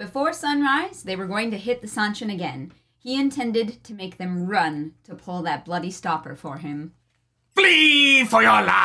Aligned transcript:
Before 0.00 0.32
sunrise, 0.32 1.02
they 1.02 1.14
were 1.14 1.26
going 1.26 1.50
to 1.50 1.58
hit 1.58 1.82
the 1.82 1.86
Seanchan 1.86 2.32
again. 2.32 2.72
He 2.98 3.20
intended 3.20 3.84
to 3.84 3.92
make 3.92 4.16
them 4.16 4.46
run 4.46 4.94
to 5.04 5.14
pull 5.14 5.42
that 5.42 5.66
bloody 5.66 5.90
stopper 5.90 6.34
for 6.34 6.56
him. 6.56 6.94
Flee 7.54 8.24
for 8.24 8.40
your 8.40 8.62
lives! 8.62 8.80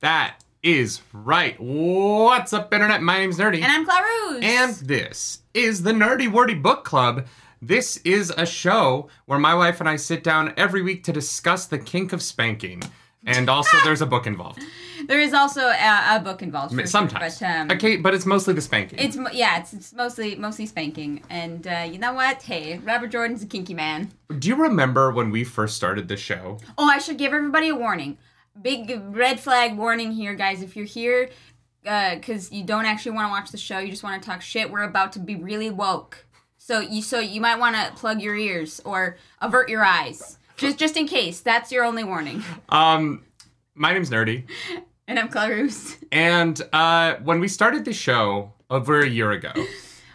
That 0.00 0.41
is 0.62 1.02
right. 1.12 1.56
What's 1.58 2.52
up, 2.52 2.72
Internet? 2.72 3.02
My 3.02 3.18
name's 3.18 3.38
Nerdy. 3.38 3.62
And 3.62 3.64
I'm 3.64 3.84
Clarus. 3.84 4.42
And 4.44 4.74
this 4.76 5.40
is 5.54 5.82
the 5.82 5.92
Nerdy 5.92 6.30
Wordy 6.30 6.54
Book 6.54 6.84
Club. 6.84 7.26
This 7.60 7.96
is 7.98 8.30
a 8.36 8.46
show 8.46 9.08
where 9.26 9.38
my 9.38 9.54
wife 9.54 9.80
and 9.80 9.88
I 9.88 9.96
sit 9.96 10.22
down 10.22 10.54
every 10.56 10.82
week 10.82 11.02
to 11.04 11.12
discuss 11.12 11.66
the 11.66 11.78
kink 11.78 12.12
of 12.12 12.22
spanking. 12.22 12.82
And 13.26 13.48
also, 13.48 13.76
there's 13.84 14.02
a 14.02 14.06
book 14.06 14.26
involved. 14.26 14.60
there 15.08 15.20
is 15.20 15.32
also 15.32 15.62
a, 15.62 16.16
a 16.16 16.20
book 16.20 16.42
involved. 16.42 16.72
For 16.74 16.78
sure, 16.78 16.86
Sometimes. 16.86 17.40
but 17.40 17.46
um, 17.46 17.70
okay, 17.72 17.96
but 17.96 18.14
it's 18.14 18.26
mostly 18.26 18.54
the 18.54 18.60
spanking. 18.60 19.00
it's 19.00 19.18
yeah, 19.32 19.58
it's, 19.60 19.72
it's 19.72 19.92
mostly 19.92 20.36
mostly 20.36 20.66
spanking. 20.66 21.22
And 21.28 21.66
uh, 21.66 21.88
you 21.90 21.98
know 21.98 22.14
what? 22.14 22.42
Hey, 22.42 22.78
Robert 22.78 23.10
Jordan's 23.10 23.42
a 23.42 23.46
kinky 23.46 23.74
man. 23.74 24.12
Do 24.38 24.48
you 24.48 24.56
remember 24.56 25.10
when 25.10 25.30
we 25.30 25.42
first 25.42 25.76
started 25.76 26.06
the 26.06 26.16
show? 26.16 26.58
Oh, 26.78 26.88
I 26.88 26.98
should 26.98 27.18
give 27.18 27.32
everybody 27.32 27.68
a 27.68 27.74
warning. 27.74 28.18
Big 28.60 29.00
red 29.10 29.40
flag 29.40 29.76
warning 29.76 30.12
here, 30.12 30.34
guys. 30.34 30.62
If 30.62 30.76
you're 30.76 30.84
here 30.84 31.30
because 31.82 32.52
you 32.52 32.62
don't 32.64 32.84
actually 32.84 33.12
want 33.12 33.28
to 33.28 33.30
watch 33.30 33.50
the 33.50 33.58
show, 33.58 33.78
you 33.78 33.90
just 33.90 34.02
want 34.02 34.22
to 34.22 34.28
talk 34.28 34.40
shit, 34.42 34.70
we're 34.70 34.82
about 34.82 35.12
to 35.12 35.18
be 35.18 35.34
really 35.36 35.70
woke. 35.70 36.26
So 36.58 36.78
you 36.80 37.02
so 37.02 37.18
you 37.18 37.40
might 37.40 37.58
want 37.58 37.74
to 37.76 37.92
plug 37.98 38.20
your 38.20 38.36
ears 38.36 38.80
or 38.84 39.16
avert 39.40 39.68
your 39.68 39.84
eyes. 39.84 40.38
Just 40.56 40.78
just 40.78 40.96
in 40.96 41.06
case. 41.08 41.40
That's 41.40 41.72
your 41.72 41.84
only 41.84 42.04
warning. 42.04 42.44
Um, 42.68 43.24
my 43.74 43.92
name's 43.92 44.10
Nerdy. 44.10 44.44
And 45.08 45.18
I'm 45.18 45.28
Clarus. 45.28 45.96
And 46.12 46.62
uh, 46.72 47.16
when 47.24 47.40
we 47.40 47.48
started 47.48 47.84
the 47.84 47.92
show 47.92 48.52
over 48.70 49.00
a 49.00 49.08
year 49.08 49.32
ago, 49.32 49.52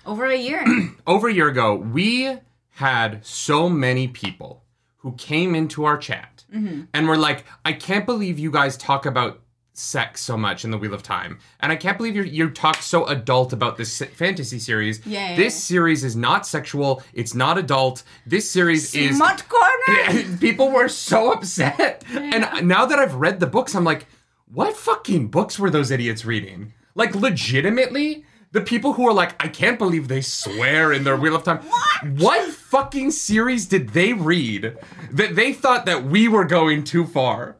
Over 0.05 0.27
a 0.27 0.35
year. 0.38 0.66
over 1.07 1.27
a 1.27 1.33
year 1.33 1.49
ago, 1.49 1.75
we 1.75 2.38
had 2.69 3.23
so 3.23 3.67
many 3.69 4.07
people 4.07 4.63
who 5.08 5.16
came 5.16 5.55
into 5.55 5.86
our 5.86 5.97
chat 5.97 6.44
mm-hmm. 6.53 6.81
and 6.94 7.08
were 7.08 7.16
like, 7.16 7.45
I 7.63 7.72
can't 7.72 8.05
believe 8.05 8.38
you 8.38 8.52
guys 8.52 8.75
talk 8.75 9.05
about 9.05 9.39
sex 9.72 10.19
so 10.19 10.36
much 10.36 10.66
in 10.66 10.72
the 10.72 10.77
Wheel 10.77 10.94
of 10.94 11.02
Time. 11.02 11.39
And 11.61 11.72
I 11.72 11.77
can't 11.77 11.97
believe 11.97 12.13
you 12.13 12.23
you 12.23 12.50
talk 12.50 12.81
so 12.81 13.05
adult 13.05 13.53
about 13.53 13.78
this 13.78 14.02
fantasy 14.02 14.59
series. 14.59 15.05
Yeah, 15.05 15.30
yeah, 15.30 15.35
this 15.38 15.53
yeah. 15.53 15.75
series 15.75 16.03
is 16.03 16.17
not 16.17 16.45
sexual, 16.45 17.02
it's 17.13 17.33
not 17.33 17.58
adult. 17.58 18.03
This 18.25 18.52
series 18.52 18.94
is 18.94 19.16
Smut 19.16 19.45
corner. 19.47 20.38
people 20.41 20.72
were 20.72 20.89
so 20.89 21.31
upset. 21.31 22.03
And 22.13 22.67
now 22.67 22.85
that 22.85 23.00
I've 23.00 23.16
read 23.16 23.39
the 23.39 23.47
books, 23.47 23.75
I'm 23.75 23.85
like, 23.85 24.08
what 24.52 24.75
fucking 24.75 25.30
books 25.30 25.58
were 25.58 25.69
those 25.69 25.89
idiots 25.89 26.25
reading? 26.25 26.73
Like, 26.95 27.16
legitimately, 27.16 28.25
the 28.52 28.62
people 28.62 28.94
who 28.94 29.08
are 29.08 29.14
like, 29.14 29.42
I 29.44 29.48
can't 29.50 29.78
believe 29.78 30.08
they 30.08 30.22
swear 30.22 30.94
in 30.94 31.03
their 31.03 31.17
Wheel 31.17 31.36
of 31.36 31.44
Time. 31.44 31.59
What? 31.59 32.20
what 32.22 32.50
fucking 32.50 33.12
series 33.12 33.66
did 33.66 33.90
they 33.90 34.14
read 34.14 34.78
that 35.12 35.36
they 35.36 35.53
thought 35.53 35.86
that 35.86 36.06
we 36.06 36.28
were 36.28 36.45
going 36.45 36.84
too 36.84 37.06
far? 37.06 37.58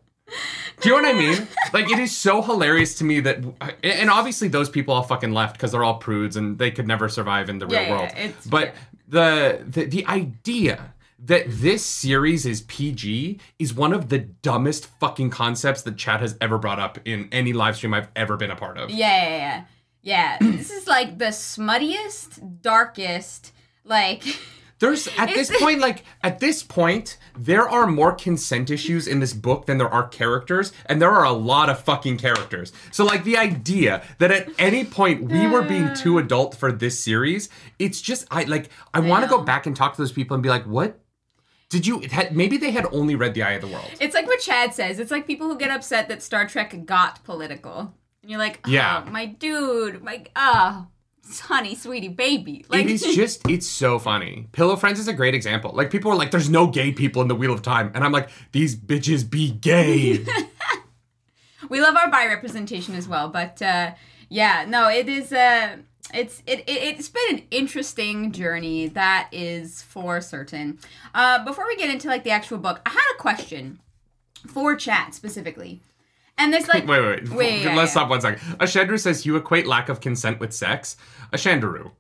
Do 0.82 0.90
you 0.90 1.02
know 1.02 1.08
what 1.08 1.16
I 1.16 1.20
mean? 1.20 1.48
Like, 1.74 1.92
it 1.92 2.00
is 2.00 2.16
so 2.16 2.42
hilarious 2.42 2.96
to 3.00 3.04
me 3.04 3.20
that, 3.20 3.40
and 3.84 4.10
obviously 4.10 4.48
those 4.48 4.70
people 4.70 4.94
all 4.94 5.04
fucking 5.04 5.34
left 5.34 5.58
because 5.58 5.74
they're 5.74 5.84
all 5.84 5.98
prudes 6.00 6.38
and 6.38 6.58
they 6.58 6.72
could 6.72 6.88
never 6.88 7.10
survive 7.10 7.50
in 7.50 7.60
the 7.60 7.68
real 7.68 7.82
Yeah, 7.82 7.88
yeah, 7.88 7.92
world. 7.98 8.10
it's- 8.18 8.48
but 8.48 8.68
yeah. 8.68 8.74
the, 9.10 9.64
the 9.68 9.86
the 9.86 10.06
idea 10.08 10.94
that 11.26 11.44
this 11.48 11.86
series 11.86 12.46
is 12.46 12.62
PG 12.62 13.40
is 13.60 13.74
one 13.74 13.92
of 13.92 14.08
the 14.10 14.20
dumbest 14.20 14.86
fucking 15.00 15.30
concepts 15.30 15.82
that 15.82 15.98
Chad 15.98 16.22
has 16.22 16.38
ever 16.40 16.58
brought 16.58 16.80
up 16.80 17.00
in 17.06 17.28
any 17.34 17.52
live 17.54 17.76
stream 17.76 17.94
I've 17.94 18.08
ever 18.16 18.38
been 18.38 18.52
a 18.52 18.56
part 18.56 18.78
of. 18.78 18.90
Yeah, 18.90 18.98
yeah, 19.24 19.38
yeah. 19.38 19.64
Yeah, 20.08 20.38
this 20.42 20.72
is 20.72 20.88
like 20.88 21.18
the 21.18 21.26
smuttiest, 21.26 22.62
darkest, 22.62 23.52
like. 23.84 24.24
There's 24.80 25.08
at 25.18 25.30
this 25.30 25.52
point, 25.60 25.80
like 25.80 26.06
at 26.22 26.40
this 26.40 26.62
point, 26.62 27.18
there 27.36 27.68
are 27.68 27.88
more 27.88 28.14
consent 28.14 28.70
issues 28.70 29.08
in 29.08 29.20
this 29.20 29.34
book 29.34 29.66
than 29.66 29.80
there 29.80 29.92
are 29.92 30.08
characters, 30.08 30.72
and 30.86 31.02
there 31.02 31.10
are 31.10 31.26
a 31.26 31.32
lot 31.32 31.68
of 31.68 31.80
fucking 31.80 32.20
characters. 32.20 32.72
So, 32.92 33.04
like 33.04 33.24
the 33.24 33.38
idea 33.38 34.04
that 34.20 34.30
at 34.30 34.50
any 34.60 34.86
point 34.86 35.32
we 35.32 35.48
were 35.48 35.64
being 35.64 35.96
too 35.96 36.18
adult 36.20 36.56
for 36.56 36.72
this 36.72 37.04
series, 37.04 37.50
it's 37.80 38.00
just 38.00 38.28
I 38.30 38.44
like 38.44 38.70
I 38.94 39.00
want 39.00 39.24
to 39.24 39.30
go 39.30 39.42
back 39.42 39.66
and 39.66 39.76
talk 39.76 39.96
to 39.96 40.02
those 40.02 40.12
people 40.12 40.36
and 40.36 40.44
be 40.44 40.50
like, 40.50 40.66
what? 40.66 41.00
Did 41.70 41.88
you? 41.88 42.02
Had, 42.12 42.36
maybe 42.38 42.58
they 42.58 42.70
had 42.70 42.86
only 42.94 43.16
read 43.16 43.34
The 43.34 43.42
Eye 43.42 43.54
of 43.54 43.62
the 43.62 43.68
World. 43.68 43.90
It's 44.00 44.14
like 44.14 44.28
what 44.28 44.40
Chad 44.42 44.76
says. 44.76 45.00
It's 45.00 45.12
like 45.12 45.26
people 45.26 45.48
who 45.48 45.58
get 45.58 45.72
upset 45.72 46.08
that 46.10 46.22
Star 46.22 46.48
Trek 46.48 46.86
got 46.86 47.24
political. 47.24 47.96
And 48.22 48.32
you're 48.32 48.40
like, 48.40 48.60
oh, 48.66 48.70
Yeah. 48.70 49.06
my 49.10 49.26
dude, 49.26 50.04
my, 50.04 50.26
oh, 50.36 50.88
honey, 51.42 51.76
sweetie, 51.76 52.08
baby. 52.08 52.66
Like, 52.70 52.86
it 52.86 52.92
is 52.92 53.02
just 53.16 53.48
it's 53.50 53.68
so 53.68 54.00
funny. 54.00 54.48
Pillow 54.52 54.76
Friends 54.76 55.00
is 55.00 55.08
a 55.08 55.14
great 55.14 55.34
example. 55.36 55.72
Like 55.74 55.92
people 55.92 56.12
are 56.12 56.16
like, 56.16 56.32
"There's 56.32 56.50
no 56.50 56.68
gay 56.68 56.92
people 56.92 57.22
in 57.22 57.28
the 57.28 57.36
Wheel 57.36 57.54
of 57.54 57.62
Time," 57.62 57.92
and 57.94 58.04
I'm 58.04 58.12
like, 58.14 58.30
"These 58.54 58.76
bitches 58.78 59.30
be 59.30 59.52
gay." 59.52 60.26
we 61.70 61.82
love 61.82 61.96
our 61.96 62.10
bi 62.10 62.28
representation 62.28 62.96
as 62.96 63.08
well. 63.08 63.30
But 63.30 63.62
uh, 63.62 63.92
yeah, 64.30 64.66
no, 64.68 64.90
it 64.90 65.10
is. 65.10 65.34
Uh, 65.34 65.78
it's 66.14 66.42
it, 66.48 66.60
it 66.60 66.70
it's 66.70 67.10
been 67.10 67.38
an 67.38 67.44
interesting 67.52 68.32
journey. 68.32 68.88
That 68.88 69.28
is 69.34 69.82
for 69.82 70.22
certain. 70.22 70.80
Uh, 71.14 71.44
before 71.44 71.68
we 71.68 71.76
get 71.76 71.90
into 71.90 72.08
like 72.08 72.24
the 72.24 72.32
actual 72.32 72.58
book, 72.58 72.80
I 72.86 72.90
had 72.92 73.16
a 73.16 73.22
question 73.22 73.80
for 74.48 74.76
chat 74.78 75.14
specifically, 75.14 75.82
and 76.38 76.54
there's 76.54 76.68
like 76.68 76.88
Wait, 76.88 77.02
wait, 77.02 77.24
wait. 77.24 77.30
Wait, 77.32 77.66
Let's 77.66 77.76
yeah. 77.78 77.86
stop 77.86 78.10
one 78.10 78.22
second. 78.22 78.40
Ashandru 78.60 79.00
says 79.00 79.26
you 79.26 79.36
equate 79.36 79.66
lack 79.68 79.90
of 79.90 80.00
consent 80.02 80.40
with 80.40 80.54
sex. 80.54 80.96
Ashandru, 81.34 81.92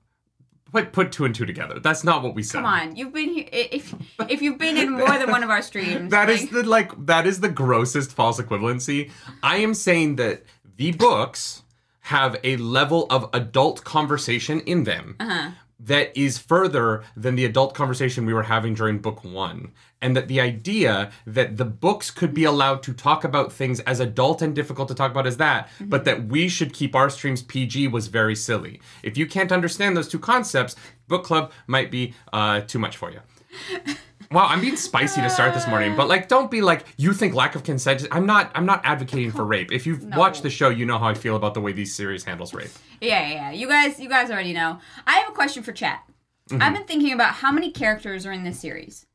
put 0.72 0.92
put 0.92 1.12
two 1.12 1.25
and 1.25 1.34
two 1.34 1.46
together. 1.46 1.80
That's 1.80 2.03
not 2.03 2.24
what 2.24 2.36
we 2.36 2.44
said. 2.44 2.58
Come 2.59 2.66
on, 2.66 2.96
you've 2.96 3.14
been 3.14 3.30
here. 3.34 3.47
If 3.52 3.94
if 4.30 4.42
you've 4.42 4.58
been 4.58 4.78
in 4.78 4.92
more 4.92 5.18
than 5.18 5.30
one 5.31 5.44
of 5.44 5.50
our 5.50 5.62
streams, 5.62 6.12
That 6.18 6.30
is 6.30 6.42
like- 6.42 6.52
the 6.52 6.64
like 6.64 7.06
that 7.06 7.26
is 7.28 7.40
the 7.40 7.50
grossest 7.50 8.12
false 8.14 8.40
equivalency. 8.40 9.12
I 9.44 9.58
am 9.58 9.74
saying 9.74 10.18
that 10.18 10.44
the 10.78 10.92
books 10.92 11.64
have 12.02 12.38
a 12.44 12.56
level 12.58 13.06
of 13.09 13.30
adult 13.34 13.84
conversation 13.84 14.62
in 14.62 14.84
them 14.86 15.16
Uh-huh. 15.20 15.52
that 15.80 16.16
is 16.18 16.38
further 16.38 17.03
than 17.18 17.36
the 17.36 17.44
adult 17.44 17.74
conversation 17.74 18.26
we 18.26 18.34
were 18.34 18.44
having 18.44 18.74
during 18.76 19.00
book 19.00 19.24
one. 19.26 19.72
And 20.02 20.16
that 20.16 20.28
the 20.28 20.40
idea 20.40 21.12
that 21.25 21.58
the 21.58 21.66
books 21.66 22.12
could 22.12 22.34
be 22.34 22.44
allowed 22.44 22.84
to 22.84 22.94
talk 22.94 23.24
about 23.24 23.52
things 23.52 23.80
as 23.81 24.00
adult 24.00 24.41
and 24.44 24.53
difficult 24.53 24.88
to 24.90 24.94
talk 24.96 25.09
about 25.12 25.25
as 25.25 25.38
that, 25.38 25.68
Mm-hmm. 25.68 25.90
but 25.90 26.06
that 26.06 26.28
we 26.28 26.47
should 26.50 26.72
keep 26.74 26.96
our 26.96 27.09
streams 27.09 27.41
PG 27.41 27.88
was 27.88 28.08
very 28.08 28.35
silly. 28.35 28.80
If 29.02 29.18
you 29.18 29.25
can't 29.25 29.52
understand 29.52 29.97
those 29.97 30.08
two 30.08 30.19
concepts, 30.19 30.75
book 31.08 31.24
club 31.24 31.52
might 31.66 31.90
be 31.90 32.13
uh, 32.31 32.62
too 32.62 32.78
much 32.80 32.96
for 32.97 33.12
you. 33.12 33.22
Wow, 34.30 34.47
I'm 34.50 34.59
being 34.59 34.75
spicy 34.75 35.22
to 35.22 35.30
start 35.30 35.53
this 35.53 35.66
morning, 35.69 35.96
but 35.96 36.09
like, 36.09 36.28
don't 36.28 36.52
be 36.52 36.62
like 36.62 36.84
you 36.97 37.14
think 37.14 37.34
lack 37.34 37.56
of 37.56 37.64
consent. 37.64 38.06
I'm 38.12 38.25
not. 38.25 38.52
I'm 38.56 38.66
not 38.66 38.81
advocating 38.84 39.31
for 39.31 39.46
rape. 39.46 39.72
If 39.72 39.88
you've 39.88 40.03
watched 40.18 40.44
the 40.44 40.50
show, 40.50 40.68
you 40.68 40.85
know 40.85 40.97
how 41.00 41.08
I 41.08 41.14
feel 41.14 41.38
about 41.38 41.53
the 41.53 41.62
way 41.62 41.72
these 41.72 41.96
series 41.96 42.25
handles 42.25 42.53
rape. 42.53 42.68
Yeah, 43.00 43.25
yeah, 43.25 43.34
yeah. 43.35 43.52
You 43.52 43.69
guys, 43.69 44.02
you 44.02 44.09
guys 44.09 44.29
already 44.29 44.52
know. 44.52 44.79
I 45.06 45.14
have 45.19 45.29
a 45.29 45.31
question 45.31 45.64
for 45.64 45.72
chat. 45.72 46.03
Mm-hmm. 46.50 46.62
I've 46.62 46.74
been 46.74 46.84
thinking 46.84 47.14
about 47.14 47.35
how 47.35 47.53
many 47.53 47.72
characters 47.72 48.25
are 48.25 48.34
in 48.34 48.44
this 48.44 48.59
series. 48.59 49.06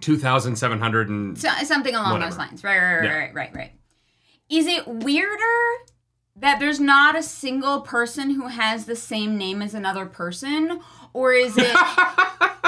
Two 0.00 0.16
thousand 0.18 0.56
seven 0.56 0.78
hundred 0.78 1.08
and 1.08 1.38
So, 1.38 1.48
something 1.64 1.94
along 1.94 2.12
Whatever. 2.12 2.30
those 2.30 2.38
lines. 2.38 2.64
Right, 2.64 2.78
right, 2.78 2.94
right, 2.96 3.04
Yeah. 3.04 3.12
right, 3.18 3.34
right, 3.34 3.54
right. 3.54 3.72
Is 4.48 4.66
it 4.66 4.86
weirder 4.86 5.84
that 6.36 6.58
there's 6.60 6.80
not 6.80 7.16
a 7.16 7.22
single 7.22 7.80
person 7.80 8.30
who 8.30 8.48
has 8.48 8.86
the 8.86 8.96
same 8.96 9.38
name 9.38 9.62
as 9.62 9.72
another 9.74 10.04
person, 10.06 10.80
or 11.12 11.32
is 11.32 11.54
it 11.56 11.74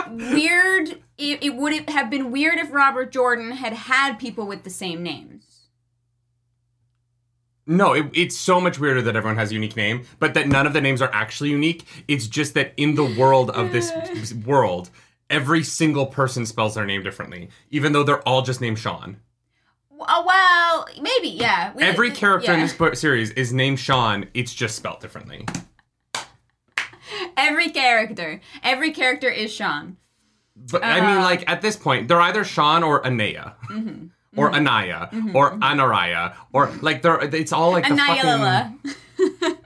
weird? 0.11 1.01
It, 1.19 1.43
it 1.43 1.55
would 1.57 1.89
have 1.91 2.11
been 2.11 2.31
weird 2.31 2.59
if 2.59 2.73
Robert 2.73 3.11
Jordan 3.13 3.53
had 3.53 3.73
had 3.73 4.19
people 4.19 4.47
with 4.47 4.63
the 4.65 4.71
same 4.71 5.03
names? 5.03 5.43
no. 7.69 7.93
It, 7.95 8.07
it's 8.15 8.37
so 8.37 8.61
much 8.61 8.79
weirder 8.79 9.03
that 9.03 9.17
everyone 9.17 9.37
has 9.39 9.51
a 9.51 9.55
unique 9.55 9.77
name, 9.77 10.05
but 10.21 10.35
that 10.35 10.47
none 10.47 10.67
of 10.69 10.73
the 10.73 10.81
names 10.81 11.03
are 11.03 11.11
actually 11.13 11.51
unique. 11.51 11.85
It's 12.07 12.27
just 12.29 12.55
that 12.55 12.73
in 12.77 12.95
the 12.95 13.05
world 13.05 13.51
of 13.51 13.73
this 13.73 14.33
world, 14.47 14.91
every 15.31 15.63
single 15.63 16.07
person 16.07 16.47
spells 16.47 16.75
their 16.75 16.87
name 16.87 17.03
differently, 17.03 17.49
even 17.71 17.93
though 17.93 18.03
they're 18.05 18.27
all 18.29 18.43
just 18.43 18.61
named 18.61 18.79
Sean. 18.79 19.19
Uh, 19.99 20.23
well, 20.27 20.87
maybe, 21.01 21.29
yeah. 21.29 21.73
We- 21.75 21.83
Every 21.83 22.11
character 22.11 22.53
in 22.53 22.61
this 22.61 23.01
series 23.01 23.31
is 23.31 23.53
named 23.53 23.81
Sean. 23.81 24.27
It's 24.35 24.53
just 24.55 24.77
spelled 24.77 25.01
differently. 25.01 25.47
Every 27.37 27.71
character. 27.71 28.41
Every 28.63 28.91
character 28.93 29.29
is 29.31 29.53
Sean. 29.53 29.97
But 30.57 30.85
I 30.85 31.01
mean, 31.01 31.19
Uh, 31.19 31.23
like 31.23 31.49
at 31.51 31.61
this 31.63 31.77
point, 31.77 32.09
they're 32.09 32.21
either 32.21 32.45
Sean 32.45 32.83
or 32.83 33.05
Anaya, 33.07 33.55
Mm-hmm. 33.71 34.07
or 34.41 34.53
Anaya, 34.55 35.09
or 35.35 35.53
Anaraya, 35.59 36.35
or 36.53 36.71
like 36.81 37.03
they're. 37.03 37.21
It's 37.35 37.53
all 37.53 37.71
like 37.73 37.87
the 37.87 37.97
fucking. 37.97 39.57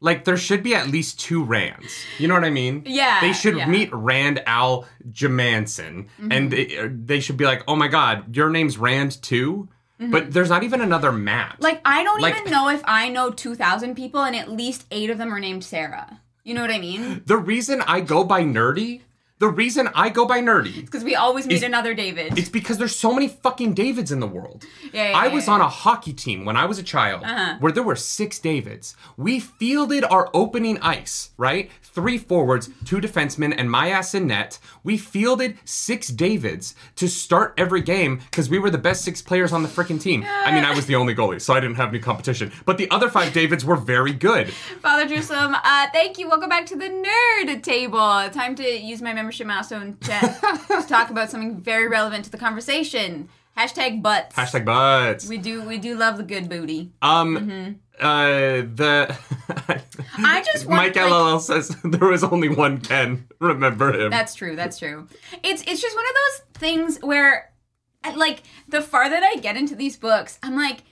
Like 0.00 0.24
there 0.24 0.36
should 0.38 0.62
be 0.62 0.74
at 0.74 0.88
least 0.88 1.20
two 1.20 1.44
Rands. 1.44 1.92
You 2.18 2.26
know 2.28 2.34
what 2.34 2.44
I 2.44 2.50
mean? 2.50 2.84
Yeah, 2.86 3.20
They 3.20 3.32
should 3.34 3.56
yeah. 3.56 3.62
Mm-hmm. 3.64 3.70
meet 3.72 3.92
Rand 3.92 4.42
Al 4.46 4.86
Jamanson, 5.10 6.06
and 6.30 6.50
they, 6.50 6.88
they 6.88 7.20
should 7.20 7.36
be 7.36 7.44
like, 7.44 7.62
"Oh 7.68 7.76
my 7.76 7.88
God, 7.88 8.34
your 8.34 8.50
name's 8.50 8.78
Rand 8.78 9.22
too." 9.22 9.68
But 10.02 10.32
there's 10.32 10.48
not 10.48 10.62
even 10.62 10.80
another 10.80 11.12
Mat. 11.12 11.52
Mm-hmm. 11.56 11.62
Like 11.62 11.80
I 11.84 12.02
don't 12.02 12.22
Like- 12.22 12.38
even 12.40 12.50
know 12.50 12.70
if 12.70 12.80
I 12.86 13.10
know 13.10 13.30
2000 13.30 13.94
people 13.94 14.22
and 14.22 14.34
at 14.34 14.50
least 14.50 14.86
8 14.90 15.10
of 15.10 15.18
them 15.18 15.30
are 15.34 15.38
named 15.38 15.62
Sarah. 15.62 16.20
You 16.42 16.54
know 16.54 16.62
what 16.62 16.70
I 16.70 16.78
mean? 16.78 17.22
the 17.26 17.36
reason 17.36 17.82
I 17.86 18.00
go 18.00 18.24
by 18.24 18.42
nerdy, 18.42 19.02
the 19.40 19.48
reason 19.48 19.88
I 19.94 20.10
go 20.10 20.24
by 20.26 20.40
nerdy, 20.40 20.76
Because 20.84 21.02
we 21.02 21.14
always 21.16 21.46
meet 21.46 21.56
Is- 21.56 21.62
another 21.64 21.92
David. 21.94 22.38
it's 22.38 22.48
because 22.48 22.78
there's 22.78 22.94
so 22.94 23.12
many 23.12 23.26
fucking 23.26 23.74
Davids 23.74 24.12
in 24.12 24.20
the 24.20 24.26
world. 24.26 24.64
Yeah, 24.92 25.10
yeah, 25.10 25.18
I 25.18 25.26
yeah, 25.26 25.34
was 25.34 25.46
yeah. 25.48 25.54
on 25.54 25.60
a 25.60 25.68
hockey 25.68 26.12
team 26.12 26.44
when 26.44 26.56
I 26.56 26.66
was 26.66 26.78
a 26.78 26.82
child 26.82 27.22
Uh-huh. 27.24 27.56
where 27.58 27.72
there 27.72 27.82
were 27.82 27.96
six 27.96 28.38
Davids. 28.38 28.94
We 29.16 29.40
fielded 29.40 30.04
our 30.04 30.30
opening 30.34 30.78
ice, 30.80 31.30
right? 31.38 31.70
Three 31.92 32.18
forwards, 32.18 32.70
two 32.84 32.98
defensemen, 33.00 33.52
and 33.56 33.68
my 33.68 33.90
ass 33.90 34.14
in 34.14 34.28
net. 34.28 34.60
We 34.84 34.96
fielded 34.96 35.58
six 35.64 36.06
Davids 36.06 36.76
to 36.94 37.08
start 37.08 37.52
every 37.58 37.80
game 37.80 38.18
because 38.30 38.48
we 38.48 38.60
were 38.60 38.70
the 38.70 38.78
best 38.78 39.02
six 39.02 39.20
players 39.20 39.52
on 39.52 39.64
the 39.64 39.68
freaking 39.68 40.00
team. 40.00 40.24
I 40.24 40.52
mean, 40.52 40.64
I 40.64 40.72
was 40.72 40.86
the 40.86 40.94
only 40.94 41.16
goalie, 41.16 41.40
so 41.40 41.52
I 41.52 41.58
didn't 41.58 41.76
have 41.76 41.88
any 41.88 41.98
competition. 41.98 42.52
But 42.64 42.78
the 42.78 42.88
other 42.92 43.08
five 43.08 43.32
Davids 43.32 43.64
were 43.64 43.74
very 43.74 44.12
good. 44.12 44.52
Father 44.80 45.04
Jerusalem, 45.08 45.56
uh, 45.64 45.88
thank 45.92 46.16
you. 46.16 46.28
Welcome 46.28 46.48
back 46.48 46.66
to 46.66 46.76
the 46.76 46.88
nerd 46.88 47.62
table. 47.64 47.98
Time 48.30 48.54
to 48.54 48.62
use 48.62 49.02
my 49.02 49.12
membership 49.12 49.48
milestone 49.48 49.96
to, 50.02 50.62
to 50.68 50.84
talk 50.88 51.10
about 51.10 51.28
something 51.30 51.60
very 51.60 51.88
relevant 51.88 52.24
to 52.26 52.30
the 52.30 52.38
conversation. 52.38 53.28
Hashtag 53.58 54.00
butts. 54.00 54.36
Hashtag 54.36 54.64
butts. 54.64 55.28
We 55.28 55.36
do 55.36 55.62
we 55.62 55.78
do 55.78 55.96
love 55.96 56.16
the 56.16 56.22
good 56.22 56.48
booty. 56.48 56.92
Um, 57.02 57.80
uh, 58.00 58.62
the 58.74 59.16
I 60.18 60.42
just 60.44 60.66
want, 60.66 60.78
Mike 60.78 60.96
like- 60.96 61.04
LLL 61.06 61.40
says 61.40 61.68
there 61.84 62.08
was 62.08 62.24
only 62.24 62.48
one 62.48 62.80
Ken. 62.80 63.26
Remember 63.40 63.92
him? 63.92 64.10
That's 64.10 64.34
true. 64.34 64.56
That's 64.56 64.78
true. 64.78 65.06
It's 65.42 65.62
it's 65.66 65.80
just 65.80 65.96
one 65.96 66.04
of 66.04 66.14
those 66.14 66.60
things 66.60 66.98
where, 67.02 67.52
like, 68.16 68.42
the 68.68 68.80
farther 68.82 69.20
that 69.20 69.32
I 69.36 69.40
get 69.40 69.56
into 69.56 69.74
these 69.74 69.96
books, 69.96 70.38
I'm 70.42 70.56
like, 70.56 70.82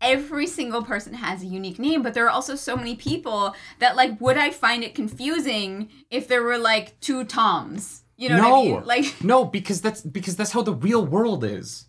every 0.00 0.46
single 0.46 0.82
person 0.82 1.14
has 1.14 1.42
a 1.42 1.46
unique 1.46 1.78
name, 1.78 2.02
but 2.02 2.14
there 2.14 2.26
are 2.26 2.30
also 2.30 2.54
so 2.54 2.76
many 2.76 2.96
people 2.96 3.54
that, 3.78 3.96
like, 3.96 4.20
would 4.20 4.36
I 4.38 4.50
find 4.50 4.82
it 4.82 4.94
confusing 4.94 5.90
if 6.10 6.26
there 6.28 6.42
were 6.42 6.58
like 6.58 6.98
two 7.00 7.24
Toms? 7.24 8.02
You 8.16 8.28
know 8.30 8.36
no, 8.36 8.50
what 8.50 8.58
I 8.58 8.62
mean? 8.62 8.84
Like, 8.86 9.14
no, 9.24 9.44
because 9.44 9.80
that's 9.80 10.02
because 10.02 10.36
that's 10.36 10.52
how 10.52 10.62
the 10.62 10.74
real 10.74 11.04
world 11.06 11.42
is. 11.44 11.86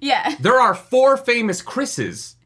yeah. 0.00 0.34
There 0.40 0.60
are 0.60 0.74
four 0.74 1.16
famous 1.16 1.62
Chris's. 1.62 2.36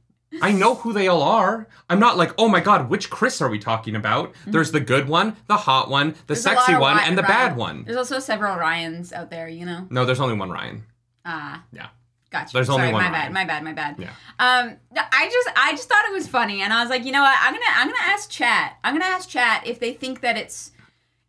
I 0.43 0.53
know 0.53 0.75
who 0.77 0.93
they 0.93 1.09
all 1.09 1.23
are. 1.23 1.67
I'm 1.89 1.99
not 2.01 2.17
like, 2.17 2.33
oh 2.39 2.49
my 2.49 2.61
god, 2.61 2.89
which 2.91 3.11
Chris 3.11 3.41
are 3.43 3.49
we 3.49 3.59
talking 3.59 3.95
about? 3.97 4.33
There's 4.47 4.73
the 4.73 4.81
good 4.81 5.09
one, 5.09 5.37
the 5.47 5.57
hot 5.57 5.89
one, 5.91 6.09
the 6.09 6.13
Mm-hmm. 6.13 6.25
There's 6.29 6.43
sexy 6.43 6.73
one, 6.75 6.97
Ry- 6.97 7.05
and 7.07 7.17
the 7.19 7.23
Ryan- 7.23 7.49
bad 7.51 7.57
one. 7.57 7.85
There's 7.85 7.97
also 7.97 8.19
several 8.19 8.57
Ryans 8.57 9.13
out 9.13 9.31
there, 9.31 9.49
you 9.49 9.65
know. 9.67 9.87
No, 9.91 10.05
there's 10.05 10.21
only 10.21 10.35
one 10.37 10.51
Ryan. 10.51 10.85
Ah, 11.25 11.63
Yeah. 11.73 11.89
gotcha. 12.31 12.53
There's 12.53 12.69
only 12.69 12.83
Sorry, 12.85 12.93
one 12.93 13.05
My 13.05 13.11
bad. 13.11 13.33
My 13.33 13.45
bad. 13.45 13.63
My 13.65 13.73
bad. 13.73 13.97
Yeah. 13.99 14.11
Um, 14.39 14.77
I 14.97 15.29
just, 15.31 15.49
I 15.57 15.71
just 15.73 15.89
thought 15.89 16.05
it 16.07 16.13
was 16.13 16.27
funny, 16.29 16.63
and 16.63 16.73
I 16.73 16.81
was 16.83 16.91
like, 16.91 17.05
you 17.05 17.13
know 17.13 17.23
what? 17.23 17.37
I'm 17.41 17.53
gonna, 17.53 17.65
I'm 17.77 17.87
gonna 17.89 17.99
ask 18.03 18.29
chat. 18.31 18.77
I'm 18.85 18.95
gonna 18.95 19.05
ask 19.05 19.29
chat 19.29 19.67
if 19.67 19.79
they 19.79 19.93
think 19.93 20.21
that 20.21 20.37
it's, 20.37 20.73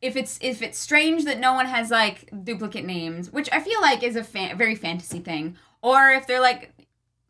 if 0.02 0.16
it's, 0.16 0.38
if 0.42 0.62
it's 0.62 0.78
strange 0.78 1.24
that 1.26 1.40
no 1.40 1.54
one 1.54 1.66
has 1.68 1.90
like 1.92 2.30
duplicate 2.44 2.86
names, 2.86 3.32
which 3.32 3.50
I 3.52 3.60
feel 3.60 3.80
like 3.82 4.04
is 4.04 4.16
a 4.16 4.24
fa- 4.24 4.54
very 4.56 4.76
fantasy 4.76 5.20
thing, 5.20 5.56
or 5.82 6.10
if 6.12 6.28
they're 6.28 6.42
like. 6.42 6.72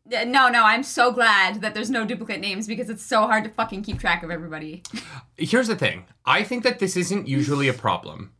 No, 0.08 0.48
no, 0.48 0.64
I'm 0.64 0.82
so 0.82 1.10
glad 1.10 1.60
that 1.62 1.74
there's 1.74 1.90
no 1.90 2.04
duplicate 2.04 2.40
names 2.40 2.66
because 2.66 2.88
it's 2.88 3.04
so 3.04 3.26
hard 3.26 3.44
to 3.44 3.50
fucking 3.50 3.82
keep 3.82 3.98
track 3.98 4.22
of 4.22 4.30
everybody. 4.30 4.82
Here's 5.36 5.68
the 5.68 5.76
thing. 5.76 6.06
I 6.24 6.44
think 6.44 6.62
that 6.62 6.78
this 6.78 6.96
isn't 6.96 7.26
usually 7.26 7.68
a 7.68 7.72
problem 7.72 8.32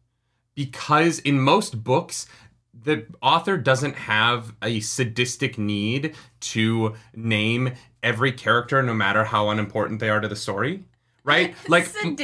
because 0.54 1.18
in 1.20 1.40
most 1.40 1.82
books, 1.82 2.26
the 2.72 3.06
author 3.20 3.56
doesn't 3.56 3.96
have 3.96 4.54
a 4.62 4.80
sadistic 4.80 5.58
need 5.58 6.14
to 6.40 6.94
name 7.14 7.72
every 8.02 8.32
character 8.32 8.82
no 8.82 8.94
matter 8.94 9.24
how 9.24 9.48
unimportant 9.50 9.98
they 9.98 10.10
are 10.10 10.20
to 10.20 10.28
the 10.28 10.36
story. 10.36 10.84
Right? 11.26 11.54
Like 11.68 11.90
m- 12.02 12.16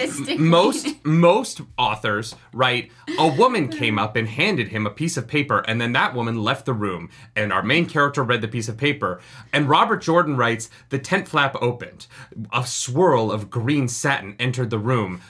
most 0.49 1.05
most 1.05 1.61
authors, 1.77 2.35
right? 2.55 2.91
A 3.19 3.27
woman 3.27 3.69
came 3.81 3.99
up 3.99 4.15
and 4.15 4.29
handed 4.29 4.69
him 4.69 4.87
a 4.87 4.91
piece 4.91 5.17
of 5.17 5.27
paper 5.27 5.59
and 5.67 5.81
then 5.81 5.93
that 5.93 6.15
woman 6.15 6.37
left 6.43 6.65
the 6.65 6.73
room 6.73 7.11
and 7.35 7.53
our 7.53 7.63
main 7.65 7.87
character 7.87 8.23
read 8.23 8.41
the 8.41 8.49
piece 8.49 8.69
of 8.69 8.77
paper. 8.77 9.21
And 9.53 9.69
Robert 9.69 10.03
Jordan 10.03 10.37
writes, 10.37 10.71
"The 10.91 11.01
tent 11.01 11.27
flap 11.27 11.57
opened. 11.61 12.07
A 12.53 12.65
swirl 12.65 13.33
of 13.33 13.51
green 13.51 13.89
satin 13.89 14.37
entered 14.39 14.71
the 14.71 14.79
room." 14.79 15.21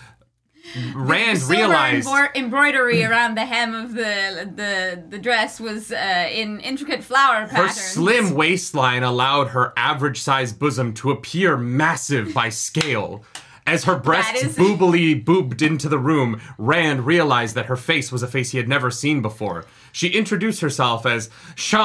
Rand 0.94 1.38
Silver 1.38 1.54
realized 1.54 2.06
embro- 2.08 2.34
embroidery 2.36 3.04
around 3.04 3.36
the 3.36 3.44
hem 3.44 3.74
of 3.74 3.94
the 3.94 4.50
the 4.54 5.02
the 5.08 5.18
dress 5.18 5.58
was 5.58 5.90
uh, 5.90 6.28
in 6.30 6.60
intricate 6.60 7.02
flower 7.02 7.48
patterns. 7.48 7.70
Her 7.70 7.74
slim 7.74 8.34
waistline 8.34 9.02
allowed 9.02 9.48
her 9.48 9.72
average 9.76 10.20
sized 10.20 10.58
bosom 10.60 10.94
to 10.94 11.10
appear 11.10 11.56
massive 11.56 12.32
by 12.32 12.48
scale. 12.48 13.24
As 13.64 13.84
her 13.84 13.94
breasts 13.96 14.42
is- 14.42 14.56
boobily 14.56 15.14
boobed 15.24 15.62
into 15.62 15.88
the 15.88 15.98
room, 15.98 16.40
Rand 16.58 17.06
realized 17.06 17.54
that 17.54 17.66
her 17.66 17.76
face 17.76 18.10
was 18.10 18.22
a 18.22 18.26
face 18.26 18.50
he 18.50 18.58
had 18.58 18.68
never 18.68 18.90
seen 18.90 19.22
before. 19.22 19.64
She 19.92 20.08
introduced 20.08 20.60
herself 20.62 21.06
as 21.06 21.30
Sean, 21.54 21.82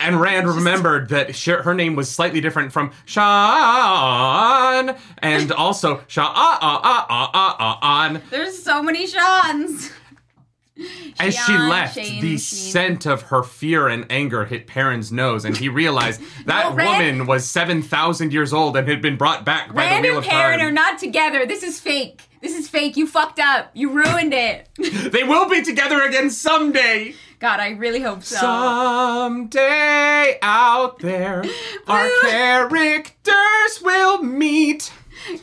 and 0.00 0.20
Rand 0.20 0.46
remembered 0.48 1.08
that 1.08 1.34
she, 1.34 1.50
her 1.50 1.74
name 1.74 1.96
was 1.96 2.10
slightly 2.10 2.40
different 2.40 2.72
from 2.72 2.92
Sean, 3.04 4.94
and 5.18 5.50
also 5.52 6.02
Sean. 6.06 6.34
There's 8.30 8.62
so 8.62 8.82
many 8.82 9.06
Sean's. 9.06 9.90
As 11.18 11.34
she 11.34 11.56
left, 11.58 11.94
Shane, 11.96 12.22
the 12.22 12.38
scent 12.38 13.06
of 13.06 13.22
her 13.22 13.42
fear 13.42 13.88
and 13.88 14.06
anger 14.10 14.44
hit 14.44 14.66
Perrin's 14.66 15.10
nose, 15.10 15.44
and 15.44 15.56
he 15.56 15.68
realized 15.68 16.20
that 16.46 16.70
No, 16.70 16.74
Rand- 16.76 17.18
woman 17.18 17.26
was 17.26 17.48
7,000 17.48 18.32
years 18.32 18.52
old 18.52 18.76
and 18.76 18.88
had 18.88 19.02
been 19.02 19.16
brought 19.16 19.44
back 19.44 19.74
by 19.74 19.82
Rand 19.82 20.04
the 20.04 20.10
wheel 20.10 20.18
of 20.18 20.24
Perrin 20.24 20.58
time. 20.58 20.68
are 20.68 20.72
not 20.72 20.98
together. 20.98 21.46
This 21.46 21.62
is 21.62 21.80
fake. 21.80 22.22
This 22.40 22.56
is 22.56 22.68
fake. 22.68 22.96
You 22.96 23.06
fucked 23.06 23.40
up. 23.40 23.70
You 23.74 23.90
ruined 23.90 24.32
it. 24.32 24.68
they 25.12 25.24
will 25.24 25.48
be 25.48 25.62
together 25.62 26.00
again 26.02 26.30
someday. 26.30 27.14
God, 27.40 27.60
I 27.60 27.70
really 27.70 28.00
hope 28.00 28.22
so. 28.22 28.36
Someday 28.36 30.38
out 30.42 30.98
there, 31.00 31.44
our 31.88 32.08
characters 32.22 33.82
will 33.82 34.22
meet. 34.22 34.92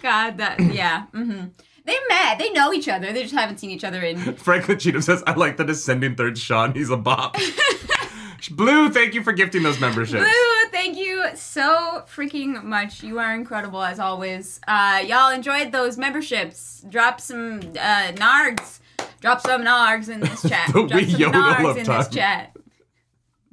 God, 0.01 0.37
that 0.37 0.59
yeah. 0.73 1.03
hmm 1.13 1.45
They 1.85 1.97
met. 2.09 2.39
They 2.39 2.49
know 2.51 2.73
each 2.73 2.87
other. 2.89 3.13
They 3.13 3.21
just 3.23 3.35
haven't 3.35 3.59
seen 3.59 3.69
each 3.69 3.83
other 3.83 4.01
in. 4.01 4.35
Franklin 4.35 4.79
Cheatham 4.79 5.01
says, 5.01 5.23
I 5.27 5.33
like 5.33 5.57
the 5.57 5.63
descending 5.63 6.15
third 6.15 6.37
Sean. 6.37 6.73
He's 6.73 6.89
a 6.89 6.97
bop. 6.97 7.37
Blue, 8.51 8.89
thank 8.89 9.13
you 9.13 9.23
for 9.23 9.31
gifting 9.33 9.63
those 9.63 9.79
memberships. 9.79 10.23
Blue, 10.23 10.69
thank 10.71 10.97
you 10.97 11.25
so 11.35 12.03
freaking 12.07 12.63
much. 12.63 13.01
You 13.03 13.17
are 13.19 13.33
incredible 13.33 13.81
as 13.81 13.99
always. 13.99 14.59
Uh, 14.67 15.03
y'all 15.05 15.31
enjoyed 15.31 15.71
those 15.71 15.97
memberships. 15.97 16.83
Drop 16.89 17.19
some 17.21 17.59
uh, 17.79 18.11
nargs. 18.13 18.79
Drop 19.21 19.41
some 19.41 19.63
nargs 19.63 20.09
in 20.09 20.19
this 20.19 20.41
chat. 20.49 20.71
The 20.73 20.83
Drop 21.31 21.57
some 21.57 21.65
of 21.65 21.77
in 21.77 21.85
time. 21.85 21.97
this 21.99 22.09
chat. 22.09 22.55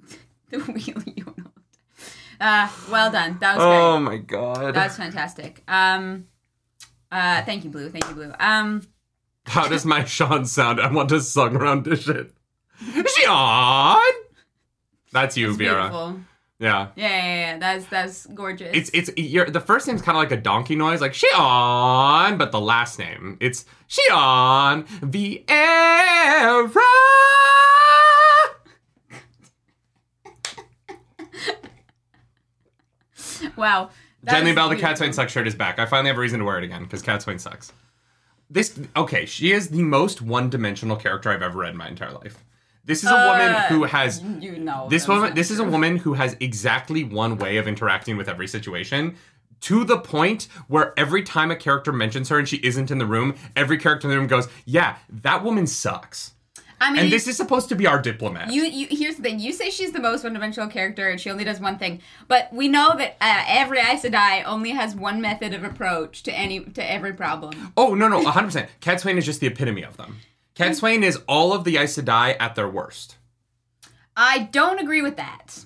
the 0.50 0.58
wee 0.58 0.82
yodel. 1.16 1.34
Uh, 2.40 2.68
well 2.90 3.10
done. 3.10 3.38
That 3.40 3.56
was 3.56 3.64
great. 3.64 3.78
Oh 3.78 4.00
my 4.00 4.16
god. 4.18 4.74
That 4.74 4.88
was 4.88 4.96
fantastic. 4.96 5.62
Um, 5.68 6.26
uh, 7.12 7.42
thank 7.44 7.62
you, 7.64 7.70
Blue. 7.70 7.88
Thank 7.90 8.08
you, 8.08 8.14
Blue. 8.14 8.32
Um, 8.40 8.82
How 9.46 9.68
does 9.68 9.84
my 9.84 10.04
Sean 10.04 10.44
sound? 10.46 10.80
I 10.80 10.90
want 10.90 11.10
to 11.10 11.20
song 11.20 11.54
around 11.56 11.84
dish 11.84 12.08
it. 12.08 12.32
Sean! 13.06 14.00
That's 15.12 15.36
you, 15.36 15.50
it's 15.50 15.58
Vera. 15.58 15.82
beautiful. 15.82 16.20
Yeah. 16.58 16.88
Yeah, 16.94 17.08
yeah, 17.08 17.34
yeah. 17.34 17.58
That's 17.58 17.86
that's 17.86 18.26
gorgeous. 18.26 18.70
It's 18.72 18.90
it's 18.94 19.10
you're, 19.16 19.50
the 19.50 19.60
first 19.60 19.88
name's 19.88 20.00
kind 20.00 20.16
of 20.16 20.22
like 20.22 20.32
a 20.32 20.40
donkey 20.40 20.76
noise, 20.76 21.00
like 21.00 21.12
Sean, 21.12 22.38
but 22.38 22.52
the 22.52 22.60
last 22.60 22.98
name 22.98 23.36
it's 23.40 23.64
Sean 23.88 24.84
Vieira. 24.84 26.70
wow. 33.56 33.90
That 34.24 34.32
Gently 34.32 34.52
was 34.52 34.56
Bell, 34.56 34.68
the. 34.68 34.76
Cadsuane 34.76 35.12
sucks 35.14 35.32
shirt 35.32 35.46
is 35.46 35.54
back. 35.54 35.78
I 35.78 35.86
finally 35.86 36.08
have 36.08 36.16
a 36.16 36.20
reason 36.20 36.38
to 36.40 36.44
wear 36.44 36.58
it 36.58 36.64
again 36.64 36.84
because 36.84 37.02
Cadsuane 37.02 37.40
sucks. 37.40 37.72
This 38.50 38.78
okay, 38.96 39.24
she 39.26 39.52
is 39.52 39.68
the 39.68 39.82
most 39.82 40.20
one-dimensional 40.22 40.96
character 40.96 41.30
I've 41.30 41.42
ever 41.42 41.58
read 41.58 41.70
in 41.72 41.76
my 41.76 41.88
entire 41.88 42.12
life. 42.12 42.44
This 42.84 43.02
is 43.04 43.10
a 43.10 43.14
woman 43.14 43.52
Uh, 43.54 43.62
who 43.68 43.84
has 43.84 44.20
You 44.40 44.58
know. 44.58 44.86
this 44.90 45.02
that's 45.02 45.08
woman 45.08 45.24
not 45.30 45.34
this 45.34 45.50
is 45.50 45.58
a 45.58 45.62
true. 45.62 45.70
woman 45.72 45.96
who 45.98 46.14
has 46.14 46.36
exactly 46.40 47.04
one 47.04 47.38
way 47.38 47.56
of 47.56 47.66
interacting 47.66 48.16
with 48.16 48.28
every 48.28 48.46
situation 48.48 49.16
to 49.62 49.84
the 49.84 49.96
point 49.98 50.48
where 50.66 50.92
every 50.98 51.22
time 51.22 51.50
a 51.52 51.56
character 51.56 51.92
mentions 51.92 52.28
her 52.28 52.38
and 52.40 52.48
she 52.48 52.56
isn't 52.58 52.90
in 52.90 52.98
the 52.98 53.06
room 53.06 53.36
every 53.54 53.78
character 53.78 54.08
in 54.08 54.10
the 54.10 54.18
room 54.18 54.26
goes 54.26 54.48
yeah 54.64 54.96
that 55.08 55.44
woman 55.44 55.66
sucks 55.68 56.31
I 56.82 56.90
mean, 56.90 57.04
and 57.04 57.12
this 57.12 57.28
is 57.28 57.36
supposed 57.36 57.68
to 57.68 57.76
be 57.76 57.86
our 57.86 58.02
diplomat. 58.02 58.52
You, 58.52 58.64
you 58.64 58.88
here's 58.90 59.14
the 59.16 59.22
thing. 59.22 59.38
You 59.38 59.52
say 59.52 59.70
she's 59.70 59.92
the 59.92 60.00
most 60.00 60.24
one-dimensional 60.24 60.68
character, 60.68 61.08
and 61.08 61.20
she 61.20 61.30
only 61.30 61.44
does 61.44 61.60
one 61.60 61.78
thing. 61.78 62.00
But 62.26 62.52
we 62.52 62.66
know 62.66 62.92
that 62.96 63.16
uh, 63.20 63.44
every 63.46 63.78
Aes 63.78 64.02
Sedai 64.02 64.42
only 64.44 64.70
has 64.70 64.96
one 64.96 65.20
method 65.20 65.54
of 65.54 65.62
approach 65.62 66.24
to 66.24 66.32
any 66.32 66.60
to 66.60 66.90
every 66.90 67.12
problem. 67.12 67.72
oh 67.76 67.94
no, 67.94 68.08
no, 68.08 68.22
hundred 68.24 68.48
percent. 68.48 68.68
Cadsuane 68.80 69.16
is 69.16 69.24
just 69.24 69.38
the 69.40 69.46
epitome 69.46 69.84
of 69.84 69.96
them. 69.96 70.18
Cadsuane 70.56 71.02
is 71.04 71.20
all 71.28 71.52
of 71.52 71.62
the 71.62 71.76
Aes 71.76 71.96
Sedai 71.96 72.36
at 72.40 72.56
their 72.56 72.68
worst. 72.68 73.16
I 74.16 74.40
don't 74.50 74.80
agree 74.80 75.02
with 75.02 75.16
that. 75.16 75.64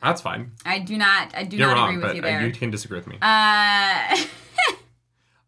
That's 0.00 0.20
fine. 0.20 0.52
I 0.64 0.78
do 0.78 0.96
not. 0.96 1.34
I 1.34 1.44
do 1.44 1.56
You're 1.56 1.68
not 1.68 1.74
wrong, 1.76 1.88
agree 1.96 2.02
with 2.02 2.08
but 2.10 2.16
you 2.16 2.22
uh, 2.22 2.24
there. 2.24 2.46
you 2.46 2.52
can 2.52 2.70
disagree 2.70 2.98
with 2.98 3.06
me. 3.08 3.18
Uh, 3.20 4.16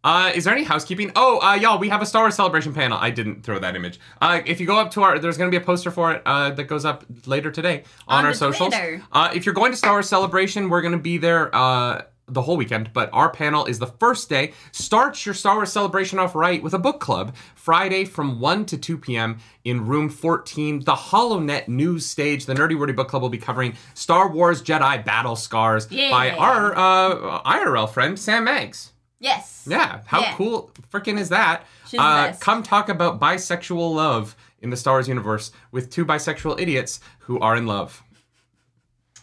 Uh, 0.04 0.30
is 0.34 0.44
there 0.44 0.52
any 0.54 0.64
housekeeping? 0.64 1.10
Oh, 1.16 1.40
uh, 1.40 1.54
y'all, 1.54 1.78
we 1.78 1.88
have 1.88 2.02
a 2.02 2.06
Star 2.06 2.24
Wars 2.24 2.34
celebration 2.36 2.74
panel. 2.74 2.98
I 3.00 3.10
didn't 3.10 3.42
throw 3.42 3.58
that 3.58 3.74
image. 3.74 3.98
Uh, 4.20 4.42
if 4.44 4.60
you 4.60 4.66
go 4.66 4.78
up 4.78 4.90
to 4.92 5.02
our, 5.02 5.18
there's 5.18 5.38
going 5.38 5.50
to 5.50 5.58
be 5.58 5.62
a 5.62 5.64
poster 5.66 5.90
for 5.90 6.12
it 6.12 6.22
uh, 6.26 6.50
that 6.50 6.64
goes 6.64 6.84
up 6.84 7.04
later 7.26 7.50
today 7.50 7.84
on, 8.06 8.18
On 8.20 8.26
our 8.26 8.34
socials. 8.34 8.74
Twitter. 8.74 9.02
Uh, 9.10 9.30
if 9.34 9.46
you're 9.46 9.54
going 9.54 9.72
to 9.72 9.78
Star 9.78 9.92
Wars 9.92 10.08
celebration, 10.08 10.68
we're 10.68 10.82
going 10.82 10.92
to 10.92 10.98
be 10.98 11.16
there 11.16 11.54
uh, 11.56 12.02
the 12.26 12.42
whole 12.42 12.56
weekend. 12.58 12.92
But 12.92 13.08
our 13.14 13.30
panel 13.30 13.64
is 13.64 13.78
the 13.78 13.86
first 13.86 14.28
day. 14.28 14.52
Start 14.72 15.24
your 15.24 15.34
Star 15.34 15.56
Wars 15.56 15.72
celebration 15.72 16.18
off 16.18 16.34
right 16.34 16.62
with 16.62 16.74
a 16.74 16.78
book 16.78 17.00
club 17.00 17.34
Friday 17.54 18.04
from 18.04 18.40
1 18.40 18.66
to 18.66 18.76
2 18.78 18.98
p.m. 18.98 19.38
in 19.64 19.86
room 19.86 20.08
14. 20.10 20.80
The 20.80 20.94
HoloNet 20.94 21.68
news 21.68 22.04
stage. 22.06 22.44
The 22.46 22.54
Nerdy 22.54 22.78
Wordy 22.78 22.92
Book 22.92 23.08
Club 23.08 23.22
will 23.22 23.30
be 23.30 23.38
covering 23.38 23.74
Star 23.94 24.30
Wars 24.30 24.62
Jedi 24.62 25.02
Battle 25.04 25.36
Scars 25.36 25.86
Yeah. 25.90 26.10
by 26.10 26.30
our 26.32 26.74
uh, 26.76 27.42
IRL 27.42 27.88
friend 27.88 28.18
Sam 28.18 28.44
Maggs. 28.44 28.90
Yes. 29.20 29.66
Yeah, 29.68 30.00
how 30.06 30.20
Yeah. 30.20 30.34
cool 30.36 30.70
freaking 30.92 31.18
is 31.18 31.28
that? 31.30 31.64
Uh, 31.96 32.32
come 32.40 32.62
talk 32.62 32.88
about 32.88 33.20
bisexual 33.20 33.94
love 33.94 34.34
in 34.60 34.70
the 34.70 34.76
Star 34.76 34.94
Wars 34.94 35.08
universe 35.08 35.52
with 35.70 35.90
two 35.90 36.04
bisexual 36.04 36.60
idiots 36.60 37.00
who 37.20 37.38
are 37.40 37.56
in 37.56 37.66
love. 37.66 38.02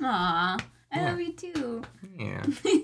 Aw, 0.01 0.57
I 0.91 1.01
love 1.03 1.19
you 1.19 1.33
too. 1.33 1.83
Yeah. 2.17 2.43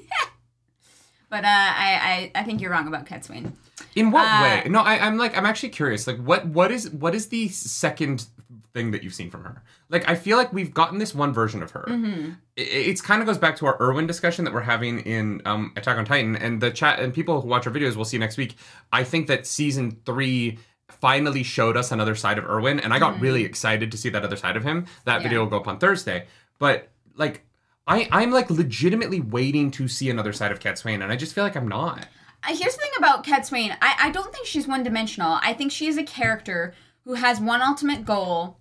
But 1.30 1.44
uh, 1.44 1.48
I, 1.48 2.32
I 2.36 2.40
I 2.40 2.44
think 2.44 2.62
you're 2.62 2.72
wrong 2.72 2.88
about 2.88 3.06
Cadsuane. 3.06 3.52
In 3.96 4.12
what 4.12 4.26
Uh, 4.26 4.42
way? 4.42 4.70
No, 4.70 4.80
I, 4.80 5.00
I'm 5.06 5.18
like 5.18 5.38
I'm 5.38 5.46
actually 5.46 5.70
curious. 5.70 6.08
Like, 6.08 6.18
what 6.18 6.46
what 6.48 6.72
is 6.72 6.90
what 6.92 7.14
is 7.16 7.28
the 7.28 7.50
second 7.50 8.28
thing 8.74 8.92
that 8.92 9.04
you've 9.04 9.14
seen 9.14 9.30
from 9.30 9.44
her? 9.44 9.62
Like, 9.90 10.08
I 10.10 10.16
feel 10.16 10.38
like 10.38 10.54
we've 10.54 10.74
gotten 10.74 11.00
this 11.00 11.14
one 11.16 11.34
version 11.34 11.62
of 11.64 11.72
her. 11.72 11.86
Mm-hmm. 11.88 12.32
It, 12.56 12.62
it's 12.62 13.02
kind 13.02 13.22
of 13.22 13.26
goes 13.28 13.38
back 13.38 13.56
to 13.58 13.66
our 13.66 13.78
Erwin 13.82 14.08
discussion 14.08 14.46
that 14.46 14.54
we're 14.54 14.62
having 14.62 15.00
in 15.02 15.42
um, 15.46 15.74
Attack 15.76 15.98
on 15.98 16.06
Titan, 16.06 16.36
and 16.38 16.62
the 16.62 16.72
chat 16.72 17.00
and 17.00 17.14
people 17.14 17.42
who 17.42 17.48
watch 17.50 17.68
our 17.68 17.74
videos 17.74 17.96
will 17.96 18.06
see 18.06 18.18
next 18.18 18.38
week. 18.38 18.56
I 18.94 19.04
think 19.04 19.28
that 19.28 19.46
season 19.48 20.00
three 20.06 20.60
finally 20.90 21.44
showed 21.44 21.76
us 21.76 21.92
another 21.92 22.16
side 22.16 22.38
of 22.38 22.46
Erwin, 22.46 22.80
and 22.80 22.94
I 22.94 23.00
got 23.00 23.20
really 23.20 23.44
excited 23.44 23.92
to 23.92 23.98
see 23.98 24.10
that 24.10 24.24
other 24.24 24.38
side 24.38 24.56
of 24.56 24.64
him. 24.64 24.86
That 25.04 25.16
Mm-hmm. 25.16 25.22
Yeah. 25.24 25.24
video 25.24 25.40
will 25.42 25.50
go 25.50 25.58
up 25.58 25.68
on 25.68 25.78
Thursday, 25.80 26.26
but 26.58 26.88
like. 27.18 27.44
I, 27.88 28.08
I'm 28.12 28.32
like 28.32 28.50
legitimately 28.50 29.22
waiting 29.22 29.72
to 29.72 29.88
see 29.88 30.10
another 30.10 30.34
side 30.34 30.52
of 30.52 30.60
Cadsuane, 30.60 31.02
and 31.02 31.12
I 31.12 31.16
just 31.16 31.34
feel 31.34 31.44
like 31.44 31.56
I'm 31.56 31.68
not. 31.68 32.08
Uh, 32.44 32.56
here's 32.56 32.76
the 32.76 32.82
thing 32.82 32.92
about 32.98 33.26
Cadsuane. 33.26 33.76
I, 33.82 33.96
I 34.00 34.12
don't 34.12 34.34
think 34.34 34.46
she's 34.46 34.68
one 34.68 34.84
dimensional. 34.84 35.40
I 35.42 35.54
think 35.54 35.72
she 35.72 35.88
is 35.88 35.98
a 35.98 36.04
character 36.04 36.74
who 37.06 37.14
has 37.14 37.40
one 37.40 37.62
ultimate 37.62 38.06
goal 38.06 38.60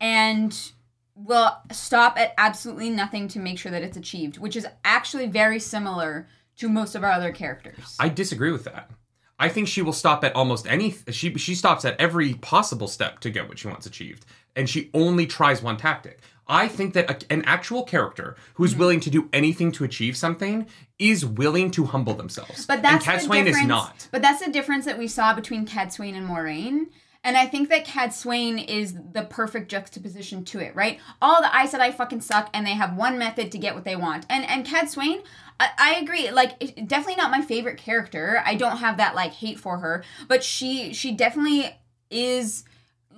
and 0.00 0.58
will 1.14 1.50
stop 1.72 2.18
at 2.18 2.32
absolutely 2.38 2.90
nothing 2.90 3.28
to 3.28 3.38
make 3.38 3.58
sure 3.58 3.72
that 3.72 3.82
it's 3.82 3.96
achieved, 3.96 4.38
which 4.38 4.56
is 4.56 4.66
actually 4.84 5.26
very 5.26 5.58
similar 5.58 6.26
to 6.56 6.68
most 6.68 6.94
of 6.94 7.04
our 7.04 7.10
other 7.10 7.32
characters. 7.32 7.96
I 8.00 8.08
disagree 8.08 8.52
with 8.52 8.64
that. 8.64 8.90
I 9.38 9.48
think 9.48 9.68
she 9.68 9.82
will 9.82 9.92
stop 9.92 10.24
at 10.24 10.34
almost 10.34 10.66
any. 10.66 10.96
She 11.10 11.34
she 11.34 11.54
stops 11.54 11.84
at 11.84 12.00
every 12.00 12.34
possible 12.34 12.88
step 12.88 13.20
to 13.20 13.30
get 13.30 13.48
what 13.48 13.58
she 13.58 13.68
wants 13.68 13.86
achieved, 13.86 14.26
and 14.56 14.68
she 14.68 14.90
only 14.94 15.26
tries 15.26 15.62
one 15.62 15.76
tactic. 15.76 16.20
I 16.48 16.66
think 16.68 16.94
that 16.94 17.10
a, 17.10 17.32
an 17.32 17.42
actual 17.44 17.82
character 17.84 18.36
who 18.54 18.64
is 18.64 18.70
Mm-hmm. 18.72 18.80
willing 18.80 19.00
to 19.00 19.10
do 19.10 19.28
anything 19.32 19.70
to 19.72 19.84
achieve 19.84 20.16
something 20.16 20.66
is 20.98 21.24
willing 21.24 21.70
to 21.72 21.84
humble 21.86 22.14
themselves. 22.14 22.66
But 22.66 22.82
that's 22.82 22.94
and 22.94 23.02
Cat 23.04 23.20
the 23.20 23.26
Swain 23.26 23.46
is 23.46 23.62
not. 23.64 24.08
But 24.10 24.22
that's 24.22 24.44
the 24.44 24.50
difference 24.50 24.84
that 24.86 24.98
we 24.98 25.08
saw 25.08 25.34
between 25.34 25.66
Cadsuane 25.66 26.14
and 26.16 26.26
Moiraine. 26.28 26.86
And 27.24 27.36
I 27.36 27.46
think 27.46 27.68
that 27.68 27.84
Cadsuane 27.84 28.64
is 28.68 28.94
the 29.12 29.26
perfect 29.28 29.68
juxtaposition 29.70 30.44
to 30.46 30.60
it, 30.60 30.74
right? 30.76 31.00
All 31.20 31.42
the 31.42 31.54
I 31.54 31.66
said 31.66 31.80
I 31.80 31.90
fucking 31.90 32.20
suck, 32.22 32.48
and 32.54 32.64
they 32.64 32.74
have 32.74 32.96
one 32.96 33.18
method 33.18 33.50
to 33.52 33.58
get 33.58 33.74
what 33.74 33.84
they 33.84 33.96
want. 33.96 34.24
And 34.30 34.44
and 34.48 34.64
Cadsuane, 34.64 35.22
I, 35.60 35.68
I 35.78 35.94
agree. 35.96 36.30
Like, 36.30 36.52
it- 36.60 36.86
definitely 36.88 37.16
not 37.16 37.32
my 37.32 37.42
favorite 37.42 37.76
character. 37.76 38.40
I 38.46 38.54
don't 38.54 38.76
have 38.78 38.96
that 38.98 39.14
like 39.16 39.32
hate 39.32 39.58
for 39.58 39.78
her, 39.78 40.04
but 40.28 40.44
she 40.44 40.92
she 40.94 41.12
definitely 41.12 41.76
is 42.10 42.64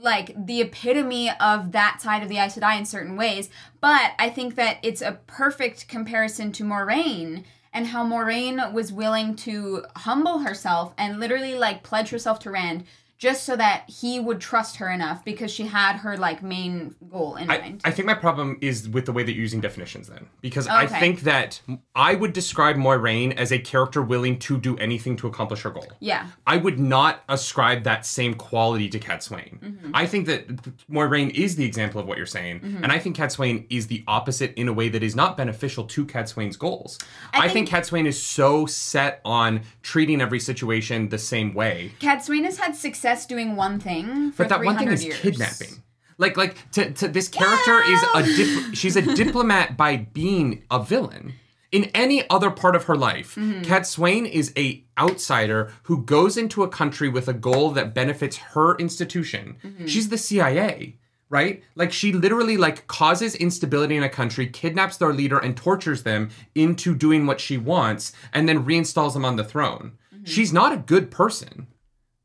like 0.01 0.47
the 0.47 0.61
epitome 0.61 1.31
of 1.41 1.73
that 1.73 2.01
side 2.01 2.23
of 2.23 2.29
the 2.29 2.39
Aes 2.39 2.57
Sedai 2.57 2.79
in 2.79 2.85
certain 2.85 3.17
ways. 3.17 3.51
But 3.81 4.13
I 4.19 4.31
think 4.31 4.55
that 4.57 4.79
it's 4.83 5.03
a 5.03 5.19
perfect 5.27 5.89
comparison 5.89 6.53
to 6.53 6.65
Moiraine 6.65 7.45
and 7.73 7.89
how 7.89 8.05
Moiraine 8.05 8.73
was 8.73 8.93
willing 8.93 9.37
to 9.37 9.85
humble 9.97 10.41
herself 10.41 10.93
and 10.99 11.21
literally 11.21 11.55
like 11.55 11.83
pledge 11.83 12.11
herself 12.11 12.39
to 12.41 12.51
Rand 12.51 12.85
just 13.21 13.45
so 13.45 13.55
that 13.55 13.85
he 13.87 14.19
would 14.19 14.41
trust 14.41 14.77
her 14.77 14.91
enough 14.91 15.23
because 15.27 15.51
she 15.51 15.67
had 15.67 15.97
her 15.97 16.17
like 16.17 16.43
main 16.43 16.95
goal 17.11 17.37
in 17.37 17.51
I, 17.51 17.59
mind. 17.59 17.83
I 17.85 17.91
think 17.91 18.07
my 18.07 18.15
problem 18.15 18.57
is 18.63 18.89
with 18.89 19.05
the 19.05 19.13
way 19.13 19.23
that 19.23 19.33
you're 19.33 19.43
using 19.43 19.61
definitions 19.61 20.09
then. 20.09 20.27
Because 20.41 20.67
I 20.67 20.87
think 20.87 21.21
that 21.21 21.61
I 21.95 22.15
would 22.15 22.33
describe 22.33 22.77
Moiraine 22.77 23.37
as 23.37 23.53
a 23.53 23.59
character 23.59 24.01
willing 24.01 24.39
to 24.41 24.59
do 24.59 24.75
anything 24.79 25.17
to 25.19 25.27
accomplish 25.27 25.61
her 25.63 25.71
goal. 25.71 25.87
yeah. 26.01 26.29
I 26.47 26.57
would 26.57 26.81
not 26.81 27.23
ascribe 27.29 27.85
that 27.85 28.07
same 28.07 28.35
quality 28.35 28.89
to 28.89 28.99
Cadsuane. 28.99 29.61
Mm-hmm. 29.61 29.91
I 29.93 30.07
think 30.07 30.27
that 30.27 30.49
Moiraine 30.91 31.31
is 31.31 31.57
the 31.57 31.65
example 31.65 32.01
of 32.01 32.07
what 32.07 32.17
you're 32.17 32.27
saying, 32.27 32.81
and 32.83 32.91
I 32.91 32.99
think 32.99 33.17
Cadsuane 33.17 33.67
is 33.69 33.87
the 33.89 34.03
opposite 34.09 34.55
in 34.55 34.67
a 34.67 34.73
way 34.73 34.89
that 34.89 35.03
is 35.03 35.15
not 35.15 35.37
beneficial 35.37 35.85
to 35.85 36.07
Cadsuane's 36.07 36.57
goals. 36.57 36.99
I, 37.35 37.49
think, 37.49 37.69
think- 37.69 37.85
Cadsuane 37.85 38.07
is 38.07 38.21
so 38.21 38.65
set 38.65 39.21
on 39.27 39.61
treating 39.83 40.23
every 40.23 40.41
situation 40.41 41.11
the 41.11 41.19
same 41.19 41.53
way, 41.53 41.93
Cadsuane 42.01 42.45
has 42.45 42.57
had 42.57 42.75
success 42.75 43.10
doing 43.27 43.57
one 43.57 43.81
thing 43.81 44.33
for 44.33 44.45
but 44.45 44.49
that 44.51 44.65
one 44.65 44.77
thing 44.79 44.89
is 44.89 45.05
years. 45.05 45.19
kidnapping. 45.21 45.83
Like, 46.19 46.37
like 46.37 46.71
to, 46.73 46.93
to 46.93 47.09
this 47.09 47.29
character 47.29 47.83
is 47.83 48.03
a 48.15 48.23
dip, 48.23 48.75
she's 48.75 48.95
a 48.97 49.03
diplomat 49.15 49.77
by 49.77 49.97
being 49.97 50.65
a 50.71 50.83
villain. 50.83 51.35
In 51.73 51.85
any 51.95 52.29
other 52.29 52.51
part 52.51 52.75
of 52.77 52.85
her 52.85 52.97
life, 52.97 53.37
Mm-hmm. 53.37 53.63
Cadsuane 53.63 54.29
is 54.29 54.53
a 54.57 54.85
outsider 54.99 55.73
who 55.85 56.03
goes 56.05 56.37
into 56.37 56.63
a 56.63 56.69
country 56.69 57.09
with 57.09 57.29
a 57.29 57.33
goal 57.33 57.71
that 57.71 57.95
benefits 57.95 58.37
her 58.37 58.77
institution. 58.77 59.57
Mm-hmm. 59.65 59.87
She's 59.87 60.09
the 60.09 60.19
CIA, 60.19 60.99
right? 61.31 61.63
Like 61.77 61.93
she 61.93 62.13
literally 62.13 62.57
like 62.57 62.87
causes 62.87 63.35
instability 63.37 63.97
in 63.97 64.03
a 64.03 64.09
country, 64.09 64.47
kidnaps 64.49 64.97
their 64.99 65.15
leader 65.15 65.39
and 65.39 65.57
tortures 65.57 66.03
them 66.03 66.31
into 66.55 66.95
doing 66.95 67.27
what 67.27 67.41
she 67.41 67.57
wants 67.57 68.13
and 68.35 68.49
then 68.49 68.65
reinstalls 68.67 69.15
them 69.15 69.25
on 69.25 69.37
the 69.37 69.45
throne. 69.45 69.93
Mm-hmm. 70.13 70.25
She's 70.25 70.53
not 70.53 70.73
a 70.73 70.77
good 70.77 71.11
person 71.11 71.69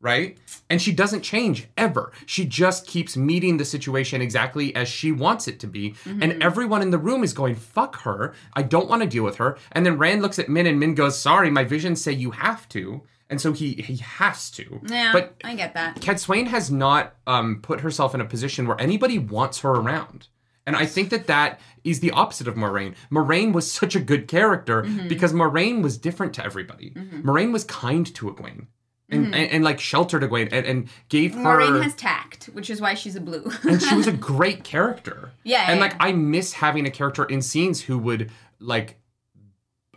right? 0.05 0.37
And 0.69 0.81
she 0.81 0.93
doesn't 0.93 1.21
change 1.23 1.67
ever. 1.77 2.11
She 2.25 2.45
just 2.45 2.87
keeps 2.87 3.17
meeting 3.17 3.57
the 3.57 3.65
situation 3.65 4.21
exactly 4.21 4.73
as 4.75 4.87
she 4.87 5.11
wants 5.11 5.47
it 5.47 5.59
to 5.61 5.67
be. 5.67 5.95
And 6.05 6.41
everyone 6.41 6.81
in 6.81 6.91
the 6.91 6.97
room 6.97 7.23
is 7.23 7.33
going, 7.33 7.55
fuck 7.55 7.93
her. 8.03 8.33
I 8.53 8.61
don't 8.61 8.87
want 8.87 9.01
to 9.01 9.07
deal 9.09 9.23
with 9.23 9.37
her. 9.37 9.57
And 9.73 9.85
then 9.85 9.97
Rand 9.97 10.21
looks 10.21 10.39
at 10.39 10.47
Min 10.47 10.67
and 10.67 10.79
Min 10.79 10.95
goes, 10.95 11.19
sorry, 11.19 11.49
my 11.49 11.63
visions 11.65 12.01
say 12.01 12.11
you 12.13 12.31
have 12.31 12.69
to. 12.69 13.01
And 13.29 13.41
so 13.41 13.51
he 13.53 13.73
he 13.73 13.97
has 13.97 14.51
to. 14.51 14.79
Yeah, 14.87 15.11
But 15.11 15.35
I 15.43 15.55
get 15.55 15.73
that. 15.73 15.99
Cat 15.99 16.19
Swain 16.19 16.45
has 16.45 16.69
not 16.69 17.15
um, 17.25 17.59
put 17.63 17.81
herself 17.81 18.13
in 18.13 18.21
a 18.21 18.25
position 18.25 18.67
where 18.67 18.79
anybody 18.79 19.17
wants 19.17 19.59
her 19.61 19.71
around. 19.71 20.27
And 20.67 20.75
I 20.75 20.85
think 20.87 21.09
that 21.11 21.27
that 21.27 21.59
is 21.83 21.99
the 21.99 22.11
opposite 22.11 22.47
of 22.47 22.55
Moiraine. 22.55 22.95
Moiraine 23.11 23.51
was 23.53 23.71
such 23.71 23.95
a 23.95 23.99
good 23.99 24.27
character 24.27 24.81
Mm-hmm. 24.83 25.07
because 25.07 25.31
Moiraine 25.33 25.81
was 25.83 25.97
different 25.97 26.33
to 26.35 26.43
everybody. 26.45 26.89
Moiraine 27.27 27.51
was 27.51 27.63
kind 27.65 28.05
to 28.15 28.31
Egwene. 28.31 28.65
And, 29.07 29.35
and, 29.35 29.51
and 29.51 29.63
like 29.63 29.79
sheltered 29.79 30.23
Egwene 30.23 30.49
and, 30.51 30.65
and 30.65 30.89
gave 31.09 31.35
her 31.35 31.39
Mm-hmm. 31.39 31.47
Moiraine 31.75 31.83
has 31.83 31.93
tact, 31.93 32.45
which 32.53 32.71
is 32.71 32.81
why 32.81 32.95
she's 32.95 33.15
a 33.15 33.21
blue. 33.21 33.51
and 33.63 33.79
she 33.81 33.93
was 33.95 34.07
a 34.07 34.11
great 34.31 34.63
character. 34.63 35.31
Yeah, 35.43 35.65
And 35.69 35.77
yeah, 35.77 35.83
like 35.85 35.91
yeah. 35.93 35.97
I 36.07 36.11
miss 36.13 36.53
having 36.53 36.87
a 36.87 36.89
character 36.91 37.23
in 37.23 37.43
scenes 37.43 37.81
who 37.81 37.99
would 37.99 38.31
like 38.59 38.97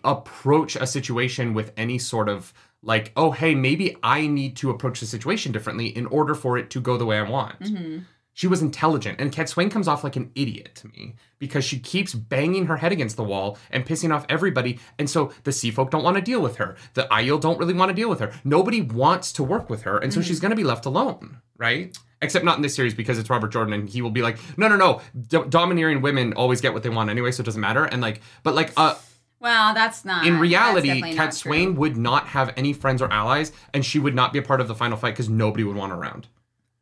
approach 0.04 0.76
a 0.76 0.86
situation 0.86 1.54
with 1.54 1.72
any 1.76 1.98
sort 1.98 2.28
of 2.28 2.52
like, 2.82 3.12
oh 3.16 3.30
hey, 3.30 3.54
maybe 3.54 3.96
I 4.02 4.26
need 4.26 4.56
to 4.58 4.70
approach 4.70 5.00
the 5.00 5.06
situation 5.06 5.52
differently 5.52 5.86
in 5.86 6.06
order 6.06 6.34
for 6.34 6.58
it 6.58 6.70
to 6.70 6.80
go 6.80 6.96
the 6.96 7.06
way 7.06 7.18
I 7.18 7.22
want. 7.22 7.58
Mm-hmm. 7.60 7.98
She 8.38 8.46
was 8.46 8.62
intelligent, 8.62 9.20
and 9.20 9.32
Cadsuane 9.32 9.68
comes 9.68 9.88
off 9.88 10.04
like 10.04 10.14
an 10.14 10.30
idiot 10.36 10.76
to 10.76 10.86
me 10.86 11.16
because 11.40 11.64
she 11.64 11.80
keeps 11.80 12.14
banging 12.14 12.66
her 12.66 12.76
head 12.76 12.92
against 12.92 13.16
the 13.16 13.24
wall 13.24 13.58
and 13.72 13.84
pissing 13.84 14.14
off 14.14 14.24
everybody. 14.28 14.78
And 14.96 15.10
so 15.10 15.32
the 15.42 15.50
Sea 15.50 15.72
Folk 15.72 15.90
don't 15.90 16.04
want 16.04 16.18
to 16.18 16.22
deal 16.22 16.40
with 16.40 16.54
her. 16.58 16.76
The 16.94 17.08
Aiel 17.10 17.40
don't 17.40 17.58
really 17.58 17.74
want 17.74 17.88
to 17.88 17.94
deal 17.96 18.08
with 18.08 18.20
her. 18.20 18.30
Nobody 18.44 18.80
wants 18.80 19.32
to 19.32 19.42
work 19.42 19.68
with 19.68 19.82
her, 19.82 19.98
and 19.98 20.14
so 20.14 20.22
she's 20.22 20.38
going 20.38 20.50
to 20.50 20.56
be 20.56 20.62
left 20.62 20.86
alone, 20.86 21.38
right? 21.56 21.98
Except 22.22 22.44
not 22.44 22.54
in 22.54 22.62
this 22.62 22.76
series 22.76 22.94
because 22.94 23.18
it's 23.18 23.28
Robert 23.28 23.48
Jordan, 23.50 23.72
and 23.74 23.88
he 23.90 24.02
will 24.02 24.12
be 24.12 24.22
like, 24.22 24.38
no, 24.56 24.68
no, 24.68 24.76
no, 24.76 25.00
D- 25.20 25.48
domineering 25.48 26.00
women 26.00 26.32
always 26.34 26.60
get 26.60 26.72
what 26.72 26.84
they 26.84 26.90
want 26.90 27.10
anyway, 27.10 27.32
so 27.32 27.40
it 27.40 27.44
doesn't 27.44 27.60
matter. 27.60 27.86
And 27.86 28.00
like, 28.00 28.20
but 28.44 28.54
like, 28.54 28.72
uh, 28.76 28.94
well, 29.40 29.74
that's 29.74 30.04
not. 30.04 30.24
in 30.24 30.38
reality, 30.38 31.00
Cat. 31.12 31.34
Swain 31.34 31.74
would 31.74 31.96
not 31.96 32.28
have 32.28 32.54
any 32.56 32.72
friends 32.72 33.02
or 33.02 33.12
allies, 33.12 33.50
and 33.74 33.84
she 33.84 33.98
would 33.98 34.14
not 34.14 34.32
be 34.32 34.38
a 34.38 34.42
part 34.42 34.60
of 34.60 34.68
the 34.68 34.76
final 34.76 34.96
fight 34.96 35.10
because 35.14 35.28
nobody 35.28 35.64
would 35.64 35.74
want 35.74 35.90
her 35.90 35.98
around. 35.98 36.28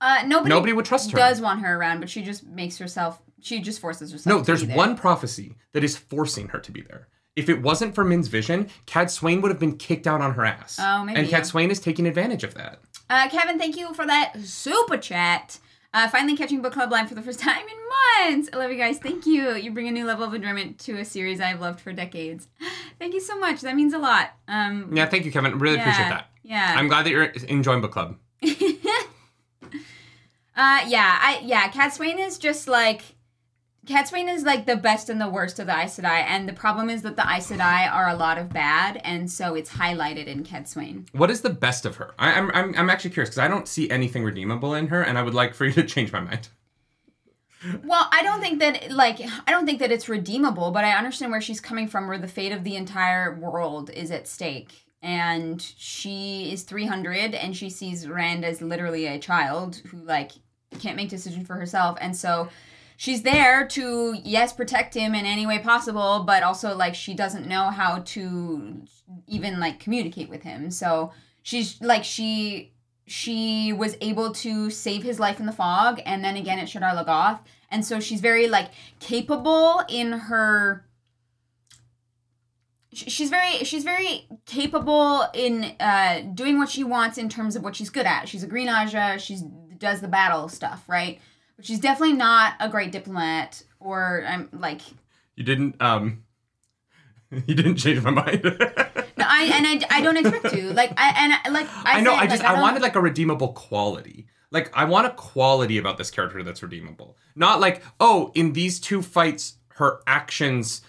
Uh, 0.00 0.22
nobody, 0.26 0.50
Nobody 0.50 0.72
would 0.72 0.84
trust 0.84 1.10
her. 1.12 1.16
Does 1.16 1.40
want 1.40 1.60
her 1.60 1.76
around, 1.78 2.00
but 2.00 2.10
she 2.10 2.22
just 2.22 2.44
makes 2.46 2.78
herself. 2.78 3.20
She 3.40 3.60
just 3.60 3.80
forces 3.80 4.12
herself. 4.12 4.26
No, 4.34 4.40
to 4.40 4.46
there's 4.46 4.60
be 4.62 4.68
there. 4.68 4.76
one 4.76 4.96
prophecy 4.96 5.56
that 5.72 5.84
is 5.84 5.96
forcing 5.96 6.48
her 6.48 6.58
to 6.58 6.72
be 6.72 6.82
there. 6.82 7.08
If 7.34 7.48
it 7.48 7.60
wasn't 7.60 7.94
for 7.94 8.02
Min's 8.04 8.28
vision, 8.28 8.68
Cadsuane 8.86 9.42
would 9.42 9.50
have 9.50 9.60
been 9.60 9.76
kicked 9.76 10.06
out 10.06 10.20
on 10.22 10.34
her 10.34 10.44
ass. 10.44 10.78
Oh, 10.80 11.04
maybe, 11.04 11.20
And 11.20 11.28
Cad 11.28 11.40
yeah. 11.40 11.44
Swain 11.44 11.70
is 11.70 11.78
taking 11.80 12.06
advantage 12.06 12.44
of 12.44 12.54
that. 12.54 12.80
Uh, 13.10 13.28
Kevin, 13.28 13.58
thank 13.58 13.76
you 13.76 13.92
for 13.94 14.06
that 14.06 14.32
super 14.40 14.96
chat. 14.96 15.58
Uh, 15.94 16.08
finally 16.08 16.36
catching 16.36 16.60
book 16.62 16.72
club 16.72 16.90
live 16.90 17.08
for 17.08 17.14
the 17.14 17.22
first 17.22 17.38
time 17.40 17.60
in 17.60 18.32
months. 18.34 18.50
I 18.52 18.56
love 18.56 18.70
you 18.70 18.78
guys. 18.78 18.98
Thank 18.98 19.26
you. 19.26 19.54
You 19.54 19.70
bring 19.70 19.86
a 19.88 19.92
new 19.92 20.04
level 20.06 20.24
of 20.24 20.34
enjoyment 20.34 20.78
to 20.80 20.98
a 20.98 21.04
series 21.04 21.40
I've 21.40 21.60
loved 21.60 21.80
for 21.80 21.92
decades. 21.92 22.48
Thank 22.98 23.12
you 23.14 23.20
so 23.20 23.38
much. 23.38 23.60
That 23.60 23.76
means 23.76 23.92
a 23.92 23.98
lot. 23.98 24.30
Um, 24.48 24.90
Yeah, 24.94 25.06
thank 25.06 25.24
you, 25.26 25.32
Kevin. 25.32 25.58
Really 25.58 25.78
appreciate 25.78 26.08
that. 26.08 26.28
Yeah. 26.42 26.74
I'm 26.76 26.88
glad 26.88 27.04
that 27.04 27.10
you're 27.10 27.24
enjoying 27.24 27.82
book 27.82 27.92
club. 27.92 28.16
Uh, 30.56 30.80
yeah, 30.88 31.18
I 31.20 31.42
yeah. 31.44 31.70
Cadsuane 31.70 32.18
is 32.18 32.38
just 32.38 32.66
like 32.66 33.02
Cadsuane 33.86 34.32
is 34.32 34.42
like 34.42 34.66
the 34.66 34.76
best 34.76 35.08
and 35.08 35.20
the 35.20 35.28
worst 35.28 35.58
of 35.58 35.66
the 35.66 35.78
Aes 35.78 35.98
Sedai, 35.98 36.24
and 36.26 36.48
the 36.48 36.52
problem 36.52 36.90
is 36.90 37.02
that 37.02 37.16
the 37.16 37.22
Aes 37.22 37.50
Sedai 37.50 37.92
are 37.92 38.08
a 38.08 38.16
lot 38.16 38.36
of 38.36 38.48
bad, 38.52 39.00
and 39.04 39.30
so 39.30 39.54
it's 39.54 39.70
highlighted 39.70 40.26
in 40.26 40.44
Cadsuane. 40.44 41.06
What 41.12 41.30
is 41.30 41.42
the 41.42 41.50
best 41.50 41.86
of 41.86 41.96
her? 41.96 42.14
I, 42.18 42.32
I'm, 42.32 42.50
I'm, 42.52 42.74
I'm 42.76 42.90
actually 42.90 43.10
curious 43.10 43.30
because 43.30 43.38
I 43.38 43.48
don't 43.48 43.68
see 43.68 43.88
anything 43.88 44.24
redeemable 44.24 44.74
in 44.74 44.88
her, 44.88 45.02
and 45.02 45.16
I 45.16 45.22
would 45.22 45.34
like 45.34 45.54
for 45.54 45.66
you 45.66 45.72
to 45.72 45.84
change 45.84 46.10
my 46.10 46.20
mind. 46.20 46.48
Well, 47.84 48.08
I 48.12 48.22
don't 48.22 48.40
think 48.40 48.58
that 48.58 48.90
like 48.90 49.20
I 49.46 49.50
don't 49.50 49.66
think 49.66 49.78
that 49.78 49.92
it's 49.92 50.08
redeemable, 50.08 50.72
but 50.72 50.84
I 50.84 50.92
understand 50.92 51.32
where 51.32 51.40
she's 51.40 51.60
coming 51.60 51.86
from, 51.86 52.08
where 52.08 52.18
the 52.18 52.28
fate 52.28 52.52
of 52.52 52.64
the 52.64 52.76
entire 52.76 53.38
world 53.38 53.90
is 53.90 54.10
at 54.10 54.26
stake. 54.26 54.84
And 55.02 55.62
she 55.62 56.50
is 56.52 56.64
300 56.64 57.34
and 57.34 57.56
she 57.56 57.70
sees 57.70 58.08
Rand 58.08 58.44
as 58.44 58.60
literally 58.60 59.06
a 59.06 59.18
child 59.18 59.76
who 59.86 59.98
like 59.98 60.32
can't 60.78 60.96
make 60.96 61.08
decisions 61.08 61.46
for 61.46 61.54
herself. 61.54 61.98
And 62.00 62.16
so 62.16 62.48
she's 62.96 63.22
there 63.22 63.66
to 63.68 64.16
yes, 64.22 64.52
protect 64.52 64.94
him 64.94 65.14
in 65.14 65.26
any 65.26 65.46
way 65.46 65.58
possible, 65.58 66.24
but 66.26 66.42
also 66.42 66.76
like 66.76 66.94
she 66.94 67.14
doesn't 67.14 67.46
know 67.46 67.70
how 67.70 68.00
to 68.00 68.82
even 69.26 69.60
like 69.60 69.80
communicate 69.80 70.28
with 70.28 70.42
him. 70.42 70.70
So 70.70 71.12
she's 71.42 71.80
like 71.80 72.04
she 72.04 72.72
she 73.06 73.72
was 73.72 73.96
able 74.00 74.32
to 74.32 74.68
save 74.68 75.02
his 75.04 75.20
life 75.20 75.38
in 75.38 75.46
the 75.46 75.52
fog 75.52 76.00
and 76.04 76.24
then 76.24 76.36
again 76.36 76.58
at 76.58 76.66
Shadar 76.66 76.92
Logoth. 76.92 77.40
And 77.70 77.84
so 77.84 78.00
she's 78.00 78.20
very 78.20 78.48
like 78.48 78.70
capable 79.00 79.82
in 79.88 80.12
her 80.12 80.84
she's 82.92 83.28
very 83.28 83.58
she's 83.64 83.84
very 83.84 84.26
capable 84.46 85.26
in 85.34 85.76
uh 85.78 86.22
doing 86.34 86.58
what 86.58 86.68
she 86.68 86.82
wants 86.82 87.18
in 87.18 87.28
terms 87.28 87.54
of 87.54 87.62
what 87.62 87.76
she's 87.76 87.90
good 87.90 88.06
at. 88.06 88.28
She's 88.28 88.42
a 88.42 88.46
green 88.46 88.68
Ajah, 88.68 89.18
she's 89.18 89.42
does 89.78 90.00
the 90.00 90.08
battle 90.08 90.48
stuff, 90.48 90.84
right? 90.88 91.20
But 91.56 91.64
she's 91.64 91.80
definitely 91.80 92.16
not 92.16 92.54
a 92.60 92.68
great 92.68 92.92
diplomat 92.92 93.62
or 93.80 94.24
I'm 94.26 94.48
like 94.52 94.80
You 95.36 95.44
didn't, 95.44 95.80
um, 95.80 96.24
you 97.30 97.54
didn't 97.54 97.76
change 97.76 98.02
my 98.02 98.10
mind. 98.10 98.42
no, 98.44 98.52
I 99.26 99.50
and 99.54 99.66
I, 99.66 99.80
I 99.90 100.00
don't 100.00 100.16
expect 100.16 100.50
to. 100.54 100.72
Like 100.72 100.92
I 100.96 101.14
and 101.18 101.32
I, 101.44 101.48
like 101.50 101.68
I, 101.84 101.98
I 101.98 102.00
know. 102.00 102.12
said, 102.12 102.20
I 102.20 102.26
just 102.26 102.42
like, 102.42 102.50
I, 102.50 102.52
don't- 102.54 102.62
wanted 102.62 102.82
like 102.82 102.96
a 102.96 103.00
redeemable 103.00 103.52
quality. 103.52 104.26
Like 104.50 104.70
I 104.76 104.84
want 104.84 105.06
a 105.06 105.10
quality 105.10 105.78
about 105.78 105.98
this 105.98 106.10
character 106.10 106.42
that's 106.42 106.62
redeemable. 106.62 107.16
Not 107.34 107.60
like 107.60 107.82
oh, 108.00 108.30
in 108.34 108.52
these 108.52 108.78
two 108.78 109.02
fights, 109.02 109.54
her 109.74 110.00
actions 110.06 110.82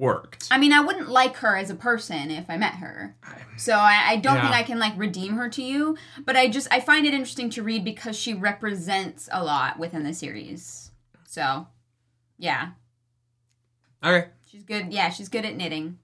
worked. 0.00 0.48
I 0.50 0.58
mean, 0.58 0.72
I 0.72 0.80
wouldn't 0.80 1.08
like 1.08 1.36
her 1.36 1.56
as 1.56 1.70
a 1.70 1.74
person 1.76 2.30
if 2.30 2.48
I 2.48 2.56
met 2.56 2.74
her. 2.74 3.16
So 3.56 3.74
I, 3.74 4.04
I 4.08 4.16
don't 4.16 4.40
think 4.40 4.52
I 4.54 4.62
can 4.64 4.78
like 4.78 4.94
redeem 4.96 5.34
her 5.34 5.48
to 5.50 5.62
you. 5.62 5.96
But 6.24 6.34
I 6.36 6.48
just 6.48 6.66
I 6.72 6.80
find 6.80 7.06
it 7.06 7.14
interesting 7.14 7.50
to 7.50 7.62
read 7.62 7.84
because 7.84 8.16
she 8.18 8.34
represents 8.34 9.28
a 9.30 9.44
lot 9.44 9.78
within 9.78 10.02
the 10.02 10.14
series. 10.14 10.90
So, 11.26 11.68
yeah, 12.38 12.70
Okay. 14.02 14.28
she's 14.50 14.64
good. 14.64 14.92
Yeah, 14.92 15.10
she's 15.10 15.28
good 15.28 15.44
at 15.44 15.54
knitting. 15.56 15.98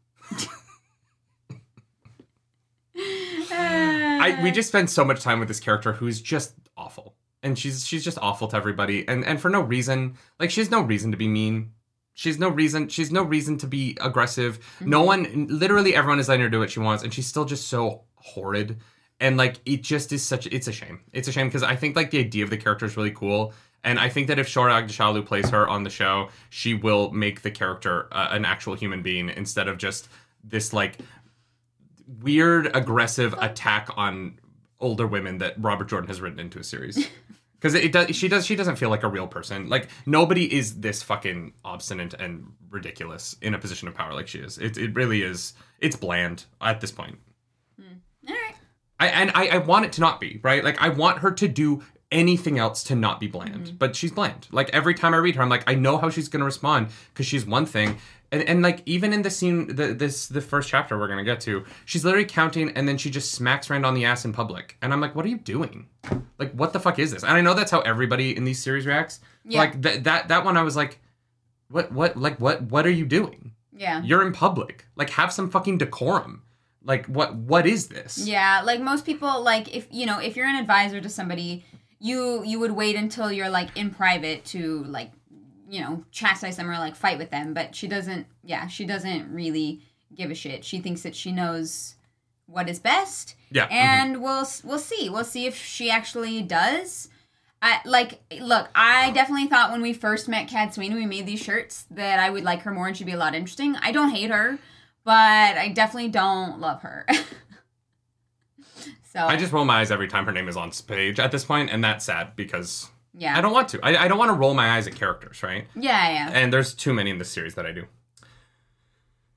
I 3.50 4.38
we 4.43 4.50
just 4.53 4.69
spend 4.69 4.91
so 4.91 5.05
much 5.05 5.23
time 5.23 5.38
with 5.38 5.49
this 5.49 5.61
character 5.61 5.93
who's 5.95 6.21
just 6.21 6.55
awful. 6.76 7.15
And 7.43 7.59
she's 7.59 7.87
she's 7.87 8.05
just 8.05 8.19
awful 8.21 8.49
to 8.49 8.57
everybody 8.57 9.06
and 9.09 9.25
and 9.25 9.41
for 9.41 9.49
no 9.50 9.61
reason. 9.61 10.17
Like 10.41 10.50
she 10.50 10.61
has 10.61 10.71
no 10.71 10.80
reason 10.82 11.11
to 11.13 11.17
be 11.17 11.28
mean. 11.28 11.73
She's 12.17 12.39
no 12.39 12.49
reason 12.49 12.89
she's 12.89 13.13
no 13.13 13.23
reason 13.23 13.59
to 13.59 13.67
be 13.67 13.95
aggressive. 14.00 14.59
No 14.81 15.02
one 15.02 15.49
literally 15.50 15.95
everyone 15.95 16.19
is 16.19 16.31
letting 16.31 16.43
her 16.45 16.49
do 16.49 16.59
what 16.59 16.71
she 16.71 16.81
wants 16.81 17.05
and 17.05 17.13
she's 17.13 17.26
still 17.26 17.45
just 17.45 17.69
so 17.69 18.05
horrid. 18.15 18.79
And 19.21 19.37
like 19.37 19.61
it 19.67 19.83
just 19.83 20.11
is 20.13 20.25
such 20.25 20.47
it's 20.47 20.67
a 20.67 20.73
shame. 20.73 21.02
It's 21.13 21.29
a 21.29 21.33
shame 21.33 21.47
because 21.47 21.63
I 21.63 21.76
think 21.76 21.95
like 21.95 22.11
the 22.11 22.19
idea 22.19 22.43
of 22.43 22.49
the 22.49 22.57
character 22.57 22.87
is 22.87 22.97
really 22.97 23.11
cool. 23.11 23.52
And 23.85 24.00
I 24.00 24.09
think 24.09 24.29
that 24.29 24.39
if 24.39 24.49
Shohreh 24.49 24.89
Aghdashloo 24.89 25.26
plays 25.26 25.50
her 25.50 25.69
on 25.69 25.85
the 25.85 25.91
show, 25.91 26.31
she 26.49 26.73
will 26.73 27.11
make 27.11 27.43
the 27.43 27.50
character 27.50 28.09
uh, 28.11 28.29
an 28.31 28.47
actual 28.47 28.75
human 28.75 29.02
being 29.02 29.29
instead 29.29 29.69
of 29.69 29.76
just 29.76 30.09
this 30.43 30.73
like 30.73 30.97
weird 32.23 32.75
aggressive 32.75 33.35
attack 33.39 33.91
on 33.95 34.39
older 34.81 35.07
women 35.07 35.37
that 35.39 35.55
Robert 35.59 35.91
Jordan 35.91 36.09
has 36.09 36.23
written 36.23 36.41
into 36.41 36.59
a 36.59 36.65
series. 36.65 37.11
Because 37.58 37.75
it 37.75 37.90
does, 37.92 38.14
she 38.14 38.28
does, 38.28 38.47
she 38.47 38.54
doesn't 38.54 38.76
feel 38.76 38.90
like 38.90 39.02
a 39.02 39.08
real 39.08 39.26
person. 39.26 39.69
Like 39.69 39.88
nobody 40.04 40.52
is 40.52 40.80
this 40.80 41.02
fucking 41.02 41.54
obstinate 41.64 42.14
and 42.14 42.52
ridiculous 42.71 43.34
in 43.40 43.54
a 43.54 43.58
position 43.58 43.88
of 43.88 43.95
power 43.95 44.12
like 44.12 44.28
she 44.28 44.38
is. 44.38 44.58
It, 44.58 44.76
it 44.76 44.95
really 44.95 45.23
is. 45.23 45.54
It's 45.80 45.97
bland 45.97 46.45
at 46.60 46.80
this 46.80 46.92
point. 46.92 47.19
Hmm. 47.80 47.99
All 48.28 48.34
right. 48.34 48.54
I 49.00 49.08
and 49.08 49.30
I, 49.34 49.49
I 49.49 49.58
want 49.58 49.86
it 49.86 49.92
to 49.95 50.00
not 50.00 50.21
be 50.21 50.40
right. 50.42 50.62
Like 50.62 50.80
I 50.80 50.90
want 50.90 51.19
her 51.19 51.30
to 51.32 51.49
do 51.49 51.82
anything 52.12 52.58
else 52.58 52.84
to 52.84 52.95
not 52.95 53.19
be 53.19 53.26
bland, 53.26 53.66
mm-hmm. 53.66 53.76
but 53.76 53.97
she's 53.97 54.12
bland. 54.12 54.47
Like 54.50 54.71
every 54.71 54.95
time 54.95 55.12
I 55.14 55.19
read 55.19 55.36
her, 55.36 55.42
I'm 55.42 55.49
like, 55.49 55.64
I 55.66 55.75
know 55.75 55.99
how 55.99 56.08
she's 56.08 56.28
gonna 56.28 56.45
respond 56.45 56.88
because 57.12 57.26
she's 57.26 57.45
one 57.45 57.66
thing. 57.66 57.99
And, 58.32 58.43
and 58.43 58.62
like 58.62 58.82
even 58.86 59.12
in 59.12 59.23
the 59.23 59.30
scene, 59.30 59.75
the 59.75 59.95
this 59.95 60.26
the 60.26 60.41
first 60.41 60.69
chapter 60.69 60.99
we're 60.99 61.08
gonna 61.08 61.25
get 61.25 61.41
to, 61.43 61.65
she's 61.84 62.04
literally 62.04 62.26
counting, 62.26 62.71
and 62.71 62.89
then 62.89 62.99
she 62.99 63.10
just 63.10 63.32
smacks 63.32 63.71
Rand 63.71 63.86
on 63.86 63.95
the 63.95 64.04
ass 64.04 64.25
in 64.25 64.32
public, 64.32 64.76
and 64.82 64.93
I'm 64.93 65.00
like, 65.00 65.15
what 65.15 65.25
are 65.25 65.28
you 65.28 65.39
doing? 65.39 65.86
Like 66.39 66.52
what 66.52 66.73
the 66.73 66.80
fuck 66.80 66.99
is 66.99 67.12
this? 67.12 67.23
And 67.23 67.32
I 67.32 67.41
know 67.41 67.54
that's 67.54 67.71
how 67.71 67.80
everybody 67.80 68.36
in 68.36 68.45
these 68.45 68.62
series 68.62 68.86
reacts. 68.86 69.21
Yeah. 69.45 69.60
Like 69.60 69.82
that 69.82 70.04
that 70.04 70.28
that 70.28 70.45
one, 70.45 70.56
I 70.56 70.62
was 70.62 70.76
like, 70.76 71.00
what 71.69 71.93
what 71.93 72.17
like 72.17 72.39
what 72.41 72.62
what 72.62 72.86
are 72.86 72.91
you 72.91 73.06
doing? 73.06 73.52
Yeah. 73.73 74.02
You're 74.02 74.26
in 74.26 74.32
public. 74.32 74.86
Like 74.97 75.10
have 75.10 75.32
some 75.32 75.50
fucking 75.50 75.78
decorum. 75.78 76.43
Like 76.82 77.06
what 77.06 77.34
what 77.34 77.67
is 77.67 77.89
this? 77.89 78.19
Yeah, 78.19 78.62
like 78.65 78.80
most 78.80 79.04
people 79.04 79.43
like 79.43 79.75
if 79.75 79.86
you 79.91 80.06
know, 80.06 80.21
if 80.21 80.36
you're 80.36 80.47
an 80.47 80.56
advisor 80.56 81.00
to 81.00 81.08
somebody, 81.08 81.65
you 81.99 82.45
you 82.45 82.60
would 82.60 82.73
wait 82.73 82.97
until 82.97 83.32
you're 83.32 83.50
like 83.50 83.76
in 83.76 83.91
private 83.91 84.45
to 84.47 84.84
like 84.84 85.10
you 85.69 85.81
know, 85.81 86.05
chastise 86.11 86.57
them 86.57 86.71
or 86.71 86.79
like 86.79 86.97
fight 86.97 87.19
with 87.19 87.31
them, 87.31 87.55
but 87.55 87.75
she 87.75 87.89
doesn't 87.89 88.26
yeah, 88.45 88.67
she 88.67 88.85
doesn't 88.85 89.33
really 89.33 89.83
give 90.15 90.31
a 90.31 90.35
shit. 90.35 90.65
She 90.65 90.79
thinks 90.81 91.02
that 91.02 91.15
she 91.17 91.33
knows 91.33 91.97
what 92.47 92.69
is 92.69 92.79
best. 92.79 93.35
Yeah. 93.50 93.67
mhm. 93.67 93.73
And 93.73 94.23
we'll 94.23 94.47
we'll 94.65 94.79
see. 94.79 95.09
We'll 95.11 95.25
see 95.25 95.47
if 95.47 95.57
she 95.57 95.91
actually 95.91 96.43
does. 96.43 97.09
I 97.63 97.81
like 97.85 98.21
look, 98.41 98.69
I 98.75 99.11
definitely 99.13 99.49
thought 99.49 99.73
when 99.73 99.83
we 99.83 99.93
first 99.93 100.29
met 100.29 100.49
Cadsuane, 100.49 100.95
we 100.95 101.07
made 101.07 101.26
these 101.26 101.41
shirts 101.43 101.87
that 101.91 102.19
I 102.21 102.31
would 102.31 102.45
like 102.45 102.63
her 102.63 102.71
more 102.71 102.87
and 102.87 102.97
she'd 102.97 103.05
be 103.05 103.13
a 103.13 103.17
lot 103.17 103.35
interesting. 103.35 103.76
I 103.76 103.93
don't 103.93 104.11
hate 104.11 104.31
her, 104.31 104.59
but 105.05 105.57
I 105.57 105.69
definitely 105.69 106.11
don't 106.11 106.61
love 106.61 106.83
her. 106.83 107.07
so 109.13 109.26
I 109.26 109.37
just 109.37 109.52
roll 109.52 109.65
my 109.65 109.81
eyes 109.81 109.91
every 109.91 110.09
time 110.09 110.26
her 110.26 110.33
name 110.33 110.49
is 110.49 110.57
on 110.57 110.71
page 110.87 111.19
at 111.19 111.33
this 111.33 111.45
point, 111.45 111.71
and 111.71 111.83
that's 111.83 112.05
sad 112.05 112.37
because 112.37 112.91
yeah. 113.17 113.37
I 113.37 113.41
don't 113.41 113.52
want 113.52 113.69
to. 113.71 113.81
I, 113.83 114.05
I 114.05 114.09
don't 114.09 114.19
want 114.19 114.29
to 114.29 114.35
roll 114.35 114.55
my 114.55 114.76
eyes 114.76 114.87
at 114.87 114.95
characters, 114.95 115.43
right? 115.43 115.67
yeah, 115.75 116.09
yeah. 116.11 116.31
And 116.33 116.52
there's 116.52 116.75
too 116.75 116.93
many 116.95 117.11
in 117.11 117.19
this 117.19 117.31
series 117.31 117.55
that 117.55 117.65
I 117.67 117.73
do. 117.73 117.85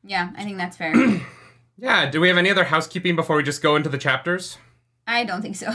Yeah, 0.04 0.30
I 0.36 0.44
think 0.44 0.58
that's 0.58 0.78
fair. 0.78 0.94
Yeah. 1.82 2.10
Do 2.10 2.20
we 2.20 2.28
have 2.28 2.36
any 2.38 2.50
other 2.52 2.66
housekeeping 2.66 3.16
before 3.16 3.38
we 3.38 3.44
just 3.44 3.62
go 3.62 3.78
into 3.78 3.88
the 3.88 3.98
chapters? 3.98 4.58
I 5.08 5.24
don't 5.24 5.42
think 5.42 5.56
so. 5.56 5.68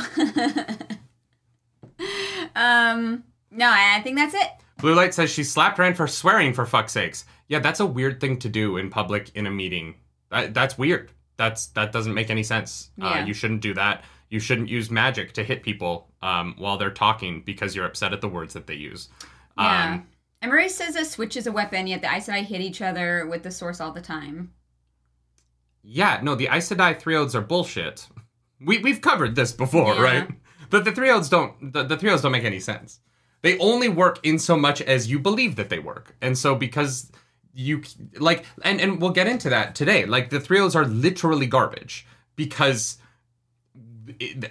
um 2.54 3.24
no, 3.50 3.66
I, 3.68 3.96
I 3.98 4.02
think 4.02 4.16
that's 4.16 4.34
it. 4.34 4.48
Blue 4.78 4.94
Light 4.94 5.14
says 5.14 5.30
she 5.30 5.44
slapped 5.44 5.78
Rand 5.78 5.96
for 5.96 6.06
swearing 6.06 6.52
for 6.52 6.66
fuck's 6.66 6.92
sakes. 6.92 7.24
Yeah, 7.48 7.60
that's 7.60 7.80
a 7.80 7.86
weird 7.86 8.20
thing 8.20 8.38
to 8.40 8.48
do 8.48 8.76
in 8.76 8.90
public 8.90 9.30
in 9.34 9.46
a 9.46 9.50
meeting. 9.50 9.94
That, 10.30 10.52
that's 10.52 10.76
weird. 10.76 11.10
That's 11.36 11.68
that 11.68 11.92
doesn't 11.92 12.12
make 12.14 12.28
any 12.30 12.42
sense. 12.42 12.90
Uh, 13.00 13.06
Yeah. 13.06 13.24
you 13.24 13.32
shouldn't 13.34 13.60
do 13.62 13.74
that. 13.74 14.04
You 14.34 14.40
shouldn't 14.40 14.68
use 14.68 14.90
magic 14.90 15.30
to 15.34 15.44
hit 15.44 15.62
people 15.62 16.08
um, 16.20 16.56
while 16.58 16.76
they're 16.76 16.90
talking 16.90 17.42
because 17.46 17.76
you're 17.76 17.86
upset 17.86 18.12
at 18.12 18.20
the 18.20 18.26
words 18.28 18.52
that 18.54 18.66
they 18.66 18.74
use. 18.74 19.08
Yeah. 19.56 19.92
Um, 19.92 20.06
and 20.42 20.50
Marie 20.50 20.68
says 20.68 20.96
a 20.96 21.04
switch 21.04 21.36
is 21.36 21.46
a 21.46 21.52
weapon, 21.52 21.86
yet 21.86 22.02
the 22.02 22.12
Aes 22.12 22.26
Sedai 22.26 22.42
hit 22.44 22.60
each 22.60 22.82
other 22.82 23.28
with 23.28 23.44
the 23.44 23.52
source 23.52 23.80
all 23.80 23.92
the 23.92 24.00
time. 24.00 24.52
Yeah, 25.84 26.18
no, 26.20 26.34
the 26.34 26.48
Aes 26.48 26.68
Sedai 26.68 26.98
three 26.98 27.14
oaths 27.14 27.36
are 27.36 27.42
bullshit. 27.42 28.08
We 28.60 28.78
we've 28.78 29.00
covered 29.00 29.36
this 29.36 29.52
before, 29.52 29.94
Yeah. 29.94 30.02
right? 30.02 30.28
But 30.68 30.84
the 30.84 30.90
three 30.90 31.10
oaths 31.10 31.28
don't 31.28 31.72
the, 31.72 31.84
the 31.84 31.96
three 31.96 32.10
oaths 32.10 32.22
don't 32.22 32.32
make 32.32 32.42
any 32.44 32.58
sense. 32.58 32.98
They 33.42 33.56
only 33.58 33.88
work 33.88 34.18
in 34.26 34.40
so 34.40 34.56
much 34.56 34.82
as 34.82 35.08
you 35.08 35.20
believe 35.20 35.54
that 35.54 35.68
they 35.68 35.78
work. 35.78 36.16
And 36.20 36.36
so 36.36 36.56
because 36.56 37.12
you 37.52 37.82
like 38.18 38.44
and 38.62 38.80
and 38.80 39.00
we'll 39.00 39.10
get 39.10 39.28
into 39.28 39.48
that 39.50 39.76
today. 39.76 40.06
Like 40.06 40.30
the 40.30 40.40
three 40.40 40.58
oaths 40.58 40.74
are 40.74 40.86
literally 40.86 41.46
garbage 41.46 42.04
because 42.34 42.98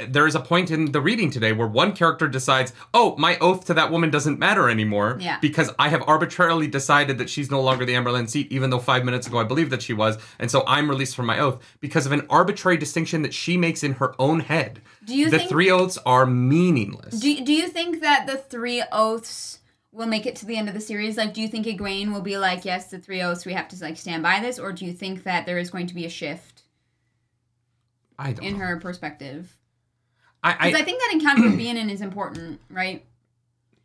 there 0.08 0.26
is 0.28 0.36
a 0.36 0.40
point 0.40 0.72
in 0.72 0.92
the 0.92 1.02
reading 1.02 1.30
today 1.30 1.52
where 1.52 1.68
one 1.68 1.94
character 1.94 2.28
decides, 2.28 2.74
"Oh, 2.94 3.16
my 3.18 3.38
oath 3.40 3.66
to 3.66 3.74
that 3.76 3.92
woman 3.92 4.10
doesn't 4.10 4.40
matter 4.40 4.70
anymore 4.70 5.18
Yeah. 5.20 5.38
because 5.42 5.70
I 5.78 5.90
have 5.90 6.04
arbitrarily 6.08 6.68
decided 6.68 7.18
that 7.20 7.30
she's 7.30 7.52
no 7.52 7.62
longer 7.62 7.86
the 7.86 7.94
Amyrlin 7.94 8.30
seat, 8.30 8.52
even 8.52 8.70
though 8.70 8.80
five 8.80 9.06
minutes 9.06 9.28
ago 9.28 9.40
I 9.40 9.44
believed 9.44 9.72
that 9.72 9.82
she 9.82 9.94
was, 9.94 10.18
and 10.40 10.50
so 10.50 10.64
I'm 10.68 10.90
released 10.90 11.16
from 11.16 11.26
my 11.28 11.40
oath 11.40 11.60
because 11.80 12.06
of 12.06 12.12
an 12.12 12.26
arbitrary 12.30 12.78
distinction 12.78 13.22
that 13.22 13.34
she 13.34 13.58
makes 13.58 13.84
in 13.84 13.94
her 13.94 14.14
own 14.20 14.42
head." 14.42 14.82
Do 15.06 15.16
you 15.16 15.30
the 15.30 15.38
think- 15.40 15.50
three 15.50 15.70
oaths 15.70 15.98
are 16.06 16.26
meaningless? 16.26 17.20
Do, 17.20 17.44
do 17.44 17.54
you 17.54 17.68
think 17.68 18.02
that 18.02 18.26
the 18.28 18.38
three 18.38 18.84
oaths 18.92 19.60
will 19.92 20.08
make 20.08 20.26
it 20.26 20.36
to 20.38 20.46
the 20.48 20.58
end 20.58 20.68
of 20.68 20.74
the 20.74 20.82
series? 20.82 21.18
Like, 21.18 21.34
do 21.36 21.42
you 21.42 21.48
think 21.48 21.68
Egwene 21.68 22.12
will 22.14 22.22
be 22.22 22.38
like, 22.38 22.66
yes, 22.66 22.88
the 22.90 22.98
three 22.98 23.22
oaths, 23.22 23.46
we 23.46 23.54
have 23.54 23.68
to 23.68 23.76
like 23.84 23.98
stand 23.98 24.24
by 24.24 24.40
this, 24.40 24.58
or 24.58 24.72
do 24.72 24.86
you 24.86 24.94
think 24.94 25.24
that 25.24 25.46
there 25.46 25.60
is 25.60 25.70
going 25.70 25.88
to 25.88 25.94
be 25.94 26.06
a 26.06 26.10
shift 26.10 26.53
I 28.18 28.34
don't. 28.34 28.46
in 28.46 28.54
know. 28.54 28.66
her 28.66 28.80
perspective? 28.80 29.58
I, 30.44 30.54
Because 30.54 30.74
I, 30.74 30.80
I, 30.80 30.84
think 30.84 31.00
that 31.02 31.14
encounter 31.14 31.44
with 31.44 31.58
Beonin 31.58 31.90
is 31.90 32.02
important, 32.02 32.60
right? 32.70 33.06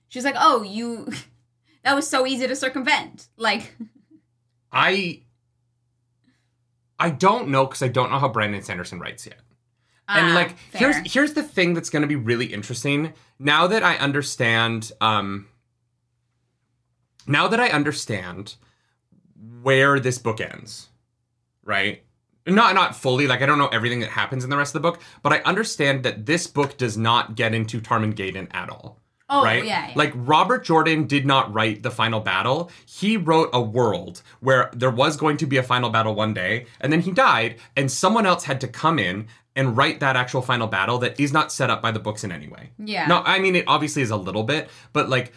She's 0.09 0.25
like, 0.25 0.35
oh, 0.37 0.63
you, 0.63 1.09
that 1.85 1.95
was 1.95 2.09
so 2.09 2.27
easy 2.27 2.47
to 2.47 2.57
circumvent. 2.57 3.29
Like, 3.37 3.75
I, 4.73 5.23
I 6.99 7.11
don't 7.11 7.49
know 7.49 7.67
because 7.67 7.83
I 7.83 7.89
don't 7.89 8.11
know 8.11 8.19
how 8.19 8.29
Brandon 8.29 8.63
Sanderson 8.63 8.99
writes 8.99 9.25
yet. 9.25 9.39
and 10.09 10.33
ah, 10.33 10.35
like 10.35 10.57
fair. 10.59 10.93
here's 10.93 11.13
here's 11.13 11.33
the 11.35 11.43
thing 11.43 11.75
that's 11.75 11.91
going 11.91 12.03
to 12.03 12.09
be 12.09 12.17
really 12.17 12.47
interesting 12.47 13.13
now 13.39 13.67
that 13.67 13.83
i 13.83 13.97
understand 13.99 14.91
um 15.03 15.47
now 17.27 17.47
that 17.47 17.61
i 17.61 17.69
understand 17.69 18.55
where 19.63 20.01
this 20.01 20.19
book 20.19 20.41
ends 20.41 20.89
right 21.63 22.03
not 22.49 22.75
not 22.75 22.97
fully 22.97 23.27
like 23.27 23.43
i 23.43 23.47
don't 23.47 23.59
know 23.59 23.69
everything 23.69 24.01
that 24.01 24.11
happens 24.11 24.45
in 24.45 24.51
the 24.51 24.57
rest 24.57 24.75
of 24.75 24.83
the 24.83 24.89
book 24.89 25.01
but 25.23 25.33
i 25.33 25.39
understand 25.41 26.03
that 26.03 26.27
this 26.27 26.47
book 26.47 26.77
does 26.77 26.97
not 26.97 27.35
get 27.35 27.55
into 27.55 27.81
Tarmon 27.81 28.13
Gai'don 28.15 28.49
at 28.53 28.71
all 28.71 28.99
oh, 29.29 29.43
right? 29.43 29.65
yeah, 29.65 29.89
yeah. 29.89 29.93
Like 29.95 30.13
Robert 30.15 30.65
Jordan 30.65 31.07
did 31.07 31.27
not 31.27 31.53
write 31.53 31.83
the 31.83 31.91
final 31.91 32.21
battle. 32.21 32.71
He 32.87 33.17
wrote 33.17 33.51
a 33.53 33.61
world 33.61 34.23
where 34.41 34.71
there 34.73 34.91
was 34.91 35.17
going 35.17 35.37
to 35.39 35.47
be 35.47 35.57
a 35.57 35.63
final 35.63 35.91
battle 35.91 36.15
one 36.15 36.35
day, 36.35 36.67
and 36.81 36.93
then 36.93 37.01
he 37.01 37.13
died, 37.13 37.57
and 37.77 37.91
someone 37.91 38.27
else 38.27 38.45
had 38.45 38.61
to 38.63 38.69
come 38.69 38.99
in 38.99 39.29
and 39.57 39.77
write 39.77 40.01
that 40.01 40.17
actual 40.17 40.41
final 40.41 40.69
battle 40.69 40.99
that 40.99 41.19
is 41.19 41.33
not 41.33 41.51
set 41.51 41.69
up 41.69 41.83
by 41.83 41.91
the 41.91 41.99
books 41.99 42.23
in 42.23 42.31
any 42.31 42.49
way. 42.49 42.71
yeah. 42.79 43.07
No, 43.07 43.23
I 43.25 43.39
mean 43.41 43.57
it 43.57 43.65
obviously 43.67 44.03
is 44.03 44.11
a 44.11 44.17
little 44.17 44.45
bit, 44.45 44.69
but 44.93 45.09
like 45.09 45.33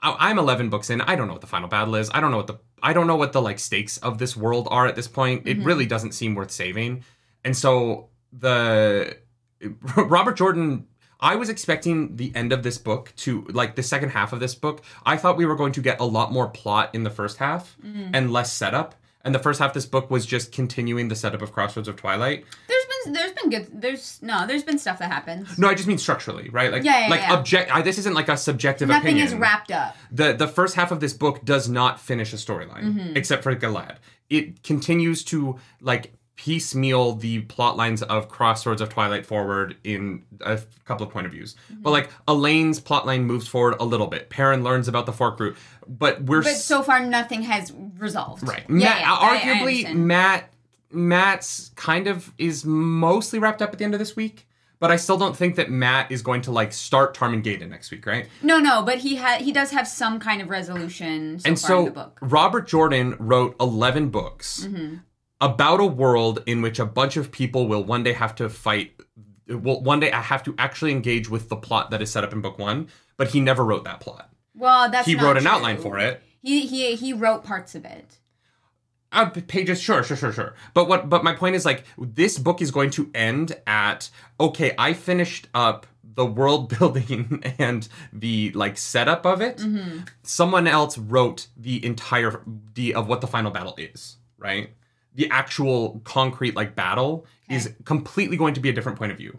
I'm 0.00 0.38
11 0.38 0.70
books 0.70 0.90
in. 0.90 1.00
I 1.00 1.16
don't 1.16 1.26
know 1.26 1.32
what 1.32 1.40
the 1.40 1.48
final 1.48 1.68
battle 1.68 1.96
is. 1.96 2.08
I 2.14 2.20
don't 2.20 2.30
know 2.30 2.36
what 2.36 2.46
the 2.46 2.58
I 2.82 2.92
don't 2.92 3.06
know 3.06 3.16
what 3.16 3.32
the 3.32 3.42
like 3.42 3.58
stakes 3.58 3.98
of 3.98 4.18
this 4.18 4.36
world 4.36 4.68
are 4.70 4.86
at 4.86 4.96
this 4.96 5.08
point. 5.08 5.46
It 5.46 5.58
Mhm. 5.60 5.66
really 5.66 5.86
doesn't 5.86 6.12
seem 6.12 6.34
worth 6.34 6.50
saving. 6.50 7.04
And 7.44 7.56
so 7.56 8.08
the 8.32 9.16
Robert 9.96 10.36
Jordan 10.36 10.86
I 11.20 11.34
was 11.34 11.48
expecting 11.48 12.14
the 12.14 12.30
end 12.36 12.52
of 12.52 12.62
this 12.62 12.78
book 12.78 13.12
to 13.16 13.44
like 13.50 13.74
the 13.74 13.82
second 13.82 14.10
half 14.10 14.32
of 14.32 14.38
this 14.38 14.54
book. 14.54 14.82
I 15.04 15.16
thought 15.16 15.36
we 15.36 15.46
were 15.46 15.56
going 15.56 15.72
to 15.72 15.80
get 15.80 15.98
a 15.98 16.04
lot 16.04 16.30
more 16.32 16.46
plot 16.46 16.94
in 16.94 17.02
the 17.02 17.10
first 17.10 17.38
half 17.38 17.76
Mhm. 17.84 18.10
and 18.14 18.32
less 18.32 18.52
setup. 18.52 18.94
And 19.24 19.34
the 19.34 19.40
first 19.40 19.58
half 19.58 19.70
of 19.70 19.74
this 19.74 19.84
book 19.84 20.12
was 20.12 20.24
just 20.26 20.52
continuing 20.52 21.08
the 21.08 21.16
setup 21.16 21.42
of 21.42 21.52
Crossroads 21.52 21.88
of 21.88 21.96
Twilight. 21.96 22.44
There's 22.68 22.77
been 23.04 23.12
there's 23.14 23.32
been 23.32 23.50
good 23.50 23.68
there's 23.80 24.18
no 24.22 24.46
there's 24.46 24.62
been 24.62 24.78
stuff 24.78 24.98
that 24.98 25.10
happens. 25.10 25.58
No, 25.58 25.68
I 25.68 25.74
just 25.74 25.86
mean 25.88 25.98
structurally, 25.98 26.48
right? 26.50 26.70
Like, 26.72 26.84
Yeah, 26.84 27.00
yeah, 27.04 27.08
like 27.08 27.20
yeah. 27.20 27.34
object. 27.34 27.74
I, 27.74 27.82
this 27.82 27.98
isn't 27.98 28.14
like 28.14 28.28
a 28.28 28.36
subjective 28.36 28.88
opinion. 28.90 29.02
Nothing 29.04 29.16
opinion. 29.22 29.34
is 29.36 29.40
wrapped 29.40 29.70
up. 29.70 29.96
the 30.10 30.32
the 30.32 30.48
first 30.48 30.74
half 30.76 30.90
of 30.90 31.00
this 31.00 31.12
book 31.12 31.44
does 31.44 31.68
not 31.68 32.00
finish 32.00 32.32
a 32.32 32.36
storyline 32.36 32.94
Mhm. 32.94 33.16
except 33.16 33.42
for 33.42 33.54
Galad. 33.54 33.96
It 34.30 34.62
continues 34.62 35.24
to 35.24 35.58
like 35.80 36.12
piecemeal 36.36 37.14
the 37.14 37.40
plot 37.42 37.76
lines 37.76 38.00
of 38.00 38.28
Crossroads 38.28 38.80
of 38.80 38.88
Twilight 38.88 39.26
forward 39.26 39.76
in 39.82 40.22
a 40.40 40.60
couple 40.84 41.04
of 41.04 41.12
point 41.12 41.26
of 41.26 41.32
views. 41.32 41.56
Mm-hmm. 41.72 41.82
But 41.82 41.90
like 41.90 42.10
Elayne's 42.28 42.78
plot 42.78 43.06
line 43.06 43.24
moves 43.24 43.48
forward 43.48 43.74
a 43.80 43.84
little 43.84 44.06
bit. 44.06 44.30
Perrin 44.30 44.62
learns 44.62 44.86
about 44.86 45.06
the 45.06 45.12
fork 45.12 45.40
root, 45.40 45.56
but 45.88 46.22
we're 46.22 46.42
But 46.44 46.54
so 46.54 46.82
far 46.84 47.00
nothing 47.04 47.42
has 47.42 47.72
resolved. 47.98 48.46
right. 48.46 48.62
Yeah, 48.68 48.74
Mat, 48.74 49.00
yeah, 49.00 49.12
I- 49.12 49.34
I 49.34 49.38
arguably. 49.40 49.94
Mat 49.94 50.52
Mat's 50.90 51.70
kind 51.76 52.06
of 52.06 52.32
is 52.38 52.64
mostly 52.64 53.38
wrapped 53.38 53.62
up 53.62 53.72
at 53.72 53.78
the 53.78 53.84
end 53.84 53.94
of 53.94 53.98
this 54.00 54.16
week. 54.16 54.46
But 54.80 54.92
I 54.92 54.96
still 54.96 55.16
don't 55.18 55.36
think 55.36 55.56
that 55.56 55.70
Matt 55.70 56.12
is 56.12 56.22
going 56.22 56.40
to 56.42 56.52
like 56.52 56.72
start 56.72 57.12
Tarmon 57.12 57.42
Gai'don 57.42 57.68
next 57.68 57.90
week, 57.90 58.06
right? 58.06 58.28
No, 58.42 58.60
no, 58.60 58.82
but 58.82 58.98
he 58.98 59.16
had 59.16 59.40
he 59.40 59.50
does 59.50 59.72
have 59.72 59.88
some 59.88 60.20
kind 60.20 60.40
of 60.40 60.48
resolution 60.50 61.40
so 61.40 61.48
and 61.48 61.58
far 61.60 61.76
in 61.78 61.78
so 61.78 61.84
the 61.86 61.90
book. 61.90 62.18
Robert 62.22 62.68
Jordan 62.68 63.16
wrote 63.18 63.56
11 63.58 64.10
books 64.10 64.68
Mhm. 64.70 65.00
about 65.40 65.80
a 65.80 65.86
world 65.86 66.44
in 66.46 66.62
which 66.62 66.78
a 66.78 66.86
bunch 66.86 67.16
of 67.16 67.32
people 67.32 67.66
will 67.66 67.82
one 67.82 68.04
day 68.04 68.12
have 68.12 68.36
to 68.36 68.48
fight 68.48 68.92
will 69.48 69.80
one 69.82 69.98
day 69.98 70.12
I 70.12 70.20
have 70.20 70.44
to 70.44 70.54
actually 70.58 70.92
engage 70.92 71.28
with 71.28 71.48
the 71.48 71.56
plot 71.56 71.90
that 71.90 72.00
is 72.00 72.12
set 72.12 72.22
up 72.22 72.32
in 72.32 72.40
book 72.40 72.56
1 72.58 72.86
but 73.16 73.28
he 73.28 73.40
never 73.40 73.64
wrote 73.64 73.82
that 73.82 73.98
plot 73.98 74.30
Well, 74.54 74.88
that's 74.90 75.06
he 75.08 75.16
wrote 75.16 75.36
an 75.36 75.42
true. 75.42 75.50
outline 75.52 75.78
for 75.78 75.98
it 75.98 76.22
He 76.40 76.66
he 76.68 76.94
he 76.94 77.12
wrote 77.12 77.42
parts 77.42 77.74
of 77.74 77.84
it. 77.84 78.17
Uh, 79.12 79.30
pages 79.30 79.80
sure 79.80 80.02
sure 80.02 80.16
sure 80.16 80.32
sure. 80.32 80.54
But 80.74 80.88
what 80.88 81.08
but 81.08 81.24
my 81.24 81.34
point 81.34 81.56
is 81.56 81.64
like 81.64 81.84
this 81.96 82.38
book 82.38 82.60
is 82.60 82.70
going 82.70 82.90
to 82.90 83.10
end 83.14 83.56
at 83.66 84.10
okay 84.38 84.74
i 84.78 84.92
finished 84.92 85.48
up 85.54 85.86
the 86.02 86.26
world 86.26 86.68
building 86.78 87.42
and 87.58 87.88
the 88.12 88.50
like 88.52 88.76
setup 88.76 89.24
of 89.24 89.40
it. 89.40 89.58
Mm-hmm. 89.58 90.00
someone 90.22 90.66
else 90.66 90.98
wrote 90.98 91.48
the 91.56 91.84
entire 91.84 92.42
d 92.74 92.92
of 92.92 93.08
what 93.08 93.20
the 93.20 93.26
final 93.26 93.50
battle 93.50 93.74
is 93.78 94.18
right? 94.38 94.70
The 95.14 95.28
actual 95.30 96.00
concrete 96.04 96.54
like 96.54 96.76
battle 96.76 97.26
is 97.50 97.74
completely 97.84 98.36
going 98.36 98.54
to 98.54 98.60
be 98.60 98.68
a 98.68 98.72
different 98.72 98.98
point 98.98 99.10
of 99.12 99.18
view. 99.18 99.38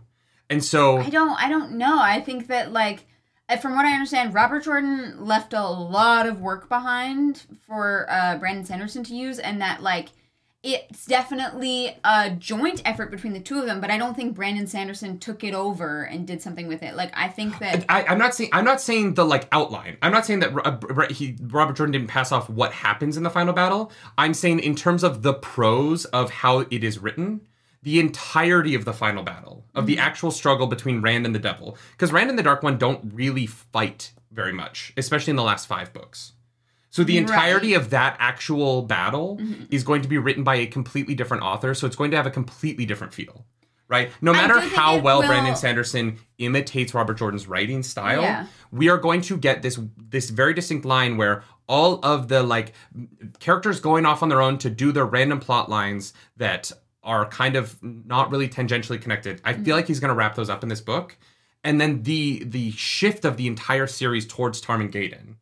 And 0.50 0.64
so 0.64 0.98
I 0.98 1.10
don't 1.10 1.42
I 1.42 1.50
don't 1.50 1.74
know. 1.74 2.00
I 2.00 2.20
think 2.22 2.48
that 2.48 2.72
like 2.72 3.06
from 3.58 3.76
what 3.76 3.86
I 3.86 3.94
understand, 3.94 4.34
Robert 4.34 4.64
Jordan 4.64 5.26
left 5.26 5.54
a 5.54 5.68
lot 5.68 6.28
of 6.28 6.40
work 6.40 6.70
behind 6.70 7.46
for 7.66 8.06
uh, 8.10 8.38
Brandon 8.38 8.66
Sanderson 8.66 9.04
to 9.06 9.16
use, 9.16 9.40
and 9.40 9.62
that 9.62 9.82
like 9.82 10.10
it's 10.62 11.06
definitely 11.06 11.96
a 12.04 12.32
joint 12.32 12.82
effort 12.84 13.12
between 13.12 13.32
the 13.32 13.40
two 13.40 13.60
of 13.60 13.66
them. 13.66 13.80
But 13.80 13.92
I 13.92 13.98
don't 13.98 14.14
think 14.14 14.36
Brandon 14.36 14.68
Sanderson 14.68 15.18
took 15.18 15.44
it 15.44 15.54
over 15.54 16.04
and 16.04 16.28
did 16.28 16.42
something 16.42 16.68
with 16.68 16.84
it. 16.84 16.96
Like 16.96 17.12
I 17.16 17.30
think 17.30 17.60
that 17.60 17.86
I, 17.88 18.04
I'm 18.04 18.18
not 18.18 18.36
saying 18.36 18.50
I'm 18.52 18.66
not 18.66 18.82
saying 18.82 19.14
the 19.14 19.26
like 19.26 19.48
outline. 19.52 19.98
I'm 20.02 20.12
not 20.12 20.26
saying 20.26 20.40
that 20.40 20.54
uh, 20.66 21.14
he, 21.14 21.38
Robert 21.42 21.78
Jordan 21.78 21.94
didn't 21.94 22.10
pass 22.10 22.32
off 22.32 22.50
what 22.50 22.74
happens 22.74 23.16
in 23.16 23.24
the 23.24 23.30
final 23.30 23.54
battle. 23.54 23.92
I'm 24.18 24.34
saying 24.34 24.60
in 24.60 24.76
terms 24.76 25.04
of 25.04 25.22
the 25.22 25.34
prose 25.34 26.06
of 26.06 26.30
how 26.30 26.60
it 26.60 26.84
is 26.84 27.00
written, 27.00 27.42
the 27.82 28.00
entirety 28.00 28.76
of 28.76 28.86
the 28.86 28.94
final 28.94 29.24
battle 29.24 29.66
of 29.76 29.86
the 29.86 29.98
actual 29.98 30.32
struggle 30.32 30.68
between 30.68 31.02
Rand 31.02 31.26
and 31.26 31.34
the 31.34 31.40
Devil, 31.40 31.78
because 31.92 32.12
Rand 32.12 32.30
and 32.30 32.38
the 32.38 32.44
Dark 32.44 32.62
One 32.64 32.78
don't 32.78 33.12
really 33.14 33.46
fight 33.46 34.12
very 34.32 34.52
much, 34.54 34.94
especially 34.98 35.32
in 35.32 35.38
the 35.38 35.44
last 35.44 35.66
five 35.68 35.94
books. 35.94 36.34
So 36.92 37.04
the 37.04 37.14
Right. 37.14 37.22
entirety 37.22 37.74
of 37.76 37.92
that 37.92 38.16
actual 38.20 38.82
battle 38.82 39.40
is 39.70 39.84
going 39.84 40.02
to 40.02 40.08
be 40.08 40.18
written 40.18 40.44
by 40.44 40.56
a 40.56 40.66
completely 40.68 41.14
different 41.16 41.44
author, 41.44 41.74
so 41.74 41.86
it's 41.88 41.96
going 41.96 42.12
to 42.12 42.18
have 42.18 42.26
a 42.26 42.32
completely 42.32 42.86
different 42.86 43.14
feel. 43.14 43.46
Right? 43.88 44.12
No 44.22 44.34
matter 44.34 44.60
how 44.60 44.98
well 45.00 45.22
will- 45.22 45.28
Brandon 45.28 45.56
Sanderson 45.56 46.20
imitates 46.38 46.94
Robert 46.94 47.16
Jordan's 47.18 47.48
writing 47.48 47.82
style, 47.82 48.22
Yeah. 48.22 48.46
we 48.72 48.88
are 48.90 48.98
going 48.98 49.22
to 49.22 49.38
get 49.38 49.62
this 49.64 49.80
this 49.98 50.30
very 50.30 50.54
distinct 50.54 50.86
line 50.86 51.18
where 51.18 51.44
all 51.68 52.00
of 52.04 52.28
the 52.28 52.44
like 52.44 52.74
characters 53.40 53.80
going 53.80 54.06
off 54.06 54.22
on 54.22 54.30
their 54.30 54.42
own 54.42 54.58
to 54.60 54.70
do 54.70 54.92
their 54.92 55.06
random 55.06 55.40
plot 55.40 55.70
lines 55.70 56.14
that 56.38 56.72
are 57.10 57.26
kind 57.26 57.56
of 57.56 57.76
not 57.82 58.30
really 58.30 58.48
tangentially 58.48 59.02
connected. 59.02 59.42
I 59.44 59.54
feel 59.54 59.76
like 59.76 59.88
he's 59.88 60.00
going 60.00 60.10
to 60.10 60.16
wrap 60.16 60.36
those 60.36 60.50
up 60.50 60.62
in 60.62 60.70
this 60.70 60.80
book. 60.80 61.18
And 61.64 61.82
then 61.82 62.04
the 62.04 62.44
the 62.46 62.72
shift 62.72 63.26
of 63.26 63.36
the 63.36 63.48
entire 63.48 63.88
series 63.88 64.26
towards 64.26 64.62
Tarmon 64.62 64.90
Gai'don 64.90 65.36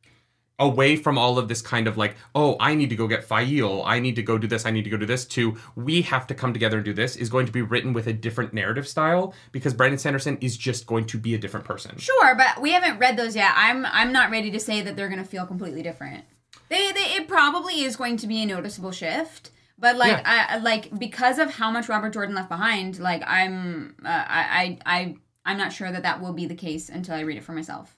away 0.59 0.95
from 0.95 1.17
all 1.17 1.37
of 1.37 1.47
this 1.47 1.61
kind 1.61 1.87
of 1.87 1.97
like, 1.97 2.15
oh, 2.33 2.55
I 2.59 2.73
need 2.73 2.89
to 2.89 2.95
go 2.95 3.07
get 3.07 3.23
Faile, 3.23 3.83
I 3.85 3.99
need 3.99 4.15
to 4.15 4.23
go 4.23 4.39
do 4.39 4.47
this, 4.47 4.65
I 4.65 4.71
need 4.71 4.85
to 4.85 4.89
go 4.89 4.97
do 4.97 5.05
this, 5.05 5.25
to 5.25 5.55
we 5.75 6.01
have 6.03 6.25
to 6.27 6.33
come 6.33 6.53
together 6.53 6.77
and 6.77 6.85
do 6.85 6.93
this 6.93 7.15
is 7.15 7.29
going 7.29 7.45
to 7.45 7.51
be 7.51 7.61
written 7.61 7.93
with 7.93 8.07
a 8.07 8.13
different 8.13 8.53
narrative 8.53 8.87
style 8.87 9.35
because 9.51 9.75
Brandon 9.75 9.99
Sanderson 9.99 10.37
is 10.41 10.57
just 10.57 10.87
going 10.87 11.05
to 11.07 11.19
be 11.19 11.35
a 11.35 11.37
different 11.37 11.65
person. 11.65 11.97
Sure, 11.97 12.33
but 12.33 12.59
we 12.59 12.71
haven't 12.71 12.97
read 12.97 13.17
those 13.17 13.35
yet. 13.35 13.53
I'm 13.55 13.85
I'm 13.85 14.11
not 14.11 14.31
ready 14.31 14.49
to 14.51 14.59
say 14.59 14.81
that 14.81 14.95
they're 14.95 15.09
to 15.09 15.23
feel 15.23 15.45
completely 15.45 15.83
different. 15.83 16.23
They, 16.69 16.91
they 16.91 17.15
it 17.17 17.27
probably 17.27 17.81
is 17.81 17.95
going 17.95 18.17
to 18.17 18.27
be 18.27 18.41
a 18.41 18.45
noticeable 18.45 18.91
shift, 18.91 19.51
but 19.77 19.95
like 19.97 20.25
I 20.25 20.55
I- 20.55 20.57
like 20.57 20.97
because 20.97 21.39
of 21.39 21.51
how 21.51 21.71
much 21.71 21.89
Robert 21.89 22.13
Jordan 22.13 22.35
left 22.35 22.49
behind, 22.49 22.99
like 22.99 23.23
I'm 23.25 23.95
uh, 24.03 24.07
I 24.07 24.79
I 24.85 24.95
I 24.97 25.15
I'm 25.45 25.57
not 25.57 25.73
sure 25.73 25.91
that 25.91 26.03
that 26.03 26.21
will 26.21 26.33
be 26.33 26.45
the 26.45 26.55
case 26.55 26.89
until 26.89 27.15
I 27.15 27.21
read 27.21 27.37
it 27.37 27.43
for 27.43 27.53
myself. 27.53 27.95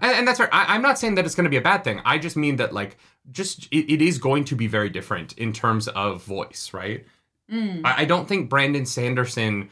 And, 0.00 0.18
and 0.18 0.28
that's 0.28 0.40
right. 0.40 0.48
I, 0.52 0.74
I'm 0.74 0.82
not 0.82 0.98
saying 0.98 1.16
that 1.16 1.24
it's 1.24 1.34
going 1.34 1.44
to 1.44 1.50
be 1.50 1.56
a 1.56 1.62
bad 1.62 1.84
thing. 1.84 2.00
I 2.04 2.18
just 2.18 2.36
mean 2.36 2.56
that 2.56 2.72
like 2.72 2.96
just 3.30 3.66
it, 3.70 3.92
it 3.92 4.02
is 4.02 4.18
going 4.18 4.44
to 4.44 4.56
be 4.56 4.66
very 4.66 4.88
different 4.88 5.32
in 5.38 5.52
terms 5.52 5.88
of 5.88 6.22
voice, 6.22 6.70
right? 6.72 7.04
Mm. 7.50 7.82
I, 7.84 8.02
I 8.02 8.04
don't 8.04 8.28
think 8.28 8.48
Brandon 8.48 8.86
Sanderson 8.86 9.70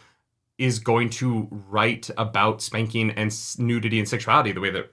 is 0.59 0.79
going 0.79 1.09
to 1.09 1.49
write 1.51 2.11
about 2.19 2.61
spanking 2.61 3.11
and 3.13 3.35
nudity 3.59 3.99
and 3.99 4.09
sexuality 4.09 4.53
the 4.53 4.61
way 4.61 4.71
that 4.71 4.91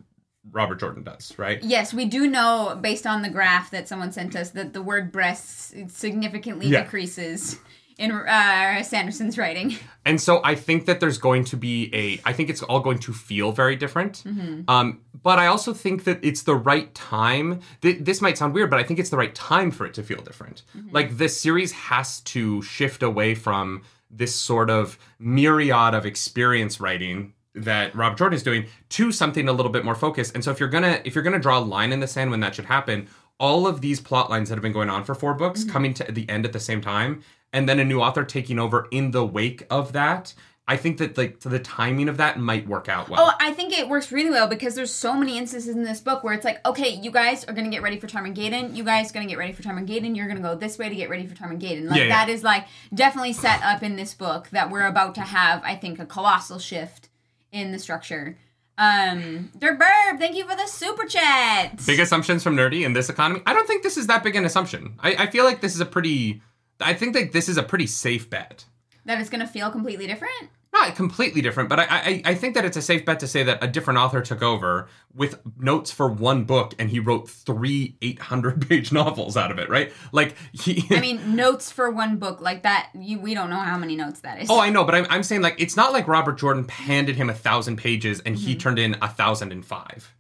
Robert 0.52 0.80
Jordan 0.80 1.04
does, 1.04 1.34
right? 1.38 1.62
Yes, 1.64 1.94
we 1.94 2.06
do 2.06 2.28
know 2.28 2.78
based 2.82 3.06
on 3.06 3.22
the 3.22 3.30
graph 3.30 3.72
that 3.72 3.88
someone 3.88 4.12
sent 4.12 4.36
us 4.36 4.52
that 4.52 4.74
the 4.74 4.82
word 4.82 5.12
breasts 5.12 5.74
significantly 5.88 6.68
Yeah. 6.68 6.84
decreases 6.84 7.60
in 7.98 8.12
uh, 8.12 8.84
Sanderson's 8.84 9.38
writing. 9.38 9.76
And 10.06 10.22
so 10.22 10.40
I 10.44 10.54
think 10.56 10.86
that 10.86 11.00
there's 11.00 11.18
going 11.18 11.44
to 11.46 11.58
be 11.58 11.90
a, 11.94 12.22
I 12.30 12.32
think 12.32 12.50
it's 12.50 12.62
all 12.64 12.80
going 12.80 13.00
to 13.00 13.12
feel 13.14 13.52
very 13.52 13.76
different. 13.76 14.24
Um, 14.68 15.02
but 15.24 15.40
I 15.40 15.48
also 15.48 15.74
think 15.74 16.04
that 16.06 16.20
it's 16.24 16.44
the 16.44 16.56
right 16.56 16.94
time. 16.96 17.60
Th- 17.82 17.98
this 18.00 18.22
might 18.22 18.38
sound 18.38 18.54
weird, 18.54 18.70
but 18.70 18.80
I 18.80 18.84
think 18.84 19.00
it's 19.00 19.10
the 19.10 19.18
right 19.18 19.34
time 19.36 19.72
for 19.72 19.86
it 19.86 19.94
to 19.96 20.04
feel 20.04 20.22
different. 20.22 20.62
Like 20.92 21.18
this 21.18 21.42
series 21.42 21.72
has 21.74 22.22
to 22.22 22.62
shift 22.62 23.02
away 23.04 23.34
from 23.36 23.82
this 24.10 24.34
sort 24.36 24.70
of 24.70 24.98
myriad 25.20 25.94
of 25.94 26.06
experience 26.06 26.80
writing 26.80 27.34
that 27.58 27.96
Rob 27.96 28.18
Jordan 28.18 28.36
is 28.36 28.44
doing 28.44 28.66
to 28.90 29.12
something 29.12 29.48
a 29.48 29.54
little 29.54 29.72
bit 29.72 29.86
more 29.86 29.96
focused. 29.96 30.34
And 30.36 30.44
so 30.44 30.52
if 30.52 30.60
you're 30.60 30.70
gonna 30.70 31.02
if 31.04 31.16
you're 31.16 31.24
gonna 31.24 31.40
draw 31.40 31.60
a 31.60 31.62
line 31.62 31.92
in 31.92 32.00
the 32.00 32.08
sand 32.08 32.32
when 32.32 32.40
that 32.42 32.56
should 32.56 32.66
happen, 32.66 33.08
all 33.40 33.68
of 33.68 33.82
these 33.82 34.00
plot 34.00 34.30
lines 34.30 34.50
that 34.50 34.56
have 34.56 34.64
been 34.64 34.74
going 34.74 34.90
on 34.90 35.04
for 35.04 35.16
four 35.16 35.34
books 35.34 35.62
mm-hmm. 35.62 35.72
coming 35.72 35.94
to 35.96 36.12
the 36.12 36.30
end 36.30 36.46
at 36.46 36.54
the 36.54 36.60
same 36.60 36.82
time, 36.82 37.22
and 37.54 37.68
then 37.68 37.80
a 37.80 37.86
new 37.86 38.02
author 38.02 38.24
taking 38.24 38.60
over 38.60 38.88
in 38.92 39.12
the 39.12 39.26
wake 39.26 39.66
of 39.70 39.94
that. 39.94 40.34
I 40.70 40.76
think 40.76 40.98
that 40.98 41.18
like 41.18 41.40
the 41.40 41.60
timing 41.60 42.10
of 42.10 42.18
that 42.18 42.38
might 42.38 42.68
work 42.68 42.90
out 42.90 43.08
well. 43.08 43.22
Oh, 43.26 43.34
I 43.40 43.54
think 43.54 43.72
it 43.72 43.88
works 43.88 44.12
really 44.12 44.32
well 44.32 44.50
because 44.50 44.76
there's 44.76 44.94
so 44.94 45.14
many 45.14 45.38
instances 45.38 45.74
in 45.74 45.84
this 45.84 46.02
book 46.02 46.26
where 46.26 46.34
it's 46.34 46.44
like, 46.44 46.66
okay, 46.68 46.90
you 46.90 47.10
guys 47.10 47.46
are 47.46 47.54
gonna 47.54 47.70
get 47.70 47.82
ready 47.82 47.98
for 47.98 48.08
Tarmon 48.08 48.34
Gai'don. 48.34 48.76
You 48.76 48.84
guys 48.84 49.10
are 49.10 49.14
gonna 49.14 49.28
get 49.28 49.38
ready 49.38 49.54
for 49.54 49.64
Tarmon 49.64 49.86
Gai'don. 49.86 50.14
You're 50.14 50.28
gonna 50.28 50.42
go 50.42 50.56
this 50.56 50.78
way 50.78 50.90
to 50.90 50.96
get 50.96 51.10
ready 51.10 51.26
for 51.26 51.36
Tarmon 51.36 51.58
Gai'don. 51.58 51.88
Like 51.90 52.00
Yeah, 52.00 52.04
yeah. 52.06 52.26
that 52.26 52.30
is 52.30 52.44
like 52.44 52.68
definitely 52.94 53.32
set 53.32 53.64
up 53.64 53.82
in 53.82 53.96
this 53.96 54.14
book 54.14 54.50
that 54.50 54.70
we're 54.70 54.86
about 54.86 55.16
to 55.16 55.22
have. 55.22 55.62
I 55.64 55.76
think 55.76 56.00
a 56.00 56.06
colossal 56.06 56.60
shift 56.60 57.07
in 57.52 57.72
the 57.72 57.80
structure. 57.80 58.38
Um, 58.78 59.52
Dirk 59.58 59.80
Burb, 59.80 60.20
thank 60.20 60.36
you 60.36 60.48
for 60.48 60.56
the 60.56 60.68
super 60.68 61.06
chat. 61.06 61.82
big 61.88 62.00
assumptions 62.00 62.44
from 62.44 62.56
nerdy 62.56 62.86
in 62.86 62.94
this 62.94 63.10
economy. 63.10 63.42
I 63.46 63.54
don't 63.54 63.66
think 63.68 63.82
this 63.82 63.98
is 63.98 64.06
that 64.08 64.24
big 64.24 64.36
an 64.36 64.46
assumption. 64.46 64.96
I, 65.00 65.16
I 65.16 65.28
feel 65.28 65.46
like 65.46 65.62
this 65.62 65.74
is 65.74 65.82
a 65.82 65.86
pretty. 65.86 66.42
I 66.80 66.94
think 66.94 67.14
that 67.16 67.32
this 67.32 67.50
is 67.50 67.58
a 67.58 67.64
pretty 67.64 67.88
safe 67.88 68.30
bet. 68.30 68.66
that 69.06 69.20
it's 69.20 69.30
gonna 69.32 69.48
feel 69.48 69.72
completely 69.72 70.06
different. 70.06 70.50
Not 70.80 70.96
completely 70.96 71.42
different, 71.42 71.70
but 71.70 71.80
I, 71.80 71.86
I 71.90 72.22
I 72.26 72.36
think 72.36 72.54
that 72.54 72.64
it's 72.64 72.78
a 72.78 72.82
safe 72.82 73.04
bet 73.04 73.20
to 73.22 73.28
say 73.28 73.42
that 73.44 73.64
a 73.64 73.68
different 73.68 74.00
author 74.00 74.22
took 74.22 74.44
over 74.44 74.88
with 75.14 75.40
notes 75.58 75.92
for 75.92 76.08
one 76.08 76.44
book 76.44 76.76
and 76.78 76.90
he 76.90 77.00
wrote 77.00 77.28
three 77.30 77.98
800 78.02 78.68
page 78.68 78.92
novels 79.00 79.36
out 79.36 79.50
of 79.50 79.58
it, 79.58 79.70
right? 79.70 79.92
Like 80.12 80.36
he. 80.52 80.86
I 80.92 81.00
mean, 81.02 81.36
notes 81.36 81.72
for 81.72 81.90
one 81.90 82.18
book 82.18 82.42
like 82.42 82.64
that. 82.64 82.90
You 82.94 83.20
we 83.20 83.34
don't 83.34 83.50
know 83.50 83.58
how 83.58 83.78
many 83.78 83.96
notes 83.96 84.20
that 84.20 84.40
is. 84.40 84.50
Oh, 84.52 84.60
I 84.60 84.70
know, 84.70 84.84
but 84.84 84.94
I'm, 84.94 85.08
I'm 85.10 85.24
saying 85.24 85.42
like 85.42 85.56
it's 85.58 85.76
not 85.76 85.94
like 85.94 86.08
Robert 86.08 86.38
Jordan 86.38 86.68
handed 86.68 87.16
him 87.16 87.30
a 87.30 87.34
thousand 87.34 87.78
pages 87.78 88.20
and 88.20 88.36
he 88.36 88.52
mm-hmm. 88.52 88.60
turned 88.60 88.80
in 88.80 88.98
a 89.02 89.08
thousand 89.08 89.52
and 89.52 89.66
five. 89.66 90.14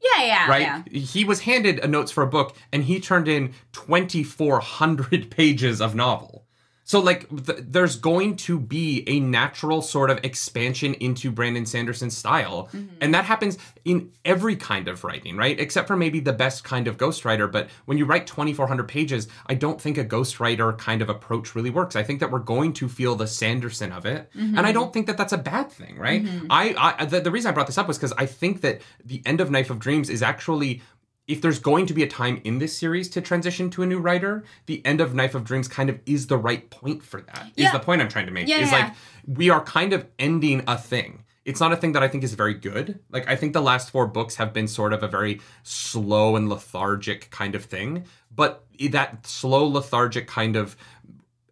yeah, 0.00 0.24
yeah, 0.24 0.48
right? 0.48 0.62
yeah. 0.62 0.82
He 0.98 1.24
was 1.24 1.40
handed 1.40 1.80
a 1.80 1.88
notes 1.88 2.10
for 2.10 2.22
a 2.22 2.26
book 2.26 2.56
and 2.72 2.84
he 2.84 3.00
turned 3.00 3.28
in 3.28 3.52
2400 3.72 5.30
pages 5.30 5.82
of 5.82 5.94
novel. 5.94 6.43
So 6.84 7.00
like 7.00 7.28
th- 7.46 7.60
there's 7.62 7.96
going 7.96 8.36
to 8.36 8.60
be 8.60 9.04
a 9.06 9.18
natural 9.18 9.82
sort 9.82 10.10
of 10.10 10.20
expansion 10.22 10.94
into 10.94 11.32
Brandon 11.32 11.66
Sanderson's 11.66 12.16
style. 12.16 12.68
Mm-hmm. 12.72 12.96
And 13.00 13.14
that 13.14 13.24
happens 13.24 13.58
in 13.84 14.12
every 14.24 14.54
kind 14.54 14.86
of 14.86 15.02
writing, 15.02 15.36
right? 15.36 15.58
Except 15.58 15.88
for 15.88 15.96
maybe 15.96 16.20
the 16.20 16.32
best 16.32 16.62
kind 16.62 16.86
of 16.86 16.98
ghostwriter, 16.98 17.50
but 17.50 17.68
when 17.86 17.98
you 17.98 18.04
write 18.04 18.26
2400 18.26 18.86
pages, 18.86 19.28
I 19.46 19.54
don't 19.54 19.80
think 19.80 19.98
a 19.98 20.04
ghostwriter 20.04 20.76
kind 20.76 21.00
of 21.00 21.08
approach 21.08 21.54
really 21.54 21.70
works. 21.70 21.96
I 21.96 22.02
think 22.02 22.20
that 22.20 22.30
we're 22.30 22.38
going 22.38 22.74
to 22.74 22.88
feel 22.88 23.16
the 23.16 23.26
Sanderson 23.26 23.90
of 23.90 24.04
it. 24.04 24.30
Mm-hmm. 24.36 24.58
And 24.58 24.66
I 24.66 24.72
don't 24.72 24.92
think 24.92 25.06
that 25.06 25.16
that's 25.16 25.32
a 25.32 25.38
bad 25.38 25.72
thing, 25.72 25.98
right? 25.98 26.22
Mm-hmm. 26.22 26.46
I, 26.50 26.96
I 26.98 27.04
the, 27.06 27.20
the 27.20 27.30
reason 27.30 27.50
I 27.50 27.52
brought 27.52 27.66
this 27.66 27.78
up 27.78 27.88
was 27.88 27.98
cuz 27.98 28.12
I 28.18 28.26
think 28.26 28.60
that 28.60 28.82
the 29.02 29.22
end 29.24 29.40
of 29.40 29.50
Knife 29.50 29.70
of 29.70 29.78
Dreams 29.78 30.10
is 30.10 30.22
actually 30.22 30.82
if 31.26 31.40
there's 31.40 31.58
going 31.58 31.86
to 31.86 31.94
be 31.94 32.02
a 32.02 32.06
time 32.06 32.40
in 32.44 32.58
this 32.58 32.76
series 32.76 33.08
to 33.10 33.20
transition 33.20 33.70
to 33.70 33.82
a 33.82 33.86
new 33.86 33.98
writer, 33.98 34.44
the 34.66 34.84
end 34.84 35.00
of 35.00 35.14
Knife 35.14 35.34
of 35.34 35.44
Dreams 35.44 35.68
kind 35.68 35.88
of 35.88 35.98
is 36.06 36.26
the 36.26 36.36
right 36.36 36.68
point 36.70 37.02
for 37.02 37.20
that. 37.22 37.46
Is 37.56 37.64
Yeah. 37.64 37.72
the 37.72 37.80
point 37.80 38.02
I'm 38.02 38.08
trying 38.08 38.26
to 38.26 38.32
make. 38.32 38.46
Yeah, 38.48 38.58
is 38.58 38.70
yeah. 38.70 38.78
like 38.78 38.92
we 39.26 39.48
are 39.50 39.62
kind 39.62 39.92
of 39.92 40.06
ending 40.18 40.62
a 40.68 40.76
thing. 40.76 41.24
It's 41.46 41.60
not 41.60 41.72
a 41.72 41.76
thing 41.76 41.92
that 41.92 42.02
I 42.02 42.08
think 42.08 42.24
is 42.24 42.32
very 42.34 42.54
good. 42.54 43.00
Like 43.10 43.28
I 43.28 43.36
think 43.36 43.52
the 43.52 43.60
last 43.62 43.90
four 43.90 44.06
books 44.06 44.36
have 44.36 44.52
been 44.52 44.66
sort 44.68 44.92
of 44.92 45.02
a 45.02 45.08
very 45.08 45.40
slow 45.62 46.36
and 46.36 46.48
lethargic 46.48 47.30
kind 47.30 47.54
of 47.54 47.64
thing, 47.66 48.04
but 48.34 48.64
that 48.90 49.26
slow 49.26 49.66
lethargic 49.66 50.26
kind 50.26 50.56
of 50.56 50.76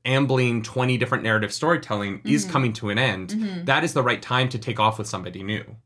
ambling 0.05 0.63
20 0.63 0.99
different 0.99 1.23
narrative 1.25 1.53
storytelling 1.53 2.21
is 2.25 2.43
Mm-hmm. 2.45 2.53
coming 2.53 2.73
to 2.75 2.91
an 2.91 2.99
end. 2.99 3.67
That 3.67 3.85
is 3.85 3.93
the 3.93 4.03
right 4.03 4.21
time 4.21 4.49
to 4.51 4.59
take 4.59 4.81
off 4.81 4.99
with 4.99 5.07
somebody 5.07 5.43
new. 5.43 5.77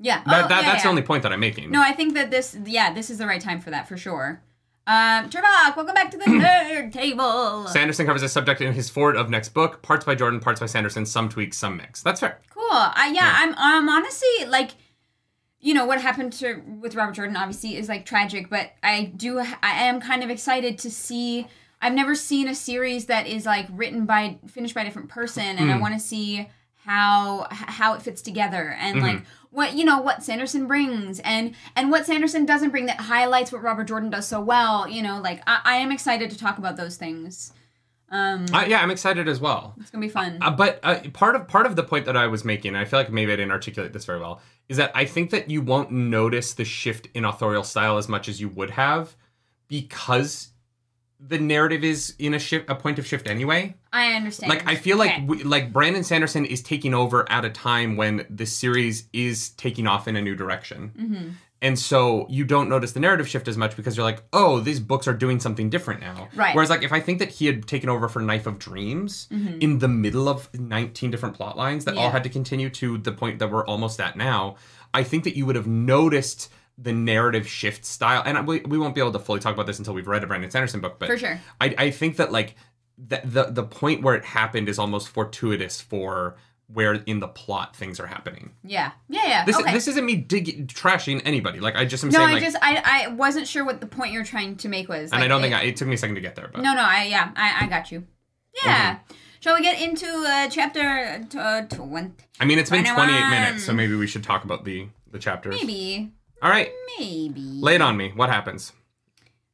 Yeah. 0.00 0.22
That, 0.24 0.44
oh, 0.44 0.48
that, 0.48 0.62
yeah, 0.62 0.70
that's 0.70 0.82
the 0.82 0.88
only 0.88 1.02
point 1.02 1.22
that 1.24 1.32
I'm 1.32 1.40
making. 1.40 1.70
No, 1.70 1.82
I 1.82 1.92
think 1.92 2.14
that 2.14 2.30
this, 2.30 2.56
yeah, 2.64 2.92
this 2.92 3.10
is 3.10 3.18
the 3.18 3.26
right 3.26 3.40
time 3.40 3.60
for 3.60 3.70
that 3.70 3.88
for 3.88 3.96
sure. 3.96 4.40
Um, 4.88 5.28
Turbock, 5.28 5.76
welcome 5.76 5.94
back 5.94 6.10
to 6.12 6.16
the 6.16 6.24
nerd 6.24 6.92
table. 6.92 7.66
Sanderson 7.66 8.06
covers 8.06 8.22
this 8.22 8.32
subject 8.32 8.62
in 8.62 8.72
his 8.72 8.88
forward 8.88 9.16
of 9.16 9.28
next 9.28 9.50
book. 9.50 9.82
Parts 9.82 10.06
by 10.06 10.14
Jordan, 10.14 10.40
parts 10.40 10.60
by 10.60 10.66
Sanderson, 10.66 11.04
some 11.04 11.28
tweaks, 11.28 11.58
some 11.58 11.76
mix. 11.76 12.02
That's 12.02 12.20
fair. 12.20 12.40
Cool. 12.48 12.62
Uh, 12.70 12.90
I 12.94 13.12
yeah, 13.14 13.34
I'm 13.36 13.54
I'm 13.58 13.88
honestly 13.90 14.46
like 14.46 14.70
you 15.60 15.74
know 15.74 15.84
what 15.84 16.00
happened 16.00 16.32
to 16.34 16.62
with 16.80 16.94
Robert 16.94 17.16
Jordan 17.16 17.36
obviously 17.36 17.76
is 17.76 17.86
like 17.86 18.06
tragic, 18.06 18.48
but 18.48 18.72
I 18.82 19.12
do 19.14 19.40
I 19.40 19.84
am 19.84 20.00
kind 20.00 20.24
of 20.24 20.30
excited 20.30 20.78
to 20.78 20.90
see 20.90 21.46
I've 21.82 21.92
never 21.92 22.14
seen 22.14 22.48
a 22.48 22.54
series 22.54 23.06
that 23.06 23.26
is 23.26 23.44
like 23.44 23.66
written 23.70 24.06
by 24.06 24.38
finished 24.46 24.74
by 24.74 24.80
a 24.80 24.84
different 24.84 25.10
person 25.10 25.58
and 25.58 25.70
I 25.70 25.74
mm. 25.74 25.82
want 25.82 25.94
to 25.94 26.00
see 26.00 26.48
how 26.76 27.46
how 27.50 27.92
it 27.92 28.00
fits 28.00 28.22
together 28.22 28.74
and 28.78 28.96
mm-hmm. 28.96 29.06
like 29.06 29.24
what 29.50 29.74
you 29.74 29.84
know 29.84 30.00
what 30.00 30.22
Sanderson 30.22 30.66
brings 30.66 31.20
and 31.20 31.54
and 31.74 31.90
what 31.90 32.06
Sanderson 32.06 32.44
doesn't 32.46 32.70
bring 32.70 32.86
that 32.86 33.00
highlights 33.00 33.50
what 33.52 33.62
Robert 33.62 33.84
Jordan 33.84 34.10
does 34.10 34.26
so 34.26 34.40
well, 34.40 34.88
you 34.88 35.02
know, 35.02 35.20
like 35.20 35.42
I, 35.46 35.60
I 35.64 35.76
am 35.76 35.92
excited 35.92 36.30
to 36.30 36.38
talk 36.38 36.58
about 36.58 36.76
those 36.76 36.96
things. 36.96 37.52
Um 38.10 38.46
Uh, 38.52 38.64
yeah, 38.66 38.80
I'm 38.80 38.90
excited 38.90 39.28
as 39.28 39.40
well. 39.40 39.74
it's 39.80 39.90
going 39.90 40.00
to 40.00 40.06
be 40.06 40.12
fun. 40.12 40.38
Uh, 40.40 40.50
but 40.50 40.80
uh, 40.82 41.00
part 41.12 41.36
of 41.36 41.46
part 41.46 41.66
of 41.66 41.76
the 41.76 41.84
point 41.84 42.06
that 42.06 42.16
I 42.16 42.26
was 42.26 42.44
making, 42.44 42.74
I 42.74 42.84
feel 42.84 42.98
like 42.98 43.10
maybe 43.10 43.32
I 43.32 43.36
didn't 43.36 43.52
articulate 43.52 43.92
this 43.92 44.04
very 44.04 44.18
well, 44.18 44.40
is 44.68 44.76
that 44.78 44.92
I 44.94 45.04
think 45.04 45.30
that 45.30 45.50
you 45.50 45.60
won't 45.60 45.90
notice 45.90 46.54
the 46.54 46.64
shift 46.64 47.08
in 47.14 47.24
authorial 47.24 47.64
style 47.64 47.98
as 47.98 48.08
much 48.08 48.28
as 48.28 48.40
you 48.40 48.48
would 48.48 48.70
have 48.70 49.14
because 49.68 50.48
the 51.20 51.38
narrative 51.38 51.82
is 51.84 52.14
in 52.18 52.34
a 52.34 52.38
shift, 52.38 52.70
a 52.70 52.74
point 52.74 52.98
of 52.98 53.06
shift 53.06 53.28
anyway. 53.28 53.74
I 53.92 54.12
understand. 54.12 54.50
Like 54.50 54.66
I 54.68 54.76
feel 54.76 55.00
Okay. 55.02 55.18
like 55.20 55.28
we, 55.28 55.42
like 55.42 55.72
Brandon 55.72 56.04
Sanderson 56.04 56.44
is 56.44 56.62
taking 56.62 56.94
over 56.94 57.30
at 57.30 57.44
a 57.44 57.50
time 57.50 57.96
when 57.96 58.24
the 58.30 58.46
series 58.46 59.08
is 59.12 59.50
taking 59.50 59.86
off 59.86 60.06
in 60.06 60.14
a 60.16 60.22
new 60.22 60.34
direction. 60.36 60.92
Mm-hmm. 60.98 61.28
And 61.60 61.76
so 61.76 62.24
you 62.30 62.44
don't 62.44 62.68
notice 62.68 62.92
the 62.92 63.00
narrative 63.00 63.26
shift 63.26 63.48
as 63.48 63.56
much 63.56 63.74
because 63.74 63.96
you're 63.96 64.04
like, 64.06 64.22
oh, 64.32 64.60
these 64.60 64.78
books 64.78 65.08
are 65.08 65.12
doing 65.12 65.40
something 65.40 65.68
different 65.68 66.00
now. 66.00 66.28
Right. 66.36 66.54
Whereas, 66.54 66.70
like, 66.70 66.84
if 66.84 66.92
I 66.92 67.00
think 67.00 67.18
that 67.18 67.30
he 67.30 67.46
had 67.46 67.66
taken 67.66 67.88
over 67.88 68.08
for 68.08 68.20
Knife 68.22 68.46
of 68.46 68.60
Dreams 68.60 69.26
in 69.58 69.80
the 69.80 69.88
middle 69.88 70.28
of 70.28 70.48
19 70.54 71.10
different 71.10 71.34
plot 71.34 71.56
lines 71.56 71.84
that 71.84 71.96
all 71.96 72.04
Mm-hmm. 72.04 72.12
Had 72.12 72.22
to 72.22 72.28
continue 72.30 72.70
to 72.70 72.96
the 72.98 73.10
point 73.10 73.40
that 73.40 73.50
we're 73.50 73.66
almost 73.66 73.98
at 73.98 74.14
now, 74.16 74.54
I 74.94 75.02
think 75.02 75.24
that 75.24 75.36
you 75.36 75.46
would 75.46 75.56
have 75.56 75.66
noticed 75.66 76.48
the 76.80 76.92
narrative 76.92 77.48
shift 77.48 77.84
style. 77.84 78.22
And 78.24 78.46
we, 78.46 78.60
we 78.60 78.78
won't 78.78 78.94
be 78.94 79.00
able 79.00 79.12
to 79.12 79.18
fully 79.18 79.40
talk 79.40 79.52
about 79.52 79.66
this 79.66 79.78
until 79.78 79.94
we've 79.94 80.06
read 80.06 80.22
a 80.22 80.26
Brandon 80.26 80.50
Sanderson 80.50 80.80
book, 80.80 80.98
but 80.98 81.08
For 81.08 81.18
sure. 81.18 81.40
I, 81.60 81.74
I 81.76 81.90
think 81.90 82.16
that 82.16 82.30
like 82.30 82.54
the, 82.96 83.20
the 83.24 83.44
the 83.44 83.62
point 83.64 84.02
where 84.02 84.14
it 84.14 84.24
happened 84.24 84.68
is 84.68 84.78
almost 84.78 85.08
fortuitous 85.08 85.80
for 85.80 86.36
where 86.66 86.94
in 86.94 87.18
the 87.20 87.28
plot 87.28 87.74
things 87.74 87.98
are 87.98 88.06
happening. 88.06 88.52
Yeah. 88.62 88.92
Yeah, 89.08 89.26
yeah. 89.26 89.44
This 89.44 89.56
okay. 89.58 89.72
this 89.72 89.88
isn't 89.88 90.04
me 90.04 90.16
dig- 90.16 90.68
trashing 90.68 91.22
anybody. 91.24 91.60
Like 91.60 91.76
I 91.76 91.84
just 91.84 92.04
am 92.04 92.10
no, 92.10 92.18
saying 92.18 92.28
I 92.28 92.32
like, 92.34 92.42
just 92.42 92.56
I 92.60 92.82
I 92.84 93.08
wasn't 93.08 93.46
sure 93.48 93.64
what 93.64 93.80
the 93.80 93.86
point 93.86 94.12
you're 94.12 94.24
trying 94.24 94.56
to 94.56 94.68
make 94.68 94.88
was. 94.88 95.10
and 95.12 95.22
I 95.22 95.28
don't 95.28 95.40
it- 95.40 95.42
think 95.44 95.54
I, 95.54 95.62
it 95.62 95.76
took 95.76 95.88
me 95.88 95.94
a 95.94 95.98
second 95.98 96.16
to 96.16 96.20
get 96.20 96.36
there, 96.36 96.48
but 96.52 96.62
No, 96.62 96.74
no, 96.74 96.82
I 96.82 97.04
yeah, 97.04 97.30
I 97.36 97.64
I 97.64 97.66
got 97.68 97.90
you. 97.90 98.06
Yeah. 98.64 98.94
Mm-hmm. 98.96 99.14
Shall 99.40 99.54
we 99.54 99.62
get 99.62 99.80
into 99.80 100.06
uh, 100.06 100.48
chapter 100.50 101.24
t- 101.28 101.38
uh, 101.38 101.62
twenty? 101.62 102.12
I 102.40 102.44
mean 102.44 102.58
it's 102.58 102.70
been 102.70 102.84
28 102.84 103.30
minutes, 103.30 103.64
so 103.64 103.72
maybe 103.72 103.94
we 103.94 104.06
should 104.06 104.24
talk 104.24 104.44
about 104.44 104.64
the 104.64 104.88
the 105.10 105.18
chapters. 105.18 105.54
Maybe. 105.54 106.12
All 106.40 106.50
right, 106.50 106.70
Maybe. 106.98 107.40
lay 107.40 107.74
it 107.74 107.82
on 107.82 107.96
me. 107.96 108.12
What 108.14 108.30
happens? 108.30 108.72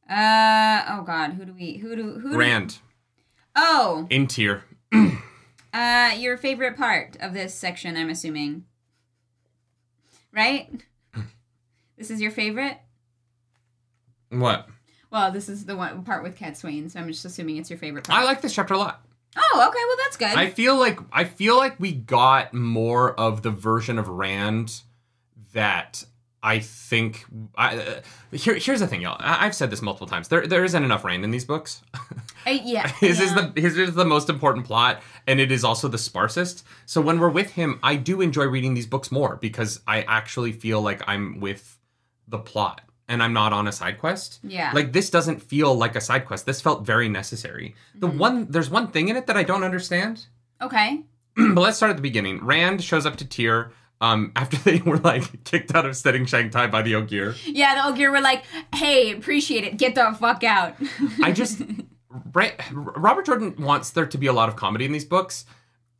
Uh 0.08 0.84
oh 0.90 1.02
god, 1.06 1.32
who 1.32 1.46
do 1.46 1.54
we 1.54 1.78
who 1.78 1.96
do 1.96 2.18
who 2.18 2.32
do, 2.32 2.36
Rand 2.36 2.78
Oh, 3.56 4.06
in 4.10 4.26
Tear. 4.26 4.64
uh 5.72 6.12
your 6.18 6.36
favorite 6.36 6.76
part 6.76 7.16
of 7.20 7.32
this 7.32 7.54
section, 7.54 7.96
I'm 7.96 8.10
assuming. 8.10 8.64
Right? 10.32 10.68
this 11.96 12.10
is 12.10 12.20
your 12.20 12.30
favorite? 12.32 12.78
What? 14.28 14.68
Well, 15.10 15.30
this 15.30 15.48
is 15.48 15.64
the 15.64 15.76
one 15.76 16.02
part 16.02 16.22
with 16.22 16.36
Cadsuane, 16.36 16.90
so 16.90 16.98
I'm 17.00 17.06
just 17.06 17.24
assuming 17.24 17.56
it's 17.56 17.70
your 17.70 17.78
favorite 17.78 18.04
part. 18.04 18.20
I 18.20 18.24
like 18.24 18.42
this 18.42 18.54
chapter 18.54 18.74
a 18.74 18.78
lot. 18.78 19.00
oh, 19.36 19.66
okay, 19.68 19.78
well 19.88 19.96
that's 20.04 20.16
good. 20.18 20.36
I 20.36 20.50
feel 20.50 20.76
like 20.78 20.98
I 21.12 21.24
feel 21.24 21.56
like 21.56 21.80
we 21.80 21.92
got 21.92 22.52
more 22.52 23.18
of 23.18 23.40
the 23.42 23.50
version 23.50 23.98
of 23.98 24.08
Rand 24.08 24.82
that 25.54 26.04
I 26.44 26.58
think. 26.60 27.24
I, 27.56 27.76
uh, 27.78 28.00
here, 28.30 28.54
here's 28.56 28.80
the 28.80 28.86
thing, 28.86 29.00
y'all. 29.00 29.16
I, 29.18 29.46
I've 29.46 29.54
said 29.54 29.70
this 29.70 29.80
multiple 29.80 30.06
times. 30.06 30.28
There, 30.28 30.46
there 30.46 30.62
isn't 30.62 30.84
enough 30.84 31.02
Rand 31.02 31.24
in 31.24 31.30
these 31.30 31.46
books. 31.46 31.80
Uh, 32.46 32.50
yeah. 32.50 32.86
his 33.00 33.18
is 33.18 33.34
the 33.34 33.50
his 33.56 33.78
is 33.78 33.94
the 33.94 34.04
most 34.04 34.28
important 34.28 34.66
plot, 34.66 35.02
and 35.26 35.40
it 35.40 35.50
is 35.50 35.64
also 35.64 35.88
the 35.88 35.96
sparsest. 35.96 36.62
So 36.84 37.00
when 37.00 37.18
we're 37.18 37.30
with 37.30 37.52
him, 37.52 37.80
I 37.82 37.96
do 37.96 38.20
enjoy 38.20 38.44
reading 38.44 38.74
these 38.74 38.86
books 38.86 39.10
more 39.10 39.36
because 39.36 39.80
I 39.88 40.02
actually 40.02 40.52
feel 40.52 40.82
like 40.82 41.02
I'm 41.06 41.40
with 41.40 41.78
the 42.28 42.38
plot 42.38 42.82
and 43.08 43.22
I'm 43.22 43.32
not 43.32 43.52
on 43.54 43.66
a 43.66 43.72
side 43.72 43.98
quest. 43.98 44.40
Yeah. 44.42 44.70
Like 44.74 44.92
this 44.92 45.08
doesn't 45.10 45.42
feel 45.42 45.74
like 45.74 45.96
a 45.96 46.00
side 46.00 46.26
quest. 46.26 46.44
This 46.46 46.60
felt 46.60 46.84
very 46.84 47.08
necessary. 47.08 47.74
The 47.94 48.08
Mm-hmm. 48.08 48.18
one 48.18 48.46
there's 48.50 48.70
one 48.70 48.88
thing 48.88 49.08
in 49.08 49.16
it 49.16 49.26
that 49.26 49.36
I 49.36 49.42
don't 49.42 49.64
understand. 49.64 50.26
Okay. 50.60 51.02
but 51.36 51.60
let's 51.60 51.76
start 51.78 51.90
at 51.90 51.96
the 51.96 52.02
beginning. 52.02 52.44
Rand 52.44 52.82
shows 52.84 53.06
up 53.06 53.16
to 53.16 53.24
Tear 53.24 53.72
um, 54.04 54.32
after 54.36 54.56
they 54.58 54.78
were 54.78 54.98
like 54.98 55.44
kicked 55.44 55.74
out 55.74 55.86
of 55.86 55.96
stedding 55.96 56.26
Shangtai 56.26 56.70
by 56.70 56.82
the 56.82 56.94
Ogier. 56.94 57.34
Yeah, 57.46 57.74
the 57.74 57.88
Ogier 57.88 58.10
were 58.10 58.20
like, 58.20 58.44
"Hey, 58.74 59.12
appreciate 59.12 59.64
it. 59.64 59.78
Get 59.78 59.94
the 59.94 60.14
fuck 60.18 60.44
out." 60.44 60.76
I 61.22 61.32
just 61.32 61.62
Ra- 62.32 62.50
Robert 62.72 63.26
Jordan 63.26 63.54
wants 63.58 63.90
there 63.90 64.06
to 64.06 64.18
be 64.18 64.26
a 64.26 64.32
lot 64.32 64.48
of 64.48 64.56
comedy 64.56 64.84
in 64.84 64.92
these 64.92 65.04
books, 65.04 65.46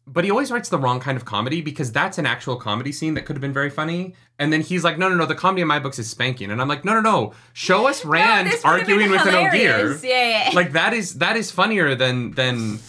but 0.07 0.25
he 0.25 0.31
always 0.31 0.51
writes 0.51 0.69
the 0.69 0.79
wrong 0.79 1.01
kind 1.01 1.17
of 1.17 1.25
comedy 1.25 1.61
because 1.62 1.90
that's 1.93 2.19
an 2.19 2.27
actual 2.27 2.57
comedy 2.57 2.93
scene 2.93 3.14
that 3.14 3.25
could 3.25 3.37
have 3.37 3.40
been 3.40 3.55
very 3.55 3.71
funny. 3.71 4.14
And 4.38 4.53
then 4.53 4.61
he's 4.61 4.85
like, 4.85 4.99
"No, 4.99 5.09
no, 5.09 5.14
no, 5.14 5.27
the 5.27 5.35
comedy 5.35 5.62
in 5.62 5.69
my 5.69 5.79
books 5.79 5.99
is 5.99 6.11
spanking." 6.11 6.51
And 6.51 6.61
I'm 6.61 6.69
like, 6.69 6.85
"No, 6.85 6.93
no, 6.93 7.01
no. 7.01 7.33
Show 7.55 7.87
us 7.87 8.05
Rand 8.14 8.49
would've 8.49 8.64
arguing 8.64 9.11
with 9.11 9.25
an 9.27 9.35
Ogier." 9.35 9.99
Yeah, 10.03 10.49
yeah. 10.49 10.51
Like 10.53 10.73
that 10.73 10.93
is 10.93 11.14
that 11.14 11.37
is 11.37 11.51
funnier 11.51 11.95
than 11.95 12.33
than 12.33 12.81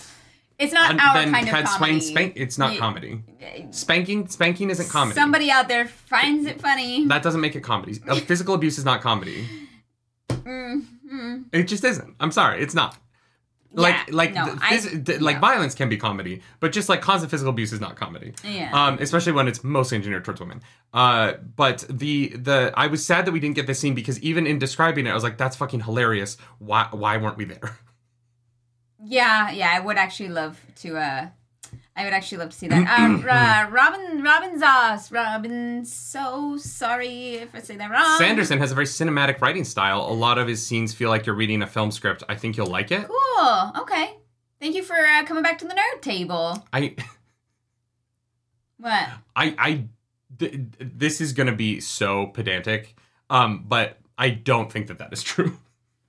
it's 0.57 0.73
not 0.73 0.91
our 0.99 1.23
kind 1.25 1.47
of 1.49 1.65
comedy. 1.65 1.99
Spank. 1.99 2.33
It's 2.35 2.57
not 2.57 2.77
comedy. 2.77 3.23
Spanking 3.71 4.27
spanking 4.27 4.69
isn't 4.69 4.89
comedy. 4.89 5.15
Somebody 5.15 5.51
out 5.51 5.67
there 5.67 5.85
finds 5.87 6.45
it 6.47 6.61
funny. 6.61 7.05
that 7.07 7.23
doesn't 7.23 7.41
make 7.41 7.55
it 7.55 7.61
comedy. 7.61 7.93
Physical 8.25 8.55
abuse 8.55 8.77
is 8.77 8.85
not 8.85 9.01
comedy. 9.01 9.45
Mm, 10.29 10.85
mm. 11.11 11.45
It 11.51 11.63
just 11.63 11.83
isn't. 11.83 12.15
I'm 12.19 12.31
sorry, 12.31 12.61
it's 12.61 12.73
not. 12.75 12.97
Like 13.77 13.93
Yeah, 14.07 14.15
like 14.15 14.33
no, 14.33 14.55
I- 14.61 14.89
like 15.19 15.35
no. 15.35 15.41
violence 15.41 15.75
can 15.75 15.89
be 15.89 15.97
comedy, 15.97 16.41
but 16.61 16.71
just 16.71 16.87
like 16.87 17.01
constant 17.01 17.29
physical 17.29 17.49
abuse 17.49 17.73
is 17.73 17.81
not 17.81 17.97
comedy. 17.97 18.33
Yeah. 18.41 18.71
Um, 18.71 18.97
especially 19.01 19.33
when 19.33 19.49
it's 19.49 19.65
mostly 19.65 19.97
engineered 19.97 20.23
towards 20.23 20.39
women. 20.39 20.61
Uh, 20.93 21.33
but 21.57 21.83
the 21.89 22.29
the 22.29 22.71
I 22.77 22.87
was 22.87 23.05
sad 23.05 23.25
that 23.25 23.33
we 23.33 23.41
didn't 23.41 23.55
get 23.57 23.67
this 23.67 23.77
scene 23.79 23.93
because 23.93 24.17
even 24.21 24.47
in 24.47 24.59
describing 24.59 25.07
it, 25.07 25.09
I 25.09 25.13
was 25.13 25.23
like, 25.23 25.37
that's 25.37 25.57
fucking 25.57 25.81
hilarious. 25.81 26.37
Why 26.59 26.87
why 26.91 27.17
weren't 27.17 27.35
we 27.37 27.43
there? 27.45 27.77
Yeah, 29.05 29.51
yeah, 29.51 29.71
I 29.73 29.79
would 29.79 29.97
actually 29.97 30.29
love 30.29 30.59
to. 30.77 30.97
uh 30.97 31.27
I 31.97 32.03
would 32.03 32.11
actually 32.13 32.39
love 32.39 32.49
to 32.49 32.57
see 32.57 32.67
that. 32.67 32.85
Uh, 33.25 33.31
uh, 33.31 33.69
Robin, 33.71 34.21
Robin 34.21 34.59
Zoss, 34.59 35.11
Robin. 35.13 35.85
So 35.85 36.57
sorry 36.57 37.35
if 37.35 37.55
I 37.55 37.59
say 37.59 37.77
that 37.77 37.89
wrong. 37.89 38.17
Sanderson 38.17 38.59
has 38.59 38.71
a 38.71 38.75
very 38.75 38.85
cinematic 38.85 39.39
writing 39.41 39.63
style. 39.63 40.01
A 40.01 40.13
lot 40.13 40.37
of 40.37 40.47
his 40.47 40.65
scenes 40.65 40.93
feel 40.93 41.09
like 41.09 41.25
you're 41.25 41.35
reading 41.35 41.61
a 41.61 41.67
film 41.67 41.91
script. 41.91 42.23
I 42.27 42.35
think 42.35 42.57
you'll 42.57 42.67
like 42.67 42.91
it. 42.91 43.07
Cool. 43.07 43.71
Okay. 43.79 44.17
Thank 44.59 44.75
you 44.75 44.83
for 44.83 44.95
uh, 44.95 45.23
coming 45.25 45.43
back 45.43 45.57
to 45.59 45.65
the 45.67 45.73
nerd 45.73 46.01
table. 46.01 46.65
I 46.73 46.95
What? 48.77 49.07
I 49.35 49.55
I 49.57 49.83
th- 50.37 50.59
this 50.79 51.21
is 51.21 51.33
gonna 51.33 51.55
be 51.55 51.79
so 51.79 52.27
pedantic, 52.27 52.95
um, 53.29 53.63
but 53.67 53.97
I 54.17 54.29
don't 54.29 54.71
think 54.71 54.87
that 54.87 54.99
that 54.99 55.13
is 55.13 55.23
true. 55.23 55.57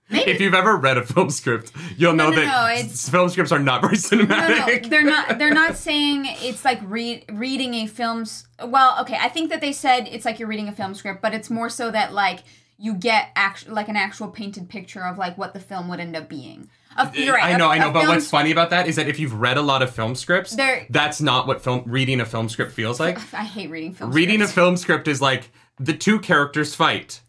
Maybe. 0.08 0.30
If 0.30 0.40
you've 0.40 0.54
ever 0.54 0.76
read 0.76 0.98
a 0.98 1.02
film 1.04 1.30
script, 1.30 1.72
you'll 1.96 2.12
know 2.12 2.30
no, 2.30 2.36
that 2.36 2.84
no, 2.84 2.88
film 2.88 3.28
scripts 3.28 3.50
are 3.50 3.58
not 3.58 3.80
very 3.82 3.96
No, 4.12 4.24
no, 4.24 4.34
cinematic. 4.34 4.88
they're 4.88 5.02
not. 5.02 5.38
They're 5.38 5.52
not 5.54 5.76
saying 5.76 6.26
it's 6.42 6.64
like 6.64 6.80
read 6.84 7.24
reading 7.32 7.74
a 7.74 7.86
film's. 7.86 8.46
Well, 8.64 8.96
okay, 9.00 9.18
I 9.20 9.28
think 9.28 9.50
that 9.50 9.60
they 9.60 9.72
said 9.72 10.06
it's 10.10 10.24
like 10.24 10.38
you're 10.38 10.48
reading 10.48 10.68
a 10.68 10.72
film 10.72 10.94
script, 10.94 11.22
but 11.22 11.34
it's 11.34 11.50
more 11.50 11.68
so 11.68 11.90
that 11.90 12.12
like 12.12 12.44
you 12.78 12.94
get 12.94 13.30
act 13.34 13.68
like 13.68 13.88
an 13.88 13.96
actual 13.96 14.28
painted 14.28 14.68
picture 14.68 15.02
of 15.02 15.18
like 15.18 15.36
what 15.36 15.54
the 15.54 15.60
film 15.60 15.88
would 15.88 15.98
end 15.98 16.14
up 16.14 16.28
being. 16.28 16.70
A, 16.98 17.04
right. 17.30 17.42
I 17.54 17.56
know, 17.56 17.66
a- 17.66 17.70
I 17.72 17.78
know, 17.78 17.90
but 17.90 18.06
what's 18.06 18.30
funny 18.30 18.52
about 18.52 18.70
that 18.70 18.86
is 18.86 18.96
that 18.96 19.06
if 19.08 19.18
you've 19.18 19.34
read 19.34 19.58
a 19.58 19.62
lot 19.62 19.82
of 19.82 19.90
film 19.94 20.14
scripts, 20.14 20.54
They're- 20.56 20.86
that's 20.88 21.20
not 21.20 21.46
what 21.46 21.62
film 21.62 21.82
reading 21.86 22.20
a 22.20 22.24
film 22.24 22.48
script 22.48 22.72
feels 22.72 22.98
like. 23.00 23.18
I 23.34 23.44
hate 23.44 23.70
reading 23.70 23.92
film. 23.92 24.12
Scripts. 24.12 24.16
Reading 24.16 24.40
a 24.42 24.46
film 24.48 24.76
script 24.76 25.08
is 25.08 25.20
like 25.20 25.50
the 25.78 25.92
two 25.94 26.20
characters 26.20 26.74
fight. 26.74 27.20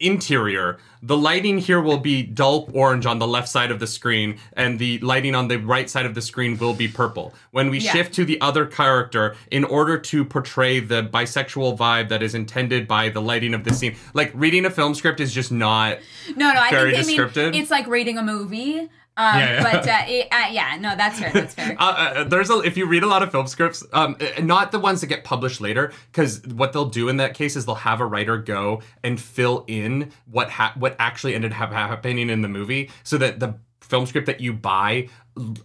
Interior. 0.00 0.78
The 1.02 1.16
lighting 1.16 1.58
here 1.58 1.80
will 1.80 1.98
be 1.98 2.22
dull 2.22 2.68
orange 2.72 3.04
on 3.04 3.18
the 3.18 3.26
left 3.26 3.48
side 3.48 3.70
of 3.72 3.80
the 3.80 3.86
screen, 3.86 4.38
and 4.52 4.78
the 4.78 4.98
lighting 5.00 5.34
on 5.34 5.48
the 5.48 5.56
right 5.58 5.90
side 5.90 6.06
of 6.06 6.14
the 6.14 6.22
screen 6.22 6.56
will 6.58 6.72
be 6.74 6.86
purple. 6.86 7.34
When 7.50 7.68
we 7.68 7.78
Yeah. 7.78 7.92
shift 7.92 8.14
to 8.14 8.24
the 8.24 8.40
other 8.40 8.64
character, 8.64 9.34
in 9.50 9.64
order 9.64 9.98
to 9.98 10.24
portray 10.24 10.78
the 10.80 11.02
bisexual 11.02 11.76
vibe 11.76 12.08
that 12.10 12.22
is 12.22 12.34
intended 12.34 12.86
by 12.86 13.08
the 13.08 13.20
lighting 13.20 13.54
of 13.54 13.64
the 13.64 13.74
scene, 13.74 13.96
like 14.14 14.30
reading 14.34 14.64
a 14.64 14.70
film 14.70 14.94
script 14.94 15.18
is 15.20 15.32
just 15.34 15.50
not. 15.50 15.98
No, 16.36 16.52
no, 16.52 16.60
I 16.60 16.70
think 16.70 16.92
they 16.92 17.02
descriptive. 17.02 17.52
mean 17.52 17.62
it's 17.62 17.70
like 17.70 17.86
reading 17.88 18.18
a 18.18 18.22
movie. 18.22 18.88
Um, 19.18 19.38
Yeah, 19.38 19.52
yeah. 19.52 19.62
But 19.62 19.88
uh, 19.88 20.02
it, 20.06 20.28
uh, 20.30 20.46
yeah, 20.52 20.78
no, 20.80 20.96
that's 20.96 21.18
fair. 21.18 21.32
That's 21.32 21.54
fair. 21.54 21.76
Uh, 21.78 21.84
uh, 22.16 22.24
there's 22.24 22.50
a 22.50 22.60
if 22.60 22.76
you 22.76 22.86
read 22.86 23.02
a 23.02 23.06
lot 23.06 23.22
of 23.22 23.30
film 23.30 23.46
scripts, 23.46 23.84
um, 23.92 24.16
uh, 24.20 24.40
not 24.40 24.72
the 24.72 24.78
ones 24.78 25.00
that 25.00 25.08
get 25.08 25.24
published 25.24 25.60
later, 25.60 25.92
because 26.10 26.42
what 26.46 26.72
they'll 26.72 26.88
do 26.88 27.08
in 27.08 27.18
that 27.18 27.34
case 27.34 27.56
is 27.56 27.66
they'll 27.66 27.74
have 27.74 28.00
a 28.00 28.06
writer 28.06 28.38
go 28.38 28.80
and 29.02 29.20
fill 29.20 29.64
in 29.66 30.12
what 30.30 30.50
ha- 30.50 30.72
what 30.76 30.96
actually 30.98 31.34
ended 31.34 31.52
up 31.52 31.72
happening 31.72 32.30
in 32.30 32.42
the 32.42 32.48
movie, 32.48 32.90
so 33.02 33.18
that 33.18 33.40
the 33.40 33.54
film 33.80 34.06
script 34.06 34.26
that 34.26 34.40
you 34.40 34.52
buy 34.52 35.08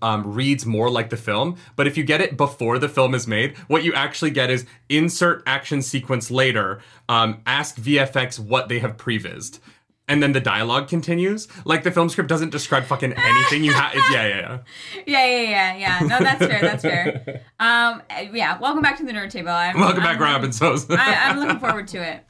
um, 0.01 0.33
reads 0.33 0.65
more 0.65 0.89
like 0.89 1.09
the 1.09 1.17
film. 1.17 1.57
But 1.75 1.87
if 1.87 1.97
you 1.97 2.03
get 2.03 2.21
it 2.21 2.37
before 2.37 2.79
the 2.79 2.89
film 2.89 3.13
is 3.13 3.27
made, 3.27 3.57
what 3.67 3.83
you 3.83 3.93
actually 3.93 4.31
get 4.31 4.49
is 4.49 4.65
insert 4.89 5.43
action 5.45 5.81
sequence 5.81 6.31
later. 6.31 6.79
Um, 7.09 7.41
ask 7.45 7.75
VFX 7.77 8.39
what 8.39 8.69
they 8.69 8.79
have 8.79 8.97
prevised. 8.97 9.59
And 10.07 10.21
then 10.21 10.33
the 10.33 10.41
dialogue 10.41 10.89
continues. 10.89 11.47
Like 11.63 11.83
the 11.83 11.91
film 11.91 12.09
script 12.09 12.27
doesn't 12.27 12.49
describe 12.49 12.83
fucking 12.83 13.13
anything. 13.13 13.63
You 13.63 13.71
have, 13.73 13.93
yeah, 14.11 14.27
yeah, 14.27 14.27
yeah. 14.27 14.57
yeah, 15.07 15.25
yeah, 15.25 15.41
yeah, 15.49 15.75
yeah. 15.77 15.99
No, 16.07 16.19
that's 16.19 16.45
fair. 16.45 16.59
That's 16.61 16.81
fair. 16.83 17.41
Um, 17.59 18.01
uh, 18.09 18.25
yeah. 18.33 18.59
Welcome 18.59 18.81
back 18.81 18.97
to 18.97 19.05
the 19.05 19.13
nerd 19.13 19.29
table. 19.29 19.51
I'm, 19.51 19.79
Welcome 19.79 20.03
I'm 20.03 20.17
back, 20.17 20.19
Robin 20.19 20.51
Sos. 20.51 20.89
I, 20.89 21.29
I'm 21.29 21.39
looking 21.39 21.59
forward 21.59 21.87
to 21.89 22.03
it. 22.03 22.25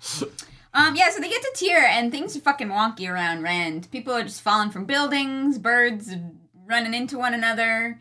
Um, 0.76 0.96
yeah, 0.96 1.10
so 1.10 1.20
they 1.20 1.30
get 1.30 1.42
to 1.42 1.52
Tear 1.56 1.86
and 1.86 2.12
things 2.12 2.36
are 2.36 2.42
fucking 2.42 2.68
wonky 2.68 3.10
around 3.10 3.42
Rand. 3.44 3.90
People 3.92 4.14
are 4.14 4.24
just 4.24 4.42
falling 4.42 4.72
from 4.72 4.86
buildings, 4.86 5.58
birds 5.60 6.14
running 6.66 6.94
into 6.94 7.18
one 7.18 7.34
another. 7.34 8.00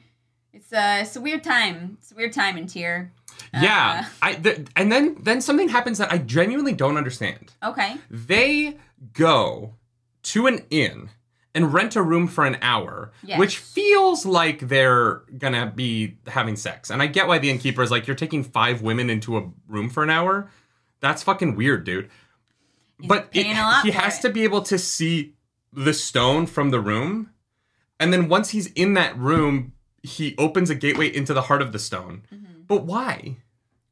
It's 0.52 0.72
a, 0.72 1.00
it's 1.00 1.16
a 1.16 1.20
weird 1.20 1.44
time. 1.44 1.96
It's 2.00 2.12
a 2.12 2.14
weird 2.14 2.32
time 2.32 2.56
in 2.58 2.66
Tear. 2.66 3.12
Yeah, 3.54 4.06
I 4.22 4.34
th- 4.34 4.68
and 4.76 4.90
then 4.90 5.16
then 5.20 5.40
something 5.40 5.68
happens 5.68 5.98
that 5.98 6.10
I 6.12 6.18
genuinely 6.18 6.72
don't 6.72 6.96
understand. 6.96 7.52
Okay. 7.62 7.96
They 8.10 8.78
go 9.12 9.74
to 10.24 10.46
an 10.46 10.60
inn 10.70 11.10
and 11.54 11.72
rent 11.74 11.96
a 11.96 12.02
room 12.02 12.28
for 12.28 12.46
an 12.46 12.56
hour, 12.62 13.12
Yes. 13.22 13.38
which 13.38 13.58
feels 13.58 14.24
like 14.24 14.60
they're 14.68 15.22
gonna 15.36 15.70
be 15.74 16.16
having 16.26 16.56
sex. 16.56 16.88
And 16.90 17.02
I 17.02 17.06
get 17.06 17.28
why 17.28 17.38
the 17.38 17.50
innkeeper 17.50 17.82
is 17.82 17.90
like, 17.90 18.06
"You're 18.06 18.16
taking 18.16 18.42
five 18.42 18.80
women 18.80 19.10
into 19.10 19.36
a 19.36 19.50
room 19.68 19.90
for 19.90 20.02
an 20.02 20.08
hour." 20.10 20.50
That's 21.00 21.22
fucking 21.22 21.56
weird, 21.56 21.84
dude. 21.84 22.08
but 23.04 23.24
it, 23.32 23.44
paying 23.44 23.56
a 23.56 23.60
lot 23.62 23.84
he 23.84 23.90
has 23.90 24.18
it. 24.18 24.22
to 24.22 24.30
be 24.30 24.44
able 24.44 24.62
to 24.62 24.78
see 24.78 25.34
the 25.72 25.92
stone 25.92 26.46
from 26.46 26.70
the 26.70 26.80
room, 26.80 27.30
and 27.98 28.12
then 28.12 28.28
once 28.28 28.50
he's 28.50 28.68
in 28.68 28.94
that 28.94 29.18
room, 29.18 29.72
he 30.04 30.36
opens 30.38 30.70
a 30.70 30.74
gateway 30.76 31.08
into 31.14 31.34
the 31.34 31.42
heart 31.42 31.60
of 31.62 31.72
the 31.72 31.78
stone. 31.80 32.22
Mm-hmm. 32.32 32.62
But 32.68 32.84
why? 32.84 33.38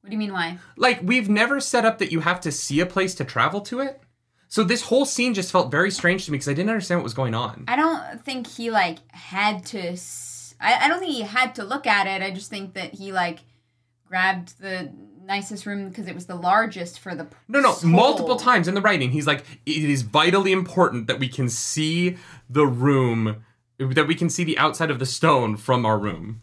What 0.00 0.10
do 0.10 0.12
you 0.12 0.18
mean, 0.18 0.32
why? 0.32 0.58
Like 0.76 1.00
we've 1.02 1.28
never 1.28 1.60
set 1.60 1.84
up 1.84 1.98
that 1.98 2.12
you 2.12 2.20
have 2.20 2.40
to 2.42 2.52
see 2.52 2.78
a 2.80 2.86
place 2.86 3.14
to 3.16 3.24
travel 3.24 3.60
to 3.62 3.80
it. 3.80 4.00
So 4.50 4.64
this 4.64 4.82
whole 4.82 5.04
scene 5.04 5.32
just 5.32 5.52
felt 5.52 5.70
very 5.70 5.92
strange 5.92 6.24
to 6.24 6.32
me 6.32 6.34
because 6.34 6.48
I 6.48 6.54
didn't 6.54 6.70
understand 6.70 6.98
what 6.98 7.04
was 7.04 7.14
going 7.14 7.34
on. 7.34 7.64
I 7.68 7.76
don't 7.76 8.24
think 8.24 8.48
he 8.48 8.70
like 8.72 8.98
had 9.12 9.64
to. 9.66 9.92
S- 9.92 10.56
I, 10.60 10.84
I 10.84 10.88
don't 10.88 10.98
think 10.98 11.12
he 11.12 11.22
had 11.22 11.54
to 11.54 11.64
look 11.64 11.86
at 11.86 12.08
it. 12.08 12.20
I 12.20 12.32
just 12.32 12.50
think 12.50 12.74
that 12.74 12.92
he 12.92 13.12
like 13.12 13.38
grabbed 14.04 14.60
the 14.60 14.90
nicest 15.24 15.66
room 15.66 15.88
because 15.88 16.08
it 16.08 16.16
was 16.16 16.26
the 16.26 16.34
largest 16.34 16.98
for 16.98 17.14
the. 17.14 17.28
No, 17.46 17.60
no, 17.60 17.74
soul. 17.74 17.90
multiple 17.90 18.34
times 18.34 18.66
in 18.66 18.74
the 18.74 18.80
writing, 18.80 19.12
he's 19.12 19.26
like, 19.26 19.44
it 19.66 19.84
is 19.84 20.02
vitally 20.02 20.50
important 20.50 21.06
that 21.06 21.20
we 21.20 21.28
can 21.28 21.48
see 21.48 22.16
the 22.48 22.66
room, 22.66 23.44
that 23.78 24.08
we 24.08 24.16
can 24.16 24.28
see 24.28 24.42
the 24.42 24.58
outside 24.58 24.90
of 24.90 24.98
the 24.98 25.06
stone 25.06 25.56
from 25.56 25.86
our 25.86 25.96
room. 25.96 26.42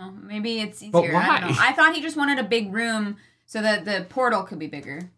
Oh, 0.00 0.12
maybe 0.12 0.60
it's 0.60 0.80
easier. 0.80 0.92
But 0.92 1.04
I 1.04 1.10
don't 1.10 1.14
why? 1.14 1.40
know. 1.40 1.56
I 1.58 1.72
thought 1.72 1.96
he 1.96 2.00
just 2.00 2.16
wanted 2.16 2.38
a 2.38 2.44
big 2.44 2.72
room 2.72 3.16
so 3.44 3.60
that 3.60 3.84
the 3.84 4.06
portal 4.08 4.44
could 4.44 4.60
be 4.60 4.68
bigger. 4.68 5.10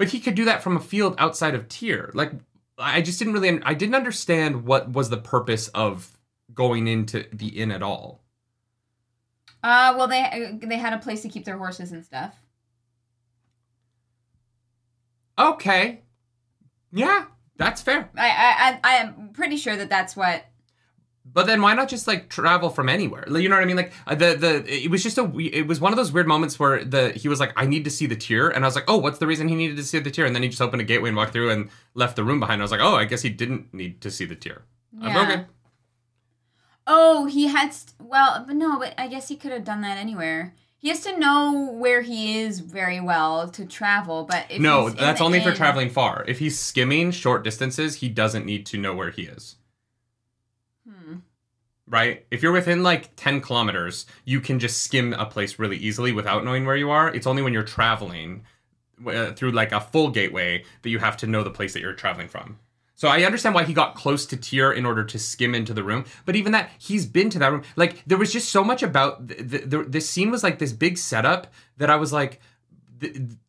But 0.00 0.08
he 0.08 0.18
could 0.18 0.34
do 0.34 0.46
that 0.46 0.62
from 0.62 0.78
a 0.78 0.80
field 0.80 1.14
outside 1.18 1.54
of 1.54 1.68
Tear. 1.68 2.10
Like, 2.14 2.32
I 2.78 3.02
just 3.02 3.18
didn't 3.18 3.34
really, 3.34 3.60
I 3.62 3.74
didn't 3.74 3.94
understand 3.94 4.64
what 4.64 4.90
was 4.90 5.10
the 5.10 5.18
purpose 5.18 5.68
of 5.68 6.16
going 6.54 6.88
into 6.88 7.26
the 7.34 7.48
inn 7.48 7.70
at 7.70 7.82
all. 7.82 8.24
Uh, 9.62 9.92
well, 9.98 10.08
they 10.08 10.58
they 10.62 10.78
had 10.78 10.94
a 10.94 10.98
place 10.98 11.20
to 11.20 11.28
keep 11.28 11.44
their 11.44 11.58
horses 11.58 11.92
and 11.92 12.02
stuff. 12.02 12.34
Okay. 15.38 16.00
Yeah, 16.92 17.26
that's 17.58 17.82
fair. 17.82 18.08
I 18.16 18.30
I 18.30 18.80
I 18.82 18.98
I'm 19.00 19.34
pretty 19.34 19.58
sure 19.58 19.76
that 19.76 19.90
that's 19.90 20.16
what. 20.16 20.46
But 21.24 21.46
then 21.46 21.60
why 21.62 21.74
not 21.74 21.88
just 21.88 22.08
like 22.08 22.28
travel 22.28 22.70
from 22.70 22.88
anywhere? 22.88 23.24
You 23.28 23.48
know 23.48 23.54
what 23.54 23.62
I 23.62 23.66
mean? 23.66 23.76
Like 23.76 23.92
uh, 24.06 24.14
the 24.14 24.34
the 24.34 24.84
it 24.84 24.90
was 24.90 25.02
just 25.02 25.16
a 25.18 25.30
it 25.38 25.66
was 25.66 25.80
one 25.80 25.92
of 25.92 25.96
those 25.96 26.10
weird 26.10 26.26
moments 26.26 26.58
where 26.58 26.82
the 26.84 27.10
he 27.12 27.28
was 27.28 27.38
like 27.38 27.52
I 27.56 27.66
need 27.66 27.84
to 27.84 27.90
see 27.90 28.06
the 28.06 28.16
Tear 28.16 28.48
and 28.48 28.64
I 28.64 28.68
was 28.68 28.74
like 28.74 28.84
oh 28.88 28.96
what's 28.96 29.18
the 29.18 29.26
reason 29.26 29.46
he 29.46 29.54
needed 29.54 29.76
to 29.76 29.84
see 29.84 29.98
the 30.00 30.10
Tear 30.10 30.26
and 30.26 30.34
then 30.34 30.42
he 30.42 30.48
just 30.48 30.60
opened 30.62 30.80
a 30.80 30.84
gateway 30.84 31.08
and 31.10 31.16
walked 31.16 31.32
through 31.32 31.50
and 31.50 31.68
left 31.94 32.16
the 32.16 32.24
room 32.24 32.40
behind. 32.40 32.60
I 32.60 32.64
was 32.64 32.72
like 32.72 32.80
oh 32.80 32.96
I 32.96 33.04
guess 33.04 33.22
he 33.22 33.28
didn't 33.30 33.72
need 33.72 34.00
to 34.00 34.10
see 34.10 34.24
the 34.24 34.34
Tear. 34.34 34.62
I'm 35.00 35.08
Yeah. 35.14 35.22
okay. 35.22 35.44
Oh, 36.86 37.26
he 37.26 37.46
had. 37.46 37.72
St- 37.74 37.94
well, 38.00 38.42
but 38.46 38.56
no, 38.56 38.78
but 38.78 38.94
I 38.98 39.06
guess 39.06 39.28
he 39.28 39.36
could 39.36 39.52
have 39.52 39.64
done 39.64 39.82
that 39.82 39.98
anywhere. 39.98 40.54
he 40.78 40.88
has 40.88 41.00
to 41.02 41.16
know 41.16 41.70
where 41.72 42.00
he 42.00 42.40
is 42.40 42.58
very 42.60 43.00
well 43.00 43.48
to 43.50 43.64
travel. 43.66 44.24
But 44.24 44.46
if 44.50 44.60
no, 44.60 44.88
that's 44.88 45.20
only 45.20 45.40
for 45.40 45.50
inn- 45.50 45.54
traveling 45.56 45.90
far. 45.90 46.24
If 46.26 46.38
he's 46.40 46.58
skimming 46.58 47.10
short 47.12 47.44
distances, 47.44 47.96
he 47.96 48.08
doesn't 48.08 48.46
need 48.46 48.64
to 48.66 48.78
know 48.78 48.94
where 48.94 49.10
he 49.10 49.22
is. 49.22 49.56
Hmm. 50.90 51.16
Right? 51.86 52.26
If 52.30 52.42
you're 52.42 52.52
within 52.52 52.82
like 52.82 53.16
10 53.16 53.40
kilometers, 53.40 54.06
you 54.24 54.40
can 54.40 54.58
just 54.58 54.82
skim 54.82 55.12
a 55.12 55.26
place 55.26 55.58
really 55.58 55.76
easily 55.76 56.12
without 56.12 56.44
knowing 56.44 56.64
where 56.64 56.76
you 56.76 56.90
are. 56.90 57.12
It's 57.12 57.26
only 57.26 57.42
when 57.42 57.52
you're 57.52 57.62
traveling 57.62 58.44
uh, 59.06 59.32
through 59.32 59.52
like 59.52 59.72
a 59.72 59.80
full 59.80 60.10
gateway 60.10 60.64
that 60.82 60.90
you 60.90 60.98
have 60.98 61.16
to 61.18 61.26
know 61.26 61.42
the 61.42 61.50
place 61.50 61.72
that 61.72 61.80
you're 61.80 61.94
traveling 61.94 62.28
from. 62.28 62.58
So 63.00 63.08
I 63.08 63.22
understand 63.22 63.54
why 63.54 63.64
he 63.64 63.72
got 63.72 63.94
close 63.94 64.26
to 64.26 64.36
Tear 64.36 64.72
in 64.72 64.84
order 64.84 65.04
to 65.04 65.18
skim 65.18 65.54
into 65.54 65.72
the 65.72 65.82
room, 65.82 66.04
but 66.26 66.36
even 66.36 66.52
that 66.52 66.70
he's 66.78 67.06
been 67.06 67.30
to 67.30 67.38
that 67.38 67.50
room. 67.50 67.62
Like 67.74 68.02
there 68.06 68.18
was 68.18 68.30
just 68.30 68.50
so 68.50 68.62
much 68.62 68.82
about 68.82 69.26
the, 69.26 69.64
the, 69.64 69.84
this 69.88 70.06
scene 70.08 70.30
was 70.30 70.42
like 70.42 70.58
this 70.58 70.74
big 70.74 70.98
setup 70.98 71.46
that 71.78 71.88
I 71.88 71.96
was 71.96 72.12
like, 72.12 72.42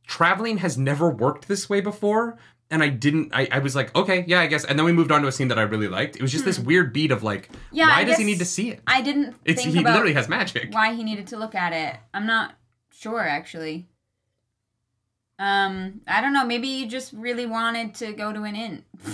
traveling 0.08 0.60
has 0.60 0.78
never 0.78 1.10
worked 1.10 1.50
this 1.50 1.70
way 1.70 1.82
before, 1.82 2.38
and 2.72 2.82
I 2.82 2.90
didn't. 2.90 3.32
I, 3.34 3.48
I 3.52 3.60
was 3.60 3.76
like, 3.76 3.96
okay, 3.96 4.24
yeah, 4.28 4.40
I 4.40 4.48
guess. 4.48 4.66
And 4.66 4.80
then 4.80 4.86
we 4.86 4.92
moved 4.94 5.12
on 5.12 5.22
to 5.22 5.28
a 5.28 5.32
scene 5.32 5.50
that 5.50 5.60
I 5.60 5.64
really 5.64 5.88
liked. 5.88 6.16
It 6.16 6.22
was 6.22 6.32
just 6.32 6.46
this 6.46 6.58
weird 6.58 6.92
beat 6.94 7.12
of 7.12 7.22
like, 7.22 7.48
Hmm. 7.48 7.56
Yeah, 7.74 7.88
why 7.88 7.98
I 8.00 8.04
does 8.06 8.18
he 8.18 8.24
need 8.24 8.40
to 8.40 8.46
see 8.46 8.70
it? 8.72 8.80
I 8.88 9.02
didn't 9.02 9.36
It's 9.46 9.62
think 9.62 9.76
he 9.76 9.84
literally 9.84 10.14
has 10.14 10.28
magic. 10.28 10.74
why 10.74 10.94
he 10.96 11.04
needed 11.04 11.28
to 11.28 11.38
look 11.38 11.54
at 11.54 11.74
it. 11.74 12.00
I'm 12.14 12.26
not 12.26 12.56
sure 12.92 13.20
actually. 13.20 13.88
Um, 15.40 16.02
I 16.08 16.22
don't 16.22 16.34
know. 16.34 16.46
Maybe 16.46 16.68
you 16.68 16.88
just 16.88 17.14
really 17.14 17.46
wanted 17.48 17.96
to 17.96 18.14
go 18.14 18.32
to 18.34 18.44
an 18.44 18.56
inn. 18.56 18.84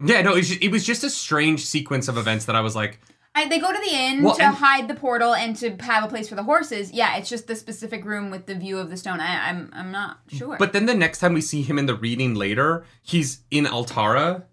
Yeah, 0.00 0.22
no, 0.22 0.34
it 0.34 0.36
was, 0.36 0.48
just, 0.48 0.62
it 0.62 0.70
was 0.70 0.86
just 0.86 1.02
a 1.02 1.10
strange 1.10 1.66
sequence 1.66 2.06
of 2.06 2.16
events 2.16 2.44
that 2.44 2.54
I 2.54 2.60
was 2.60 2.76
like, 2.76 3.00
I, 3.38 3.48
they 3.48 3.58
go 3.58 3.72
to 3.72 3.78
the 3.78 3.94
inn 3.94 4.22
Well, 4.22 4.34
to 4.36 4.42
and- 4.44 4.54
hide 4.56 4.88
the 4.88 4.94
portal 4.94 5.34
and 5.34 5.54
to 5.56 5.76
have 5.80 6.04
a 6.04 6.08
place 6.08 6.28
for 6.28 6.34
the 6.34 6.42
horses. 6.42 6.92
Yeah, 6.92 7.16
it's 7.16 7.28
just 7.28 7.46
the 7.46 7.54
specific 7.56 8.04
room 8.04 8.30
with 8.30 8.46
the 8.46 8.54
view 8.54 8.78
of 8.78 8.90
the 8.90 8.96
stone. 8.96 9.20
I, 9.20 9.48
I'm 9.48 9.70
I'm 9.72 9.90
not 9.92 10.18
sure. 10.28 10.56
But 10.58 10.72
then 10.72 10.86
the 10.86 10.94
next 10.94 11.18
time 11.20 11.32
we 11.34 11.40
see 11.40 11.62
him 11.62 11.78
in 11.78 11.86
the 11.86 11.94
reading 11.94 12.34
later, 12.34 12.84
he's 13.02 13.40
in 13.50 13.64
Altara. 13.64 14.44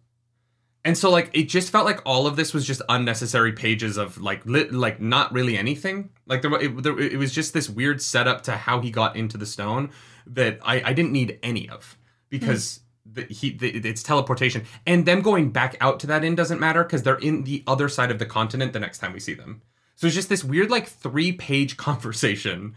And 0.83 0.95
so 0.95 1.09
like 1.09 1.31
it 1.33 1.49
just 1.49 1.71
felt 1.71 1.86
like 1.86 2.01
all 2.05 2.27
of 2.27 2.36
this 2.36 2.53
was 2.53 2.65
just 2.65 2.81
unnecessary 2.88 3.53
pages 3.53 3.97
of 3.97 4.19
like 4.21 4.45
lit, 4.45 4.71
like 4.71 5.01
not 5.01 5.33
really 5.33 5.57
anything. 5.57 6.11
Like 6.27 6.43
there, 6.43 6.53
it, 6.61 6.83
there 6.83 6.99
it 6.99 7.17
was 7.17 7.33
just 7.33 7.53
this 7.53 7.67
weird 7.67 8.01
setup 8.03 8.43
to 8.43 8.51
how 8.51 8.81
he 8.81 8.91
got 8.91 9.15
into 9.15 9.38
the 9.38 9.47
stone 9.47 9.89
that 10.27 10.59
I, 10.61 10.83
I 10.86 10.93
didn't 10.93 11.11
need 11.11 11.39
any 11.41 11.67
of 11.69 11.97
because 12.29 12.77
the, 12.77 12.81
he 13.24 13.51
the, 13.51 13.70
it's 13.70 14.03
teleportation 14.03 14.66
and 14.86 15.05
them 15.05 15.22
going 15.22 15.51
back 15.51 15.76
out 15.82 15.99
to 16.01 16.07
that 16.07 16.24
inn 16.24 16.36
doesn't 16.36 16.59
matter 16.59 16.84
because 16.84 17.03
they're 17.03 17.16
in 17.16 17.43
the 17.43 17.63
other 17.68 17.89
side 17.89 18.11
of 18.11 18.20
the 18.20 18.26
continent 18.26 18.74
the 18.74 18.80
next 18.80 18.99
time 18.99 19.13
we 19.13 19.20
see 19.20 19.34
them. 19.34 19.61
So 19.95 20.07
it's 20.07 20.16
just 20.16 20.30
this 20.30 20.43
weird 20.43 20.70
like 20.70 20.88
three 20.88 21.32
page 21.32 21.78
conversation 21.78 22.76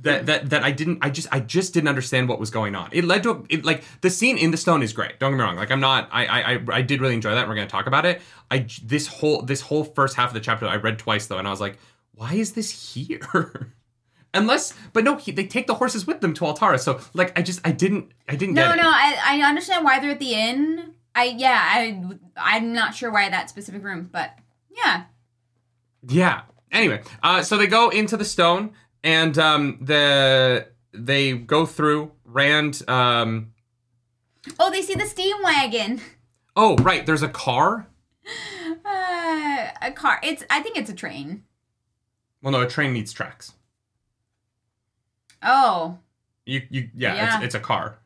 that 0.00 0.26
that 0.26 0.50
that 0.50 0.62
I 0.62 0.72
didn't 0.72 0.98
I 1.02 1.10
just 1.10 1.28
I 1.30 1.40
just 1.40 1.74
didn't 1.74 1.88
understand 1.88 2.28
what 2.28 2.40
was 2.40 2.50
going 2.50 2.74
on. 2.74 2.88
It 2.92 3.04
led 3.04 3.22
to 3.24 3.30
a, 3.30 3.42
it, 3.48 3.64
like 3.64 3.84
the 4.00 4.10
scene 4.10 4.36
in 4.38 4.50
the 4.50 4.56
stone 4.56 4.82
is 4.82 4.92
great. 4.92 5.18
Don't 5.20 5.32
get 5.32 5.38
me 5.38 5.44
wrong. 5.44 5.56
Like 5.56 5.70
I'm 5.70 5.80
not 5.80 6.08
I 6.10 6.26
I 6.26 6.60
I, 6.72 6.82
did 6.82 7.00
really 7.00 7.14
enjoy 7.14 7.34
that. 7.34 7.48
We're 7.48 7.54
gonna 7.54 7.66
talk 7.66 7.86
about 7.86 8.04
it. 8.04 8.20
I 8.50 8.66
this 8.82 9.06
whole 9.06 9.42
this 9.42 9.60
whole 9.60 9.84
first 9.84 10.16
half 10.16 10.30
of 10.30 10.34
the 10.34 10.40
chapter 10.40 10.66
I 10.66 10.76
read 10.76 10.98
twice 10.98 11.26
though, 11.26 11.38
and 11.38 11.46
I 11.46 11.50
was 11.50 11.60
like, 11.60 11.78
why 12.12 12.34
is 12.34 12.52
this 12.52 12.94
here? 12.94 13.72
Unless, 14.34 14.74
but 14.92 15.04
no, 15.04 15.16
he, 15.16 15.30
they 15.32 15.46
take 15.46 15.66
the 15.66 15.74
horses 15.74 16.06
with 16.06 16.20
them 16.20 16.34
to 16.34 16.44
Altara. 16.44 16.78
So 16.78 17.00
like 17.14 17.38
I 17.38 17.42
just 17.42 17.60
I 17.66 17.70
didn't 17.72 18.12
I 18.28 18.34
didn't 18.36 18.54
no, 18.54 18.66
get 18.68 18.78
it. 18.78 18.82
no, 18.82 18.88
I 18.88 19.16
I 19.24 19.48
understand 19.48 19.84
why 19.84 20.00
they're 20.00 20.10
at 20.10 20.18
the 20.18 20.34
inn. 20.34 20.94
I 21.14 21.24
yeah, 21.24 21.60
I 21.62 22.02
I'm 22.36 22.72
not 22.72 22.94
sure 22.94 23.10
why 23.12 23.28
that 23.28 23.48
specific 23.48 23.82
room, 23.84 24.10
but 24.12 24.36
yeah. 24.76 25.04
Yeah. 26.06 26.42
Anyway, 26.72 27.02
uh, 27.22 27.42
so 27.42 27.56
they 27.56 27.68
go 27.68 27.88
into 27.90 28.16
the 28.16 28.24
stone, 28.24 28.72
and 29.04 29.38
um, 29.38 29.78
the 29.80 30.66
they 30.92 31.32
go 31.36 31.64
through. 31.66 32.10
Rand. 32.24 32.82
Um, 32.88 33.52
Oh, 34.58 34.70
they 34.70 34.82
see 34.82 34.94
the 34.94 35.06
steam 35.06 35.36
wagon. 35.44 36.00
oh, 36.56 36.74
right. 36.78 37.06
There's 37.06 37.22
a 37.22 37.28
car. 37.28 37.86
Uh, 38.84 39.68
a 39.80 39.92
car. 39.94 40.18
It's 40.22 40.44
I 40.50 40.60
think 40.60 40.76
it's 40.76 40.90
a 40.90 40.94
train. 40.94 41.44
Well, 42.42 42.52
no, 42.52 42.60
a 42.60 42.68
train 42.68 42.92
needs 42.92 43.12
tracks. 43.12 43.52
Oh, 45.44 45.98
You, 46.46 46.62
you, 46.70 46.88
yeah, 46.96 47.14
Yeah. 47.14 47.36
It's, 47.36 47.44
it's 47.46 47.54
a 47.54 47.60
car. 47.60 47.98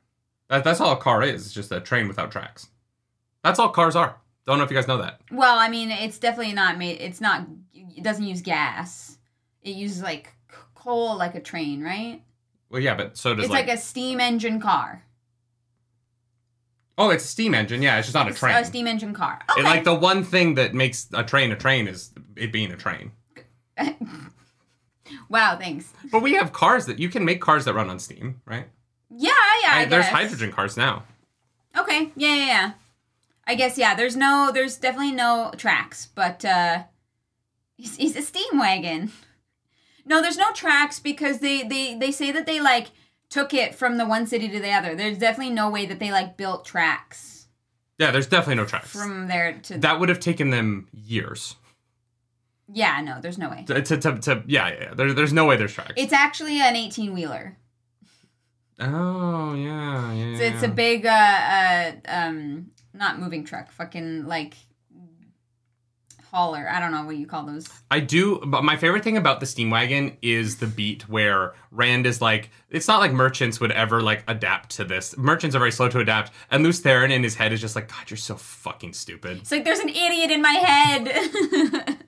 That, 0.48 0.64
that's 0.64 0.80
all 0.80 0.92
a 0.92 0.96
car 0.96 1.22
is. 1.22 1.46
It's 1.46 1.54
just 1.54 1.70
a 1.72 1.80
train 1.80 2.08
without 2.08 2.30
tracks. 2.32 2.68
That's 3.44 3.58
all 3.58 3.68
cars 3.68 3.94
are. 3.96 4.16
Don't 4.46 4.58
know 4.58 4.64
if 4.64 4.70
you 4.70 4.76
guys 4.76 4.88
know 4.88 4.98
that. 4.98 5.20
well, 5.30 5.58
I 5.58 5.68
mean, 5.68 5.90
it's 5.90 6.18
definitely 6.18 6.54
not 6.54 6.78
made. 6.78 7.00
It's 7.00 7.20
not. 7.20 7.46
It 7.74 8.02
doesn't 8.02 8.24
use 8.24 8.40
gas. 8.42 9.18
It 9.62 9.74
uses 9.76 10.02
like 10.02 10.32
coal, 10.74 11.16
like 11.16 11.34
a 11.34 11.40
train, 11.40 11.82
right? 11.82 12.22
Well, 12.70 12.80
yeah, 12.80 12.94
but 12.94 13.16
so 13.18 13.34
does 13.34 13.44
It's 13.44 13.52
like, 13.52 13.66
like, 13.66 13.76
a 13.76 13.80
steam 13.80 14.20
engine 14.20 14.60
car. 14.60 15.02
oh, 16.96 17.10
it's 17.10 17.24
a 17.24 17.28
steam 17.28 17.54
engine. 17.54 17.82
Yeah, 17.82 17.98
it's 17.98 18.06
just 18.08 18.14
not 18.14 18.30
a 18.30 18.34
train. 18.34 18.56
A 18.56 18.64
steam 18.64 18.86
engine 18.86 19.12
car. 19.14 19.40
It- 19.50 19.52
Okay. 19.60 19.62
like 19.68 19.84
the 19.84 19.94
one 19.94 20.24
thing 20.24 20.54
that 20.54 20.74
makes 20.74 21.08
a 21.12 21.22
train 21.22 21.52
a 21.52 21.56
train 21.56 21.86
is 21.88 22.10
it 22.36 22.50
being 22.52 22.72
a 22.72 22.76
train. 22.76 23.12
wow. 25.28 25.56
Thanks. 25.58 25.92
But 26.10 26.22
we 26.22 26.34
have 26.34 26.52
cars 26.52 26.86
that 26.86 26.98
you 26.98 27.08
can 27.08 27.24
make 27.24 27.40
cars 27.40 27.64
that 27.64 27.74
run 27.74 27.90
on 27.90 27.98
steam, 27.98 28.40
right? 28.44 28.66
Yeah. 29.10 29.30
Yeah. 29.62 29.68
I 29.72 29.82
And 29.82 29.92
there's 29.92 30.06
hydrogen 30.06 30.52
cars 30.52 30.76
now. 30.76 31.04
Okay. 31.76 32.12
Yeah. 32.16 32.34
Yeah. 32.34 32.46
Yeah. 32.46 32.72
I 33.46 33.54
guess 33.54 33.78
yeah. 33.78 33.94
There's 33.94 34.16
no. 34.16 34.50
There's 34.52 34.76
definitely 34.76 35.12
no 35.12 35.52
tracks, 35.56 36.08
but 36.14 36.44
uh, 36.44 36.84
he's, 37.76 37.96
he's 37.96 38.16
a 38.16 38.22
steam 38.22 38.58
wagon. 38.58 39.10
No, 40.04 40.22
there's 40.22 40.38
no 40.38 40.52
tracks 40.52 40.98
because 41.00 41.38
they 41.40 41.62
they 41.62 41.94
they 41.94 42.10
say 42.10 42.32
that 42.32 42.46
they 42.46 42.60
like 42.60 42.88
took 43.30 43.52
it 43.52 43.74
from 43.74 43.96
the 43.98 44.06
one 44.06 44.26
city 44.26 44.48
to 44.48 44.60
the 44.60 44.70
other. 44.72 44.94
There's 44.94 45.18
definitely 45.18 45.52
no 45.54 45.68
way 45.70 45.84
that 45.86 45.98
they 45.98 46.10
like 46.10 46.36
built 46.38 46.64
tracks 46.64 47.46
Yeah, 47.98 48.10
there's 48.10 48.26
definitely 48.26 48.54
no 48.56 48.64
tracks. 48.64 48.90
from 48.90 49.28
there 49.28 49.58
to. 49.64 49.78
that 49.78 50.00
would 50.00 50.08
have 50.08 50.20
taken 50.20 50.48
them 50.50 50.88
years. 50.92 51.56
Yeah. 52.72 53.00
No, 53.00 53.20
there's 53.20 53.38
no 53.38 53.48
way. 53.50 53.64
To, 53.66 53.80
to, 53.82 53.96
to, 53.98 54.18
to- 54.18 54.42
yeah, 54.46 54.68
yeah, 54.68 54.80
yeah. 54.80 54.94
There, 54.94 55.12
there's 55.12 55.32
no 55.32 55.46
way 55.46 55.56
there's 55.56 55.72
tracks. 55.74 55.92
It's 55.96 56.12
actually 56.12 56.60
an 56.60 56.76
18 56.76 57.12
wheeler. 57.14 57.56
oh, 58.80 59.54
yeah, 59.54 60.12
yeah. 60.12 60.36
So 60.38 60.44
it's 60.44 60.62
a 60.62 60.68
big 60.68 61.04
uh 61.06 61.10
uh 61.10 61.92
um 62.06 62.70
not 62.94 63.18
moving 63.18 63.44
truck, 63.44 63.70
fucking 63.72 64.26
like 64.26 64.54
hauler. 66.30 66.68
I 66.70 66.78
don't 66.78 66.92
know 66.92 67.04
what 67.04 67.16
you 67.16 67.26
call 67.26 67.44
those. 67.46 67.66
I 67.90 68.00
do, 68.00 68.38
but 68.46 68.62
my 68.62 68.76
favorite 68.76 69.02
thing 69.02 69.16
about 69.16 69.40
the 69.40 69.46
steam 69.46 69.70
wagon 69.70 70.16
is 70.20 70.56
the 70.58 70.66
beat 70.66 71.08
where 71.08 71.54
Rand 71.70 72.04
is 72.06 72.20
like, 72.20 72.50
it's 72.68 72.86
not 72.86 73.00
like 73.00 73.12
merchants 73.12 73.60
would 73.60 73.72
ever 73.72 74.02
like 74.02 74.24
adapt 74.28 74.70
to 74.76 74.84
this. 74.84 75.16
Merchants 75.16 75.56
are 75.56 75.58
very 75.58 75.72
slow 75.72 75.88
to 75.88 76.00
adapt, 76.00 76.32
and 76.50 76.62
Lews 76.62 76.82
Therin 76.82 77.10
in 77.10 77.22
his 77.22 77.34
head 77.34 77.52
is 77.52 77.60
just 77.62 77.74
like, 77.74 77.88
God, 77.88 78.10
you're 78.10 78.18
so 78.18 78.36
fucking 78.36 78.92
stupid. 78.92 79.38
It's 79.38 79.50
like 79.50 79.64
there's 79.64 79.78
an 79.78 79.88
idiot 79.88 80.30
in 80.30 80.42
my 80.42 80.52
head. 80.52 81.98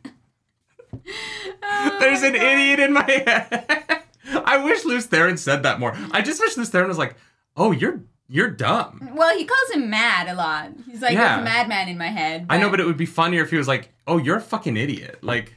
Oh 1.63 1.97
There's 2.01 2.23
an 2.23 2.33
God. 2.35 2.43
idiot 2.43 2.81
in 2.81 2.93
my 2.93 3.03
head. 3.11 4.03
I 4.45 4.59
wish 4.65 4.85
Lews 4.85 5.07
Therin 5.09 5.39
said 5.39 5.63
that 5.65 5.81
more. 5.81 5.97
I 6.13 6.23
just 6.23 6.41
wish 6.41 6.57
Lews 6.57 6.71
Therin 6.71 6.89
was 6.89 6.99
like, 6.99 7.17
oh, 7.57 7.73
you're 7.73 8.01
you're 8.29 8.51
dumb. 8.51 9.11
Well, 9.15 9.37
he 9.37 9.45
calls 9.45 9.71
him 9.73 9.91
mad 9.91 10.29
a 10.29 10.35
lot. 10.35 10.71
He's 10.89 11.03
like, 11.03 11.13
Yeah. 11.15 11.37
there's 11.37 11.41
a 11.41 11.45
madman 11.45 11.89
in 11.89 11.99
my 11.99 12.07
head. 12.09 12.47
I 12.49 12.59
know, 12.59 12.71
but 12.71 12.79
it 12.79 12.87
would 12.87 12.97
be 12.97 13.07
funnier 13.07 13.43
if 13.43 13.51
he 13.51 13.57
was 13.57 13.67
like, 13.67 13.89
oh, 14.07 14.19
you're 14.19 14.37
a 14.37 14.41
fucking 14.41 14.77
idiot. 14.77 15.19
Like, 15.23 15.55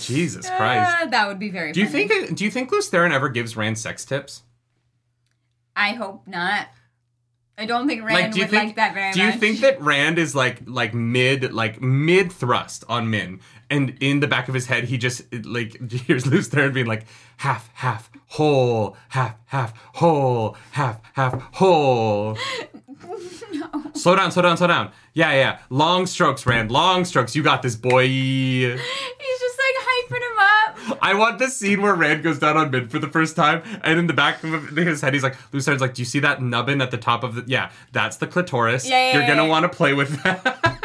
Jesus 0.00 0.48
Christ. 0.56 0.96
Uh, 1.02 1.06
that 1.06 1.26
would 1.28 1.38
be 1.40 1.50
very. 1.50 1.72
Do 1.72 1.80
you 1.80 1.88
think 1.88 2.36
do 2.36 2.44
you 2.44 2.50
think 2.50 2.70
Lews 2.70 2.90
Therin 2.90 3.12
ever 3.12 3.28
gives 3.28 3.56
Rand 3.56 3.78
sex 3.78 4.04
tips? 4.04 4.42
I 5.74 5.90
hope 5.90 6.26
not. 6.26 6.68
I 7.58 7.66
don't 7.66 7.88
think 7.88 8.04
Rand 8.04 8.32
do 8.32 8.38
you 8.38 8.44
would 8.44 8.50
think 8.50 8.64
like 8.68 8.76
that 8.76 8.94
very 8.94 9.12
do 9.12 9.24
much. 9.24 9.32
Do 9.32 9.34
you 9.34 9.40
think 9.40 9.60
that 9.62 9.82
Rand 9.82 10.16
is 10.18 10.34
like 10.34 10.60
like 10.66 10.94
mid 10.94 11.52
like 11.52 11.82
mid 11.82 12.30
thrust 12.32 12.84
on 12.88 13.10
Min, 13.10 13.40
and 13.68 13.96
in 14.00 14.20
the 14.20 14.28
back 14.28 14.48
of 14.48 14.54
his 14.54 14.66
head 14.66 14.84
he 14.84 14.96
just 14.96 15.22
like 15.44 15.90
hears 16.06 16.24
Lews 16.24 16.48
Therin 16.48 16.72
being 16.72 16.86
like 16.86 17.04
half 17.38 17.68
half 17.74 18.10
whole 18.28 18.96
half 19.08 19.34
half 19.46 19.76
whole 19.94 20.56
half 20.70 21.00
half 21.14 21.42
whole. 21.54 22.38
no. 23.52 23.68
Slow 23.94 24.14
down, 24.14 24.30
slow 24.30 24.42
down, 24.42 24.56
slow 24.56 24.68
down. 24.68 24.92
Yeah, 25.14 25.32
yeah. 25.32 25.58
Long 25.70 26.06
strokes, 26.06 26.46
Rand. 26.46 26.70
Long 26.70 27.04
strokes. 27.04 27.34
You 27.34 27.42
got 27.42 27.62
this, 27.62 27.74
boy. 27.74 28.06
He's 28.06 28.78
just 28.78 28.78
like 28.78 28.86
hyping 29.18 29.26
him 29.26 29.64
up. 29.64 29.67
I 31.00 31.14
want 31.14 31.38
the 31.38 31.48
scene 31.48 31.82
where 31.82 31.94
Rand 31.94 32.22
goes 32.22 32.38
down 32.38 32.56
on 32.56 32.70
Min 32.70 32.88
for 32.88 32.98
the 32.98 33.08
first 33.08 33.36
time, 33.36 33.62
and 33.82 33.98
in 33.98 34.06
the 34.06 34.12
back 34.12 34.42
of 34.44 34.68
his 34.70 35.00
head, 35.00 35.14
he's 35.14 35.22
like, 35.22 35.36
Lews 35.52 35.64
Therin's 35.64 35.80
like, 35.80 35.94
do 35.94 36.02
you 36.02 36.06
see 36.06 36.20
that 36.20 36.42
nubbin 36.42 36.80
at 36.80 36.90
the 36.90 36.98
top 36.98 37.24
of 37.24 37.34
the? 37.34 37.44
Yeah, 37.46 37.70
that's 37.92 38.16
the 38.16 38.26
clitoris. 38.26 38.88
Yeah, 38.88 38.98
yeah, 38.98 39.12
You're 39.12 39.22
yeah, 39.22 39.36
gonna 39.36 39.60
to 39.60 39.68
play 39.68 39.94
with 39.94 40.22
that. 40.22 40.74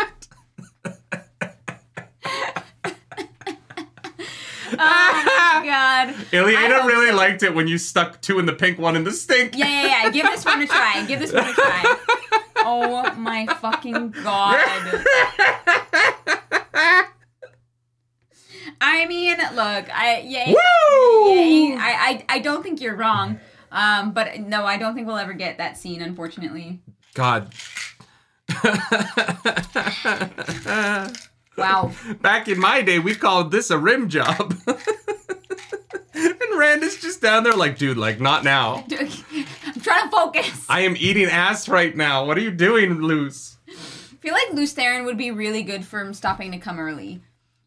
Oh 4.75 5.23
my 5.25 5.65
god. 5.65 6.09
I 6.09 6.13
Ilyena 6.31 6.85
really 6.85 7.09
so. 7.09 7.15
liked 7.15 7.43
it 7.43 7.53
when 7.53 7.67
you 7.67 7.77
stuck 7.77 8.21
two 8.21 8.39
in 8.39 8.45
the 8.45 8.53
pink, 8.53 8.79
one 8.79 8.95
in 8.95 9.03
the 9.03 9.11
stink. 9.11 9.55
Yeah, 9.55 9.67
yeah, 9.67 10.03
yeah. 10.03 10.09
Give 10.09 10.25
this 10.25 10.43
one 10.43 10.61
a 10.61 10.67
try. 10.67 11.05
Give 11.05 11.19
this 11.19 11.31
one 11.31 11.47
a 11.47 11.53
try. 11.53 11.95
Oh 12.65 13.13
my 13.15 13.45
fucking 13.45 14.11
god. 14.23 15.05
I 18.81 19.05
mean, 19.05 19.37
look, 19.37 19.95
I 19.95 20.23
yeah, 20.25 20.45
I, 20.47 22.23
I 22.29 22.35
I 22.35 22.39
don't 22.39 22.63
think 22.63 22.81
you're 22.81 22.95
wrong. 22.95 23.39
Um, 23.71 24.11
but 24.11 24.39
no, 24.39 24.65
I 24.65 24.77
don't 24.77 24.93
think 24.93 25.07
we'll 25.07 25.17
ever 25.17 25.33
get 25.33 25.57
that 25.57 25.77
scene, 25.77 26.01
unfortunately. 26.01 26.81
God. 27.15 27.53
Wow. 31.57 31.91
Back 32.21 32.47
in 32.47 32.59
my 32.59 32.81
day, 32.81 32.99
we 32.99 33.15
called 33.15 33.51
this 33.51 33.69
a 33.69 33.77
rim 33.77 34.09
job. 34.09 34.55
and 36.13 36.57
Rand 36.57 36.83
is 36.83 36.99
just 36.99 37.21
down 37.21 37.43
there 37.43 37.53
like, 37.53 37.77
dude, 37.77 37.97
like, 37.97 38.19
not 38.19 38.43
now. 38.43 38.85
I'm 38.91 39.81
trying 39.81 40.05
to 40.05 40.11
focus. 40.11 40.65
I 40.67 40.81
am 40.81 40.95
eating 40.97 41.27
ass 41.27 41.69
right 41.69 41.95
now. 41.95 42.25
What 42.25 42.37
are 42.37 42.41
you 42.41 42.51
doing, 42.51 43.01
Lews? 43.01 43.57
I 43.67 43.73
feel 44.19 44.33
like 44.33 44.53
Lews 44.53 44.73
Therin 44.73 45.05
would 45.05 45.17
be 45.17 45.31
really 45.31 45.63
good 45.63 45.85
for 45.85 45.99
him 45.99 46.13
stopping 46.13 46.51
to 46.53 46.57
come 46.57 46.79
early. 46.79 47.21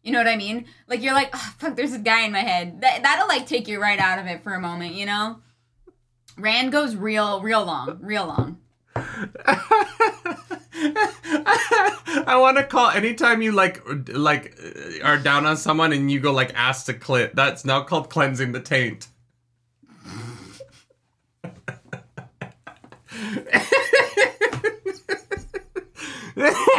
You 0.07 0.13
know 0.13 0.19
what 0.19 0.29
I 0.29 0.37
mean? 0.37 0.67
Like 0.87 1.03
you're 1.03 1.13
like, 1.13 1.31
oh, 1.33 1.53
fuck, 1.57 1.75
there's 1.75 1.91
a 1.91 1.99
guy 1.99 2.21
in 2.21 2.31
my 2.31 2.39
head. 2.39 2.79
That 2.79 3.03
that'll 3.03 3.27
like 3.27 3.45
take 3.45 3.67
you 3.67 3.81
right 3.81 3.99
out 3.99 4.19
of 4.19 4.25
it 4.25 4.41
for 4.41 4.53
a 4.53 4.59
moment, 4.61 4.93
you 4.93 5.05
know? 5.05 5.39
Rand 6.37 6.71
goes 6.71 6.95
real, 6.95 7.41
real 7.41 7.65
long, 7.65 7.97
real 7.99 8.25
long. 8.25 8.59
I 12.25 12.37
want 12.37 12.55
to 12.55 12.63
call 12.63 12.89
anytime 12.89 13.41
you 13.41 13.51
like 13.51 13.81
like 14.07 14.57
uh, 14.63 15.03
are 15.03 15.17
down 15.17 15.45
on 15.45 15.57
someone 15.57 15.91
and 15.91 16.09
you 16.09 16.21
go 16.21 16.31
like 16.31 16.53
ass 16.55 16.85
to 16.85 16.93
clit. 16.93 17.33
That's 17.33 17.65
now 17.65 17.83
called 17.83 18.09
cleansing 18.09 18.53
the 18.53 18.61
taint. 18.61 19.09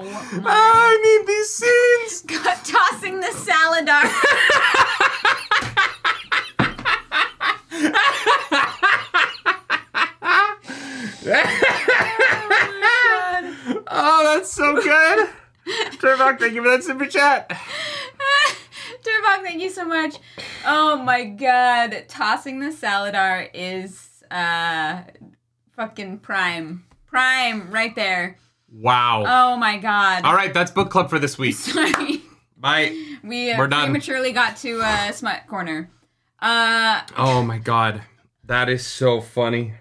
Oh 0.00 0.40
my 0.42 0.50
I 0.50 1.18
need 1.18 1.26
these 1.28 1.37
scenes. 1.48 2.22
god, 2.26 2.56
tossing 2.64 3.20
the 3.20 3.28
Salidar. 3.28 4.04
Oh, 13.90 14.22
that's 14.24 14.52
so 14.52 14.74
good. 14.74 15.28
Turvok, 15.98 16.38
thank 16.38 16.54
you 16.54 16.62
for 16.62 16.70
that 16.70 16.84
super 16.84 17.06
chat. 17.06 17.48
Turbok, 19.02 19.42
thank 19.42 19.60
you 19.60 19.70
so 19.70 19.84
much. 19.84 20.16
Oh 20.66 20.96
my 20.96 21.24
god, 21.24 22.04
tossing 22.08 22.60
the 22.60 22.72
salad 22.72 23.14
Salidar 23.14 23.50
is 23.54 24.22
uh 24.30 25.02
fucking 25.76 26.18
prime. 26.18 26.84
Prime 27.06 27.70
right 27.70 27.94
there. 27.94 28.38
Wow. 28.72 29.24
Oh 29.26 29.56
my 29.56 29.78
god. 29.78 30.24
All 30.24 30.34
right, 30.34 30.52
that's 30.52 30.70
book 30.70 30.90
club 30.90 31.08
for 31.10 31.18
this 31.18 31.38
week. 31.38 31.54
Sorry. 31.56 32.22
Bye. 32.56 32.96
We 33.22 33.50
uh, 33.52 33.58
We're 33.58 33.68
done. 33.68 33.84
prematurely 33.84 34.32
got 34.32 34.56
to 34.58 34.80
uh, 34.82 35.12
smut 35.12 35.46
corner. 35.46 35.90
Uh, 36.40 37.00
Oh 37.16 37.42
my 37.42 37.58
god. 37.58 38.02
That 38.44 38.68
is 38.68 38.86
so 38.86 39.20
funny. 39.20 39.74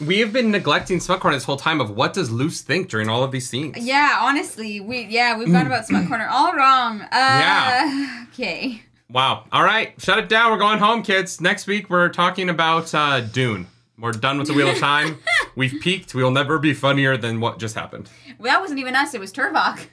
We 0.00 0.20
have 0.20 0.32
been 0.32 0.52
neglecting 0.52 1.00
Smut 1.00 1.18
Corner 1.18 1.36
this 1.36 1.42
whole 1.44 1.56
time 1.56 1.80
of 1.80 1.90
what 1.90 2.12
does 2.12 2.30
Lews 2.30 2.60
think 2.60 2.88
during 2.88 3.08
all 3.08 3.24
of 3.24 3.32
these 3.32 3.48
scenes. 3.48 3.76
yeah, 3.78 4.18
honestly, 4.20 4.78
we 4.78 5.06
yeah 5.06 5.36
we've 5.36 5.50
gone 5.50 5.66
about 5.66 5.86
smut 5.86 6.06
corner 6.06 6.28
all 6.30 6.52
wrong. 6.54 7.00
Uh, 7.00 7.06
Yeah. 7.12 8.24
Okay. 8.32 8.82
Wow. 9.10 9.44
All 9.50 9.64
right, 9.64 10.00
shut 10.00 10.18
it 10.18 10.28
down. 10.28 10.52
We're 10.52 10.58
going 10.58 10.78
home, 10.78 11.02
kids. 11.02 11.40
Next 11.40 11.66
week 11.66 11.90
we're 11.90 12.10
talking 12.10 12.48
about 12.48 12.94
uh, 12.94 13.20
Dune. 13.22 13.66
We're 13.98 14.12
done 14.12 14.38
with 14.38 14.46
the 14.48 14.54
Wheel 14.54 14.68
of 14.68 14.78
Time. 14.78 15.18
We've 15.56 15.80
peaked. 15.80 16.14
We 16.14 16.22
will 16.22 16.30
never 16.30 16.58
be 16.58 16.72
funnier 16.72 17.16
than 17.16 17.40
what 17.40 17.58
just 17.58 17.74
happened. 17.74 18.08
Well, 18.38 18.52
that 18.52 18.60
wasn't 18.60 18.78
even 18.80 18.94
us. 18.94 19.12
It 19.14 19.20
was 19.20 19.32
Turvok. 19.32 19.86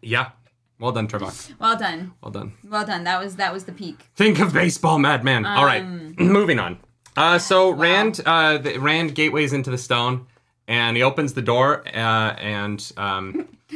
Yeah. 0.00 0.30
Well 0.80 0.90
done, 0.92 1.06
Trevor. 1.06 1.30
Well 1.60 1.76
done. 1.78 2.12
Well 2.20 2.32
done. 2.32 2.52
Well 2.68 2.84
done. 2.84 3.04
That 3.04 3.20
was 3.22 3.36
that 3.36 3.52
was 3.52 3.64
the 3.64 3.72
peak. 3.72 4.00
Think 4.16 4.40
of 4.40 4.52
baseball, 4.52 4.98
madman. 4.98 5.46
All 5.46 5.64
right, 5.64 5.82
Um, 5.82 6.14
moving 6.18 6.58
on. 6.58 6.78
Uh, 7.16 7.38
so 7.38 7.70
Rand, 7.70 8.20
uh, 8.26 8.58
the, 8.58 8.78
Rand 8.78 9.14
gateways 9.14 9.52
into 9.52 9.70
the 9.70 9.78
stone, 9.78 10.26
and 10.66 10.96
he 10.96 11.02
opens 11.04 11.34
the 11.34 11.42
door, 11.42 11.84
uh, 11.86 12.34
and 12.38 12.92
um, 12.96 13.46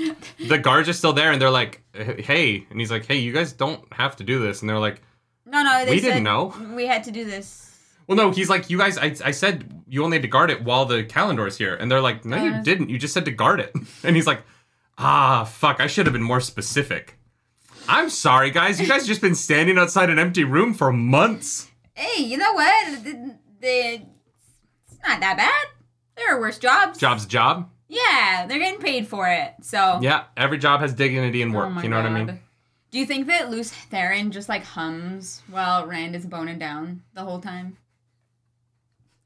the 0.49 0.59
guards 0.59 0.89
are 0.89 0.93
still 0.95 1.13
there, 1.13 1.31
and 1.31 1.41
they're 1.41 1.51
like, 1.51 1.83
"Hey," 1.95 2.67
and 2.71 2.81
he's 2.81 2.91
like, 2.91 3.07
"Hey, 3.07 3.19
you 3.19 3.33
guys 3.33 3.53
don't 3.53 3.81
have 3.93 4.17
to 4.17 4.25
do 4.25 4.41
this," 4.41 4.63
and 4.63 4.69
they're 4.69 4.79
like, 4.81 5.01
No, 5.45 5.63
no, 5.63 5.85
they 5.85 5.93
We 5.93 6.01
said 6.01 6.09
didn't 6.09 6.25
know. 6.25 6.53
we 6.75 6.87
had 6.87 7.05
to 7.05 7.13
do 7.13 7.25
this. 7.25 7.66
"Well, 8.07 8.17
no." 8.17 8.31
He's 8.31 8.49
like, 8.49 8.71
"You 8.71 8.79
guys, 8.79 8.99
I, 8.99 9.15
I 9.25 9.31
said 9.31 9.83
you 9.89 10.05
only 10.05 10.17
had 10.17 10.23
to 10.23 10.29
guard 10.29 10.51
it 10.51 10.63
while 10.65 10.85
the 10.87 11.05
Callandor's 11.05 11.57
here," 11.59 11.75
and 11.75 11.91
they're 11.91 12.01
like, 12.01 12.25
"No, 12.25 12.37
you 12.43 12.51
Uh, 12.53 12.63
didn't. 12.63 12.91
You 12.91 12.99
just 12.99 13.15
said 13.15 13.25
to 13.27 13.31
guard 13.31 13.61
it," 13.61 13.73
and 14.05 14.17
he's 14.17 14.27
like, 14.27 14.43
"Ah, 14.99 15.45
fuck! 15.45 15.81
I 15.81 15.87
should 15.87 16.07
have 16.07 16.13
been 16.13 16.23
more 16.23 16.41
specific." 16.41 17.19
I'm 17.89 18.11
sorry, 18.11 18.51
guys. 18.51 18.81
You 18.81 18.89
guys 18.89 19.07
just 19.07 19.21
been 19.21 19.35
standing 19.37 19.79
outside 19.79 20.11
an 20.11 20.19
empty 20.19 20.43
room 20.45 20.75
for 20.75 20.93
months. 20.93 21.71
Hey, 21.95 22.23
you 22.25 22.37
know 22.37 22.53
what? 22.53 23.05
The, 23.05 23.37
the, 23.61 24.03
it's 24.91 24.99
not 25.07 25.21
that 25.21 25.37
bad. 25.37 25.67
There 26.17 26.35
are 26.35 26.41
worse 26.41 26.59
jobs. 26.59 26.99
Job's 26.99 27.25
a 27.25 27.29
job. 27.29 27.71
Yeah, 27.89 28.47
they're 28.49 28.59
getting 28.59 28.81
paid 28.81 29.07
for 29.07 29.29
it. 29.29 29.53
So. 29.63 30.01
Yeah, 30.03 30.25
every 30.37 30.59
job 30.59 30.81
has 30.81 30.93
dignity 30.95 31.43
and 31.43 31.55
work. 31.55 31.67
Oh 31.67 31.71
my 31.71 31.83
you 31.85 31.89
know 31.89 31.97
what 31.99 32.07
I 32.07 32.25
mean? 32.25 32.41
Do 32.91 32.99
you 32.99 33.07
think 33.07 33.29
that 33.29 33.51
Lews 33.51 33.73
Therin 33.93 34.31
just 34.31 34.49
like 34.49 34.65
hums 34.65 35.43
while 35.49 35.87
Rand 35.87 36.17
is 36.17 36.27
boning 36.27 36.59
down 36.59 37.03
the 37.15 37.23
whole 37.23 37.39
time? 37.41 37.77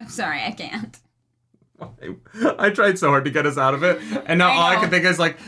I'm 0.01 0.09
sorry, 0.09 0.43
I 0.43 0.51
can't. 0.53 0.99
I 2.59 2.71
tried 2.71 2.99
so 2.99 3.09
hard 3.09 3.25
to 3.25 3.31
get 3.31 3.47
us 3.47 3.57
out 3.57 3.75
of 3.75 3.83
it, 3.83 4.01
and 4.27 4.39
now 4.39 4.51
I 4.51 4.55
all 4.55 4.67
I 4.71 4.77
can 4.77 4.91
think 4.91 5.05
is 5.05 5.19
like, 5.19 5.39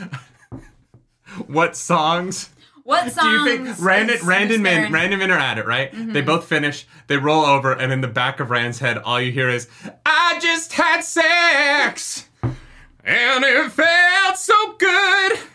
what 1.46 1.76
songs? 1.76 2.50
What 2.84 3.12
songs? 3.12 3.44
Do 3.44 3.50
you 3.50 3.64
think 3.64 3.80
Rand, 3.80 4.10
is 4.10 4.22
Rand 4.22 4.48
Lews 4.48 4.54
and 4.56 4.62
Min, 4.62 4.72
Therin- 4.72 4.84
Mm-hmm. 4.86 4.94
Rand 4.94 5.12
and 5.12 5.20
Min 5.20 5.30
are 5.30 5.38
at 5.38 5.58
it, 5.58 5.66
right? 5.66 5.90
They 5.92 6.20
both 6.20 6.46
finish. 6.46 6.86
They 7.06 7.16
roll 7.16 7.44
over, 7.44 7.72
and 7.72 7.92
in 7.92 8.00
the 8.00 8.08
back 8.08 8.40
of 8.40 8.50
Rand's 8.50 8.78
head, 8.80 8.98
all 8.98 9.20
you 9.20 9.30
hear 9.30 9.48
is, 9.48 9.68
"I 10.06 10.38
just 10.40 10.72
had 10.72 11.02
sex, 11.02 12.28
and 12.42 13.44
it 13.44 13.70
felt 13.72 14.36
so 14.38 14.74
good." 14.78 15.38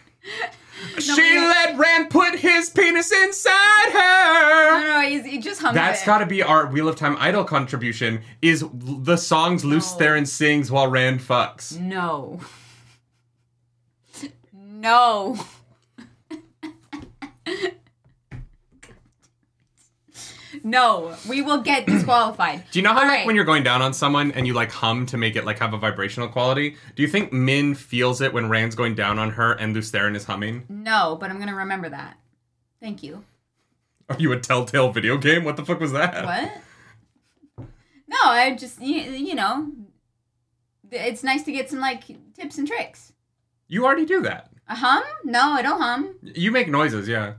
she 1.00 1.38
let 1.38 1.78
Rand 1.78 2.10
put 2.10 2.36
his 2.36 2.70
penis 2.70 3.12
inside 3.12 3.92
her. 3.92 4.80
No, 4.80 5.02
no, 5.02 5.08
he's, 5.08 5.26
he 5.26 5.38
just 5.40 5.62
hummed 5.62 5.76
That's 5.76 6.06
got 6.06 6.20
to 6.20 6.26
be 6.26 6.44
our 6.44 6.68
Wheel 6.68 6.88
of 6.88 6.96
Time 6.96 7.16
idol 7.20 7.44
contribution. 7.44 8.22
Is 8.42 8.64
the 8.74 9.18
songs 9.18 9.66
Lews 9.66 9.92
No. 9.94 9.98
Therin 10.06 10.28
sings 10.28 10.72
while 10.72 10.88
Rand 10.88 11.22
fucks? 11.22 11.80
No. 11.80 12.40
No. 14.80 15.36
No, 20.68 21.16
we 21.30 21.42
will 21.42 21.62
get 21.62 21.86
disqualified. 21.88 22.64
Do 22.72 22.80
you 22.80 22.84
know 22.84 22.92
how 22.94 23.00
All 23.00 23.08
like 23.08 23.18
right. 23.20 23.26
when 23.26 23.36
you're 23.36 23.46
going 23.46 23.64
down 23.64 23.82
on 23.82 23.94
someone 23.94 24.32
and 24.34 24.46
you 24.46 24.54
like 24.54 24.70
hum 24.70 25.06
to 25.08 25.18
make 25.18 25.38
it 25.38 25.46
like 25.46 25.60
have 25.60 25.74
a 25.74 25.78
vibrational 25.78 26.28
quality? 26.28 26.76
Do 26.96 27.02
you 27.02 27.08
think 27.08 27.32
Min 27.32 27.74
feels 27.74 28.20
it 28.20 28.34
when 28.34 28.50
Rand's 28.50 28.76
going 28.76 28.94
down 28.94 29.18
on 29.18 29.32
her 29.32 29.54
and 29.54 29.74
Lews 29.74 29.94
is 29.94 30.26
humming? 30.26 30.66
No, 30.68 31.18
but 31.20 31.30
I'm 31.30 31.40
gonna 31.40 31.56
remember 31.56 31.88
that. 31.90 32.18
Thank 32.82 33.02
you. 33.02 33.24
Are 34.10 34.18
you 34.20 34.32
a 34.34 34.40
Telltale 34.40 34.92
video 34.92 35.18
game? 35.18 35.46
What 35.46 35.56
the 35.56 35.66
fuck 35.66 35.80
was 35.80 35.94
that? 35.94 36.26
What? 36.26 37.68
No, 38.10 38.18
I 38.24 38.56
just 38.56 38.82
you, 38.82 39.02
you 39.02 39.36
know, 39.36 39.72
it's 40.92 41.24
nice 41.24 41.44
to 41.44 41.52
get 41.52 41.70
some 41.70 41.80
like 41.80 42.04
tips 42.34 42.58
and 42.58 42.68
tricks. 42.68 43.14
You 43.68 43.86
already 43.86 44.06
do 44.06 44.22
that. 44.22 44.50
A 44.68 44.76
hum? 44.76 45.04
No, 45.24 45.52
I 45.52 45.62
don't 45.62 45.80
hum. 45.80 46.16
You 46.22 46.52
make 46.52 46.68
noises, 46.68 47.08
yeah. 47.08 47.36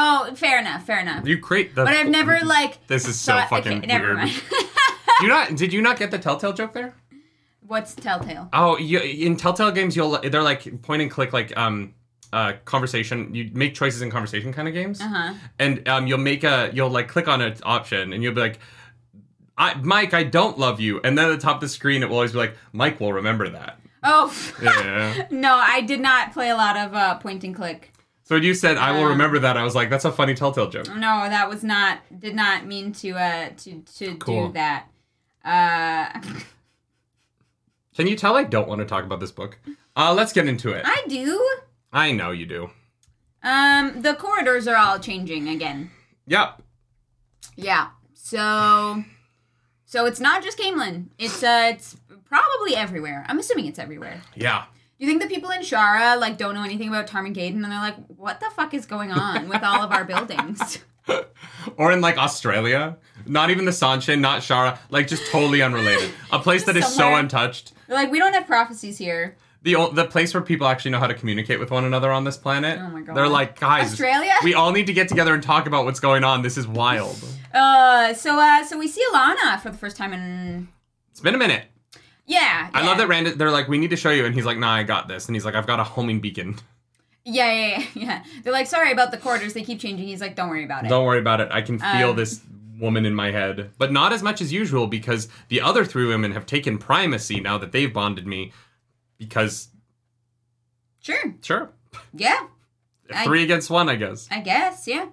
Oh, 0.00 0.32
fair 0.36 0.60
enough, 0.60 0.84
fair 0.86 1.00
enough. 1.00 1.26
You 1.26 1.38
create 1.40 1.74
the. 1.74 1.84
But 1.84 1.94
I've 1.94 2.08
never 2.08 2.38
like. 2.44 2.86
This 2.86 3.08
is 3.08 3.18
so 3.18 3.32
thought- 3.32 3.48
fucking 3.50 3.78
okay, 3.78 3.86
never 3.86 4.06
weird. 4.14 4.16
mind. 4.18 4.42
You 5.20 5.26
not? 5.26 5.56
Did 5.56 5.72
you 5.72 5.82
not 5.82 5.98
get 5.98 6.12
the 6.12 6.18
Telltale 6.18 6.52
joke 6.52 6.72
there? 6.74 6.94
What's 7.66 7.92
Telltale? 7.96 8.48
Oh, 8.52 8.78
you, 8.78 9.00
in 9.00 9.36
Telltale 9.36 9.72
games, 9.72 9.96
you'll 9.96 10.16
they're 10.20 10.44
like 10.44 10.80
point 10.82 11.02
and 11.02 11.10
click, 11.10 11.32
like 11.32 11.56
um, 11.58 11.92
uh, 12.32 12.52
conversation. 12.64 13.34
You 13.34 13.50
make 13.52 13.74
choices 13.74 14.00
in 14.00 14.12
conversation 14.12 14.52
kind 14.52 14.68
of 14.68 14.74
games, 14.74 15.00
Uh 15.00 15.08
huh. 15.08 15.34
and 15.58 15.88
um, 15.88 16.06
you'll 16.06 16.18
make 16.18 16.44
a 16.44 16.70
you'll 16.72 16.90
like 16.90 17.08
click 17.08 17.26
on 17.26 17.40
an 17.40 17.56
option, 17.64 18.12
and 18.12 18.22
you'll 18.22 18.32
be 18.34 18.40
like, 18.40 18.60
I, 19.56 19.74
"Mike, 19.82 20.14
I 20.14 20.22
don't 20.22 20.56
love 20.56 20.78
you," 20.80 21.00
and 21.02 21.18
then 21.18 21.24
at 21.26 21.34
the 21.34 21.42
top 21.44 21.56
of 21.56 21.60
the 21.62 21.68
screen, 21.68 22.04
it 22.04 22.08
will 22.08 22.14
always 22.16 22.30
be 22.32 22.38
like, 22.38 22.54
"Mike 22.72 23.00
will 23.00 23.12
remember 23.12 23.48
that." 23.48 23.80
Oh. 24.04 24.32
Yeah. 24.62 25.26
no, 25.32 25.56
I 25.56 25.80
did 25.80 25.98
not 25.98 26.32
play 26.32 26.50
a 26.50 26.56
lot 26.56 26.76
of 26.76 26.94
uh, 26.94 27.16
point 27.18 27.42
and 27.42 27.56
click. 27.56 27.92
So 28.28 28.34
when 28.34 28.42
you 28.44 28.52
said, 28.52 28.76
"I 28.76 28.92
will 28.92 29.04
Um, 29.04 29.08
remember 29.12 29.38
that," 29.38 29.56
I 29.56 29.62
was 29.62 29.74
like, 29.74 29.88
"That's 29.88 30.04
a 30.04 30.12
funny 30.12 30.34
Telltale 30.34 30.68
joke." 30.68 30.86
No, 30.88 31.28
that 31.30 31.48
was 31.48 31.64
not. 31.64 32.00
Did 32.20 32.34
not 32.34 32.66
mean 32.66 32.92
to. 32.92 33.12
Uh, 33.12 33.48
to 33.56 33.80
to 33.96 34.16
Cool. 34.16 34.48
do 34.48 34.52
that. 34.52 34.86
Uh, 35.42 36.20
Can 37.96 38.06
you 38.06 38.16
tell 38.16 38.36
I 38.36 38.44
don't 38.44 38.68
want 38.68 38.80
to 38.80 38.84
talk 38.84 39.04
about 39.04 39.18
this 39.18 39.30
book? 39.32 39.58
Uh, 39.96 40.12
let's 40.12 40.34
get 40.34 40.46
into 40.46 40.70
it. 40.72 40.82
I 40.84 41.04
do. 41.08 41.42
I 41.90 42.12
know 42.12 42.30
you 42.30 42.44
do. 42.44 42.70
Um, 43.42 44.02
the 44.02 44.12
corridors 44.14 44.68
are 44.68 44.76
all 44.76 44.98
changing 44.98 45.48
again. 45.48 45.90
Yep. 46.26 46.62
Yeah. 47.56 47.88
So, 48.12 49.02
so 49.86 50.04
it's 50.04 50.20
not 50.20 50.42
just 50.44 50.58
Caemlyn. 50.58 51.06
It's 51.18 51.42
uh, 51.42 51.70
it's 51.74 51.96
Probably 52.26 52.76
everywhere. 52.76 53.24
I'm 53.26 53.38
assuming 53.38 53.64
it's 53.68 53.78
everywhere. 53.78 54.20
Yeah. 54.36 54.64
Do 54.98 55.06
you 55.06 55.10
think 55.10 55.22
the 55.22 55.28
people 55.32 55.50
in 55.50 55.60
Shara 55.60 56.18
like 56.18 56.38
don't 56.38 56.54
know 56.54 56.64
anything 56.64 56.88
about 56.88 57.06
Tarmon 57.06 57.32
Gai'don 57.32 57.62
and 57.62 57.72
they're 57.72 57.78
like, 57.78 57.96
what 58.08 58.40
the 58.40 58.50
fuck 58.56 58.74
is 58.74 58.84
going 58.84 59.12
on 59.12 59.48
with 59.48 59.62
all 59.62 59.82
of 59.82 59.92
our 59.92 60.04
buildings? 60.04 60.78
Or 61.76 61.90
in 61.92 62.00
like 62.00 62.18
Australia, 62.18 62.98
not 63.26 63.48
even 63.50 63.64
the 63.64 63.70
Seanchan, 63.70 64.20
not 64.20 64.40
Shara, 64.42 64.78
like 64.90 65.06
just 65.08 65.30
totally 65.30 65.62
unrelated. 65.62 66.10
A 66.32 66.38
place 66.42 66.64
that 66.64 66.76
is 66.76 66.86
so 66.86 67.14
untouched. 67.14 67.72
They're 67.86 67.96
like, 67.96 68.10
we 68.10 68.18
don't 68.18 68.34
have 68.34 68.46
prophecies 68.46 68.98
here. 68.98 69.36
The 69.62 69.88
the 69.92 70.04
place 70.04 70.34
where 70.34 70.42
people 70.42 70.66
actually 70.66 70.90
know 70.90 70.98
how 70.98 71.06
to 71.06 71.14
communicate 71.14 71.58
with 71.60 71.70
one 71.70 71.84
another 71.84 72.12
on 72.12 72.24
this 72.24 72.36
planet. 72.36 72.78
Oh 72.78 72.88
my 72.88 73.00
God. 73.00 73.16
They're 73.16 73.28
like, 73.28 73.58
guys, 73.58 73.92
Australia? 73.92 74.32
we 74.44 74.54
all 74.54 74.70
need 74.70 74.86
to 74.86 74.92
get 74.92 75.08
together 75.08 75.34
and 75.34 75.42
talk 75.42 75.66
about 75.66 75.84
what's 75.84 76.00
going 76.00 76.24
on. 76.24 76.42
This 76.42 76.56
is 76.58 76.66
wild. 76.66 77.16
Uh, 77.54 78.12
so 78.14 78.38
uh, 78.38 78.64
so 78.64 78.78
we 78.78 78.86
see 78.86 79.02
Alanna 79.12 79.60
for 79.60 79.70
the 79.70 79.78
first 79.78 79.96
time 79.96 80.12
in. 80.12 80.68
It's 81.10 81.20
been 81.20 81.34
a 81.34 81.38
minute. 81.38 81.64
Yeah, 82.28 82.68
I 82.74 82.80
yeah. 82.82 82.86
love 82.86 82.98
that 82.98 83.08
Rand. 83.08 83.26
They're 83.26 83.50
like, 83.50 83.68
we 83.68 83.78
need 83.78 83.90
to 83.90 83.96
show 83.96 84.10
you, 84.10 84.24
and 84.26 84.34
he's 84.34 84.44
like, 84.44 84.58
Nah, 84.58 84.74
I 84.74 84.82
got 84.84 85.08
this. 85.08 85.26
And 85.26 85.34
he's 85.34 85.44
like, 85.46 85.54
I've 85.54 85.66
got 85.66 85.80
a 85.80 85.84
homing 85.84 86.20
beacon. 86.20 86.56
Yeah, 87.24 87.50
yeah, 87.52 87.66
yeah, 87.78 87.86
yeah. 87.94 88.24
They're 88.44 88.52
like, 88.52 88.66
sorry 88.66 88.92
about 88.92 89.10
the 89.10 89.16
quarters. 89.18 89.54
They 89.54 89.62
keep 89.64 89.80
changing. 89.80 90.06
He's 90.06 90.20
like, 90.20 90.36
don't 90.36 90.48
worry 90.50 90.64
about 90.64 90.84
it. 90.84 90.88
Don't 90.88 91.04
worry 91.06 91.18
about 91.18 91.40
it. 91.40 91.48
I 91.50 91.62
can 91.62 91.78
feel 91.78 92.10
Um, 92.10 92.16
this 92.16 92.40
woman 92.78 93.04
in 93.06 93.14
my 93.14 93.30
head, 93.30 93.70
but 93.78 93.90
not 93.92 94.12
as 94.12 94.22
much 94.22 94.40
as 94.40 94.52
usual 94.52 94.86
because 94.86 95.28
the 95.48 95.60
other 95.60 95.84
three 95.84 96.06
women 96.06 96.32
have 96.32 96.46
taken 96.46 96.78
primacy 96.78 97.40
now 97.40 97.56
that 97.58 97.72
they've 97.72 97.92
bonded 97.92 98.26
me. 98.26 98.52
Because 99.18 99.68
Sure. 101.00 101.34
sure, 101.42 101.70
Yeah, 102.14 102.46
I- 103.14 103.24
three 103.24 103.42
against 103.42 103.70
one, 103.70 103.88
I 103.88 103.96
guess. 103.96 104.28
I 104.30 104.40
guess. 104.40 104.86
Yeah. 104.86 105.06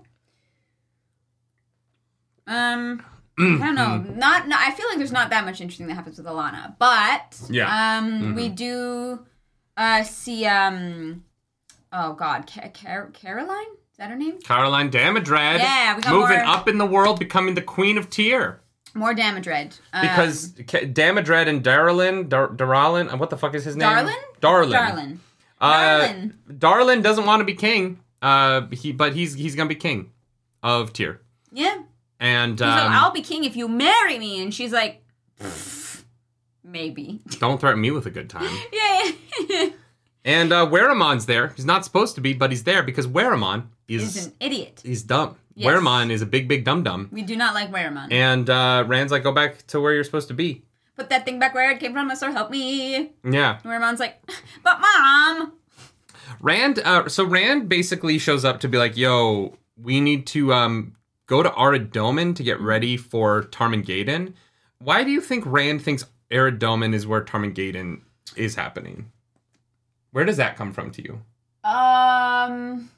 Um. 2.48 3.04
Mm, 3.40 3.62
I 3.62 3.66
don't 3.66 3.76
know. 3.76 3.98
Not, 4.16 4.48
no, 4.48 4.56
I 4.58 4.72
feel 4.72 4.88
like 4.88 4.98
there's 4.98 5.12
not 5.12 5.30
that 5.32 5.44
much 5.46 5.60
interesting 5.62 5.88
that 5.88 5.96
happens 5.96 6.18
with 6.18 6.26
Alanna, 6.28 6.76
but 6.80 7.38
Yeah. 7.50 7.98
um, 7.98 8.34
we 8.36 8.46
Mm-hmm. 8.46 8.56
do 8.56 9.26
uh 9.78 10.04
see 10.04 10.46
um, 10.46 11.24
oh 11.92 12.14
god, 12.14 12.50
Ca- 12.50 12.70
Car- 12.70 13.12
Caraline 13.12 13.74
is 13.92 13.98
that 13.98 14.10
her 14.10 14.16
name? 14.16 14.40
Caraline 14.40 14.90
Damodred. 14.90 15.60
Yeah, 15.60 15.96
we 15.98 16.02
got 16.02 16.14
moving 16.14 16.38
more- 16.38 16.46
up 16.46 16.68
in 16.70 16.78
the 16.78 16.86
world, 16.86 17.20
becoming 17.20 17.56
the 17.56 17.62
queen 17.62 17.98
of 17.98 18.10
Tear. 18.10 18.62
More 18.94 19.14
damage 19.14 19.48
red. 19.48 19.76
Um, 19.92 20.02
Because 20.08 20.54
Ca- 20.70 20.86
Damodred 20.86 21.48
and 21.50 21.62
Darlin, 21.62 22.30
Dar- 22.30 22.48
Darlin, 22.48 23.10
uh, 23.14 23.18
what 23.18 23.30
the 23.30 23.38
fuck 23.38 23.54
is 23.54 23.66
his 23.66 23.76
name? 23.76 23.90
Darlin? 23.90 24.16
Darlin. 24.40 24.72
Darlin. 24.72 25.20
Uh, 25.60 25.74
Darlin. 26.08 26.34
Darlin 26.58 27.02
doesn't 27.02 27.26
want 27.26 27.42
to 27.42 27.46
be 27.46 27.54
king. 27.56 28.00
Uh, 28.22 28.68
he 28.72 28.94
but 28.94 29.14
he's 29.14 29.34
he's 29.34 29.56
gonna 29.56 29.68
be 29.68 29.76
king 29.76 30.12
of 30.64 30.94
Tear. 30.94 31.20
Yeah. 31.52 31.80
And 32.20 32.54
He's 32.54 32.62
like, 32.62 32.84
um, 32.84 32.92
I'll 32.92 33.12
be 33.12 33.22
king 33.22 33.44
if 33.44 33.56
you 33.56 33.68
marry 33.68 34.18
me, 34.18 34.42
and 34.42 34.54
she's 34.54 34.72
like, 34.72 35.04
maybe. 36.64 37.22
don't 37.40 37.60
threaten 37.60 37.82
me 37.82 37.92
with 37.92 38.06
a 38.06 38.12
good 38.12 38.30
time. 38.30 38.56
Yeah. 38.72 39.12
yeah. 39.50 39.70
And 40.28 40.52
uh, 40.52 40.66
Weiramon's 40.66 41.28
there. 41.28 41.50
He's 41.50 41.66
not 41.66 41.86
supposed 41.86 42.16
to 42.16 42.22
be, 42.22 42.34
but 42.34 42.50
he's 42.50 42.64
there 42.64 42.82
because 42.82 43.06
Weiramon 43.06 43.68
He's 43.88 44.18
is 44.18 44.26
an 44.26 44.34
idiot. 44.40 44.82
he's 44.84 45.04
dumb. 45.04 45.36
Yes. 45.54 45.72
Waramon 45.72 46.10
is 46.10 46.24
a 46.24 46.26
big, 46.26 46.48
big 46.48 46.66
dum 46.66 46.82
dum. 46.82 47.10
We 47.12 47.22
do 47.22 47.36
not 47.36 47.54
like 47.54 47.72
Weiramon. 47.72 48.12
And 48.12 48.50
uh, 48.50 48.86
Rand's 48.88 49.12
like, 49.12 49.22
go 49.22 49.32
back 49.32 49.68
to 49.68 49.80
where 49.80 49.94
you're 49.94 50.04
supposed 50.04 50.28
to 50.30 50.34
be. 50.34 50.64
Put 50.98 51.10
that 51.10 51.26
thing 51.26 51.38
back 51.38 51.54
where 51.54 51.70
it 51.70 51.80
came 51.80 51.94
from, 51.94 52.12
or 52.12 52.32
help 52.32 52.50
me. 52.50 53.12
Yeah. 53.24 53.60
Weiramon's 53.64 54.00
like, 54.00 54.20
but 54.64 54.82
mom. 54.82 55.54
Rand. 56.42 56.80
Uh, 56.80 57.08
so 57.08 57.24
Rand 57.24 57.70
basically 57.70 58.18
shows 58.18 58.44
up 58.44 58.60
to 58.62 58.68
be 58.68 58.78
like, 58.78 58.98
yo, 58.98 59.58
we 59.80 60.02
need 60.02 60.26
to 60.28 60.54
um, 60.54 60.96
go 61.28 61.42
to 61.44 61.54
Arad 61.60 61.92
Doman 61.92 62.34
to 62.36 62.44
get 62.44 62.60
ready 62.60 62.98
for 62.98 63.44
Tarmon 63.44 63.84
Gai'don. 63.84 64.34
Why 64.80 65.04
do 65.04 65.12
you 65.12 65.22
think 65.22 65.44
Rand 65.46 65.82
thinks 65.82 66.06
Arad 66.32 66.60
Doman 66.60 66.94
is 66.94 67.08
where 67.08 67.24
Tarmon 67.24 67.54
Gai'don 67.54 68.02
is 68.36 68.56
happening? 68.56 69.12
Where 70.12 70.26
does 70.26 70.38
that 70.38 70.56
come 70.56 70.72
from 70.74 70.92
to 70.92 71.02
you? 71.04 71.14
Um, 71.64 72.90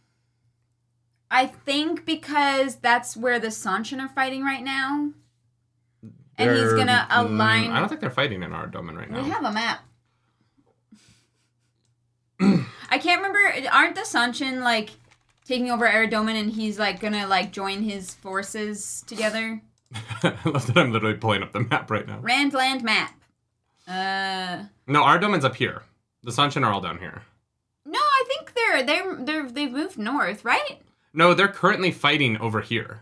I 1.31 1.45
think 1.47 2.05
because 2.05 2.75
that's 2.77 3.15
where 3.17 3.39
the 3.39 3.47
Seanchan 3.47 3.99
are 4.01 4.09
fighting 4.09 4.43
right 4.43 4.63
now, 4.63 5.11
and 6.37 6.49
he's 6.51 6.59
They're- 6.61 6.77
gonna 6.77 7.07
mm, 7.09 7.25
align. 7.25 7.71
I 7.71 7.79
don't 7.79 7.87
think 7.89 8.01
they're 8.01 8.09
fighting 8.11 8.43
in 8.43 8.51
Arad 8.53 8.71
Doman 8.71 8.95
right 8.97 9.09
now. 9.09 9.23
We 9.23 9.29
have 9.29 9.43
a 9.45 9.51
map. 9.51 9.79
I 12.89 12.97
can't 12.99 13.21
remember. 13.21 13.39
Aren't 13.71 13.95
the 13.95 14.01
Seanchan 14.01 14.61
like 14.61 14.91
taking 15.47 15.71
over 15.71 15.85
Arad 15.85 16.09
Doman, 16.09 16.35
and 16.35 16.51
he's 16.51 16.77
like 16.77 16.99
gonna 16.99 17.27
like 17.27 17.51
join 17.51 17.81
his 17.83 18.13
forces 18.15 19.03
together? 19.07 19.61
I 20.23 20.35
love 20.45 20.67
that 20.67 20.77
I'm 20.77 20.91
literally 20.91 21.15
pulling 21.17 21.43
up 21.43 21.53
the 21.53 21.61
map 21.61 21.89
right 21.89 22.05
now. 22.07 22.19
Randland 22.19 22.83
map. 22.83 23.13
Uh, 23.87 24.65
No, 24.85 25.03
Arad 25.05 25.21
Doman's 25.21 25.45
up 25.45 25.55
here. 25.55 25.83
The 26.23 26.31
Seanchan 26.31 26.65
are 26.65 26.73
all 26.73 26.81
down 26.81 26.97
here. 26.99 27.21
no, 27.85 27.99
I 27.99 28.23
think 28.27 28.53
they're 28.53 28.83
they're 28.83 29.15
they're 29.25 29.49
they've 29.49 29.71
moved 29.71 29.97
north, 29.97 30.43
right? 30.43 30.81
No, 31.13 31.33
they're 31.33 31.47
currently 31.47 31.91
fighting 31.91 32.37
over 32.37 32.59
here. 32.61 33.01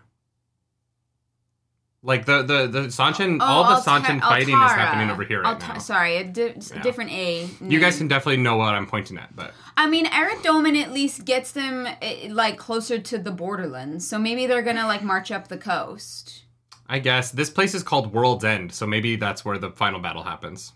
Like 2.04 2.26
the 2.26 2.44
the 2.44 2.68
the 2.68 2.80
Seanchan, 2.90 3.42
all 3.42 3.64
the 3.64 3.70
Alta- 3.78 3.90
Seanchan 3.90 4.22
fighting 4.22 4.54
is 4.54 4.72
happening 4.72 5.10
over 5.10 5.24
here 5.24 5.42
right 5.42 5.54
Alta- 5.56 5.74
now. 5.74 5.78
Sorry, 5.80 6.18
a 6.18 6.24
di- 6.24 6.54
Yeah. 6.74 6.82
different 6.84 7.10
A. 7.12 7.50
You 7.62 7.80
guys 7.80 7.98
can 7.98 8.08
definitely 8.08 8.44
know 8.44 8.58
what 8.58 8.76
I'm 8.76 8.86
pointing 8.86 9.18
at, 9.18 9.36
but 9.36 9.56
I 9.78 9.88
mean, 9.88 10.08
Arad 10.08 10.42
Doman 10.42 10.76
at 10.78 10.92
least 10.94 11.26
gets 11.26 11.52
them 11.52 11.88
eh, 12.02 12.30
like 12.32 12.58
closer 12.58 12.98
to 13.00 13.18
the 13.18 13.32
borderlands, 13.32 14.08
so 14.08 14.18
maybe 14.18 14.48
they're 14.48 14.62
gonna 14.62 14.88
like 14.88 15.04
march 15.04 15.32
up 15.32 15.48
the 15.48 15.58
coast. 15.58 16.44
I 16.88 17.00
guess 17.00 17.32
this 17.32 17.50
place 17.50 17.74
is 17.74 17.84
called 17.84 18.14
World's 18.14 18.46
End, 18.46 18.72
so 18.72 18.86
maybe 18.86 19.16
that's 19.16 19.44
where 19.44 19.58
the 19.58 19.72
final 19.72 20.00
battle 20.00 20.24
happens. 20.24 20.72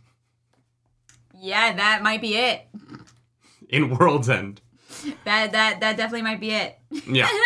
Yeah, 1.40 1.74
that 1.76 2.04
might 2.04 2.20
be 2.22 2.36
it. 2.36 2.68
In 3.70 3.96
World's 3.98 4.30
End. 4.30 4.60
That 5.24 5.52
that 5.54 5.80
that 5.80 5.96
definitely 5.98 6.24
might 6.24 6.40
be 6.40 6.52
it. 6.52 6.78
Yeah. 7.08 7.30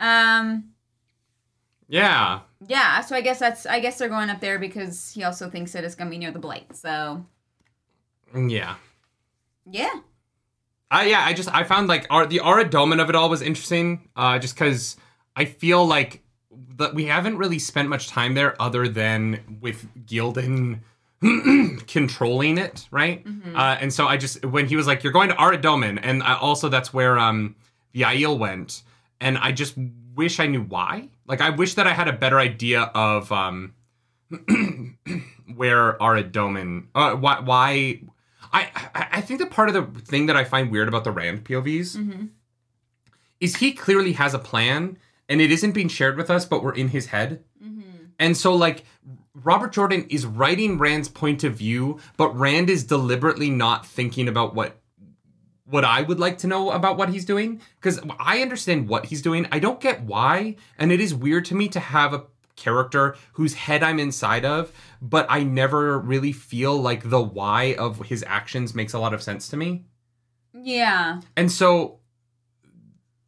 Um. 0.00 0.70
yeah. 1.88 2.40
Yeah. 2.66 3.00
So 3.02 3.14
I 3.14 3.20
guess 3.20 3.38
that's 3.38 3.64
I 3.64 3.78
guess 3.78 3.96
they're 3.96 4.08
going 4.08 4.28
up 4.28 4.40
there 4.40 4.58
because 4.58 5.12
he 5.12 5.22
also 5.22 5.48
thinks 5.48 5.72
that 5.72 5.84
it's 5.84 5.94
gonna 5.94 6.10
be 6.10 6.18
near 6.18 6.32
the 6.32 6.40
blight. 6.40 6.74
So 6.76 7.24
Yeah. 8.34 8.74
Yeah. 9.70 10.00
I 10.90 11.06
yeah, 11.06 11.24
I 11.24 11.32
just 11.32 11.52
I 11.52 11.64
found 11.64 11.88
like 11.88 12.06
our, 12.10 12.26
the 12.26 12.40
Arad 12.44 12.70
Doman 12.70 13.00
of 13.00 13.08
it 13.08 13.16
all 13.16 13.28
was 13.28 13.42
interesting, 13.42 14.08
uh, 14.14 14.38
just 14.38 14.54
because 14.54 14.96
I 15.34 15.44
feel 15.44 15.84
like 15.84 16.22
that 16.76 16.94
we 16.94 17.06
haven't 17.06 17.38
really 17.38 17.58
spent 17.58 17.88
much 17.88 18.08
time 18.08 18.34
there 18.34 18.60
other 18.60 18.86
than 18.88 19.58
with 19.60 19.88
Graendal 20.06 20.80
controlling 21.86 22.58
it, 22.58 22.86
right? 22.90 23.24
Uh, 23.56 23.76
and 23.80 23.92
so 23.92 24.06
I 24.06 24.16
just 24.16 24.44
when 24.44 24.66
he 24.66 24.76
was 24.76 24.86
like, 24.86 25.02
"You're 25.02 25.12
going 25.12 25.30
to 25.30 25.42
Arad 25.42 25.62
Doman," 25.62 25.98
and 25.98 26.22
I, 26.22 26.36
also 26.38 26.68
that's 26.68 26.92
where 26.92 27.18
um 27.18 27.56
the 27.92 28.02
Aiel 28.02 28.38
went, 28.38 28.82
and 29.20 29.38
I 29.38 29.52
just 29.52 29.74
wish 30.14 30.38
I 30.38 30.46
knew 30.46 30.62
why. 30.62 31.08
Like 31.26 31.40
I 31.40 31.50
wish 31.50 31.74
that 31.74 31.86
I 31.86 31.92
had 31.92 32.08
a 32.08 32.12
better 32.12 32.38
idea 32.38 32.82
of 32.94 33.32
um 33.32 33.74
where 35.56 35.96
Arad 36.00 36.30
Doman, 36.30 36.88
uh, 36.94 37.14
why 37.14 37.40
why. 37.40 38.00
I, 38.54 38.70
I 38.94 39.06
I 39.12 39.20
think 39.20 39.40
that 39.40 39.50
part 39.50 39.68
of 39.68 39.74
the 39.74 40.00
thing 40.00 40.26
that 40.26 40.36
I 40.36 40.44
find 40.44 40.70
weird 40.70 40.88
about 40.88 41.04
the 41.04 41.10
Rand 41.10 41.44
POVs 41.44 41.96
Mm-hmm. 41.96 42.26
is 43.40 43.56
he 43.56 43.72
clearly 43.72 44.12
has 44.14 44.32
a 44.34 44.38
plan 44.38 44.96
and 45.28 45.40
it 45.40 45.50
isn't 45.50 45.72
being 45.72 45.88
shared 45.88 46.16
with 46.16 46.30
us, 46.30 46.44
but 46.46 46.62
we're 46.62 46.74
in 46.74 46.88
his 46.88 47.06
head. 47.06 47.42
Mm-hmm. 47.62 47.80
And 48.18 48.36
so, 48.36 48.54
like, 48.54 48.84
Robert 49.34 49.72
Jordan 49.72 50.06
is 50.08 50.24
writing 50.26 50.78
Rand's 50.78 51.08
point 51.08 51.42
of 51.44 51.54
view, 51.56 51.98
but 52.16 52.38
Rand 52.38 52.70
is 52.70 52.84
deliberately 52.84 53.50
not 53.50 53.86
thinking 53.86 54.28
about 54.28 54.54
what 54.54 54.80
what 55.66 55.82
I 55.84 56.02
would 56.02 56.20
like 56.20 56.36
to 56.38 56.46
know 56.46 56.70
about 56.70 56.98
what 56.98 57.08
he's 57.08 57.24
doing 57.24 57.60
because 57.80 57.98
I 58.20 58.42
understand 58.42 58.86
what 58.86 59.06
he's 59.06 59.22
doing. 59.22 59.46
I 59.50 59.58
don't 59.58 59.80
get 59.80 60.02
why, 60.02 60.56
and 60.78 60.92
it 60.92 61.00
is 61.00 61.14
weird 61.14 61.46
to 61.46 61.54
me 61.54 61.68
to 61.68 61.80
have 61.80 62.12
a 62.12 62.24
character 62.54 63.16
whose 63.32 63.54
head 63.54 63.82
I'm 63.82 63.98
inside 63.98 64.44
of, 64.44 64.70
but 65.04 65.26
I 65.28 65.42
never 65.42 65.98
really 65.98 66.32
feel 66.32 66.76
like 66.80 67.08
the 67.08 67.20
why 67.20 67.74
of 67.74 68.06
his 68.06 68.24
actions 68.26 68.74
makes 68.74 68.94
a 68.94 68.98
lot 68.98 69.12
of 69.12 69.22
sense 69.22 69.48
to 69.48 69.56
me. 69.58 69.84
Yeah. 70.54 71.20
And 71.36 71.52
so 71.52 71.98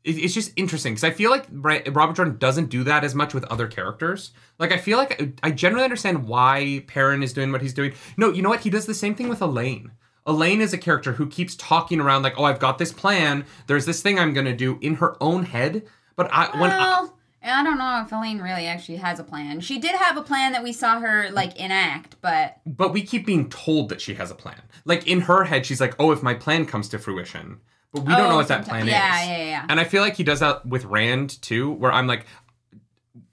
it, 0.04 0.16
it's 0.16 0.32
just 0.32 0.52
interesting 0.56 0.94
because 0.94 1.04
I 1.04 1.10
feel 1.10 1.30
like 1.30 1.44
Robert 1.50 2.16
Jordan 2.16 2.38
doesn't 2.38 2.70
do 2.70 2.82
that 2.84 3.04
as 3.04 3.14
much 3.14 3.34
with 3.34 3.44
other 3.44 3.66
characters. 3.66 4.30
Like 4.58 4.72
I 4.72 4.78
feel 4.78 4.96
like 4.96 5.38
I 5.42 5.50
generally 5.50 5.84
understand 5.84 6.26
why 6.26 6.82
Perrin 6.86 7.22
is 7.22 7.34
doing 7.34 7.52
what 7.52 7.60
he's 7.60 7.74
doing. 7.74 7.92
No, 8.16 8.32
you 8.32 8.40
know 8.40 8.48
what? 8.48 8.60
He 8.60 8.70
does 8.70 8.86
the 8.86 8.94
same 8.94 9.14
thing 9.14 9.28
with 9.28 9.40
Elayne. 9.40 9.90
Elayne 10.26 10.60
is 10.60 10.72
a 10.72 10.78
character 10.78 11.12
who 11.12 11.26
keeps 11.28 11.54
talking 11.56 12.00
around 12.00 12.22
like, 12.22 12.38
"Oh, 12.38 12.44
I've 12.44 12.58
got 12.58 12.78
this 12.78 12.92
plan. 12.92 13.44
There's 13.66 13.84
this 13.84 14.00
thing 14.00 14.18
I'm 14.18 14.32
going 14.32 14.46
to 14.46 14.56
do 14.56 14.78
in 14.80 14.94
her 14.96 15.22
own 15.22 15.44
head." 15.44 15.86
But 16.16 16.32
I 16.32 16.58
when 16.58 16.70
I, 16.70 17.06
Well, 17.46 17.60
I 17.60 17.62
don't 17.62 17.78
know 17.78 18.02
if 18.04 18.10
Elayne 18.10 18.42
really 18.42 18.66
actually 18.66 18.96
has 18.96 19.18
a 19.20 19.24
plan. 19.24 19.60
She 19.60 19.78
did 19.78 19.94
have 19.94 20.16
a 20.16 20.22
plan 20.22 20.50
that 20.52 20.62
we 20.64 20.72
saw 20.72 20.98
her 21.00 21.30
like 21.30 21.56
enact, 21.56 22.16
but 22.20 22.58
but 22.66 22.92
we 22.92 23.02
keep 23.02 23.24
being 23.24 23.48
told 23.48 23.88
that 23.90 24.00
she 24.00 24.14
has 24.14 24.30
a 24.30 24.34
plan. 24.34 24.60
Like 24.84 25.06
in 25.06 25.22
her 25.22 25.44
head, 25.44 25.64
she's 25.64 25.80
like, 25.80 25.94
"Oh, 26.00 26.10
if 26.10 26.22
my 26.22 26.34
plan 26.34 26.66
comes 26.66 26.88
to 26.90 26.98
fruition." 26.98 27.60
But 27.92 28.00
we 28.02 28.12
don't 28.12 28.26
Oh, 28.26 28.30
know 28.30 28.36
what 28.36 28.48
that 28.48 28.66
sometime- 28.66 28.86
plan 28.86 28.86
yeah, 28.88 29.22
is. 29.22 29.28
yeah, 29.28 29.36
yeah. 29.38 29.44
Yeah. 29.44 29.66
And 29.68 29.78
I 29.80 29.84
feel 29.84 30.02
like 30.02 30.16
he 30.16 30.24
does 30.24 30.40
that 30.40 30.66
with 30.66 30.84
Rand 30.86 31.40
too, 31.40 31.70
where 31.70 31.92
I'm 31.92 32.06
like, 32.08 32.26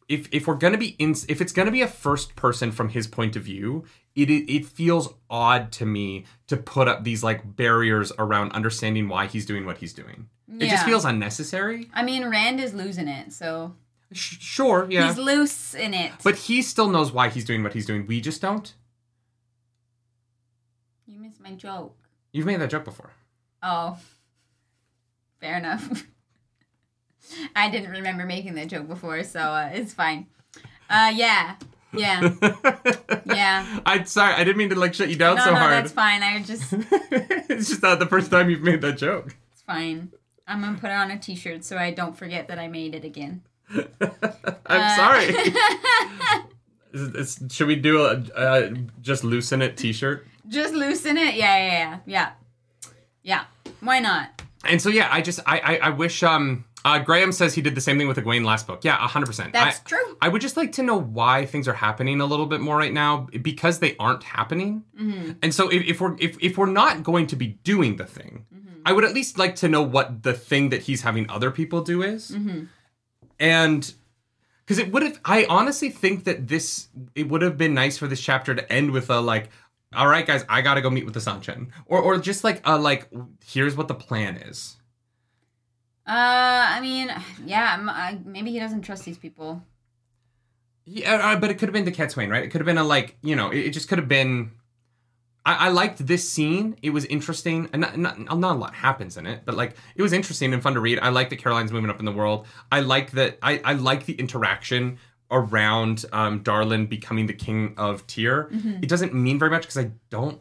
if 0.08 0.28
if 0.32 0.48
we're 0.48 0.56
gonna 0.56 0.78
be 0.78 0.90
in 1.00 1.16
if 1.28 1.42
it's 1.42 1.52
gonna 1.52 1.72
be 1.72 1.82
a 1.82 1.88
first 1.88 2.36
person 2.36 2.72
from 2.72 2.90
his 2.90 3.08
point 3.08 3.36
of 3.36 3.44
view, 3.44 3.84
it 4.16 4.30
it, 4.30 4.52
it 4.54 4.66
feels 4.66 5.14
odd 5.30 5.72
to 5.74 5.86
me 5.88 6.26
to 6.48 6.56
put 6.56 6.88
up 6.88 7.04
these 7.04 7.24
like 7.24 7.56
barriers 7.56 8.12
around 8.20 8.52
understanding 8.52 9.08
why 9.10 9.26
he's 9.26 9.46
doing 9.46 9.66
what 9.66 9.80
he's 9.80 9.94
doing. 9.94 10.28
It 10.60 10.68
just 10.70 10.84
Yeah. 10.84 10.86
feels 10.86 11.04
unnecessary. 11.06 11.90
I 11.94 12.04
mean, 12.04 12.30
Rand 12.30 12.60
is 12.60 12.74
losing 12.76 13.08
it, 13.08 13.34
so 13.34 13.74
sure, 14.14 14.88
yeah, 14.90 15.08
he's 15.08 15.18
loose 15.18 15.74
in 15.76 15.94
it. 15.94 16.12
but 16.24 16.36
he 16.36 16.62
still 16.62 16.90
knows 16.90 17.12
why 17.12 17.30
he's 17.30 17.46
doing 17.46 17.64
what 17.64 17.74
he's 17.74 17.86
doing. 17.86 18.06
We 18.08 18.22
just 18.22 18.42
don't. 18.42 18.74
you 21.06 21.20
missed 21.20 21.40
my 21.42 21.52
joke. 21.52 21.96
You've 22.32 22.46
made 22.46 22.60
that 22.62 22.70
joke 22.70 22.86
before. 22.86 23.12
Oh, 23.62 23.98
fair 25.40 25.58
enough. 25.58 26.04
I 27.56 27.70
didn't 27.70 27.92
remember 27.92 28.26
making 28.26 28.56
that 28.56 28.68
joke 28.68 28.88
before, 28.88 29.24
so 29.24 29.40
uh, 29.40 29.70
it's 29.74 29.94
fine. 29.94 30.28
Uh, 30.90 31.12
yeah, 31.16 31.56
yeah, 31.94 32.34
yeah. 33.26 33.80
I 33.86 34.04
sorry, 34.04 34.34
I 34.34 34.44
didn't 34.44 34.58
mean 34.58 34.70
to 34.70 34.76
like 34.76 34.94
shut 34.94 35.10
you 35.10 35.16
down 35.16 35.38
No, 35.38 35.46
so 35.46 35.52
no, 35.52 35.58
hard. 35.58 35.72
that's 35.72 35.92
fine. 35.92 36.22
I 36.24 36.42
just, 36.44 36.74
it's 36.74 37.70
just 37.70 37.82
not 37.82 38.00
the 38.00 38.06
first 38.08 38.30
time 38.32 38.50
you've 38.50 38.62
made 38.62 38.82
that 38.82 38.98
joke. 38.98 39.36
it's 39.54 39.62
fine. 39.62 40.12
I'm 40.46 40.60
gonna 40.62 40.78
put 40.78 40.90
it 40.90 40.94
on 40.94 41.10
a 41.12 41.18
T-shirt 41.18 41.64
so 41.64 41.78
I 41.78 41.92
don't 41.92 42.18
forget 42.18 42.50
that 42.50 42.60
I 42.60 42.68
made 42.68 42.94
it 42.96 43.06
again. 43.06 43.44
I'm 43.74 44.82
Uh, 44.82 44.96
sorry. 44.96 45.36
Is- 46.94 47.38
is- 47.42 47.54
should 47.54 47.68
we 47.68 47.76
do 47.76 48.06
a, 48.06 48.24
a 48.36 48.70
just 49.02 49.24
loosen 49.24 49.62
it 49.64 49.78
T-shirt? 49.78 50.28
Just 50.48 50.74
loosen 50.76 51.18
it. 51.18 51.34
Yeah, 51.36 51.58
yeah, 51.58 51.72
yeah, 51.72 52.00
yeah. 52.06 52.32
Yeah. 53.24 53.44
Why 53.80 54.00
not? 54.00 54.44
And 54.64 54.80
so 54.82 54.90
yeah, 54.90 55.08
I 55.12 55.22
just 55.22 55.40
I 55.48 55.58
I, 55.60 55.78
I 55.78 55.90
wish 55.90 56.22
um 56.22 56.66
uh, 56.86 57.00
Graham 57.00 57.32
says 57.32 57.54
he 57.56 57.62
did 57.62 57.76
the 57.76 57.82
same 57.82 57.98
thing 57.98 58.08
with 58.10 58.18
the 58.18 58.22
Gawyn 58.22 58.44
last 58.46 58.68
book. 58.68 58.84
Yeah, 58.84 58.96
hundred 58.98 59.26
percent. 59.28 59.54
That's 59.54 59.80
I, 59.80 59.84
true. 59.90 60.18
I 60.22 60.28
would 60.30 60.42
just 60.42 60.56
like 60.58 60.74
to 60.74 60.84
know 60.84 61.00
why 61.00 61.46
things 61.46 61.68
are 61.68 61.74
happening 61.74 62.20
a 62.22 62.26
little 62.26 62.46
bit 62.46 62.60
more 62.62 62.78
right 62.78 62.94
now 62.94 63.28
because 63.42 63.80
they 63.80 63.96
aren't 63.98 64.24
happening. 64.24 64.84
Mm-hmm. 65.02 65.32
And 65.42 65.54
so 65.56 65.70
if, 65.70 65.84
if 65.88 66.00
we're 66.02 66.16
if, 66.20 66.38
if 66.42 66.58
we're 66.58 66.66
not 66.68 67.02
going 67.04 67.26
to 67.28 67.36
be 67.36 67.58
doing 67.64 67.96
the 67.96 68.06
thing, 68.06 68.46
Mm-hmm. 68.54 68.82
I 68.86 68.92
would 68.94 69.06
at 69.06 69.14
least 69.14 69.40
like 69.40 69.56
to 69.58 69.68
know 69.70 69.82
what 69.82 70.24
the 70.24 70.34
thing 70.34 70.70
that 70.70 70.82
he's 70.84 71.02
having 71.02 71.28
other 71.30 71.50
people 71.52 71.82
do 71.82 72.04
is. 72.04 72.32
Mm-hmm. 72.32 72.66
And 73.40 73.94
because 74.66 74.78
it 74.80 74.92
would 74.92 75.04
have, 75.04 75.20
I 75.26 75.46
honestly 75.50 75.90
think 75.90 76.24
that 76.26 76.48
this 76.48 76.88
it 77.16 77.30
would 77.30 77.42
have 77.42 77.58
been 77.58 77.74
nice 77.74 77.98
for 77.98 78.08
this 78.08 78.22
chapter 78.22 78.56
to 78.56 78.72
end 78.72 78.92
with 78.92 79.10
a 79.10 79.20
like, 79.20 79.50
all 79.96 80.08
right, 80.08 80.26
guys, 80.26 80.44
I 80.50 80.62
gotta 80.62 80.82
go 80.82 80.90
meet 80.90 81.06
with 81.06 81.14
the 81.14 81.20
Seanchan, 81.20 81.70
or 81.86 82.00
or 82.00 82.18
just 82.18 82.44
like 82.44 82.62
a 82.66 82.78
like, 82.78 83.10
here's 83.46 83.76
what 83.76 83.88
the 83.88 83.96
plan 83.96 84.38
is. 84.38 84.78
Uh, 86.08 86.12
I 86.12 86.82
mean, 86.82 87.10
yeah. 87.46 87.78
I- 87.90 88.20
Maybe 88.26 88.52
he 88.52 88.60
doesn't 88.60 88.82
trust 88.82 89.06
these 89.06 89.18
people. 89.18 89.64
Yeah, 90.86 91.14
uh, 91.16 91.40
but 91.40 91.50
it 91.50 91.54
could 91.56 91.70
have 91.70 91.74
been 91.74 91.86
to 91.86 91.92
Cadsuane, 91.94 92.30
right? 92.30 92.44
It 92.44 92.50
could 92.50 92.60
have 92.60 92.66
been 92.66 92.78
a 92.78 92.84
like, 92.84 93.18
you 93.22 93.38
know, 93.38 93.52
it, 93.52 93.68
it 93.68 93.70
just 93.72 93.88
could 93.88 94.00
have 94.00 94.10
been. 94.10 94.52
I, 95.46 95.68
I 95.68 95.70
liked 95.70 96.06
this 96.06 96.28
scene. 96.30 96.78
It 96.82 96.92
was 96.92 97.06
interesting, 97.06 97.70
and 97.74 97.82
not, 97.82 97.98
not 97.98 98.20
not 98.40 98.56
a 98.56 98.60
lot 98.60 98.74
happens 98.74 99.18
in 99.18 99.26
it, 99.26 99.42
but 99.46 99.56
like 99.56 99.76
it 99.96 100.02
was 100.02 100.14
interesting 100.14 100.54
and 100.54 100.64
fun 100.64 100.74
to 100.76 100.80
read. 100.80 101.00
I 101.00 101.10
like 101.10 101.30
that 101.32 101.40
Caraline's 101.42 101.72
moving 101.72 101.90
up 101.90 102.00
in 102.00 102.06
the 102.06 102.12
world. 102.14 102.48
I 102.72 102.80
like 102.80 103.12
that. 103.12 103.38
I 103.42 103.60
I 103.64 103.74
like 103.74 104.06
the 104.06 104.14
interaction 104.14 104.98
around 105.32 106.06
um, 106.14 106.44
Darlin 106.44 106.86
becoming 106.88 107.26
the 107.26 107.34
king 107.34 107.74
of 107.78 108.06
Tear. 108.08 108.50
It 108.82 108.88
doesn't 108.88 109.14
mean 109.14 109.40
very 109.40 109.52
much 109.52 109.64
because 109.64 109.78
I 109.78 109.92
don't. 110.10 110.40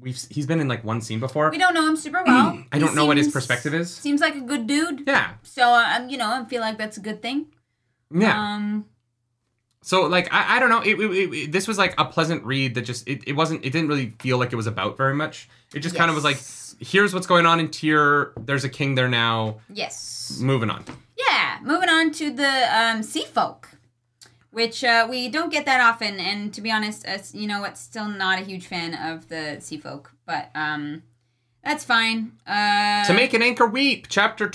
We've 0.00 0.18
he's 0.30 0.46
been 0.46 0.60
in 0.60 0.68
like 0.68 0.82
one 0.82 1.00
scene 1.00 1.20
before. 1.20 1.50
We 1.50 1.58
don't 1.58 1.74
know 1.74 1.86
him 1.86 1.96
super 1.96 2.22
well. 2.24 2.62
I 2.72 2.78
don't 2.78 2.94
know 2.94 3.04
what 3.06 3.18
his 3.18 3.28
perspective 3.28 3.74
is. 3.74 3.92
Seems 3.94 4.20
like 4.20 4.34
a 4.34 4.40
good 4.40 4.66
dude. 4.66 5.04
Yeah, 5.06 5.34
So, 5.42 5.72
um, 5.74 6.08
you 6.08 6.16
know, 6.16 6.30
I 6.30 6.44
feel 6.46 6.60
like 6.60 6.78
that's 6.78 6.96
a 6.96 7.00
good 7.00 7.20
thing. 7.20 7.46
yeah. 8.10 8.54
Um, 8.54 8.86
So 9.82 10.02
like 10.06 10.32
I, 10.32 10.56
I 10.56 10.60
don't 10.60 10.68
know 10.70 10.80
it, 10.82 10.98
it, 11.00 11.32
it- 11.34 11.52
this 11.52 11.66
was 11.66 11.78
like 11.78 11.94
a 11.98 12.04
pleasant 12.04 12.44
read 12.44 12.74
that 12.74 12.82
just 12.82 13.08
it, 13.08 13.22
it 13.26 13.32
wasn't 13.34 13.64
it 13.64 13.70
didn't 13.70 13.88
really 13.88 14.10
feel 14.20 14.38
like 14.38 14.52
it 14.52 14.56
was 14.56 14.66
about 14.66 14.96
very 14.96 15.14
much 15.14 15.48
it 15.74 15.80
just 15.80 15.94
kind 15.96 16.10
of 16.10 16.14
was 16.14 16.24
like 16.24 16.38
here's 16.80 17.12
what's 17.14 17.26
going 17.26 17.46
on 17.46 17.60
in 17.60 17.70
Tear 17.70 18.32
there's 18.38 18.64
a 18.64 18.68
king 18.68 18.94
there 18.94 19.08
now 19.08 19.56
yes. 19.72 20.38
moving 20.40 20.70
on 20.70 20.84
Yeah. 21.16 21.58
Moving 21.62 21.88
on 21.90 22.10
to 22.12 22.30
the 22.30 22.68
um, 22.74 23.02
sea 23.02 23.24
folk, 23.26 23.68
which 24.50 24.82
uh, 24.82 25.06
we 25.10 25.28
don't 25.28 25.50
get 25.52 25.66
that 25.66 25.78
often. 25.80 26.18
And 26.18 26.54
to 26.54 26.62
be 26.62 26.70
honest, 26.70 27.04
as 27.04 27.34
you 27.34 27.46
know, 27.46 27.64
it's 27.64 27.80
still 27.80 28.08
not 28.08 28.38
a 28.40 28.44
huge 28.44 28.66
fan 28.66 28.94
of 28.94 29.28
the 29.28 29.58
sea 29.60 29.76
folk, 29.76 30.10
but 30.24 30.48
um, 30.54 31.02
that's 31.62 31.84
fine. 31.84 32.32
Uh, 32.46 33.04
to 33.06 33.12
make 33.12 33.34
an 33.34 33.42
anchor 33.42 33.66
weep 33.66 34.06
chapter 34.08 34.48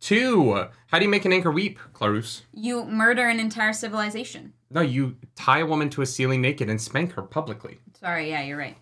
22 0.00 0.68
how 0.88 0.98
do 0.98 1.04
you 1.04 1.10
make 1.10 1.24
an 1.24 1.32
anchor 1.32 1.50
weep 1.50 1.78
Clarus 1.92 2.42
you 2.52 2.84
murder 2.84 3.28
an 3.28 3.38
entire 3.38 3.72
civilization. 3.72 4.52
no 4.70 4.80
you 4.80 5.16
tie 5.34 5.60
a 5.60 5.66
woman 5.66 5.90
to 5.90 6.02
a 6.02 6.06
ceiling 6.06 6.40
naked 6.40 6.68
and 6.68 6.80
spank 6.80 7.12
her 7.12 7.22
publicly 7.22 7.78
Sorry, 8.00 8.30
yeah, 8.30 8.42
you're 8.42 8.56
right. 8.56 8.78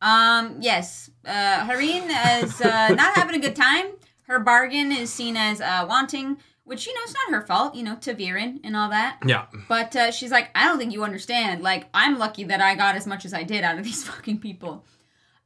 Um, 0.00 0.58
yes, 0.60 1.10
uh, 1.26 1.66
Harine 1.66 2.08
is 2.42 2.60
uh, 2.60 2.88
not 2.94 3.16
having 3.16 3.34
a 3.34 3.40
good 3.40 3.56
time. 3.56 3.86
Her 4.28 4.38
bargain 4.38 4.92
is 4.92 5.12
seen 5.12 5.36
as 5.36 5.60
uh, 5.60 5.84
wanting, 5.88 6.36
which 6.62 6.86
you 6.86 6.94
know 6.94 7.00
it's 7.02 7.14
not 7.14 7.34
her 7.34 7.44
fault. 7.44 7.74
You 7.74 7.82
know, 7.82 7.96
ta'veren 7.96 8.60
and 8.62 8.76
all 8.76 8.90
that. 8.90 9.18
yeah 9.26 9.46
But 9.68 9.96
uh, 9.96 10.12
she's 10.12 10.30
like, 10.30 10.50
I 10.54 10.66
don't 10.66 10.78
think 10.78 10.92
you 10.92 11.02
understand. 11.02 11.62
Like, 11.62 11.88
I'm 11.92 12.16
lucky 12.16 12.44
that 12.44 12.60
I 12.60 12.76
got 12.76 12.94
as 12.94 13.08
much 13.08 13.24
as 13.24 13.34
I 13.34 13.42
did 13.42 13.64
out 13.64 13.76
of 13.78 13.84
these 13.84 14.04
fucking 14.08 14.38
people. 14.38 14.84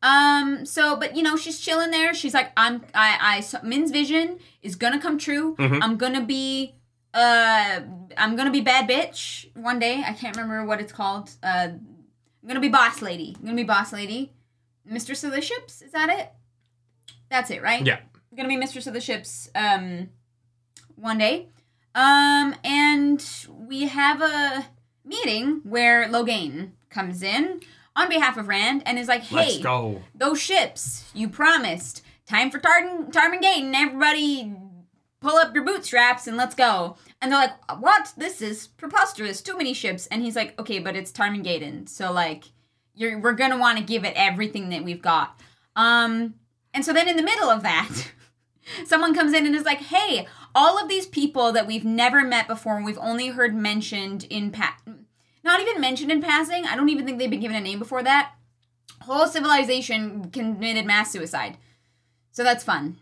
Um. 0.02 0.64
So, 0.64 0.96
but 0.96 1.16
you 1.16 1.22
know, 1.22 1.36
she's 1.36 1.58
chilling 1.58 1.90
there. 1.90 2.14
She's 2.14 2.34
like, 2.34 2.52
I'm. 2.56 2.82
I. 2.94 3.18
I. 3.20 3.40
So, 3.40 3.58
Min's 3.62 3.90
vision 3.90 4.38
is 4.62 4.76
gonna 4.76 5.00
come 5.00 5.18
true. 5.18 5.56
Mhm. 5.56 5.80
I'm 5.82 5.96
gonna 5.96 6.24
be. 6.24 6.74
Uh. 7.12 7.80
I'm 8.16 8.36
gonna 8.36 8.50
be 8.50 8.60
bad 8.60 8.88
bitch 8.88 9.54
one 9.56 9.78
day. 9.78 10.02
I 10.06 10.12
can't 10.12 10.36
remember 10.36 10.64
what 10.64 10.80
it's 10.80 10.92
called. 10.92 11.30
Uh. 11.42 11.68
I'm 12.40 12.46
gonna 12.46 12.60
be 12.60 12.68
boss 12.68 13.02
lady. 13.02 13.34
I'm 13.38 13.44
gonna 13.44 13.56
be 13.56 13.64
boss 13.64 13.92
lady. 13.92 14.32
Mistress 14.84 15.24
of 15.24 15.32
the 15.32 15.40
ships. 15.42 15.82
Is 15.82 15.92
that 15.92 16.08
it? 16.08 16.30
That's 17.28 17.50
it, 17.50 17.62
right? 17.62 17.84
yeah 17.84 17.96
I'm 18.30 18.36
gonna 18.36 18.48
be 18.48 18.56
mistress 18.56 18.86
of 18.86 18.94
the 18.94 19.00
ships 19.02 19.50
um 19.54 20.08
one 20.96 21.18
day 21.18 21.48
um 21.94 22.54
and 22.64 23.22
we 23.48 23.88
have 23.88 24.22
a 24.22 24.66
meeting 25.04 25.60
where 25.64 26.06
logain 26.08 26.70
comes 26.88 27.22
in 27.22 27.60
on 27.98 28.08
behalf 28.08 28.36
of 28.36 28.46
rand 28.48 28.82
and 28.86 28.98
is 28.98 29.08
like 29.08 29.22
hey 29.24 29.36
let's 29.36 29.58
go. 29.58 30.00
those 30.14 30.40
ships 30.40 31.10
you 31.14 31.28
promised. 31.28 32.02
Time 32.26 32.50
for 32.50 32.58
Tar- 32.58 33.06
Tarmon 33.10 33.40
Gai'don 33.40 33.74
everybody 33.74 34.54
pull 35.20 35.36
up 35.36 35.52
your 35.54 35.64
bootstraps 35.64 36.26
and 36.28 36.36
let's 36.36 36.54
go. 36.54 36.96
And 37.20 37.32
they're 37.32 37.40
like 37.40 37.80
what? 37.80 38.12
This 38.16 38.40
is 38.40 38.68
preposterous. 38.68 39.42
Too 39.42 39.56
many 39.58 39.74
ships. 39.74 40.06
And 40.06 40.22
he's 40.22 40.36
like 40.36 40.58
okay 40.60 40.78
but 40.78 40.94
it's 40.96 41.10
Tarmon 41.10 41.42
Gai'don 41.42 41.88
so 41.88 42.12
like 42.12 42.44
you're 42.94 43.18
we're 43.18 43.32
gonna 43.32 43.58
want 43.58 43.78
to 43.78 43.84
give 43.84 44.04
it 44.04 44.12
everything 44.16 44.68
that 44.70 44.84
we've 44.84 45.02
got. 45.02 45.40
Um 45.74 46.34
and 46.74 46.84
so 46.84 46.92
then 46.92 47.08
in 47.08 47.16
the 47.16 47.22
middle 47.22 47.50
of 47.50 47.62
that 47.62 47.90
someone 48.84 49.14
comes 49.14 49.32
in 49.32 49.46
and 49.46 49.56
is 49.56 49.64
like 49.64 49.80
hey 49.80 50.26
all 50.54 50.78
of 50.82 50.88
these 50.88 51.06
people 51.06 51.52
that 51.52 51.66
we've 51.66 51.84
never 51.84 52.22
met 52.22 52.46
before 52.46 52.76
and 52.76 52.84
we've 52.84 52.98
only 52.98 53.28
heard 53.28 53.54
mentioned 53.54 54.26
in 54.30 54.50
pa- 54.50 54.76
not 55.44 55.60
even 55.60 55.80
mentioned 55.80 56.10
in 56.10 56.20
passing. 56.20 56.64
I 56.66 56.76
don't 56.76 56.88
even 56.88 57.04
think 57.04 57.18
they've 57.18 57.30
been 57.30 57.40
given 57.40 57.56
a 57.56 57.60
name 57.60 57.78
before 57.78 58.02
that. 58.02 58.32
Whole 59.02 59.26
civilization 59.26 60.30
committed 60.30 60.86
mass 60.86 61.10
suicide. 61.12 61.56
So 62.32 62.44
that's 62.44 62.64
fun. 62.64 62.98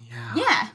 Yeah. 0.00 0.34
Yeah. 0.36 0.68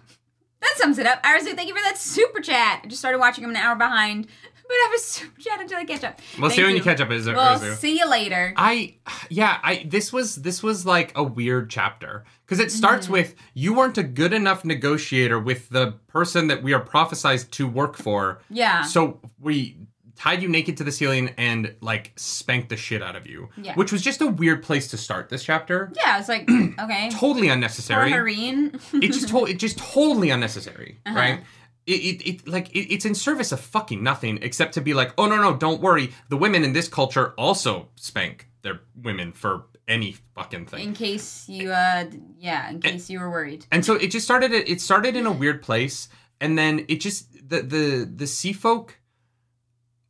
That 0.61 0.73
sums 0.77 0.97
it 0.97 1.05
up. 1.05 1.21
Arzu, 1.23 1.55
thank 1.55 1.67
you 1.67 1.75
for 1.75 1.81
that 1.83 1.97
super 1.97 2.39
chat. 2.39 2.81
I 2.83 2.87
just 2.87 3.01
started 3.01 3.19
watching 3.19 3.43
him 3.43 3.49
an 3.49 3.57
hour 3.57 3.75
behind 3.75 4.27
but 4.67 4.73
i 4.73 4.89
have 4.91 5.39
chat 5.39 5.59
until 5.61 5.77
i 5.77 5.85
catch 5.85 6.03
up 6.03 6.19
we'll 6.39 6.49
Thank 6.49 6.59
see 6.59 6.63
when 6.63 6.75
you 6.75 6.81
catch 6.81 6.99
up 7.01 7.11
is 7.11 7.27
well 7.27 7.59
see 7.59 7.97
you 7.99 8.09
later 8.09 8.53
I 8.57 8.95
yeah, 9.29 9.59
I 9.63 9.85
this 9.87 10.13
was 10.13 10.37
this 10.37 10.63
was 10.63 10.85
like 10.85 11.11
a 11.15 11.23
weird 11.23 11.69
chapter 11.69 12.23
because 12.45 12.59
it 12.59 12.71
starts 12.71 13.05
Mm-hmm. 13.05 13.13
with 13.13 13.35
you 13.53 13.73
weren't 13.73 13.97
a 13.97 14.03
good 14.03 14.33
enough 14.33 14.63
negotiator 14.63 15.39
with 15.39 15.69
the 15.69 15.93
person 16.07 16.47
that 16.47 16.63
we 16.63 16.73
are 16.73 16.83
prophesized 16.83 17.51
to 17.51 17.67
work 17.67 17.97
for. 17.97 18.41
yeah 18.49 18.83
So 18.83 19.19
we 19.39 19.77
tied 20.15 20.41
you 20.43 20.47
naked 20.49 20.77
to 20.77 20.83
the 20.83 20.91
ceiling 20.91 21.31
and 21.37 21.75
like 21.81 22.13
spanked 22.15 22.69
the 22.69 22.77
shit 22.77 23.01
out 23.01 23.15
of 23.15 23.25
you. 23.27 23.49
Yeah. 23.57 23.73
Which 23.75 23.91
was 23.91 24.01
just 24.01 24.21
a 24.21 24.27
weird 24.27 24.61
place 24.63 24.87
to 24.89 24.97
start 24.97 25.29
this 25.29 25.43
chapter. 25.43 25.91
yeah 25.95 26.19
it's 26.19 26.29
like 26.29 26.47
okay 26.79 27.09
Totally 27.11 27.49
unnecessary. 27.49 28.11
It 28.93 29.11
just 29.11 29.29
to- 29.29 29.45
it 29.45 29.57
just 29.59 29.77
totally 29.79 30.29
unnecessary, 30.29 30.99
Uh-huh. 31.05 31.17
right? 31.17 31.39
It, 31.85 31.91
it, 31.91 32.27
it 32.29 32.47
like 32.47 32.69
it, 32.75 32.93
it's 32.93 33.05
in 33.05 33.13
service 33.15 33.51
of 33.51 33.59
fucking 33.59 34.01
nothing 34.01 34.39
except 34.41 34.73
to 34.75 34.81
be 34.81 34.93
like, 34.93 35.13
oh 35.17 35.25
no 35.27 35.35
no, 35.37 35.55
don't 35.55 35.81
worry. 35.81 36.11
The 36.29 36.37
women 36.37 36.63
in 36.63 36.73
this 36.73 36.87
culture 36.87 37.33
also 37.37 37.89
spank 37.95 38.47
their 38.61 38.79
women 38.95 39.33
for 39.33 39.65
any 39.85 40.15
fucking 40.33 40.65
thing. 40.67 40.79
in 40.79 40.93
case 40.93 41.49
you 41.49 41.69
uh 41.69 42.05
yeah 42.39 42.69
in 42.69 42.79
case 42.79 43.09
you 43.09 43.19
were 43.19 43.29
worried 43.29 43.65
And 43.69 43.83
so 43.85 43.95
it 43.95 44.11
just 44.11 44.25
started. 44.25 44.53
It 44.53 44.79
started 44.79 45.15
in 45.17 45.25
a 45.25 45.31
weird 45.41 45.61
place, 45.61 46.07
and 46.39 46.57
then 46.57 46.85
it 46.87 47.01
just 47.01 47.31
the 47.49 47.61
the 47.61 48.09
the 48.15 48.27
sea 48.27 48.53
folk. 48.53 48.99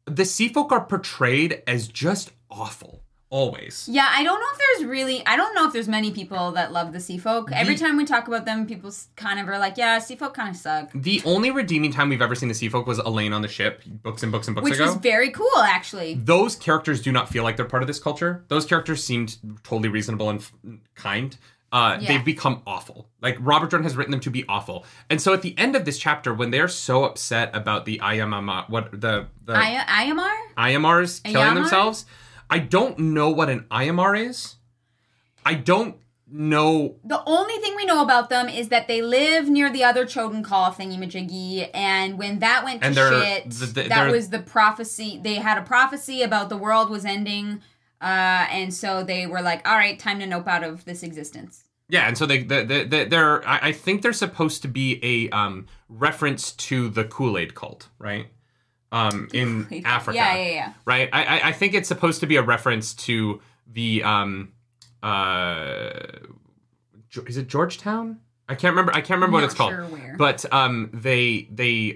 The 0.05 0.25
sea 0.25 0.49
folk 0.49 0.71
are 0.71 0.85
portrayed 0.85 1.63
as 1.65 1.87
just 1.87 2.31
awful 2.51 3.02
always. 3.33 3.89
Yeah, 3.91 4.07
I 4.09 4.23
don't 4.23 4.39
know 4.39 4.45
if 4.53 4.59
there's 4.59 4.89
really. 4.89 5.25
I 5.25 5.35
don't 5.35 5.55
know 5.55 5.65
if 5.67 5.73
there's 5.73 5.87
many 5.87 6.11
people 6.11 6.51
that 6.51 6.71
love 6.71 6.93
the 6.93 6.99
Sea 6.99 7.17
Folk. 7.17 7.51
Every 7.51 7.75
time 7.75 7.97
we 7.97 8.05
talk 8.05 8.27
about 8.27 8.45
them, 8.45 8.65
people 8.67 8.93
kind 9.15 9.39
of 9.39 9.49
are 9.49 9.57
like, 9.57 9.75
"Yeah, 9.77 9.97
Sea 9.99 10.15
Folk 10.15 10.33
kind 10.35 10.49
of 10.51 10.55
suck," 10.55 10.91
The 10.93 11.21
only 11.25 11.49
redeeming 11.51 11.91
time 11.91 12.09
we've 12.09 12.21
ever 12.21 12.35
seen 12.35 12.47
the 12.49 12.55
Sea 12.55 12.69
Folk 12.69 12.85
was 12.87 12.99
Elayne 12.99 13.33
on 13.33 13.41
the 13.41 13.47
ship, 13.47 13.81
books 13.85 14.21
and 14.23 14.31
books 14.31 14.47
and 14.47 14.55
books 14.55 14.67
ago. 14.67 14.71
which 14.71 14.79
ago. 14.79 14.85
was 14.93 14.95
very 15.01 15.31
cool, 15.31 15.57
actually. 15.65 16.13
those 16.15 16.55
characters 16.55 17.01
do 17.01 17.11
not 17.11 17.27
feel 17.29 17.43
like 17.43 17.57
they're 17.57 17.65
part 17.65 17.83
of 17.83 17.87
this 17.87 17.99
culture. 17.99 18.45
Those 18.49 18.65
characters 18.65 19.03
seemed 19.03 19.37
totally 19.63 19.89
reasonable 19.89 20.29
and 20.29 20.39
f- 20.39 20.53
kind. 20.95 21.35
Uh, 21.71 21.97
Yeah. 21.99 22.07
They've 22.09 22.25
become 22.25 22.61
awful. 22.67 23.09
Like 23.19 23.35
Robert 23.39 23.71
Jordan 23.71 23.83
has 23.85 23.95
written 23.97 24.11
them 24.11 24.19
to 24.19 24.29
be 24.29 24.45
awful. 24.47 24.85
And 25.09 25.19
so 25.19 25.33
at 25.33 25.41
the 25.41 25.57
end 25.57 25.75
of 25.75 25.85
this 25.85 25.97
chapter, 25.97 26.31
when 26.31 26.51
they're 26.51 26.67
so 26.67 27.03
upset 27.03 27.49
about 27.55 27.85
the 27.85 27.97
Amayar, 27.97 28.69
what 28.69 28.91
the 28.91 29.25
the 29.43 29.53
I- 29.57 30.05
Amayar. 30.11 30.37
Amayars 30.75 31.23
killing 31.23 31.55
themselves, 31.55 32.05
I 32.53 32.59
don't 32.59 32.99
know 32.99 33.29
what 33.31 33.49
an 33.49 33.61
Amayar 33.71 34.27
is. 34.29 34.57
I 35.43 35.55
don't 35.55 35.95
know. 36.31 36.97
The 37.03 37.23
only 37.25 37.55
thing 37.55 37.75
we 37.75 37.83
know 37.83 38.03
about 38.03 38.29
them 38.29 38.47
is 38.47 38.69
that 38.69 38.87
they 38.87 39.01
live 39.01 39.49
near 39.49 39.71
the 39.71 39.83
other 39.83 40.05
Choedan 40.05 40.45
Kal 40.47 40.71
thingy-majiggy, 40.71 41.71
and 41.73 42.19
when 42.19 42.37
that 42.39 42.63
went 42.63 42.81
to 42.81 42.87
And 42.87 42.95
shit, 42.95 43.49
the- 43.49 43.65
the- 43.65 43.89
that 43.89 44.11
was 44.11 44.29
the 44.29 44.37
prophecy. 44.37 45.19
They 45.23 45.35
had 45.35 45.57
a 45.57 45.63
prophecy 45.63 46.21
about 46.21 46.49
the 46.49 46.57
world 46.57 46.91
was 46.91 47.05
ending, 47.05 47.63
uh, 47.99 48.45
and 48.51 48.71
so 48.71 49.03
they 49.03 49.25
were 49.25 49.41
like, 49.41 49.67
"All 49.67 49.75
right, 49.75 49.97
time 49.97 50.19
to 50.19 50.27
nope 50.27 50.47
out 50.47 50.63
of 50.63 50.85
this 50.85 51.01
existence." 51.01 51.63
Yeah, 51.89 52.07
and 52.07 52.15
so 52.15 52.27
they 52.27 52.43
they 52.43 52.63
they 52.65 52.83
they- 52.83 53.05
they're 53.05 53.47
I 53.47 53.69
I 53.69 53.71
think 53.71 54.03
they're 54.03 54.13
supposed 54.13 54.61
to 54.61 54.67
be 54.67 54.99
a 55.03 55.35
um 55.35 55.65
reference 55.89 56.51
to 56.67 56.87
the 56.89 57.03
Kool 57.03 57.35
Aid 57.35 57.55
cult, 57.55 57.89
right? 57.97 58.27
Um, 58.93 59.27
in 59.33 59.81
Africa. 59.85 60.15
Yeah, 60.15 60.35
yeah, 60.35 60.49
yeah. 60.51 60.73
right? 60.85 61.09
I, 61.11 61.49
I 61.49 61.51
think 61.51 61.73
it's 61.73 61.87
supposed 61.87 62.19
to 62.19 62.27
be 62.27 62.35
a 62.35 62.43
reference 62.43 62.93
to 62.93 63.41
the 63.67 64.03
um 64.03 64.53
uh 65.01 65.89
is 67.27 67.37
it 67.37 67.47
Georgetown? 67.47 68.19
I 68.47 68.55
can't 68.55 68.73
remember. 68.73 68.91
I 68.91 69.01
can't 69.01 69.17
remember 69.17 69.35
what 69.35 69.43
it's 69.43 69.55
called. 69.55 69.73
where. 69.91 70.15
But 70.17 70.45
um 70.53 70.91
they 70.93 71.47
they 71.51 71.95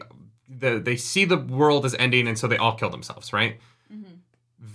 the 0.50 0.80
they 0.80 0.96
see 0.96 1.26
the 1.26 1.38
world 1.38 1.86
as 1.86 1.96
ending 1.96 2.28
and 2.28 2.38
so 2.38 2.48
they 2.48 2.58
all 2.58 2.74
kill 2.74 2.90
themselves, 2.90 3.32
right? 3.32 3.60
Mm-hmm. 3.94 4.14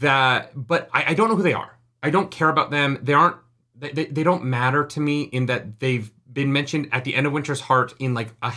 That 0.01 0.53
but 0.55 0.89
I, 0.93 1.07
I 1.09 1.15
don't 1.15 1.29
know 1.29 1.37
who 1.37 1.43
they 1.43 1.55
are. 1.55 1.77
I 2.03 2.11
don't 2.11 2.31
care 2.31 2.49
about 2.49 2.71
them. 2.71 2.99
They 3.03 3.15
aren't 3.15 3.37
they, 3.77 4.07
they, 4.07 4.23
don't 4.23 4.45
matter 4.45 4.85
to 4.85 5.01
me 5.01 5.23
in 5.23 5.47
that 5.47 5.81
they've 5.81 6.13
been 6.33 6.53
mentioned 6.53 6.89
at 6.93 7.03
the 7.03 7.17
end 7.17 7.27
of 7.27 7.33
Winter's 7.33 7.63
Heart 7.63 7.95
in 7.99 8.15
like 8.15 8.29
a 8.41 8.53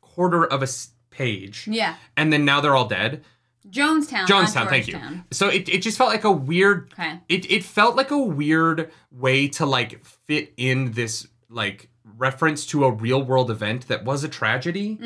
quarter 0.00 0.44
of 0.44 0.60
a 0.62 0.66
page. 1.16 1.66
Yeah, 1.66 1.94
And 2.16 2.32
then 2.32 2.44
now 2.44 2.60
they're 2.60 2.76
all 2.76 2.88
dead. 2.88 3.24
Jonestown. 3.68 4.26
Jonestown, 4.26 4.68
thank 4.68 4.86
you. 4.86 4.98
So 5.32 5.48
it, 5.48 5.68
it 5.68 5.82
just 5.82 5.98
felt 5.98 6.10
like 6.10 6.22
a 6.24 6.30
weird 6.30 6.92
Okay. 6.92 7.18
it 7.28 7.50
it 7.50 7.64
felt 7.64 7.96
like 7.96 8.10
a 8.12 8.18
weird 8.18 8.92
way 9.10 9.48
to 9.48 9.66
like 9.66 10.04
fit 10.04 10.52
in 10.56 10.92
this 10.92 11.26
like 11.50 11.88
reference 12.16 12.64
to 12.66 12.84
a 12.84 12.90
real 12.92 13.20
world 13.22 13.50
event 13.50 13.88
that 13.88 14.04
was 14.04 14.22
a 14.22 14.28
tragedy 14.28 14.96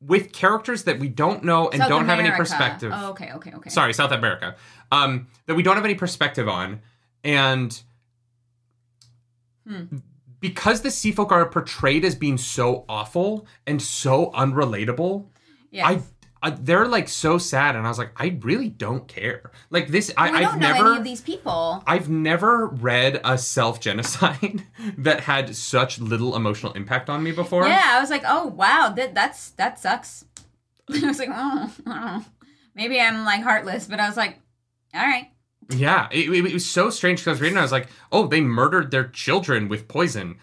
with 0.00 0.32
characters 0.32 0.84
that 0.84 0.98
we 1.00 1.08
don't 1.08 1.42
know 1.42 1.64
and 1.70 1.80
Mm-hmm. 1.80 1.80
South 1.80 1.88
don't 1.88 2.06
have 2.06 2.18
any 2.20 2.30
perspective. 2.30 2.92
Oh, 2.94 3.10
okay, 3.10 3.32
okay, 3.32 3.52
okay. 3.54 3.70
Sorry, 3.70 3.94
South 3.94 4.12
America. 4.12 4.54
Um, 4.92 5.28
that 5.46 5.54
we 5.54 5.62
don't 5.62 5.76
have 5.76 5.84
any 5.86 5.94
perspective 5.94 6.46
on, 6.48 6.80
and 7.24 7.80
Hmm. 9.66 9.84
Because 10.40 10.82
the 10.82 10.90
sea 10.90 11.12
folk 11.12 11.32
are 11.32 11.44
portrayed 11.48 12.04
as 12.04 12.14
being 12.14 12.38
so 12.38 12.84
awful 12.88 13.46
and 13.66 13.80
so 13.82 14.30
unrelatable, 14.32 15.26
Yeah. 15.70 15.86
I. 15.88 16.02
I, 16.40 16.50
they're 16.50 16.86
like 16.86 17.08
so 17.08 17.36
sad, 17.36 17.74
and 17.74 17.84
I 17.84 17.88
was 17.88 17.98
like, 17.98 18.12
I 18.16 18.38
really 18.42 18.68
don't 18.68 19.08
care. 19.08 19.50
Like 19.70 19.88
this, 19.88 20.12
I, 20.16 20.30
we 20.30 20.36
I've 20.36 20.42
don't 20.44 20.60
know 20.60 20.72
never, 20.72 20.86
any 20.90 20.98
of 20.98 21.02
these 21.02 21.20
people. 21.20 21.82
I've 21.84 22.08
never 22.08 22.68
read 22.68 23.20
a 23.24 23.36
self 23.36 23.80
genocide 23.80 24.62
that 24.98 25.18
had 25.22 25.56
such 25.56 25.98
little 25.98 26.36
emotional 26.36 26.72
impact 26.74 27.10
on 27.10 27.24
me 27.24 27.32
before. 27.32 27.66
Yeah, 27.66 27.82
I 27.84 28.00
was 28.00 28.08
like, 28.08 28.22
oh 28.24 28.46
wow, 28.46 28.92
that 28.94 29.16
that's 29.16 29.50
that 29.50 29.80
sucks. 29.80 30.26
I 30.94 31.06
was 31.08 31.18
like, 31.18 31.30
oh, 31.32 31.72
I 31.86 31.90
don't 31.92 32.06
know. 32.06 32.24
maybe 32.72 33.00
I'm 33.00 33.24
like 33.24 33.42
heartless, 33.42 33.88
but 33.88 33.98
I 33.98 34.06
was 34.06 34.16
like, 34.16 34.38
all 34.94 35.02
right, 35.04 35.32
Yeah, 35.70 36.08
it, 36.10 36.30
it- 36.30 36.52
was 36.52 36.64
so 36.68 36.90
strange 36.90 37.20
because 37.20 37.28
I 37.28 37.32
was 37.32 37.40
reading. 37.40 37.58
I 37.58 37.62
was 37.62 37.72
like, 37.72 37.88
oh, 38.10 38.26
they 38.26 38.40
murdered 38.40 38.90
their 38.90 39.06
children 39.08 39.68
with 39.68 39.86
poison. 39.88 40.38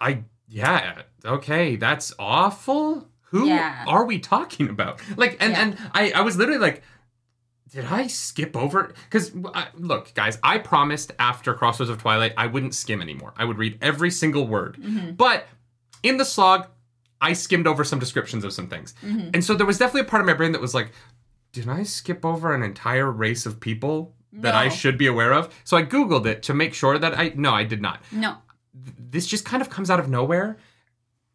I 0.00 0.24
yeah, 0.48 1.02
okay, 1.24 1.76
that's 1.76 2.12
awful. 2.18 3.08
Who 3.30 3.46
Yeah. 3.48 3.84
are 3.88 4.04
we 4.04 4.18
talking 4.18 4.68
about? 4.68 5.00
Like, 5.16 5.36
and 5.40 5.52
Yeah. 5.52 5.62
and 5.62 5.78
I 5.94 6.12
I 6.12 6.20
was 6.22 6.36
literally 6.36 6.60
like. 6.60 6.82
Did 7.70 7.86
I 7.86 8.06
skip 8.06 8.54
over? 8.54 8.92
Because 9.04 9.32
look, 9.74 10.12
guys, 10.12 10.38
I 10.42 10.58
promised 10.58 11.12
after 11.18 11.54
Crossroads 11.54 11.88
of 11.88 11.96
Twilight 12.02 12.34
I 12.36 12.46
wouldn't 12.46 12.74
skim 12.74 13.00
anymore. 13.00 13.32
I 13.38 13.46
would 13.46 13.56
read 13.56 13.78
every 13.80 14.10
single 14.10 14.46
word. 14.46 14.76
Mm-hmm. 14.78 15.12
But 15.12 15.46
in 16.02 16.18
the 16.18 16.24
slog, 16.26 16.66
I 17.18 17.32
skimmed 17.32 17.66
over 17.66 17.82
some 17.82 17.98
descriptions 17.98 18.44
of 18.44 18.52
some 18.52 18.68
things, 18.68 18.92
Mm-hmm. 19.02 19.30
and 19.32 19.42
so 19.42 19.54
there 19.54 19.64
was 19.66 19.78
definitely 19.78 20.02
a 20.02 20.10
part 20.10 20.20
of 20.20 20.26
my 20.26 20.34
brain 20.34 20.52
that 20.52 20.60
was 20.60 20.74
like, 20.74 20.92
"Did 21.52 21.68
I 21.68 21.82
skip 21.82 22.24
over 22.24 22.54
an 22.54 22.62
entire 22.62 23.10
race 23.10 23.46
of 23.46 23.60
people 23.60 24.14
that 24.32 24.54
I 24.54 24.68
should 24.68 24.98
be 24.98 25.06
aware 25.06 25.32
of?" 25.32 25.54
So 25.64 25.76
I 25.76 25.82
googled 25.84 26.26
it 26.26 26.42
to 26.44 26.54
make 26.54 26.74
sure 26.74 26.98
that 26.98 27.18
I 27.18 27.32
no, 27.36 27.52
I 27.52 27.64
did 27.64 27.80
not. 27.82 28.00
no, 28.10 28.36
This 28.74 29.26
just 29.26 29.44
kind 29.44 29.60
of 29.60 29.68
comes 29.70 29.90
out 29.90 30.00
of 30.00 30.08
nowhere, 30.08 30.56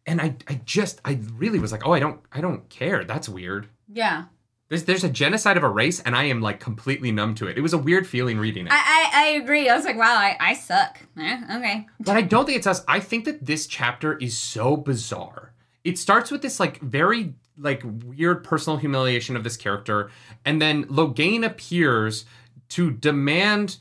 and 0.06 0.20
I 0.20 0.36
I 0.48 0.60
just 0.64 1.00
I 1.04 1.20
really 1.36 1.58
was 1.58 1.72
like, 1.72 1.86
"Oh, 1.86 1.92
I 1.92 2.00
don't 2.00 2.20
I 2.32 2.40
don't 2.40 2.68
care. 2.68 3.04
That's 3.04 3.28
weird." 3.28 3.68
yeah. 3.92 4.24
There's, 4.70 4.84
there's 4.84 5.02
a 5.02 5.08
genocide 5.08 5.56
of 5.56 5.62
a 5.62 5.68
race, 5.70 5.98
and 6.00 6.14
I 6.14 6.24
am 6.24 6.42
like 6.42 6.60
completely 6.60 7.10
numb 7.10 7.34
to 7.36 7.46
it. 7.46 7.56
It 7.56 7.62
was 7.62 7.72
a 7.72 7.78
weird 7.78 8.06
feeling 8.06 8.36
reading 8.38 8.66
it. 8.66 8.72
I, 8.72 8.76
I 8.76 9.24
I 9.24 9.26
agree. 9.42 9.66
I 9.66 9.74
was 9.74 9.86
like, 9.86 9.96
wow, 9.96 10.14
I, 10.14 10.36
I 10.38 10.52
suck. 10.52 10.98
Eh, 11.18 11.40
okay. 11.56 11.86
But 12.00 12.18
I 12.18 12.20
don't 12.20 12.44
think 12.44 12.58
it's 12.58 12.66
us. 12.66 12.84
I 12.86 13.00
think 13.00 13.24
that 13.24 13.46
this 13.46 13.66
chapter 13.66 14.18
is 14.18 14.36
so 14.36 14.76
bizarre. 14.76 15.54
It 15.84 15.96
starts 15.98 16.30
with 16.30 16.42
this 16.42 16.60
like 16.60 16.80
very 16.82 17.32
like 17.58 17.82
weird 18.04 18.44
personal 18.44 18.78
humiliation 18.78 19.36
of 19.36 19.44
this 19.44 19.56
character, 19.56 20.10
and 20.44 20.60
then 20.60 20.84
Logain 20.84 21.44
appears 21.44 22.24
to 22.70 22.90
demand 22.90 23.78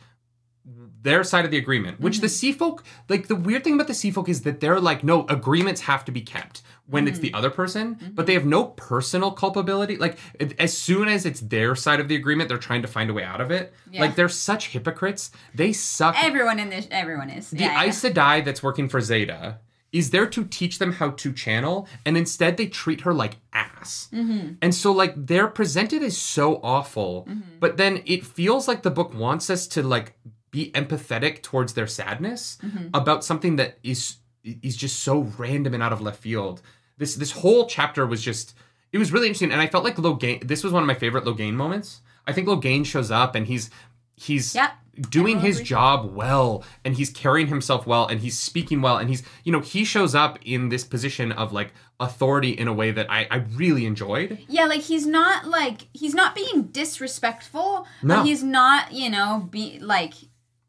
their 1.01 1.23
side 1.23 1.45
of 1.45 1.51
the 1.51 1.57
agreement. 1.57 1.99
Which 1.99 2.15
mm-hmm. 2.15 2.21
the 2.21 2.29
Sea 2.29 2.51
Folk, 2.51 2.83
like 3.07 3.27
the 3.27 3.35
weird 3.35 3.63
thing 3.63 3.73
about 3.73 3.87
the 3.87 3.93
Sea 3.93 4.11
Folk 4.11 4.29
is 4.29 4.41
that 4.41 4.59
they're 4.59 4.79
like, 4.79 5.03
no, 5.03 5.25
agreements 5.27 5.81
have 5.81 6.03
to 6.05 6.11
be 6.11 6.21
kept 6.21 6.63
when 6.85 7.07
it's 7.07 7.19
the 7.19 7.27
mm-hmm. 7.27 7.35
other 7.35 7.49
person, 7.49 7.93
but 7.93 7.99
mm-hmm. 7.99 8.25
they 8.25 8.33
have 8.33 8.45
no 8.45 8.63
personal 8.63 9.31
culpability. 9.31 9.97
Like 9.97 10.17
as 10.57 10.77
soon 10.77 11.07
as 11.07 11.25
it's 11.25 11.41
their 11.41 11.75
side 11.75 11.99
of 11.99 12.07
the 12.07 12.15
agreement, 12.15 12.49
they're 12.49 12.57
trying 12.57 12.81
to 12.81 12.87
find 12.87 13.09
a 13.09 13.13
way 13.13 13.23
out 13.23 13.41
of 13.41 13.51
it. 13.51 13.73
Yeah. 13.91 14.01
Like 14.01 14.15
they're 14.15 14.29
such 14.29 14.69
hypocrites. 14.69 15.31
They 15.53 15.73
suck 15.73 16.15
Everyone 16.23 16.59
in 16.59 16.69
this, 16.69 16.87
everyone 16.89 17.29
is. 17.29 17.51
the 17.51 17.59
yeah, 17.59 17.83
yeah. 17.83 17.89
Aes 17.89 18.01
Sedai 18.01 18.43
that's 18.43 18.63
working 18.63 18.87
for 18.87 19.01
Zaida 19.01 19.59
is 19.91 20.09
there 20.09 20.27
to 20.27 20.43
teach 20.45 20.79
them 20.79 20.93
how 20.93 21.11
to 21.11 21.31
channel, 21.33 21.87
and 22.05 22.17
instead 22.17 22.57
they 22.57 22.67
treat 22.67 23.01
her 23.01 23.13
like 23.13 23.37
ass. 23.53 24.09
Mm-hmm. 24.13 24.53
And 24.61 24.75
so, 24.75 24.91
like, 24.91 25.13
they're 25.15 25.47
presented 25.47 26.03
as 26.03 26.17
so 26.17 26.59
awful, 26.63 27.25
Mm-hmm. 27.29 27.59
but 27.59 27.77
then 27.77 28.01
it 28.05 28.25
feels 28.25 28.67
like 28.67 28.83
the 28.83 28.91
book 28.91 29.13
wants 29.13 29.49
us 29.49 29.67
to 29.69 29.83
like 29.83 30.13
be 30.51 30.71
empathetic 30.71 31.41
towards 31.41 31.73
their 31.73 31.87
sadness 31.87 32.57
Mm-hmm. 32.63 32.87
about 32.93 33.23
something 33.23 33.55
that 33.57 33.77
is 33.83 34.17
is 34.43 34.77
just 34.77 35.01
so 35.01 35.29
random 35.37 35.73
and 35.73 35.83
out 35.83 35.91
of 35.93 36.01
left 36.01 36.21
field. 36.21 36.61
This 36.97 37.15
this 37.15 37.31
whole 37.31 37.65
chapter 37.67 38.05
was 38.05 38.21
just 38.21 38.53
it 38.91 38.97
was 38.97 39.11
really 39.11 39.27
interesting, 39.27 39.51
and 39.51 39.61
I 39.61 39.67
felt 39.67 39.83
like 39.83 39.95
Logain. 39.97 40.47
This 40.47 40.63
was 40.63 40.71
one 40.73 40.83
of 40.83 40.87
my 40.87 40.93
favorite 40.95 41.25
Logain 41.25 41.53
moments. 41.53 42.01
I 42.25 42.33
think 42.33 42.47
Logain 42.47 42.85
shows 42.85 43.09
up 43.11 43.35
and 43.35 43.45
he's 43.47 43.69
he's 44.17 44.53
Yep. 44.55 44.71
doing 45.11 45.39
his 45.41 45.61
job 45.61 46.13
well 46.15 46.63
and 46.83 46.95
he's 46.95 47.11
carrying 47.11 47.47
himself 47.47 47.85
well 47.85 48.07
and 48.07 48.19
he's 48.19 48.37
speaking 48.37 48.81
well 48.81 48.97
and 48.97 49.09
he's 49.09 49.21
you 49.43 49.51
know 49.51 49.59
he 49.59 49.85
shows 49.85 50.15
up 50.15 50.39
in 50.43 50.69
this 50.69 50.83
position 50.83 51.31
of 51.31 51.53
like 51.53 51.71
authority 51.99 52.49
in 52.49 52.67
a 52.67 52.73
way 52.73 52.89
that 52.91 53.05
I, 53.09 53.27
I 53.29 53.37
really 53.55 53.85
enjoyed 53.85 54.39
Yeah, 54.49 54.65
like 54.65 54.81
he's 54.81 55.05
not 55.05 55.45
like 55.45 55.87
he's 55.93 56.13
not 56.15 56.33
being 56.35 56.63
disrespectful, 57.11 57.85
No. 58.03 58.17
but 58.17 58.25
he's 58.25 58.43
not, 58.43 58.91
you 58.91 59.09
know, 59.09 59.47
be 59.51 59.79
like 59.79 60.13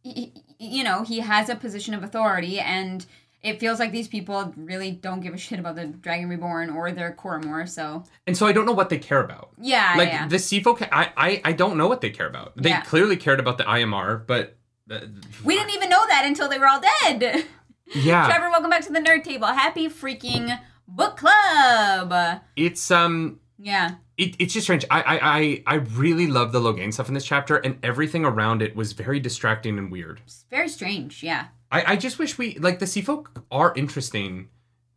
he, 0.02 0.32
you 0.58 0.84
know, 0.84 1.04
he 1.04 1.20
has 1.20 1.48
a 1.48 1.54
position 1.56 1.94
of 1.94 2.02
authority 2.02 2.58
and 2.60 3.04
it 3.42 3.60
feels 3.60 3.78
like 3.78 3.92
these 3.92 4.08
people 4.08 4.52
really 4.56 4.90
don't 4.90 5.20
give 5.20 5.32
a 5.32 5.38
shit 5.38 5.58
about 5.60 5.76
the 5.76 5.86
Dragon 5.86 6.28
Reborn 6.28 6.70
or 6.70 6.90
their 6.92 7.12
Coramoor, 7.12 7.66
so 7.68 8.02
and 8.26 8.36
so 8.36 8.46
I 8.46 8.52
don't 8.52 8.66
know 8.66 8.72
what 8.72 8.88
they 8.90 8.98
care 8.98 9.22
about 9.22 9.50
yeah, 9.60 9.94
like 9.96 10.08
yeah. 10.08 10.26
the 10.28 10.38
Sea 10.38 10.60
folk 10.60 10.82
I, 10.82 11.12
I 11.16 11.40
I 11.44 11.52
don't 11.52 11.76
know 11.76 11.86
what 11.88 12.00
they 12.00 12.10
care 12.10 12.26
about 12.28 12.56
they 12.56 12.70
Yeah. 12.70 12.82
clearly 12.82 13.16
cared 13.16 13.40
about 13.40 13.58
the 13.58 13.64
Amayar 13.64 14.26
but 14.26 14.56
uh, 14.90 15.00
we 15.44 15.54
didn't 15.56 15.74
even 15.74 15.88
know 15.88 16.04
that 16.08 16.24
until 16.26 16.48
they 16.48 16.58
were 16.58 16.66
all 16.66 16.80
dead. 17.02 17.44
yeah 17.94 18.26
Trevor, 18.26 18.50
welcome 18.50 18.70
back 18.70 18.84
to 18.86 18.92
the 18.92 19.00
Nerd 19.00 19.22
Table. 19.24 19.46
Happy 19.48 19.88
freaking 19.88 20.58
book 20.88 21.16
club. 21.18 22.40
it's 22.56 22.90
um 22.90 23.40
Yeah. 23.58 23.96
it, 24.16 24.34
it's 24.38 24.54
just 24.54 24.64
strange. 24.66 24.84
I, 24.90 25.00
I 25.02 25.18
I 25.38 25.62
I 25.66 25.74
really 25.76 26.26
love 26.26 26.52
the 26.52 26.60
Logain 26.60 26.92
stuff 26.92 27.08
in 27.08 27.14
this 27.14 27.24
chapter, 27.24 27.56
and 27.56 27.78
everything 27.84 28.24
around 28.24 28.62
it 28.62 28.74
was 28.74 28.92
very 28.94 29.20
distracting 29.20 29.78
and 29.78 29.92
weird. 29.92 30.20
It's 30.24 30.44
very 30.50 30.68
strange, 30.68 31.22
yeah. 31.22 31.48
I, 31.70 31.92
I 31.92 31.96
just 31.96 32.18
wish 32.18 32.38
we 32.38 32.54
like 32.58 32.78
the 32.78 32.86
Sea 32.86 33.02
Folk 33.02 33.44
are 33.50 33.72
interesting 33.76 34.48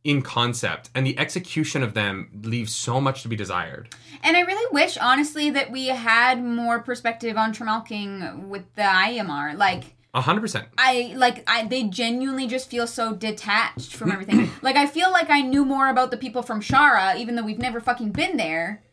in 0.04 0.22
concept, 0.24 0.90
and 0.96 1.06
the 1.06 1.18
execution 1.20 1.84
of 1.84 1.94
them 1.94 2.32
leaves 2.44 2.74
so 2.74 3.00
much 3.00 3.22
to 3.22 3.28
be 3.28 3.36
desired. 3.36 3.94
And 4.24 4.36
I 4.36 4.42
really 4.42 4.68
wish, 4.72 4.98
honestly, 4.98 5.52
that 5.52 5.70
we 5.70 5.88
had 5.88 6.44
more 6.44 6.80
perspective 6.80 7.38
on 7.38 7.54
Tremalking 7.54 8.48
with 8.48 8.64
the 8.76 8.82
Amayar. 8.82 9.56
Like, 9.56 9.96
A 10.14 10.22
hundred 10.22 10.42
percent. 10.42 10.68
I 10.78 11.14
like 11.16 11.44
I 11.48 11.66
they 11.66 11.84
genuinely 11.84 12.48
just 12.48 12.70
feel 12.70 12.88
so 12.88 13.14
detached 13.14 13.94
from 13.96 14.12
everything. 14.12 14.50
like 14.62 14.76
I 14.76 14.88
feel 14.88 15.12
like 15.12 15.30
I 15.30 15.42
knew 15.42 15.64
more 15.66 15.88
about 15.88 16.10
the 16.10 16.18
people 16.18 16.42
from 16.42 16.62
Shara, 16.62 17.16
even 17.18 17.36
though 17.36 17.44
we've 17.44 17.60
never 17.60 17.80
fucking 17.80 18.12
been 18.12 18.38
there, 18.38 18.84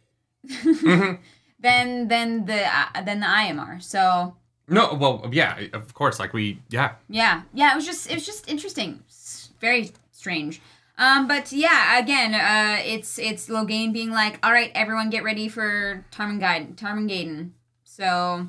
than 0.75 2.09
than 2.09 2.45
the 2.47 2.67
uh, 2.67 3.03
than 3.03 3.21
the 3.21 3.27
Amayar. 3.27 3.83
So 3.83 4.37
No, 4.69 4.95
well, 4.95 5.29
yeah, 5.33 5.59
of 5.73 5.95
course. 5.95 6.19
Like 6.19 6.33
we, 6.33 6.61
yeah, 6.69 6.93
yeah, 7.09 7.43
yeah, 7.55 7.73
it 7.73 7.77
was 7.77 7.87
just 7.87 8.11
it 8.11 8.15
was 8.15 8.27
just 8.27 8.49
interesting, 8.49 9.03
It's 9.07 9.51
very 9.61 9.93
strange. 10.13 10.61
Um, 10.99 11.29
but 11.29 11.53
yeah, 11.53 11.99
again, 11.99 12.35
uh, 12.35 12.83
it's 12.85 13.19
it's 13.19 13.49
Logain 13.49 13.93
being 13.93 14.11
like, 14.11 14.39
all 14.45 14.53
right, 14.53 14.73
everyone, 14.75 15.11
get 15.11 15.23
ready 15.25 15.49
for 15.49 16.05
Tarmon 16.11 16.41
Gai'don. 16.41 16.75
Tarmangaiden. 16.75 17.51
So 17.85 18.49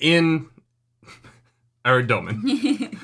in 0.00 0.48
Arad 1.84 2.06
Doman. 2.06 2.42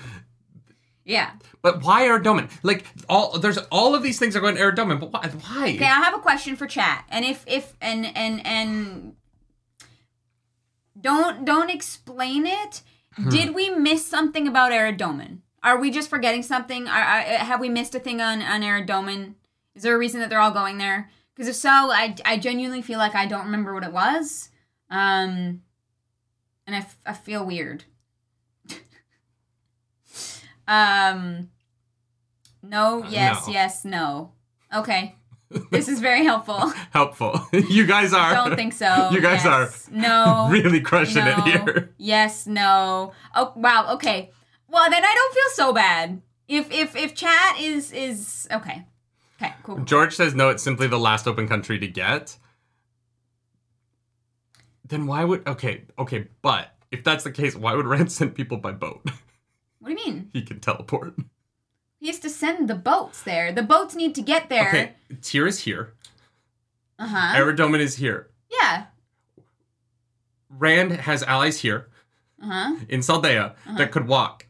yeah. 1.05 1.32
But 1.62 1.82
why 1.82 2.07
Arad 2.07 2.22
Doman? 2.22 2.49
Like 2.62 2.87
all 3.09 3.39
there's 3.39 3.59
all 3.70 3.95
of 3.95 4.03
these 4.03 4.18
things 4.18 4.34
are 4.34 4.41
going 4.41 4.57
to 4.57 4.62
Arad 4.62 4.76
Doman, 4.76 4.99
but 4.99 5.12
why? 5.12 5.28
Why? 5.28 5.74
Okay, 5.74 5.84
I 5.84 6.03
have 6.03 6.14
a 6.14 6.18
question 6.18 6.57
for 6.57 6.66
chat, 6.66 7.05
and 7.11 7.24
if 7.24 7.45
if 7.47 7.74
and 7.80 8.07
and 8.16 8.45
and 8.47 9.14
don't 11.07 11.45
don't 11.45 11.71
explain 11.71 12.47
it. 12.47 12.83
Hmm. 13.15 13.29
Did 13.29 13.55
we 13.55 13.71
miss 13.71 14.05
something 14.05 14.49
about 14.49 14.73
Arad 14.73 14.97
Doman? 14.97 15.43
Are 15.63 15.79
we 15.79 15.91
just 15.93 16.11
forgetting 16.11 16.43
something? 16.43 16.89
Are, 16.89 17.01
are, 17.01 17.23
have 17.23 17.61
we 17.61 17.69
missed 17.69 17.95
a 17.95 18.01
thing 18.01 18.21
on 18.21 18.43
on 18.43 18.65
Arad 18.65 18.87
Doman? 18.87 19.37
Is 19.77 19.85
there 19.85 19.95
a 19.95 19.99
reason 19.99 20.21
that 20.21 20.31
they're 20.31 20.41
all 20.41 20.51
going 20.51 20.79
there? 20.79 21.09
Because 21.33 21.49
if 21.49 21.55
so, 21.55 21.71
I 21.71 22.17
I 22.25 22.39
genuinely 22.39 22.83
feel 22.83 22.99
like 22.99 23.15
I 23.15 23.27
don't 23.27 23.45
remember 23.45 23.73
what 23.73 23.85
it 23.85 23.93
was, 23.93 24.51
um, 24.91 25.63
and 26.67 26.75
I, 26.75 26.79
f- 26.79 26.99
I 27.07 27.13
feel 27.13 27.47
weird. 27.47 27.85
um, 30.67 31.51
no, 32.63 33.05
yes, 33.09 33.47
no. 33.47 33.53
yes, 33.53 33.85
no. 33.85 34.33
Okay. 34.75 35.15
This 35.71 35.89
is 35.89 36.01
very 36.01 36.25
helpful. 36.25 36.73
Helpful. 36.91 37.41
you 37.53 37.87
guys 37.87 38.13
are. 38.13 38.33
I 38.33 38.35
Don't 38.35 38.57
think 38.57 38.73
so. 38.73 39.11
You 39.13 39.21
guys 39.21 39.45
Yes. 39.45 39.89
No. 39.93 40.49
really 40.51 40.81
crushing 40.81 41.25
no. 41.25 41.37
it 41.39 41.45
here. 41.45 41.95
Yes, 41.99 42.47
no. 42.47 43.13
Oh 43.35 43.53
wow, 43.55 43.95
okay. 43.95 44.31
Well 44.69 44.91
then 44.91 45.05
I 45.05 45.15
don't 45.15 45.35
feel 45.35 45.67
so 45.67 45.73
bad. 45.73 46.21
If 46.49 46.71
if 46.73 46.97
if 46.97 47.15
chat 47.15 47.61
is 47.61 47.93
is 47.93 48.49
okay. 48.51 48.85
Okay, 49.41 49.55
cool. 49.63 49.79
George 49.85 50.15
says 50.15 50.35
no, 50.35 50.49
it's 50.49 50.63
simply 50.63 50.89
the 50.89 50.99
last 50.99 51.29
open 51.29 51.47
country 51.47 51.79
to 51.79 51.87
get. 51.87 52.39
Then 54.85 55.07
why 55.07 55.25
would 55.25 55.47
okay, 55.47 55.85
okay, 55.99 56.29
but 56.43 56.75
if 56.91 57.05
that's 57.05 57.25
the 57.25 57.31
case, 57.33 57.55
why 57.55 57.75
would 57.75 57.87
Rand 57.87 58.11
send 58.11 58.35
people 58.35 58.57
by 58.59 58.73
boat? 58.73 59.03
What 59.79 59.95
do 59.97 60.03
you 60.03 60.07
mean? 60.15 60.31
he 60.33 60.43
can 60.43 60.59
teleport. 60.59 61.15
He 61.99 62.09
has 62.09 62.19
to 62.21 62.29
send 62.31 62.69
the 62.69 62.75
boats 62.75 63.23
there. 63.23 63.53
The 63.53 63.63
boats 63.63 63.95
need 63.95 64.15
to 64.17 64.23
get 64.23 64.49
there. 64.49 64.69
Okay, 64.69 64.93
Tear 65.23 65.47
is 65.47 65.61
here. 65.61 65.95
Uh-huh. 66.99 67.43
Arad 67.43 67.57
Doman 67.57 67.81
is 67.81 67.97
here. 67.97 68.29
yeah. 68.51 68.85
Rand 70.49 70.93
has 70.93 71.23
allies 71.25 71.61
here 71.61 71.89
Uh-huh. 72.43 72.77
in 72.89 73.01
Saldaea 73.01 73.55
that 73.77 73.91
could 73.91 74.07
walk. 74.07 74.47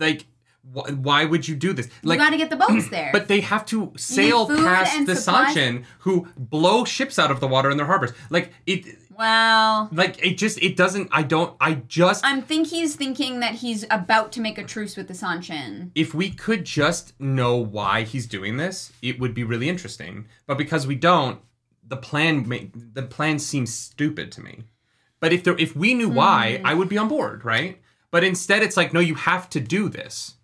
Like, 0.00 0.26
wh- 0.74 0.90
why 0.98 1.24
would 1.24 1.46
you 1.46 1.54
do 1.54 1.72
this? 1.72 1.88
Like, 2.02 2.18
you 2.18 2.24
got 2.24 2.30
to 2.30 2.36
get 2.36 2.50
the 2.50 2.56
boats 2.56 2.88
there. 2.90 3.10
But 3.12 3.28
they 3.28 3.40
have 3.40 3.64
to 3.66 3.92
sail 3.96 4.46
past 4.46 5.06
the 5.06 5.14
supplies? 5.16 5.54
Seanchan 5.56 5.84
who 6.00 6.26
blow 6.36 6.84
ships 6.84 7.18
out 7.18 7.30
of 7.30 7.40
the 7.40 7.46
water 7.48 7.70
in 7.70 7.76
their 7.76 7.86
harbors. 7.86 8.12
Like 8.30 8.52
it 8.66 8.86
well, 9.18 9.88
like 9.92 10.24
it 10.24 10.38
just 10.38 10.62
it 10.62 10.76
doesn't 10.76 11.08
I 11.12 11.22
don't 11.22 11.56
I 11.60 11.74
just 11.74 12.24
I 12.24 12.40
think 12.40 12.68
he's 12.68 12.94
thinking 12.96 13.40
that 13.40 13.56
he's 13.56 13.84
about 13.90 14.32
to 14.32 14.40
make 14.40 14.56
a 14.58 14.64
truce 14.64 14.96
with 14.96 15.08
the 15.08 15.14
Seanchan. 15.14 15.90
if 15.94 16.14
we 16.14 16.30
could 16.30 16.64
just 16.64 17.18
know 17.20 17.56
why 17.56 18.02
he's 18.04 18.26
doing 18.26 18.56
this, 18.56 18.92
it 19.02 19.18
would 19.20 19.34
be 19.34 19.44
really 19.44 19.68
interesting. 19.68 20.26
But 20.46 20.56
because 20.58 20.86
we 20.86 20.94
don't, 20.94 21.40
the 21.86 21.96
plan 21.96 22.48
ma- 22.48 22.70
the 22.94 23.02
plan 23.02 23.38
seems 23.38 23.74
stupid 23.74 24.30
to 24.32 24.40
me. 24.40 24.64
But 25.20 25.32
if 25.32 25.42
there 25.44 25.58
if 25.58 25.74
we 25.74 25.94
knew 25.94 26.08
why, 26.08 26.58
Hmm. 26.58 26.66
I 26.66 26.74
would 26.74 26.88
be 26.88 26.98
on 26.98 27.08
board, 27.08 27.44
right? 27.44 27.80
But 28.10 28.24
instead 28.24 28.62
it's 28.62 28.76
like 28.76 28.92
no, 28.94 29.00
you 29.00 29.16
have 29.16 29.50
to 29.50 29.60
do 29.60 29.88
this. 29.88 30.36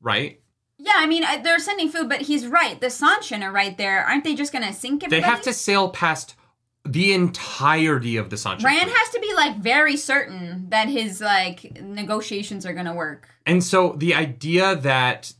Right? 0.00 0.40
Yeah, 0.78 0.92
I 0.96 1.06
mean, 1.06 1.24
they're 1.42 1.58
sending 1.58 1.88
food, 1.88 2.08
but 2.08 2.20
he's 2.22 2.46
right. 2.46 2.78
The 2.80 2.88
Seanchan 2.88 3.42
are 3.42 3.50
right 3.50 3.76
there. 3.76 4.04
Aren't 4.04 4.22
they 4.24 4.34
just 4.36 4.52
going 4.52 4.64
to 4.64 4.72
sink 4.74 5.02
if 5.02 5.10
They 5.10 5.22
have 5.22 5.40
to 5.42 5.52
sail 5.52 5.88
past 5.88 6.35
the 6.86 7.12
entirety 7.12 8.16
of 8.16 8.30
the 8.30 8.36
Seanchan. 8.36 8.64
Rand 8.64 8.90
has 8.90 9.08
to 9.10 9.20
be 9.20 9.32
like 9.34 9.56
very 9.58 9.96
certain 9.96 10.68
that 10.70 10.88
his 10.88 11.20
like 11.20 11.80
negotiations 11.80 12.64
are 12.64 12.72
gonna 12.72 12.94
work. 12.94 13.28
And 13.44 13.62
so 13.62 13.94
the 13.96 14.14
idea 14.14 14.76
that, 14.76 15.32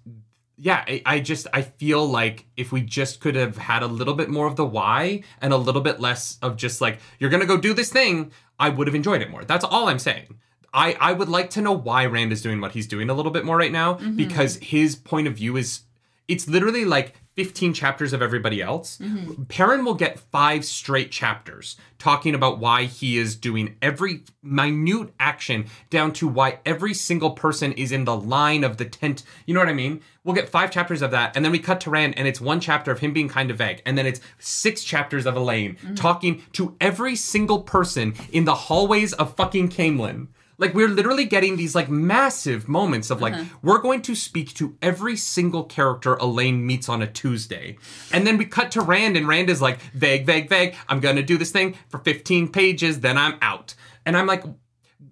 yeah, 0.56 0.84
I, 0.86 1.02
I 1.06 1.20
just 1.20 1.46
I 1.52 1.62
feel 1.62 2.06
like 2.06 2.46
if 2.56 2.72
we 2.72 2.80
just 2.82 3.20
could 3.20 3.34
have 3.34 3.56
had 3.56 3.82
a 3.82 3.86
little 3.86 4.14
bit 4.14 4.28
more 4.28 4.46
of 4.46 4.56
the 4.56 4.64
why 4.64 5.22
and 5.40 5.52
a 5.52 5.56
little 5.56 5.80
bit 5.80 6.00
less 6.00 6.38
of 6.42 6.56
just 6.56 6.80
like 6.80 6.98
you're 7.18 7.30
gonna 7.30 7.46
go 7.46 7.56
do 7.56 7.74
this 7.74 7.90
thing, 7.90 8.32
I 8.58 8.68
would 8.68 8.86
have 8.86 8.94
enjoyed 8.94 9.22
it 9.22 9.30
more. 9.30 9.44
That's 9.44 9.64
all 9.64 9.88
I'm 9.88 9.98
saying. 9.98 10.38
I 10.72 10.96
I 11.00 11.12
would 11.12 11.28
like 11.28 11.50
to 11.50 11.60
know 11.60 11.72
why 11.72 12.06
Rand 12.06 12.32
is 12.32 12.42
doing 12.42 12.60
what 12.60 12.72
he's 12.72 12.86
doing 12.86 13.10
a 13.10 13.14
little 13.14 13.32
bit 13.32 13.44
more 13.44 13.56
right 13.56 13.72
now 13.72 13.94
mm-hmm. 13.94 14.16
because 14.16 14.56
his 14.56 14.96
point 14.96 15.26
of 15.26 15.34
view 15.34 15.56
is 15.56 15.80
it's 16.28 16.48
literally 16.48 16.84
like 16.84 17.14
15 17.36 17.74
chapters 17.74 18.14
of 18.14 18.22
everybody 18.22 18.62
else. 18.62 18.96
Mm-hmm. 18.96 19.44
Perrin 19.44 19.84
will 19.84 19.94
get 19.94 20.18
five 20.18 20.64
straight 20.64 21.10
chapters 21.10 21.76
talking 21.98 22.34
about 22.34 22.58
why 22.58 22.84
he 22.84 23.18
is 23.18 23.36
doing 23.36 23.76
every 23.82 24.24
minute 24.42 25.12
action 25.20 25.66
down 25.90 26.12
to 26.14 26.26
why 26.26 26.58
every 26.64 26.94
single 26.94 27.30
person 27.30 27.72
is 27.72 27.92
in 27.92 28.06
the 28.06 28.16
line 28.16 28.64
of 28.64 28.78
the 28.78 28.86
tent. 28.86 29.22
You 29.44 29.52
know 29.52 29.60
what 29.60 29.68
I 29.68 29.74
mean? 29.74 30.00
We'll 30.24 30.34
get 30.34 30.48
five 30.48 30.70
chapters 30.70 31.02
of 31.02 31.10
that, 31.12 31.36
and 31.36 31.44
then 31.44 31.52
we 31.52 31.58
cut 31.58 31.80
to 31.82 31.90
Rand, 31.90 32.18
and 32.18 32.26
it's 32.26 32.40
one 32.40 32.58
chapter 32.58 32.90
of 32.90 32.98
him 32.98 33.12
being 33.12 33.28
kind 33.28 33.50
of 33.50 33.58
vague, 33.58 33.80
and 33.86 33.96
then 33.96 34.06
it's 34.06 34.20
six 34.38 34.82
chapters 34.82 35.26
of 35.26 35.34
Elayne 35.36 35.76
mm-hmm. 35.76 35.94
talking 35.94 36.42
to 36.54 36.74
every 36.80 37.14
single 37.14 37.60
person 37.62 38.14
in 38.32 38.44
the 38.44 38.54
hallways 38.54 39.12
of 39.12 39.36
fucking 39.36 39.68
Caemlyn. 39.68 40.28
Like 40.58 40.74
we're 40.74 40.88
literally 40.88 41.24
getting 41.24 41.56
these 41.56 41.74
like 41.74 41.88
massive 41.88 42.68
moments 42.68 43.10
of 43.10 43.20
like 43.20 43.34
uh-huh. 43.34 43.44
we're 43.62 43.80
going 43.80 44.02
to 44.02 44.14
speak 44.14 44.54
to 44.54 44.76
every 44.80 45.16
single 45.16 45.64
character 45.64 46.16
Elayne 46.16 46.62
meets 46.62 46.88
on 46.88 47.02
a 47.02 47.06
Tuesday. 47.06 47.76
And 48.12 48.26
then 48.26 48.38
we 48.38 48.46
cut 48.46 48.70
to 48.72 48.80
Rand 48.80 49.16
and 49.16 49.28
Rand 49.28 49.50
is 49.50 49.60
like 49.60 49.80
vague 49.92 50.26
vague 50.26 50.48
vague 50.48 50.74
I'm 50.88 51.00
going 51.00 51.16
to 51.16 51.22
do 51.22 51.36
this 51.36 51.50
thing 51.50 51.76
for 51.88 51.98
15 51.98 52.48
pages 52.48 53.00
then 53.00 53.18
I'm 53.18 53.36
out. 53.42 53.74
And 54.04 54.16
I'm 54.16 54.26
like 54.26 54.44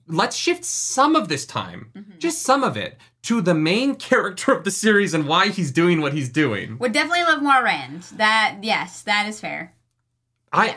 let's 0.06 0.36
shift 0.36 0.64
some 0.64 1.16
of 1.16 1.28
this 1.28 1.46
time, 1.46 1.90
mm-hmm. 1.94 2.18
just 2.18 2.42
some 2.42 2.62
of 2.62 2.76
it 2.76 2.98
to 3.22 3.40
the 3.40 3.54
main 3.54 3.94
character 3.96 4.52
of 4.52 4.64
the 4.64 4.70
series 4.70 5.14
and 5.14 5.26
why 5.26 5.48
he's 5.48 5.72
doing 5.72 6.00
what 6.00 6.12
he's 6.12 6.28
doing. 6.28 6.78
Would 6.78 6.92
definitely 6.92 7.24
love 7.24 7.42
more 7.42 7.62
Rand. 7.62 8.02
That 8.16 8.58
yes, 8.62 9.02
that 9.02 9.28
is 9.28 9.40
fair. 9.40 9.74
I 10.52 10.66
yeah, 10.66 10.76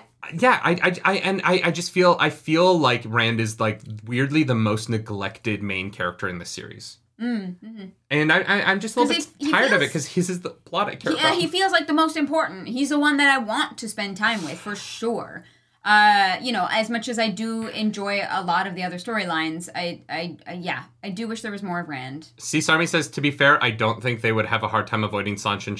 I, 0.63 0.71
I, 0.81 0.95
I 1.05 1.13
and 1.17 1.41
I, 1.43 1.61
I 1.65 1.71
just 1.71 1.91
feel 1.91 2.17
I 2.19 2.29
feel 2.29 2.77
like 2.77 3.03
Rand 3.05 3.39
is 3.39 3.59
like 3.59 3.81
weirdly 4.05 4.43
the 4.43 4.55
most 4.55 4.89
neglected 4.89 5.61
main 5.63 5.89
character 5.91 6.27
in 6.27 6.39
the 6.39 6.45
series. 6.45 6.97
Mm, 7.19 7.91
And 8.11 8.31
I, 8.31 8.41
I 8.41 8.61
I'm 8.71 8.79
just 8.79 8.95
a 8.95 8.99
little 9.01 9.15
bit 9.15 9.27
he- 9.39 9.45
he 9.47 9.51
tired 9.51 9.73
of 9.73 9.81
it 9.81 9.87
because 9.87 10.05
his 10.07 10.29
is 10.29 10.41
the 10.41 10.51
plot 10.51 10.87
I 10.87 10.95
care 10.95 11.13
Yeah, 11.13 11.29
about. 11.29 11.37
he 11.39 11.47
feels 11.47 11.71
like 11.71 11.87
the 11.87 11.93
most 11.93 12.15
important. 12.15 12.67
He's 12.67 12.89
the 12.89 12.99
one 12.99 13.17
that 13.17 13.27
I 13.27 13.39
want 13.39 13.77
to 13.79 13.89
spend 13.89 14.17
time 14.17 14.43
with 14.43 14.59
for 14.59 14.75
sure. 14.75 15.43
Uh, 15.83 16.35
you 16.41 16.51
know, 16.51 16.67
as 16.69 16.89
much 16.89 17.07
as 17.07 17.17
I 17.17 17.29
do 17.29 17.67
enjoy 17.69 18.21
a 18.29 18.43
lot 18.43 18.67
of 18.67 18.75
the 18.75 18.83
other 18.83 18.97
storylines, 18.97 19.69
I, 19.73 20.01
I, 20.09 20.37
I, 20.45 20.53
yeah, 20.55 20.83
I 21.01 21.09
do 21.09 21.27
wish 21.29 21.41
there 21.41 21.51
was 21.51 21.63
more 21.63 21.79
of 21.79 21.87
Rand. 21.87 22.27
Army 22.67 22.85
says 22.85 23.07
to 23.11 23.21
be 23.21 23.31
fair, 23.31 23.63
I 23.63 23.71
don't 23.71 24.03
think 24.03 24.19
they 24.21 24.33
would 24.33 24.47
have 24.47 24.63
a 24.63 24.67
hard 24.67 24.85
time 24.87 25.03
avoiding 25.05 25.35
Seanchan 25.35 25.77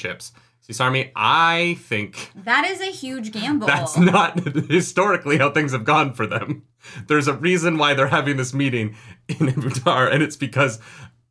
ships. 0.68 0.80
Army, 0.82 1.11
I 1.15 1.78
think 1.80 2.32
That 2.36 2.65
is 2.65 2.82
a 2.82 2.86
huge 2.91 3.32
gamble. 3.32 3.68
that's 3.68 3.97
not 3.97 4.39
historically 4.70 5.38
how 5.38 5.51
things 5.51 5.72
have 5.72 5.84
gone 5.84 6.13
for 6.13 6.28
them. 6.28 6.63
There's 7.07 7.28
a 7.28 7.34
reason 7.34 7.78
why 7.78 7.93
they're 7.93 8.07
having 8.07 8.38
this 8.38 8.53
meeting 8.53 8.95
in 9.28 9.36
Ibutar, 9.47 10.11
and 10.11 10.22
it's 10.24 10.36
because 10.38 10.80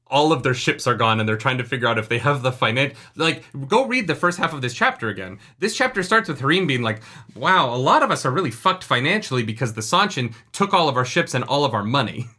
all 0.08 0.32
of 0.32 0.42
their 0.42 0.54
ships 0.54 0.86
are 0.86 0.94
gone 0.94 1.18
and 1.18 1.28
they're 1.28 1.36
trying 1.36 1.58
to 1.58 1.64
figure 1.64 1.88
out 1.88 1.98
if 1.98 2.08
they 2.08 2.18
have 2.18 2.42
the 2.42 2.52
finance 2.52 2.94
like 3.16 3.42
go 3.66 3.84
read 3.86 4.06
the 4.06 4.14
first 4.14 4.38
half 4.38 4.52
of 4.52 4.62
this 4.62 4.72
chapter 4.72 5.08
again 5.08 5.36
this 5.58 5.76
chapter 5.76 6.00
starts 6.00 6.28
with 6.28 6.38
Harine 6.40 6.64
being 6.68 6.82
like 6.82 7.02
wow 7.34 7.74
a 7.74 7.76
lot 7.76 8.04
of 8.04 8.10
us 8.12 8.24
are 8.24 8.30
really 8.30 8.52
fucked 8.52 8.84
financially 8.84 9.42
because 9.42 9.72
the 9.74 9.80
Seanchan 9.80 10.32
took 10.52 10.72
all 10.72 10.88
of 10.88 10.96
our 10.96 11.04
ships 11.04 11.34
and 11.34 11.42
all 11.42 11.64
of 11.64 11.74
our 11.74 11.82
money 11.82 12.28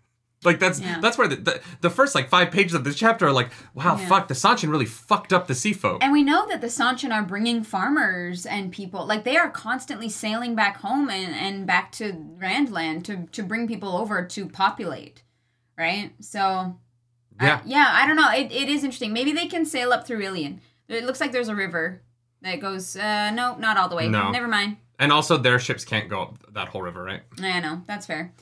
like 0.47 0.59
that's 0.59 0.79
Yeah. 0.79 0.99
that's 0.99 1.17
where 1.17 1.27
the, 1.27 1.35
the 1.35 1.61
the 1.81 1.89
first 1.91 2.15
like 2.15 2.29
five 2.29 2.49
pages 2.49 2.73
of 2.73 2.83
this 2.83 2.95
chapter 2.95 3.27
are 3.27 3.31
like 3.31 3.51
wow 3.75 3.97
Yeah. 3.99 4.07
fuck 4.07 4.27
the 4.27 4.33
Seanchan 4.33 4.71
really 4.71 4.85
fucked 4.85 5.31
up 5.31 5.45
the 5.45 5.53
sea 5.53 5.73
folk 5.73 6.03
And 6.03 6.11
we 6.11 6.23
know 6.23 6.47
that 6.47 6.61
the 6.61 6.67
Seanchan 6.67 7.11
are 7.13 7.21
bringing 7.23 7.63
farmers 7.63 8.45
and 8.47 8.71
people, 8.71 9.05
like 9.05 9.23
they 9.23 9.37
are 9.37 9.49
constantly 9.51 10.09
sailing 10.09 10.55
back 10.55 10.77
home 10.77 11.09
and, 11.09 11.35
and 11.35 11.67
back 11.67 11.91
to 11.93 12.13
Randland 12.39 13.03
to, 13.05 13.27
to 13.31 13.43
bring 13.43 13.67
people 13.67 13.95
over 13.95 14.25
to 14.25 14.47
populate, 14.47 15.23
right? 15.77 16.13
So, 16.19 16.77
yeah 17.41 17.61
I, 17.63 17.67
yeah, 17.67 17.89
I 17.91 18.07
don't 18.07 18.15
know. 18.15 18.31
It, 18.31 18.51
it 18.51 18.69
is 18.69 18.83
interesting. 18.83 19.13
Maybe 19.13 19.31
they 19.31 19.47
can 19.47 19.65
sail 19.65 19.91
up 19.93 20.07
through 20.07 20.21
Illian. 20.23 20.59
It 20.87 21.03
looks 21.03 21.19
like 21.21 21.31
there's 21.31 21.49
a 21.49 21.55
river 21.55 22.01
that 22.41 22.59
goes. 22.59 22.95
Uh, 22.95 23.29
no, 23.31 23.55
not 23.57 23.77
all 23.77 23.89
the 23.89 23.95
way. 23.95 24.07
No. 24.07 24.31
Never 24.31 24.47
mind. 24.47 24.77
And 24.99 25.11
also, 25.11 25.37
their 25.37 25.59
ships 25.59 25.83
can't 25.85 26.09
go 26.09 26.21
up 26.23 26.53
that 26.53 26.69
whole 26.69 26.81
river, 26.81 27.03
right? 27.03 27.21
I 27.41 27.59
know 27.59 27.83
that's 27.85 28.05
fair. 28.07 28.33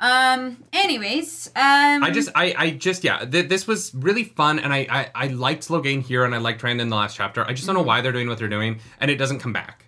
Um. 0.00 0.62
Anyways, 0.72 1.48
um. 1.56 2.04
I 2.04 2.10
just, 2.12 2.30
I, 2.34 2.54
I 2.56 2.70
just, 2.70 3.02
yeah. 3.04 3.24
Th- 3.24 3.48
this 3.48 3.66
was 3.66 3.94
really 3.94 4.24
fun, 4.24 4.58
and 4.58 4.72
I, 4.72 4.86
I, 4.88 5.10
I 5.14 5.26
liked 5.28 5.68
Logain 5.68 6.02
here, 6.02 6.24
and 6.24 6.34
I 6.34 6.38
liked 6.38 6.62
Rand 6.62 6.80
in 6.80 6.88
the 6.88 6.96
last 6.96 7.16
chapter. 7.16 7.44
I 7.44 7.52
just 7.52 7.66
don't 7.66 7.74
know 7.74 7.82
why 7.82 8.00
they're 8.00 8.12
doing 8.12 8.28
what 8.28 8.38
they're 8.38 8.48
doing, 8.48 8.80
and 9.00 9.10
it 9.10 9.16
doesn't 9.16 9.40
come 9.40 9.52
back, 9.52 9.86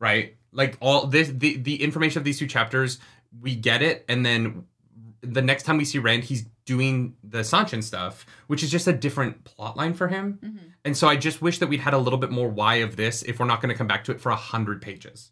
right? 0.00 0.36
Like 0.50 0.76
all 0.80 1.06
this, 1.06 1.28
the 1.28 1.56
the 1.56 1.82
information 1.82 2.18
of 2.18 2.24
these 2.24 2.38
two 2.38 2.46
chapters, 2.46 2.98
we 3.40 3.54
get 3.54 3.82
it, 3.82 4.04
and 4.08 4.26
then 4.26 4.64
the 5.20 5.42
next 5.42 5.64
time 5.64 5.76
we 5.76 5.84
see 5.84 5.98
Rand, 5.98 6.24
he's 6.24 6.46
doing 6.64 7.14
the 7.24 7.40
Seanchan 7.40 7.82
stuff, 7.82 8.26
which 8.46 8.62
is 8.62 8.70
just 8.70 8.86
a 8.86 8.92
different 8.92 9.44
plot 9.44 9.76
line 9.76 9.94
for 9.94 10.08
him. 10.08 10.38
And 10.84 10.96
so 10.96 11.08
I 11.08 11.16
just 11.16 11.40
wish 11.42 11.58
that 11.58 11.68
we'd 11.68 11.80
had 11.80 11.94
a 11.94 11.98
little 11.98 12.18
bit 12.18 12.30
more 12.30 12.48
why 12.48 12.76
of 12.76 12.96
this 12.96 13.22
if 13.22 13.40
we're 13.40 13.46
not 13.46 13.60
going 13.60 13.70
to 13.70 13.78
come 13.78 13.86
back 13.86 14.04
to 14.04 14.12
it 14.12 14.20
for 14.20 14.30
a 14.30 14.36
hundred 14.36 14.80
pages. 14.82 15.30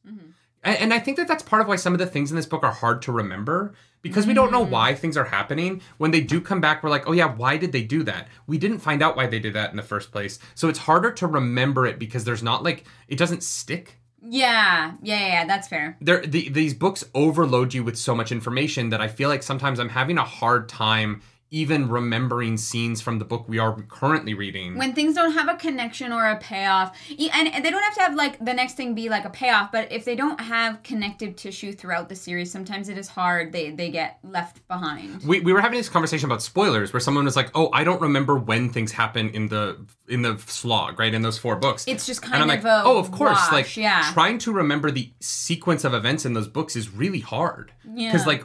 And, 0.63 0.77
and 0.79 0.95
I 0.95 0.99
think 0.99 1.19
that 1.19 1.29
that's 1.29 1.43
part 1.43 1.63
of 1.63 1.69
why 1.69 1.77
some 1.77 1.93
of 1.93 1.99
the 1.99 2.07
things 2.07 2.31
in 2.31 2.37
this 2.37 2.47
book 2.47 2.65
are 2.65 2.73
hard 2.73 3.03
to 3.03 3.13
remember 3.13 3.75
because 4.03 4.27
we 4.27 4.35
don't 4.35 4.53
know 4.53 4.65
mm. 4.65 4.71
why 4.71 4.95
things 4.95 5.17
are 5.17 5.25
happening. 5.25 5.81
When 5.99 6.11
they 6.11 6.21
do 6.21 6.41
come 6.41 6.61
back, 6.61 6.83
we're 6.83 6.91
like, 6.91 7.09
oh 7.09 7.13
yeah, 7.13 7.33
why 7.33 7.57
did 7.57 7.73
they 7.73 7.83
do 7.83 8.03
that? 8.05 8.29
We 8.47 8.59
didn't 8.59 8.79
find 8.79 9.03
out 9.03 9.17
why 9.17 9.27
they 9.27 9.39
did 9.39 9.55
that 9.55 9.71
in 9.71 9.77
the 9.77 9.83
first 9.83 10.13
place. 10.13 10.39
So 10.55 10.69
it's 10.69 10.79
harder 10.79 11.13
to 11.13 11.27
remember 11.27 11.87
it 11.87 11.99
because 11.99 12.25
there's 12.25 12.43
not 12.43 12.63
like 12.63 12.85
it 13.09 13.19
doesn't 13.19 13.43
stick. 13.43 13.99
Yeah, 14.29 14.95
yeah, 15.03 15.21
yeah, 15.21 15.27
yeah, 15.27 15.47
that's 15.47 15.69
fair. 15.69 15.97
There, 16.01 16.25
the, 16.27 16.49
these 16.49 16.75
books 16.75 17.05
overload 17.15 17.75
you 17.75 17.85
with 17.85 17.97
so 17.97 18.15
much 18.15 18.33
information 18.33 18.91
that 18.91 19.01
I 19.01 19.09
feel 19.09 19.29
like 19.29 19.43
sometimes 19.43 19.79
I'm 19.79 19.89
having 19.89 20.19
a 20.19 20.25
hard 20.25 20.69
time 20.69 21.23
even 21.57 21.89
remembering 21.89 22.57
scenes 22.59 23.01
from 23.01 23.19
the 23.19 23.25
book 23.25 23.49
we 23.49 23.59
are 23.59 23.81
currently 23.89 24.35
reading. 24.35 24.77
When 24.77 24.93
things 24.95 25.15
don't 25.15 25.33
have 25.33 25.49
a 25.49 25.55
connection 25.57 26.13
or 26.13 26.25
a 26.29 26.37
payoff, 26.37 26.95
and 27.09 27.49
and 27.55 27.65
they 27.65 27.71
don't 27.71 27.83
have 27.83 27.95
to 27.95 28.01
have 28.03 28.15
like 28.15 28.35
the 28.45 28.53
next 28.53 28.75
thing 28.75 28.95
be 28.95 29.09
like 29.09 29.25
a 29.25 29.31
payoff, 29.31 29.73
but 29.73 29.91
if 29.91 30.05
they 30.05 30.15
don't 30.17 30.39
have 30.41 30.83
connective 30.83 31.35
tissue 31.35 31.73
throughout 31.73 32.09
the 32.11 32.15
series, 32.15 32.51
sometimes 32.53 32.89
it 32.91 32.99
is 32.99 33.09
hard. 33.09 33.53
They 33.53 33.71
they 33.71 33.91
get 33.91 34.19
left 34.23 34.67
behind. 34.69 35.23
we, 35.23 35.41
we 35.41 35.53
were 35.55 35.63
having 35.63 35.79
this 35.79 35.89
conversation 35.89 36.27
about 36.27 36.43
spoilers 36.43 36.93
where 36.93 37.01
someone 37.01 37.25
was 37.25 37.37
like, 37.37 37.51
"Oh, 37.55 37.71
I 37.73 37.85
don't 37.85 38.03
remember 38.03 38.37
when 38.37 38.69
things 38.71 38.93
happen 38.93 39.31
in 39.31 39.49
the 39.49 39.87
in 40.09 40.21
the 40.23 40.37
slog, 40.47 40.99
right? 41.01 41.15
In 41.15 41.23
those 41.23 41.39
four 41.39 41.57
books." 41.57 41.85
It's 41.89 42.07
just 42.07 42.23
and 42.23 42.33
kind 42.33 42.43
I'm 42.43 42.51
of 42.51 42.65
like, 42.65 42.71
a 42.71 42.83
"Oh, 42.85 42.99
of 42.99 43.11
course." 43.11 43.39
wash, 43.39 43.53
like 43.53 43.77
yeah. 43.77 44.11
trying 44.13 44.39
to 44.41 44.53
remember 44.53 44.91
the 44.91 45.11
sequence 45.21 45.85
of 45.85 45.95
events 45.95 46.27
in 46.27 46.35
those 46.35 46.49
books 46.49 46.77
is 46.77 46.91
really 46.93 47.21
hard 47.21 47.73
Yeah. 47.95 48.13
because 48.13 48.27
like 48.27 48.45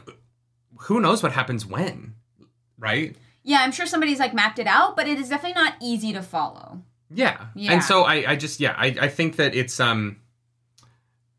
who 0.86 1.00
knows 1.00 1.22
what 1.22 1.32
happens 1.32 1.64
when, 1.64 2.14
right? 2.82 3.16
Yeah, 3.44 3.58
I'm 3.60 3.72
sure 3.72 3.86
somebody's 3.86 4.18
like 4.18 4.34
mapped 4.34 4.58
it 4.58 4.66
out, 4.66 4.94
but 4.96 5.06
it 5.08 5.18
is 5.18 5.28
definitely 5.30 5.54
not 5.62 5.74
easy 5.80 6.12
to 6.12 6.22
follow. 6.22 6.82
Yeah. 7.10 7.46
Yeah. 7.54 7.72
And 7.72 7.82
so 7.82 8.02
I, 8.02 8.32
I 8.32 8.36
just 8.36 8.60
yeah, 8.60 8.74
I, 8.76 8.88
I 9.00 9.08
think 9.08 9.36
that 9.36 9.54
it's 9.54 9.80
um 9.80 10.16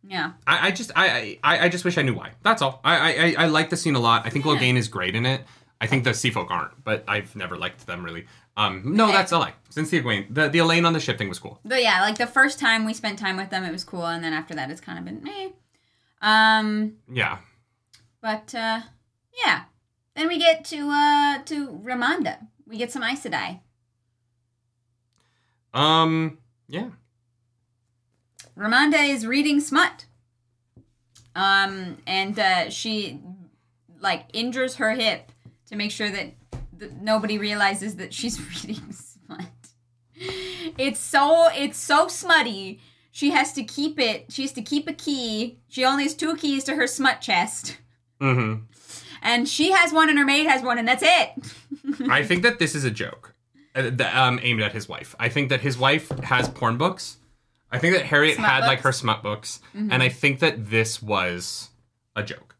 Yeah. 0.07 0.33
I, 0.47 0.67
I 0.67 0.71
just 0.71 0.91
I, 0.95 1.39
I 1.43 1.65
I 1.65 1.69
just 1.69 1.85
wish 1.85 1.97
I 1.97 2.01
knew 2.01 2.13
why. 2.13 2.31
That's 2.43 2.61
all. 2.61 2.79
I 2.83 2.95
I, 3.35 3.35
I 3.43 3.45
like 3.47 3.69
the 3.69 3.77
scene 3.77 3.95
a 3.95 3.99
lot. 3.99 4.25
I 4.25 4.29
think 4.29 4.45
Yeah. 4.45 4.53
Logain 4.53 4.75
is 4.75 4.87
great 4.87 5.15
in 5.15 5.25
it. 5.25 5.41
I 5.81 5.87
think 5.87 6.03
the 6.05 6.13
Sea 6.13 6.29
Folk 6.31 6.49
aren't, 6.49 6.81
but 6.83 7.03
I've 7.09 7.35
never 7.35 7.57
liked 7.57 7.85
them 7.87 8.03
really. 8.05 8.25
Um, 8.55 8.95
no, 8.95 9.07
that's 9.11 9.31
a 9.31 9.39
lie. 9.39 9.53
Since 9.69 9.89
the 9.89 10.01
Egwene, 10.01 10.33
the 10.33 10.47
the 10.47 10.59
Elayne 10.59 10.85
on 10.85 10.93
the 10.93 10.99
ship 10.99 11.17
thing 11.17 11.27
was 11.29 11.39
cool. 11.39 11.59
But 11.65 11.81
yeah, 11.81 12.01
like 12.01 12.17
the 12.17 12.27
first 12.27 12.59
time 12.59 12.85
we 12.85 12.93
spent 12.93 13.17
time 13.19 13.35
with 13.35 13.49
them, 13.49 13.63
it 13.65 13.71
was 13.71 13.83
cool, 13.83 14.05
and 14.05 14.23
then 14.23 14.31
after 14.33 14.53
that, 14.55 14.69
it's 14.71 14.79
kind 14.79 14.99
of 14.99 15.05
been 15.05 15.27
eh. 15.27 15.49
Um, 16.21 16.93
Yeah. 17.11 17.39
but 18.21 18.53
uh, 18.55 18.81
yeah. 19.45 19.63
Then 20.15 20.27
we 20.27 20.37
get 20.37 20.63
to 20.65 20.89
uh 20.89 21.43
to 21.45 21.69
Romanda. 21.69 22.47
We 22.67 22.77
get 22.77 22.91
some 22.91 23.03
Aes 23.03 23.23
Sedai. 23.23 23.59
Um. 25.73 26.37
Yeah. 26.67 26.89
Romanda 28.57 29.09
is 29.09 29.25
reading 29.25 29.59
smut. 29.59 30.05
Um, 31.35 31.97
and 32.05 32.37
uh, 32.37 32.69
she 32.69 33.19
like 33.99 34.25
injures 34.33 34.75
her 34.75 34.91
hip 34.91 35.31
to 35.69 35.75
make 35.75 35.89
sure 35.89 36.11
that 36.11 36.33
th- 36.79 36.91
nobody 37.01 37.39
realizes 37.39 37.95
that 37.95 38.13
she's 38.13 38.39
reading 38.65 38.91
smut. 38.91 39.47
It's 40.77 40.99
so 40.99 41.47
it's 41.53 41.77
so 41.79 42.07
smutty. 42.07 42.79
She 43.11 43.31
has 43.31 43.53
to 43.53 43.63
keep 43.63 43.99
it. 43.99 44.31
She 44.31 44.43
has 44.43 44.51
to 44.53 44.61
keep 44.61 44.87
a 44.87 44.93
key. 44.93 45.57
She 45.67 45.83
only 45.83 46.03
has 46.03 46.13
two 46.13 46.35
keys 46.35 46.63
to 46.65 46.75
her 46.75 46.85
smut 46.87 47.21
chest, 47.21 47.77
Mm-hmm. 48.21 48.63
And 49.23 49.47
she 49.49 49.71
has 49.71 49.91
one, 49.91 50.09
and 50.09 50.19
her 50.19 50.25
maid 50.25 50.45
has 50.45 50.61
one, 50.61 50.77
and 50.77 50.87
that's 50.87 51.03
it. 51.03 51.53
I 52.09 52.23
think 52.27 52.43
that 52.43 52.59
this 52.59 52.75
is 52.75 52.83
a 52.83 52.91
joke, 52.91 53.33
uh, 53.75 53.89
um, 54.13 54.39
aimed 54.43 54.61
at 54.61 54.73
his 54.73 54.87
wife. 54.87 55.15
I 55.19 55.29
think 55.29 55.49
that 55.49 55.61
his 55.61 55.77
wife 55.77 56.09
has 56.23 56.47
porn 56.49 56.77
books. 56.77 57.17
I 57.71 57.79
think 57.79 57.95
that 57.95 58.05
Harriet 58.05 58.35
Smut 58.35 58.47
had 58.49 58.65
like 58.65 58.81
her 58.81 58.91
smut 58.91 59.23
books, 59.23 59.59
and 59.73 60.03
I 60.03 60.09
think 60.09 60.39
that 60.39 60.69
this 60.69 61.01
was 61.01 61.69
a 62.15 62.21
joke 62.21 62.55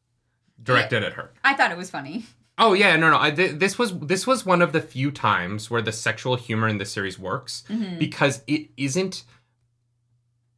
directed 0.62 1.04
at 1.04 1.14
her. 1.14 1.32
I 1.44 1.54
thought 1.54 1.72
it 1.72 1.78
was 1.78 1.92
funny. 1.92 2.26
Oh 2.58 2.74
yeah, 2.74 2.96
no, 2.96 3.10
no. 3.12 3.20
I, 3.20 3.30
th- 3.32 3.60
this 3.60 3.78
was 3.80 3.98
this 4.00 4.26
was 4.28 4.46
one 4.46 4.62
of 4.62 4.72
the 4.74 4.82
few 4.82 5.12
times 5.12 5.70
where 5.72 5.82
the 5.82 5.92
sexual 5.92 6.36
humor 6.36 6.68
in 6.68 6.78
the 6.80 6.86
series 6.86 7.18
works 7.20 7.64
Mm-hmm. 7.70 7.98
because 8.00 8.42
it 8.48 8.70
isn't 8.78 9.24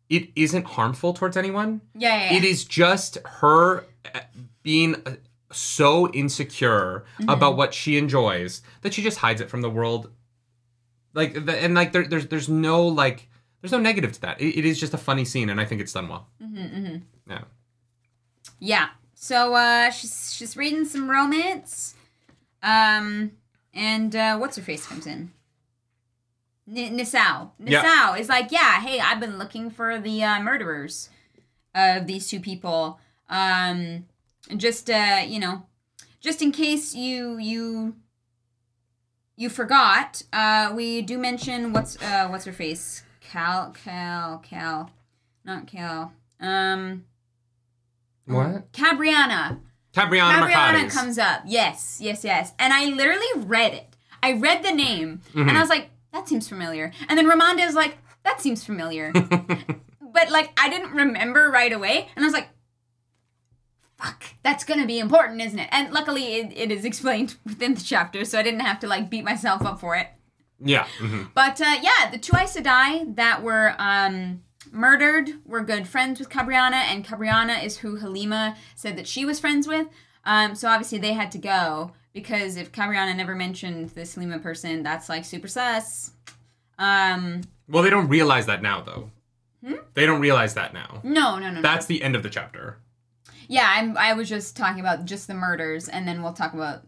it 0.10 0.30
isn't 0.36 0.66
harmful 0.66 1.14
towards 1.14 1.36
anyone. 1.38 1.82
Yeah, 1.98 2.16
yeah, 2.16 2.32
yeah. 2.32 2.38
It 2.38 2.44
is 2.44 2.64
just 2.66 3.18
her 3.26 3.86
uh, 4.14 4.20
being 4.62 4.96
uh, 5.06 5.16
so 5.52 6.10
insecure 6.12 7.06
Mm-hmm. 7.20 7.30
about 7.30 7.56
what 7.58 7.74
she 7.74 7.98
enjoys 7.98 8.62
that 8.82 8.94
she 8.94 9.02
just 9.04 9.20
hides 9.20 9.42
it 9.42 9.50
from 9.50 9.62
the 9.62 9.70
world. 9.70 10.12
Like 11.14 11.46
the, 11.46 11.58
and 11.58 11.74
like 11.76 11.92
there, 11.94 12.06
there's 12.08 12.28
there's 12.28 12.50
no 12.50 12.86
like 12.88 13.30
there's 13.62 13.72
no 13.72 13.78
negative 13.80 14.12
to 14.14 14.22
that. 14.22 14.42
It, 14.42 14.58
it 14.60 14.66
is 14.66 14.80
just 14.80 14.94
a 14.94 14.98
funny 14.98 15.24
scene, 15.26 15.50
and 15.50 15.62
I 15.62 15.66
think 15.66 15.82
it's 15.82 15.94
done 15.94 16.08
well. 16.10 16.28
Mm-hmm, 16.44 16.98
Yeah. 17.30 17.42
Yeah. 18.60 18.88
So 19.14 19.54
uh 19.56 19.90
she's 19.92 20.34
she's 20.34 20.58
reading 20.58 20.84
some 20.86 21.10
romance. 21.10 21.96
Um 22.62 23.32
and 23.74 24.16
uh 24.16 24.38
what's 24.38 24.58
her 24.58 24.64
face 24.64 24.86
comes 24.86 25.08
in? 25.08 25.32
N- 26.68 26.98
Nisao. 26.98 27.52
Nisao 27.62 27.70
Yeah. 27.72 28.16
is 28.18 28.28
like, 28.30 28.52
"Yeah, 28.52 28.82
hey, 28.82 29.00
I've 29.00 29.20
been 29.20 29.38
looking 29.38 29.70
for 29.70 30.00
the 30.00 30.24
uh, 30.24 30.42
murderers 30.42 31.10
of 31.74 32.08
these 32.08 32.28
two 32.30 32.40
people. 32.40 33.00
Um 33.30 34.06
just 34.58 34.90
uh, 34.90 35.22
you 35.28 35.40
know, 35.40 35.66
just 36.22 36.42
in 36.42 36.52
case 36.52 36.94
you 36.96 37.38
you 37.38 37.96
you 39.36 39.50
forgot, 39.50 40.24
uh 40.34 40.72
we 40.76 41.02
do 41.02 41.18
mention 41.18 41.74
what's 41.74 42.02
uh 42.02 42.28
what's 42.28 42.46
her 42.46 42.54
face? 42.54 43.04
Cal 43.22 43.72
Cal 43.84 44.40
Cal 44.40 44.90
not 45.44 45.68
Cal. 45.68 46.14
Um 46.40 47.06
What? 48.26 48.72
Cabriana. 48.72 49.60
Tabriana 49.94 50.34
Cabriana 50.50 50.90
comes 50.92 51.18
up. 51.18 51.42
Yes, 51.46 52.00
yes, 52.02 52.24
yes. 52.24 52.54
And 52.60 52.74
I 52.74 52.86
literally 52.86 53.26
read 53.48 53.74
it. 53.74 53.96
I 54.22 54.34
read 54.34 54.64
the 54.64 54.72
name 54.72 55.22
Mm-hmm. 55.34 55.48
and 55.50 55.58
I 55.58 55.62
was 55.62 55.70
like, 55.70 55.90
that 56.14 56.28
seems 56.28 56.48
familiar. 56.50 56.92
And 57.10 57.18
then 57.18 57.28
Romanda 57.30 57.66
is 57.68 57.76
like, 57.76 57.98
that 58.24 58.42
seems 58.42 58.64
familiar. 58.64 59.12
but 60.16 60.30
like 60.32 60.52
I 60.60 60.70
didn't 60.70 60.92
remember 60.92 61.50
right 61.52 61.72
away. 61.72 62.08
And 62.16 62.24
I 62.24 62.28
was 62.28 62.34
like, 62.34 62.50
fuck, 63.98 64.24
that's 64.44 64.64
gonna 64.64 64.86
be 64.86 65.00
important, 65.00 65.42
isn't 65.42 65.60
it? 65.60 65.70
And 65.72 65.94
luckily 65.94 66.36
it, 66.36 66.54
it 66.56 66.72
is 66.72 66.86
explained 66.86 67.36
within 67.46 67.74
the 67.76 67.82
chapter, 67.82 68.26
so 68.26 68.40
I 68.40 68.44
didn't 68.44 68.62
have 68.62 68.80
to 68.82 68.88
like 68.88 69.10
beat 69.10 69.24
myself 69.24 69.64
up 69.66 69.80
for 69.80 69.96
it. 69.96 70.08
yeah. 70.60 70.86
mhm. 71.00 71.30
But 71.34 71.60
uh, 71.62 71.76
yeah, 71.82 72.10
the 72.12 72.18
two 72.18 72.36
Aes 72.38 72.56
Sedai 72.56 73.16
that 73.16 73.42
were 73.44 73.76
um, 73.78 74.42
murdered 74.72 75.30
were 75.46 75.62
good 75.64 75.88
friends 75.88 76.20
with 76.20 76.30
Cabriana, 76.30 76.78
and 76.78 77.06
Cabriana 77.06 77.64
is 77.64 77.78
who 77.78 77.98
Halima 77.98 78.56
said 78.76 78.98
that 78.98 79.08
she 79.08 79.26
was 79.26 79.40
friends 79.40 79.68
with. 79.68 79.88
Um, 80.26 80.56
so 80.56 80.68
obviously 80.68 80.98
they 80.98 81.14
had 81.14 81.32
to 81.34 81.38
go 81.38 81.92
because 82.14 82.58
if 82.58 82.72
Cabriana 82.72 83.14
never 83.16 83.36
mentioned 83.36 83.90
this 83.90 84.16
Halima 84.16 84.40
person, 84.40 84.82
that's 84.84 85.08
like 85.10 85.24
super 85.26 85.48
sus. 85.48 86.12
Um, 86.80 87.42
Well, 87.70 87.84
they 87.84 87.90
don't 87.90 88.08
realize 88.08 88.46
that 88.48 88.62
now, 88.62 88.82
though. 88.82 89.12
Hmm? 89.66 89.76
They 89.94 90.06
don't 90.06 90.20
realize 90.22 90.54
that 90.56 90.74
now. 90.74 91.02
no, 91.04 91.38
no, 91.38 91.50
no, 91.50 91.52
no. 91.56 91.62
That's 91.62 91.86
the 91.86 92.02
end 92.04 92.16
of 92.16 92.24
the 92.24 92.30
chapter. 92.30 92.78
Yeah, 93.48 93.68
I'm, 93.70 93.98
I 93.98 94.14
was 94.14 94.28
just 94.30 94.56
talking 94.58 94.80
about 94.80 95.06
just 95.06 95.28
the 95.28 95.34
murders, 95.34 95.88
and 95.90 96.08
then 96.08 96.22
we'll 96.24 96.34
talk 96.34 96.54
about. 96.54 96.84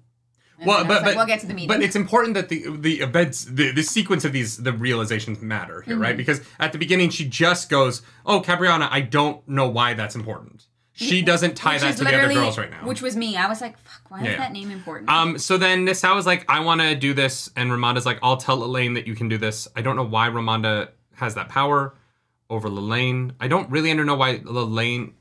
Well, 0.66 0.80
was 0.80 0.88
but, 0.88 1.04
like, 1.04 1.16
we'll 1.16 1.28
get 1.28 1.40
to 1.42 1.46
the 1.48 1.54
meeting. 1.54 1.68
But 1.68 1.84
it's 1.84 1.96
important 1.96 2.34
that 2.34 2.50
the 2.50 2.66
the 2.78 3.02
events, 3.02 3.46
the, 3.46 3.72
the 3.72 3.84
sequence 3.84 4.26
of 4.26 4.34
these, 4.34 4.58
the 4.58 4.74
realizations 4.74 5.40
matter 5.42 5.82
here, 5.82 5.94
Mm-hmm. 5.94 6.02
right? 6.02 6.18
Because 6.18 6.42
at 6.60 6.72
the 6.72 6.80
beginning, 6.80 7.12
she 7.12 7.28
just 7.28 7.70
goes, 7.70 8.02
"Oh, 8.26 8.42
Cabriana, 8.42 8.88
I 8.92 9.02
don't 9.02 9.48
know 9.48 9.68
why 9.70 9.94
that's 9.94 10.16
important." 10.16 10.66
She 11.00 11.22
doesn't 11.22 11.56
tie 11.56 11.74
Which 11.74 11.82
that 11.84 11.98
to 11.98 12.04
the 12.06 12.18
other 12.24 12.34
girls 12.34 12.58
right 12.58 12.72
now. 12.72 12.84
Which 12.88 13.04
was 13.04 13.16
me. 13.16 13.38
I 13.38 13.48
was 13.48 13.62
like, 13.62 13.78
fuck, 13.78 14.02
why 14.10 14.24
Yeah. 14.24 14.32
is 14.32 14.38
that 14.40 14.52
name 14.52 14.72
important? 14.72 15.12
Um, 15.12 15.38
so 15.38 15.60
then 15.60 15.86
Nissa 15.86 16.12
was 16.16 16.26
like, 16.26 16.44
I 16.50 16.62
want 16.62 16.82
to 16.82 16.96
do 16.96 17.14
this. 17.14 17.52
And 17.56 17.70
Romanda's 17.70 18.04
like, 18.08 18.18
I'll 18.24 18.38
tell 18.38 18.64
Elaine 18.64 18.96
that 18.96 19.06
you 19.06 19.14
can 19.14 19.30
do 19.30 19.38
this. 19.38 19.68
I 19.76 19.84
don't 19.84 19.96
know 19.96 20.02
why 20.04 20.28
Romanda 20.30 20.90
has 21.14 21.36
that 21.36 21.50
power 21.50 21.94
over 22.50 22.68
Lelaine. 22.68 23.34
I 23.40 23.48
don't 23.48 23.70
really 23.70 23.94
know 23.94 24.16
why 24.16 24.42
Lelaine. 24.44 25.14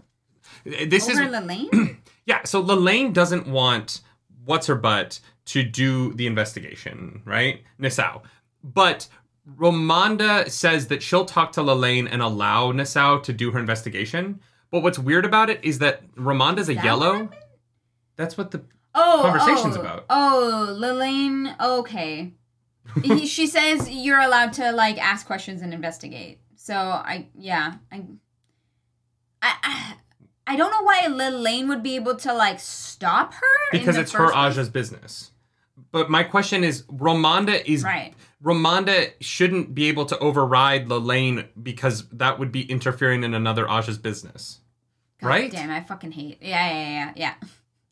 This 0.86 1.08
Over 1.08 1.22
is. 1.22 1.30
Lelaine? 1.30 1.98
Yeah, 2.26 2.42
so 2.42 2.58
Lelaine 2.58 3.12
doesn't 3.12 3.46
want 3.46 4.00
what's 4.44 4.66
her 4.66 4.74
butt 4.74 5.20
to 5.44 5.62
do 5.62 6.12
the 6.14 6.26
investigation, 6.26 7.22
right? 7.24 7.62
Nisao. 7.80 8.22
But 8.64 9.06
Romanda 9.56 10.50
says 10.50 10.88
that 10.88 11.04
she'll 11.04 11.24
talk 11.24 11.52
to 11.52 11.62
Lelaine 11.62 12.08
and 12.08 12.20
allow 12.20 12.72
Nisao 12.72 13.22
to 13.22 13.32
do 13.32 13.52
her 13.52 13.60
investigation. 13.60 14.40
But 14.72 14.82
what's 14.82 14.98
weird 14.98 15.24
about 15.24 15.50
it 15.50 15.60
is 15.64 15.78
that 15.78 16.02
Romanda's 16.16 16.68
a 16.68 16.74
that 16.74 16.84
yellow. 16.84 17.26
what? 17.26 17.34
That's 18.16 18.36
what 18.36 18.50
the 18.50 18.64
Oh, 18.98 19.18
oh 19.18 19.22
conversation's 19.22 19.76
oh, 19.76 19.80
about. 19.80 20.06
Oh, 20.10 20.74
Lelaine. 20.76 21.54
Okay. 21.60 22.32
he, 23.02 23.26
she 23.28 23.46
says 23.46 23.88
you're 23.90 24.20
allowed 24.20 24.54
to 24.54 24.72
like 24.72 24.98
ask 24.98 25.26
questions 25.26 25.62
and 25.62 25.72
investigate. 25.74 26.40
So 26.56 26.74
I, 26.74 27.28
yeah, 27.38 27.74
I, 27.92 28.04
I, 29.42 29.94
I, 30.46 30.56
don't 30.56 30.70
know 30.70 30.82
why 30.82 31.06
Lelaine 31.08 31.68
would 31.68 31.82
be 31.82 31.96
able 31.96 32.16
to 32.16 32.32
like 32.32 32.60
stop 32.60 33.34
her 33.34 33.46
because 33.72 33.96
it's 33.96 34.12
her 34.12 34.30
place. 34.30 34.56
Ajah's 34.56 34.68
business. 34.68 35.30
But 35.92 36.10
my 36.10 36.22
question 36.22 36.64
is, 36.64 36.82
Romanda 36.84 37.62
is 37.64 37.82
Right. 37.84 38.14
Romanda 38.44 39.12
shouldn't 39.20 39.74
be 39.74 39.88
able 39.88 40.04
to 40.06 40.18
override 40.18 40.88
Lelaine 40.88 41.44
because 41.62 42.06
that 42.10 42.38
would 42.38 42.52
be 42.52 42.62
interfering 42.70 43.24
in 43.24 43.34
another 43.34 43.66
Ajah's 43.66 43.98
business, 43.98 44.60
God 45.20 45.28
right? 45.28 45.50
Damn, 45.50 45.70
I 45.70 45.80
fucking 45.82 46.12
hate. 46.12 46.38
Yeah, 46.42 46.70
yeah, 46.70 46.88
yeah, 46.88 47.12
yeah. 47.16 47.48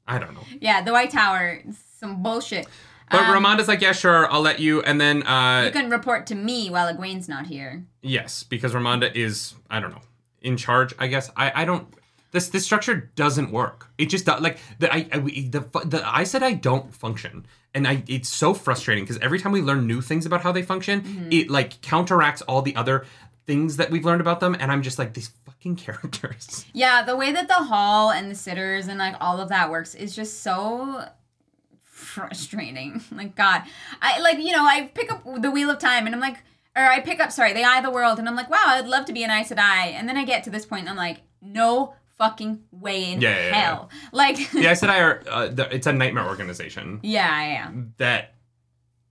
I 0.06 0.18
don't 0.18 0.34
know. 0.34 0.44
Yeah, 0.60 0.82
the 0.82 0.92
White 0.92 1.10
Tower, 1.10 1.62
some 1.98 2.22
bullshit. 2.22 2.66
But 3.10 3.22
Um, 3.22 3.32
Romanda's 3.34 3.68
like, 3.68 3.80
yeah, 3.80 3.92
sure, 3.92 4.30
I'll 4.30 4.40
let 4.42 4.60
you. 4.60 4.82
And 4.82 5.00
then, 5.00 5.22
uh, 5.26 5.62
You 5.66 5.72
can 5.72 5.90
report 5.90 6.26
to 6.28 6.34
me 6.34 6.68
while 6.70 6.92
Egwene's 6.94 7.28
not 7.28 7.46
here. 7.46 7.84
yes, 8.02 8.42
because 8.42 8.72
Romanda 8.72 9.14
is, 9.14 9.54
I 9.70 9.80
don't 9.80 9.90
know, 9.90 10.02
in 10.42 10.56
charge. 10.56 10.94
I 10.98 11.06
guess 11.06 11.30
I, 11.36 11.52
I 11.62 11.64
don't. 11.64 11.86
This 12.34 12.48
this 12.48 12.64
structure 12.64 13.10
doesn't 13.14 13.50
work. 13.52 13.88
It 13.96 14.06
just 14.06 14.26
like 14.26 14.58
the 14.80 14.92
I, 14.92 15.06
I 15.12 15.18
the 15.20 15.60
the 15.84 15.98
Aes 16.18 16.34
Sedai 16.34 16.60
don't 16.60 16.92
function, 16.92 17.46
and 17.74 17.86
I 17.86 18.02
it's 18.08 18.28
so 18.28 18.52
frustrating 18.54 19.04
because 19.04 19.18
every 19.18 19.38
time 19.38 19.52
we 19.52 19.62
learn 19.62 19.86
new 19.86 20.00
things 20.02 20.26
about 20.26 20.40
how 20.42 20.50
they 20.52 20.62
function, 20.62 21.00
Mm-hmm. 21.02 21.28
it 21.30 21.48
like 21.48 21.80
counteracts 21.80 22.42
all 22.42 22.60
the 22.60 22.74
other 22.76 23.06
things 23.46 23.76
that 23.76 23.90
we've 23.90 24.04
learned 24.04 24.20
about 24.20 24.40
them, 24.40 24.56
and 24.58 24.72
I'm 24.72 24.82
just 24.82 24.98
like 24.98 25.14
these 25.14 25.30
fucking 25.46 25.76
characters. 25.86 26.66
Yeah, 26.72 27.02
the 27.04 27.14
way 27.16 27.30
that 27.30 27.46
the 27.46 27.54
hall 27.70 28.10
and 28.10 28.30
the 28.30 28.34
sitters 28.34 28.88
and 28.88 28.98
like 28.98 29.14
all 29.20 29.38
of 29.40 29.48
that 29.50 29.70
works 29.70 29.94
is 29.94 30.16
just 30.16 30.42
so 30.42 31.04
frustrating. 31.80 33.00
Like 33.12 33.36
God, 33.36 33.62
I 34.02 34.18
like 34.20 34.38
you 34.38 34.50
know 34.52 34.64
I 34.64 34.90
pick 34.92 35.12
up 35.12 35.22
the 35.40 35.50
Wheel 35.52 35.70
of 35.70 35.78
Time 35.78 36.06
and 36.06 36.14
I'm 36.14 36.20
like, 36.20 36.38
or 36.76 36.82
I 36.82 36.98
pick 37.00 37.20
up 37.20 37.30
sorry 37.30 37.52
the 37.52 37.62
Eye 37.64 37.78
of 37.78 37.84
the 37.84 37.90
World 37.90 38.18
and 38.18 38.28
I'm 38.28 38.34
like, 38.34 38.50
wow, 38.50 38.64
I'd 38.66 38.86
love 38.88 39.04
to 39.06 39.12
be 39.12 39.22
an 39.22 39.30
Aes 39.30 39.50
Sedai, 39.50 39.92
and 39.94 40.08
then 40.08 40.16
I 40.16 40.24
get 40.24 40.42
to 40.44 40.50
this 40.50 40.66
point 40.66 40.80
and 40.80 40.88
I'm 40.90 40.96
like, 40.96 41.18
no 41.40 41.94
fucking 42.18 42.60
way 42.70 43.12
in 43.12 43.20
Yeah, 43.20 43.30
yeah, 43.30 43.46
yeah. 43.46 43.54
hell. 43.54 43.90
Like, 44.12 44.36
the 44.52 44.66
Aes 44.66 44.80
Sedai 44.80 45.00
are 45.00 45.22
uh, 45.28 45.48
the, 45.48 45.74
it's 45.74 45.86
a 45.86 45.92
nightmare 45.92 46.26
organization 46.26 47.00
yeah, 47.02 47.46
yeah. 47.46 47.70
that. 47.98 48.34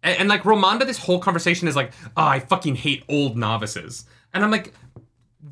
And, 0.02 0.20
and 0.22 0.30
like 0.30 0.44
Romanda, 0.44 0.86
this 0.86 0.98
whole 0.98 1.20
conversation 1.20 1.68
is 1.68 1.76
like, 1.76 1.92
oh, 2.18 2.24
I 2.24 2.40
fucking 2.40 2.76
hate 2.76 3.04
old 3.10 3.38
novices, 3.38 4.06
and 4.34 4.44
I'm 4.44 4.52
like, 4.52 4.74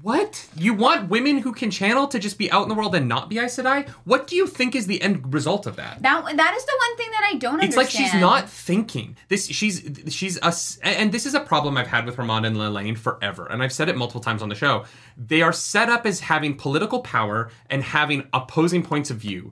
what? 0.01 0.47
You 0.55 0.73
want 0.73 1.09
women 1.09 1.39
who 1.39 1.51
can 1.51 1.69
channel 1.69 2.07
to 2.07 2.17
just 2.17 2.37
be 2.37 2.49
out 2.49 2.63
in 2.63 2.69
the 2.69 2.75
world 2.75 2.95
and 2.95 3.09
not 3.09 3.29
be 3.29 3.39
Aes 3.39 3.57
Sedai? 3.57 3.89
What 4.05 4.25
do 4.27 4.35
you 4.37 4.47
think 4.47 4.73
is 4.73 4.87
the 4.87 5.01
end 5.01 5.33
result 5.33 5.67
of 5.67 5.75
that? 5.75 6.01
That 6.01 6.37
that 6.37 6.53
is 6.55 6.65
the 6.65 6.77
one 6.87 6.97
thing 6.97 7.11
that 7.11 7.29
I 7.33 7.37
don't 7.37 7.55
It's 7.61 7.75
understand. 7.75 7.87
It's 7.87 7.95
like 7.95 8.11
she's 8.11 8.21
not 8.21 8.49
thinking. 8.49 9.17
This 9.27 9.47
she's 9.47 9.83
she's 10.09 10.37
a 10.37 10.45
s- 10.45 10.79
and 10.81 11.11
this 11.11 11.25
is 11.25 11.33
a 11.33 11.41
problem 11.41 11.75
I've 11.77 11.87
had 11.87 12.05
with 12.05 12.17
Ramon 12.17 12.45
and 12.45 12.57
Lelaine 12.57 12.95
forever, 12.95 13.45
and 13.47 13.61
I've 13.61 13.73
said 13.73 13.89
it 13.89 13.97
multiple 13.97 14.21
times 14.21 14.41
on 14.41 14.47
the 14.49 14.55
show. 14.55 14.85
They 15.17 15.41
are 15.41 15.53
set 15.53 15.89
up 15.89 16.05
as 16.05 16.21
having 16.21 16.55
political 16.55 17.01
power 17.01 17.49
and 17.69 17.83
having 17.83 18.27
opposing 18.33 18.83
points 18.83 19.09
of 19.11 19.17
view, 19.17 19.51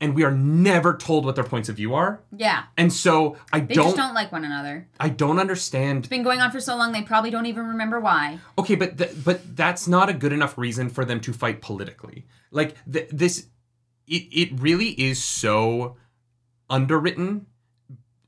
and 0.00 0.14
we 0.14 0.24
are 0.24 0.30
never 0.30 0.96
told 0.96 1.24
what 1.24 1.34
their 1.34 1.44
points 1.44 1.68
of 1.68 1.76
view 1.76 1.94
are. 1.94 2.20
Yeah, 2.36 2.64
And 2.76 2.92
so 2.92 3.36
I 3.52 3.60
they 3.60 3.74
don't, 3.74 3.86
just 3.86 3.96
don't 3.96 4.14
like 4.14 4.32
one 4.32 4.44
another. 4.44 4.88
I 5.00 5.08
don't 5.08 5.38
understand. 5.38 6.00
It's 6.00 6.08
been 6.08 6.22
going 6.22 6.40
on 6.40 6.50
for 6.50 6.60
so 6.60 6.76
long 6.76 6.92
they 6.92 7.02
probably 7.02 7.30
don't 7.30 7.46
even 7.46 7.66
remember 7.66 8.00
why. 8.00 8.38
Okay, 8.58 8.74
but 8.74 8.98
th- 8.98 9.24
but 9.24 9.56
that's 9.56 9.86
not 9.88 10.08
a 10.08 10.12
good 10.12 10.32
enough 10.32 10.58
reason 10.58 10.88
for 10.90 11.04
them 11.04 11.20
to 11.20 11.32
fight 11.32 11.60
politically. 11.60 12.26
Like 12.50 12.76
th- 12.90 13.08
this, 13.10 13.46
it 14.06 14.22
it 14.32 14.60
really 14.60 14.88
is 14.90 15.22
so 15.22 15.96
underwritten 16.68 17.46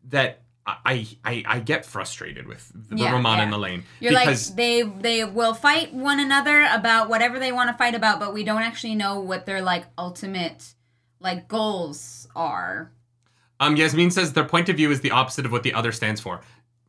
that 0.09 0.43
I 0.67 1.07
I 1.25 1.45
I 1.47 1.61
get 1.61 1.85
frustrated 1.85 2.47
with 2.47 2.71
the 2.75 2.97
Yeah, 2.97 3.21
yeah. 3.21 3.43
and 3.43 3.53
the 3.53 3.59
lane 3.59 3.85
You're 4.01 4.13
because 4.13 4.51
like 4.51 4.57
they 4.57 4.83
they 4.83 5.25
will 5.25 5.55
fight 5.55 5.95
one 5.95 6.19
another 6.21 6.67
about 6.73 7.09
whatever 7.09 7.39
they 7.39 7.53
want 7.53 7.71
to 7.71 7.77
fight 7.77 7.95
about, 7.95 8.19
but 8.19 8.35
we 8.35 8.45
don't 8.45 8.63
actually 8.63 8.95
know 8.95 9.21
what 9.21 9.47
their 9.47 9.61
like 9.63 9.85
ultimate 9.97 10.75
like 11.21 11.49
goals 11.49 12.29
are. 12.37 12.91
um 13.61 13.77
Yasmin 13.77 14.11
says 14.11 14.33
their 14.33 14.45
point 14.45 14.69
of 14.69 14.77
view 14.77 14.91
is 14.91 15.01
the 15.01 15.11
opposite 15.11 15.47
of 15.47 15.53
what 15.53 15.63
the 15.63 15.75
other 15.75 15.93
stands 15.93 16.21
for. 16.21 16.41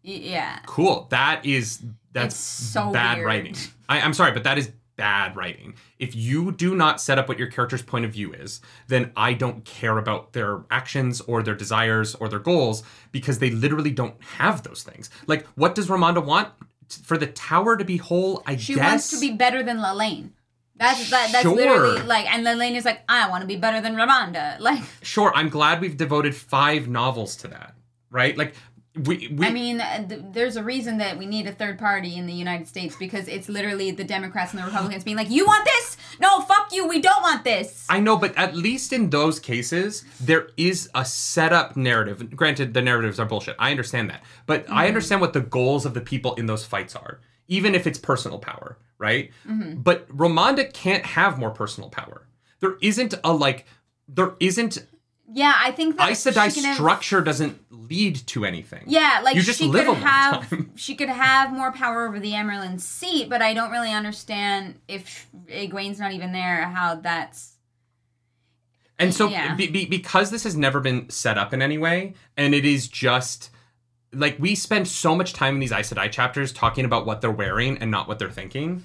Y- 0.04 0.12
yeah. 0.24 0.60
Cool. 0.66 1.08
That 1.10 1.45
is 1.45 1.82
that's 2.14 2.36
It's 2.36 2.44
so 2.44 2.91
bad 2.91 3.18
weird. 3.18 3.28
writing. 3.28 3.56
I, 3.90 4.02
I'm 4.02 4.14
sorry, 4.14 4.32
but 4.32 4.44
that 4.44 4.58
is 4.58 4.72
bad 4.95 5.36
writing. 5.36 5.76
If 5.99 6.16
you 6.16 6.52
do 6.52 6.74
not 6.76 6.99
set 6.99 7.20
up 7.20 7.28
what 7.30 7.38
your 7.38 7.48
character's 7.49 7.84
point 7.84 8.04
of 8.06 8.12
view 8.12 8.34
is, 8.34 8.62
then 8.88 9.12
I 9.16 9.34
don't 9.34 9.64
care 9.64 9.98
about 9.99 10.34
their 10.34 10.64
actions 10.72 11.22
or 11.22 11.44
their 11.44 11.54
desires 11.54 12.16
or 12.16 12.28
their 12.30 12.40
goals 12.40 12.82
because 13.12 13.38
they 13.38 13.52
literally 13.52 13.91
don't 13.91 14.16
have 14.24 14.64
those 14.64 14.82
things. 14.82 15.12
Like, 15.28 15.45
what 15.56 15.76
does 15.76 15.88
Romanda 15.88 16.26
want? 16.26 16.49
For 16.90 17.18
the 17.18 17.28
tower 17.28 17.78
to 17.78 17.86
be 17.86 17.98
whole, 17.98 18.41
I 18.48 18.56
She 18.56 18.74
guess. 18.74 18.84
wants 18.90 19.10
to 19.12 19.20
be 19.20 19.32
better 19.34 19.62
than 19.62 19.80
Lelaine. 19.82 20.34
That's 20.78 21.10
that, 21.10 21.30
that's 21.32 21.44
Sure. 21.44 21.56
literally 21.56 22.02
like 22.04 22.26
and 22.34 22.44
Lelaine 22.44 22.76
is 22.76 22.86
like, 22.86 23.02
I 23.10 23.30
want 23.30 23.41
to 23.41 23.48
be 23.48 23.56
better 23.58 23.82
than 23.82 23.95
Romanda. 23.95 24.60
Like 24.68 24.84
Sure, 25.02 25.32
I'm 25.36 25.49
glad 25.49 25.82
we've 25.82 25.98
devoted 25.98 26.36
five 26.36 26.88
novels 26.88 27.36
to 27.38 27.48
that. 27.49 27.74
Right? 28.10 28.38
Like, 28.38 28.54
we. 29.06 29.28
we 29.28 29.45
I 29.45 29.52
mean, 29.52 29.80
uh, 29.82 30.08
th- 30.08 30.22
there's 30.32 30.56
a 30.56 30.64
reason 30.64 30.98
that 30.99 31.18
we 31.20 31.26
need 31.28 31.45
a 31.45 31.52
third 31.52 31.78
party 31.78 32.16
in 32.16 32.26
the 32.26 32.34
United 32.34 32.68
States 32.68 32.95
because 32.95 33.28
it's 33.28 33.48
literally 33.48 33.91
the 33.91 34.04
Democrats 34.04 34.54
and 34.54 34.62
the 34.62 34.66
Republicans 34.66 35.04
being 35.04 35.18
like, 35.18 35.30
"You 35.30 35.45
want 35.45 35.66
this? 35.66 35.98
No, 36.20 36.41
fuck 36.41 36.70
you. 36.72 36.88
We 36.88 36.99
don't 36.99 37.22
want 37.22 37.44
this." 37.44 37.86
I 37.90 37.99
know, 37.99 38.18
but 38.18 38.36
at 38.36 38.56
least 38.56 38.91
in 38.94 39.10
those 39.12 39.40
cases, 39.40 40.04
there 40.20 40.48
is 40.58 40.90
a 40.95 41.06
setup 41.06 41.78
narrative. 41.78 42.36
Granted, 42.36 42.74
the 42.74 42.82
narratives 42.82 43.20
are 43.20 43.26
bullshit. 43.28 43.56
I 43.60 43.70
understand 43.72 44.10
that. 44.10 44.24
But 44.48 44.64
Mm-hmm. 44.66 44.74
I 44.78 44.88
understand 44.88 45.22
what 45.22 45.34
the 45.34 45.41
goals 45.41 45.86
of 45.86 45.94
the 45.94 46.02
people 46.02 46.34
in 46.36 46.45
those 46.48 46.66
fights 46.66 46.95
are, 46.95 47.20
even 47.48 47.76
if 47.76 47.88
it's 47.88 47.98
personal 47.99 48.40
power, 48.40 48.78
right? 48.98 49.32
Mm-hmm. 49.48 49.82
But 49.82 50.07
Romanda 50.10 50.72
can't 50.74 51.06
have 51.06 51.38
more 51.40 51.52
personal 51.52 51.90
power. 51.90 52.28
There 52.60 52.78
isn't 52.82 53.14
a, 53.24 53.34
like, 53.34 53.65
there 54.07 54.34
isn't. 54.40 54.86
Yeah, 55.32 55.53
I 55.57 55.72
think 55.72 55.98
that 55.98 56.10
Aes 56.10 56.24
Sedai 56.26 56.53
can 56.53 56.64
have- 56.64 56.76
structure 56.76 57.19
doesn't 57.22 57.60
lead 57.69 58.15
to 58.28 58.45
anything. 58.45 58.84
Yeah, 58.88 59.19
like 59.24 59.36
You 59.36 59.41
just 59.41 59.60
she 59.60 59.68
live 59.68 59.86
could 59.88 59.98
have 59.98 60.49
time. 60.49 60.72
she 60.76 60.95
could 60.95 61.10
have 61.10 61.52
more 61.52 61.72
power 61.74 62.07
over 62.07 62.19
the 62.19 62.32
Amyrlin 62.32 62.80
seat, 62.80 63.30
but 63.30 63.41
I 63.41 63.53
don't 63.53 63.69
really 63.72 63.91
understand 63.91 64.80
if 64.88 65.28
Egwene's 65.48 65.99
not 65.99 66.14
even 66.14 66.32
there 66.32 66.64
how 66.69 66.95
that's 66.95 67.56
And 68.98 69.14
so, 69.14 69.28
Yeah. 69.28 69.53
be, 69.56 69.68
be, 69.68 69.86
because 69.86 70.32
this 70.32 70.44
has 70.45 70.56
never 70.56 70.80
been 70.80 71.10
set 71.10 71.38
up 71.38 71.53
in 71.53 71.61
any 71.61 71.78
way, 71.78 72.14
and 72.38 72.56
it 72.56 72.64
is 72.65 72.88
just 72.88 73.49
like 74.18 74.38
we 74.39 74.56
spend 74.56 74.88
so 74.88 75.15
much 75.15 75.34
time 75.34 75.56
in 75.56 75.60
these 75.60 75.72
Aes 75.72 75.94
Sedai 75.94 76.11
chapters 76.11 76.52
talking 76.52 76.85
about 76.85 77.06
what 77.06 77.22
they're 77.22 77.31
wearing 77.31 77.77
and 77.77 77.91
not 77.91 78.07
what 78.07 78.19
they're 78.19 78.31
thinking, 78.31 78.84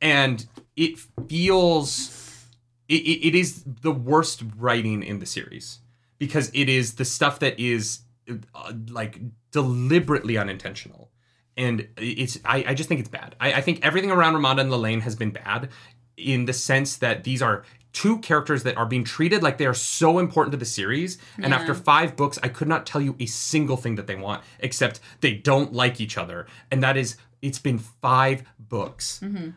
and 0.00 0.46
it 0.76 0.98
feels 1.28 2.24
it, 2.88 3.02
it, 3.02 3.28
it 3.28 3.34
is 3.34 3.64
the 3.64 3.92
worst 3.92 4.42
writing 4.58 5.02
in 5.02 5.18
the 5.20 5.26
series 5.26 5.78
because 6.18 6.50
it 6.54 6.68
is 6.68 6.94
the 6.94 7.04
stuff 7.04 7.38
that 7.38 7.58
is 7.58 8.00
uh, 8.28 8.72
like 8.90 9.20
deliberately 9.50 10.36
unintentional. 10.36 11.10
And 11.56 11.88
it's 11.96 12.38
I, 12.44 12.64
I 12.68 12.74
just 12.74 12.88
think 12.88 13.00
it's 13.00 13.08
bad. 13.08 13.36
I, 13.40 13.54
I 13.54 13.60
think 13.60 13.84
everything 13.84 14.10
around 14.10 14.34
Romanda 14.34 14.60
and 14.60 14.70
Lelaine 14.70 15.00
has 15.00 15.14
been 15.14 15.30
bad 15.30 15.68
in 16.16 16.44
the 16.46 16.52
sense 16.52 16.96
that 16.96 17.24
these 17.24 17.42
are 17.42 17.64
two 17.94 18.18
characters 18.18 18.64
that 18.64 18.76
are 18.76 18.84
being 18.84 19.04
treated 19.04 19.42
like 19.42 19.56
they 19.56 19.64
are 19.66 19.72
so 19.72 20.18
important 20.18 20.52
to 20.52 20.58
the 20.58 20.64
series. 20.66 21.16
And 21.36 21.46
Yeah. 21.52 21.56
after 21.58 21.74
five 21.74 22.16
books, 22.16 22.38
I 22.42 22.48
could 22.48 22.68
not 22.68 22.84
tell 22.84 23.00
you 23.00 23.16
a 23.18 23.24
single 23.26 23.78
thing 23.78 23.94
that 23.94 24.06
they 24.06 24.16
want, 24.16 24.42
except 24.58 25.00
they 25.22 25.32
don't 25.32 25.72
like 25.72 26.00
each 26.00 26.18
other. 26.18 26.46
And 26.70 26.82
that 26.82 26.96
is 26.98 27.16
it's 27.40 27.58
been 27.58 27.78
five 27.78 28.42
books. 28.58 29.20
Mm-hmm. 29.22 29.50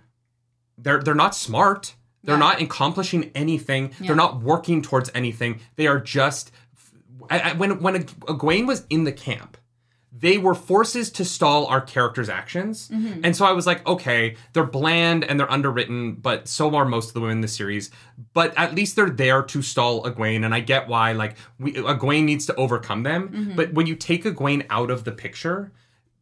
They're 0.78 1.02
they're 1.02 1.16
not 1.16 1.36
smart. 1.36 1.96
They're 2.24 2.36
Yeah. 2.36 2.40
not 2.40 2.62
accomplishing 2.62 3.32
anything. 3.36 3.92
Yeah. 4.00 4.08
They're 4.08 4.16
not 4.16 4.42
working 4.42 4.82
towards 4.82 5.10
anything. 5.16 5.60
They 5.76 5.88
are 5.88 6.00
just 6.00 6.52
I, 7.30 7.40
I, 7.40 7.54
when 7.54 7.82
when 7.82 8.04
Egwene 8.04 8.68
was 8.68 8.86
in 8.90 9.04
the 9.04 9.12
camp, 9.12 9.57
they 10.12 10.38
were 10.38 10.56
forces 10.56 11.12
to 11.12 11.26
stall 11.26 11.66
our 11.68 11.82
characters' 11.82 12.30
actions. 12.30 12.90
Mm-hmm. 12.90 13.22
And 13.24 13.36
so 13.36 13.46
I 13.46 13.52
was 13.52 13.68
like, 13.68 13.86
okay, 13.88 14.36
they're 14.54 14.64
bland 14.64 15.24
and 15.24 15.40
they're 15.40 15.52
underwritten, 15.52 16.14
but 16.14 16.48
so 16.48 16.74
are 16.76 16.86
most 16.86 17.10
of 17.10 17.14
the 17.14 17.20
women 17.20 17.38
in 17.38 17.42
the 17.42 17.48
series. 17.48 17.92
But 18.34 18.54
at 18.58 18.74
least 18.74 18.96
they're 18.96 19.10
there 19.10 19.44
to 19.44 19.62
stall 19.62 20.04
Egwene, 20.04 20.46
and 20.46 20.56
I 20.56 20.62
get 20.62 20.88
why. 20.88 21.12
Like, 21.12 21.36
we, 21.60 21.74
Egwene 21.74 22.24
needs 22.24 22.46
to 22.48 22.56
overcome 22.56 23.04
them. 23.04 23.30
Mm-hmm. 23.30 23.56
But 23.56 23.74
when 23.74 23.86
you 23.86 23.96
take 23.96 24.24
Egwene 24.24 24.66
out 24.70 24.90
of 24.90 25.04
the 25.04 25.12
picture, 25.12 25.72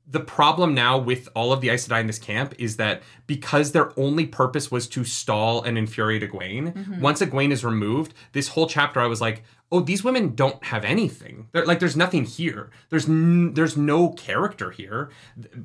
the 0.08 0.20
problem 0.20 0.74
now 0.74 0.98
with 0.98 1.30
all 1.36 1.52
of 1.52 1.62
the 1.62 1.70
Aes 1.70 1.88
Sedai 1.88 2.00
in 2.00 2.08
this 2.08 2.20
camp 2.20 2.54
is 2.60 2.78
that 2.78 3.02
because 3.26 3.72
their 3.72 3.98
only 4.00 4.26
purpose 4.26 4.70
was 4.70 4.88
to 4.90 5.04
stall 5.04 5.64
and 5.64 5.78
infuriate 5.78 6.22
Egwene, 6.22 6.74
mm-hmm. 6.74 7.02
once 7.02 7.22
Egwene 7.22 7.52
is 7.52 7.66
removed, 7.66 8.14
this 8.34 8.50
whole 8.50 8.68
chapter 8.68 9.00
I 9.00 9.08
was 9.08 9.20
like, 9.22 9.44
oh, 9.72 9.80
these 9.80 10.04
women 10.04 10.36
don't 10.36 10.64
have 10.66 10.86
anything. 10.86 11.50
They're, 11.52 11.66
like, 11.66 11.80
there's 11.80 11.98
nothing 11.98 12.24
here. 12.26 12.70
There's 12.90 13.10
n- 13.10 13.54
there's 13.54 13.76
no 13.76 14.10
character 14.10 14.72
here. 14.72 15.10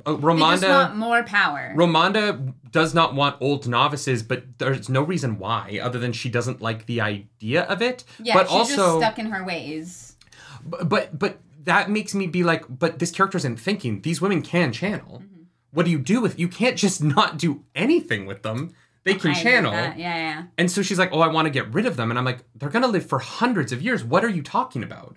Uh, 0.06 0.16
want 0.16 0.97
more 0.97 1.22
power. 1.22 1.72
Romanda 1.77 2.55
does 2.70 2.94
not 2.94 3.14
want 3.14 3.36
old 3.40 3.68
novices, 3.68 4.22
but 4.22 4.59
there's 4.59 4.89
no 4.89 5.02
reason 5.02 5.39
why, 5.39 5.78
other 5.82 5.98
than 5.98 6.12
she 6.12 6.28
doesn't 6.28 6.60
like 6.60 6.86
the 6.86 7.01
idea 7.01 7.62
of 7.64 7.82
it. 7.82 8.05
yeah, 8.18 8.35
but 8.35 8.48
she's 8.48 8.56
also, 8.56 8.77
just 8.77 8.98
stuck 8.98 9.18
in 9.18 9.27
her 9.27 9.44
ways. 9.44 10.16
but 10.64 10.89
but 10.89 11.18
but 11.18 11.39
that 11.64 11.90
makes 11.90 12.14
me 12.14 12.27
be 12.27 12.43
like, 12.43 12.64
but 12.68 12.98
this 12.98 13.10
character 13.10 13.36
isn't 13.36 13.59
thinking. 13.60 14.01
These 14.01 14.20
women 14.20 14.43
can 14.43 14.72
channel. 14.72 15.22
Mm-hmm. 15.22 15.43
What 15.72 15.85
do 15.85 15.93
you 15.93 15.98
do 15.98 16.20
with? 16.20 16.39
You 16.39 16.48
can't 16.48 16.77
just 16.77 17.02
not 17.02 17.39
do 17.39 17.64
anything 17.74 18.27
with 18.27 18.43
them. 18.43 18.74
They 19.05 19.14
can 19.14 19.31
I 19.31 19.35
channel. 19.35 19.72
Yeah, 19.72 19.94
yeah. 19.97 20.43
And 20.59 20.70
so 20.70 20.82
she's 20.82 20.98
like, 20.98 21.10
"Oh, 21.12 21.20
I 21.20 21.28
want 21.28 21.47
to 21.47 21.51
get 21.51 21.72
rid 21.72 21.86
of 21.86 21.97
them." 21.97 22.10
And 22.10 22.18
I'm 22.18 22.24
like, 22.24 22.40
"They're 22.55 22.68
gonna 22.68 22.86
live 22.89 23.06
for 23.06 23.18
hundreds 23.18 23.72
of 23.72 23.81
years. 23.82 24.05
What 24.05 24.24
are 24.24 24.28
you 24.28 24.43
talking 24.43 24.82
about?" 24.82 25.16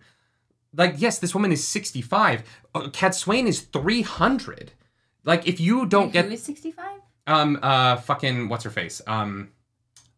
Like, 0.75 0.95
yes, 0.97 1.19
this 1.19 1.33
woman 1.35 1.51
is 1.51 1.67
65. 1.67 2.43
Uh, 2.73 2.81
Cadsuane 2.87 3.45
is 3.45 3.61
300. 3.61 4.71
Like, 5.23 5.47
if 5.47 5.59
you 5.59 5.85
don't 5.85 6.05
Wait, 6.07 6.13
get 6.13 6.25
who 6.25 6.31
is 6.31 6.43
65? 6.43 6.85
um 7.27 7.57
uh 7.61 7.95
fucking 7.95 8.49
what's 8.49 8.65
her 8.65 8.69
face 8.69 9.01
um 9.07 9.49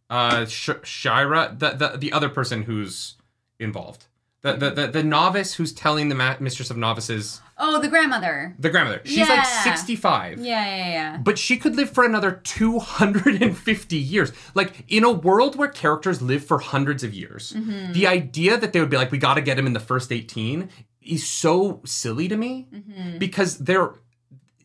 uh 0.10 0.46
Sh- 0.46 0.82
Shira 0.84 1.56
the, 1.56 1.72
the 1.72 1.98
the 1.98 2.12
other 2.12 2.30
person 2.30 2.64
who's 2.64 3.16
involved 3.60 4.06
the 4.46 4.54
the 4.64 4.70
the, 4.80 4.88
the 4.88 5.04
novice 5.04 5.54
who's 5.56 5.74
telling 5.74 6.10
the 6.10 6.16
ma- 6.16 6.38
mistress 6.40 6.70
of 6.70 6.78
novices 6.78 7.42
Oh, 7.58 7.80
the 7.82 7.88
grandmother. 7.88 8.54
the 8.60 8.70
grandmother 8.70 9.02
she's 9.06 9.30
like 9.30 9.46
65 9.46 10.40
Yeah, 10.40 10.66
yeah, 10.66 10.90
yeah. 10.98 11.18
but 11.18 11.40
she 11.40 11.56
could 11.58 11.76
live 11.78 11.90
for 11.90 12.04
another 12.04 12.32
250 12.44 13.96
years. 13.98 14.32
Like, 14.54 14.84
in 14.90 15.04
a 15.06 15.12
world 15.12 15.56
where 15.56 15.70
characters 15.70 16.22
live 16.22 16.44
for 16.46 16.60
hundreds 16.60 17.02
of 17.04 17.14
years, 17.14 17.54
Mm-hmm. 17.54 17.94
the 17.94 18.08
idea 18.08 18.58
that 18.58 18.74
they 18.74 18.80
would 18.82 18.90
be 18.90 18.98
like, 18.98 19.12
we 19.12 19.18
got 19.18 19.36
to 19.36 19.42
get 19.42 19.58
him 19.58 19.68
in 19.68 19.74
the 19.74 19.80
first 19.80 20.12
18 20.12 20.70
is 21.02 21.26
so 21.28 21.82
silly 21.86 22.28
to 22.28 22.36
me 22.38 22.68
Mm-hmm. 22.74 23.18
because 23.20 23.58
they're 23.60 23.92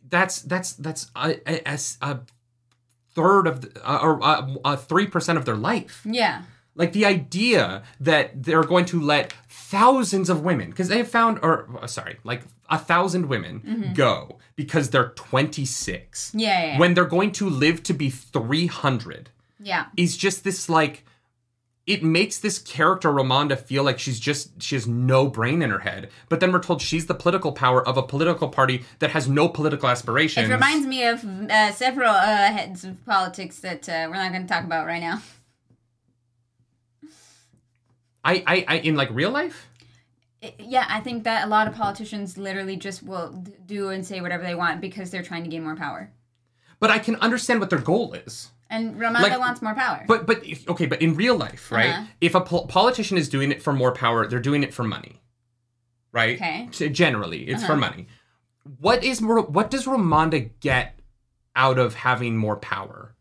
that's 0.08 0.42
that's 0.42 0.72
that's 0.72 1.10
a, 1.14 1.36
a, 1.46 1.62
a- 1.74 1.78
a 2.10 2.20
third 3.14 3.46
of 3.46 3.60
the, 3.60 3.88
uh, 3.88 3.98
or 4.02 4.22
uh, 4.22 4.46
uh, 4.64 4.76
3% 4.76 5.36
of 5.36 5.44
their 5.44 5.56
life 5.56 6.02
Yeah. 6.04 6.42
like 6.74 6.92
the 6.92 7.04
idea 7.06 7.82
that 8.00 8.42
they're 8.44 8.62
going 8.64 8.84
to 8.86 9.00
let 9.00 9.32
thousands 9.70 10.28
of 10.28 10.42
women 10.42 10.70
because 10.70 10.88
they 10.88 10.98
have 10.98 11.08
found 11.08 11.38
or 11.42 11.52
uh, 11.80 11.86
sorry 11.86 12.16
like 12.24 12.42
a 12.68 12.78
thousand 12.78 13.26
women 13.28 13.92
go 13.94 14.38
because 14.56 14.90
they're 14.90 15.10
26 15.10 16.32
Yeah, 16.34 16.48
yeah, 16.48 16.66
yeah. 16.72 16.78
when 16.78 16.94
they're 16.94 17.04
going 17.18 17.32
to 17.32 17.48
live 17.48 17.82
to 17.84 17.92
be 17.94 18.10
300 18.10 19.30
Yeah. 19.60 19.86
is 19.96 20.16
just 20.16 20.44
this 20.44 20.68
like 20.68 21.04
it 21.86 22.02
makes 22.04 22.38
this 22.38 22.58
character 22.58 23.08
Romanda 23.10 23.58
feel 23.58 23.82
like 23.82 23.98
she's 23.98 24.20
just 24.20 24.62
she 24.62 24.74
has 24.76 24.86
no 24.86 25.28
brain 25.28 25.62
in 25.62 25.70
her 25.70 25.80
head 25.80 26.08
but 26.28 26.38
then 26.40 26.52
we're 26.52 26.62
told 26.68 26.80
she's 26.82 27.06
the 27.06 27.14
political 27.14 27.52
power 27.52 27.80
of 27.86 27.96
a 27.96 28.02
political 28.02 28.48
party 28.48 28.84
that 29.00 29.10
has 29.10 29.28
no 29.28 29.48
political 29.48 29.88
aspirations 29.88 30.48
It 30.48 30.52
reminds 30.52 30.86
me 30.86 31.04
of 31.06 31.24
uh, 31.24 31.72
several 31.72 32.10
uh, 32.10 32.52
heads 32.52 32.84
of 32.84 33.04
politics 33.06 33.60
that 33.60 33.88
uh, 33.88 34.06
we're 34.08 34.16
not 34.22 34.30
going 34.32 34.46
to 34.46 34.52
talk 34.54 34.64
about 34.64 34.86
right 34.86 35.00
now. 35.00 35.20
I, 38.24 38.42
I 38.46 38.64
i 38.68 38.76
in 38.78 38.96
like 38.96 39.10
real 39.10 39.30
life 39.30 39.66
yeah, 40.58 40.86
I 40.88 41.00
think 41.00 41.24
that 41.24 41.44
a 41.44 41.48
lot 41.48 41.68
of 41.68 41.74
politicians 41.74 42.38
literally 42.38 42.76
just 42.78 43.02
will 43.02 43.44
do 43.66 43.90
and 43.90 44.06
say 44.06 44.22
whatever 44.22 44.42
they 44.42 44.54
want 44.54 44.80
because 44.80 45.10
they're 45.10 45.22
trying 45.22 45.44
to 45.44 45.50
gain 45.50 45.62
more 45.62 45.76
power. 45.76 46.10
but 46.78 46.90
I 46.90 46.98
can 46.98 47.16
understand 47.16 47.60
what 47.60 47.68
their 47.68 47.78
goal 47.92 48.14
is 48.14 48.50
And 48.70 48.94
Romanda 48.96 49.22
Like- 49.22 49.38
wants 49.38 49.60
more 49.60 49.74
power. 49.74 50.02
But 50.08 50.26
but 50.26 50.38
okay, 50.68 50.86
but 50.86 51.02
in 51.02 51.14
real 51.14 51.36
life, 51.36 51.70
right? 51.70 51.90
Uh-huh. 51.90 52.04
If 52.22 52.34
a 52.34 52.40
pol- 52.40 52.66
politician 52.68 53.18
is 53.18 53.28
doing 53.28 53.50
it 53.52 53.60
for 53.62 53.72
more 53.74 53.92
power, 53.92 54.26
they're 54.28 54.40
doing 54.50 54.62
it 54.62 54.72
for 54.72 54.84
money, 54.84 55.20
right? 56.12 56.36
Okay. 56.36 56.68
So 56.72 56.88
generally, 56.88 57.42
it's 57.50 57.62
for 57.64 57.72
Uh-huh. 57.72 57.80
money. 57.88 58.06
What 58.78 59.02
is 59.04 59.20
what 59.20 59.70
does 59.70 59.84
Romanda 59.86 60.50
get 60.60 60.98
out 61.54 61.78
of 61.78 61.94
having 61.94 62.36
more 62.38 62.56
power? 62.56 63.14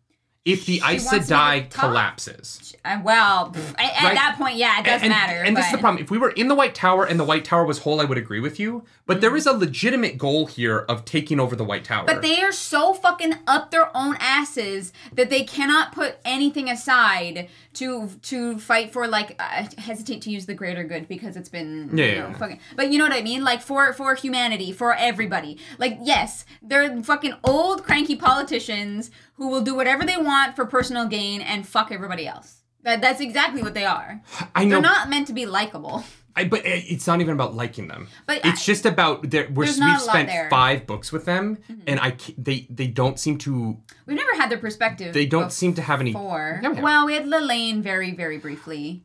If 0.46 0.66
the 0.66 0.80
She 0.80 0.96
Aes 0.96 1.08
Sedai 1.08 1.70
collapses, 1.70 2.74
Uh, 2.86 3.00
well, 3.04 3.52
pff, 3.52 3.72
at, 3.78 3.80
at 3.80 4.04
Right. 4.04 4.16
that 4.16 4.36
point, 4.38 4.56
yeah, 4.56 4.80
it 4.80 4.86
does 4.86 5.02
and, 5.02 5.10
matter. 5.10 5.44
And 5.44 5.56
this 5.56 5.66
is 5.66 5.74
the 5.74 5.78
problem. 5.78 6.02
If 6.02 6.10
we 6.10 6.18
were 6.18 6.30
in 6.30 6.48
the 6.48 6.56
White 6.56 6.74
Tower 6.74 7.04
and 7.04 7.20
the 7.20 7.26
White 7.26 7.44
Tower 7.44 7.66
was 7.66 7.80
whole, 7.80 8.00
I 8.00 8.06
would 8.06 8.18
agree 8.18 8.40
with 8.40 8.58
you. 8.58 8.86
But 9.06 9.20
there 9.20 9.36
is 9.36 9.46
a 9.46 9.52
legitimate 9.52 10.18
goal 10.18 10.46
here 10.46 10.80
of 10.80 11.04
taking 11.04 11.42
over 11.42 11.58
the 11.58 11.66
White 11.66 11.84
Tower. 11.84 12.06
But 12.06 12.22
they 12.22 12.42
are 12.42 12.54
so 12.54 12.94
fucking 12.94 13.36
up 13.48 13.70
their 13.72 13.96
own 13.96 14.16
asses 14.22 14.94
that 15.12 15.30
they 15.30 15.44
cannot 15.44 15.92
put 15.92 16.18
anything 16.24 16.70
aside 16.70 17.50
to 17.80 18.10
to 18.24 18.60
fight 18.60 18.92
for 18.94 19.08
like 19.08 19.36
I 19.42 19.68
hesitate 19.78 20.22
to 20.24 20.30
use 20.30 20.46
the 20.46 20.54
greater 20.54 20.84
good 20.84 21.08
because 21.08 21.36
it's 21.36 21.50
been 21.50 21.90
Yeah, 21.94 22.06
you 22.06 22.16
know, 22.16 22.28
yeah. 22.28 22.34
fucking 22.38 22.60
but 22.76 22.92
you 22.92 22.98
know 22.98 23.06
what 23.06 23.14
I 23.14 23.22
mean? 23.22 23.44
Like 23.44 23.62
for 23.62 23.94
for 23.94 24.16
humanity 24.16 24.72
for 24.72 24.94
everybody. 24.94 25.58
Like 25.78 25.98
yes 26.02 26.46
they're 26.62 27.02
fucking 27.04 27.36
old 27.44 27.84
cranky 27.84 28.16
politicians 28.16 29.12
who 29.36 29.48
will 29.48 29.62
do 29.62 29.74
whatever 29.76 30.04
they 30.06 30.18
want 30.18 30.56
for 30.56 30.66
personal 30.66 31.06
gain 31.08 31.42
and 31.42 31.68
fuck 31.68 31.92
everybody 31.92 32.28
else. 32.28 32.64
That 32.84 33.02
that's 33.02 33.22
exactly 33.22 33.62
what 33.64 33.74
they 33.74 33.86
are. 33.86 34.22
I 34.56 34.66
know, 34.66 34.76
they're 34.76 34.82
not 34.82 35.10
meant 35.10 35.28
to 35.28 35.34
be 35.34 35.46
likable 35.46 36.04
I, 36.36 36.46
but 36.46 36.62
it's 36.66 37.08
not 37.08 37.22
even 37.22 37.34
about 37.34 37.56
liking 37.56 37.88
them. 37.88 38.08
But 38.28 38.38
it's 38.46 38.62
I- 38.62 38.66
just 38.72 38.86
about 38.86 39.32
we're, 39.32 39.48
we've 39.50 39.78
not 39.80 40.02
a 40.02 40.06
lot 40.06 40.10
spent. 40.12 40.30
Mm-hmm. 40.30 40.50
five 40.50 40.86
books 40.88 41.12
with 41.12 41.26
them, 41.26 41.58
and 41.88 42.00
I 42.00 42.16
they 42.38 42.68
they 42.70 42.88
don't 42.88 43.20
seem 43.20 43.38
to 43.40 43.78
we've 44.06 44.18
never 44.18 44.36
had 44.36 44.50
their 44.50 44.58
perspective 44.60 45.14
they 45.14 45.26
don't 45.26 45.52
seem 45.52 45.74
to 45.76 45.82
have 45.82 46.00
any. 46.02 46.12
before 46.14 46.62
we 46.64 46.70
well 46.82 47.06
we 47.06 47.14
had 47.14 47.28
Lelaine 47.28 47.82
very 47.82 48.12
very 48.14 48.38
briefly 48.38 49.04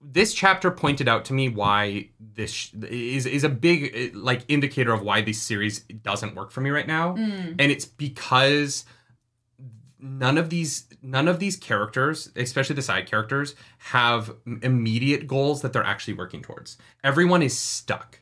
This 0.00 0.32
chapter 0.34 0.70
pointed 0.70 1.08
out 1.08 1.24
to 1.26 1.32
me 1.32 1.48
why 1.48 2.10
this 2.20 2.52
sh- 2.52 2.70
is 2.88 3.26
is 3.26 3.44
a 3.44 3.48
big 3.48 4.12
uh, 4.14 4.18
like 4.18 4.42
indicator 4.48 4.92
of 4.92 5.02
why 5.02 5.20
this 5.22 5.40
series 5.42 5.80
doesn't 5.80 6.34
work 6.36 6.50
for 6.52 6.60
me 6.60 6.70
right 6.70 6.86
now, 6.86 7.14
Mm. 7.16 7.56
and 7.58 7.72
it's 7.72 7.84
because 7.84 8.84
none 9.98 10.36
of 10.38 10.50
these 10.50 10.86
none 11.02 11.26
of 11.28 11.38
these 11.38 11.56
characters 11.56 12.30
especially 12.36 12.74
the 12.76 12.82
side 12.82 13.06
characters 13.06 13.54
have 13.78 14.34
immediate 14.62 15.26
goals 15.26 15.62
that 15.62 15.72
they're 15.72 15.82
actually 15.84 16.14
working 16.14 16.42
towards. 16.42 16.76
Everyone 17.02 17.42
is 17.42 17.58
stuck. 17.58 18.20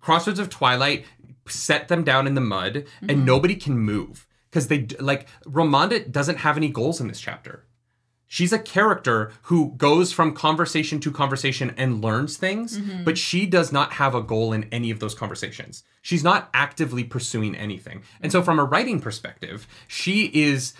Crossroads 0.00 0.38
of 0.40 0.50
twilight 0.50 1.04
set 1.48 1.88
them 1.88 2.04
down 2.04 2.26
in 2.26 2.34
the 2.34 2.40
mud 2.40 2.74
Mm-hmm. 2.74 3.10
and 3.10 3.24
nobody 3.26 3.54
can 3.54 3.78
move 3.78 4.26
because 4.50 4.68
they 4.68 4.86
like 4.98 5.26
romanda 5.44 6.10
doesn't 6.10 6.38
have 6.38 6.56
any 6.56 6.68
goals 6.68 7.00
in 7.00 7.08
this 7.08 7.20
chapter. 7.20 7.64
She's 8.26 8.52
a 8.52 8.58
character 8.58 9.30
who 9.42 9.74
goes 9.76 10.10
from 10.10 10.34
conversation 10.34 10.98
to 11.00 11.12
conversation 11.12 11.72
and 11.76 12.02
learns 12.02 12.36
things 12.36 12.78
Mm-hmm. 12.78 13.04
but 13.04 13.16
she 13.18 13.46
does 13.46 13.70
not 13.72 13.92
have 13.92 14.14
a 14.14 14.22
goal 14.22 14.52
in 14.52 14.64
any 14.72 14.90
of 14.90 14.98
those 14.98 15.14
conversations. 15.14 15.84
She's 16.02 16.24
not 16.24 16.50
actively 16.52 17.04
pursuing 17.04 17.54
anything. 17.54 18.02
And 18.20 18.32
so 18.32 18.42
from 18.42 18.58
a 18.58 18.64
writing 18.64 18.98
perspective 19.00 19.68
she 19.86 20.24
is 20.34 20.74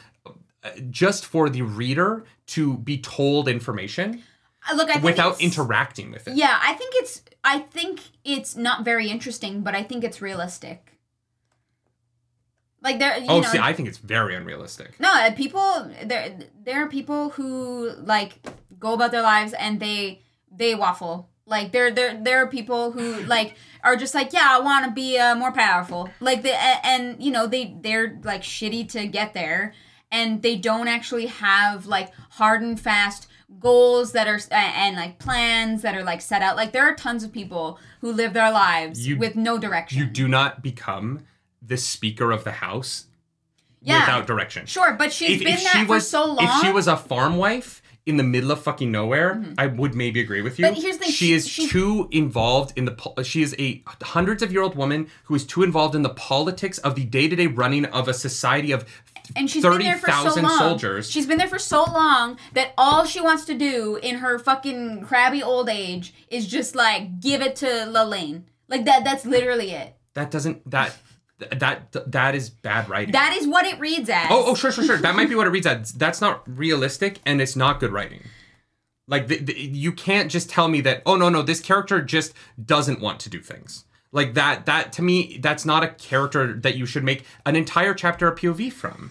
just 0.90 1.26
for 1.26 1.48
the 1.50 1.62
reader 1.62 2.24
to 2.46 2.76
be 2.78 2.98
told 2.98 3.48
information 3.48 4.22
Uh, 4.70 4.74
Look, 4.76 4.88
I 4.88 4.94
think 4.94 5.04
without 5.04 5.40
interacting 5.40 6.10
with 6.10 6.26
it 6.28 6.36
Yeah, 6.36 6.58
I 6.62 6.72
think 6.74 6.94
it's. 6.96 7.22
I 7.46 7.58
think 7.58 8.00
it's 8.24 8.56
not 8.56 8.84
very 8.84 9.08
interesting, 9.10 9.60
but 9.60 9.74
I 9.74 9.82
think 9.82 10.02
it's 10.04 10.22
realistic. 10.22 10.94
Like 12.80 12.98
there, 12.98 13.18
you 13.18 13.26
oh 13.28 13.40
know, 13.40 13.48
see 13.48 13.58
i 13.58 13.72
think 13.72 13.88
it's 13.88 13.96
very 13.98 14.34
unrealistic 14.34 15.00
no 15.00 15.10
uh, 15.10 15.30
people. 15.32 15.90
There, 16.04 16.38
there 16.64 16.82
are 16.82 16.88
people 16.88 17.30
who 17.30 17.90
like 18.14 18.32
go 18.78 18.92
about 18.92 19.10
their 19.10 19.22
lives 19.22 19.54
and 19.54 19.80
they 19.80 20.20
they 20.50 20.74
waffle. 20.74 21.28
Like 21.46 21.72
there, 21.72 21.90
there, 21.90 22.18
there 22.22 22.38
are 22.42 22.46
people 22.46 22.92
who 22.92 23.22
like 23.24 23.56
are 23.82 23.96
just 23.96 24.14
like, 24.14 24.32
yeah, 24.32 24.48
I 24.50 24.60
want 24.60 24.84
to 24.86 24.90
be 24.90 25.18
uh, 25.18 25.34
more 25.34 25.52
powerful. 25.52 26.08
Like 26.20 26.42
the 26.42 26.54
and 26.86 27.22
you 27.22 27.30
know 27.30 27.46
they 27.46 27.74
they're 27.80 28.18
like 28.22 28.42
shitty 28.42 28.88
to 28.90 29.06
get 29.06 29.34
there, 29.34 29.74
and 30.14 30.42
they 30.42 30.56
don't 30.56 30.88
actually 30.88 31.26
have 31.26 31.86
like 31.86 32.12
hard 32.30 32.62
and 32.62 32.78
fast 32.80 33.26
goals 33.60 34.12
that 34.12 34.26
are 34.28 34.40
and 34.50 34.96
like 34.96 35.18
plans 35.18 35.82
that 35.82 35.94
are 35.94 36.02
like 36.04 36.20
set 36.20 36.40
out. 36.42 36.56
Like 36.56 36.72
there 36.72 36.84
are 36.88 36.94
tons 36.94 37.22
of 37.24 37.32
people 37.32 37.78
who 38.00 38.12
live 38.12 38.32
their 38.32 38.50
lives 38.50 39.06
You- 39.06 39.18
with 39.18 39.36
no 39.36 39.58
direction. 39.58 39.98
you 39.98 40.06
do 40.06 40.26
not 40.28 40.62
become 40.62 41.20
the 41.60 41.76
speaker 41.76 42.30
of 42.30 42.44
the 42.44 42.52
house 42.52 43.06
Yeah. 43.80 44.00
without 44.00 44.26
direction 44.26 44.66
Sure, 44.66 44.92
but 44.94 45.12
she's 45.12 45.42
been 45.42 45.56
that 45.62 45.84
for 45.86 46.00
so 46.00 46.24
long. 46.26 46.38
If 46.44 46.60
she 46.60 46.70
was 46.70 46.86
a 46.88 46.96
farm 46.96 47.36
wife 47.36 47.82
in 48.06 48.16
the 48.18 48.22
middle 48.22 48.51
of 48.51 48.60
fucking 48.62 48.90
nowhere, 48.93 49.43
I 49.56 49.66
would 49.66 49.94
maybe 49.94 50.20
agree 50.20 50.43
with 50.43 50.59
you. 50.59 50.64
Mm-hmm. 50.66 50.74
But 50.74 50.82
here's 50.82 50.98
the 50.98 51.05
thing, 51.05 51.12
she 51.12 51.26
she- 51.28 51.32
is 51.32 51.48
she- 51.48 51.68
too 51.68 52.09
involved 52.10 52.72
in 52.76 52.85
the. 52.85 52.93
po- 52.93 53.14
She 53.22 53.43
is 53.43 53.55
a 53.59 53.82
hundreds 54.02 54.43
of 54.43 54.52
year 54.52 54.62
old 54.62 54.76
woman 54.76 55.09
who 55.24 55.35
is 55.35 55.44
too 55.47 55.62
involved 55.62 55.94
in 55.94 56.02
the 56.02 56.10
politics 56.10 56.76
of 56.78 56.94
the 56.97 57.05
day 57.05 57.28
to 57.28 57.36
day 57.36 57.47
running 57.47 57.86
of 57.86 58.06
a 58.09 58.14
society 58.14 58.72
of 58.72 58.85
and 59.36 59.48
she's 59.51 59.62
been 59.62 59.78
there 59.78 59.97
for 59.97 60.10
so 60.10 60.39
long. 60.43 60.59
soldiers. 60.59 61.10
She's 61.10 61.24
been 61.26 61.39
there 61.39 61.48
for 61.48 61.59
so 61.59 61.85
long 61.85 62.36
that 62.52 62.74
all 62.76 63.06
she 63.06 63.22
wants 63.22 63.47
to 63.47 63.55
do 63.55 63.97
in 64.02 64.16
her 64.16 64.39
fucking 64.39 65.05
crabby 65.06 65.43
old 65.43 65.70
age 65.70 66.12
is 66.28 66.47
just 66.47 66.74
like 66.74 67.20
give 67.20 67.40
it 67.40 67.56
to 67.56 67.86
Lelaine. 67.86 68.44
Like 68.68 68.85
that. 68.85 69.02
That's 69.02 69.24
literally 69.24 69.70
it. 69.70 69.94
that 70.12 70.31
doesn't 70.31 70.70
that 70.70 70.94
that 71.39 72.12
that 72.12 72.35
is 72.35 72.51
bad 72.51 72.89
writing. 72.89 73.12
That 73.12 73.36
is 73.36 73.47
what 73.47 73.66
it 73.66 73.78
reads 73.78 74.09
as. 74.09 74.27
oh, 74.31 74.44
oh, 74.47 74.55
sure, 74.55 74.70
sure, 74.73 74.85
sure. 74.85 74.98
That 74.98 75.16
might 75.16 75.28
be 75.28 75.35
what 75.35 75.47
it 75.47 75.51
reads 75.51 75.66
as. 75.66 75.93
That's 75.93 76.20
not 76.20 76.43
realistic, 76.47 77.20
and 77.27 77.40
it's 77.40 77.56
not 77.56 77.81
good 77.81 77.93
writing. 77.93 78.23
Like 79.06 79.28
the, 79.28 79.39
the, 79.39 79.55
you 79.55 79.93
can't 79.93 80.31
just 80.31 80.48
tell 80.48 80.69
me 80.69 80.81
that 80.82 81.02
oh 81.05 81.16
no 81.16 81.28
no 81.28 81.43
this 81.43 81.61
character 81.61 82.01
just 82.01 82.32
doesn't 82.65 83.01
want 83.01 83.20
to 83.20 83.31
do 83.31 83.40
things. 83.40 83.85
Like 84.12 84.35
that 84.35 84.66
that 84.66 84.93
to 84.94 85.02
me 85.02 85.39
that's 85.43 85.65
not 85.65 85.82
a 85.82 85.89
character 85.89 86.55
that 86.55 86.77
you 86.77 86.86
should 86.86 87.05
make 87.05 87.24
an 87.44 87.56
entire 87.56 87.94
chapter 87.94 88.28
a 88.28 88.35
POV 88.35 88.73
from. 88.73 89.11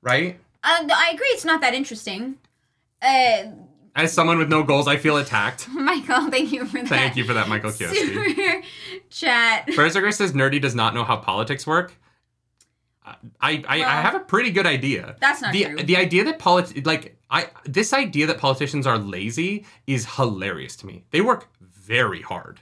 Right? 0.00 0.38
Uh, 0.62 0.88
I 0.94 1.10
agree. 1.12 1.26
It's 1.28 1.44
not 1.44 1.60
that 1.60 1.74
interesting. 1.74 2.36
Uh, 3.02 3.44
As 3.96 4.12
someone 4.12 4.38
with 4.38 4.48
no 4.48 4.62
goals, 4.64 4.88
I 4.88 4.96
feel 4.96 5.16
attacked. 5.18 5.68
Michael, 5.72 6.30
thank 6.30 6.50
you 6.52 6.66
for 6.66 6.78
that. 6.78 6.88
Thank 6.88 7.16
you 7.16 7.24
for 7.24 7.34
that, 7.34 7.48
Michael 7.48 7.70
Kioski. 7.70 7.94
Super 7.94 8.62
chat. 9.10 9.66
Berserker 9.76 10.10
says 10.10 10.32
nerdy 10.32 10.60
does 10.60 10.74
not 10.74 10.94
know 10.94 11.04
how 11.04 11.16
politics 11.16 11.66
work. 11.66 11.94
I 13.06 13.62
I, 13.68 13.76
I 13.82 14.00
have 14.00 14.14
a 14.14 14.20
pretty 14.20 14.50
good 14.50 14.66
idea. 14.66 15.16
that's 15.20 15.42
not 15.42 15.52
the 15.52 15.64
true. 15.64 15.76
the 15.76 15.96
idea 15.96 16.24
that 16.24 16.38
polit 16.38 16.86
like 16.86 17.18
I 17.30 17.48
this 17.64 17.92
idea 17.92 18.26
that 18.26 18.38
politicians 18.38 18.86
are 18.86 18.96
lazy 18.98 19.66
is 19.86 20.06
hilarious 20.16 20.74
to 20.76 20.86
me. 20.86 21.04
They 21.10 21.20
work 21.20 21.48
very 21.60 22.22
hard. 22.22 22.60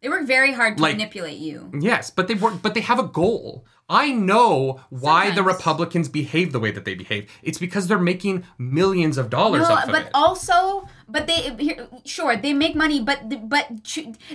They 0.00 0.08
work 0.08 0.26
very 0.26 0.52
hard 0.52 0.78
to 0.78 0.82
Like- 0.82 0.96
manipulate 0.96 1.38
you. 1.38 1.70
Yes, 1.78 2.10
but 2.10 2.26
they 2.26 2.34
work 2.34 2.62
but 2.62 2.74
they 2.74 2.80
have 2.80 2.98
a 2.98 3.04
goal. 3.04 3.66
I 3.92 4.10
know 4.12 4.80
why 4.88 5.30
the 5.30 5.42
Republicans 5.42 6.08
behave 6.08 6.52
the 6.52 6.58
way 6.58 6.70
that 6.70 6.84
they 6.86 6.94
behave. 6.94 7.30
It's 7.42 7.58
because 7.58 7.86
they're 7.88 7.98
making 7.98 8.44
millions 8.56 9.18
of 9.18 9.28
dollars 9.28 9.68
No, 9.68 9.74
off 9.74 9.84
of 9.84 9.90
but 9.92 10.06
it. 10.06 10.10
also, 10.14 10.88
but 11.08 11.26
they 11.26 11.76
sure 12.04 12.34
they 12.36 12.54
make 12.54 12.74
money, 12.74 13.00
but 13.02 13.48
but 13.48 13.66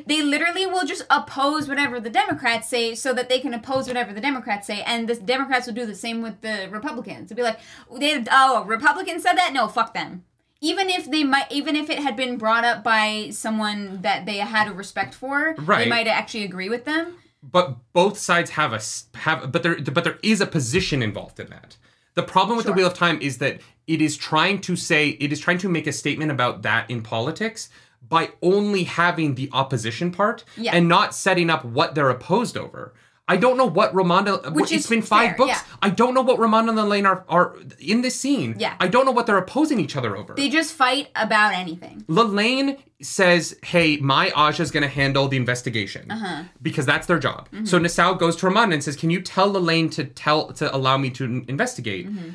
they 0.05 0.21
literally 0.21 0.65
will 0.67 0.85
just 0.85 1.05
oppose 1.09 1.67
whatever 1.67 1.99
the 1.99 2.09
Democrats 2.11 2.69
say, 2.69 2.93
so 2.93 3.13
that 3.13 3.29
they 3.29 3.39
can 3.39 3.53
oppose 3.53 3.87
whatever 3.87 4.13
the 4.13 4.21
Democrats 4.21 4.67
say, 4.67 4.81
and 4.83 5.09
the 5.09 5.15
Democrats 5.15 5.65
will 5.67 5.73
do 5.73 5.85
the 5.87 5.95
same 5.95 6.21
with 6.21 6.41
the 6.41 6.67
Republicans. 6.71 7.29
They'll 7.29 7.35
be 7.37 7.41
like, 7.43 7.59
they 7.99 8.23
oh 8.31 8.63
Republicans 8.65 9.23
said 9.23 9.33
that, 9.37 9.53
no, 9.53 9.67
fuck 9.67 9.93
them. 9.95 10.23
Even 10.61 10.89
if 10.89 11.09
they 11.09 11.23
might, 11.23 11.51
even 11.51 11.75
if 11.75 11.89
it 11.89 11.99
had 11.99 12.15
been 12.15 12.37
brought 12.37 12.63
up 12.65 12.83
by 12.83 13.29
someone 13.31 14.01
that 14.01 14.25
they 14.25 14.37
had 14.37 14.67
a 14.67 14.73
respect 14.73 15.13
for, 15.13 15.55
Right. 15.59 15.83
they 15.85 15.89
might 15.89 16.07
actually 16.07 16.43
agree 16.43 16.69
with 16.69 16.85
them. 16.85 17.15
But 17.43 17.77
both 17.93 18.17
sides 18.17 18.51
have 18.51 18.73
a 18.73 18.81
have 19.19 19.51
but 19.51 19.63
there 19.63 19.79
but 19.79 20.03
there 20.03 20.19
is 20.23 20.41
a 20.41 20.47
position 20.47 21.01
involved 21.03 21.39
in 21.39 21.49
that. 21.49 21.77
The 22.15 22.23
problem 22.23 22.57
with 22.57 22.65
the 22.65 22.73
wheel 22.73 22.87
of 22.87 22.95
time 22.95 23.19
is 23.21 23.37
that 23.37 23.61
it 23.85 24.01
is 24.01 24.17
trying 24.17 24.59
to 24.61 24.75
say 24.75 25.09
it 25.09 25.31
is 25.31 25.39
trying 25.39 25.59
to 25.59 25.69
make 25.69 25.85
a 25.87 25.93
statement 25.93 26.31
about 26.31 26.63
that 26.63 26.89
in 26.89 27.01
politics 27.01 27.69
by 28.07 28.31
only 28.41 28.83
having 28.85 29.35
the 29.35 29.49
opposition 29.53 30.11
part 30.11 30.43
Yeah. 30.55 30.71
and 30.75 30.87
not 30.87 31.13
setting 31.13 31.49
up 31.49 31.63
what 31.65 31.93
they're 31.93 32.09
opposed 32.09 32.57
over 32.57 32.93
I 33.29 33.35
don't 33.35 33.57
know 33.57 33.65
what 33.65 33.91
Romanda. 33.93 34.53
Which 34.53 34.71
it's 34.71 34.85
is 34.85 34.89
been 34.89 35.01
five 35.01 35.29
fair, 35.31 35.37
books. 35.37 35.49
yeah. 35.49 35.61
I 35.81 35.89
don't 35.89 36.13
know 36.13 36.21
what 36.21 36.39
Romanda 36.39 36.69
and 36.69 36.79
Elaine 36.79 37.05
are, 37.05 37.25
are 37.27 37.55
in 37.77 38.01
this 38.01 38.15
scene. 38.17 38.55
Yeah. 38.57 38.75
I 38.79 38.87
don't 38.87 39.05
know 39.05 39.11
what 39.11 39.25
they're 39.25 39.37
opposing 39.37 39.79
each 39.81 39.95
other 39.97 40.15
over. 40.15 40.33
They 40.33 40.47
just 40.49 40.73
fight 40.73 41.09
about 41.15 41.53
anything. 41.53 42.05
Lelaine 42.07 42.77
says, 43.01 43.57
"Hey, 43.63 43.97
my 43.97 44.29
Ajah's 44.29 44.71
going 44.71 44.83
to 44.83 44.89
handle 44.89 45.27
the 45.27 45.35
investigation 45.37 46.09
Uh-huh. 46.09 46.43
because 46.61 46.85
that's 46.85 47.05
their 47.07 47.19
job." 47.19 47.49
Mm-hmm. 47.51 47.65
So 47.65 47.79
Nisao 47.79 48.17
goes 48.17 48.35
to 48.37 48.45
Romanda 48.47 48.73
and 48.75 48.83
says, 48.83 48.95
"Can 48.95 49.09
you 49.09 49.21
tell 49.21 49.51
Lelaine 49.51 49.89
to 49.91 50.05
tell 50.05 50.53
to 50.53 50.73
allow 50.73 50.97
me 50.97 51.09
to 51.11 51.23
investigate?" 51.49 52.07
Mm-hmm. 52.09 52.29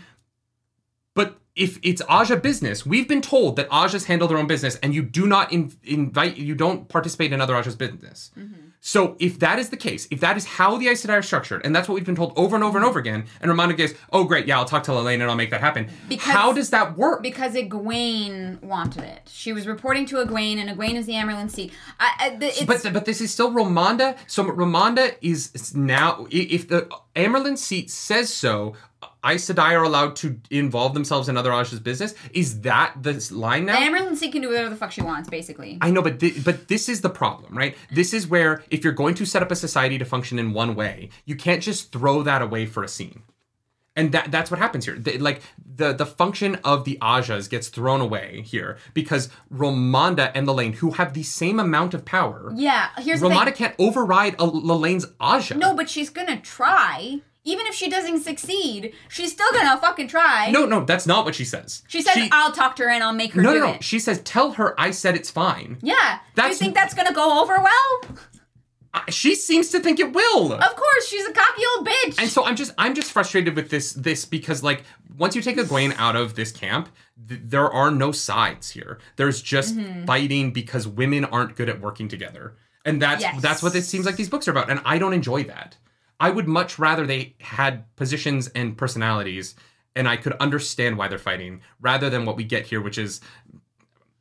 But 1.15 1.39
if 1.57 1.79
it's 1.83 2.01
Ajah 2.03 2.41
business, 2.43 2.87
we've 2.87 3.09
been 3.09 3.21
told 3.23 3.57
that 3.57 3.69
Ajah's 3.71 4.05
handle 4.07 4.29
their 4.29 4.39
own 4.39 4.47
business, 4.47 4.77
and 4.83 4.95
you 4.95 5.03
do 5.03 5.27
not 5.27 5.53
in- 5.53 5.73
invite, 5.85 6.37
you 6.37 6.55
don't 6.55 6.89
participate 6.89 7.33
in 7.33 7.41
other 7.41 7.55
Ajah's 7.55 7.77
business. 7.77 8.31
Mm-hmm. 8.39 8.62
So 8.85 9.17
if 9.21 9.39
that 9.39 9.61
is 9.61 9.71
the 9.71 9.77
case, 9.77 10.09
if 10.11 10.19
that 10.21 10.37
is 10.37 10.45
how 10.45 10.77
the 10.77 10.89
Aes 10.89 11.07
Sedai 11.07 11.21
are 11.21 11.23
structured, 11.23 11.65
and 11.65 11.75
that's 11.75 11.89
what 11.89 11.95
we've 11.95 12.05
been 12.05 12.17
told 12.17 12.33
over 12.37 12.57
and 12.57 12.65
over 12.65 12.77
and 12.77 12.85
over 12.85 12.99
again, 12.99 13.27
and 13.41 13.49
Romanda 13.49 13.77
goes, 13.77 13.95
"Oh 14.13 14.25
great, 14.25 14.47
yeah, 14.49 14.59
I'll 14.59 14.65
talk 14.65 14.83
to 14.85 14.93
Lelaine 14.93 15.21
and 15.21 15.31
I'll 15.31 15.37
make 15.37 15.51
that 15.51 15.61
happen." 15.61 15.89
Because- 16.09 16.33
how 16.33 16.53
does 16.53 16.71
that 16.71 16.99
work? 16.99 17.23
Because 17.23 17.55
Egwene 17.55 18.61
wanted 18.61 19.05
it. 19.05 19.31
She 19.33 19.53
was 19.53 19.69
reporting 19.69 20.05
to 20.07 20.17
Egwene, 20.17 20.57
and 20.57 20.69
Egwene 20.69 20.95
is 20.97 21.07
the 21.07 21.13
Amyrlin 21.13 21.49
Seat. 21.49 21.73
I, 22.01 22.11
I, 22.19 22.37
the, 22.37 22.65
But 22.67 22.93
but 22.93 23.05
this 23.05 23.21
is 23.21 23.31
still 23.33 23.53
Romanda. 23.53 24.17
So 24.27 24.43
Romanda 24.45 25.15
is 25.23 25.73
now 25.77 26.27
if 26.33 26.67
the 26.67 26.89
Amyrlin 27.15 27.57
seat 27.57 27.89
says 27.89 28.35
so, 28.35 28.75
Aes 29.25 29.45
Sedai 29.49 29.73
are 29.79 29.85
allowed 29.85 30.17
to 30.17 30.41
involve 30.51 30.95
themselves 30.95 31.29
in 31.29 31.37
other 31.37 31.51
Ajah's 31.51 31.79
business. 31.81 32.15
Is 32.33 32.61
that 32.63 32.95
the 33.01 33.13
line 33.33 33.67
now? 33.67 33.79
the 34.11 34.17
Seat 34.17 34.33
can 34.33 34.43
do 34.43 34.49
whatever 34.49 34.69
the 34.71 34.77
fuck 34.77 34.91
she 34.91 35.01
wants, 35.03 35.29
basically. 35.29 35.79
I 35.81 35.91
know, 35.91 36.03
but 36.03 36.19
thi- 36.19 36.41
but 36.41 36.69
this 36.69 36.89
is 36.89 37.01
the 37.03 37.11
problem, 37.11 37.57
right? 37.57 37.77
This 37.91 38.13
is 38.13 38.27
where 38.27 38.63
if 38.71 38.83
you're 38.83 38.93
going 38.93 39.15
to 39.15 39.25
set 39.25 39.43
up 39.43 39.51
a 39.51 39.57
society 39.57 39.97
to 39.99 40.05
function 40.05 40.39
in 40.39 40.53
one 40.53 40.75
way, 40.75 41.11
you 41.25 41.37
can't 41.37 41.63
just 41.63 41.93
throw 41.93 42.23
that 42.25 42.43
away 42.43 42.67
for 42.67 42.83
a 42.83 42.89
scene. 42.89 43.23
And 43.95 44.11
that 44.13 44.31
that's 44.33 44.51
what 44.51 44.59
happens 44.59 44.87
here. 44.87 44.99
Like 45.19 45.43
the 45.77 45.93
the 45.93 46.07
function 46.07 46.55
of 46.65 46.85
the 46.87 46.97
Ajahs 47.03 47.49
gets 47.51 47.69
thrown 47.69 48.01
away 48.01 48.41
here 48.45 48.79
because 48.95 49.29
Romanda 49.53 50.33
and 50.35 50.47
Lelaine, 50.47 50.73
who 50.73 50.93
have 50.93 51.13
the 51.13 51.23
same 51.23 51.61
amount 51.61 51.93
of 51.93 52.05
power, 52.07 52.53
yeah, 52.57 52.89
here's 52.99 53.21
thing. 53.29 53.37
can't 53.55 53.75
override 53.79 54.35
a 54.39 54.47
Lelaine's 54.47 55.07
Ajah. 55.21 55.57
No, 55.59 55.75
but 55.75 55.91
she's 55.91 56.09
gonna 56.09 56.41
try. 56.41 57.21
Even 57.45 57.67
if 57.67 57.75
she 57.75 57.91
doesn't 57.91 58.23
succeed, 58.23 58.95
she's 59.09 59.33
still 59.33 59.51
gonna 59.53 59.77
fucking 59.81 60.07
try. 60.09 60.51
no, 60.53 60.65
no, 60.65 60.85
that's 60.85 61.07
not 61.07 61.25
what 61.25 61.35
she 61.35 61.45
says. 61.45 61.83
She 61.89 62.01
says, 62.03 62.29
"I'll 62.31 62.53
talk 62.53 62.77
to 62.77 62.85
her 62.85 62.89
and 62.91 63.03
I'll 63.03 63.13
make 63.13 63.33
her 63.33 63.43
no, 63.43 63.53
do 63.53 63.59
no, 63.61 63.67
no. 63.67 63.73
it." 63.75 63.85
She 63.85 63.99
says, 63.99 64.21
"Tell 64.23 64.53
her 64.53 64.79
I 64.81 64.93
said 64.93 65.17
it's 65.17 65.31
fine." 65.31 65.79
yeah. 65.83 66.21
do 66.37 66.43
you 66.47 66.55
think 66.55 66.75
that's 66.75 66.95
gonna 66.95 67.13
go 67.13 67.41
over 67.43 67.57
well? 67.61 68.17
I- 68.95 69.11
She 69.11 69.35
seems 69.35 69.71
to 69.71 69.81
think 69.81 69.99
it 69.99 70.13
will. 70.13 70.53
Of 70.53 70.77
course, 70.77 71.09
she's 71.09 71.27
a 71.27 71.33
cocky 71.33 71.63
old 71.77 71.89
bitch. 71.89 72.19
and 72.21 72.29
so 72.31 72.45
I'm 72.45 72.57
just, 72.57 72.73
I'm 72.79 72.95
just 72.95 73.11
frustrated 73.11 73.57
with 73.57 73.71
this, 73.71 73.93
this 73.95 74.25
because 74.27 74.63
like 74.63 74.85
once 75.17 75.35
you 75.35 75.43
take 75.43 75.57
Egwene 75.57 75.95
out 75.99 76.15
of 76.15 76.35
this 76.35 76.53
camp, 76.53 76.91
th- 77.29 77.41
there 77.45 77.71
are 77.73 77.91
no 77.91 78.13
sides 78.13 78.71
here. 78.71 78.99
There's 79.17 79.41
just 79.43 79.77
Mm-hmm. 79.77 80.05
fighting 80.05 80.53
because 80.53 80.87
women 80.87 81.25
aren't 81.25 81.57
good 81.57 81.69
at 81.71 81.81
working 81.81 82.07
together, 82.09 82.55
and 82.85 83.01
that's 83.01 83.23
Yes. 83.23 83.41
that's 83.43 83.63
what 83.63 83.75
it 83.75 83.83
seems 83.83 84.05
like 84.07 84.17
these 84.17 84.29
books 84.29 84.47
are 84.47 84.51
about. 84.53 84.71
And 84.71 84.81
I 84.85 84.99
don't 84.99 85.15
enjoy 85.15 85.45
that. 85.45 85.77
I 86.23 86.31
would 86.31 86.47
much 86.49 86.79
rather 86.79 87.07
they 87.07 87.35
had 87.41 87.85
positions 87.97 88.49
and 88.55 88.77
personalities, 88.77 89.55
and 89.97 90.09
I 90.09 90.17
could 90.17 90.35
understand 90.35 90.97
why 90.97 91.09
they're 91.09 91.19
fighting, 91.19 91.61
rather 91.81 92.09
than 92.11 92.25
what 92.25 92.37
we 92.37 92.45
get 92.45 92.67
here, 92.67 92.81
which 92.81 92.99
is. 92.99 93.21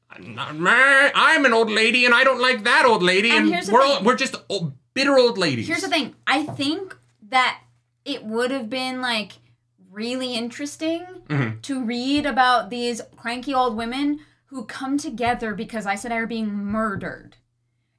I'm 0.10 1.46
an 1.46 1.54
old 1.54 1.72
lady, 1.72 2.06
and 2.06 2.14
I 2.14 2.24
don't 2.24 2.42
like 2.42 2.64
that 2.66 2.86
old 2.86 3.02
lady, 3.04 3.30
And 3.30 3.46
and, 3.46 3.54
here's 3.54 3.72
we're 3.72 3.82
all, 3.82 3.96
thing. 3.98 4.06
we're 4.06 4.16
just 4.16 4.36
old, 4.50 4.74
bitter 4.94 5.18
old 5.18 5.38
ladies. 5.38 5.68
Here's 5.68 5.82
the 5.82 5.88
thing. 5.88 6.16
I 6.28 6.44
think 6.44 6.98
that 7.30 7.62
it 8.04 8.26
would 8.26 8.52
have 8.52 8.70
been 8.70 9.02
like 9.02 9.34
really 9.90 10.34
interesting 10.36 11.06
Mm-hmm. 11.30 11.62
to 11.62 11.82
read 11.86 12.26
about 12.26 12.70
these 12.70 13.00
cranky 13.16 13.54
old 13.54 13.78
women 13.78 14.20
who 14.48 14.66
come 14.66 14.98
together 14.98 15.56
because 15.56 15.86
Aes 15.88 16.04
Sedai 16.04 16.20
were 16.20 16.28
being 16.28 16.50
murdered. 16.54 17.38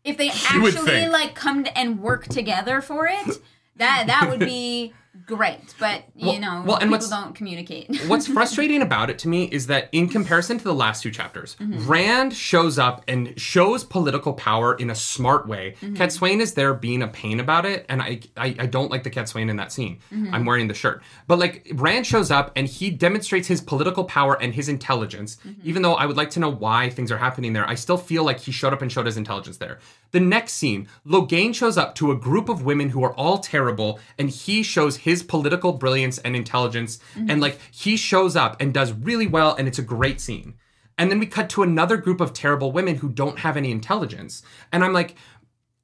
If 0.05 0.19
they 0.19 0.29
actually 0.29 1.09
like 1.09 1.35
come 1.35 1.67
and 1.75 1.99
work 1.99 2.27
together 2.29 2.83
for 2.83 3.07
it, 3.07 3.39
that 3.77 4.05
that 4.09 4.29
would 4.31 4.41
be 4.41 4.93
great. 5.27 5.75
But 5.79 6.05
you 6.17 6.27
Well- 6.29 6.41
know, 6.41 6.63
well, 6.67 6.77
and 6.79 6.91
people 6.91 7.07
don't 7.09 7.35
communicate. 7.35 7.95
What's 8.07 8.27
frustrating 8.27 8.81
about 8.83 9.11
it 9.11 9.19
to 9.21 9.29
me 9.29 9.45
is 9.45 9.67
that 9.67 9.89
in 9.93 10.09
comparison 10.09 10.57
to 10.59 10.65
the 10.65 10.75
last 10.75 11.03
two 11.03 11.11
chapters, 11.11 11.55
Mm-hmm. 11.61 11.87
Rand 11.87 12.35
shows 12.35 12.79
up 12.79 13.05
and 13.07 13.39
shows 13.39 13.85
political 13.85 14.33
power 14.33 14.75
in 14.75 14.89
a 14.91 14.95
smart 14.95 15.47
way. 15.47 15.75
Mm-hmm. 15.83 15.95
Cadsuane 15.97 16.41
is 16.41 16.55
there 16.55 16.73
being 16.75 17.03
a 17.03 17.09
pain 17.09 17.41
about 17.41 17.67
it, 17.67 17.85
and 17.91 18.01
I 18.03 18.21
I, 18.37 18.57
I 18.59 18.67
don't 18.67 18.91
like 18.91 19.03
the 19.05 19.11
Cadsuane 19.11 19.51
in 19.51 19.57
that 19.57 19.71
scene. 19.71 19.99
Mm-hmm. 20.13 20.35
I'm 20.35 20.45
wearing 20.47 20.67
the 20.69 20.75
shirt. 20.75 21.03
But 21.27 21.39
like 21.39 21.71
Rand 21.75 22.07
shows 22.07 22.31
up 22.31 22.51
and 22.57 22.67
he 22.67 22.91
demonstrates 22.91 23.47
his 23.49 23.61
political 23.61 24.05
power 24.05 24.41
and 24.41 24.55
his 24.55 24.69
intelligence. 24.69 25.37
Mm-hmm. 25.47 25.61
Even 25.69 25.83
though 25.83 25.95
I 25.95 26.07
would 26.07 26.17
like 26.17 26.31
to 26.31 26.41
know 26.41 26.51
why 26.51 26.89
things 26.89 27.13
are 27.13 27.19
happening 27.19 27.53
there, 27.53 27.69
I 27.69 27.75
still 27.75 27.99
feel 27.99 28.25
like 28.25 28.41
he 28.41 28.51
showed 28.51 28.73
up 28.73 28.81
and 28.83 28.91
showed 28.91 29.07
his 29.07 29.19
intelligence 29.19 29.59
there. 29.59 29.79
The 30.13 30.21
next 30.21 30.53
scene, 30.55 30.89
Logain 31.07 31.55
shows 31.55 31.79
up 31.79 31.95
to 31.97 32.11
a 32.11 32.17
group 32.17 32.49
of 32.49 32.65
women 32.65 32.91
who 32.91 33.03
are 33.03 33.15
all 33.15 33.39
terrible, 33.39 33.99
and 34.19 34.29
he 34.29 34.63
shows 34.63 34.99
his 34.99 35.23
political 35.23 35.73
brilliance 35.73 36.19
and 36.19 36.37
intelligence. 36.37 37.01
And 37.17 37.29
mm-hmm. 37.29 37.41
like 37.41 37.59
he 37.71 37.97
shows 37.97 38.37
up 38.37 38.61
and 38.61 38.73
does 38.73 38.93
really 38.93 39.27
well, 39.27 39.55
and 39.55 39.67
it's 39.67 39.79
a 39.79 39.83
great 39.83 40.21
scene. 40.21 40.55
And 40.99 41.11
then 41.11 41.19
we 41.19 41.27
cut 41.27 41.49
to 41.51 41.63
another 41.63 41.97
group 41.97 42.21
of 42.21 42.33
terrible 42.33 42.73
women 42.73 42.97
who 42.97 43.09
don't 43.09 43.41
have 43.41 43.57
any 43.57 43.71
intelligence. 43.71 44.43
And 44.71 44.85
I'm 44.85 44.93
like, 44.93 45.17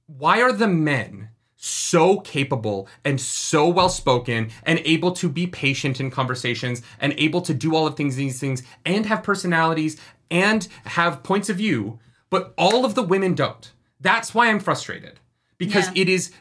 why 0.06 0.42
are 0.42 0.52
the 0.52 0.68
men 0.68 1.30
so 1.56 2.20
capable 2.20 2.86
and 3.05 3.20
so 3.20 3.68
well 3.68 3.88
spoken 3.88 4.50
and 4.62 4.80
able 4.84 5.10
to 5.10 5.28
be 5.28 5.46
patient 5.46 6.00
in 6.00 6.10
conversations 6.10 6.82
and 7.00 7.12
able 7.16 7.40
to 7.42 7.52
do 7.52 7.74
all 7.74 7.86
of 7.86 7.96
things 7.96 8.14
these 8.14 8.38
things 8.38 8.62
and 8.86 9.06
have 9.06 9.24
personalities 9.24 10.00
and 10.30 10.68
have 10.84 11.24
points 11.24 11.48
of 11.48 11.56
view 11.56 11.98
but 12.30 12.55
all 12.56 12.84
of 12.84 12.94
the 12.94 13.02
women 13.02 13.34
don't 13.34 13.72
that's 14.01 14.35
why 14.35 14.49
i'm 14.49 14.61
frustrated 14.61 15.20
because 15.59 15.87
Yeah. 15.89 16.03
it 16.03 16.09
is 16.09 16.33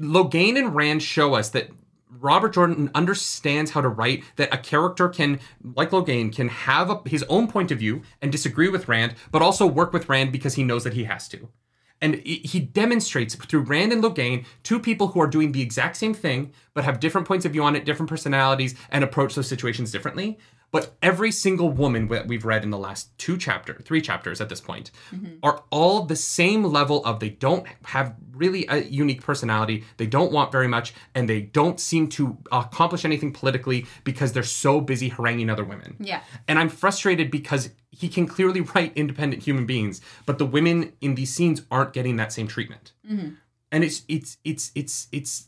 logain 0.00 0.56
and 0.58 0.74
rand 0.74 1.02
show 1.02 1.34
us 1.34 1.50
that 1.50 1.70
Robert 2.20 2.54
Jordan 2.54 2.90
understands 2.94 3.72
how 3.72 3.82
to 3.82 3.88
write 3.88 4.24
that 4.36 4.54
a 4.54 4.56
character 4.56 5.10
can, 5.10 5.40
like 5.62 5.90
Logain, 5.90 6.34
can 6.34 6.48
have 6.48 6.88
a, 6.88 7.02
his 7.06 7.22
own 7.24 7.48
point 7.48 7.70
of 7.70 7.78
view 7.78 8.00
and 8.22 8.32
disagree 8.32 8.68
with 8.70 8.88
Rand, 8.88 9.14
but 9.30 9.42
also 9.42 9.66
work 9.66 9.92
with 9.92 10.08
Rand 10.08 10.32
because 10.32 10.54
he 10.54 10.62
knows 10.64 10.84
that 10.84 10.94
he 10.94 11.04
has 11.04 11.28
to. 11.28 11.50
And 12.00 12.14
he 12.24 12.36
he 12.36 12.60
demonstrates 12.60 13.34
through 13.34 13.62
Rand 13.62 13.92
and 13.92 14.02
Logain, 14.02 14.46
two 14.62 14.78
people 14.80 15.08
who 15.08 15.20
are 15.20 15.26
doing 15.26 15.52
the 15.52 15.60
exact 15.60 15.96
same 15.96 16.14
thing, 16.14 16.52
but 16.72 16.84
have 16.84 16.98
different 17.00 17.26
points 17.26 17.44
of 17.44 17.52
view 17.52 17.62
on 17.62 17.76
it, 17.76 17.84
different 17.84 18.08
personalities, 18.08 18.74
and 18.90 19.04
approach 19.04 19.34
those 19.34 19.48
situations 19.48 19.92
differently. 19.92 20.38
But 20.74 20.96
every 21.00 21.30
single 21.30 21.70
woman 21.70 22.08
that 22.08 22.26
we've 22.26 22.44
read 22.44 22.64
in 22.64 22.70
the 22.70 22.78
last 22.78 23.16
two 23.16 23.38
chapter, 23.38 23.74
three 23.74 24.00
chapters 24.00 24.40
at 24.40 24.48
this 24.48 24.60
point, 24.60 24.90
mm-hmm. 25.12 25.36
are 25.40 25.62
all 25.70 26.02
the 26.02 26.16
same 26.16 26.64
level 26.64 27.04
of 27.04 27.20
they 27.20 27.28
don't 27.28 27.64
have 27.84 28.16
really 28.32 28.66
a 28.68 28.78
unique 28.78 29.22
personality, 29.22 29.84
they 29.98 30.08
don't 30.08 30.32
want 30.32 30.50
very 30.50 30.66
much, 30.66 30.92
and 31.14 31.28
they 31.28 31.42
don't 31.42 31.78
seem 31.78 32.08
to 32.08 32.36
accomplish 32.50 33.04
anything 33.04 33.32
politically 33.32 33.86
because 34.02 34.32
they're 34.32 34.42
so 34.42 34.80
busy 34.80 35.10
haranguing 35.10 35.48
other 35.48 35.62
women. 35.62 35.94
Yeah. 36.00 36.22
And 36.48 36.58
I'm 36.58 36.68
frustrated 36.68 37.30
because 37.30 37.70
he 37.92 38.08
can 38.08 38.26
clearly 38.26 38.62
write 38.74 38.96
independent 38.96 39.44
human 39.44 39.66
beings, 39.66 40.00
but 40.26 40.38
the 40.38 40.46
women 40.46 40.94
in 41.00 41.14
these 41.14 41.32
scenes 41.32 41.62
aren't 41.70 41.92
getting 41.92 42.16
that 42.16 42.32
same 42.32 42.48
treatment. 42.48 42.90
Mm-hmm. 43.08 43.34
And 43.70 43.84
it's 43.84 44.02
it's 44.08 44.38
it's 44.42 44.72
it's 44.74 45.06
it's 45.12 45.46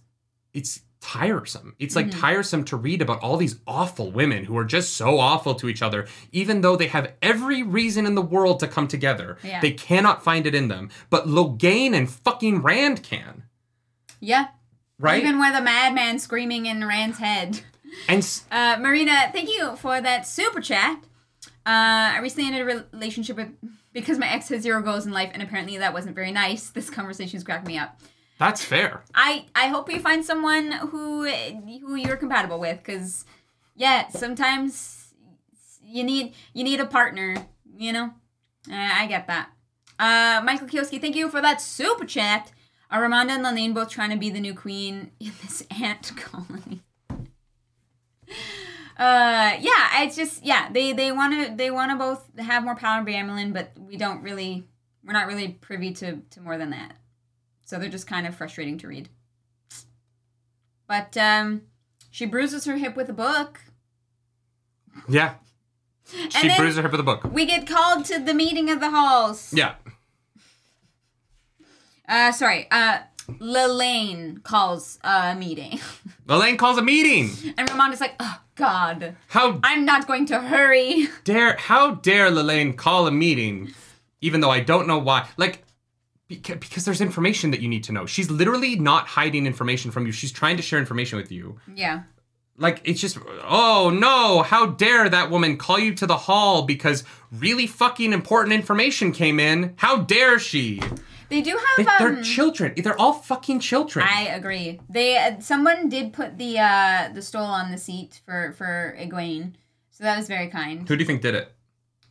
it's 0.55 0.83
tiresome. 1.07 1.75
It's 1.79 1.95
like 1.95 2.11
tiresome 2.11 2.65
to 2.65 2.77
read 2.77 3.01
about 3.01 3.21
all 3.23 3.37
these 3.37 3.61
awful 3.67 4.11
women 4.11 4.45
who 4.45 4.57
are 4.59 4.65
just 4.65 4.95
so 4.95 5.19
awful 5.21 5.55
to 5.57 5.69
each 5.69 5.81
other, 5.83 6.07
even 6.33 6.63
though 6.63 6.75
they 6.77 6.89
have 6.89 7.13
every 7.23 7.63
reason 7.63 8.07
in 8.07 8.15
the 8.17 8.23
world 8.23 8.59
to 8.61 8.67
come 8.69 8.89
together. 8.89 9.39
Yeah. 9.45 9.61
They 9.61 9.71
cannot 9.71 10.25
find 10.25 10.47
it 10.47 10.55
in 10.55 10.69
them. 10.69 10.91
But 11.09 11.27
Logain 11.27 11.95
and 11.95 12.11
fucking 12.11 12.63
Rand 12.63 13.03
can. 13.05 13.45
Yeah. 14.21 14.49
Right? 14.99 15.23
Even 15.23 15.39
with 15.39 15.55
a 15.55 15.63
madman 15.63 16.19
screaming 16.19 16.67
in 16.67 16.85
Rand's 16.85 17.19
head. 17.19 17.61
and 18.09 18.19
s- 18.19 18.45
Uh, 18.51 18.77
Marina, 18.81 19.31
thank 19.33 19.49
you 19.49 19.77
for 19.77 20.01
that 20.01 20.27
super 20.27 20.61
chat. 20.61 20.99
Uh, 21.65 22.15
I 22.15 22.19
recently 22.19 22.47
ended 22.53 22.63
a 22.63 22.87
relationship 22.97 23.37
with 23.37 23.49
because 23.93 24.19
my 24.19 24.29
ex 24.29 24.49
has 24.51 24.63
zero 24.63 24.83
goals 24.83 25.07
in 25.07 25.13
life, 25.13 25.31
and 25.33 25.43
apparently 25.43 25.79
that 25.79 25.93
wasn't 25.95 26.15
very 26.15 26.31
nice. 26.33 26.71
This 26.71 26.91
conversation's 26.91 27.45
cracked 27.45 27.67
me 27.67 27.79
up. 27.79 28.01
That's 28.39 28.65
fair. 28.65 29.03
I 29.15 29.47
I 29.55 29.69
hope 29.69 29.91
you 29.91 30.01
find 30.01 30.25
someone 30.25 30.73
who 30.73 31.27
who 31.27 31.95
you're 31.95 32.17
compatible 32.17 32.59
with, 32.59 32.79
because 32.79 33.25
yeah, 33.75 34.09
sometimes 34.09 35.15
you 35.83 36.05
need 36.05 36.35
you 36.53 36.65
need 36.65 36.81
a 36.81 36.87
partner. 36.87 37.47
You 37.77 37.93
know, 37.93 38.05
uh, 38.71 38.91
I 38.95 39.07
get 39.07 39.27
that. 39.27 39.51
Uh, 39.99 40.43
Michael 40.45 40.69
Kioski, 40.69 41.01
thank 41.01 41.17
you 41.17 41.29
for 41.29 41.41
that 41.41 41.61
super 41.61 42.05
chat. 42.05 42.53
Are 42.91 43.05
and 43.05 43.45
Lanaine 43.45 43.75
both 43.75 43.89
trying 43.91 44.11
to 44.11 44.17
be 44.17 44.31
the 44.31 44.41
new 44.41 44.55
queen 44.55 45.11
in 45.19 45.33
this 45.43 45.63
ant 45.83 46.13
colony? 46.17 46.83
Uh, 48.99 49.53
yeah, 49.61 50.03
it's 50.03 50.17
just 50.17 50.43
yeah, 50.43 50.71
they 50.73 50.95
they 50.95 51.13
want 51.13 51.35
to 51.35 51.55
they 51.55 51.71
want 51.71 51.91
to 51.91 51.99
both 51.99 52.25
have 52.39 52.65
more 52.65 52.75
power 52.75 52.97
and 52.97 53.05
be 53.05 53.53
but 53.53 53.71
we 53.79 53.99
don't 53.99 54.23
really 54.23 54.65
we're 55.05 55.13
not 55.13 55.27
really 55.27 55.49
privy 55.49 55.93
to 55.93 56.23
to 56.31 56.41
more 56.41 56.57
than 56.57 56.71
that. 56.71 56.97
So 57.67 57.79
they're 57.79 57.89
just 57.91 58.07
kind 58.07 58.27
of 58.27 58.35
frustrating 58.35 58.79
to 58.79 58.89
read. 58.89 59.09
But 60.87 61.17
um, 61.17 61.63
she 62.11 62.25
bruises 62.25 62.65
her 62.65 62.77
hip 62.77 62.97
with 62.97 63.09
a 63.11 63.13
book. 63.13 63.61
Yeah. 65.09 65.35
She 66.31 66.57
bruised 66.57 66.77
her 66.77 66.83
hip 66.83 66.93
with 66.93 67.01
a 67.01 67.05
book. 67.05 67.25
We 67.25 67.45
get 67.45 67.67
called 67.67 68.05
to 68.07 68.19
the 68.21 68.33
meeting 68.33 68.71
of 68.71 68.79
the 68.81 68.91
halls. 68.91 69.53
Yeah. 69.53 69.75
Uh, 72.09 72.31
sorry. 72.33 72.69
Uh, 72.71 73.01
Lelaine 73.41 74.39
calls 74.39 75.01
a 75.03 75.35
meeting, 75.35 75.81
Elaine 76.29 76.57
calls 76.57 76.79
a 76.79 76.83
meeting. 76.83 77.31
and 77.59 77.69
Ramonda's 77.69 78.01
like, 78.01 78.15
"Oh 78.21 78.41
God, 78.55 79.17
How 79.27 79.59
I'm 79.65 79.85
not 79.85 80.07
going 80.07 80.27
to 80.27 80.41
hurry." 80.41 81.09
dare 81.25 81.57
how 81.57 81.97
dare 81.97 82.31
Lelaine 82.31 82.75
call 82.75 83.09
a 83.09 83.11
meeting 83.11 83.75
even 84.21 84.41
though 84.41 84.51
I 84.51 84.61
don't 84.61 84.87
know 84.87 84.99
why. 84.99 85.27
Like 85.37 85.65
because 86.29 86.85
there's 86.85 87.01
information 87.01 87.51
that 87.53 87.61
you 87.61 87.69
need 87.69 87.85
to 87.85 87.93
know. 87.93 88.07
She's 88.07 88.31
literally 88.31 88.77
not 88.77 89.07
hiding 89.07 89.47
information 89.47 89.91
from 89.91 90.07
you. 90.07 90.13
She's 90.13 90.33
trying 90.33 90.57
to 90.57 90.63
share 90.63 90.79
information 90.79 91.19
with 91.19 91.31
you. 91.31 91.59
Yeah. 91.73 92.03
Like 92.59 92.81
it's 92.85 93.01
just 93.01 93.19
oh 93.45 93.91
no, 93.95 94.43
how 94.43 94.67
dare 94.67 95.09
that 95.09 95.31
woman 95.31 95.59
call 95.59 95.79
you 95.79 95.95
to 95.95 96.07
the 96.07 96.17
hall 96.17 96.63
because 96.63 97.05
really 97.31 97.67
fucking 97.67 98.13
important 98.13 98.55
information 98.55 99.13
came 99.13 99.39
in. 99.39 99.75
How 99.77 99.99
dare 99.99 100.39
she? 100.39 100.81
They 101.29 101.43
do 101.43 101.59
They, 101.77 101.83
have 101.83 101.99
they're 101.99 102.17
um, 102.17 102.23
children. 102.23 102.73
They're 102.77 102.99
all 103.01 103.13
fucking 103.13 103.61
children. 103.61 104.07
I 104.09 104.29
agree. 104.29 104.81
They 104.89 105.19
uh, 105.19 105.41
someone 105.41 105.89
did 105.89 106.13
put 106.13 106.39
the 106.39 106.59
uh 106.59 107.11
the 107.13 107.21
stole 107.21 107.43
on 107.43 107.71
the 107.71 107.79
seat 107.79 108.21
for 108.25 108.53
for 108.53 108.97
Egwene, 108.99 109.53
so 109.91 110.05
that 110.05 110.17
was 110.17 110.29
very 110.29 110.49
kind. 110.49 110.89
Who 110.89 110.97
do 110.97 111.03
you 111.03 111.07
think 111.07 111.23
did 111.23 111.35
it? 111.35 111.53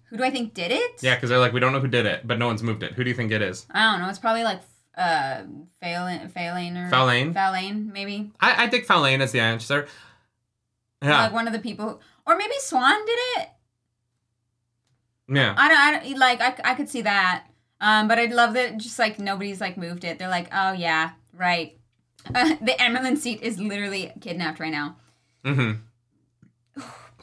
Who 0.10 0.18
do 0.18 0.24
I 0.24 0.30
think 0.30 0.54
did 0.54 0.72
it? 0.72 1.02
Yeah, 1.02 1.16
because 1.16 1.30
they're 1.30 1.40
like, 1.40 1.54
we 1.54 1.60
don't 1.60 1.74
know 1.74 1.80
who 1.80 1.88
did 1.88 2.06
it, 2.06 2.26
but 2.28 2.38
no 2.38 2.48
one's 2.48 2.62
moved 2.64 2.84
it. 2.84 2.94
Who 2.94 3.04
do 3.04 3.10
you 3.10 3.16
think 3.16 3.32
it 3.32 3.42
is? 3.42 3.66
I 3.72 3.92
don't 3.92 4.02
know. 4.02 4.10
It's 4.10 4.20
probably 4.20 4.44
like 4.44 4.62
uh 4.98 5.42
Phelan, 5.82 6.30
Phelan 6.30 6.78
or? 6.78 6.90
Faolain, 6.90 7.92
maybe. 7.92 8.32
I, 8.40 8.66
I 8.66 8.70
think 8.70 8.86
Faolain 8.86 9.22
is 9.22 9.32
the 9.32 9.40
answer. 9.42 9.88
Yeah, 11.02 11.24
Like 11.24 11.34
one 11.34 11.48
of 11.48 11.54
the 11.54 11.60
people, 11.60 12.02
or 12.26 12.38
maybe 12.38 12.54
Siuan 12.64 13.06
did 13.06 13.20
it. 13.42 13.50
yeah. 15.28 15.54
I 15.58 15.68
don't. 15.68 15.78
I 15.78 15.92
don't 16.10 16.18
like. 16.20 16.42
I, 16.42 16.72
I 16.72 16.76
could 16.76 16.90
see 16.90 17.02
that. 17.02 17.46
Um, 17.82 18.08
but 18.08 18.18
I'd 18.18 18.32
love 18.32 18.54
that. 18.54 18.78
Just 18.78 18.98
like 18.98 19.20
nobody's 19.20 19.60
like 19.60 19.78
moved 19.78 20.04
it. 20.04 20.18
They're 20.18 20.30
like, 20.30 20.48
oh 20.54 20.72
yeah, 20.72 21.12
right. 21.34 21.78
Uh, 22.34 22.56
the 22.62 22.72
Amyrlin 22.80 23.18
seat 23.18 23.42
is 23.42 23.60
literally 23.60 24.12
kidnapped 24.22 24.60
right 24.60 24.72
now. 24.72 24.96
Mm-hmm. 25.44 25.80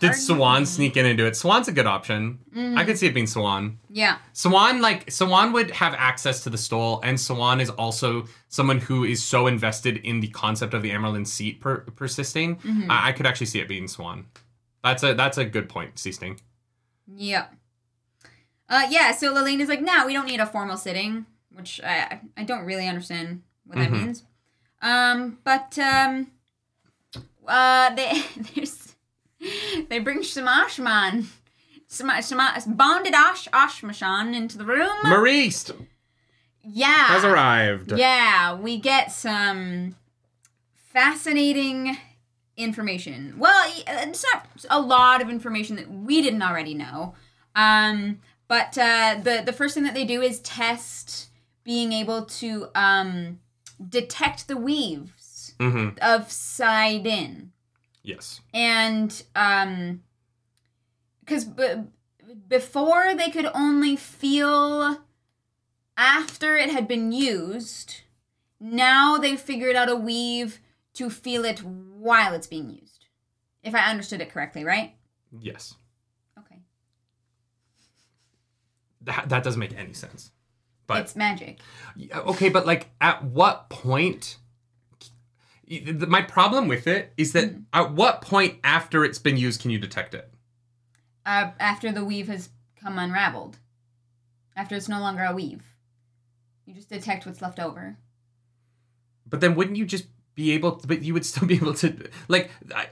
Did 0.03 0.13
Siuan 0.13 0.67
sneak 0.67 0.97
in 0.97 1.07
and 1.07 1.17
do 1.17 1.27
it? 1.27 1.35
Siuan's 1.35 1.69
a 1.69 1.73
good 1.73 1.87
option. 1.87 2.41
Mm-hmm. 2.55 2.77
I 2.79 2.85
could 2.85 2.99
see 2.99 3.07
it 3.07 3.15
being 3.15 3.27
Siuan. 3.27 3.77
Yeah. 3.89 4.19
Siuan, 4.35 4.81
like 4.81 5.07
Siuan, 5.07 5.53
would 5.53 5.71
have 5.71 5.95
access 5.95 6.43
to 6.45 6.51
the 6.51 6.59
stole, 6.59 7.01
and 7.03 7.17
Siuan 7.19 7.61
is 7.61 7.71
also 7.71 8.27
someone 8.49 8.79
who 8.79 9.05
is 9.05 9.23
so 9.23 9.47
invested 9.47 9.99
in 9.99 10.21
the 10.21 10.29
concept 10.29 10.75
of 10.75 10.83
the 10.83 10.91
Amyrlin 10.91 11.27
seat 11.27 11.61
per- 11.61 11.81
persisting. 11.97 12.57
Mm-hmm. 12.57 12.91
I-, 12.91 13.09
I 13.09 13.13
could 13.13 13.27
actually 13.27 13.47
see 13.47 13.61
it 13.61 13.69
being 13.69 13.85
Siuan. 13.87 14.25
That's 14.85 15.03
a 15.03 15.15
that's 15.15 15.39
a 15.39 15.45
good 15.45 15.69
point, 15.69 15.99
Seasting. 15.99 16.41
Yep. 17.15 17.55
Uh, 18.69 18.87
yeah, 18.91 19.13
so 19.13 19.33
Lillian 19.33 19.61
is 19.61 19.69
like, 19.69 19.83
no, 19.83 20.07
we 20.07 20.13
don't 20.13 20.27
need 20.27 20.41
a 20.41 20.47
formal 20.47 20.77
sitting, 20.77 21.27
which 21.53 21.81
I 21.85 22.21
I 22.37 22.45
don't 22.45 22.65
really 22.65 22.89
understand 22.89 23.43
what 23.65 23.79
that 23.79 23.91
Mhm. 23.91 23.93
means. 24.07 24.25
Um, 24.81 25.39
but 25.45 25.79
um, 25.79 26.33
uh, 27.47 27.95
they 27.95 28.23
there's 28.55 28.92
they 29.89 29.99
bring 29.99 30.21
Shemashman, 30.21 31.27
Shema, 31.91 32.21
Shema, 32.21 32.59
bonded 32.67 33.15
Osh 33.15 33.49
Oshmashan 33.49 34.35
into 34.35 34.59
the 34.59 34.65
room. 34.65 34.91
Maurice 35.05 35.71
yeah, 36.65 37.07
has 37.09 37.25
arrived. 37.25 37.93
yeah, 37.93 38.55
we 38.55 38.79
get 38.79 39.11
some 39.11 39.97
fascinating 40.75 41.97
information. 42.57 43.35
Well, 43.39 43.73
it's 43.87 44.25
not 44.33 44.47
a 44.71 44.81
lot 44.81 45.23
of 45.23 45.31
information 45.31 45.77
that 45.77 45.91
we 45.91 46.23
didn't 46.23 46.43
already 46.43 46.75
know. 46.75 47.15
Um, 47.57 48.21
but 48.49 48.77
uh, 48.79 49.19
the 49.23 49.43
the 49.45 49.53
first 49.53 49.75
thing 49.75 49.85
that 49.85 49.95
they 49.95 50.05
do 50.05 50.21
is 50.23 50.41
test 50.41 51.29
being 51.65 51.93
able 51.93 52.25
to 52.27 52.69
um, 52.75 53.41
detect 53.89 54.49
the 54.49 54.57
weaves 54.57 55.19
Mm-hmm. 55.59 55.99
of 56.03 56.29
Saidin 56.29 57.49
Yes. 58.03 58.41
and 58.53 59.23
um 59.37 60.03
because 61.21 61.45
b- 61.45 61.85
before 62.49 63.15
they 63.15 63.31
could 63.31 63.47
only 63.55 63.95
feel 63.97 65.03
after 65.97 66.57
it 66.57 66.71
had 66.71 66.89
been 66.89 67.13
used 67.13 68.01
now 68.59 69.19
they've 69.19 69.41
figured 69.41 69.77
out 69.77 69.89
a 69.89 69.95
weave 69.97 70.61
to 70.95 71.09
feel 71.11 71.45
it 71.45 71.61
while 71.63 72.35
it's 72.35 72.47
being 72.47 72.71
used 72.71 73.07
if 73.63 73.75
i 73.75 73.89
understood 73.91 74.21
it 74.21 74.31
correctly 74.31 74.65
right 74.65 74.95
Yes. 75.41 75.75
okay 76.39 76.61
That 79.03 79.29
that 79.29 79.43
doesn't 79.43 79.61
make 79.61 79.77
any 79.77 79.93
sense. 79.95 80.31
But 80.87 80.99
it's 81.03 81.17
magic 81.17 81.61
Okay, 82.15 82.49
but 82.51 82.67
like, 82.67 82.91
at 83.01 83.25
what 83.25 83.71
point? 83.71 84.37
My 85.81 86.23
problem 86.23 86.69
with 86.69 86.87
it 86.87 87.13
is 87.17 87.33
that 87.33 87.55
at 87.73 87.93
what 87.93 88.21
point 88.21 88.59
after 88.65 89.05
it's 89.05 89.19
been 89.19 89.37
used 89.37 89.61
can 89.63 89.71
you 89.71 89.79
detect 89.79 90.15
it? 90.15 90.29
uh, 91.25 91.51
after 91.61 91.93
the 91.93 92.05
weave 92.05 92.29
has 92.29 92.49
come 92.81 92.99
unraveled 92.99 93.59
after 94.57 94.75
it's 94.75 94.89
no 94.89 94.99
longer 94.99 95.23
a 95.23 95.33
weave 95.35 95.63
you 96.67 96.75
just 96.75 96.89
detect 96.89 97.25
what's 97.27 97.41
left 97.41 97.61
over 97.61 97.97
But 99.27 99.41
then 99.41 99.55
wouldn't 99.55 99.77
you 99.77 99.87
just 99.87 100.07
be 100.35 100.53
able? 100.53 100.73
To, 100.77 100.87
but 100.87 101.03
you 101.03 101.13
would 101.15 101.27
still 101.27 101.47
be 101.47 101.57
able 101.57 101.75
to 101.75 102.09
like. 102.29 102.51
I, 102.75 102.87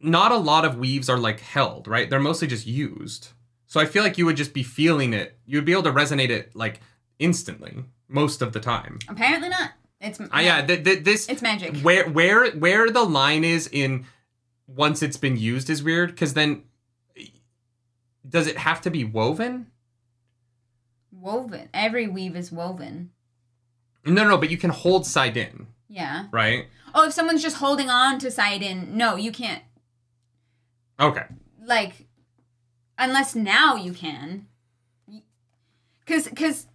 not 0.00 0.32
a 0.32 0.36
lot 0.36 0.64
of 0.64 0.78
weaves 0.78 1.08
are 1.08 1.18
like 1.18 1.40
held, 1.40 1.88
right? 1.88 2.08
They're 2.08 2.20
mostly 2.20 2.46
just 2.48 2.66
used. 2.66 3.28
So 3.66 3.80
I 3.80 3.86
feel 3.86 4.02
like 4.02 4.18
you 4.18 4.26
would 4.26 4.36
just 4.36 4.52
be 4.54 4.62
feeling 4.62 5.12
it. 5.14 5.38
You 5.46 5.58
would 5.58 5.64
be 5.64 5.72
able 5.72 5.82
to 5.84 5.92
resonate 5.92 6.30
it 6.30 6.54
like 6.54 6.80
instantly 7.18 7.84
most 8.08 8.42
of 8.42 8.52
the 8.52 8.60
time. 8.60 8.98
apparently 9.08 9.48
not 9.48 9.70
it's 10.04 10.20
Uh, 10.20 10.28
yeah, 10.40 10.64
th- 10.64 10.84
th- 10.84 11.04
this 11.04 11.28
it's 11.28 11.42
magic. 11.42 11.76
where 11.78 12.08
where 12.08 12.50
where 12.52 12.90
the 12.90 13.02
line 13.04 13.42
is 13.44 13.68
in 13.72 14.06
once 14.66 15.02
it's 15.02 15.16
been 15.16 15.36
used 15.36 15.68
is 15.70 15.82
weird 15.82 16.10
because 16.10 16.34
then 16.34 16.62
does 18.28 18.46
it 18.46 18.56
have 18.58 18.80
to 18.82 18.90
be 18.90 19.04
woven? 19.04 19.66
Woven. 21.12 21.68
Every 21.74 22.06
weave 22.06 22.36
is 22.36 22.50
woven. 22.52 23.10
No 24.04 24.28
no 24.28 24.36
but 24.38 24.50
you 24.50 24.56
can 24.58 24.70
hold 24.70 25.04
saidin. 25.04 25.66
Yeah. 25.88 26.26
right? 26.32 26.66
Oh, 26.94 27.06
if 27.06 27.12
someone's 27.12 27.42
just 27.42 27.56
holding 27.56 27.88
on 27.90 28.18
to 28.20 28.28
Saidin, 28.28 28.88
no, 28.90 29.16
you 29.16 29.32
can't. 29.32 29.62
okay. 31.00 31.24
Like, 31.64 32.06
unless 32.98 33.34
now 33.34 33.74
you 33.76 33.92
can. 33.92 34.46
Cuz 36.06 36.28
cuz 36.36 36.66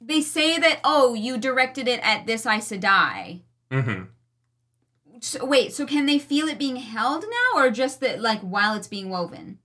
they 0.00 0.20
say 0.20 0.58
that 0.58 0.80
oh, 0.84 1.14
you 1.14 1.38
directed 1.38 1.88
it 1.88 2.00
at 2.02 2.26
this 2.26 2.46
Aes 2.46 2.70
Sedai. 2.70 3.40
Mm-hmm. 3.70 4.04
So, 5.20 5.44
wait, 5.44 5.72
so 5.74 5.86
can 5.86 6.06
they 6.06 6.18
feel 6.18 6.48
it 6.48 6.58
being 6.58 6.76
held 6.76 7.24
now 7.24 7.60
or 7.60 7.70
just 7.70 8.00
that 8.00 8.20
like 8.20 8.40
while 8.40 8.74
it's 8.74 8.88
being 8.88 9.10
woven? 9.10 9.58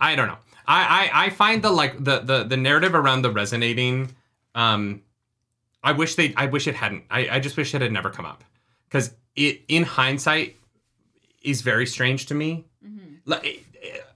I 0.00 0.16
don't 0.16 0.26
know. 0.26 0.38
I, 0.66 1.10
I 1.12 1.26
I 1.26 1.30
find 1.30 1.62
the 1.62 1.70
like 1.70 2.02
the 2.02 2.20
the 2.20 2.44
the 2.44 2.56
narrative 2.56 2.94
around 2.94 3.22
the 3.22 3.30
resonating. 3.30 4.14
Um, 4.54 5.02
I 5.82 5.92
wish 5.92 6.16
they. 6.16 6.34
I 6.36 6.46
wish 6.46 6.66
it 6.66 6.74
hadn't. 6.74 7.04
I 7.10 7.28
I 7.28 7.40
just 7.40 7.56
wish 7.56 7.74
it 7.74 7.82
had 7.82 7.92
never 7.92 8.10
come 8.10 8.26
up 8.26 8.42
because 8.88 9.14
it 9.36 9.62
in 9.68 9.84
hindsight 9.84 10.56
is 11.42 11.62
very 11.62 11.86
strange 11.86 12.26
to 12.26 12.34
me. 12.34 12.64
Like 13.24 13.64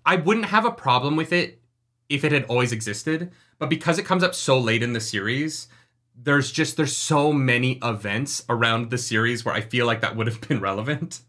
I 0.04 0.16
wouldn't 0.16 0.46
have 0.46 0.64
a 0.64 0.70
problem 0.70 1.16
with 1.16 1.32
it 1.32 1.60
if 2.08 2.24
it 2.24 2.32
had 2.32 2.44
always 2.44 2.72
existed, 2.72 3.30
but 3.60 3.68
because 3.68 3.98
it 4.00 4.04
comes 4.04 4.24
up 4.24 4.34
so 4.34 4.58
late 4.58 4.82
in 4.82 4.92
the 4.94 5.00
series, 5.00 5.68
there's 6.16 6.50
just 6.50 6.76
there's 6.76 6.96
so 6.96 7.32
many 7.32 7.78
events 7.84 8.44
around 8.48 8.90
the 8.90 8.98
series 8.98 9.44
where 9.44 9.54
I 9.54 9.60
feel 9.60 9.86
like 9.86 10.00
that 10.00 10.16
would 10.16 10.26
have 10.26 10.40
been 10.48 10.58
relevant. 10.60 11.20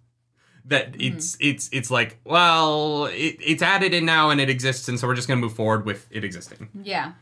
That 0.66 0.96
it's 1.00 1.38
it's 1.40 1.70
it's 1.72 1.90
like 1.92 2.20
well 2.24 3.06
it, 3.06 3.38
it's 3.40 3.62
added 3.64 3.94
in 3.94 4.06
now 4.06 4.30
and 4.32 4.40
it 4.42 4.50
exists 4.50 4.88
and 4.90 5.00
so 5.00 5.08
we're 5.08 5.16
just 5.16 5.28
gonna 5.28 5.40
move 5.42 5.54
forward 5.54 5.86
with 5.86 6.08
it 6.12 6.24
existing. 6.24 6.70
Yeah. 6.84 7.14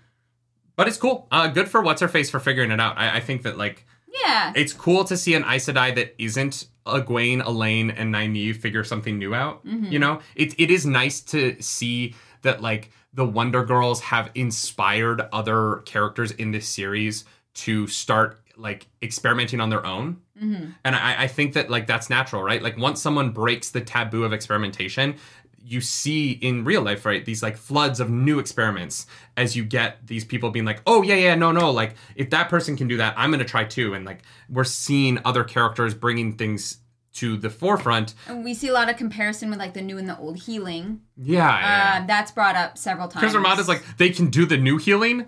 But 0.75 0.87
it's 0.87 0.97
cool. 0.97 1.27
Uh, 1.31 1.47
good 1.47 1.67
for 1.69 1.81
what's 1.81 2.01
her 2.01 2.07
face 2.07 2.29
for 2.29 2.39
figuring 2.39 2.71
it 2.71 2.79
out. 2.79 2.97
I, 2.97 3.17
I 3.17 3.19
think 3.19 3.43
that 3.43 3.57
like 3.57 3.85
Yeah. 4.25 4.53
it's 4.55 4.73
cool 4.73 5.03
to 5.05 5.15
see 5.17 5.35
an 5.35 5.43
Aes 5.43 5.65
Sedai 5.67 5.93
that 5.95 6.15
isn't 6.17 6.67
a 6.85 7.01
Egwene, 7.01 7.45
Elaine, 7.45 7.91
and 7.91 8.13
Nynaeve 8.13 8.55
figure 8.57 8.83
something 8.83 9.17
new 9.19 9.33
out. 9.35 9.61
You 9.63 9.99
know, 9.99 10.19
it 10.35 10.53
it 10.59 10.69
is 10.71 10.85
nice 10.85 11.21
to 11.33 11.61
see 11.61 12.15
that 12.41 12.61
like 12.61 12.91
the 13.13 13.25
Wonder 13.25 13.63
Girls 13.63 14.01
have 14.01 14.29
inspired 14.35 15.21
other 15.33 15.77
characters 15.85 16.31
in 16.31 16.51
this 16.51 16.67
series 16.67 17.25
to 17.55 17.87
start 17.87 18.41
like 18.55 18.87
experimenting 19.01 19.61
on 19.61 19.69
their 19.69 19.85
own. 19.85 20.21
Mm-hmm. 20.41 20.71
And 20.83 20.95
I, 20.95 21.23
I 21.23 21.27
think 21.27 21.53
that 21.53 21.69
like 21.69 21.87
that's 21.87 22.09
natural, 22.09 22.43
right? 22.43 22.61
Like 22.61 22.77
once 22.77 23.01
someone 23.01 23.31
breaks 23.31 23.71
the 23.71 23.81
taboo 23.81 24.23
of 24.23 24.33
experimentation, 24.33 25.15
you 25.61 25.81
see 25.81 26.31
in 26.31 26.63
real 26.63 26.81
life, 26.81 27.05
right? 27.05 27.23
These 27.25 27.43
like 27.43 27.57
floods 27.57 27.99
of 27.99 28.09
new 28.09 28.39
experiments 28.39 29.07
as 29.37 29.55
you 29.55 29.63
get 29.63 30.05
these 30.07 30.25
people 30.25 30.49
being 30.51 30.65
like, 30.65 30.81
oh, 30.87 31.01
yeah, 31.01 31.15
yeah, 31.15 31.35
no, 31.35 31.51
no. 31.51 31.71
Like 31.71 31.95
if 32.15 32.29
that 32.31 32.49
person 32.49 32.75
can 32.75 32.87
do 32.87 32.97
that, 32.97 33.13
I'm 33.17 33.29
going 33.29 33.39
to 33.39 33.45
try 33.45 33.63
too. 33.63 33.93
And 33.93 34.05
like 34.05 34.23
we're 34.49 34.63
seeing 34.63 35.19
other 35.25 35.43
characters 35.43 35.93
bringing 35.93 36.33
things 36.33 36.78
to 37.13 37.37
the 37.37 37.49
forefront. 37.49 38.13
And 38.27 38.43
we 38.43 38.53
see 38.53 38.67
a 38.67 38.73
lot 38.73 38.89
of 38.89 38.95
comparison 38.97 39.49
with 39.49 39.59
like 39.59 39.73
the 39.73 39.81
new 39.81 39.97
and 39.97 40.07
the 40.07 40.17
old 40.17 40.37
healing. 40.37 41.01
Yeah. 41.17 41.37
yeah. 41.59 42.01
Uh, 42.03 42.07
that's 42.07 42.31
brought 42.31 42.55
up 42.55 42.77
several 42.77 43.07
times. 43.07 43.21
Chris 43.21 43.35
Armada's 43.35 43.67
like, 43.67 43.83
they 43.97 44.09
can 44.11 44.29
do 44.29 44.45
the 44.45 44.57
new 44.57 44.77
healing. 44.77 45.25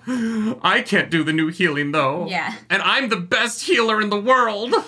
I 0.63 0.81
can't 0.85 1.09
do 1.09 1.23
the 1.23 1.33
new 1.33 1.47
healing 1.47 1.91
though. 1.91 2.27
Yeah. 2.27 2.53
And 2.69 2.81
I'm 2.83 3.09
the 3.09 3.17
best 3.17 3.63
healer 3.63 3.99
in 4.01 4.09
the 4.09 4.19
world. 4.19 4.73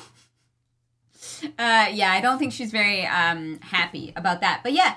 Uh, 1.60 1.88
yeah, 1.92 2.12
I 2.14 2.22
don't 2.22 2.40
think 2.40 2.54
she's 2.54 2.72
very 2.72 3.06
um, 3.06 3.60
happy 3.62 4.14
about 4.16 4.40
that. 4.40 4.62
But 4.64 4.72
yeah, 4.72 4.96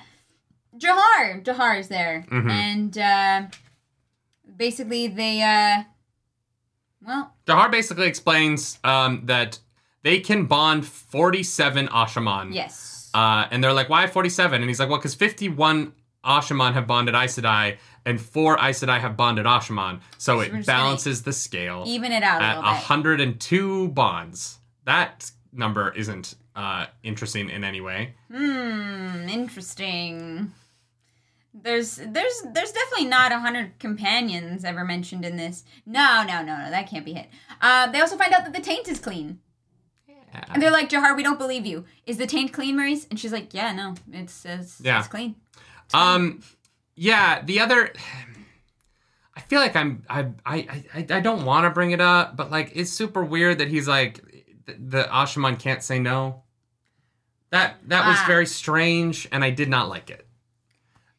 Jahar, 0.78 1.42
Jahar 1.42 1.78
is 1.80 1.88
there, 1.88 2.24
Mhm. 2.30 2.50
and 2.50 2.98
uh, 2.98 3.42
basically 4.56 5.08
they, 5.08 5.42
uh, 5.42 5.82
well, 7.04 7.34
Jahar 7.46 7.70
basically 7.70 8.06
explains 8.06 8.78
um, 8.84 9.22
that 9.24 9.58
they 10.06 10.20
can 10.20 10.46
bond 10.46 10.86
47 10.86 11.88
Asha'man. 11.88 12.54
yes, 12.54 13.10
Uh, 13.12 13.46
and 13.50 13.62
they're 13.62 13.72
like, 13.72 13.88
why 13.88 14.06
47? 14.06 14.60
And 14.62 14.70
he's 14.70 14.78
like, 14.78 14.88
well, 14.88 14.98
because 14.98 15.16
51 15.16 15.92
Asha'man 16.24 16.74
have 16.74 16.86
bonded 16.86 17.14
Aes 17.16 17.36
Sedai, 17.36 17.78
and 18.04 18.20
four 18.20 18.56
Aes 18.64 18.80
Sedai 18.80 19.00
have 19.00 19.16
bonded 19.16 19.46
Asha'man. 19.46 20.00
So 20.18 20.38
it 20.40 20.64
balances 20.64 21.22
the 21.22 21.32
scale 21.32 21.82
even 21.86 22.12
it 22.12 22.22
out 22.22 22.40
a 22.40 22.44
at 22.44 22.56
little 22.56 22.70
bit. 22.72 22.88
102 22.88 23.88
bonds. 23.88 24.58
That 24.84 25.30
number 25.52 25.92
isn't 25.96 26.36
uh, 26.54 26.86
interesting 27.02 27.50
in 27.50 27.64
any 27.64 27.80
way. 27.80 28.14
Hmm, 28.30 29.28
interesting. 29.28 30.52
There's 31.52 31.96
there's 31.96 32.42
there's 32.52 32.72
definitely 32.72 33.06
not 33.06 33.32
a 33.32 33.38
hundred 33.40 33.78
companions 33.78 34.64
ever 34.64 34.84
mentioned 34.84 35.24
in 35.24 35.36
this. 35.36 35.64
No, 35.86 36.22
no, 36.28 36.42
no, 36.42 36.54
no, 36.58 36.70
that 36.70 36.88
can't 36.90 37.04
be 37.04 37.16
it. 37.16 37.28
Uh, 37.60 37.90
they 37.90 38.00
also 38.00 38.16
find 38.16 38.32
out 38.34 38.44
that 38.44 38.52
the 38.52 38.60
taint 38.60 38.86
is 38.88 38.98
clean. 39.00 39.40
And 40.32 40.62
they're 40.62 40.70
like, 40.70 40.88
Jahar, 40.90 41.16
we 41.16 41.22
don't 41.22 41.38
believe 41.38 41.64
you. 41.66 41.84
Is 42.06 42.18
the 42.18 42.26
taint 42.26 42.52
clean, 42.52 42.76
Merise? 42.76 43.06
And 43.10 43.18
she's 43.18 43.32
like, 43.32 43.54
Yeah, 43.54 43.72
no, 43.72 43.94
it's 44.12 44.44
it's, 44.44 44.80
Yeah. 44.80 44.98
it's 44.98 45.08
clean. 45.08 45.34
Um, 45.94 46.42
yeah. 46.94 47.42
The 47.42 47.60
other, 47.60 47.92
I 49.34 49.40
feel 49.40 49.60
like 49.60 49.76
I'm 49.76 50.02
I 50.08 50.28
I 50.44 50.82
I, 50.94 51.06
I 51.10 51.20
don't 51.20 51.44
want 51.44 51.64
to 51.64 51.70
bring 51.70 51.90
it 51.92 52.00
up, 52.00 52.36
but 52.36 52.50
like 52.50 52.72
it's 52.74 52.90
super 52.90 53.24
weird 53.24 53.58
that 53.58 53.68
he's 53.68 53.86
like 53.88 54.20
the, 54.66 54.74
the 54.78 55.02
Asha'man 55.04 55.58
can't 55.58 55.82
say 55.82 55.98
no. 55.98 56.42
That 57.50 57.76
that 57.88 58.06
was 58.06 58.16
Ah. 58.20 58.24
very 58.26 58.46
strange, 58.46 59.28
and 59.30 59.44
I 59.44 59.50
did 59.50 59.68
not 59.68 59.88
like 59.88 60.10
it. 60.10 60.26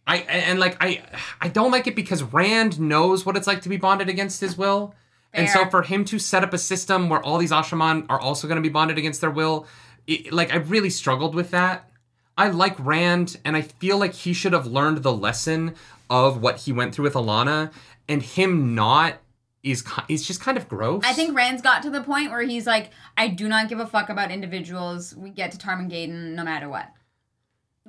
I 0.06 0.18
and, 0.18 0.60
like 0.60 0.78
I 0.82 1.04
I 1.42 1.48
don't 1.50 1.72
like 1.72 1.88
it 1.88 1.96
because 1.96 2.24
Rand 2.24 2.80
knows 2.80 3.26
what 3.26 3.36
it's 3.38 3.48
like 3.48 3.62
to 3.64 3.70
be 3.70 3.78
bonded 3.78 4.10
against 4.10 4.42
his 4.42 4.58
will. 4.58 4.94
And 5.38 5.50
so 5.50 5.70
for 5.70 5.84
him 5.84 6.04
to 6.06 6.20
set 6.20 6.44
up 6.44 6.54
a 6.54 6.58
system 6.58 7.10
where 7.10 7.22
all 7.24 7.38
these 7.38 7.52
Asha'man 7.52 8.08
are 8.10 8.20
also 8.20 8.48
going 8.48 8.58
to 8.58 8.62
be 8.62 8.70
bonded 8.70 8.98
against 8.98 9.22
their 9.22 9.32
will, 9.32 9.68
it, 10.08 10.34
like 10.34 10.52
I 10.52 10.58
really 10.58 10.90
struggled 10.90 11.36
with 11.36 11.52
that. 11.52 11.90
I 12.38 12.50
like 12.50 12.76
Rand, 12.80 13.38
and 13.44 13.56
I 13.56 13.62
feel 13.62 13.98
like 13.98 14.14
he 14.14 14.34
should 14.34 14.54
have 14.54 14.68
learned 14.68 15.02
the 15.02 15.12
lesson 15.12 15.74
of 16.10 16.42
what 16.42 16.58
he 16.58 16.72
went 16.72 16.94
through 16.94 17.04
with 17.04 17.14
Alanna, 17.14 17.72
and 18.08 18.22
him 18.22 18.76
not 18.76 19.18
is 19.64 19.84
is 20.08 20.26
just 20.26 20.40
kind 20.40 20.58
of 20.58 20.70
gross. 20.70 21.04
I 21.06 21.14
think 21.14 21.36
Rand's 21.36 21.62
got 21.62 21.82
to 21.84 21.90
the 21.90 22.02
point 22.02 22.32
where 22.32 22.44
he's 22.44 22.66
like, 22.66 22.92
I 23.18 23.28
do 23.28 23.48
not 23.48 23.70
give 23.70 23.80
a 23.80 23.88
fuck 23.88 24.10
about 24.10 24.32
individuals. 24.32 25.16
We 25.16 25.30
get 25.30 25.52
to 25.52 25.58
Tarmon 25.58 25.90
Gai'don 25.90 26.36
no 26.36 26.44
matter 26.44 26.70
what. 26.70 26.90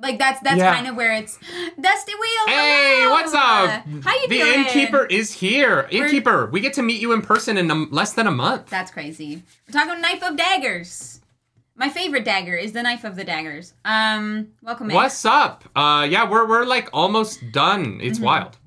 Like 0.01 0.17
that's 0.17 0.39
that's 0.41 0.57
Yeah. 0.57 0.73
kind 0.73 0.87
of 0.87 0.95
where 0.95 1.13
it's 1.13 1.37
Dusty 1.79 2.13
Wheel. 2.13 2.47
Hey, 2.47 2.95
hello! 3.01 3.11
what's 3.11 3.33
up? 3.33 3.83
How 4.03 4.13
you 4.21 4.27
the 4.29 4.37
doing? 4.37 4.59
innkeeper 4.59 5.05
is 5.05 5.33
here. 5.33 5.87
Innkeeper, 5.91 6.45
we 6.47 6.61
get 6.61 6.73
to 6.73 6.81
meet 6.81 7.01
you 7.01 7.11
in 7.13 7.21
person 7.21 7.57
in 7.57 7.69
a, 7.69 7.75
less 7.75 8.13
than 8.13 8.25
a 8.27 8.31
month. 8.31 8.67
That's 8.69 8.91
crazy. 8.91 9.43
We're 9.67 9.79
talking 9.79 10.01
knife 10.01 10.23
of 10.23 10.37
daggers. 10.37 11.21
My 11.75 11.89
favorite 11.89 12.25
dagger 12.25 12.55
is 12.55 12.71
the 12.73 12.83
knife 12.83 13.03
of 13.03 13.15
the 13.15 13.23
daggers. 13.23 13.73
Um, 13.85 14.49
welcome 14.61 14.89
in. 14.89 14.95
What's 14.95 15.23
up? 15.25 15.63
Uh, 15.75 16.07
yeah, 16.09 16.29
we're 16.29 16.47
we're 16.47 16.65
like 16.65 16.89
almost 16.93 17.51
done. 17.51 17.99
It's 18.01 18.19
wild. 18.19 18.57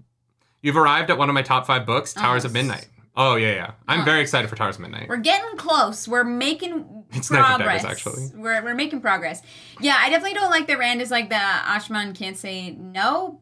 You've 0.62 0.76
arrived 0.76 1.10
at 1.10 1.18
one 1.18 1.28
of 1.28 1.34
my 1.34 1.42
top 1.42 1.66
five 1.66 1.84
books, 1.86 2.12
Towers 2.14 2.44
of 2.44 2.52
Mm-hmm. 2.52 2.68
Midnight. 2.68 2.88
Oh 3.14 3.36
yeah, 3.36 3.52
yeah. 3.52 3.70
I'm 3.88 4.04
very 4.06 4.20
excited 4.22 4.48
for 4.48 4.56
Towers 4.56 4.76
of 4.76 4.82
Midnight. 4.82 5.08
We're 5.08 5.16
getting 5.18 5.56
close. 5.58 6.08
We're 6.08 6.24
making 6.24 7.01
It's 7.14 7.28
progress. 7.28 7.82
Daggers, 7.82 7.84
actually. 7.84 8.30
We're, 8.34 8.62
we're 8.62 8.74
making 8.74 9.00
progress. 9.00 9.42
Yeah, 9.80 9.96
I 9.98 10.10
definitely 10.10 10.34
don't 10.34 10.50
like 10.50 10.66
that 10.68 10.78
Rand 10.78 11.00
is 11.02 11.10
like 11.10 11.28
the 11.28 11.36
Ashman 11.36 12.14
can't 12.14 12.36
say 12.36 12.70
no. 12.72 13.40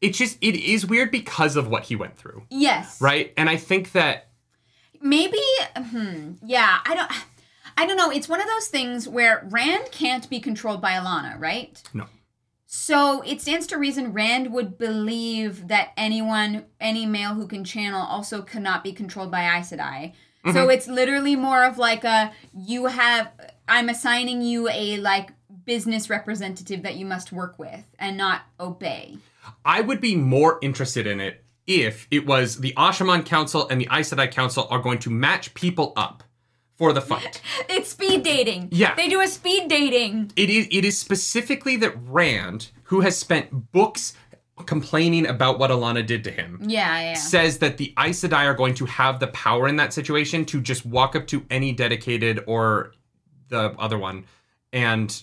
It's 0.00 0.18
just 0.18 0.38
it 0.40 0.56
is 0.56 0.84
weird 0.86 1.10
because 1.10 1.54
of 1.56 1.68
what 1.68 1.84
he 1.84 1.94
went 1.96 2.16
through, 2.16 2.42
Yes. 2.50 3.00
right? 3.00 3.32
And 3.36 3.48
I 3.48 3.56
think 3.56 3.92
that 3.92 4.28
Maybe. 5.00 5.38
Hmm. 5.76 6.32
Yeah. 6.44 6.78
I 6.84 6.94
don't. 6.94 7.10
I 7.76 7.86
don't 7.86 7.96
know. 7.96 8.10
It's 8.10 8.28
one 8.28 8.40
of 8.40 8.46
those 8.46 8.68
things 8.68 9.08
where 9.08 9.46
Rand 9.50 9.88
can't 9.92 10.28
be 10.28 10.40
controlled 10.40 10.80
by 10.82 10.92
Alanna, 10.92 11.40
right? 11.40 11.82
no. 11.94 12.06
So 12.66 13.20
it 13.26 13.42
stands 13.42 13.66
to 13.66 13.76
reason 13.76 14.14
Rand 14.14 14.50
would 14.54 14.78
believe 14.78 15.68
that 15.68 15.90
anyone, 15.96 16.64
any 16.80 17.04
male 17.04 17.34
who 17.34 17.46
can 17.46 17.64
channel, 17.64 18.00
also 18.00 18.40
cannot 18.40 18.82
be 18.82 18.92
controlled 18.92 19.30
by 19.30 19.42
Aes 19.58 19.70
Sedai. 19.72 20.14
So 20.44 20.52
mm-hmm. 20.52 20.70
it's 20.70 20.88
literally 20.88 21.36
more 21.36 21.64
of 21.64 21.78
like 21.78 22.04
a 22.04 22.32
you 22.52 22.86
have. 22.86 23.30
I'm 23.68 23.88
assigning 23.88 24.42
you 24.42 24.68
a 24.68 24.96
like 24.98 25.30
business 25.64 26.10
representative 26.10 26.82
that 26.82 26.96
you 26.96 27.06
must 27.06 27.32
work 27.32 27.58
with 27.58 27.84
and 27.98 28.16
not 28.16 28.42
obey. 28.58 29.18
I 29.64 29.80
would 29.80 30.00
be 30.00 30.16
more 30.16 30.58
interested 30.62 31.06
in 31.06 31.20
it 31.20 31.44
if 31.66 32.08
it 32.10 32.26
was 32.26 32.58
the 32.58 32.74
Asha'man 32.76 33.24
Council 33.24 33.68
and 33.68 33.80
the 33.80 33.88
Aes 33.92 34.12
Sedai 34.12 34.30
Council 34.30 34.66
are 34.70 34.80
going 34.80 34.98
to 35.00 35.10
match 35.10 35.54
people 35.54 35.92
up 35.96 36.24
for 36.74 36.92
the 36.92 37.00
fight. 37.00 37.40
It's 37.68 37.90
speed 37.90 38.22
dating. 38.24 38.68
Yeah. 38.72 38.94
They 38.94 39.08
do 39.08 39.20
a 39.20 39.28
speed 39.28 39.68
dating. 39.68 40.32
it 40.36 40.50
is 40.50 40.66
it 40.70 40.84
is 40.84 40.98
specifically 40.98 41.76
that 41.76 41.94
Rand, 42.04 42.70
who 42.84 43.00
has 43.00 43.16
spent 43.16 43.72
books 43.72 44.14
complaining 44.66 45.26
about 45.26 45.58
what 45.58 45.70
Alanna 45.70 46.04
did 46.04 46.24
to 46.24 46.30
him, 46.30 46.58
Yeah, 46.66 47.00
yeah. 47.00 47.14
says 47.14 47.58
that 47.58 47.76
the 47.76 47.94
Aes 47.98 48.20
Sedai 48.22 48.44
are 48.46 48.54
going 48.54 48.74
to 48.74 48.86
have 48.86 49.20
the 49.20 49.28
power 49.28 49.68
in 49.68 49.76
that 49.76 49.92
situation 49.92 50.44
to 50.46 50.60
just 50.60 50.84
walk 50.84 51.14
up 51.16 51.26
to 51.28 51.44
any 51.50 51.72
dedicated 51.72 52.42
or 52.46 52.92
the 53.48 53.74
other 53.78 53.98
one 53.98 54.24
and 54.72 55.22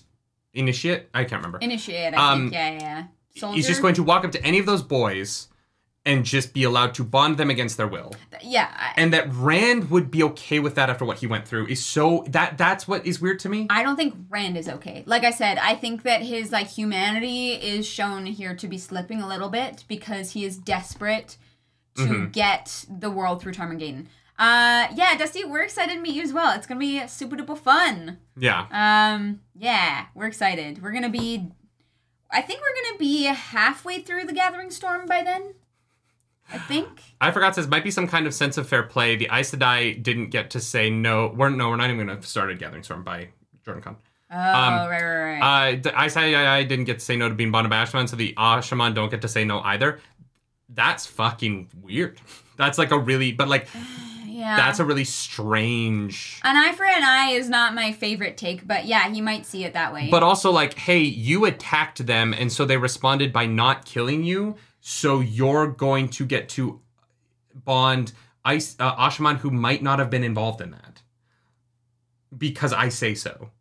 initiate. 0.53 1.07
I 1.14 1.24
can't 1.24 1.41
remember. 1.41 1.57
Initiate, 1.60 2.14
I 2.14 2.32
Um, 2.32 2.40
think. 2.44 2.53
Yeah, 2.53 2.72
yeah, 2.72 2.80
yeah. 2.82 3.03
Soldier. 3.36 3.56
He's 3.56 3.68
just 3.68 3.82
going 3.82 3.95
to 3.95 4.03
walk 4.03 4.24
up 4.26 4.32
to 4.32 4.44
any 4.44 4.60
of 4.60 4.66
those 4.66 4.82
boys 4.82 5.48
and 6.10 6.26
just 6.26 6.53
be 6.53 6.64
allowed 6.64 6.94
to 6.95 7.03
bond 7.03 7.38
them 7.38 7.49
against 7.49 7.77
their 7.77 7.88
will. 7.88 8.14
Yeah. 8.41 8.68
I, 8.76 8.94
And 8.98 9.14
that 9.14 9.31
Rand 9.34 9.90
would 9.91 10.10
be 10.10 10.23
okay 10.23 10.60
with 10.60 10.76
that 10.76 10.90
after 10.90 11.06
what 11.06 11.19
he 11.19 11.27
went 11.27 11.48
through 11.48 11.68
is 11.68 11.86
so 11.86 12.26
that 12.30 12.57
that's 12.57 12.88
what 12.88 13.06
is 13.06 13.22
weird 13.22 13.40
to 13.40 13.49
me. 13.49 13.68
I 13.69 13.84
don't 13.84 13.95
think 13.95 14.15
Rand 14.30 14.57
is 14.57 14.68
okay. 14.68 15.03
Like 15.06 15.23
I 15.23 15.31
said, 15.31 15.57
I 15.57 15.76
think 15.76 16.03
that 16.03 16.22
his 16.23 16.52
like 16.52 16.68
humanity 16.68 17.52
is 17.52 17.88
shown 17.88 18.26
here 18.26 18.56
to 18.56 18.68
be 18.68 18.77
slipping 18.77 19.22
a 19.22 19.27
little 19.27 19.49
bit 19.49 19.86
because 19.88 20.31
he 20.31 20.44
is 20.44 20.57
desperate 20.57 21.38
to 21.95 22.03
Mm-hmm. 22.03 22.31
get 22.31 22.86
the 22.90 23.10
world 23.11 23.41
through 23.41 23.52
Tarmon 23.53 23.77
Gai'don. 23.80 24.06
Uh, 24.38 24.88
yeah, 24.95 25.18
Dusty, 25.18 25.44
we're 25.44 25.64
excited 25.64 25.95
to 25.95 25.99
meet 25.99 26.15
you 26.15 26.22
as 26.23 26.31
well. 26.31 26.56
It's 26.56 26.65
gonna 26.65 26.80
be 26.80 27.06
super 27.07 27.36
duper 27.36 27.57
fun. 27.57 28.19
Yeah. 28.38 28.68
Um, 28.72 29.41
yeah, 29.53 30.06
we're 30.15 30.27
excited. 30.27 30.81
We're 30.81 30.94
gonna 30.94 31.10
be, 31.10 31.49
I 32.31 32.41
think 32.41 32.61
we're 32.61 32.84
gonna 32.84 32.99
be 32.99 33.23
halfway 33.26 33.99
through 34.02 34.23
the 34.26 34.34
Gathering 34.34 34.72
Storm 34.72 35.06
by 35.07 35.23
then. 35.23 35.56
I 36.51 36.57
think. 36.57 37.01
I 37.21 37.31
forgot 37.31 37.55
says 37.55 37.67
might 37.67 37.84
be 37.84 37.91
some 37.91 38.07
kind 38.07 38.27
of 38.27 38.34
sense 38.34 38.57
of 38.57 38.67
fair 38.67 38.84
play. 38.84 39.15
The 39.15 39.30
Aes 39.31 39.51
Sedai 39.51 40.01
didn't 40.01 40.30
get 40.30 40.51
to 40.51 40.59
say 40.59 40.89
no. 40.89 41.34
We're 41.35 41.49
no, 41.49 41.69
we're 41.69 41.76
not 41.76 41.89
even 41.89 42.05
going 42.05 42.19
to 42.19 42.27
start 42.27 42.49
a 42.49 42.55
Gathering 42.55 42.84
Storm 42.84 43.03
by 43.03 43.30
JordanCon. 43.65 43.95
Oh, 44.31 44.35
right, 44.35 44.89
right, 44.89 45.39
right. 45.39 45.73
Uh, 45.73 45.81
the 45.81 45.89
Aes 45.89 46.15
Sedai 46.15 46.67
didn't 46.67 46.85
get 46.85 46.99
to 46.99 47.05
say 47.05 47.15
no 47.15 47.30
to 47.30 47.35
being 47.35 47.51
by 47.51 47.63
Ashman, 47.63 48.07
so 48.07 48.15
the 48.15 48.34
Asha'man 48.38 48.93
don't 48.93 49.09
get 49.09 49.21
to 49.21 49.27
say 49.27 49.43
no 49.43 49.59
either. 49.61 49.99
That's 50.69 51.05
fucking 51.05 51.69
weird. 51.81 52.19
That's 52.57 52.77
like 52.77 52.91
a 52.91 52.99
really, 52.99 53.31
but 53.31 53.47
like 53.47 53.69
yeah. 54.27 54.57
that's 54.57 54.80
a 54.80 54.85
really 54.85 55.05
strange. 55.05 56.41
an 56.43 56.57
eye 56.57 56.73
for 56.73 56.84
an 56.84 57.03
eye 57.03 57.31
is 57.31 57.49
not 57.49 57.73
my 57.73 57.93
favorite 57.93 58.35
take, 58.35 58.67
but 58.67 58.85
yeah, 58.85 59.09
he 59.09 59.21
might 59.21 59.45
see 59.45 59.63
it 59.63 59.73
that 59.73 59.93
way. 59.93 60.09
But 60.11 60.23
also 60.23 60.51
like, 60.51 60.73
hey, 60.77 60.99
you 60.99 61.45
attacked 61.45 62.05
them, 62.05 62.34
and 62.34 62.51
so 62.51 62.65
they 62.65 62.76
responded 62.76 63.31
by 63.31 63.45
not 63.45 63.85
killing 63.85 64.26
you. 64.26 64.57
So 64.81 65.19
you're 65.19 65.68
going 65.68 66.10
to 66.10 66.26
get 66.26 66.49
to 66.49 66.81
bond 67.53 68.14
Ice 68.45 68.76
uh, 68.80 68.95
Asha'man, 68.95 69.38
who 69.38 69.51
might 69.51 69.84
not 69.84 69.99
have 69.99 70.10
been 70.10 70.23
involved 70.23 70.61
in 70.61 70.72
that, 70.72 71.01
because 72.35 72.73
I 72.73 72.89
say 72.89 73.14
so. 73.14 73.51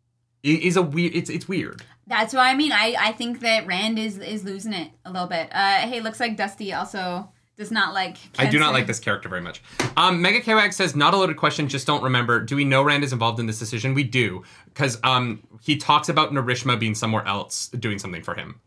It 0.41 0.61
is 0.61 0.77
a 0.77 0.81
weird. 0.81 1.13
It's 1.13 1.29
it's 1.29 1.47
weird. 1.47 1.83
That's 2.07 2.33
what 2.33 2.41
I 2.41 2.55
mean. 2.55 2.71
I, 2.71 2.95
I 2.97 3.11
think 3.11 3.41
that 3.41 3.67
Rand 3.67 3.99
is 3.99 4.17
is 4.17 4.43
losing 4.43 4.73
it 4.73 4.91
a 5.05 5.11
little 5.11 5.27
bit. 5.27 5.49
Uh, 5.51 5.81
hey, 5.81 5.99
looks 6.01 6.19
like 6.19 6.37
Dusty 6.37 6.73
also 6.73 7.29
does 7.57 7.71
not 7.71 7.93
like. 7.93 8.17
I 8.39 8.49
do 8.49 8.57
not 8.57 8.71
like 8.73 8.87
this 8.87 8.99
character 8.99 9.27
very 9.27 9.41
much. 9.41 9.61
Um, 9.97 10.21
Mega 10.21 10.39
Kwag 10.39 10.73
says, 10.73 10.95
not 10.95 11.13
a 11.13 11.17
loaded 11.17 11.35
question, 11.35 11.67
just 11.67 11.85
don't 11.85 12.01
remember. 12.01 12.39
Do 12.39 12.55
we 12.55 12.63
know 12.63 12.81
Rand 12.81 13.03
is 13.03 13.11
involved 13.11 13.39
in 13.39 13.47
this 13.47 13.59
decision? 13.59 13.93
We 13.93 14.05
do, 14.05 14.43
because 14.65 14.97
um, 15.03 15.43
he 15.61 15.75
talks 15.75 16.07
about 16.07 16.31
Narishma 16.31 16.79
being 16.79 16.95
somewhere 16.95 17.25
else 17.27 17.67
doing 17.67 17.99
something 17.99 18.23
for 18.23 18.33
him. 18.33 18.61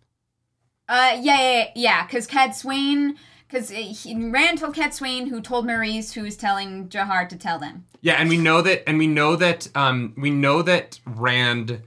Uh, 0.89 1.19
yeah, 1.21 1.41
yeah, 1.41 1.71
yeah. 1.75 2.07
Because 2.07 2.27
Cadsuane, 2.27 3.17
because 3.49 3.73
Rand 3.73 4.59
told 4.59 4.75
Cadsuane, 4.75 5.29
who 5.29 5.41
told 5.41 5.67
Merise, 5.67 6.13
who 6.13 6.23
was 6.23 6.37
telling 6.37 6.89
Jahar 6.89 7.29
to 7.29 7.37
tell 7.37 7.59
them. 7.59 7.85
Yeah, 8.01 8.15
and 8.15 8.29
we 8.29 8.37
know 8.37 8.63
that, 8.63 8.89
and 8.89 8.99
we 8.99 9.07
know 9.07 9.37
that, 9.37 9.69
um, 9.77 10.15
we 10.17 10.31
know 10.31 10.63
that 10.63 10.99
Rand, 11.07 11.83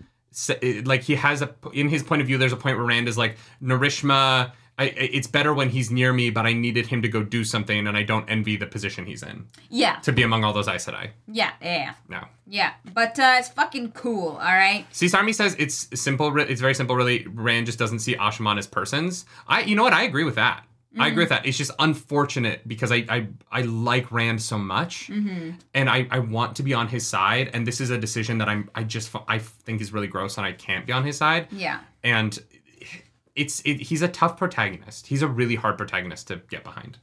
like 0.85 1.03
he 1.03 1.15
has 1.15 1.41
a, 1.41 1.53
in 1.73 1.89
his 1.89 2.03
point 2.03 2.21
of 2.21 2.27
view, 2.27 2.37
there's 2.37 2.53
a 2.53 2.57
point 2.57 2.77
where 2.77 2.85
Rand 2.85 3.07
is 3.07 3.17
like, 3.17 3.37
Narishma, 3.61 4.51
I, 4.77 4.85
it's 4.85 5.27
better 5.27 5.53
when 5.53 5.69
he's 5.69 5.89
near 5.89 6.11
me, 6.11 6.29
but 6.29 6.45
I 6.45 6.51
needed 6.53 6.87
him 6.87 7.01
to 7.01 7.07
go 7.07 7.23
do 7.23 7.43
something, 7.45 7.87
and 7.87 7.95
I 7.95 8.03
don't 8.03 8.27
envy 8.29 8.57
the 8.57 8.65
position 8.65 9.05
he's 9.05 9.23
in 9.23 9.47
Yeah, 9.69 9.95
to 10.01 10.11
be 10.11 10.21
among 10.23 10.43
all 10.43 10.51
those 10.51 10.67
Aes 10.67 10.85
Sedai. 10.85 11.11
yeah, 11.27 11.51
yeah, 11.61 11.93
No. 12.09 12.25
yeah. 12.45 12.73
But 12.93 13.17
uh, 13.17 13.35
it's 13.39 13.47
fucking 13.49 13.93
cool. 13.93 14.31
All 14.31 14.37
right. 14.37 14.85
See, 14.91 15.09
Army 15.13 15.31
says 15.31 15.55
it's 15.57 15.87
simple. 15.99 16.37
It's 16.39 16.59
very 16.59 16.73
simple. 16.75 16.95
Really, 16.95 17.25
Rand 17.27 17.67
just 17.67 17.79
doesn't 17.79 17.99
see 17.99 18.15
Asha'man 18.15 18.57
as 18.57 18.67
persons. 18.67 19.25
I, 19.47 19.61
you 19.61 19.75
know 19.77 19.83
what? 19.83 19.93
I 19.93 20.03
agree 20.03 20.25
with 20.25 20.35
that. 20.35 20.65
I 20.97 21.09
agree 21.09 21.23
with 21.23 21.29
that. 21.29 21.45
It's 21.45 21.57
just 21.57 21.71
unfortunate 21.79 22.65
because 22.65 22.89
I 22.89 23.05
I, 23.09 23.27
I 23.51 23.61
like 23.63 24.13
Rand 24.13 24.41
so 24.41 24.57
much, 24.57 25.09
and 25.09 25.89
I, 25.89 26.07
I 26.09 26.19
want 26.19 26.55
to 26.55 26.63
be 26.63 26.73
on 26.73 26.87
his 26.87 27.05
side. 27.05 27.49
And 27.53 27.67
this 27.67 27.81
is 27.81 27.89
a 27.89 27.97
decision 27.97 28.37
that 28.37 28.47
I'm 28.47 28.69
I 28.75 28.83
just 28.83 29.13
I 29.27 29.39
think 29.39 29.81
is 29.81 29.91
really 29.91 30.07
gross, 30.07 30.37
and 30.37 30.45
I 30.45 30.53
can't 30.53 30.85
be 30.85 30.93
on 30.93 31.03
his 31.03 31.17
side. 31.17 31.47
Yeah. 31.51 31.79
And 32.03 32.37
it's 33.35 33.61
it, 33.65 33.81
he's 33.81 34.01
a 34.01 34.07
tough 34.07 34.37
protagonist. 34.37 35.07
He's 35.07 35.21
a 35.21 35.27
really 35.27 35.55
hard 35.55 35.77
protagonist 35.77 36.27
to 36.27 36.37
get 36.49 36.63
behind, 36.63 36.97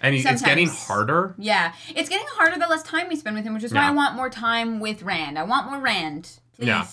and 0.00 0.14
he, 0.14 0.20
it's 0.26 0.42
getting 0.42 0.68
harder. 0.68 1.34
Yeah, 1.38 1.72
it's 1.94 2.08
getting 2.08 2.26
harder 2.32 2.58
the 2.58 2.66
less 2.68 2.82
time 2.82 3.08
we 3.08 3.16
spend 3.16 3.36
with 3.36 3.44
him, 3.44 3.54
which 3.54 3.64
is 3.64 3.72
why 3.72 3.80
Yeah. 3.82 3.88
I 3.90 3.92
want 3.92 4.14
more 4.16 4.30
time 4.30 4.80
with 4.80 5.02
Rand. 5.02 5.38
I 5.38 5.44
want 5.44 5.70
more 5.70 5.80
Rand, 5.80 6.30
please. 6.56 6.66
Yeah. 6.66 6.86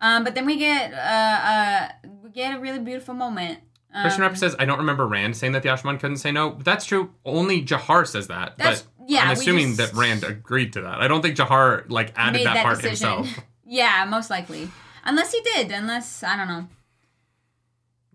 Um, 0.00 0.24
but 0.24 0.34
then 0.34 0.44
we 0.44 0.58
get 0.58 0.92
uh, 0.92 0.96
uh, 0.96 1.88
we 2.22 2.30
get 2.30 2.56
a 2.56 2.60
really 2.60 2.78
beautiful 2.78 3.14
moment. 3.14 3.60
Um, 3.94 4.02
Christian 4.02 4.22
Rep 4.22 4.36
says, 4.36 4.54
I 4.58 4.66
don't 4.66 4.78
remember 4.78 5.06
Rand 5.06 5.36
saying 5.38 5.52
that 5.54 5.62
the 5.62 5.70
Ashman 5.70 5.96
couldn't 5.98 6.18
say 6.18 6.30
no. 6.30 6.58
That's 6.62 6.84
true. 6.84 7.12
Only 7.24 7.64
Jahar 7.64 8.06
says 8.06 8.26
that. 8.26 8.58
That's- 8.58 8.82
but 8.82 9.08
yeah, 9.08 9.22
I'm 9.22 9.30
assuming 9.30 9.74
just- 9.74 9.92
that 9.94 9.98
Rand 9.98 10.22
agreed 10.22 10.74
to 10.74 10.82
that. 10.82 11.00
I 11.00 11.08
don't 11.08 11.22
think 11.22 11.34
Jahar 11.36 11.88
like 11.90 12.12
added 12.14 12.38
made 12.40 12.46
that, 12.46 12.54
that, 12.54 12.62
part 12.64 12.82
decision. 12.82 13.16
himself. 13.24 13.44
yeah, 13.66 14.04
most 14.06 14.28
likely. 14.28 14.68
Unless 15.04 15.32
he 15.32 15.40
did. 15.54 15.70
Unless 15.70 16.22
I 16.22 16.36
don't 16.36 16.48
know. 16.48 16.68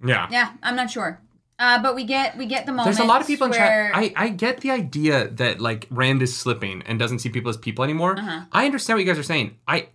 Yeah. 0.03 0.27
Yeah, 0.31 0.53
I'm 0.63 0.75
not 0.75 0.89
sure. 0.89 1.19
Uh, 1.59 1.81
but 1.81 1.93
we 1.93 2.03
get 2.03 2.35
we 2.37 2.47
get 2.47 2.65
the 2.65 2.71
moment. 2.71 2.85
There's 2.85 3.05
a 3.05 3.07
lot 3.07 3.21
of 3.21 3.27
people 3.27 3.45
in 3.45 3.51
where, 3.51 3.59
chat. 3.59 3.95
I, 3.95 4.13
I 4.15 4.29
get 4.29 4.61
the 4.61 4.71
idea 4.71 5.27
that 5.27 5.61
like 5.61 5.87
Rand 5.91 6.23
is 6.23 6.35
slipping 6.35 6.81
and 6.87 6.97
doesn't 6.97 7.19
see 7.19 7.29
people 7.29 7.49
as 7.49 7.57
people 7.57 7.83
anymore. 7.83 8.17
Uh-huh. 8.17 8.45
I 8.51 8.65
understand 8.65 8.97
what 8.97 9.05
you 9.05 9.11
guys 9.11 9.19
are 9.19 9.23
saying. 9.23 9.57
I 9.67 9.89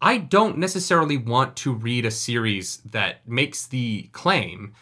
I 0.00 0.18
don't 0.18 0.58
necessarily 0.58 1.16
want 1.16 1.56
to 1.56 1.72
read 1.72 2.06
a 2.06 2.10
series 2.10 2.78
that 2.78 3.26
makes 3.28 3.66
the 3.66 4.08
claim 4.12 4.74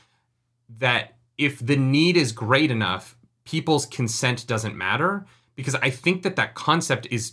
that 0.78 1.16
if 1.38 1.59
the 1.59 1.76
need 1.76 2.18
is 2.18 2.32
great 2.32 2.70
enough, 2.70 3.16
people's 3.44 3.86
consent 3.86 4.46
doesn't 4.46 4.76
matter 4.76 5.24
because 5.56 5.74
I 5.76 5.88
think 5.88 6.22
that 6.22 6.36
that 6.36 6.55
concept 6.55 7.06
is 7.10 7.32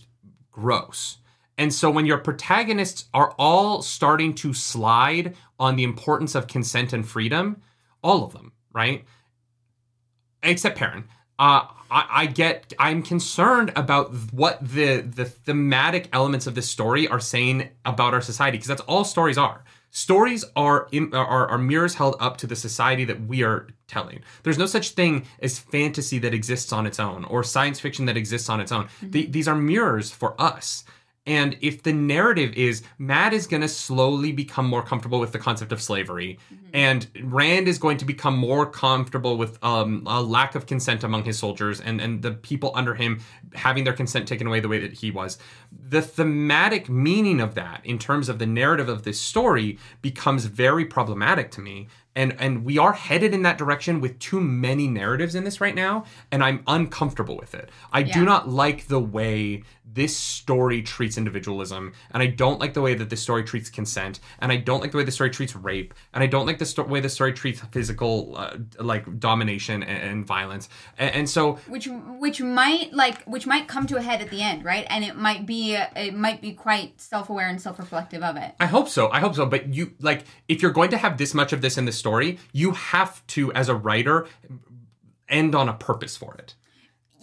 gross. 0.51 1.17
And 1.57 1.73
so 1.73 1.90
when 1.90 2.06
your 2.06 2.18
protagonists 2.18 3.06
are 3.14 3.34
all 3.38 3.82
starting 3.82 4.34
to 4.36 4.53
slide 4.53 5.36
on 5.60 5.76
the 5.76 5.84
importance 5.84 6.36
of 6.36 6.48
consent 6.48 6.91
and 6.94 7.07
freedom, 7.07 7.61
all 8.03 8.23
of 8.23 8.34
them, 8.34 8.52
right? 8.73 9.06
Except 10.44 10.77
Perrin. 10.77 11.06
Uh, 11.40 11.68
I, 11.91 12.07
I 12.11 12.26
get. 12.27 12.73
I'm 12.80 13.02
concerned 13.02 13.72
about 13.76 14.14
what 14.32 14.60
the 14.61 15.02
the 15.02 15.26
thematic 15.26 16.10
elements 16.14 16.48
of 16.48 16.56
this 16.56 16.69
story 16.69 17.07
are 17.07 17.19
saying 17.19 17.69
about 17.84 18.14
our 18.14 18.22
society 18.22 18.57
because 18.57 18.68
that's 18.68 18.82
all 18.82 19.03
stories 19.03 19.38
are. 19.38 19.64
Stories 19.91 20.44
are, 20.57 20.90
in, 20.91 21.14
are 21.14 21.48
are 21.48 21.57
mirrors 21.57 21.95
held 21.95 22.18
up 22.19 22.36
to 22.38 22.48
the 22.48 22.56
society 22.56 23.06
that 23.06 23.27
we 23.27 23.44
are 23.44 23.68
telling. 23.88 24.22
There's 24.44 24.57
no 24.57 24.65
such 24.65 24.90
thing 24.90 25.26
as 25.41 25.57
fantasy 25.60 26.19
that 26.19 26.34
exists 26.34 26.73
on 26.73 26.86
its 26.86 26.99
own 26.99 27.23
or 27.26 27.44
science 27.44 27.80
fiction 27.80 28.06
that 28.06 28.18
exists 28.18 28.49
on 28.49 28.60
its 28.60 28.72
own. 28.72 28.88
The- 29.02 29.27
these 29.27 29.48
are 29.48 29.56
mirrors 29.56 30.11
for 30.11 30.40
us. 30.41 30.84
And 31.26 31.57
if 31.61 31.81
the 31.81 31.93
narrative 31.93 32.53
is 32.53 32.84
Mat 32.99 33.34
is 33.34 33.47
going 33.47 33.61
to 33.61 33.68
slowly 33.68 34.31
become 34.31 34.68
more 34.68 34.84
comfortable 34.84 35.19
with 35.19 35.31
the 35.31 35.39
concept 35.39 35.72
of 35.72 35.81
slavery, 35.81 36.38
and 36.72 37.07
Rand 37.23 37.68
is 37.68 37.80
going 37.80 37.97
to 37.97 38.06
become 38.06 38.38
more 38.38 38.65
comfortable 38.69 39.38
with 39.38 39.57
um, 39.64 40.03
a 40.06 40.22
lack 40.22 40.53
of 40.53 40.68
consent 40.68 41.03
among 41.03 41.23
his 41.23 41.39
soldiers 41.39 41.81
and, 41.81 41.99
and 41.99 42.22
the 42.22 42.31
people 42.31 42.72
under 42.76 42.93
him 42.93 43.22
having 43.56 43.85
their 43.85 43.93
consent 43.93 44.27
taken 44.27 44.45
away 44.45 44.60
the 44.60 44.68
way 44.68 44.80
that 44.80 44.93
he 44.93 45.10
was, 45.10 45.39
the 45.72 46.02
thematic 46.02 46.89
meaning 46.89 47.41
of 47.41 47.56
that 47.56 47.81
in 47.84 47.97
terms 47.97 48.30
of 48.30 48.38
the 48.38 48.45
narrative 48.45 48.89
of 48.89 49.03
this 49.03 49.19
story 49.19 49.80
becomes 50.02 50.45
very 50.45 50.85
problematic 50.85 51.49
to 51.52 51.61
me. 51.61 51.88
And, 52.18 52.35
and 52.39 52.64
we 52.64 52.77
are 52.77 52.93
headed 52.93 53.34
in 53.34 53.41
that 53.41 53.57
direction 53.57 53.99
with 53.99 54.19
too 54.19 54.39
many 54.39 54.88
narratives 54.88 55.35
in 55.35 55.43
this 55.43 55.60
right 55.60 55.76
now, 55.76 56.06
and 56.31 56.41
I'm 56.43 56.64
uncomfortable 56.65 57.35
with 57.35 57.53
it. 57.53 57.69
I 57.91 58.03
do 58.03 58.23
not 58.23 58.47
like 58.47 58.88
the 58.88 59.02
way 59.02 59.64
this 59.88 60.18
story 60.18 60.82
treats 60.82 61.18
individualism, 61.18 61.94
and 62.12 62.22
I 62.22 62.28
don't 62.28 62.60
like 62.60 62.74
the 62.74 62.82
way 62.82 62.95
that 62.95 63.10
this 63.10 63.22
story 63.22 63.44
treats 63.44 63.70
consent, 63.70 64.20
and 64.40 64.52
I 64.52 64.57
don't 64.57 64.82
like 64.82 64.91
the 64.91 64.98
way 64.98 65.03
the 65.03 65.12
story 65.12 65.30
treats 65.30 65.56
rape, 65.56 65.94
and 66.14 66.24
I 66.24 66.28
don't 66.28 66.45
like 66.45 66.57
the 66.57 66.66
sto- 66.66 66.84
way 66.84 66.99
the 66.99 67.10
story 67.10 67.32
treats 67.34 67.62
physical, 67.72 68.36
uh, 68.36 68.57
like 68.80 69.20
domination 69.20 69.84
and, 69.84 70.03
and 70.12 70.26
violence. 70.26 70.68
And, 70.98 71.16
and 71.16 71.30
so, 71.30 71.53
which 71.68 71.88
which 72.20 72.41
might 72.41 72.94
like 72.94 73.24
which 73.24 73.48
might 73.48 73.68
come 73.68 73.88
to 73.88 73.98
a 73.98 74.02
head 74.02 74.22
at 74.22 74.30
the 74.30 74.41
end, 74.41 74.66
right? 74.66 74.86
And 74.90 75.03
it 75.06 75.16
might 75.16 75.45
be 75.45 75.76
it 75.76 76.14
might 76.14 76.41
be 76.41 76.53
quite 76.53 76.99
self 76.99 77.30
aware 77.30 77.48
and 77.48 77.62
self 77.62 77.80
reflective 77.80 78.24
of 78.24 78.36
it. 78.38 78.53
I 78.60 78.66
hope 78.66 78.90
so. 78.90 79.10
I 79.12 79.20
hope 79.20 79.36
so. 79.36 79.45
But 79.45 79.74
you 79.74 79.94
like, 80.02 80.26
if 80.48 80.62
you're 80.62 80.72
going 80.72 80.90
to 80.91 80.98
have 80.98 81.18
this 81.18 81.34
much 81.34 81.53
of 81.53 81.62
this 81.62 81.78
in 81.78 81.86
the 81.86 81.91
story, 81.91 82.40
you 82.52 82.72
have 82.72 83.26
to, 83.28 83.53
as 83.53 83.70
a 83.70 83.76
writer, 83.76 84.28
end 85.30 85.56
on 85.56 85.70
a 85.70 85.74
purpose 85.74 86.18
for 86.18 86.36
it. 86.36 86.56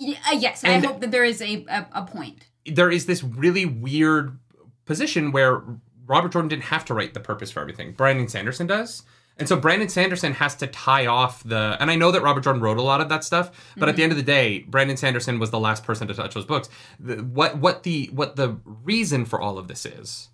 Uh, 0.01 0.37
yes, 0.39 0.65
And- 0.65 0.85
I 0.85 0.89
hope 0.89 1.01
that 1.01 1.11
there 1.11 1.25
is 1.25 1.43
a 1.43 1.67
a, 1.69 1.87
a 1.93 2.03
point. 2.07 2.47
There 2.67 2.91
is 2.91 3.07
this 3.07 3.23
really 3.23 3.65
weird 3.65 4.39
position 4.85 5.33
where 5.33 5.63
Robert 6.07 6.33
Jordan 6.33 6.49
didn't 6.49 6.65
have 6.65 6.85
to 6.87 6.95
write 6.95 7.15
the 7.15 7.21
purpose 7.21 7.51
for 7.51 7.61
everything. 7.61 7.93
Brandon 7.93 8.29
Sanderson 8.29 8.67
does. 8.67 9.03
And 9.39 9.49
so 9.49 9.57
Brandon 9.57 9.89
Sanderson 9.89 10.35
has 10.35 10.55
to 10.57 10.67
tie 10.67 11.07
off 11.07 11.43
the 11.43 11.77
and 11.81 11.91
I 11.91 11.97
know 11.97 12.11
that 12.13 12.23
Robert 12.23 12.45
Jordan 12.45 12.63
wrote 12.63 12.77
a 12.77 12.83
lot 12.83 13.01
of 13.01 13.09
that 13.09 13.25
stuff, 13.25 13.73
but 13.77 13.89
at 13.89 13.97
the 13.97 14.03
mhm. 14.03 14.05
end 14.05 14.13
of 14.13 14.19
the 14.19 14.25
day, 14.25 14.61
Brandon 14.61 14.97
Sanderson 14.97 15.39
was 15.39 15.51
the 15.51 15.59
last 15.59 15.85
person 15.85 16.07
to 16.09 16.15
touch 16.15 16.35
those 16.35 16.45
books. 16.45 16.69
The, 17.01 17.17
what 17.17 17.57
what 17.59 17.83
the 17.83 18.11
what 18.13 18.37
the 18.37 18.59
reason 18.65 19.25
for 19.25 19.41
all 19.41 19.59
of 19.59 19.69
this 19.69 19.87
is 19.87 20.29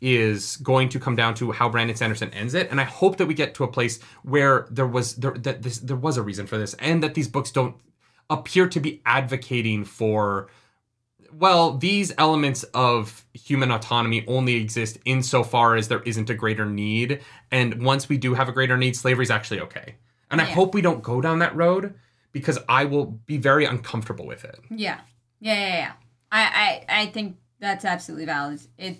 is 0.00 0.56
going 0.56 0.88
to 0.88 0.98
come 0.98 1.14
down 1.14 1.34
to 1.34 1.52
how 1.52 1.68
Brandon 1.68 1.94
Sanderson 1.96 2.32
ends 2.34 2.54
it, 2.54 2.70
and 2.70 2.80
I 2.80 2.84
hope 2.84 3.18
that 3.18 3.26
we 3.26 3.34
get 3.34 3.54
to 3.54 3.64
a 3.64 3.68
place 3.68 4.00
where 4.24 4.66
there 4.70 4.86
was 4.86 5.14
there 5.14 5.32
that 5.32 5.62
this 5.62 5.78
there 5.78 5.96
was 5.96 6.16
a 6.16 6.22
reason 6.22 6.46
for 6.46 6.58
this, 6.58 6.74
and 6.74 7.02
that 7.04 7.14
these 7.14 7.28
books 7.28 7.52
don't 7.52 7.76
appear 8.28 8.68
to 8.68 8.80
be 8.80 9.00
advocating 9.06 9.84
for 9.84 10.48
well, 11.32 11.76
these 11.76 12.12
elements 12.18 12.62
of 12.74 13.24
human 13.34 13.70
autonomy 13.70 14.24
only 14.26 14.54
exist 14.56 14.98
insofar 15.04 15.76
as 15.76 15.88
there 15.88 16.02
isn't 16.02 16.30
a 16.30 16.34
greater 16.34 16.66
need. 16.66 17.20
And 17.50 17.82
once 17.84 18.08
we 18.08 18.18
do 18.18 18.34
have 18.34 18.48
a 18.48 18.52
greater 18.52 18.76
need, 18.76 18.96
slavery 18.96 19.22
is 19.24 19.30
actually 19.30 19.60
okay. 19.60 19.96
And 20.30 20.40
I 20.40 20.44
Yeah. 20.44 20.54
hope 20.54 20.74
we 20.74 20.80
don't 20.82 21.02
go 21.02 21.20
down 21.20 21.38
that 21.40 21.54
road 21.56 21.94
because 22.32 22.58
I 22.68 22.84
will 22.84 23.06
be 23.06 23.36
very 23.38 23.64
uncomfortable 23.64 24.26
with 24.26 24.44
it. 24.44 24.60
Yeah. 24.70 25.00
Yeah, 25.40 25.54
yeah, 25.54 25.76
yeah. 25.76 25.92
I, 26.32 26.84
I, 26.88 27.02
I 27.02 27.06
think 27.06 27.36
that's 27.58 27.84
absolutely 27.84 28.26
valid. 28.26 28.60
It 28.78 28.98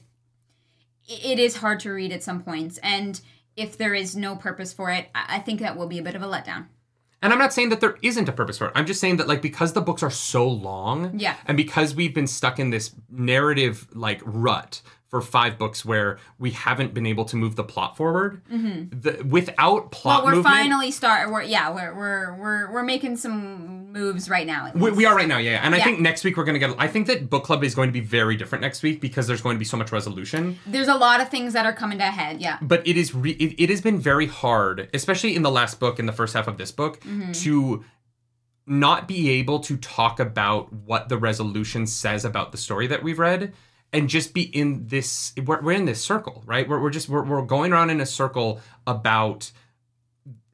it 1.06 1.38
is 1.38 1.56
hard 1.56 1.80
to 1.80 1.90
read 1.90 2.12
at 2.12 2.22
some 2.22 2.42
points, 2.42 2.78
and 2.78 3.20
if 3.56 3.76
there 3.76 3.94
is 3.94 4.14
no 4.14 4.36
purpose 4.36 4.72
for 4.72 4.90
it, 4.90 5.08
I, 5.14 5.36
I 5.36 5.38
think 5.40 5.60
that 5.60 5.76
will 5.76 5.88
be 5.88 5.98
a 5.98 6.02
bit 6.02 6.14
of 6.14 6.22
a 6.22 6.26
letdown. 6.26 6.66
And 7.22 7.32
I'm 7.32 7.38
not 7.38 7.52
saying 7.52 7.68
that 7.68 7.80
there 7.80 7.96
isn't 8.02 8.28
a 8.28 8.32
purpose 8.32 8.56
for 8.58 8.66
it. 8.68 8.72
I'm 8.74 8.86
just 8.86 9.00
saying 9.00 9.18
that 9.18 9.28
like 9.28 9.42
because 9.42 9.72
the 9.74 9.80
books 9.82 10.02
are 10.02 10.10
so 10.10 10.48
long, 10.48 11.18
Yeah. 11.18 11.36
and 11.46 11.56
because 11.56 11.94
we've 11.94 12.14
been 12.14 12.26
stuck 12.26 12.58
in 12.58 12.70
this 12.70 12.92
narrative 13.10 13.86
like 13.94 14.22
rut 14.24 14.80
for 15.10 15.20
five 15.20 15.58
books 15.58 15.84
where 15.84 16.18
we 16.38 16.52
haven't 16.52 16.94
been 16.94 17.04
able 17.04 17.24
to 17.24 17.34
move 17.34 17.56
the 17.56 17.64
plot 17.64 17.96
forward, 17.96 18.42
the, 18.48 19.22
without 19.28 19.90
plot 19.90 20.20
Mm-hmm. 20.20 20.24
Well, 20.24 20.24
we're 20.24 20.36
movement, 20.36 20.54
finally 20.56 20.90
start. 20.92 21.30
We're 21.30 21.42
yeah, 21.42 21.70
we're 21.70 21.92
we're 21.94 22.34
we're 22.36 22.72
we're 22.72 22.82
making 22.84 23.16
some 23.16 23.92
moves 23.92 24.30
right 24.30 24.46
now. 24.46 24.70
We, 24.72 24.92
we 24.92 25.04
are 25.06 25.16
right 25.16 25.26
now, 25.26 25.38
yeah. 25.38 25.50
yeah. 25.52 25.60
And 25.64 25.74
I 25.74 25.80
think 25.80 25.98
next 25.98 26.22
week 26.22 26.36
we're 26.36 26.44
going 26.44 26.60
to 26.60 26.64
get. 26.64 26.76
I 26.78 26.86
think 26.86 27.08
that 27.08 27.28
book 27.28 27.42
club 27.42 27.64
is 27.64 27.74
going 27.74 27.88
to 27.88 27.92
be 27.92 27.98
very 27.98 28.36
different 28.36 28.62
next 28.62 28.84
week 28.84 29.00
because 29.00 29.26
there's 29.26 29.42
going 29.42 29.56
to 29.56 29.58
be 29.58 29.64
so 29.64 29.76
much 29.76 29.90
resolution. 29.90 30.58
There's 30.64 30.86
a 30.86 30.94
lot 30.94 31.20
of 31.20 31.28
things 31.28 31.54
that 31.54 31.66
are 31.66 31.72
coming 31.72 31.98
to 31.98 32.04
a 32.06 32.10
head. 32.12 32.40
Yeah. 32.40 32.58
But 32.62 32.86
it 32.86 32.96
is. 32.96 33.12
Re- 33.12 33.32
it, 33.32 33.60
it 33.60 33.68
has 33.68 33.80
been 33.80 33.98
very 33.98 34.26
hard, 34.28 34.88
especially 34.94 35.34
in 35.34 35.42
the 35.42 35.50
last 35.50 35.80
book, 35.80 35.98
in 35.98 36.06
the 36.06 36.12
first 36.12 36.34
half 36.34 36.46
of 36.46 36.56
this 36.56 36.70
book, 36.70 37.00
Mm-hmm. 37.00 37.32
to 37.32 37.84
not 38.66 39.08
be 39.08 39.30
able 39.30 39.58
to 39.58 39.76
talk 39.76 40.20
about 40.20 40.72
what 40.72 41.08
the 41.08 41.18
resolution 41.18 41.86
says 41.88 42.24
about 42.24 42.52
the 42.52 42.58
story 42.58 42.86
that 42.86 43.02
we've 43.02 43.18
read. 43.18 43.52
And 43.92 44.08
just 44.08 44.34
be 44.34 44.42
in 44.42 44.86
this, 44.86 45.32
we're, 45.44 45.60
we're 45.60 45.72
in 45.72 45.84
this 45.84 46.02
circle, 46.02 46.44
right? 46.46 46.68
We're, 46.68 46.80
we're 46.80 46.90
just, 46.90 47.08
we're, 47.08 47.24
we're 47.24 47.42
going 47.42 47.72
around 47.72 47.90
in 47.90 48.00
a 48.00 48.06
circle 48.06 48.60
about 48.86 49.50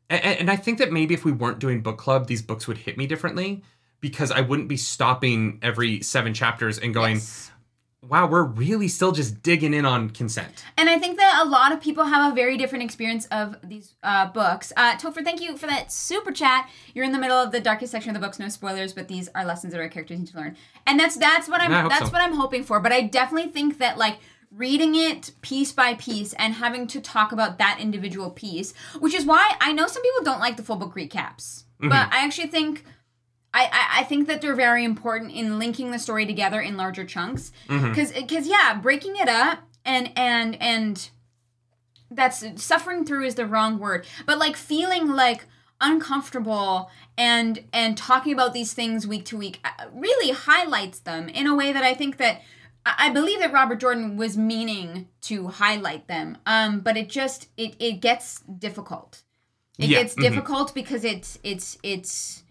and, 0.09 0.25
and 0.25 0.51
I 0.51 0.57
think 0.57 0.79
that 0.79 0.93
maybe 0.93 1.15
if 1.15 1.25
we 1.25 1.33
weren't 1.33 1.59
doing 1.59 1.83
book 1.83 1.99
club, 1.99 2.27
these 2.27 2.43
books 2.43 2.67
would 2.69 2.79
hit 2.79 2.97
me 2.97 3.07
differently 3.07 3.63
because 4.01 4.31
I 4.31 4.41
wouldn't 4.41 4.69
be 4.69 4.77
stopping 4.77 5.59
every 5.63 6.03
seven 6.03 6.35
chapters 6.35 6.79
and 6.79 6.95
going, 6.95 7.17
Yes. 7.17 7.51
Wow, 8.09 8.27
we're 8.27 8.43
really 8.45 8.89
still 8.89 9.13
just 9.13 9.43
digging 9.43 9.75
in 9.75 9.85
on 9.85 10.11
consent. 10.11 10.65
And 10.77 10.89
I 10.89 10.99
think 10.99 11.19
that 11.19 11.43
a 11.45 11.49
lot 11.49 11.73
of 11.73 11.81
people 11.81 12.05
have 12.05 12.33
a 12.33 12.35
very 12.35 12.57
different 12.57 12.85
experience 12.85 13.27
of 13.27 13.57
these 13.63 13.95
uh, 14.03 14.27
books. 14.29 14.73
Uh, 14.77 14.97
Topher, 14.97 15.23
thank 15.25 15.41
you 15.41 15.57
for 15.57 15.67
that 15.67 15.93
super 15.93 16.33
chat. 16.33 16.69
You're 16.95 17.05
in 17.05 17.13
the 17.13 17.19
middle 17.19 17.37
of 17.37 17.53
the 17.53 17.61
darkest 17.61 17.93
section 17.93 18.11
of 18.15 18.21
the 18.21 18.27
books, 18.27 18.39
no 18.39 18.49
spoilers, 18.49 18.93
but 18.93 19.09
these 19.09 19.29
are 19.35 19.45
lessons 19.45 19.73
that 19.73 19.81
our 19.81 19.89
characters 19.89 20.19
need 20.19 20.29
to 20.29 20.37
learn. 20.37 20.57
And 20.87 20.99
that's 20.99 21.17
that's 21.17 21.49
what 21.49 21.61
I'm 21.61 21.71
Yeah, 21.71 21.79
I 21.79 21.81
hope 21.83 21.91
that's 21.91 22.07
so. 22.07 22.13
what 22.13 22.23
I'm 22.23 22.35
hoping 22.35 22.65
for. 22.65 22.81
But 22.81 22.93
I 22.93 23.03
definitely 23.03 23.51
think 23.51 23.79
that 23.79 23.99
like 23.99 24.19
reading 24.51 24.95
it 24.95 25.33
piece 25.43 25.73
by 25.73 25.95
piece 25.95 26.33
and 26.35 26.55
having 26.55 26.87
to 26.87 27.01
talk 27.01 27.33
about 27.33 27.59
that 27.59 27.79
individual 27.81 28.31
piece, 28.31 28.73
which 28.99 29.13
is 29.15 29.25
why 29.27 29.55
I 29.61 29.73
know 29.73 29.87
some 29.87 30.03
people 30.03 30.25
don't 30.25 30.41
like 30.41 30.57
the 30.57 30.63
full 30.63 30.77
book 30.77 30.95
recaps, 30.95 31.65
Mm-hmm. 31.81 31.91
but 31.91 32.11
I 32.11 32.25
actually 32.25 32.49
think. 32.49 32.85
I, 33.65 34.01
I, 34.01 34.05
think 34.05 34.27
that 34.29 34.41
they're 34.41 34.55
very 34.55 34.85
important 34.85 35.33
in 35.33 35.59
linking 35.59 35.91
the 35.91 35.99
story 35.99 36.27
together 36.27 36.61
in 36.61 36.77
larger 36.77 37.05
chunks 37.05 37.53
Mm-hmm. 37.69 37.93
because 37.93 38.47
yeah 38.47 38.75
breaking 38.81 39.17
it 39.17 39.29
up 39.29 39.61
and 39.85 40.11
and 40.17 40.61
and 40.61 41.11
that's 42.11 42.45
suffering 42.63 43.05
through 43.05 43.25
is 43.25 43.35
the 43.35 43.47
wrong 43.47 43.79
word 43.79 44.07
but 44.27 44.39
like 44.39 44.57
feeling 44.57 45.09
like 45.09 45.47
uncomfortable 45.81 46.91
and 47.19 47.65
and 47.73 47.97
talking 47.97 48.33
about 48.33 48.53
these 48.53 48.73
things 48.73 49.07
week 49.07 49.25
to 49.27 49.37
week 49.37 49.61
uh, 49.65 49.87
really 49.93 50.33
highlights 50.33 51.01
them 51.01 51.29
in 51.29 51.47
a 51.47 51.55
way 51.55 51.73
that 51.73 51.83
i 51.83 51.95
think 51.95 52.17
that 52.19 52.41
I 52.89 53.11
believe 53.11 53.41
that 53.41 53.53
Robert 53.53 53.81
Jordan 53.81 54.17
was 54.17 54.37
meaning 54.37 55.09
to 55.23 55.49
highlight 55.49 56.07
them, 56.07 56.39
um, 56.47 56.79
but 56.79 56.97
it 56.97 57.09
just 57.09 57.49
it, 57.57 57.75
it 57.81 57.95
gets 58.01 58.43
difficult. 58.43 59.25
It 59.77 59.89
Yeah, 59.89 60.03
gets 60.03 60.15
mhm. 60.15 60.21
difficult 60.23 60.73
because 60.73 61.03
it's 61.03 61.37
it's 61.43 61.79
it's 61.83 62.45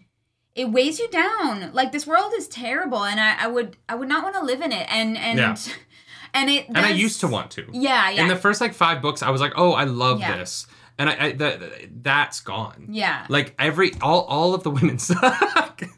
it 0.56 0.64
weighs 0.72 0.98
you 0.98 1.08
down. 1.10 1.72
Like 1.72 1.92
this 1.92 2.06
world 2.06 2.32
is 2.36 2.48
terrible, 2.48 3.04
and 3.04 3.20
I, 3.20 3.44
I 3.44 3.46
would 3.46 3.76
I 3.88 3.94
would 3.94 4.08
not 4.08 4.22
want 4.24 4.34
to 4.34 4.42
live 4.42 4.60
in 4.62 4.72
it. 4.72 4.86
And 4.90 5.16
and 5.16 5.38
Yeah. 5.38 5.56
and 6.34 6.50
it 6.50 6.66
And 6.68 6.78
I 6.78 6.90
used 6.90 7.20
to 7.20 7.28
want 7.28 7.50
to. 7.52 7.64
Yeah, 7.72 8.10
yeah, 8.10 8.22
In 8.22 8.28
the 8.28 8.36
first 8.36 8.60
like 8.60 8.74
five 8.74 9.00
books, 9.02 9.22
I 9.22 9.30
was 9.30 9.40
like, 9.40 9.52
oh, 9.56 9.72
I 9.72 9.84
love 9.84 10.20
Yeah. 10.20 10.38
this. 10.38 10.66
And 10.98 11.10
I, 11.10 11.24
I 11.26 11.32
the, 11.32 11.88
that's 12.02 12.40
gone. 12.40 12.86
yeah. 12.90 13.26
Like 13.28 13.54
every 13.58 13.92
all 14.00 14.22
all 14.22 14.54
of 14.54 14.62
the 14.62 14.70
women 14.70 14.98
suck. 15.10 15.82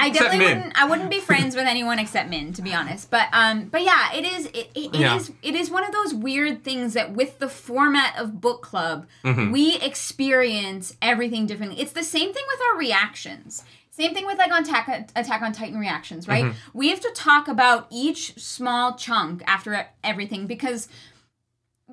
I 0.00 0.10
definitely 0.10 0.38
Min. 0.38 0.56
wouldn't. 0.58 0.80
I 0.80 0.84
wouldn't 0.86 1.10
be 1.10 1.20
friends 1.20 1.54
with 1.54 1.66
anyone 1.66 1.98
except 1.98 2.28
Min, 2.30 2.52
to 2.54 2.62
be 2.62 2.74
honest. 2.74 3.10
But 3.10 3.28
um, 3.32 3.66
but 3.68 3.82
yeah, 3.82 4.12
it 4.14 4.24
is. 4.24 4.46
It, 4.46 4.56
it, 4.74 4.94
it 4.94 4.94
Yeah. 4.94 5.16
is- 5.16 5.32
It 5.42 5.54
is 5.54 5.70
one 5.70 5.84
of 5.84 5.92
those 5.92 6.14
weird 6.14 6.64
things 6.64 6.94
that 6.94 7.12
with 7.12 7.38
the 7.38 7.48
format 7.48 8.16
of 8.18 8.40
book 8.40 8.62
club, 8.62 9.06
Mm-hmm. 9.24 9.50
we 9.52 9.76
experience 9.76 10.96
everything 11.00 11.46
differently. 11.46 11.80
It's 11.80 11.92
the 11.92 12.02
same 12.04 12.32
thing 12.32 12.44
with 12.48 12.60
our 12.72 12.78
reactions. 12.78 13.62
Same 13.90 14.14
thing 14.14 14.24
with 14.24 14.38
like 14.38 14.50
on 14.52 14.62
Attack, 14.62 15.10
Attack 15.14 15.42
on 15.42 15.52
Titan 15.52 15.78
reactions, 15.78 16.26
right? 16.26 16.44
Mm-hmm. 16.44 16.78
We 16.78 16.88
have 16.88 17.00
to 17.00 17.10
talk 17.14 17.48
about 17.48 17.86
each 17.90 18.38
small 18.38 18.94
chunk 18.94 19.42
after 19.46 19.86
everything 20.02 20.46
because 20.46 20.88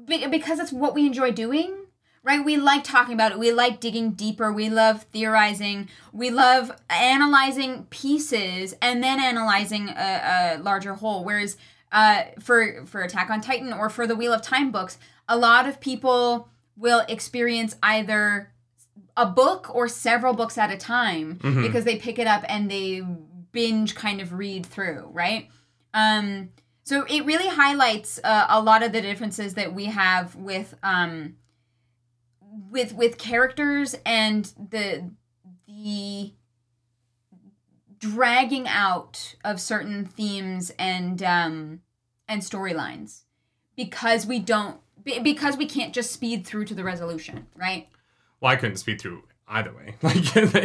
because 0.07 0.59
it's 0.59 0.71
what 0.71 0.93
we 0.93 1.05
enjoy 1.05 1.31
doing 1.31 1.73
right? 2.27 2.43
We 2.43 2.57
like 2.57 2.83
talking 2.83 3.13
about 3.13 3.31
it. 3.31 3.39
We 3.39 3.53
like 3.53 3.79
digging 3.79 4.11
deeper. 4.11 4.51
We 4.51 4.69
love 4.69 5.03
theorizing. 5.13 5.87
We 6.11 6.29
love 6.29 6.71
analyzing 6.89 7.85
pieces 7.89 8.75
and 8.81 9.01
then 9.01 9.21
analyzing 9.21 9.87
a, 9.87 10.57
a 10.57 10.61
larger 10.61 10.95
whole. 10.95 11.23
Whereas 11.23 11.55
uh, 11.91 12.23
for 12.39 12.85
for 12.85 13.01
attack 13.01 13.29
on 13.29 13.41
titan 13.41 13.71
or 13.71 13.89
for 13.89 14.05
the 14.05 14.15
wheel 14.15 14.33
of 14.33 14.41
time 14.41 14.71
books 14.71 14.97
a 15.29 15.37
lot 15.37 15.67
of 15.67 15.79
people 15.79 16.49
will 16.75 17.03
experience 17.07 17.75
either 17.81 18.51
a 19.15 19.25
book 19.25 19.73
or 19.73 19.87
several 19.87 20.33
books 20.33 20.57
at 20.57 20.69
a 20.71 20.77
time 20.77 21.39
because 21.61 21.85
they 21.85 21.95
pick 21.95 22.19
it 22.19 22.27
up 22.27 22.43
and 22.47 22.69
they 22.69 23.01
binge 23.51 23.95
kind 23.95 24.21
of 24.21 24.33
read 24.33 24.65
through 24.65 25.09
right? 25.13 25.47
Um 25.93 26.49
so 26.83 27.05
it 27.09 27.25
really 27.25 27.47
highlights 27.47 28.19
uh, 28.23 28.45
a 28.49 28.61
lot 28.61 28.83
of 28.83 28.91
the 28.91 29.01
differences 29.01 29.53
that 29.55 29.73
we 29.73 29.85
have 29.85 30.35
with 30.35 30.75
um 30.83 31.35
with 32.69 32.93
with 32.93 33.17
characters 33.17 33.95
and 34.05 34.53
the 34.69 35.11
the 35.67 36.33
dragging 37.99 38.67
out 38.67 39.35
of 39.43 39.59
certain 39.59 40.05
themes 40.05 40.71
and 40.77 41.21
um 41.23 41.81
and 42.27 42.41
storylines 42.41 43.23
because 43.75 44.25
we 44.25 44.39
don't 44.39 44.79
because 45.23 45.55
we 45.57 45.65
can't 45.65 45.93
just 45.93 46.11
speed 46.11 46.45
through 46.45 46.65
to 46.65 46.73
the 46.73 46.83
resolution 46.83 47.47
right? 47.55 47.87
Well, 48.39 48.51
I 48.51 48.55
couldn't 48.55 48.77
speed 48.77 49.01
through 49.01 49.23
either 49.47 49.71
way. 49.73 49.95
Like 50.03 50.17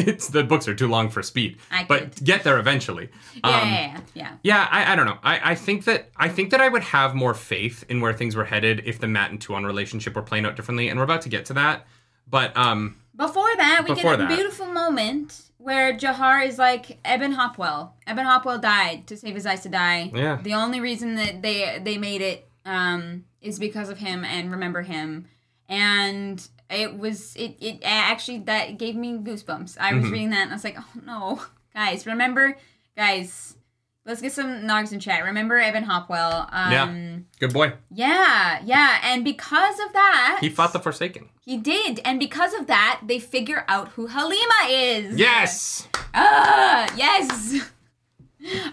it's 0.08 0.28
the 0.28 0.44
books 0.44 0.68
are 0.68 0.74
too 0.74 0.88
long 0.88 1.08
for 1.08 1.22
speed. 1.22 1.58
I 1.70 1.84
but 1.84 2.16
could. 2.16 2.24
get 2.24 2.44
there 2.44 2.58
eventually. 2.58 3.08
yeah 3.44 3.50
Um, 3.50 3.68
yeah, 3.68 3.74
yeah 3.74 4.00
yeah 4.14 4.36
Yeah, 4.42 4.68
I, 4.70 4.92
I 4.92 4.96
don't 4.96 5.06
know. 5.06 5.18
I, 5.22 5.52
I 5.52 5.54
think 5.54 5.84
that 5.84 6.10
I 6.16 6.28
think 6.28 6.50
that 6.50 6.60
I 6.60 6.68
would 6.68 6.82
have 6.82 7.14
more 7.14 7.34
faith 7.34 7.84
in 7.88 8.00
where 8.00 8.12
things 8.12 8.36
were 8.36 8.44
headed 8.44 8.82
if 8.84 8.98
the 8.98 9.08
Mat 9.08 9.30
and 9.30 9.40
Tuon 9.40 9.64
relationship 9.64 10.14
were 10.16 10.22
playing 10.22 10.46
out 10.46 10.56
differently, 10.56 10.88
and 10.88 10.98
we're 10.98 11.04
about 11.04 11.22
to 11.22 11.28
get 11.28 11.44
to 11.46 11.54
that. 11.54 11.86
But 12.28 12.56
um, 12.56 12.96
Before 13.16 13.54
that, 13.56 13.82
we 13.84 13.94
Before 13.94 14.12
get 14.12 14.20
a 14.20 14.26
that. 14.26 14.34
beautiful 14.36 14.66
moment 14.66 15.42
where 15.58 15.96
Jahar 15.96 16.46
is 16.46 16.58
like 16.58 16.98
Eben 17.04 17.34
Hopwil. 17.34 17.90
Eben 18.06 18.26
Hopwil 18.26 18.60
died 18.60 19.06
to 19.06 19.16
save 19.16 19.34
his 19.34 19.46
Aes 19.46 19.66
Sedai. 19.66 20.14
Yeah. 20.14 20.38
The 20.42 20.54
only 20.54 20.80
reason 20.80 21.14
that 21.16 21.42
they 21.42 21.80
they 21.82 21.98
made 21.98 22.20
it 22.20 22.48
um, 22.64 23.24
is 23.40 23.58
because 23.58 23.88
of 23.88 23.98
him 23.98 24.24
and 24.24 24.50
remember 24.50 24.82
him. 24.82 25.26
And 25.68 26.46
it 26.72 26.98
was 26.98 27.34
it 27.36 27.56
it 27.60 27.80
actually 27.84 28.38
that 28.40 28.78
gave 28.78 28.94
me 28.96 29.12
goosebumps. 29.18 29.76
I 29.78 29.94
was 29.94 30.04
Mhm. 30.06 30.12
reading 30.12 30.30
that 30.30 30.42
and 30.42 30.50
I 30.50 30.54
was 30.54 30.64
like, 30.64 30.76
oh 30.78 31.00
no, 31.04 31.42
guys, 31.74 32.06
remember, 32.06 32.56
guys. 32.96 33.56
Let's 34.04 34.20
get 34.20 34.32
some 34.32 34.62
nogs 34.66 34.90
in 34.92 34.98
chat. 34.98 35.22
Remember 35.22 35.60
Eben 35.60 35.84
Hopwil? 35.84 36.48
Um, 36.50 36.72
Yeah. 36.72 36.92
good 37.38 37.52
boy. 37.52 37.74
yeah, 37.88 38.58
yeah, 38.64 38.98
and 39.04 39.22
because 39.22 39.78
of 39.78 39.92
that, 39.92 40.38
He 40.40 40.48
fought 40.48 40.72
the 40.72 40.80
Forsaken. 40.80 41.28
he 41.44 41.56
did, 41.56 42.00
and 42.04 42.18
because 42.18 42.52
of 42.52 42.66
that, 42.66 43.02
they 43.06 43.20
figure 43.20 43.64
out 43.68 43.90
who 43.90 44.08
Halima 44.08 44.66
is. 44.68 45.16
Yes. 45.16 45.86
Ah, 46.14 46.92
yes. 46.96 47.60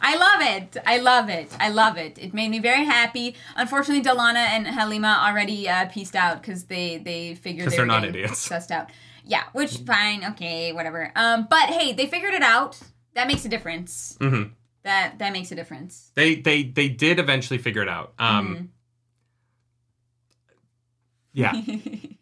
I 0.02 0.16
love 0.16 0.42
it. 0.58 0.78
I 0.86 0.98
love 0.98 1.30
it. 1.30 1.52
I 1.60 1.70
love 1.70 1.98
it. 1.98 2.18
It 2.18 2.34
made 2.34 2.50
me 2.50 2.60
very 2.60 2.86
happy. 2.86 3.36
Unfortunately, 3.56 4.04
Delana 4.04 4.38
and 4.50 4.66
Halima 4.68 5.24
already 5.28 5.70
uh, 5.70 5.86
pieced 5.88 6.16
out 6.16 6.42
because 6.42 6.66
they 6.66 6.98
they 6.98 7.36
figured 7.36 7.66
'Cause 7.66 7.74
they 7.74 7.78
they're 7.78 7.86
not 7.86 8.04
idiots. 8.06 8.48
Sussed 8.50 8.72
out. 8.72 8.90
Yeah, 9.26 9.44
which 9.54 9.78
fine. 9.80 10.24
Okay, 10.26 10.74
whatever. 10.74 11.12
Um, 11.16 11.48
but 11.50 11.70
hey, 11.70 11.94
they 11.94 12.08
figured 12.08 12.34
it 12.34 12.42
out. 12.42 12.80
That 13.14 13.28
makes 13.28 13.46
a 13.46 13.50
difference. 13.50 14.18
Mm-hmm. 14.20 14.54
that 14.84 15.20
that 15.20 15.34
makes 15.34 15.52
a 15.52 15.56
difference. 15.56 16.12
They 16.16 16.36
they 16.36 16.64
they 16.64 16.90
did 16.90 17.20
eventually 17.20 17.60
figure 17.60 17.82
it 17.84 17.90
out. 17.90 18.14
Um 18.18 18.48
Mm-hmm. 18.48 18.66
yeah. 21.34 21.54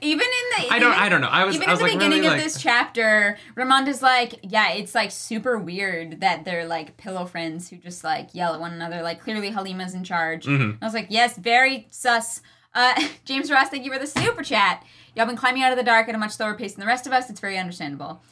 even 0.00 0.26
in 0.26 0.66
the 0.68 0.74
I 0.74 0.78
don't 0.78 0.92
even- 0.92 1.02
I 1.04 1.08
don't 1.08 1.20
know. 1.20 1.28
I 1.28 1.44
was 1.44 1.54
even 1.56 1.68
I 1.68 1.72
at 1.72 1.74
was 1.74 1.78
the 1.80 1.84
like 1.84 1.92
beginning 1.94 2.18
really 2.20 2.26
of 2.28 2.32
like 2.34 2.42
this 2.44 2.60
chapter, 2.62 3.38
Romanda's 3.54 4.02
like, 4.02 4.40
yeah, 4.42 4.72
it's 4.72 4.94
like 4.94 5.10
super 5.10 5.58
weird 5.58 6.20
that 6.20 6.44
they're 6.44 6.66
like 6.66 6.96
pillow 6.96 7.24
friends 7.26 7.68
who 7.70 7.76
just 7.76 8.04
like 8.04 8.34
yell 8.34 8.54
at 8.54 8.60
one 8.60 8.72
another. 8.72 9.02
Like 9.02 9.20
clearly 9.22 9.50
Halima's 9.50 9.94
in 9.94 10.04
charge. 10.04 10.46
Mhm. 10.46 10.78
I 10.80 10.84
was 10.84 10.94
like, 10.94 11.06
yes, 11.10 11.36
very 11.38 11.86
sus. 11.90 12.42
Uh, 12.74 12.94
James 13.24 13.50
Ross, 13.50 13.68
thank 13.70 13.84
you 13.84 13.92
for 13.92 13.98
the 13.98 14.06
super 14.06 14.42
chat. 14.42 14.84
Y'all 15.14 15.24
been 15.26 15.36
climbing 15.36 15.62
out 15.62 15.72
of 15.72 15.78
the 15.78 15.84
dark 15.84 16.08
at 16.08 16.14
a 16.14 16.18
much 16.18 16.32
slower 16.32 16.54
pace 16.54 16.74
than 16.74 16.80
the 16.80 16.86
rest 16.86 17.06
of 17.06 17.12
us. 17.12 17.30
It's 17.30 17.40
very 17.40 17.56
understandable. 17.56 18.22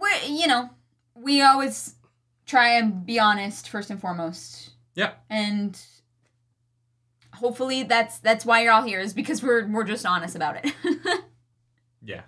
We, 0.00 0.10
you 0.28 0.46
know, 0.46 0.70
we 1.14 1.42
always 1.42 1.94
try 2.46 2.74
and 2.76 3.04
be 3.04 3.18
honest 3.18 3.68
first 3.68 3.90
and 3.90 4.00
foremost, 4.00 4.70
Yeah. 4.94 5.12
and 5.30 5.80
hopefully 7.44 7.82
that's 7.82 8.18
that's 8.20 8.46
why 8.46 8.62
you're 8.62 8.72
all 8.72 8.82
here 8.82 9.00
is 9.00 9.12
because 9.12 9.42
we're 9.42 9.66
we're 9.68 9.84
just 9.84 10.06
honest 10.06 10.34
about 10.36 10.56
it. 10.64 10.72
Yeah. 12.06 12.20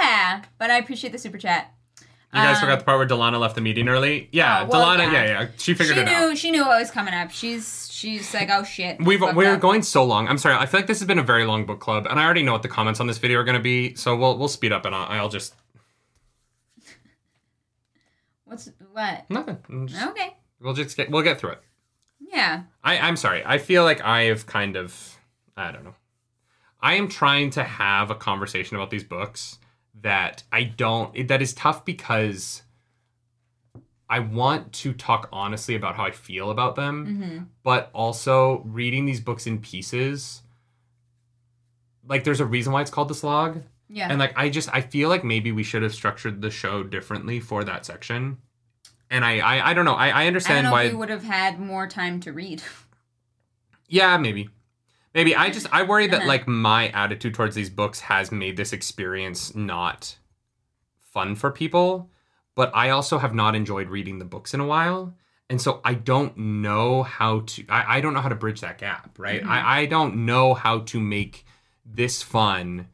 Yeah, 0.00 0.42
but 0.56 0.70
I 0.70 0.78
appreciate 0.78 1.12
the 1.12 1.18
super 1.18 1.36
chat. 1.36 1.70
You 2.00 2.40
guys 2.40 2.56
Um, 2.56 2.60
forgot 2.62 2.78
the 2.78 2.84
part 2.86 2.96
where 2.96 3.06
Delana 3.06 3.38
left 3.38 3.54
the 3.54 3.60
meeting 3.60 3.86
early? 3.86 4.30
Yeah, 4.32 4.62
Oh, 4.62 4.68
well, 4.70 4.86
Delana, 4.86 5.12
yeah. 5.12 5.24
yeah, 5.24 5.40
yeah. 5.42 5.48
She 5.58 5.74
figured 5.74 5.96
she 5.96 6.02
it 6.02 6.06
knew 6.06 6.30
out. 6.30 6.38
she 6.38 6.50
knew 6.50 6.62
what 6.64 6.80
was 6.80 6.90
coming 6.90 7.12
up. 7.12 7.30
She's 7.30 7.90
she's 7.92 8.32
like, 8.32 8.48
oh 8.50 8.64
shit. 8.64 8.96
We've 9.04 9.20
we're 9.20 9.54
up. 9.56 9.60
going 9.60 9.82
so 9.82 10.04
long. 10.04 10.26
I'm 10.26 10.38
sorry. 10.38 10.54
I 10.54 10.64
feel 10.64 10.78
like 10.80 10.86
this 10.86 11.00
has 11.00 11.06
been 11.06 11.18
a 11.18 11.22
very 11.22 11.44
long 11.44 11.66
book 11.66 11.80
club, 11.80 12.06
and 12.08 12.18
I 12.18 12.24
already 12.24 12.42
know 12.42 12.52
what 12.52 12.62
the 12.62 12.68
comments 12.70 12.98
on 12.98 13.06
this 13.06 13.18
video 13.18 13.40
are 13.40 13.44
going 13.44 13.58
to 13.58 13.62
be. 13.62 13.94
So 13.94 14.16
we'll 14.16 14.38
we'll 14.38 14.48
speed 14.48 14.72
up, 14.72 14.86
and 14.86 14.94
I'll, 14.94 15.06
I'll 15.20 15.28
just 15.28 15.54
What's 18.44 18.70
what? 18.92 19.24
nothing. 19.28 19.58
Just- 19.86 20.06
Okay. 20.06 20.34
We'll 20.60 20.72
just 20.74 20.96
get 20.96 21.10
we'll 21.10 21.22
get 21.22 21.38
through 21.38 21.50
it. 21.50 21.62
Yeah. 22.34 22.62
I 22.82 22.98
I'm 22.98 23.16
sorry. 23.16 23.42
I 23.46 23.58
feel 23.58 23.84
like 23.84 24.00
I 24.02 24.22
have 24.24 24.46
kind 24.46 24.76
of 24.76 25.16
I 25.56 25.70
don't 25.72 25.84
know. 25.84 25.94
I 26.80 26.94
am 26.94 27.08
trying 27.08 27.50
to 27.50 27.62
have 27.64 28.10
a 28.10 28.14
conversation 28.14 28.76
about 28.76 28.90
these 28.90 29.04
books 29.04 29.58
that 30.02 30.42
I 30.52 30.64
don't. 30.64 31.28
That 31.28 31.40
is 31.40 31.54
tough 31.54 31.84
because 31.84 32.62
I 34.10 34.18
want 34.18 34.72
to 34.74 34.92
talk 34.92 35.28
honestly 35.32 35.74
about 35.76 35.94
how 35.96 36.04
I 36.04 36.10
feel 36.10 36.50
about 36.50 36.76
them. 36.76 37.06
Mm-hmm. 37.06 37.44
but 37.62 37.90
also 37.94 38.60
reading 38.66 39.06
these 39.06 39.20
books 39.20 39.46
in 39.46 39.58
pieces 39.60 40.42
like 42.06 42.22
there's 42.24 42.40
a 42.40 42.44
reason 42.46 42.70
why 42.72 42.82
it's 42.82 42.90
called 42.90 43.08
the 43.08 43.14
slog 43.14 43.62
Yeah. 43.88 44.08
and 44.10 44.18
like 44.18 44.34
i 44.36 44.50
just 44.50 44.68
i 44.74 44.82
feel 44.82 45.08
like 45.08 45.24
maybe 45.24 45.52
we 45.52 45.62
should 45.62 45.82
have 45.82 45.94
structured 45.94 46.42
the 46.42 46.50
show 46.50 46.82
differently 46.82 47.40
for 47.40 47.64
that 47.64 47.86
section 47.86 48.36
and 49.10 49.24
i 49.24 49.38
i, 49.38 49.70
I 49.70 49.74
don't 49.74 49.84
know. 49.84 49.94
I, 49.94 50.08
I 50.08 50.10
I 50.10 50.18
don't 50.20 50.26
understand 50.28 50.64
know 50.64 50.72
why 50.72 50.82
if 50.84 50.92
we 50.92 50.98
would 50.98 51.10
have 51.10 51.24
had 51.24 51.58
more 51.60 51.86
time 51.86 52.20
to 52.20 52.32
read. 52.32 52.62
yeah 53.88 54.16
maybe. 54.16 54.48
Maybe. 55.14 55.36
I 55.36 55.50
just 55.50 55.72
i 55.72 55.82
worry 55.84 56.06
that 56.08 56.26
like 56.26 56.48
my 56.48 56.88
attitude 56.88 57.34
towards 57.34 57.54
these 57.54 57.70
books 57.70 58.00
has 58.00 58.32
made 58.32 58.56
this 58.56 58.72
experience 58.72 59.54
not 59.54 60.16
fun 61.12 61.36
for 61.36 61.50
people 61.52 62.10
but 62.56 62.70
i 62.74 62.90
also 62.90 63.18
have 63.18 63.32
not 63.34 63.54
enjoyed 63.54 63.88
reading 63.88 64.18
the 64.18 64.24
books 64.24 64.54
in 64.54 64.60
a 64.60 64.66
while. 64.66 65.14
And 65.50 65.60
so 65.60 65.80
i 65.84 65.94
don't 65.94 66.36
know 66.36 67.02
how 67.04 67.40
to 67.46 67.64
i, 67.68 67.98
I 67.98 68.00
don't 68.00 68.14
know 68.14 68.20
how 68.20 68.28
to 68.28 68.34
bridge 68.34 68.60
that 68.62 68.78
gap 68.78 69.16
right? 69.18 69.42
Mhm. 69.42 69.48
I, 69.48 69.80
I 69.82 69.86
don't 69.86 70.26
know 70.26 70.54
how 70.54 70.80
to 70.80 70.98
make 71.00 71.44
this 71.86 72.22
fun 72.22 72.88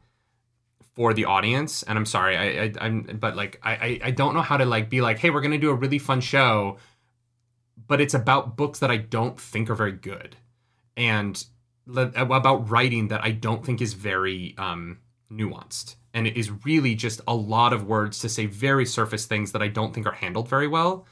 for 0.93 1.13
the 1.13 1.25
audience 1.25 1.83
and 1.83 1.97
i'm 1.97 2.05
sorry 2.05 2.37
i, 2.37 2.63
I 2.63 2.73
i'm 2.81 3.17
but 3.19 3.35
like 3.35 3.59
I, 3.63 3.99
I 4.03 4.11
don't 4.11 4.33
know 4.33 4.41
how 4.41 4.57
to 4.57 4.65
like 4.65 4.89
be 4.89 5.01
like 5.01 5.19
hey 5.19 5.29
we're 5.29 5.41
gonna 5.41 5.57
do 5.57 5.69
a 5.69 5.75
really 5.75 5.99
fun 5.99 6.21
show 6.21 6.77
but 7.87 8.01
it's 8.01 8.13
about 8.13 8.57
books 8.57 8.79
that 8.79 8.91
i 8.91 8.97
don't 8.97 9.39
think 9.39 9.69
are 9.69 9.75
very 9.75 9.93
good 9.93 10.35
and 10.97 11.43
le- 11.85 12.11
about 12.15 12.69
writing 12.69 13.07
that 13.07 13.23
i 13.23 13.31
don't 13.31 13.65
think 13.65 13.81
is 13.81 13.93
very 13.93 14.53
um 14.57 14.99
nuanced 15.31 15.95
and 16.13 16.27
it 16.27 16.35
is 16.35 16.51
really 16.65 16.93
just 16.93 17.21
a 17.25 17.33
lot 17.33 17.71
of 17.71 17.87
words 17.87 18.19
to 18.19 18.27
say 18.27 18.45
very 18.45 18.85
surface 18.85 19.25
things 19.25 19.53
that 19.53 19.61
i 19.61 19.69
don't 19.69 19.93
think 19.93 20.05
are 20.05 20.11
handled 20.11 20.49
very 20.49 20.67
well 20.67 21.07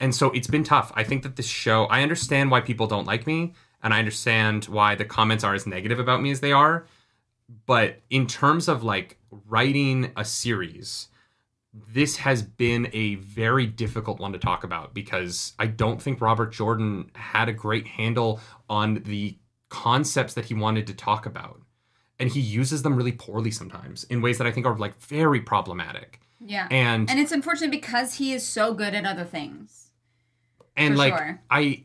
and 0.00 0.14
so 0.14 0.30
it's 0.30 0.46
been 0.46 0.62
tough. 0.62 0.92
I 0.94 1.02
think 1.02 1.22
that 1.24 1.36
this 1.36 1.46
show 1.46 1.84
i 1.86 2.02
understand 2.02 2.50
why 2.50 2.62
people 2.62 2.86
don't 2.86 3.06
like 3.06 3.26
me 3.26 3.52
and 3.82 3.92
i 3.92 3.98
understand 3.98 4.64
why 4.64 4.94
the 4.94 5.04
comments 5.04 5.44
are 5.44 5.54
as 5.54 5.66
negative 5.66 5.98
about 5.98 6.22
me 6.22 6.30
as 6.30 6.40
they 6.40 6.52
are 6.52 6.86
but 7.66 8.00
in 8.10 8.26
terms 8.26 8.68
of 8.68 8.82
like 8.82 9.18
writing 9.48 10.12
a 10.16 10.24
series 10.24 11.08
this 11.94 12.16
has 12.16 12.42
been 12.42 12.88
a 12.92 13.16
very 13.16 13.66
difficult 13.66 14.18
one 14.18 14.32
to 14.32 14.38
talk 14.38 14.64
about 14.64 14.94
because 14.94 15.52
i 15.58 15.66
don't 15.66 16.00
think 16.02 16.20
robert 16.20 16.52
jordan 16.52 17.10
had 17.14 17.48
a 17.48 17.52
great 17.52 17.86
handle 17.86 18.40
on 18.68 19.02
the 19.04 19.36
concepts 19.68 20.34
that 20.34 20.46
he 20.46 20.54
wanted 20.54 20.86
to 20.86 20.94
talk 20.94 21.26
about 21.26 21.60
and 22.18 22.30
he 22.30 22.40
uses 22.40 22.82
them 22.82 22.96
really 22.96 23.12
poorly 23.12 23.50
sometimes 23.50 24.04
in 24.04 24.20
ways 24.22 24.38
that 24.38 24.46
i 24.46 24.50
think 24.50 24.66
are 24.66 24.76
like 24.78 24.98
very 25.02 25.40
problematic 25.40 26.20
Yeah. 26.40 26.66
and 26.70 27.08
And 27.10 27.18
it's 27.20 27.32
unfortunate 27.32 27.70
because 27.70 28.14
he 28.14 28.32
is 28.32 28.46
so 28.46 28.72
good 28.74 28.94
at 28.94 29.04
other 29.04 29.24
things. 29.24 29.90
and 30.76 30.96
like 30.96 31.16
sure. 31.16 31.40
i 31.50 31.84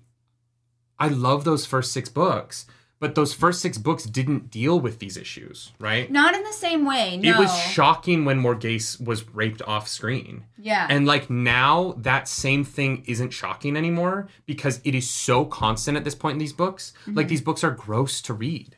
i 0.97 1.09
love 1.09 1.43
those 1.43 1.65
first 1.65 1.91
six 1.91 2.07
books 2.09 2.65
but 3.03 3.15
those 3.15 3.33
first 3.33 3.61
six 3.61 3.77
books 3.77 4.03
didn't 4.05 4.49
deal 4.49 4.79
with 4.79 4.99
these 4.99 5.17
issues 5.17 5.73
right 5.77 6.09
Not 6.09 6.33
in 6.33 6.43
the 6.43 6.53
same 6.53 6.85
way. 6.85 7.17
No. 7.17 7.29
it 7.31 7.37
was 7.37 7.53
shocking 7.75 8.23
when 8.23 8.41
morgase 8.41 8.89
was 9.09 9.19
raped 9.29 9.61
off 9.63 9.87
screen 9.87 10.45
Yeah. 10.57 10.87
and 10.89 11.05
like 11.05 11.29
now 11.29 11.95
that 11.97 12.27
same 12.27 12.63
thing 12.63 13.03
isn't 13.05 13.31
shocking 13.31 13.75
anymore 13.75 14.27
because 14.45 14.79
it 14.85 14.95
is 14.95 15.09
so 15.09 15.43
constant 15.45 15.97
at 15.97 16.03
this 16.05 16.15
point 16.15 16.33
in 16.35 16.39
these 16.39 16.53
books 16.53 16.93
like 17.07 17.27
these 17.27 17.41
books 17.41 17.63
are 17.63 17.71
gross 17.71 18.21
to 18.21 18.33
read 18.33 18.77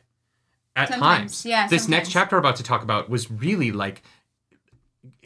at 0.74 0.88
Mm-hmm. 0.90 0.92
Sometimes, 1.00 1.42
times 1.42 1.46
yeah, 1.46 1.68
this 1.68 1.88
next 1.88 2.10
chapter 2.10 2.36
we're 2.36 2.40
about 2.40 2.56
to 2.56 2.62
talk 2.62 2.82
about 2.82 3.08
was 3.08 3.30
really 3.30 3.70
like 3.72 4.02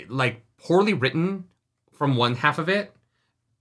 like 0.09 0.45
poorly 0.59 0.93
written 0.95 1.45
from 1.93 2.17
one 2.17 2.35
half 2.37 2.59
of 2.59 2.69
it 2.69 2.93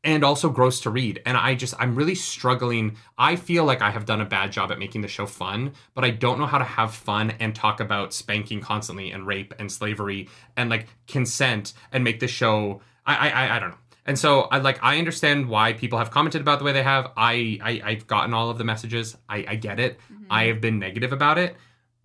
and 0.03 0.23
also 0.23 0.49
gross 0.49 0.79
to 0.81 0.89
read. 0.89 1.21
And 1.25 1.35
i 1.37 1.55
just 1.55 1.73
i'm 1.79 1.95
really 1.95 2.15
struggling. 2.15 2.95
I 3.17 3.35
feel 3.35 3.65
like 3.65 3.81
i 3.81 3.91
have 3.91 4.05
done 4.05 4.21
a 4.21 4.25
bad 4.25 4.51
job 4.51 4.71
at 4.71 4.79
making 4.79 5.01
the 5.01 5.07
show 5.07 5.25
fun 5.25 5.73
but 5.93 6.03
i 6.03 6.09
don't 6.09 6.39
know 6.39 6.45
how 6.45 6.57
to 6.57 6.63
have 6.63 6.93
fun 6.93 7.31
and 7.39 7.53
talk 7.53 7.79
about 7.79 8.13
spanking 8.13 8.61
constantly 8.61 9.11
and 9.11 9.27
rape 9.27 9.53
and 9.59 9.71
slavery 9.71 10.29
and 10.55 10.69
like 10.69 10.87
consent 11.07 11.73
and 11.91 12.03
make 12.03 12.19
the 12.19 12.27
show 12.27 12.81
i 13.05 13.29
i 13.29 13.55
i 13.55 13.59
don't 13.59 13.69
know. 13.69 13.77
And 14.05 14.17
so 14.17 14.41
i 14.43 14.57
like 14.59 14.79
i 14.81 14.97
understand 14.97 15.47
why 15.49 15.73
people 15.73 15.99
have 15.99 16.11
commented 16.11 16.41
about 16.41 16.59
the 16.59 16.65
way 16.65 16.73
they 16.73 16.83
have. 16.83 17.11
I, 17.17 17.59
I 17.61 17.81
i've 17.83 18.07
gotten 18.07 18.33
all 18.33 18.49
of 18.49 18.57
the 18.57 18.63
messages. 18.63 19.17
I 19.27 19.45
i 19.47 19.55
get 19.55 19.79
it. 19.79 19.99
I 20.29 20.45
have 20.45 20.61
been 20.61 20.79
negative 20.79 21.13
about 21.13 21.37
it 21.37 21.55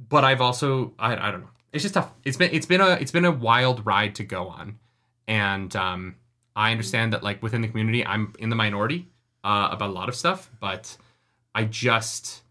but 0.08 0.24
i've 0.24 0.40
also 0.40 0.92
i 0.98 1.12
i 1.14 1.30
don't 1.30 1.40
know. 1.40 1.50
It's 1.72 1.82
just 1.82 1.94
tough. 1.94 2.12
It's 2.24 2.36
been 2.36 2.50
it's 2.52 2.66
been 2.66 2.80
a 2.80 2.90
it's 2.90 3.10
been 3.10 3.24
a 3.24 3.32
wild 3.32 3.84
ride 3.84 4.14
to 4.16 4.24
go 4.24 4.48
on. 4.48 4.78
And 5.26 5.74
um 5.74 6.16
I 6.56 6.70
understand 6.70 7.12
that 7.12 7.22
like 7.22 7.42
within 7.42 7.60
the 7.62 7.68
community, 7.68 8.04
I'm 8.06 8.32
in 8.38 8.48
the 8.48 8.56
minority 8.56 9.08
uh, 9.42 9.68
about 9.72 9.90
a 9.90 9.92
lot 9.92 10.08
of 10.08 10.14
stuff, 10.14 10.50
but 10.60 10.96
I 11.54 11.64
just 11.64 12.42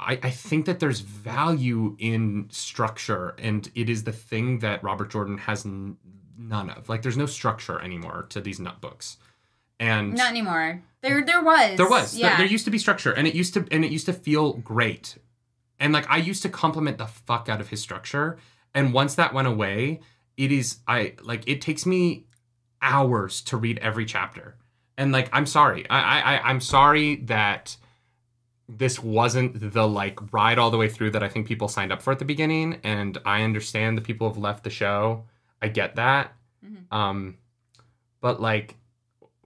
I, 0.00 0.18
I 0.22 0.30
think 0.30 0.66
that 0.66 0.80
there's 0.80 1.00
value 1.00 1.96
in 1.98 2.46
structure, 2.50 3.34
and 3.38 3.70
it 3.74 3.88
is 3.88 4.04
the 4.04 4.12
thing 4.12 4.58
that 4.60 4.82
Robert 4.82 5.10
Jordan 5.10 5.38
has 5.38 5.64
n- 5.64 5.96
none 6.36 6.68
of. 6.70 6.88
Like, 6.88 7.02
there's 7.02 7.16
no 7.16 7.26
structure 7.26 7.80
anymore 7.80 8.26
to 8.30 8.40
these 8.40 8.58
nut 8.58 8.80
books, 8.80 9.18
and 9.78 10.14
Not 10.14 10.30
anymore. 10.30 10.82
There 11.00 11.24
there 11.24 11.42
was. 11.42 11.76
there 11.76 11.88
was 11.88 12.16
Yeah. 12.16 12.28
there, 12.30 12.38
there 12.38 12.46
used 12.46 12.64
to 12.64 12.70
be 12.70 12.78
structure, 12.78 13.12
and 13.12 13.26
it 13.26 13.34
used 13.34 13.54
to 13.54 13.66
and 13.70 13.84
it 13.84 13.92
used 13.92 14.06
to 14.06 14.12
feel 14.12 14.54
great, 14.54 15.16
and 15.78 15.92
like 15.92 16.10
I 16.10 16.16
used 16.16 16.42
to 16.42 16.48
compliment 16.48 16.98
the 16.98 17.06
fuck 17.06 17.48
out 17.48 17.60
of 17.60 17.68
his 17.68 17.80
structure, 17.80 18.38
and 18.74 18.92
once 18.92 19.14
that 19.14 19.32
went 19.32 19.46
away, 19.46 20.00
it 20.36 20.50
is 20.50 20.78
I 20.88 21.14
like 21.22 21.44
it 21.46 21.60
takes 21.60 21.86
me 21.86 22.24
hours 22.84 23.40
to 23.42 23.56
read 23.56 23.78
every 23.78 24.04
chapter, 24.04 24.54
and 24.96 25.10
like 25.10 25.28
I'm 25.32 25.46
sorry, 25.46 25.88
I 25.90 26.20
I 26.36 26.48
I'm 26.48 26.60
sorry 26.60 27.16
that 27.16 27.76
this 28.68 29.02
wasn't 29.02 29.72
the 29.72 29.86
like 29.88 30.18
ride 30.32 30.58
all 30.58 30.70
the 30.70 30.76
way 30.78 30.88
through 30.88 31.10
that 31.10 31.22
I 31.22 31.28
think 31.28 31.46
people 31.46 31.68
signed 31.68 31.92
up 31.92 32.00
for 32.02 32.12
at 32.12 32.18
the 32.18 32.24
beginning, 32.24 32.78
and 32.84 33.18
I 33.26 33.42
understand 33.42 33.98
the 33.98 34.02
people 34.02 34.28
have 34.28 34.38
left 34.38 34.64
the 34.64 34.70
show. 34.70 35.24
I 35.60 35.68
get 35.68 35.96
that, 35.96 36.32
Mhm. 36.64 36.92
um, 36.96 37.36
but 38.20 38.40
like 38.40 38.76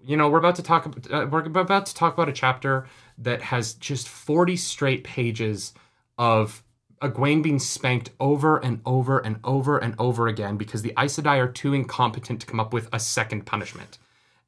you 0.05 0.17
know 0.17 0.29
we're 0.29 0.39
about 0.39 0.57
to 0.57 0.63
talk 0.63 0.87
uh, 1.11 1.27
we're 1.31 1.45
about 1.45 1.87
to 1.87 1.95
talk 1.95 2.15
about 2.15 2.29
a 2.29 2.33
chapter 2.33 2.87
that 3.19 3.43
has 3.43 3.75
just 3.75 4.09
40 4.09 4.57
straight 4.57 5.03
pages 5.05 5.75
of 6.17 6.63
Egwene 7.01 7.43
being 7.43 7.59
spanked 7.59 8.11
over 8.21 8.59
and 8.59 8.81
over 8.85 9.19
and 9.19 9.39
over 9.45 9.79
and 9.79 9.95
over 9.99 10.29
again 10.29 10.57
because 10.57 10.83
the 10.83 10.93
Aes 10.99 11.19
Sedai 11.19 11.39
are 11.39 11.49
too 11.49 11.75
incompetent 11.75 12.41
to 12.41 12.47
come 12.47 12.61
up 12.61 12.73
with 12.73 12.89
a 12.93 13.01
second 13.01 13.47
punishment. 13.47 13.99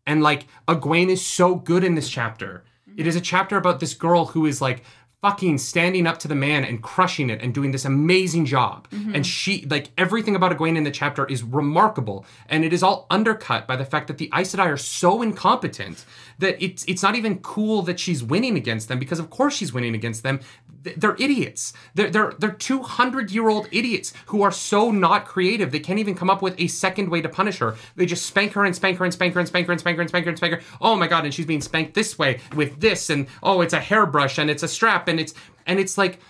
And 0.07 0.23
like 0.23 0.47
Egwene 0.67 1.09
is 1.09 1.25
so 1.25 1.55
good 1.55 1.85
in 1.85 1.95
this 1.95 2.09
chapter. 2.09 2.65
It 2.97 3.07
is 3.07 3.17
a 3.17 3.21
chapter 3.21 3.57
about 3.57 3.81
this 3.81 3.95
girl 3.95 4.27
who 4.27 4.47
is 4.47 4.61
like 4.61 4.83
fucking 5.23 5.59
standing 5.59 6.07
up 6.07 6.19
to 6.19 6.29
the 6.29 6.35
man 6.35 6.65
and 6.65 6.83
crushing 6.83 7.29
it 7.29 7.43
and 7.43 7.53
doing 7.53 7.73
this 7.73 7.85
amazing 7.85 8.47
job. 8.47 8.89
Mm-hmm. 8.91 9.15
And 9.15 9.27
she, 9.27 9.67
like, 9.67 9.91
everything 9.99 10.35
about 10.35 10.57
Egwene 10.57 10.77
in 10.77 10.85
the 10.85 10.91
chapter 10.91 11.27
is 11.27 11.43
remarkable. 11.43 12.25
And 12.49 12.65
it 12.65 12.73
is 12.73 12.83
all 12.83 13.07
undercut 13.11 13.67
by 13.67 13.77
the 13.77 13.85
fact 13.85 14.09
that 14.09 14.19
the 14.19 14.31
Aes 14.35 14.55
Sedai 14.55 14.67
are 14.67 14.79
so 14.79 15.21
incompetent 15.21 16.05
that 16.41 16.63
it's 16.63 16.85
it's 16.85 17.03
not 17.03 17.15
even 17.15 17.39
cool 17.41 17.83
that 17.83 18.01
she's 18.01 18.25
winning 18.25 18.57
against 18.57 18.89
them 18.89 18.99
because 18.99 19.19
of 19.19 19.31
course 19.31 19.55
she's 19.55 19.73
winning 19.73 19.95
against 19.95 20.23
them. 20.23 20.41
They're 20.83 21.17
idiots. 21.19 21.75
They're 21.95 22.09
they're 22.09 22.33
they're 22.39 22.53
two 22.53 22.83
hundred 22.83 23.31
year 23.31 23.51
old 23.51 23.69
idiots 23.71 24.15
who 24.27 24.41
are 24.43 24.51
so 24.51 24.91
not 24.91 25.27
creative. 25.27 25.71
They 25.71 25.81
can't 25.81 25.99
even 25.99 26.15
come 26.15 26.31
up 26.31 26.41
with 26.41 26.59
a 26.59 26.67
second 26.69 27.11
way 27.11 27.21
to 27.21 27.29
punish 27.29 27.59
her. 27.59 27.77
They 27.97 28.07
just 28.07 28.25
spank 28.25 28.53
her 28.53 28.65
and 28.65 28.75
spank 28.75 28.97
her 28.99 29.05
and 29.05 29.13
spank 29.13 29.35
her 29.35 29.41
and 29.41 29.49
spank 29.49 29.67
her 29.67 29.73
and 29.73 29.81
spank 29.81 29.97
her 29.97 30.01
and 30.01 30.09
spank 30.09 30.25
her 30.25 30.31
and 30.31 30.39
spank 30.39 30.55
her. 30.55 30.61
Oh 30.81 30.97
my 30.97 31.07
god! 31.07 31.25
And 31.27 31.35
she's 31.35 31.45
being 31.45 31.61
spanked 31.61 31.93
this 31.93 32.19
way 32.19 32.41
with 32.55 32.81
this, 32.81 33.11
and 33.11 33.27
oh, 33.43 33.61
it's 33.61 33.75
a 33.75 33.81
hairbrush 33.81 34.39
and 34.39 34.49
it's 34.49 34.63
a 34.63 34.69
strap 34.69 35.10
and 35.11 35.21
it's 35.21 35.35
and 35.67 35.79
it's 35.79 35.99
like. 35.99 36.21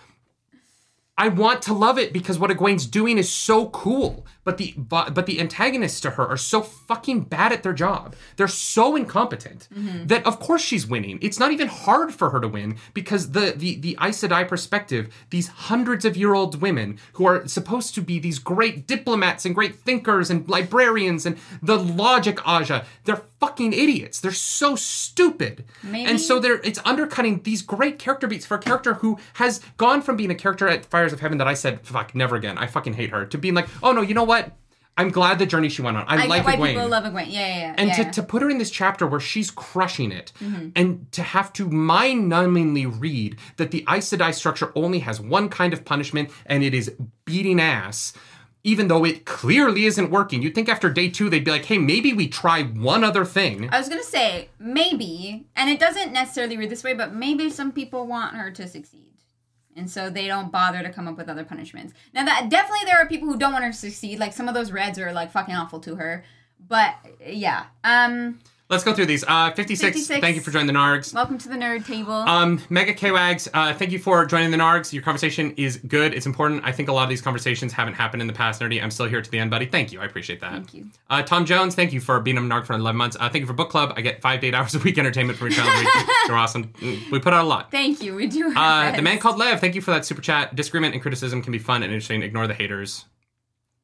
I 1.18 1.28
want 1.28 1.60
to 1.62 1.74
love 1.74 1.98
it 1.98 2.14
because 2.14 2.38
what 2.38 2.50
Egwene's 2.50 2.86
doing 2.86 3.18
is 3.18 3.30
so 3.30 3.68
cool, 3.68 4.24
but 4.44 4.58
the 4.58 4.74
but, 4.76 5.14
but 5.14 5.26
the 5.26 5.40
antagonists 5.40 6.00
to 6.00 6.10
her 6.10 6.26
are 6.26 6.36
so 6.36 6.62
fucking 6.62 7.22
bad 7.22 7.52
at 7.52 7.62
their 7.62 7.72
job. 7.72 8.14
They're 8.36 8.48
so 8.48 8.96
incompetent 8.96 9.68
mm-hmm. 9.72 10.06
that 10.06 10.24
of 10.26 10.40
course 10.40 10.62
she's 10.62 10.86
winning. 10.86 11.18
It's 11.20 11.38
not 11.38 11.52
even 11.52 11.68
hard 11.68 12.14
for 12.14 12.30
her 12.30 12.40
to 12.40 12.48
win 12.48 12.78
because 12.94 13.32
the 13.32 13.52
the 13.54 13.76
the 13.76 13.98
Aes 14.00 14.22
Sedai 14.22 14.48
perspective, 14.48 15.12
these 15.30 15.48
hundreds 15.48 16.04
of 16.04 16.16
year 16.16 16.34
old 16.34 16.60
women 16.60 16.98
who 17.14 17.26
are 17.26 17.46
supposed 17.46 17.94
to 17.96 18.00
be 18.00 18.18
these 18.18 18.38
great 18.38 18.86
diplomats 18.86 19.44
and 19.44 19.54
great 19.54 19.76
thinkers 19.76 20.30
and 20.30 20.48
librarians 20.48 21.26
and 21.26 21.38
the 21.62 21.78
logic 21.78 22.36
Ajah, 22.38 22.84
they're 23.04 23.22
fucking 23.40 23.72
idiots. 23.72 24.20
They're 24.20 24.32
so 24.32 24.76
stupid. 24.76 25.64
Maybe- 25.82 26.08
And 26.08 26.20
so 26.20 26.38
they're 26.38 26.60
it's 26.62 26.80
undercutting 26.84 27.42
these 27.42 27.62
great 27.62 27.98
character 27.98 28.26
beats 28.26 28.46
for 28.46 28.56
a 28.56 28.60
character 28.60 28.94
who 28.94 29.18
has 29.34 29.60
gone 29.76 30.02
from 30.02 30.16
being 30.16 30.30
a 30.30 30.34
character 30.34 30.68
at 30.68 30.86
Fires 30.86 31.12
of 31.12 31.20
Heaven 31.20 31.38
that 31.38 31.48
I 31.48 31.54
said 31.54 31.80
fuck 31.82 32.14
never 32.14 32.36
again. 32.36 32.56
I 32.56 32.66
fucking 32.66 32.94
hate 32.94 33.10
her 33.10 33.26
to 33.26 33.38
being 33.38 33.54
like, 33.54 33.68
oh 33.82 33.92
no, 33.92 34.00
you 34.00 34.14
know 34.14 34.29
what? 34.30 34.44
I'm 34.96 35.08
glad 35.10 35.38
the 35.38 35.46
journey 35.46 35.70
she 35.70 35.80
went 35.82 35.96
on. 35.96 36.04
I, 36.06 36.24
I 36.24 36.26
like 36.26 36.44
get 36.44 36.46
why 36.46 36.56
Egwene. 36.56 36.72
people 36.74 36.88
love 36.88 37.04
Egwene. 37.04 37.26
Yeah, 37.28 37.46
yeah, 37.46 37.56
yeah. 37.58 37.74
and 37.78 37.88
yeah, 37.88 37.96
to, 37.96 38.02
yeah. 38.02 38.10
to 38.10 38.22
put 38.22 38.42
her 38.42 38.50
in 38.50 38.58
this 38.58 38.70
chapter 38.70 39.06
where 39.06 39.20
she's 39.20 39.50
crushing 39.50 40.12
it, 40.12 40.32
Mm-hmm. 40.40 40.68
and 40.76 41.10
to 41.12 41.22
have 41.22 41.52
to 41.54 41.68
mind-numbingly 41.68 43.00
read 43.00 43.36
that 43.56 43.70
the 43.70 43.84
Aes 43.88 44.10
Sedai 44.10 44.34
structure 44.34 44.72
only 44.74 44.98
has 45.00 45.20
one 45.20 45.48
kind 45.48 45.72
of 45.72 45.84
punishment, 45.84 46.30
and 46.46 46.62
it 46.62 46.74
is 46.74 46.92
beating 47.24 47.60
ass, 47.60 48.12
even 48.62 48.88
though 48.88 49.04
it 49.06 49.24
clearly 49.24 49.86
isn't 49.86 50.10
working. 50.10 50.42
You'd 50.42 50.54
think 50.54 50.68
after 50.68 50.90
day 50.90 51.08
two 51.08 51.30
they'd 51.30 51.44
be 51.44 51.50
like, 51.50 51.64
"Hey, 51.64 51.78
maybe 51.78 52.12
we 52.12 52.28
try 52.28 52.62
one 52.62 53.02
other 53.02 53.24
thing." 53.24 53.70
I 53.72 53.78
was 53.78 53.88
gonna 53.88 54.02
say 54.02 54.50
maybe, 54.58 55.46
and 55.56 55.70
it 55.70 55.80
doesn't 55.80 56.12
necessarily 56.12 56.58
read 56.58 56.68
this 56.68 56.84
way, 56.84 56.92
but 56.92 57.14
maybe 57.14 57.48
some 57.48 57.72
people 57.72 58.06
want 58.06 58.34
her 58.36 58.50
to 58.50 58.68
succeed, 58.68 59.09
and 59.76 59.90
so 59.90 60.10
they 60.10 60.26
don't 60.26 60.50
bother 60.50 60.82
to 60.82 60.90
come 60.90 61.08
up 61.08 61.16
with 61.16 61.28
other 61.28 61.44
punishments. 61.44 61.94
Now 62.12 62.24
that 62.24 62.48
definitely 62.48 62.86
there 62.86 62.98
are 62.98 63.06
people 63.06 63.28
who 63.28 63.38
don't 63.38 63.52
want 63.52 63.64
her 63.64 63.70
to 63.70 63.76
succeed. 63.76 64.18
Like 64.18 64.32
some 64.32 64.48
of 64.48 64.54
those 64.54 64.72
reds 64.72 64.98
are 64.98 65.12
like 65.12 65.30
fucking 65.30 65.54
awful 65.54 65.80
to 65.80 65.96
her. 65.96 66.24
But 66.68 66.94
yeah, 67.26 67.66
um, 67.84 68.40
Let's 68.70 68.84
go 68.84 68.94
through 68.94 69.06
these. 69.06 69.24
Uh, 69.26 69.50
56, 69.50 69.82
56. 69.96 70.20
Thank 70.20 70.36
you 70.36 70.42
for 70.42 70.52
joining 70.52 70.68
the 70.68 70.72
Nargs. 70.72 71.12
welcome 71.12 71.36
to 71.38 71.48
the 71.48 71.56
nerd 71.56 71.84
table. 71.84 72.12
Um, 72.12 72.62
Mega 72.70 72.94
K-Wags, 72.94 73.48
uh, 73.52 73.74
thank 73.74 73.90
you 73.90 73.98
for 73.98 74.24
joining 74.24 74.52
the 74.52 74.56
Nargs. 74.58 74.92
Your 74.92 75.02
conversation 75.02 75.52
is 75.56 75.78
good. 75.78 76.14
It's 76.14 76.24
important. 76.24 76.62
I 76.64 76.70
think 76.70 76.88
a 76.88 76.92
lot 76.92 77.02
of 77.02 77.08
these 77.08 77.20
conversations 77.20 77.72
haven't 77.72 77.94
happened 77.94 78.20
in 78.22 78.28
the 78.28 78.32
past, 78.32 78.60
Nerdy. 78.60 78.80
I'm 78.80 78.92
still 78.92 79.06
here 79.06 79.20
to 79.20 79.28
the 79.28 79.40
end, 79.40 79.50
buddy. 79.50 79.66
Thank 79.66 79.90
you. 79.90 80.00
I 80.00 80.04
appreciate 80.04 80.40
that. 80.42 80.52
Thank 80.52 80.72
you. 80.72 80.86
Uh, 81.10 81.20
Tom 81.22 81.44
Jones, 81.46 81.74
thank 81.74 81.92
you 81.92 82.00
for 82.00 82.20
being 82.20 82.38
a 82.38 82.40
Narg 82.40 82.64
for 82.64 82.74
11 82.74 82.96
months. 82.96 83.16
Uh, 83.18 83.28
thank 83.28 83.42
you 83.42 83.46
for 83.48 83.54
book 83.54 83.70
club. 83.70 83.92
I 83.96 84.02
get 84.02 84.22
five 84.22 84.40
to 84.42 84.46
eight 84.46 84.54
hours 84.54 84.72
a 84.76 84.78
week 84.78 84.98
entertainment 84.98 85.36
from 85.36 85.48
every 85.48 85.84
week. 85.84 85.88
You're 86.28 86.36
awesome. 86.36 86.68
Mm, 86.74 87.10
We 87.10 87.18
put 87.18 87.32
out 87.32 87.44
a 87.44 87.48
lot. 87.48 87.72
Thank 87.72 88.00
you. 88.04 88.14
We 88.14 88.28
do. 88.28 88.52
Uh, 88.56 88.94
the 88.94 89.02
man 89.02 89.18
called 89.18 89.36
Lev, 89.36 89.58
thank 89.60 89.74
you 89.74 89.80
for 89.80 89.90
that 89.90 90.04
super 90.04 90.22
chat. 90.22 90.54
Disagreement 90.54 90.94
and 90.94 91.02
criticism 91.02 91.42
can 91.42 91.50
be 91.50 91.58
fun 91.58 91.82
and 91.82 91.92
interesting. 91.92 92.22
Ignore 92.22 92.46
the 92.46 92.54
haters. 92.54 93.06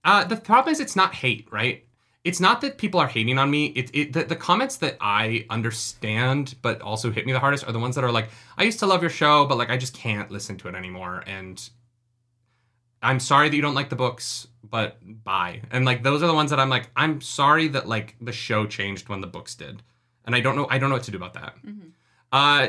Uh, 0.04 0.22
the 0.22 0.36
problem 0.36 0.70
is, 0.72 0.78
it's 0.78 0.94
not 0.94 1.12
hate, 1.12 1.48
right? 1.50 1.82
It's 2.26 2.40
not 2.40 2.60
that 2.62 2.76
people 2.76 2.98
are 2.98 3.06
hating 3.06 3.38
on 3.38 3.50
me. 3.50 3.66
It, 3.66 3.90
it 3.94 4.12
the, 4.12 4.24
the 4.24 4.36
comments 4.36 4.76
that 4.78 4.96
I 5.00 5.46
understand, 5.48 6.56
but 6.60 6.80
also 6.80 7.10
hit 7.10 7.24
me 7.24 7.32
the 7.32 7.38
hardest, 7.38 7.66
are 7.66 7.72
the 7.72 7.78
ones 7.78 7.94
that 7.94 8.04
are 8.04 8.10
like, 8.10 8.28
"I 8.58 8.64
used 8.64 8.80
to 8.80 8.86
love 8.86 9.00
your 9.00 9.10
show, 9.10 9.46
but 9.46 9.56
like 9.56 9.70
I 9.70 9.76
just 9.76 9.94
can't 9.94 10.30
listen 10.30 10.56
to 10.58 10.68
it 10.68 10.74
anymore." 10.74 11.22
And 11.26 11.56
I'm 13.00 13.20
sorry 13.20 13.48
that 13.48 13.54
you 13.54 13.62
don't 13.62 13.74
like 13.74 13.90
the 13.90 13.96
books, 13.96 14.48
but 14.68 14.98
bye. 15.22 15.62
And 15.70 15.84
like 15.84 16.02
those 16.02 16.22
are 16.22 16.26
the 16.26 16.34
ones 16.34 16.50
that 16.50 16.58
I'm 16.58 16.68
like, 16.68 16.90
I'm 16.96 17.20
sorry 17.20 17.68
that 17.68 17.86
like 17.86 18.16
the 18.20 18.32
show 18.32 18.66
changed 18.66 19.08
when 19.08 19.20
the 19.20 19.28
books 19.28 19.54
did, 19.54 19.82
and 20.24 20.34
I 20.34 20.40
don't 20.40 20.56
know, 20.56 20.66
I 20.68 20.78
don't 20.78 20.88
know 20.90 20.96
what 20.96 21.04
to 21.04 21.12
do 21.12 21.18
about 21.18 21.34
that. 21.34 21.54
Mm-hmm. 21.64 21.90
Uh, 22.36 22.68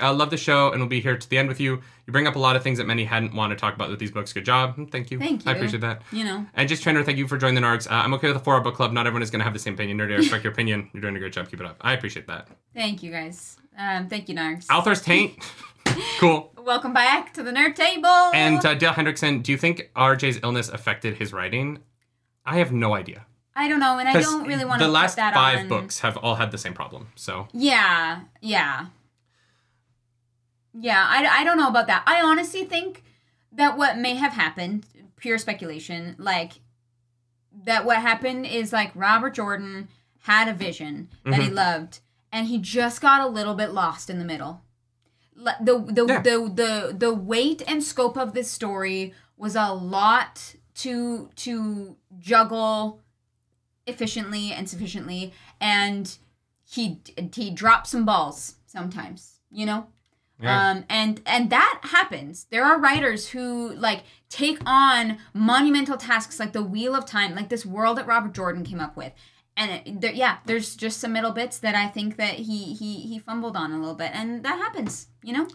I 0.00 0.10
love 0.10 0.30
the 0.30 0.36
show 0.36 0.72
and 0.72 0.80
we'll 0.80 0.88
be 0.88 1.00
here 1.00 1.16
to 1.16 1.28
the 1.30 1.38
end 1.38 1.48
with 1.48 1.60
you. 1.60 1.80
You 2.06 2.12
bring 2.12 2.26
up 2.26 2.34
a 2.34 2.38
lot 2.38 2.56
of 2.56 2.62
things 2.62 2.78
that 2.78 2.86
many 2.86 3.04
hadn't 3.04 3.32
want 3.32 3.50
to 3.52 3.56
talk 3.56 3.74
about 3.74 3.88
with 3.88 3.98
these 4.00 4.10
books. 4.10 4.32
Good 4.32 4.44
job. 4.44 4.76
Mm, 4.76 4.90
Thank 4.90 5.10
you. 5.10 5.18
Thank 5.20 5.44
you. 5.44 5.50
I 5.50 5.54
appreciate 5.54 5.80
that. 5.82 6.02
You 6.10 6.24
know. 6.24 6.46
And 6.54 6.68
just 6.68 6.82
Trainer, 6.82 7.02
thank 7.04 7.16
you 7.16 7.28
for 7.28 7.38
joining 7.38 7.54
the 7.54 7.60
Nargs. 7.60 7.86
Uh, 7.86 7.94
I'm 7.94 8.12
okay 8.14 8.26
with 8.26 8.36
the 8.36 8.42
four 8.42 8.54
hour 8.54 8.60
book 8.60 8.74
club. 8.74 8.92
Not 8.92 9.06
everyone 9.06 9.22
is 9.22 9.30
going 9.30 9.38
to 9.38 9.44
have 9.44 9.52
the 9.52 9.58
same 9.60 9.74
opinion. 9.74 9.98
Nerdy, 9.98 10.14
I 10.14 10.16
respect 10.16 10.42
your 10.44 10.52
opinion. 10.52 10.90
You're 10.92 11.00
doing 11.00 11.14
a 11.16 11.20
great 11.20 11.32
job. 11.32 11.48
Keep 11.48 11.60
it 11.60 11.66
up. 11.66 11.76
I 11.80 11.92
appreciate 11.92 12.26
that. 12.26 12.48
Thank 12.74 13.02
you 13.04 13.12
guys. 13.12 13.56
Um, 13.78 14.08
thank 14.08 14.28
you, 14.28 14.34
Nargs. 14.34 14.66
Althor's 14.68 15.00
Taint. 15.00 15.38
cool. 16.18 16.52
Welcome 16.58 16.92
back 16.92 17.32
to 17.34 17.42
the 17.44 17.52
nerd 17.52 17.76
table. 17.76 18.08
And 18.34 18.64
uh, 18.66 18.74
Dale 18.74 18.92
Hendrickson, 18.92 19.42
do 19.44 19.52
you 19.52 19.58
think 19.58 19.90
RJ's 19.94 20.40
illness 20.42 20.68
affected 20.68 21.16
his 21.18 21.32
writing? 21.32 21.78
I 22.44 22.58
have 22.58 22.72
no 22.72 22.94
idea. 22.94 23.26
I 23.56 23.68
don't 23.68 23.78
know, 23.78 23.98
and 23.98 24.08
I 24.08 24.20
don't 24.20 24.48
really 24.48 24.64
want 24.64 24.80
to 24.80 24.86
The 24.86 24.92
last 24.92 25.16
five 25.16 25.60
on- 25.60 25.68
books 25.68 26.00
have 26.00 26.16
all 26.16 26.34
had 26.34 26.50
the 26.50 26.58
same 26.58 26.74
problem. 26.74 27.08
So 27.14 27.46
Yeah, 27.52 28.22
yeah. 28.40 28.86
Yeah, 30.78 31.06
I, 31.08 31.40
I 31.40 31.44
don't 31.44 31.56
know 31.56 31.68
about 31.68 31.86
that. 31.86 32.02
I 32.06 32.20
honestly 32.20 32.64
think 32.64 33.04
that 33.52 33.78
what 33.78 33.96
may 33.96 34.16
have 34.16 34.32
happened, 34.32 34.86
pure 35.16 35.38
speculation, 35.38 36.16
like 36.18 36.54
that 37.64 37.84
what 37.84 37.98
happened 37.98 38.46
is 38.46 38.72
like 38.72 38.90
Robert 38.94 39.34
Jordan 39.34 39.88
had 40.22 40.48
a 40.48 40.54
vision 40.54 41.08
that 41.24 41.34
he 41.34 41.46
mm-hmm. 41.46 41.54
loved 41.54 42.00
and 42.32 42.48
he 42.48 42.58
just 42.58 43.00
got 43.00 43.20
a 43.20 43.28
little 43.28 43.54
bit 43.54 43.72
lost 43.72 44.10
in 44.10 44.18
the 44.18 44.24
middle. 44.24 44.62
The 45.36 45.84
the, 45.86 46.04
Yeah. 46.06 46.22
the 46.22 46.52
the 46.54 46.96
the 46.96 47.14
weight 47.14 47.62
and 47.66 47.82
scope 47.82 48.16
of 48.16 48.34
this 48.34 48.50
story 48.50 49.14
was 49.36 49.54
a 49.56 49.72
lot 49.72 50.54
to 50.76 51.30
to 51.36 51.96
juggle 52.18 53.00
efficiently 53.86 54.52
and 54.52 54.68
sufficiently 54.68 55.32
and 55.60 56.16
he 56.64 57.00
he 57.34 57.50
dropped 57.50 57.86
some 57.86 58.04
balls 58.04 58.54
sometimes 58.66 59.40
you 59.50 59.66
know 59.66 59.86
Yeah. 60.40 60.70
um 60.70 60.84
and 60.88 61.20
and 61.26 61.50
that 61.50 61.80
happens 61.82 62.46
there 62.50 62.64
are 62.64 62.80
writers 62.80 63.28
who 63.28 63.72
like 63.74 64.02
take 64.28 64.58
on 64.66 65.18
monumental 65.32 65.96
tasks 65.96 66.40
like 66.40 66.52
the 66.52 66.62
wheel 66.62 66.94
of 66.96 67.06
time 67.06 67.34
like 67.36 67.48
this 67.48 67.64
world 67.64 67.98
that 67.98 68.06
robert 68.06 68.34
jordan 68.34 68.64
came 68.64 68.80
up 68.80 68.96
with 68.96 69.12
and 69.56 69.70
it, 69.70 70.00
there, 70.00 70.12
yeah 70.12 70.38
there's 70.46 70.74
just 70.74 70.98
some 71.00 71.12
middle 71.12 71.30
bits 71.30 71.58
that 71.58 71.76
i 71.76 71.86
think 71.86 72.16
that 72.16 72.34
he 72.34 72.74
he 72.74 73.00
he 73.02 73.18
fumbled 73.20 73.56
on 73.56 73.70
a 73.72 73.78
little 73.78 73.94
bit 73.94 74.10
and 74.12 74.42
that 74.44 74.58
happens 74.58 75.06
you 75.22 75.32
know 75.32 75.46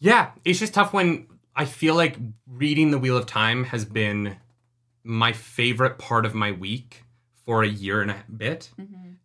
Yeah, 0.00 0.32
it's 0.44 0.58
just 0.58 0.74
tough 0.74 0.92
when 0.92 1.28
I 1.54 1.64
feel 1.64 1.94
like 1.94 2.16
reading 2.48 2.90
The 2.90 2.98
Wheel 2.98 3.16
of 3.16 3.26
Time 3.26 3.62
has 3.64 3.84
been 3.84 4.36
my 5.04 5.32
favorite 5.32 5.96
part 5.98 6.26
of 6.26 6.34
my 6.34 6.50
week 6.50 7.04
for 7.44 7.62
a 7.62 7.68
year 7.68 8.02
and 8.02 8.10
a 8.10 8.24
bit. 8.36 8.70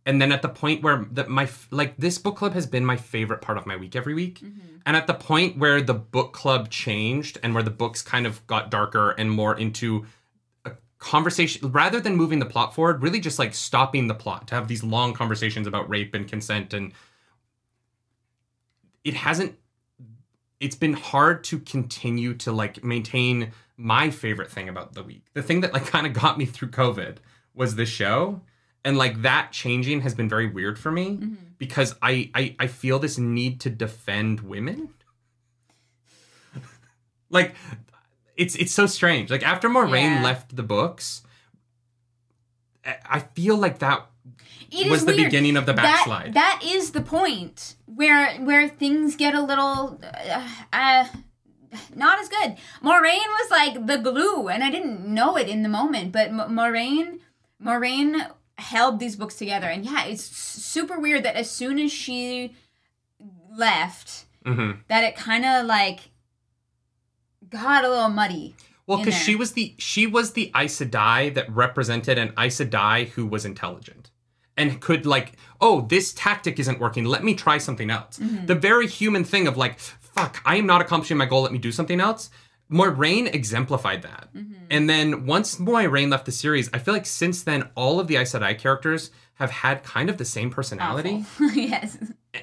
And 0.08 0.22
then 0.22 0.32
at 0.32 0.42
the 0.42 0.50
point 0.50 0.84
where 0.84 1.06
that 1.12 1.28
my 1.28 1.50
like 1.70 1.98
this 1.98 2.18
book 2.18 2.38
club 2.38 2.54
has 2.54 2.66
been 2.66 2.86
my 2.86 2.96
favorite 2.96 3.42
part 3.42 3.58
of 3.58 3.66
my 3.66 3.76
week 3.76 3.94
every 3.94 4.14
week. 4.14 4.40
Mm-hmm. 4.40 4.78
And 4.86 4.96
at 4.96 5.06
the 5.06 5.14
point 5.14 5.58
where 5.58 5.82
the 5.82 5.94
book 5.94 6.32
club 6.32 6.70
changed 6.70 7.38
and 7.44 7.54
where 7.54 7.62
the 7.62 7.70
books 7.70 8.02
kind 8.02 8.26
of 8.26 8.46
got 8.48 8.72
darker 8.72 9.12
and 9.12 9.30
more 9.30 9.58
into 9.58 10.06
a 10.64 10.72
conversation 10.98 11.74
rather 11.74 12.00
than 12.00 12.16
moving 12.16 12.40
the 12.40 12.46
plot 12.46 12.74
forward, 12.74 13.04
really 13.04 13.20
just 13.20 13.38
like 13.38 13.54
stopping 13.54 14.08
the 14.08 14.16
plot 14.16 14.48
to 14.48 14.56
have 14.56 14.70
these 14.70 14.82
long 14.82 15.14
conversations 15.14 15.68
about 15.68 15.90
rape 15.90 16.16
and 16.16 16.26
consent 16.30 16.74
and 16.74 16.94
it 19.04 19.14
hasn't 19.14 19.58
it's 20.62 20.76
been 20.76 20.94
hard 20.94 21.44
to 21.44 21.60
continue 21.60 22.34
to 22.34 22.54
like 22.54 22.82
maintain 22.82 23.52
my 23.76 24.10
favorite 24.10 24.50
thing 24.50 24.70
about 24.70 24.94
the 24.94 25.04
week. 25.04 25.26
The 25.34 25.44
thing 25.44 25.62
that 25.62 25.74
like 25.74 25.86
kind 25.96 26.08
of 26.08 26.14
got 26.14 26.38
me 26.38 26.46
through 26.46 26.70
COVID 26.70 27.18
was 27.54 27.76
this 27.76 27.90
show. 27.90 28.42
And 28.86 28.98
like 28.98 29.22
that 29.24 29.52
changing 29.52 30.02
has 30.02 30.16
been 30.16 30.30
very 30.30 30.48
weird 30.48 30.80
for 30.80 30.92
me 30.92 31.20
because 31.58 31.96
I, 32.02 32.30
I 32.34 32.56
I 32.60 32.68
feel 32.68 33.00
this 33.00 33.18
need 33.18 33.60
to 33.62 33.70
defend 33.70 34.40
women. 34.42 34.90
like 37.30 37.56
it's 38.36 38.56
it's 38.56 38.72
so 38.72 38.86
strange. 38.86 39.30
Like 39.30 39.46
after 39.46 39.70
Moiraine 39.70 40.18
Yeah. 40.18 40.24
left 40.24 40.56
the 40.56 40.64
books, 40.64 41.22
I- 42.86 43.20
feel 43.20 43.58
like 43.58 43.80
that 43.80 44.06
It 44.72 44.90
was 44.90 45.04
the 45.06 45.14
weird. 45.14 45.26
beginning 45.26 45.58
of 45.58 45.66
the 45.66 45.74
That- 45.74 45.84
backslide. 45.84 46.34
that 46.36 46.62
is 46.64 46.92
the 46.92 47.02
point 47.02 47.76
where 47.86 48.36
where 48.38 48.68
things 48.70 49.16
get 49.16 49.34
a 49.36 49.42
little 49.42 50.00
uh, 50.04 50.48
uh, 50.72 51.06
not 51.96 52.20
as 52.20 52.30
good. 52.30 52.56
Moiraine 52.82 53.28
was 53.40 53.52
like 53.52 53.86
the 53.86 53.98
glue, 53.98 54.48
and 54.48 54.64
I 54.64 54.70
didn't 54.72 55.06
know 55.06 55.36
it 55.38 55.50
in 55.50 55.64
the 55.64 55.70
moment, 55.70 56.12
but 56.14 56.28
M- 56.30 56.50
Moiraine 56.56 57.20
Moiraine 57.62 58.32
held 58.58 59.00
these 59.00 59.16
books 59.16 59.36
together. 59.36 59.68
And 59.68 59.86
yeah, 59.86 60.06
it's 60.06 60.24
super 60.24 61.00
weird 61.00 61.24
that 61.24 61.36
as 61.36 61.50
soon 61.50 61.80
as 61.80 61.92
she 61.92 62.56
left, 63.56 64.26
Mhm. 64.46 64.80
that 64.88 65.04
it 65.04 65.16
kind 65.16 65.46
of 65.46 65.66
like 65.66 66.10
got 67.50 67.84
a 67.84 67.90
little 67.90 68.10
muddy. 68.10 68.56
Well, 68.86 69.00
because 69.00 69.16
she 69.16 69.36
was 69.36 69.52
the 69.54 69.76
she 69.78 70.08
was 70.08 70.32
the 70.34 70.52
Aes 70.56 70.80
Sedai 70.80 71.34
that 71.34 71.54
represented 71.54 72.18
an 72.18 72.34
Aes 72.40 72.58
Sedai 72.60 73.10
who 73.10 73.26
was 73.26 73.44
intelligent 73.46 74.12
and 74.56 74.80
could 74.80 75.06
like, 75.06 75.34
oh, 75.62 75.82
this 75.82 76.14
tactic 76.14 76.58
isn't 76.60 76.80
working. 76.80 77.04
Let 77.06 77.24
me 77.24 77.36
try 77.36 77.58
something 77.58 77.90
else. 77.90 78.18
Mm-hmm. 78.18 78.46
The 78.46 78.56
very 78.56 78.88
human 78.88 79.24
thing 79.24 79.46
of 79.48 79.58
like, 79.58 79.78
fuck, 79.80 80.42
I 80.46 80.56
am 80.56 80.66
not 80.66 80.82
accomplishing 80.82 81.18
my 81.18 81.26
goal. 81.26 81.42
Let 81.42 81.52
me 81.52 81.60
do 81.60 81.72
something 81.72 82.00
else. 82.00 82.30
Moiraine 82.72 83.34
exemplified 83.34 84.02
that. 84.02 84.28
Mm-hmm. 84.36 84.54
And 84.70 84.90
then 84.90 85.26
once 85.26 85.56
Moiraine 85.58 86.12
left 86.12 86.26
the 86.26 86.32
series, 86.32 86.70
I 86.74 86.80
feel 86.80 86.94
like 86.94 87.06
since 87.06 87.44
then 87.44 87.70
all 87.76 88.00
of 88.00 88.08
the 88.08 88.18
Aes 88.18 88.34
Sedai 88.34 88.58
characters 88.58 89.12
have 89.36 89.52
had 89.52 89.84
kind 89.84 90.10
of 90.10 90.18
the 90.18 90.26
same 90.26 90.50
personality, 90.50 91.24
yes. 91.54 91.98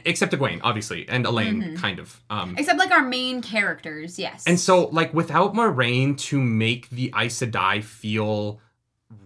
except 0.05 0.33
Egwene, 0.33 0.61
obviously, 0.63 1.09
and 1.09 1.27
Elayne, 1.27 1.61
Mm-hmm. 1.63 1.77
kind 1.77 1.99
of. 1.99 2.23
Um, 2.31 2.55
Except 2.57 2.79
like 2.79 2.93
our 2.93 3.03
main 3.03 3.43
characters, 3.43 4.17
yes. 4.19 4.45
and 4.47 4.59
so, 4.61 4.87
like, 4.87 5.13
without 5.13 5.55
Moiraine 5.55 6.17
to 6.29 6.41
make 6.41 6.89
the 6.91 7.13
Aes 7.17 7.41
Sedai 7.41 7.83
feel 7.83 8.61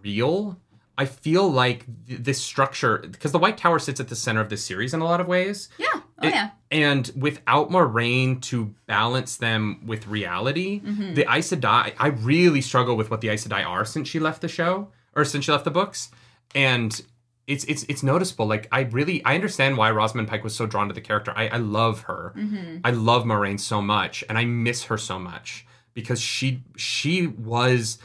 real, 0.03 0.59
I 0.99 1.05
feel 1.07 1.49
like 1.51 1.87
th- 2.07 2.21
this 2.21 2.41
structure, 2.43 2.99
because 2.99 3.33
the 3.33 3.39
White 3.39 3.57
Tower 3.57 3.79
sits 3.79 4.01
at 4.01 4.09
the 4.09 4.17
center 4.17 4.41
of 4.43 4.49
this 4.51 4.65
series 4.65 4.93
in 4.93 5.01
a 5.01 5.05
lot 5.05 5.21
of 5.21 5.27
ways. 5.29 5.69
yeah. 5.79 5.87
Oh 5.95 6.27
It- 6.27 6.35
yeah. 6.35 6.51
And 6.71 7.11
without 7.17 7.71
Moiraine 7.71 8.43
to 8.51 8.75
balance 8.87 9.37
them 9.39 9.81
with 9.87 10.07
reality, 10.07 10.81
Mm-hmm. 10.83 11.15
the 11.15 11.25
Aes 11.33 11.51
Sedai, 11.53 11.95
I 11.99 12.09
really 12.09 12.61
struggle 12.61 12.95
with 12.97 13.11
what 13.11 13.21
the 13.23 13.29
Aes 13.31 13.47
Sedai 13.47 13.65
are 13.65 13.85
since 13.87 14.07
she 14.09 14.19
left 14.19 14.43
the 14.43 14.49
show, 14.49 14.89
or 15.17 15.25
since 15.25 15.45
she 15.47 15.53
left 15.53 15.65
the 15.65 15.71
books. 15.71 16.11
And 16.55 17.01
it's 17.47 17.65
it's 17.65 17.85
it's 17.89 18.03
noticeable. 18.03 18.47
Like 18.47 18.69
I 18.71 18.81
really 18.81 19.25
I 19.25 19.35
understand 19.35 19.79
why 19.79 19.91
Rosamund 19.91 20.29
Pike 20.29 20.45
was 20.45 20.55
so 20.55 20.67
drawn 20.67 20.89
to 20.89 20.95
the 20.95 21.01
character. 21.01 21.33
I, 21.35 21.49
I 21.49 21.57
love 21.57 22.01
her. 22.03 22.35
Mm-hmm. 22.37 22.79
I 22.85 22.91
love 22.91 23.25
Moiraine 23.25 23.59
so 23.61 23.81
much, 23.81 24.23
and 24.29 24.37
I 24.37 24.45
miss 24.45 24.85
her 24.85 24.99
so 24.99 25.19
much 25.19 25.65
because 25.95 26.21
she 26.21 26.63
she 26.77 27.27
was 27.27 27.99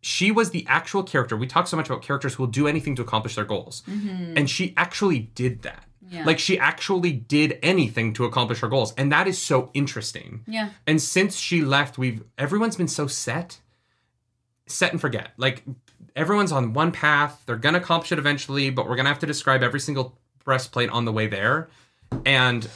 she 0.00 0.30
was 0.30 0.50
the 0.50 0.64
actual 0.68 1.02
character. 1.02 1.36
We 1.36 1.46
talk 1.46 1.66
so 1.66 1.76
much 1.76 1.88
about 1.88 2.02
characters 2.02 2.34
who 2.34 2.44
will 2.44 2.50
do 2.50 2.66
anything 2.66 2.94
to 2.96 3.02
accomplish 3.02 3.34
their 3.34 3.44
goals, 3.44 3.82
and 3.86 4.48
she 4.48 4.74
actually 4.76 5.18
did 5.18 5.62
that. 5.62 5.84
Mm-hmm. 6.04 6.16
Yeah. 6.16 6.24
Like 6.24 6.38
she 6.38 6.58
actually 6.58 7.12
did 7.12 7.58
anything 7.62 8.12
to 8.14 8.24
accomplish 8.24 8.60
her 8.60 8.68
goals, 8.68 8.94
and 8.94 9.12
that 9.12 9.26
is 9.26 9.40
so 9.40 9.70
interesting. 9.74 10.44
Yeah. 10.46 10.70
And 10.86 11.02
since 11.02 11.36
she 11.36 11.62
left, 11.62 11.98
we've 11.98 12.22
everyone's 12.38 12.76
been 12.76 12.88
so 12.88 13.06
set, 13.06 13.60
set 14.66 14.92
and 14.92 15.00
forget. 15.00 15.32
Like 15.36 15.64
everyone's 16.16 16.52
on 16.52 16.72
one 16.72 16.92
path. 16.92 17.42
They're 17.46 17.56
gonna 17.56 17.78
accomplish 17.78 18.12
it 18.12 18.18
eventually, 18.18 18.70
but 18.70 18.88
we're 18.88 18.96
gonna 18.96 19.10
have 19.10 19.18
to 19.20 19.26
describe 19.26 19.62
every 19.62 19.80
single 19.80 20.18
breastplate 20.44 20.90
on 20.90 21.04
the 21.04 21.12
way 21.12 21.26
there. 21.26 21.68
And 22.24 22.66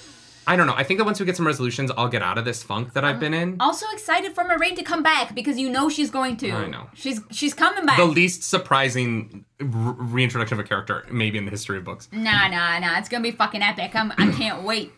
I 0.46 0.56
don't 0.56 0.66
know. 0.66 0.74
I 0.76 0.82
think 0.82 0.98
that 0.98 1.04
once 1.04 1.20
we 1.20 1.26
get 1.26 1.36
some 1.36 1.46
resolutions, 1.46 1.90
I'll 1.96 2.08
get 2.08 2.22
out 2.22 2.36
of 2.38 2.44
this 2.44 2.62
funk 2.62 2.94
that 2.94 3.04
I've 3.04 3.20
been 3.20 3.32
in. 3.34 3.56
Also 3.60 3.86
excited 3.92 4.34
for 4.34 4.42
Moiraine 4.44 4.74
to 4.76 4.82
come 4.82 5.02
back 5.02 5.34
because 5.34 5.58
you 5.58 5.70
know 5.70 5.88
she's 5.88 6.10
going 6.10 6.36
to. 6.38 6.50
I 6.50 6.66
know. 6.66 6.88
She's 6.94 7.20
she's 7.30 7.54
coming 7.54 7.86
back. 7.86 7.96
The 7.96 8.04
least 8.04 8.42
surprising 8.42 9.44
r- 9.60 9.66
reintroduction 9.66 10.58
of 10.58 10.64
a 10.64 10.68
character, 10.68 11.06
maybe 11.10 11.38
in 11.38 11.44
the 11.44 11.50
history 11.50 11.78
of 11.78 11.84
books. 11.84 12.08
nah, 12.12 12.48
nah, 12.48 12.78
nah. 12.80 12.98
It's 12.98 13.08
gonna 13.08 13.22
be 13.22 13.30
fucking 13.30 13.62
epic. 13.62 13.92
I'm 13.94 14.12
I 14.18 14.32
can't 14.36 14.62
wait. 14.64 14.92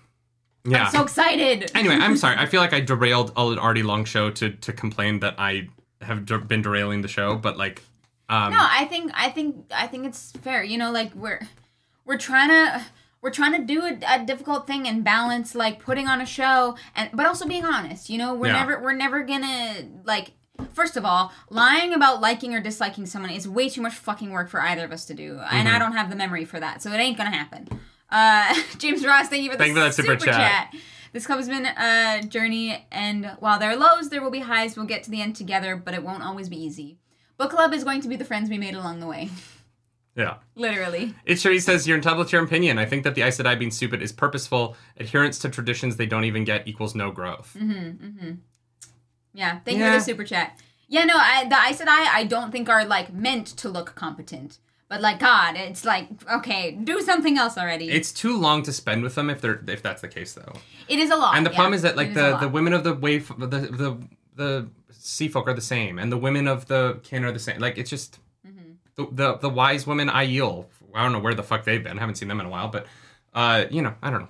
Yeah. 0.67 0.85
I'm 0.85 0.91
so 0.93 1.03
excited. 1.03 1.71
anyway, 1.75 1.97
I'm 1.97 2.17
sorry. 2.17 2.37
I 2.39 2.47
feel 2.53 2.61
like 2.63 2.73
I 2.73 2.81
derailed 2.81 3.31
an 3.37 3.59
already 3.59 3.83
long 3.83 4.05
show 4.07 4.31
to 4.31 4.51
to 4.51 4.73
complain 4.73 5.21
that 5.21 5.35
I 5.39 5.69
have 6.01 6.25
der- 6.25 6.39
been 6.39 6.63
derailing 6.63 7.03
the 7.03 7.09
show, 7.09 7.37
but 7.37 7.59
like, 7.59 7.83
um, 8.31 8.53
No, 8.53 8.59
I 8.61 8.87
think 8.87 9.11
I 9.15 9.29
think 9.31 9.67
I 9.75 9.87
think 9.89 10.07
it's 10.07 10.33
fair. 10.43 10.65
You 10.65 10.79
know, 10.79 10.91
like 10.91 11.15
we're 11.15 11.41
we're 12.07 12.17
trying 12.19 12.49
to 12.49 12.83
we're 13.25 13.31
trying 13.31 13.59
to 13.59 13.65
do 13.65 13.83
a, 13.83 13.99
a 14.07 14.25
difficult 14.25 14.67
thing 14.69 14.87
and 14.87 15.03
balance 15.03 15.55
like 15.55 15.81
putting 15.81 16.07
on 16.07 16.21
a 16.21 16.27
show 16.27 16.77
and 16.95 17.09
but 17.13 17.25
also 17.27 17.49
being 17.49 17.65
honest. 17.65 18.11
You 18.11 18.19
know, 18.19 18.35
we're 18.35 18.49
Yeah. 18.49 18.61
never 18.61 18.81
we're 18.83 18.93
never 18.93 19.25
gonna 19.25 19.75
like. 20.05 20.33
First 20.73 20.97
of 20.97 21.05
all, 21.05 21.33
lying 21.51 21.93
about 21.93 22.21
liking 22.21 22.55
or 22.55 22.61
disliking 22.61 23.07
someone 23.07 23.33
is 23.33 23.49
way 23.49 23.69
too 23.69 23.81
much 23.83 23.95
fucking 23.95 24.31
work 24.31 24.49
for 24.49 24.61
either 24.63 24.85
of 24.85 24.93
us 24.93 25.05
to 25.07 25.15
do, 25.15 25.41
and 25.51 25.67
Mm-hmm. 25.67 25.75
I 25.75 25.79
don't 25.81 25.93
have 25.93 26.11
the 26.11 26.17
memory 26.17 26.45
for 26.45 26.61
that, 26.61 26.81
so 26.83 26.93
it 26.93 26.99
ain't 26.99 27.17
gonna 27.19 27.31
happen. 27.35 27.67
Uh, 28.11 28.55
James 28.79 29.05
Ross, 29.05 29.29
thank 29.29 29.43
you 29.43 29.51
for 29.51 29.57
the 29.57 29.65
Thank 29.65 29.71
you 29.77 29.83
for 29.83 29.89
that 29.89 29.95
super 29.95 30.17
chat. 30.17 30.73
This 31.13 31.27
club 31.27 31.39
has 31.39 31.49
been 31.49 31.65
a 31.67 32.23
journey, 32.29 32.87
and 32.93 33.33
while 33.41 33.59
there 33.59 33.71
are 33.71 33.77
lows, 33.77 34.11
there 34.11 34.23
will 34.23 34.31
be 34.31 34.41
highs. 34.41 34.77
We'll 34.77 34.87
get 34.87 35.03
to 35.05 35.11
the 35.11 35.21
end 35.23 35.35
together, 35.35 35.75
but 35.77 35.95
it 35.95 36.03
won't 36.05 36.23
always 36.23 36.49
be 36.49 36.61
easy. 36.63 36.99
Book 37.37 37.51
club 37.51 37.73
is 37.73 37.83
going 37.83 38.01
to 38.03 38.09
be 38.09 38.17
the 38.17 38.25
friends 38.25 38.49
we 38.51 38.59
made 38.59 38.75
along 38.75 39.01
the 39.01 39.07
way. 39.09 39.31
yeah. 40.17 40.37
Literally. 40.55 41.15
It 41.25 41.41
sure 41.41 41.53
he 41.53 41.59
says 41.61 41.87
you're 41.89 41.97
entitled 41.97 42.29
to 42.29 42.37
your 42.37 42.45
opinion. 42.45 42.79
I 42.79 42.87
think 42.87 43.05
that 43.05 43.15
the 43.15 43.23
Aes 43.23 43.39
Sedai 43.39 43.59
being 43.59 43.71
stupid 43.71 44.01
is 44.03 44.13
purposeful. 44.13 44.77
Adherence 44.99 45.39
to 45.41 45.49
traditions 45.49 45.97
they 45.97 46.07
don't 46.07 46.25
even 46.25 46.45
get 46.45 46.69
equals 46.69 46.95
no 46.95 47.11
growth. 47.11 47.57
Yeah. 49.33 49.59
Thank 49.65 49.79
you 49.79 49.85
Yeah. 49.85 49.93
for 49.93 49.99
the 49.99 50.05
super 50.05 50.25
chat. 50.25 50.61
Yeah, 50.89 51.05
no, 51.05 51.15
I, 51.17 51.45
the 51.49 51.57
Aes 51.57 51.81
Sedai 51.81 52.07
I 52.13 52.25
don't 52.25 52.53
think 52.53 52.69
are 52.69 52.85
like 52.85 53.13
meant 53.13 53.47
to 53.59 53.69
look 53.69 53.95
competent. 53.95 54.59
But 54.89 55.01
like 55.01 55.19
God, 55.19 55.57
it's 55.57 55.85
like 55.85 56.09
okay, 56.31 56.73
do 56.73 57.01
something 57.01 57.37
else 57.39 57.57
already. 57.59 57.91
It's 57.91 58.13
too 58.13 58.39
long 58.39 58.63
to 58.65 58.73
spend 58.73 59.03
with 59.03 59.15
them 59.17 59.31
if 59.31 59.41
they're 59.41 59.61
if 59.67 59.83
that's 59.83 60.03
the 60.03 60.09
case 60.09 60.35
though. 60.35 60.53
it 60.89 60.99
is 60.99 61.11
a 61.11 61.17
lot. 61.17 61.37
And 61.37 61.45
the 61.45 61.51
yeah. 61.51 61.57
problem 61.57 61.75
is 61.75 61.83
that 61.83 61.97
like 61.97 62.11
a 62.11 62.15
the 62.15 62.31
lot. 62.33 62.41
the 62.43 62.49
women 62.49 62.73
of 62.75 62.85
the 62.85 62.95
wave 62.95 63.33
the 63.39 63.47
the 63.47 63.99
the 64.37 64.69
sea 64.93 65.27
folk 65.29 65.49
are 65.49 65.55
the 65.55 65.61
same, 65.61 65.99
and 65.99 66.13
the 66.13 66.19
women 66.19 66.47
of 66.47 66.67
the 66.67 67.01
kin 67.03 67.25
are 67.25 67.33
the 67.33 67.39
same. 67.39 67.59
Like 67.61 67.79
it's 67.79 67.91
just 67.91 68.13
Mm-hmm. 68.15 68.24
The, 68.97 69.07
the 69.11 69.37
the 69.39 69.49
wise 69.49 69.87
women 69.87 70.09
I 70.09 70.23
yield. 70.23 70.67
I 70.95 71.03
don't 71.03 71.13
know 71.13 71.19
where 71.19 71.35
the 71.35 71.43
fuck 71.43 71.65
they've 71.65 71.83
been. 71.83 71.99
I 71.99 72.01
haven't 72.01 72.17
seen 72.17 72.29
them 72.29 72.41
in 72.41 72.47
a 72.47 72.51
while, 72.51 72.69
but 72.69 72.87
uh, 73.35 73.65
you 73.71 73.83
know, 73.83 73.95
I 74.03 74.11
don't 74.11 74.21
know. 74.21 74.29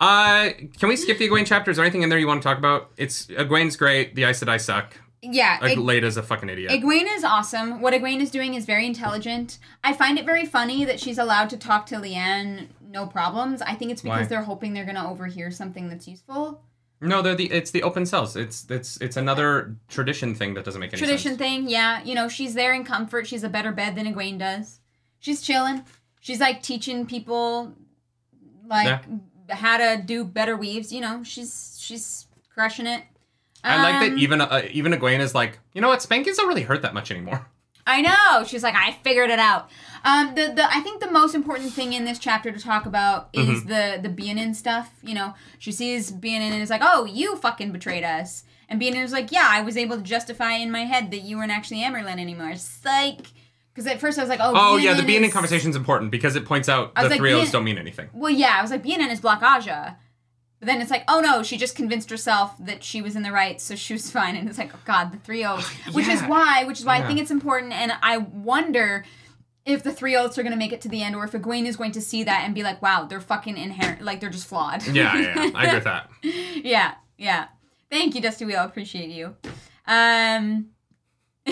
Uh, 0.00 0.50
can 0.78 0.88
we 0.88 0.96
skip 0.96 1.18
the 1.18 1.28
Egwene 1.28 1.46
chapter? 1.46 1.70
Is 1.70 1.76
there 1.76 1.84
anything 1.84 2.02
in 2.02 2.08
there 2.08 2.18
you 2.18 2.26
want 2.26 2.42
to 2.42 2.48
talk 2.48 2.58
about? 2.58 2.90
It's 2.96 3.26
Egwene's 3.26 3.76
great. 3.76 4.14
The 4.14 4.24
Aes 4.24 4.42
Sedai 4.42 4.60
suck. 4.60 4.96
yeah, 5.22 5.58
Like 5.60 5.72
Eg- 5.72 5.78
Leda's 5.78 6.16
a 6.16 6.22
fucking 6.22 6.48
idiot. 6.48 6.70
Egwene 6.70 7.06
is 7.16 7.24
awesome. 7.24 7.80
What 7.80 7.94
Egwene 7.94 8.20
is 8.20 8.30
doing 8.30 8.54
is 8.54 8.64
very 8.64 8.86
intelligent. 8.86 9.58
I 9.82 9.92
find 9.92 10.18
it 10.18 10.24
very 10.24 10.46
funny 10.46 10.84
that 10.84 11.00
she's 11.00 11.18
allowed 11.18 11.50
to 11.50 11.56
talk 11.56 11.86
to 11.86 11.98
Leane 11.98 12.68
no 12.90 13.06
problems. 13.06 13.60
I 13.62 13.74
think 13.74 13.90
it's 13.90 14.02
because 14.02 14.20
Why? 14.20 14.26
they're 14.26 14.42
hoping 14.42 14.72
they're 14.72 14.84
gonna 14.86 15.08
overhear 15.10 15.50
something 15.50 15.88
that's 15.88 16.08
useful. 16.08 16.62
No, 17.00 17.22
they're 17.22 17.34
the 17.34 17.50
it's 17.50 17.70
the 17.70 17.82
open 17.82 18.06
cells. 18.06 18.36
It's 18.36 18.66
it's 18.70 18.96
it's 19.00 19.16
another 19.16 19.76
tradition 19.88 20.34
thing 20.34 20.54
that 20.54 20.64
doesn't 20.64 20.80
make 20.80 20.92
any 20.92 20.98
Tradition 20.98 21.32
sense. 21.32 21.38
thing, 21.38 21.68
yeah. 21.68 22.02
You 22.02 22.14
know, 22.14 22.28
she's 22.28 22.54
there 22.54 22.74
in 22.74 22.84
comfort. 22.84 23.26
She's 23.26 23.44
a 23.44 23.48
better 23.48 23.72
bed 23.72 23.94
than 23.94 24.12
Egwene 24.12 24.38
does. 24.38 24.80
She's 25.20 25.40
chilling. 25.40 25.84
She's 26.20 26.40
like 26.40 26.62
teaching 26.62 27.06
people 27.06 27.72
like 28.66 29.02
how 29.50 29.76
to 29.76 30.02
do 30.04 30.24
better 30.24 30.56
weaves. 30.56 30.92
You 30.92 31.00
know, 31.00 31.22
she's 31.22 31.76
she's 31.80 32.26
crushing 32.52 32.86
it. 32.86 33.04
I 33.64 33.82
like 33.82 34.00
that 34.00 34.12
Um, 34.12 34.18
even 34.18 34.40
uh, 34.40 34.62
even 34.70 34.92
Egwene 34.92 35.20
is 35.20 35.34
like, 35.34 35.58
you 35.74 35.80
know 35.80 35.88
what, 35.88 36.02
spankings 36.02 36.36
don't 36.36 36.48
really 36.48 36.62
hurt 36.62 36.82
that 36.82 36.94
much 36.94 37.10
anymore. 37.10 37.46
I 37.88 38.00
know. 38.02 38.44
She's 38.44 38.62
like, 38.62 38.74
I 38.74 38.92
figured 39.02 39.30
it 39.30 39.38
out. 39.38 39.68
Um, 40.04 40.34
the 40.34 40.52
the 40.54 40.64
I 40.68 40.80
think 40.80 41.00
the 41.00 41.10
most 41.10 41.34
important 41.34 41.72
thing 41.72 41.92
in 41.92 42.04
this 42.04 42.18
chapter 42.18 42.52
to 42.52 42.58
talk 42.60 42.86
about 42.86 43.30
is 43.32 43.64
the 43.64 43.98
the 44.00 44.08
Beonin 44.08 44.54
stuff. 44.54 44.90
You 45.02 45.14
know, 45.14 45.34
she 45.58 45.72
sees 45.72 46.10
Beonin 46.12 46.52
and 46.52 46.62
is 46.62 46.70
like, 46.70 46.82
"Oh, 46.84 47.04
you 47.04 47.36
fucking 47.36 47.72
betrayed 47.72 48.04
us." 48.04 48.44
And 48.68 48.78
Beonin 48.78 49.02
is 49.02 49.12
like, 49.12 49.32
"Yeah, 49.32 49.46
I 49.48 49.62
was 49.62 49.76
able 49.76 49.96
to 49.96 50.02
justify 50.02 50.52
in 50.52 50.70
my 50.70 50.84
head 50.84 51.10
that 51.10 51.22
you 51.22 51.36
weren't 51.36 51.50
actually 51.50 51.80
Amyrlin 51.80 52.20
anymore." 52.20 52.54
Psych. 52.54 53.22
because 53.74 53.86
at 53.92 54.00
first 54.00 54.18
I 54.18 54.22
was 54.22 54.28
like, 54.28 54.40
"Oh, 54.42 54.52
Oh 54.54 54.76
yeah, 54.76 54.94
the 54.94 55.02
Beonin 55.02 55.28
is- 55.28 55.32
conversation 55.32 55.70
is 55.70 55.76
important 55.76 56.10
because 56.10 56.36
it 56.36 56.44
points 56.44 56.68
out 56.68 56.94
the 56.94 57.08
like, 57.08 57.18
three 57.18 57.32
oaths 57.32 57.50
don't 57.52 57.64
mean 57.64 57.78
anything. 57.78 58.08
Well, 58.12 58.30
yeah, 58.30 58.56
I 58.58 58.62
was 58.62 58.70
like, 58.70 58.82
Beonin 58.82 59.10
is 59.10 59.20
Black 59.20 59.40
Ajah. 59.40 59.96
But 60.60 60.66
then 60.66 60.80
it's 60.80 60.90
like, 60.90 61.04
oh 61.06 61.20
no, 61.20 61.42
she 61.42 61.56
just 61.56 61.76
convinced 61.76 62.10
herself 62.10 62.54
that 62.58 62.82
she 62.82 63.00
was 63.00 63.14
in 63.14 63.22
the 63.22 63.30
right, 63.30 63.60
so 63.60 63.76
she 63.76 63.92
was 63.92 64.10
fine. 64.18 64.36
And 64.36 64.48
it's 64.48 64.58
like, 64.58 64.74
oh 64.74 64.80
god, 64.84 65.12
the 65.12 65.18
three 65.18 65.44
oaths. 65.44 65.68
Which 65.92 66.08
is 66.08 66.22
why, 66.22 66.64
which 66.64 66.78
is 66.78 66.84
why 66.84 66.96
I 66.96 67.06
think 67.06 67.20
it's 67.20 67.30
important. 67.30 67.72
And 67.72 67.92
I 68.02 68.18
wonder 68.18 69.04
if 69.64 69.82
the 69.82 69.92
three 69.92 70.16
oaths 70.16 70.38
are 70.38 70.42
going 70.42 70.52
to 70.52 70.58
make 70.58 70.72
it 70.72 70.80
to 70.82 70.88
the 70.88 71.02
end, 71.02 71.14
or 71.14 71.24
if 71.24 71.32
Egwene 71.32 71.66
is 71.66 71.76
going 71.76 71.92
to 71.92 72.00
see 72.00 72.24
that 72.24 72.42
and 72.44 72.54
be 72.54 72.62
like, 72.62 72.80
wow, 72.80 73.04
they're 73.04 73.20
fucking 73.20 73.56
inherent, 73.56 74.02
like 74.02 74.20
they're 74.20 74.30
just 74.30 74.46
flawed. 74.46 74.86
Yeah, 74.86 75.14
yeah, 75.16 75.44
yeah. 75.44 75.50
I 75.54 75.64
agree 75.64 75.74
with 75.76 75.84
that. 75.84 76.10
yeah, 76.64 76.94
yeah. 77.18 77.48
Thank 77.90 78.14
you, 78.14 78.20
Dusty 78.20 78.44
Wheel. 78.44 78.64
Appreciate 78.64 79.10
you. 79.10 79.36
Um, 79.86 80.70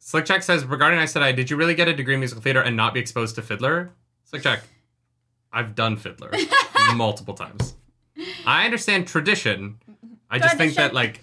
Slickjack 0.00 0.42
says 0.42 0.64
regarding 0.64 0.98
I 0.98 1.06
said 1.06 1.22
I 1.22 1.32
did 1.32 1.50
you 1.50 1.56
really 1.56 1.74
get 1.74 1.88
a 1.88 1.94
degree 1.94 2.14
in 2.14 2.20
musical 2.20 2.42
theater 2.42 2.60
and 2.60 2.76
not 2.76 2.94
be 2.94 3.00
exposed 3.00 3.34
to 3.36 3.42
Fiddler? 3.42 3.92
Slick 4.24 4.42
Slickjack, 4.42 4.60
I've 5.52 5.74
done 5.74 5.96
Fiddler 5.96 6.30
multiple 6.94 7.34
times. 7.34 7.74
I 8.46 8.64
understand 8.64 9.06
tradition. 9.08 9.78
I 10.30 10.38
just 10.38 10.56
think 10.56 10.74
that 10.74 10.94
like 10.94 11.20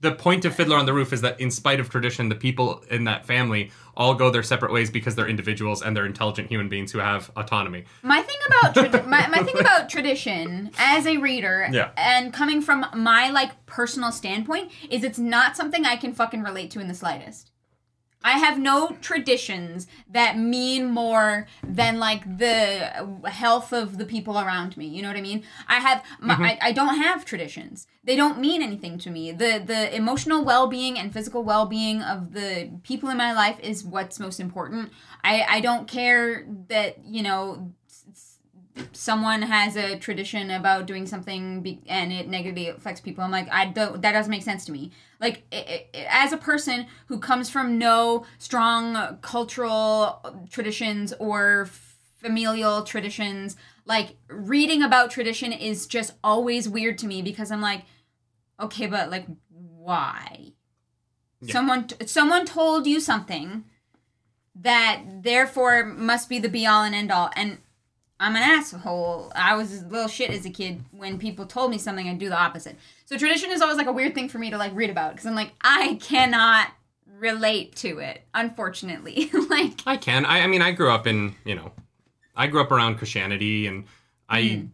the 0.00 0.12
point 0.12 0.44
of 0.44 0.54
Fiddler 0.54 0.76
on 0.76 0.86
the 0.86 0.92
Roof 0.92 1.12
is 1.12 1.22
that 1.22 1.40
in 1.40 1.50
spite 1.50 1.80
of 1.80 1.88
tradition, 1.88 2.28
the 2.28 2.34
people 2.34 2.84
in 2.90 3.04
that 3.04 3.24
family 3.26 3.70
all 3.96 4.14
go 4.14 4.30
their 4.30 4.42
separate 4.42 4.70
ways 4.72 4.90
because 4.90 5.14
they're 5.14 5.28
individuals 5.28 5.82
and 5.82 5.96
they're 5.96 6.04
intelligent 6.06 6.48
human 6.48 6.68
beings 6.68 6.92
who 6.92 6.98
have 6.98 7.30
autonomy. 7.36 7.84
My 8.02 8.20
thing 8.22 8.36
about 8.46 8.74
tradi- 8.74 9.06
my, 9.08 9.26
my 9.28 9.38
thing 9.42 9.58
about 9.58 9.88
tradition 9.88 10.70
as 10.78 11.06
a 11.06 11.16
reader 11.16 11.66
Yeah. 11.72 11.90
and 11.96 12.32
coming 12.32 12.60
from 12.60 12.84
my 12.94 13.30
like 13.30 13.64
personal 13.66 14.12
standpoint 14.12 14.70
is 14.90 15.02
it's 15.02 15.18
not 15.18 15.56
something 15.56 15.86
I 15.86 15.96
can 15.96 16.12
fucking 16.12 16.42
relate 16.42 16.70
to 16.72 16.80
in 16.80 16.88
the 16.88 16.94
slightest. 16.94 17.50
I 18.26 18.38
have 18.38 18.58
no 18.58 18.88
traditions 19.00 19.86
that 20.10 20.36
mean 20.36 20.90
more 20.90 21.46
than 21.62 22.00
like 22.00 22.38
the 22.38 23.22
health 23.26 23.72
of 23.72 23.98
the 23.98 24.04
people 24.04 24.36
around 24.36 24.76
me. 24.76 24.86
You 24.86 25.02
know 25.02 25.08
what 25.08 25.16
I 25.16 25.20
mean? 25.20 25.44
I 25.68 25.76
have 25.76 26.02
my, 26.18 26.34
mm-hmm. 26.34 26.42
I, 26.42 26.58
I 26.60 26.72
don't 26.72 26.96
have 26.96 27.24
traditions. 27.24 27.86
They 28.02 28.16
don't 28.16 28.40
mean 28.40 28.62
anything 28.62 28.98
to 28.98 29.10
me. 29.10 29.30
The 29.30 29.62
the 29.64 29.94
emotional 29.94 30.44
well-being 30.44 30.98
and 30.98 31.12
physical 31.12 31.44
well-being 31.44 32.02
of 32.02 32.32
the 32.32 32.72
people 32.82 33.10
in 33.10 33.16
my 33.16 33.32
life 33.32 33.60
is 33.60 33.84
what's 33.84 34.18
most 34.18 34.40
important. 34.40 34.90
I 35.22 35.46
I 35.48 35.60
don't 35.60 35.86
care 35.86 36.46
that, 36.66 37.04
you 37.04 37.22
know, 37.22 37.70
someone 38.92 39.42
has 39.42 39.76
a 39.76 39.98
tradition 39.98 40.50
about 40.50 40.86
doing 40.86 41.06
something 41.06 41.62
be- 41.62 41.80
and 41.86 42.12
it 42.12 42.28
negatively 42.28 42.68
affects 42.68 43.00
people 43.00 43.24
i'm 43.24 43.30
like 43.30 43.48
i 43.50 43.64
don't 43.64 44.02
that 44.02 44.12
doesn't 44.12 44.30
make 44.30 44.42
sense 44.42 44.66
to 44.66 44.72
me 44.72 44.92
like 45.20 45.42
i 45.52 45.86
i 45.94 46.06
as 46.10 46.32
a 46.32 46.36
person 46.36 46.86
who 47.06 47.18
comes 47.18 47.48
from 47.50 47.78
no 47.78 48.24
strong 48.38 49.18
cultural 49.22 50.20
traditions 50.50 51.12
or 51.18 51.68
familial 52.18 52.82
traditions 52.82 53.56
like 53.84 54.16
reading 54.28 54.82
about 54.82 55.10
tradition 55.10 55.52
is 55.52 55.86
just 55.86 56.12
always 56.24 56.68
weird 56.68 56.98
to 56.98 57.06
me 57.06 57.22
because 57.22 57.50
i'm 57.50 57.60
like 57.60 57.82
okay 58.60 58.86
but 58.86 59.10
like 59.10 59.26
why 59.50 60.52
Yeah. 61.40 61.52
someone 61.52 61.88
someone 62.06 62.44
told 62.46 62.86
you 62.86 63.00
something 63.00 63.64
that 64.54 65.02
therefore 65.22 65.84
must 65.84 66.28
be 66.28 66.38
the 66.38 66.48
be 66.48 66.66
all 66.66 66.82
and 66.82 66.94
end 66.94 67.12
all 67.12 67.30
and 67.36 67.58
I'm 68.18 68.34
an 68.34 68.42
asshole. 68.42 69.30
I 69.34 69.56
was 69.56 69.82
a 69.82 69.86
little 69.86 70.08
shit 70.08 70.30
as 70.30 70.46
a 70.46 70.50
kid. 70.50 70.82
When 70.90 71.18
people 71.18 71.44
told 71.46 71.70
me 71.70 71.78
something, 71.78 72.08
I'd 72.08 72.18
do 72.18 72.28
the 72.30 72.38
opposite. 72.38 72.76
So 73.04 73.16
tradition 73.18 73.50
is 73.50 73.60
always 73.60 73.76
like 73.76 73.86
a 73.88 73.92
weird 73.92 74.14
thing 74.14 74.28
for 74.28 74.38
me 74.38 74.50
to 74.50 74.56
like 74.58 74.74
read 74.74 74.90
about 74.90 75.12
because 75.12 75.26
I'm 75.26 75.34
like 75.34 75.52
I 75.60 75.98
cannot 76.00 76.68
relate 77.18 77.76
to 77.76 77.98
it. 77.98 78.22
Unfortunately, 78.34 79.30
like 79.50 79.80
I 79.86 79.96
can. 79.96 80.24
I, 80.24 80.40
I 80.40 80.46
mean, 80.46 80.62
I 80.62 80.72
grew 80.72 80.90
up 80.90 81.06
in, 81.06 81.34
you 81.44 81.54
know, 81.54 81.72
I 82.34 82.46
grew 82.46 82.60
up 82.60 82.70
around 82.70 82.96
Christianity 82.98 83.66
and 83.66 83.84
I, 84.28 84.40
Mm. 84.42 84.68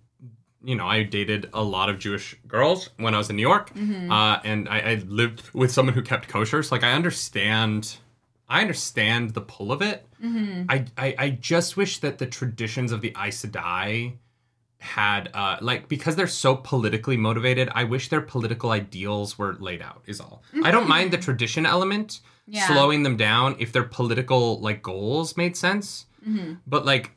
you 0.64 0.76
know, 0.76 0.86
I 0.86 1.02
dated 1.02 1.50
a 1.52 1.62
lot 1.62 1.88
of 1.88 1.98
Jewish 1.98 2.36
girls 2.46 2.90
when 2.96 3.14
I 3.14 3.18
was 3.18 3.28
in 3.28 3.36
New 3.36 3.42
York. 3.42 3.74
Mm-hmm. 3.74 4.10
Uh, 4.10 4.38
and 4.44 4.68
I, 4.68 4.78
I 4.78 4.94
lived 5.06 5.50
with 5.52 5.72
someone 5.72 5.94
who 5.94 6.02
kept 6.02 6.28
kosher. 6.28 6.62
So, 6.62 6.74
like, 6.74 6.84
I 6.84 6.92
understand. 6.92 7.96
I 8.52 8.60
understand 8.60 9.34
the 9.34 9.40
pull 9.40 9.72
of 9.72 9.80
it. 9.82 10.06
Mm-hmm. 10.22 10.64
I, 10.68 10.84
I 10.96 11.14
I 11.24 11.30
just 11.30 11.76
wish 11.76 11.98
that 11.98 12.18
the 12.18 12.26
traditions 12.26 12.92
of 12.92 13.00
the 13.00 13.12
Aes 13.16 13.44
Sedai 13.44 14.14
had 14.78 15.30
uh 15.32 15.56
like 15.60 15.88
because 15.88 16.16
they're 16.16 16.26
so 16.26 16.56
politically 16.56 17.16
motivated 17.16 17.68
i 17.72 17.84
wish 17.84 18.08
their 18.08 18.20
political 18.20 18.72
ideals 18.72 19.38
were 19.38 19.54
laid 19.60 19.80
out 19.80 20.02
is 20.06 20.20
all 20.20 20.42
i 20.64 20.72
don't 20.72 20.88
mind 20.88 21.12
the 21.12 21.18
tradition 21.28 21.64
element 21.64 22.18
Yeah. 22.48 22.66
slowing 22.66 23.04
them 23.04 23.16
down 23.16 23.54
if 23.60 23.70
their 23.70 23.84
political 23.84 24.58
like 24.60 24.82
goals 24.82 25.36
made 25.36 25.56
sense 25.56 26.06
but 26.66 26.84
like 26.84 27.12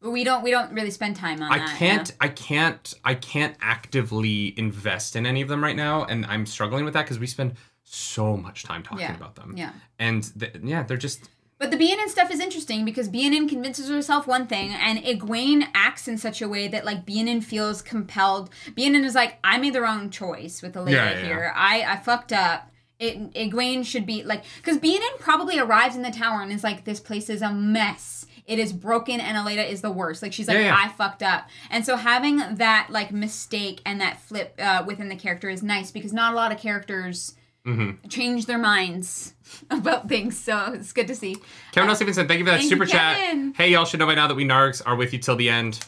we 0.00 0.24
don't 0.24 0.42
we 0.42 0.50
don't 0.50 0.72
really 0.72 0.90
spend 0.90 1.14
time 1.14 1.42
on 1.42 1.52
i 1.52 1.58
that. 1.58 1.76
can't 1.76 2.12
i 2.22 2.28
can't 2.28 2.94
i 3.04 3.14
can't 3.14 3.54
actively 3.60 4.58
invest 4.58 5.14
in 5.14 5.26
any 5.26 5.42
of 5.42 5.48
them 5.48 5.62
right 5.62 5.76
now 5.76 6.04
and 6.04 6.24
i'm 6.24 6.46
struggling 6.46 6.86
with 6.86 6.94
that 6.94 7.04
because 7.04 7.18
we 7.18 7.26
spend 7.26 7.52
so 7.92 8.36
much 8.36 8.62
time 8.62 8.82
talking 8.82 9.00
Yeah. 9.00 9.16
about 9.16 9.34
them 9.34 9.54
Yeah. 9.56 9.72
and 9.98 10.22
th- 10.38 10.56
yeah 10.62 10.82
they're 10.84 10.96
just 10.96 11.28
But 11.58 11.70
the 11.70 11.76
Beonin 11.76 12.08
stuff 12.08 12.30
is 12.30 12.40
interesting 12.40 12.84
because 12.86 13.08
Beonin 13.08 13.46
convinces 13.46 13.90
herself 13.90 14.26
one 14.26 14.46
thing, 14.46 14.70
and 14.70 14.98
Egwene 15.00 15.68
acts 15.74 16.08
in 16.08 16.16
such 16.16 16.40
a 16.40 16.48
way 16.48 16.68
that 16.68 16.86
like 16.86 17.04
Beonin 17.04 17.42
feels 17.42 17.82
compelled. 17.82 18.48
Beonin 18.74 19.04
is 19.04 19.14
like, 19.14 19.38
I 19.44 19.58
made 19.58 19.74
the 19.74 19.82
wrong 19.82 20.08
choice 20.08 20.62
with 20.62 20.72
the 20.72 20.80
lady 20.80 20.96
Yeah, 20.96 21.10
yeah, 21.18 21.22
here. 21.26 21.52
I 21.54 21.82
I 21.82 21.96
fucked 21.98 22.32
up. 22.32 22.70
It 22.98 23.34
Egwene 23.34 23.84
should 23.84 24.06
be 24.06 24.22
like, 24.22 24.44
because 24.56 24.78
Beonin 24.78 25.18
probably 25.18 25.58
arrives 25.58 25.96
in 25.96 26.02
the 26.02 26.10
tower 26.10 26.40
and 26.40 26.50
is 26.50 26.64
like, 26.64 26.84
this 26.84 26.98
place 27.00 27.28
is 27.28 27.42
a 27.42 27.52
mess. 27.52 28.24
It 28.46 28.58
is 28.58 28.72
broken, 28.72 29.20
and 29.20 29.36
Elaida 29.36 29.68
is 29.68 29.82
the 29.82 29.90
worst. 29.90 30.22
Like 30.22 30.32
she's 30.32 30.48
like, 30.48 30.56
Yeah, 30.56 30.64
yeah. 30.74 30.76
I 30.82 30.88
fucked 30.88 31.22
up, 31.22 31.46
and 31.68 31.84
so 31.84 31.96
having 31.96 32.38
that 32.56 32.86
like 32.88 33.12
mistake 33.12 33.82
and 33.84 34.00
that 34.00 34.18
flip 34.20 34.54
uh, 34.58 34.82
within 34.86 35.10
the 35.10 35.16
character 35.16 35.50
is 35.50 35.62
nice 35.62 35.90
because 35.90 36.14
not 36.14 36.32
a 36.32 36.36
lot 36.36 36.52
of 36.52 36.58
characters 36.58 37.34
Mm-hmm. 37.66 38.08
change 38.08 38.46
their 38.46 38.58
minds 38.58 39.34
about 39.70 40.08
things. 40.08 40.38
So 40.38 40.72
it's 40.72 40.92
good 40.92 41.06
to 41.08 41.14
see. 41.14 41.36
Kevin 41.72 41.90
L. 41.90 41.96
Stevenson, 41.96 42.26
thank 42.26 42.38
you 42.38 42.44
for 42.46 42.52
that 42.52 42.62
super 42.62 42.86
chat. 42.86 43.16
Hey, 43.54 43.72
y'all 43.72 43.84
should 43.84 44.00
know 44.00 44.06
by 44.06 44.14
now 44.14 44.26
that 44.26 44.34
we 44.34 44.44
nargs 44.44 44.80
are 44.84 44.96
with 44.96 45.12
you 45.12 45.18
till 45.18 45.36
the 45.36 45.50
end. 45.50 45.78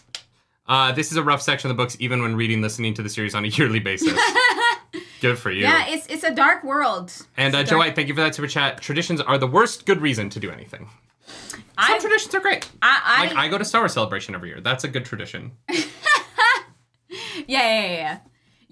Uh, 0.66 0.92
this 0.92 1.10
is 1.10 1.16
a 1.16 1.22
rough 1.22 1.42
section 1.42 1.70
of 1.70 1.76
the 1.76 1.82
books, 1.82 1.96
even 1.98 2.22
when 2.22 2.36
reading, 2.36 2.62
listening 2.62 2.94
to 2.94 3.02
the 3.02 3.08
series 3.08 3.34
on 3.34 3.44
a 3.44 3.48
yearly 3.48 3.80
basis. 3.80 4.12
Good 5.20 5.38
for 5.38 5.50
you. 5.50 5.62
Yeah, 5.62 5.86
it's 5.88 6.06
it's 6.08 6.24
a 6.24 6.34
dark 6.34 6.64
world. 6.64 7.12
and 7.36 7.54
uh, 7.54 7.62
Joe 7.62 7.78
White, 7.78 7.94
thank 7.94 8.08
you 8.08 8.14
for 8.14 8.20
that 8.20 8.34
super 8.34 8.48
chat. 8.48 8.80
Traditions 8.80 9.20
are 9.20 9.38
the 9.38 9.46
worst 9.46 9.86
good 9.86 10.00
reason 10.00 10.28
to 10.30 10.40
do 10.40 10.50
anything. 10.50 10.88
Some 11.26 11.62
I, 11.78 11.98
traditions 11.98 12.34
are 12.34 12.40
great. 12.40 12.68
I, 12.82 13.00
I, 13.04 13.26
Like 13.26 13.36
I 13.36 13.48
go 13.48 13.56
to 13.56 13.64
Star 13.64 13.82
Wars 13.82 13.92
Celebration 13.94 14.34
every 14.34 14.48
year. 14.48 14.60
That's 14.60 14.82
a 14.84 14.88
good 14.88 15.04
tradition. 15.04 15.52
yeah, 15.68 15.78
yeah, 17.46 17.86
yeah, 17.86 18.18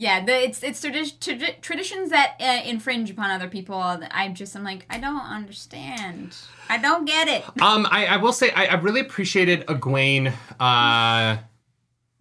yeah. 0.00 0.18
Yeah, 0.18 0.24
the, 0.24 0.42
it's 0.42 0.62
it's 0.62 0.84
tradi- 0.84 1.18
tradi- 1.18 1.60
traditions 1.60 2.10
that 2.10 2.36
uh, 2.40 2.68
infringe 2.68 3.10
upon 3.10 3.30
other 3.30 3.48
people. 3.48 3.76
I 3.76 4.28
just 4.28 4.56
I'm 4.56 4.64
like 4.64 4.86
I 4.90 4.98
don't 4.98 5.20
understand. 5.20 6.36
I 6.68 6.78
don't 6.78 7.04
get 7.04 7.28
it. 7.28 7.44
Um, 7.62 7.86
I, 7.90 8.06
I 8.06 8.16
will 8.16 8.32
say 8.32 8.50
I, 8.52 8.66
I 8.66 8.74
really 8.74 9.00
appreciated 9.00 9.66
Egwene. 9.66 10.32
Uh, 10.58 11.38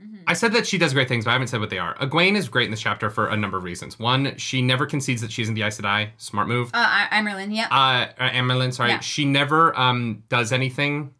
Mm-hmm. 0.01 0.15
I 0.27 0.33
said 0.33 0.53
that 0.53 0.65
she 0.65 0.77
does 0.77 0.93
great 0.93 1.09
things, 1.09 1.25
but 1.25 1.31
I 1.31 1.33
haven't 1.33 1.47
said 1.47 1.59
what 1.59 1.69
they 1.69 1.77
are. 1.77 1.93
Egwene 1.97 2.37
is 2.37 2.47
great 2.47 2.63
in 2.65 2.71
this 2.71 2.79
chapter 2.79 3.09
for 3.09 3.27
a 3.27 3.35
number 3.35 3.57
of 3.57 3.65
reasons. 3.65 3.99
One, 3.99 4.37
she 4.37 4.61
never 4.61 4.85
concedes 4.85 5.19
that 5.21 5.29
she's 5.29 5.49
in 5.49 5.55
the 5.55 5.61
Aes 5.63 5.77
Sedai. 5.79 6.11
Smart 6.15 6.47
move. 6.47 6.71
Uh, 6.73 7.07
Merlin. 7.21 7.51
Yep. 7.51 7.67
uh, 7.69 7.73
uh 8.17 8.29
Amyrlin, 8.29 8.73
sorry, 8.73 8.91
Yeah. 8.91 8.99
she 9.01 9.25
never 9.25 9.77
um 9.77 10.23
does 10.29 10.53
anything 10.53 11.13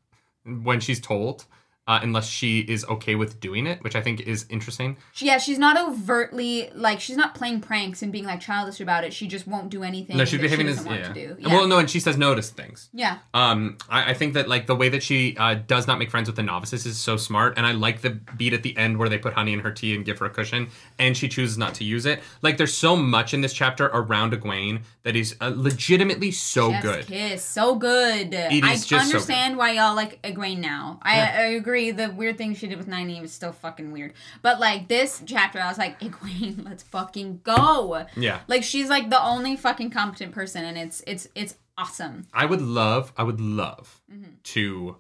when 0.46 0.80
she's 0.80 1.02
told, 1.02 1.46
uh, 1.90 2.00
unless 2.04 2.30
she 2.30 2.60
is 2.60 2.86
okay 2.86 3.16
with 3.16 3.40
doing 3.40 3.66
it, 3.66 3.84
which 3.84 3.96
I 3.96 4.02
think 4.02 4.22
is 4.22 4.46
interesting. 4.48 4.96
Yeah, 5.16 5.40
she's 5.40 5.58
not 5.58 5.76
overtly 5.76 6.70
like 6.76 7.00
she's 7.00 7.18
not 7.18 7.34
playing 7.34 7.62
pranks 7.62 8.04
and 8.04 8.12
being 8.12 8.26
like 8.26 8.42
childish 8.42 8.80
about 8.80 9.04
it. 9.04 9.12
She 9.12 9.28
just 9.28 9.48
won't 9.48 9.72
do 9.72 9.82
anything. 9.82 10.16
No, 10.16 10.24
she's 10.24 10.40
behaving 10.40 10.68
she 10.68 10.74
as 10.74 10.86
yeah. 10.86 11.14
Yeah. 11.16 11.48
Well, 11.48 11.68
no, 11.68 11.80
and 11.80 11.90
she 11.90 12.00
says 12.00 12.16
no 12.16 12.36
to 12.36 12.44
things. 12.44 12.90
yeah. 12.94 13.18
Um, 13.34 13.80
I, 13.90 14.12
I 14.12 14.14
think 14.14 14.36
that 14.36 14.48
like 14.48 14.68
the 14.68 14.76
way 14.76 14.90
that 14.90 15.02
she 15.02 15.36
uh, 15.38 15.56
does 15.56 15.88
not 15.88 15.98
make 15.98 16.12
friends 16.12 16.30
with 16.30 16.36
the 16.36 16.44
novices 16.44 16.86
is 16.86 17.00
so 17.00 17.18
smart, 17.18 17.58
and 17.58 17.66
I 17.66 17.72
like 17.72 18.02
the 18.02 18.12
beat 18.38 18.54
at 18.54 18.62
the 18.62 18.78
end 18.78 19.00
where 19.00 19.10
they 19.10 19.18
put 19.18 19.34
honey 19.34 19.54
in 19.54 19.62
her 19.62 19.72
tea 19.72 19.96
and 19.96 20.06
give 20.06 20.20
her 20.20 20.28
a 20.28 20.30
cushion, 20.30 20.70
and 21.00 21.18
she 21.18 21.28
chooses 21.28 21.58
not 21.58 21.74
to 21.76 21.84
use 21.84 22.06
it. 22.06 22.20
Like 22.44 22.58
there's 22.58 22.78
so 22.78 22.96
much 22.96 23.34
in 23.34 23.42
this 23.42 23.54
chapter 23.54 23.88
around 23.88 24.34
Egwene 24.34 24.82
that 25.02 25.16
is 25.16 25.36
uh, 25.42 25.52
legitimately 25.56 26.30
so 26.34 26.72
Chef's 26.72 26.86
good. 26.86 27.08
Kiss, 27.08 27.44
so 27.44 27.74
good. 27.74 28.32
It 28.32 28.64
I 28.64 28.76
just 28.76 28.90
so 28.90 28.98
understand 28.98 29.58
why 29.58 29.72
y'all 29.72 29.96
like 29.96 30.22
Egwene 30.22 30.60
now. 30.60 31.00
I, 31.02 31.16
Yeah. 31.18 31.36
I 31.36 31.42
agree. 31.56 31.79
The 31.92 32.10
weird 32.12 32.38
thing 32.38 32.54
she 32.56 32.68
did 32.68 32.78
with 32.78 32.88
Nynaeve 32.88 33.22
was 33.22 33.32
still 33.32 33.52
fucking 33.52 33.92
weird. 33.92 34.14
But 34.42 34.60
like 34.60 34.88
this 34.88 35.22
chapter, 35.26 35.60
I 35.60 35.68
was 35.70 35.78
like, 35.78 36.00
Egwene, 36.06 36.66
let's 36.66 36.84
fucking 36.84 37.42
go. 37.44 38.06
Yeah. 38.16 38.40
Like 38.48 38.64
she's 38.64 38.90
like 38.90 39.10
the 39.10 39.22
only 39.24 39.56
fucking 39.56 39.90
competent 39.92 40.32
person, 40.34 40.64
and 40.66 40.78
it's 40.78 41.02
it's 41.08 41.28
it's 41.36 41.56
awesome. 41.78 42.28
I 42.34 42.46
would 42.46 42.62
love, 42.62 43.14
I 43.18 43.24
would 43.24 43.40
love 43.42 44.02
Mm-hmm. 44.12 44.32
to 44.44 44.98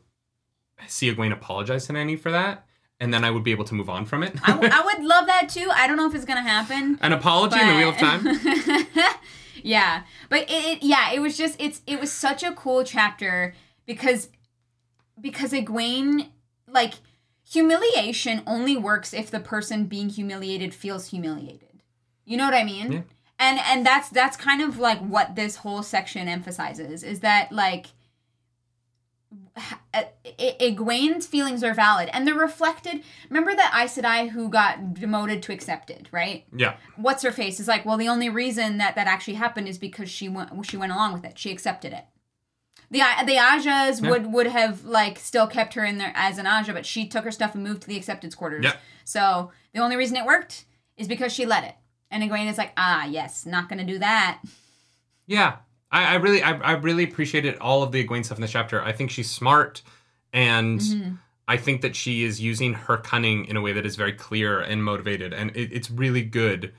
see 0.87 1.13
Egwene 1.13 1.33
apologize 1.33 1.87
to 1.87 1.93
Nanny 1.93 2.15
for 2.15 2.31
that, 2.31 2.65
and 3.01 3.13
then 3.13 3.23
I 3.25 3.31
would 3.31 3.43
be 3.43 3.51
able 3.51 3.65
to 3.65 3.75
move 3.75 3.89
on 3.89 4.05
from 4.05 4.23
it. 4.23 4.33
I, 4.43 4.51
w- 4.51 4.69
I 4.73 4.81
would 4.85 5.03
love 5.03 5.25
that 5.27 5.49
too. 5.49 5.69
I 5.73 5.87
don't 5.87 5.97
know 5.97 6.07
if 6.07 6.15
it's 6.15 6.25
gonna 6.25 6.41
happen. 6.41 6.97
An 7.01 7.11
apology 7.11 7.59
in 7.59 7.67
the 7.67 7.75
Wheel 7.75 7.89
of 7.89 7.97
Time. 7.97 8.25
yeah, 9.63 10.03
but 10.29 10.43
it, 10.43 10.51
it 10.51 10.83
yeah, 10.83 11.11
it 11.11 11.19
was 11.19 11.37
just 11.37 11.55
it's 11.59 11.81
it 11.85 11.99
was 11.99 12.11
such 12.11 12.43
a 12.43 12.53
cool 12.53 12.83
chapter 12.83 13.53
because 13.85 14.29
because 15.19 15.51
Egwene 15.51 16.29
like 16.71 16.95
humiliation 17.49 18.41
only 18.45 18.77
works 18.77 19.13
if 19.13 19.31
the 19.31 19.39
person 19.39 19.85
being 19.85 20.09
humiliated 20.09 20.73
feels 20.73 21.09
humiliated. 21.09 21.81
You 22.25 22.37
know 22.37 22.45
what 22.45 22.53
I 22.53 22.63
mean? 22.63 22.91
Yeah. 22.91 23.01
And 23.39 23.59
and 23.59 23.85
that's 23.85 24.09
that's 24.09 24.37
kind 24.37 24.61
of 24.61 24.77
like 24.77 24.99
what 24.99 25.35
this 25.35 25.57
whole 25.57 25.81
section 25.81 26.27
emphasizes 26.27 27.03
is 27.03 27.21
that 27.21 27.51
like 27.51 27.87
Egwene's 30.59 31.27
feelings 31.27 31.63
are 31.63 31.73
valid 31.73 32.09
and 32.13 32.27
they're 32.27 32.35
reflected. 32.35 33.03
Remember 33.29 33.55
that 33.55 33.73
Aes 33.75 33.97
Sedai 33.97 34.29
who 34.29 34.49
got 34.49 34.93
demoted 34.93 35.41
to 35.43 35.53
accepted, 35.53 36.09
right? 36.11 36.45
Yeah. 36.55 36.75
what's 36.97 37.23
her 37.23 37.31
face 37.31 37.59
is 37.59 37.67
like, 37.67 37.85
well, 37.85 37.97
the 37.97 38.07
only 38.07 38.29
reason 38.29 38.77
that 38.77 38.95
that 38.95 39.07
actually 39.07 39.35
happened 39.35 39.67
is 39.67 39.77
because 39.77 40.09
she 40.09 40.29
went 40.29 40.65
she 40.65 40.77
went 40.77 40.91
along 40.91 41.13
with 41.13 41.25
it. 41.25 41.37
She 41.37 41.51
accepted 41.51 41.93
it. 41.93 42.05
The 42.91 42.99
the 43.25 43.35
Ajahs 43.35 44.01
Yeah. 44.01 44.09
would 44.09 44.33
would 44.33 44.47
have 44.47 44.83
like 44.85 45.19
still 45.19 45.47
kept 45.47 45.73
her 45.75 45.85
in 45.85 45.97
there 45.97 46.11
as 46.15 46.37
an 46.37 46.45
Ajah, 46.45 46.73
but 46.73 46.85
she 46.85 47.07
took 47.07 47.23
her 47.23 47.31
stuff 47.31 47.53
and 47.55 47.63
moved 47.63 47.81
to 47.83 47.87
the 47.87 47.97
acceptance 47.97 48.35
quarters. 48.35 48.63
Yep. 48.65 48.81
So 49.03 49.51
the 49.73 49.79
only 49.81 49.95
reason 49.95 50.17
it 50.17 50.25
worked 50.25 50.65
is 50.97 51.07
because 51.07 51.31
she 51.31 51.45
let 51.45 51.63
it. 51.63 51.75
And 52.11 52.23
Egwene 52.23 52.49
is 52.49 52.57
like, 52.57 52.73
ah, 52.77 53.05
yes, 53.05 53.45
not 53.45 53.69
gonna 53.69 53.85
do 53.85 53.99
that. 53.99 54.39
Yeah. 55.27 55.57
I, 55.91 56.13
I 56.13 56.15
really 56.15 56.41
I, 56.43 56.53
I 56.57 56.71
really 56.73 57.03
appreciated 57.03 57.57
all 57.57 57.83
of 57.83 57.91
the 57.91 58.03
Egwene 58.05 58.25
stuff 58.25 58.37
in 58.37 58.41
this 58.41 58.51
chapter. 58.51 58.81
I 58.81 58.91
think 58.91 59.11
she's 59.11 59.29
smart 59.29 59.81
and 60.33 60.79
Mm-hmm. 60.79 61.13
I 61.47 61.57
think 61.57 61.81
that 61.81 61.95
she 61.95 62.23
is 62.23 62.39
using 62.39 62.75
her 62.75 62.95
cunning 62.97 63.45
in 63.45 63.57
a 63.57 63.61
way 63.61 63.73
that 63.73 63.83
is 63.83 63.95
very 63.95 64.13
clear 64.13 64.59
and 64.59 64.83
motivated. 64.83 65.33
And 65.33 65.49
it, 65.57 65.71
it's 65.73 65.89
really 65.89 66.21
good 66.21 66.73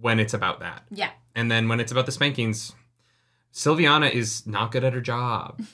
when 0.00 0.20
it's 0.20 0.32
about 0.32 0.60
that. 0.60 0.84
Yeah. 0.92 1.10
And 1.34 1.50
then 1.50 1.66
when 1.68 1.80
it's 1.80 1.90
about 1.90 2.06
the 2.06 2.12
spankings, 2.12 2.72
Silviana 3.52 4.10
is 4.10 4.46
not 4.46 4.72
good 4.72 4.84
at 4.84 4.92
her 4.92 5.00
job. 5.00 5.62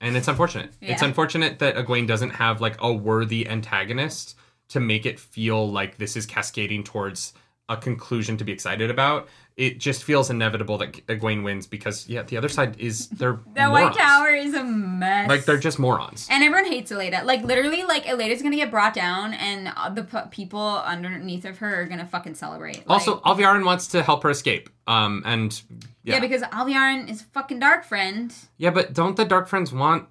And 0.00 0.16
it's 0.16 0.28
unfortunate. 0.28 0.70
It's 0.80 1.02
unfortunate 1.02 1.58
that 1.58 1.74
Egwene 1.74 2.06
doesn't 2.06 2.30
have 2.30 2.60
like 2.60 2.76
a 2.78 2.92
worthy 2.92 3.48
antagonist 3.48 4.36
to 4.68 4.78
make 4.78 5.04
it 5.04 5.18
feel 5.18 5.68
like 5.68 5.98
this 5.98 6.16
is 6.16 6.24
cascading 6.24 6.84
towards 6.84 7.32
a 7.68 7.76
conclusion 7.76 8.36
to 8.38 8.44
be 8.44 8.52
excited 8.52 8.90
about. 8.90 9.28
It 9.56 9.78
just 9.80 10.04
feels 10.04 10.30
inevitable 10.30 10.78
that 10.78 10.92
Egwene 11.08 11.42
wins 11.42 11.66
because 11.66 12.08
yeah, 12.08 12.22
the 12.22 12.36
other 12.36 12.48
side 12.48 12.78
is 12.78 13.08
they're 13.08 13.40
The 13.54 13.66
White. 13.66 13.92
Tower 13.94 14.28
is 14.28 14.54
a 14.54 14.62
mess. 14.62 15.28
Like 15.28 15.44
they're 15.46 15.58
just 15.58 15.80
morons. 15.80 16.28
And 16.30 16.44
everyone 16.44 16.70
hates 16.70 16.92
Elaida. 16.92 17.24
Like 17.24 17.42
literally, 17.42 17.82
like 17.82 18.04
Elaida's 18.04 18.40
gonna 18.40 18.54
get 18.56 18.70
brought 18.70 18.94
down, 18.94 19.34
and 19.34 19.66
the 19.96 20.04
p- 20.04 20.28
people 20.30 20.78
underneath 20.86 21.44
of 21.44 21.58
her 21.58 21.82
are 21.82 21.86
gonna 21.86 22.06
fucking 22.06 22.36
celebrate. 22.36 22.76
Like- 22.78 22.90
Also, 22.90 23.18
Alviarin 23.20 23.64
wants 23.64 23.88
to 23.88 24.02
help 24.04 24.22
her 24.22 24.30
escape. 24.30 24.70
Um, 24.86 25.22
and 25.26 25.60
yeah. 26.04 26.14
yeah, 26.14 26.20
because 26.20 26.42
Alviarin 26.42 27.10
is 27.10 27.22
fucking 27.22 27.58
dark 27.58 27.84
friend. 27.84 28.32
yeah, 28.58 28.70
but 28.70 28.94
don't 28.94 29.16
the 29.16 29.24
Dark 29.24 29.48
Friends 29.48 29.72
want 29.72 30.06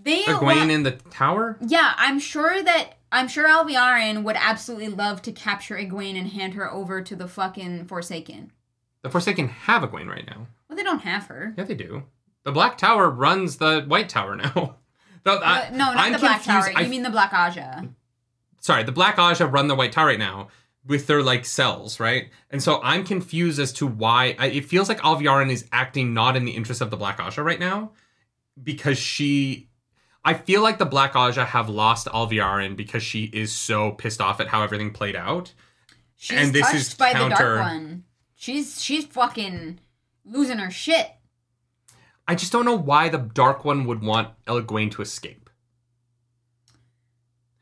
They 0.00 0.22
Egwene 0.24 0.42
want- 0.42 0.70
in 0.70 0.82
the 0.82 0.92
tower? 0.92 1.56
Yeah, 1.66 1.94
I'm 1.96 2.18
sure 2.20 2.62
that 2.62 2.97
I'm 3.10 3.28
sure 3.28 3.48
Alviarin 3.48 4.22
would 4.24 4.36
absolutely 4.38 4.88
love 4.88 5.22
to 5.22 5.32
capture 5.32 5.76
Egwene 5.76 6.18
and 6.18 6.28
hand 6.28 6.54
her 6.54 6.70
over 6.70 7.00
to 7.02 7.16
the 7.16 7.28
fucking 7.28 7.86
Forsaken. 7.86 8.52
The 9.02 9.10
Forsaken 9.10 9.48
have 9.48 9.82
Egwene 9.82 10.08
right 10.08 10.26
now. 10.26 10.46
Well, 10.68 10.76
they 10.76 10.82
don't 10.82 11.00
have 11.00 11.26
her. 11.26 11.54
Yeah, 11.56 11.64
they 11.64 11.74
do. 11.74 12.02
The 12.44 12.52
Black 12.52 12.76
Tower 12.78 13.08
runs 13.10 13.56
the 13.56 13.82
White 13.82 14.08
Tower 14.08 14.36
now. 14.36 14.76
The- 15.24 15.32
I- 15.32 15.66
Uh, 15.66 15.70
no, 15.72 15.76
not 15.78 15.96
I'm 15.96 16.12
the 16.12 16.18
Black 16.18 16.42
confused. 16.42 16.68
Tower. 16.68 16.80
You 16.80 16.86
I- 16.86 16.88
mean 16.88 17.02
the 17.02 17.10
Black 17.10 17.32
Ajah? 17.32 17.88
sorry, 18.60 18.84
the 18.84 18.92
Black 18.92 19.16
Ajah 19.16 19.46
run 19.52 19.66
the 19.68 19.74
White 19.74 19.92
Tower 19.92 20.06
right 20.06 20.18
now 20.18 20.48
with 20.86 21.06
their 21.06 21.22
like 21.22 21.44
cells, 21.44 21.98
right? 22.00 22.30
And 22.50 22.62
so 22.62 22.80
I'm 22.82 23.04
confused 23.04 23.58
as 23.58 23.72
to 23.74 23.86
why 23.86 24.36
I, 24.38 24.46
it 24.46 24.64
feels 24.66 24.88
like 24.88 25.00
Alviarin 25.00 25.50
is 25.50 25.66
acting 25.72 26.14
not 26.14 26.36
in 26.36 26.44
the 26.44 26.52
interest 26.52 26.80
of 26.80 26.90
the 26.90 26.96
Black 26.96 27.18
Ajah 27.18 27.42
right 27.44 27.58
now 27.60 27.90
because 28.62 28.96
she. 28.98 29.67
I 30.28 30.34
feel 30.34 30.62
like 30.62 30.78
the 30.78 30.84
Black 30.86 31.14
Ajah 31.14 31.46
have 31.46 31.68
lost 31.70 32.06
Alviarin 32.06 32.76
because 32.76 33.02
she 33.02 33.24
is 33.24 33.54
so 33.54 33.92
pissed 33.92 34.20
off 34.20 34.40
at 34.40 34.48
how 34.48 34.62
everything 34.62 34.90
played 34.92 35.16
out. 35.16 35.52
She's 36.16 36.38
And 36.38 36.52
this 36.52 36.62
touched 36.66 36.74
is 36.76 36.94
by 36.94 37.12
the 37.14 37.18
counter- 37.20 37.56
Dark 37.56 37.60
One. 37.60 38.04
She's 38.34 38.82
she's 38.82 39.06
fucking 39.06 39.80
losing 40.24 40.58
her 40.58 40.70
shit. 40.70 41.10
I 42.26 42.34
just 42.34 42.52
don't 42.52 42.64
know 42.66 42.76
why 42.76 43.08
the 43.08 43.18
Dark 43.18 43.64
One 43.64 43.84
would 43.86 44.02
want 44.02 44.28
Egwene 44.46 44.90
to 44.92 45.02
escape. 45.02 45.47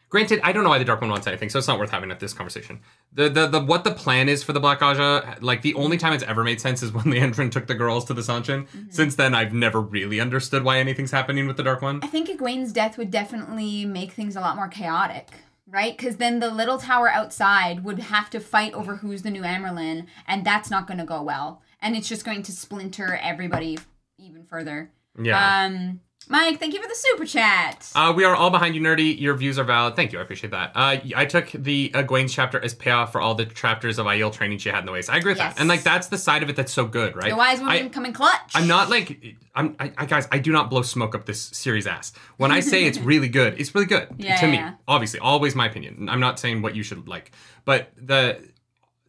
Granted, 0.08 0.40
I 0.44 0.52
don't 0.52 0.62
know 0.62 0.70
why 0.70 0.78
the 0.78 0.84
Dark 0.84 1.00
One 1.00 1.10
wants 1.10 1.26
anything, 1.26 1.48
so 1.48 1.58
it's 1.58 1.66
not 1.66 1.80
worth 1.80 1.90
having 1.90 2.12
at 2.12 2.20
this 2.20 2.32
conversation. 2.32 2.80
The 3.12 3.28
the 3.28 3.46
the 3.48 3.60
what 3.60 3.82
the 3.82 3.90
plan 3.90 4.28
is 4.28 4.42
for 4.42 4.52
the 4.52 4.60
Black 4.60 4.80
Ajah, 4.80 5.38
like 5.40 5.62
the 5.62 5.74
only 5.74 5.96
time 5.96 6.12
it's 6.12 6.22
ever 6.24 6.44
made 6.44 6.60
sense 6.60 6.82
is 6.82 6.92
when 6.92 7.04
Liandrin 7.06 7.50
took 7.50 7.66
the 7.66 7.74
girls 7.74 8.04
to 8.06 8.14
the 8.14 8.20
Seanchan. 8.20 8.68
Since 8.90 9.16
then, 9.16 9.34
I've 9.34 9.52
never 9.52 9.80
really 9.80 10.20
understood 10.20 10.62
why 10.62 10.78
anything's 10.78 11.10
happening 11.10 11.48
with 11.48 11.56
the 11.56 11.64
Dark 11.64 11.82
One. 11.82 12.00
I 12.02 12.06
think 12.06 12.28
Egwene's 12.28 12.72
death 12.72 12.96
would 12.98 13.10
definitely 13.10 13.84
make 13.84 14.12
things 14.12 14.36
a 14.36 14.40
lot 14.40 14.54
more 14.54 14.68
chaotic, 14.68 15.28
right? 15.66 15.96
Because 15.96 16.16
then 16.16 16.38
the 16.38 16.50
little 16.50 16.78
tower 16.78 17.08
outside 17.08 17.82
would 17.82 17.98
have 17.98 18.30
to 18.30 18.38
fight 18.38 18.74
over 18.74 18.96
who's 18.96 19.22
the 19.22 19.30
new 19.30 19.42
Amyrlin, 19.42 20.06
and 20.28 20.44
that's 20.44 20.70
not 20.70 20.86
going 20.86 20.98
to 20.98 21.04
go 21.04 21.20
well. 21.22 21.62
And 21.82 21.96
it's 21.96 22.08
just 22.08 22.24
going 22.24 22.44
to 22.44 22.52
splinter 22.52 23.18
everybody 23.20 23.78
even 24.18 24.44
further. 24.44 24.92
Yeah. 25.20 25.64
Um, 25.64 26.00
Mike, 26.28 26.58
thank 26.58 26.74
you 26.74 26.82
for 26.82 26.88
the 26.88 26.94
super 26.96 27.24
chat. 27.24 27.88
Uh, 27.94 28.12
we 28.14 28.24
are 28.24 28.34
all 28.34 28.50
behind 28.50 28.74
you, 28.74 28.80
nerdy. 28.80 29.18
Your 29.20 29.36
views 29.36 29.60
are 29.60 29.64
valid. 29.64 29.94
Thank 29.94 30.12
you. 30.12 30.18
I 30.18 30.22
appreciate 30.22 30.50
that. 30.50 30.72
Uh, 30.74 30.96
I 31.14 31.24
took 31.24 31.50
the 31.52 31.90
Egwene's 31.94 32.32
chapter 32.34 32.58
as 32.60 32.74
payoff 32.74 33.12
for 33.12 33.20
all 33.20 33.36
the 33.36 33.46
chapters 33.46 33.98
of 34.00 34.06
Aiel 34.06 34.32
training 34.32 34.58
she 34.58 34.68
had 34.68 34.80
in 34.80 34.86
the 34.86 34.92
ways. 34.92 35.08
I 35.08 35.18
agree 35.18 35.30
with 35.32 35.38
Yes. 35.38 35.54
that. 35.54 35.60
And 35.60 35.68
like 35.68 35.84
that's 35.84 36.08
the 36.08 36.18
side 36.18 36.42
of 36.42 36.48
it 36.48 36.56
that's 36.56 36.72
so 36.72 36.84
good, 36.84 37.14
right? 37.14 37.30
the 37.30 37.36
wise 37.36 37.60
woman 37.60 37.74
I- 37.76 37.88
come 37.90 38.04
in 38.04 38.12
clutch. 38.12 38.52
I'm 38.54 38.66
not 38.66 38.90
like 38.90 39.36
I'm 39.54 39.76
I, 39.78 39.92
I 39.96 40.06
guys. 40.06 40.26
I 40.32 40.38
do 40.38 40.50
not 40.50 40.68
blow 40.68 40.82
smoke 40.82 41.14
up 41.14 41.26
this 41.26 41.40
series 41.40 41.86
ass. 41.86 42.12
When 42.38 42.50
I 42.50 42.58
say 42.58 42.84
it's 42.84 42.98
really 43.12 43.28
good, 43.28 43.60
it's 43.60 43.72
really 43.72 43.86
good 43.86 44.08
Yeah, 44.18 44.36
to 44.40 44.46
yeah, 44.48 44.70
me. 44.70 44.76
Obviously, 44.88 45.20
always 45.20 45.54
my 45.54 45.66
opinion. 45.66 46.08
I'm 46.08 46.20
not 46.20 46.40
saying 46.40 46.60
what 46.60 46.74
you 46.74 46.82
should 46.82 47.06
like, 47.06 47.30
but 47.64 47.92
the 47.96 48.42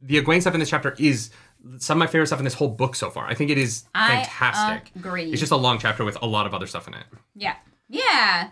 the 0.03 0.21
Egwene 0.21 0.41
stuff 0.41 0.53
in 0.53 0.59
this 0.59 0.69
chapter 0.69 0.95
is 0.99 1.31
some 1.79 1.97
of 1.97 1.99
my 1.99 2.07
favorite 2.07 2.27
stuff 2.27 2.39
in 2.39 2.45
this 2.45 2.53
whole 2.53 2.69
book 2.69 2.95
so 2.95 3.09
far. 3.09 3.27
I 3.27 3.33
think 3.33 3.51
it 3.51 3.57
is 3.57 3.85
fantastic. 3.93 4.91
I 4.95 4.99
agree. 4.99 5.31
It's 5.31 5.39
just 5.39 5.51
a 5.51 5.55
long 5.57 5.79
chapter 5.79 6.03
with 6.05 6.17
a 6.21 6.25
lot 6.27 6.45
of 6.45 6.53
other 6.53 6.67
stuff 6.67 6.87
in 6.87 6.93
it. 6.93 7.03
Yeah. 7.35 7.55
Yeah. 7.89 8.49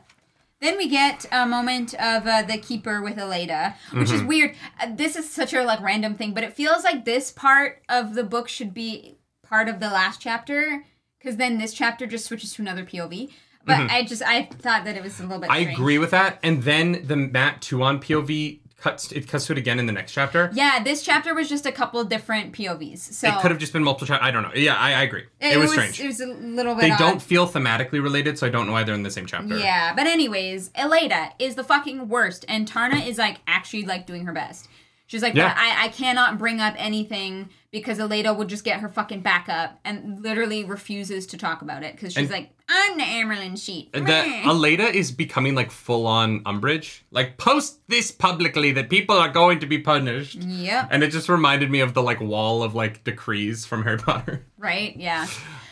Then 0.62 0.78
we 0.78 0.88
get 0.88 1.26
a 1.32 1.46
moment 1.46 1.94
of 1.96 2.26
uh, 2.26 2.42
the 2.44 2.58
keeper 2.58 3.02
with 3.02 3.18
Elaida, 3.18 3.76
which 3.94 4.08
Mm-hmm. 4.08 4.16
is 4.16 4.24
weird. 4.24 4.56
Uh, 4.82 4.88
this 4.96 5.16
is 5.16 5.30
such 5.30 5.54
a 5.54 5.64
like 5.64 5.82
random 5.82 6.16
thing, 6.16 6.34
but 6.34 6.44
it 6.44 6.54
feels 6.54 6.84
like 6.84 7.06
this 7.06 7.32
part 7.32 7.84
of 7.90 8.16
the 8.16 8.24
book 8.24 8.48
should 8.48 8.74
be 8.74 9.18
part 9.44 9.68
of 9.68 9.80
the 9.80 9.88
last 9.90 10.22
chapter 10.22 10.84
because 11.20 11.36
then 11.38 11.58
this 11.58 11.74
chapter 11.74 12.08
just 12.08 12.26
switches 12.26 12.54
to 12.54 12.62
another 12.62 12.86
POV. 12.86 13.32
But 13.66 13.90
I 13.92 14.04
just 14.04 14.22
I 14.22 14.44
thought 14.44 14.86
that 14.86 14.96
it 14.96 15.02
was 15.02 15.20
a 15.20 15.24
little 15.24 15.40
bit. 15.40 15.50
Mm-hmm. 15.50 15.70
I 15.70 15.72
agree 15.72 15.98
with 15.98 16.12
that. 16.12 16.38
And 16.44 16.62
then 16.64 17.02
the 17.08 17.16
Mat 17.16 17.62
Tuon 17.62 18.00
POV 18.00 18.60
cuts 18.86 19.12
it 19.12 19.28
cuts 19.28 19.48
to 19.48 19.54
it 19.54 19.58
again 19.58 19.80
in 19.80 19.88
the 19.88 19.92
next 19.92 20.12
chapter. 20.12 20.52
Yeah, 20.54 20.84
this 20.84 21.02
chapter 21.02 21.34
was 21.34 21.50
just 21.50 21.66
a 21.66 21.72
couple 21.72 22.00
of 22.00 22.08
different 22.08 22.54
POVs, 22.54 23.00
so 23.00 23.28
It 23.28 23.42
could 23.42 23.50
have 23.50 23.60
just 23.60 23.74
been 23.74 23.84
multiple 23.84 24.08
chapters. 24.08 24.28
I 24.28 24.30
don't 24.30 24.44
know. 24.44 24.52
Yeah, 24.54 24.76
I, 24.76 24.94
I 24.94 25.02
agree. 25.02 25.24
It, 25.42 25.58
was, 25.58 25.72
strange. 25.72 26.00
It 26.00 26.06
was 26.06 26.22
a 26.22 26.28
little 26.28 26.76
bit. 26.76 26.82
they 26.82 26.92
odd. 26.92 27.00
don't 27.00 27.22
feel 27.22 27.48
thematically 27.48 28.02
related, 28.02 28.38
so 28.38 28.46
I 28.46 28.52
don't 28.52 28.68
know 28.68 28.74
why 28.74 28.84
they're 28.84 28.94
in 28.94 29.02
the 29.02 29.10
same 29.10 29.26
chapter. 29.26 29.58
Yeah, 29.58 29.96
but 29.96 30.06
anyways, 30.06 30.70
Elaida 30.70 31.32
is 31.40 31.56
the 31.56 31.64
fucking 31.64 32.10
worst, 32.10 32.46
and 32.48 32.70
Tarna 32.70 33.06
is 33.06 33.18
like 33.18 33.38
actually 33.48 33.86
like 33.86 34.06
doing 34.06 34.26
her 34.28 34.34
best. 34.34 34.70
She's 35.08 35.24
like, 35.24 35.34
Yeah. 35.34 35.54
I, 35.56 35.86
I 35.86 35.88
cannot 35.90 36.38
bring 36.38 36.62
up 36.62 36.76
anything 36.78 37.50
because 37.80 38.00
Elaida 38.00 38.36
would 38.36 38.48
just 38.48 38.64
get 38.64 38.80
her 38.80 38.88
fucking 38.88 39.20
back 39.20 39.50
up 39.50 39.80
and 39.84 40.24
literally 40.24 40.64
refuses 40.64 41.28
to 41.28 41.38
talk 41.38 41.62
about 41.62 41.84
it 41.84 41.94
because 41.94 42.14
she's 42.14 42.24
And- 42.24 42.30
like, 42.32 42.52
I'm 42.70 42.98
the 42.98 43.04
Amyrlin 43.04 43.62
sheet. 43.64 43.92
The 43.92 44.00
Elaida 44.00 44.92
is 44.94 45.12
becoming 45.12 45.54
like 45.56 45.72
full 45.72 46.08
on 46.08 46.40
Umbridge. 46.46 47.02
Like 47.12 47.38
post 47.38 47.80
this 47.90 48.12
publicly 48.12 48.72
that 48.72 48.90
people 48.90 49.18
are 49.18 49.30
going 49.30 49.60
to 49.60 49.66
be 49.66 49.78
punished. 49.78 50.36
Yep. 50.36 50.88
And 50.90 51.04
it 51.04 51.12
just 51.12 51.28
reminded 51.30 51.70
me 51.70 51.82
of 51.82 51.94
the 51.94 52.02
like 52.02 52.22
wall 52.22 52.64
of 52.64 52.74
like 52.74 53.04
decrees 53.04 53.66
from 53.66 53.84
Harry 53.84 53.98
Potter. 54.08 54.46
Right? 54.58 54.96
Yeah. 54.96 55.28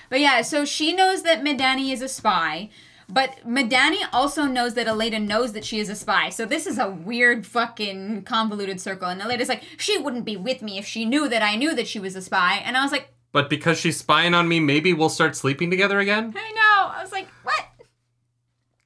But 0.09 0.19
yeah, 0.19 0.41
so 0.43 0.65
she 0.65 0.93
knows 0.93 1.23
that 1.23 1.41
Meidani 1.43 1.91
is 1.93 2.01
a 2.03 2.07
spy, 2.09 2.69
but 3.13 3.37
Meidani 3.47 3.99
also 4.11 4.45
knows 4.45 4.73
that 4.73 4.87
Elaida 4.87 5.21
knows 5.25 5.53
that 5.53 5.63
she 5.63 5.79
is 5.79 5.87
a 5.89 5.95
spy. 5.95 6.29
So 6.29 6.45
this 6.45 6.65
is 6.65 6.79
a 6.79 6.89
weird 6.89 7.45
fucking 7.45 8.23
convoluted 8.23 8.81
circle. 8.81 9.07
And 9.07 9.21
Elaida's 9.21 9.49
like, 9.49 9.63
she 9.77 9.97
wouldn't 9.99 10.25
be 10.25 10.35
with 10.35 10.61
me 10.63 10.79
if 10.79 10.85
she 10.85 11.05
knew 11.05 11.29
that 11.29 11.43
I 11.43 11.55
knew 11.55 11.75
that 11.75 11.87
she 11.87 11.99
was 11.99 12.15
a 12.15 12.21
spy. 12.21 12.55
And 12.65 12.75
I 12.75 12.81
was 12.81 12.91
like, 12.91 13.13
But 13.31 13.49
because 13.49 13.79
she's 13.79 13.97
spying 13.97 14.33
on 14.33 14.47
me, 14.47 14.59
maybe 14.59 14.93
we'll 14.93 15.09
start 15.09 15.35
sleeping 15.35 15.69
together 15.69 15.99
again. 15.99 16.33
I 16.35 16.51
know. 16.51 16.91
I 16.97 17.01
was 17.03 17.11
like, 17.11 17.27
what? 17.43 17.65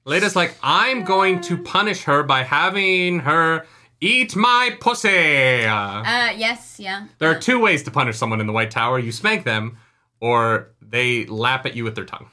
Leda's 0.05 0.35
like, 0.35 0.55
I'm 0.61 1.03
going 1.03 1.41
to 1.41 1.57
punish 1.57 2.03
her 2.03 2.23
by 2.23 2.43
having 2.43 3.19
her 3.19 3.65
eat 4.01 4.35
my 4.35 4.75
pussy. 4.79 5.65
Uh, 5.65 6.31
yes, 6.35 6.79
yeah. 6.79 7.07
There 7.19 7.29
are 7.29 7.39
two 7.39 7.59
ways 7.59 7.83
to 7.83 7.91
punish 7.91 8.17
someone 8.17 8.41
in 8.41 8.47
the 8.47 8.53
White 8.53 8.71
Tower. 8.71 8.99
You 8.99 9.11
spank 9.11 9.43
them, 9.43 9.77
or 10.19 10.69
they 10.81 11.25
lap 11.25 11.65
at 11.65 11.75
you 11.75 11.83
with 11.83 11.95
their 11.95 12.05
tongue. 12.05 12.29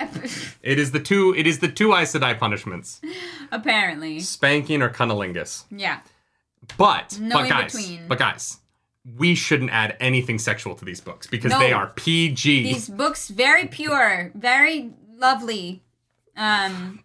It 0.62 0.78
is 0.78 0.90
the 0.92 1.00
two. 1.00 1.34
It 1.36 1.46
is 1.46 1.60
the 1.60 1.68
two 1.68 1.94
Aes 1.94 2.12
Sedai 2.12 2.38
punishments: 2.38 3.00
Apparently. 3.50 4.20
spanking 4.20 4.82
or 4.82 4.90
cunnilingus. 4.90 5.64
Yeah. 5.70 6.00
But 6.76 7.18
No 7.20 7.36
but 7.36 7.44
in 7.44 7.50
guys, 7.50 7.72
between. 7.72 8.08
but 8.08 8.18
guys, 8.18 8.58
we 9.16 9.34
shouldn't 9.34 9.70
add 9.70 9.96
anything 10.00 10.38
sexual 10.38 10.74
to 10.74 10.84
these 10.84 11.00
books 11.00 11.26
because 11.26 11.50
No. 11.52 11.58
they 11.60 11.72
are 11.72 11.86
PG. 11.88 12.64
These 12.64 12.88
books 12.90 13.28
very 13.28 13.66
pure, 13.66 14.30
very 14.34 14.90
lovely, 15.16 15.82
um, 16.36 17.00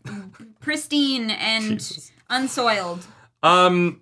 pristine 0.59 1.29
and 1.31 1.79
Jesus. 1.79 2.11
unsoiled. 2.29 3.05
Um. 3.41 4.01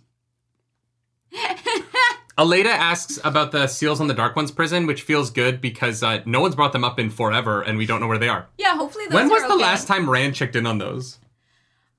Elaida 2.42 2.66
asks 2.66 3.20
about 3.24 3.52
the 3.52 3.68
seals 3.68 4.02
on 4.02 4.08
the 4.08 4.16
Dark 4.16 4.36
One's 4.36 4.52
prison, 4.52 4.88
which 4.88 5.04
feels 5.04 5.30
good 5.30 5.62
because 5.62 6.02
uh, 6.02 6.22
no 6.26 6.42
one's 6.42 6.56
brought 6.56 6.74
them 6.74 6.84
up 6.84 7.00
in 7.00 7.12
forever, 7.12 7.62
and 7.62 7.78
we 7.78 7.86
don't 7.86 8.00
know 8.00 8.08
where 8.08 8.18
they 8.18 8.30
are. 8.30 8.48
Yeah, 8.58 8.76
hopefully 8.76 9.06
those 9.06 9.14
when 9.14 9.30
was 9.30 9.44
the 9.44 9.54
okay. 9.54 9.62
last 9.62 9.88
time 9.88 10.10
Rand 10.10 10.34
checked 10.34 10.56
in 10.56 10.66
on 10.66 10.80
those? 10.80 11.20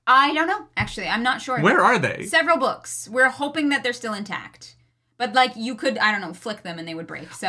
I 0.05 0.33
don't 0.33 0.47
know. 0.47 0.67
Actually, 0.75 1.07
I'm 1.07 1.23
not 1.23 1.41
sure. 1.41 1.61
Where 1.61 1.79
are 1.79 1.97
they? 1.97 2.25
Several 2.25 2.57
books. 2.57 3.07
We're 3.09 3.29
hoping 3.29 3.69
that 3.69 3.83
they're 3.83 3.93
still 3.93 4.13
intact. 4.13 4.75
But 5.17 5.33
like 5.33 5.53
you 5.55 5.75
could, 5.75 5.97
I 5.97 6.11
don't 6.11 6.19
know, 6.19 6.33
flick 6.33 6.63
them 6.63 6.77
and 6.77 6.85
they 6.85 6.95
would 6.95 7.07
break. 7.07 7.31
So 7.33 7.47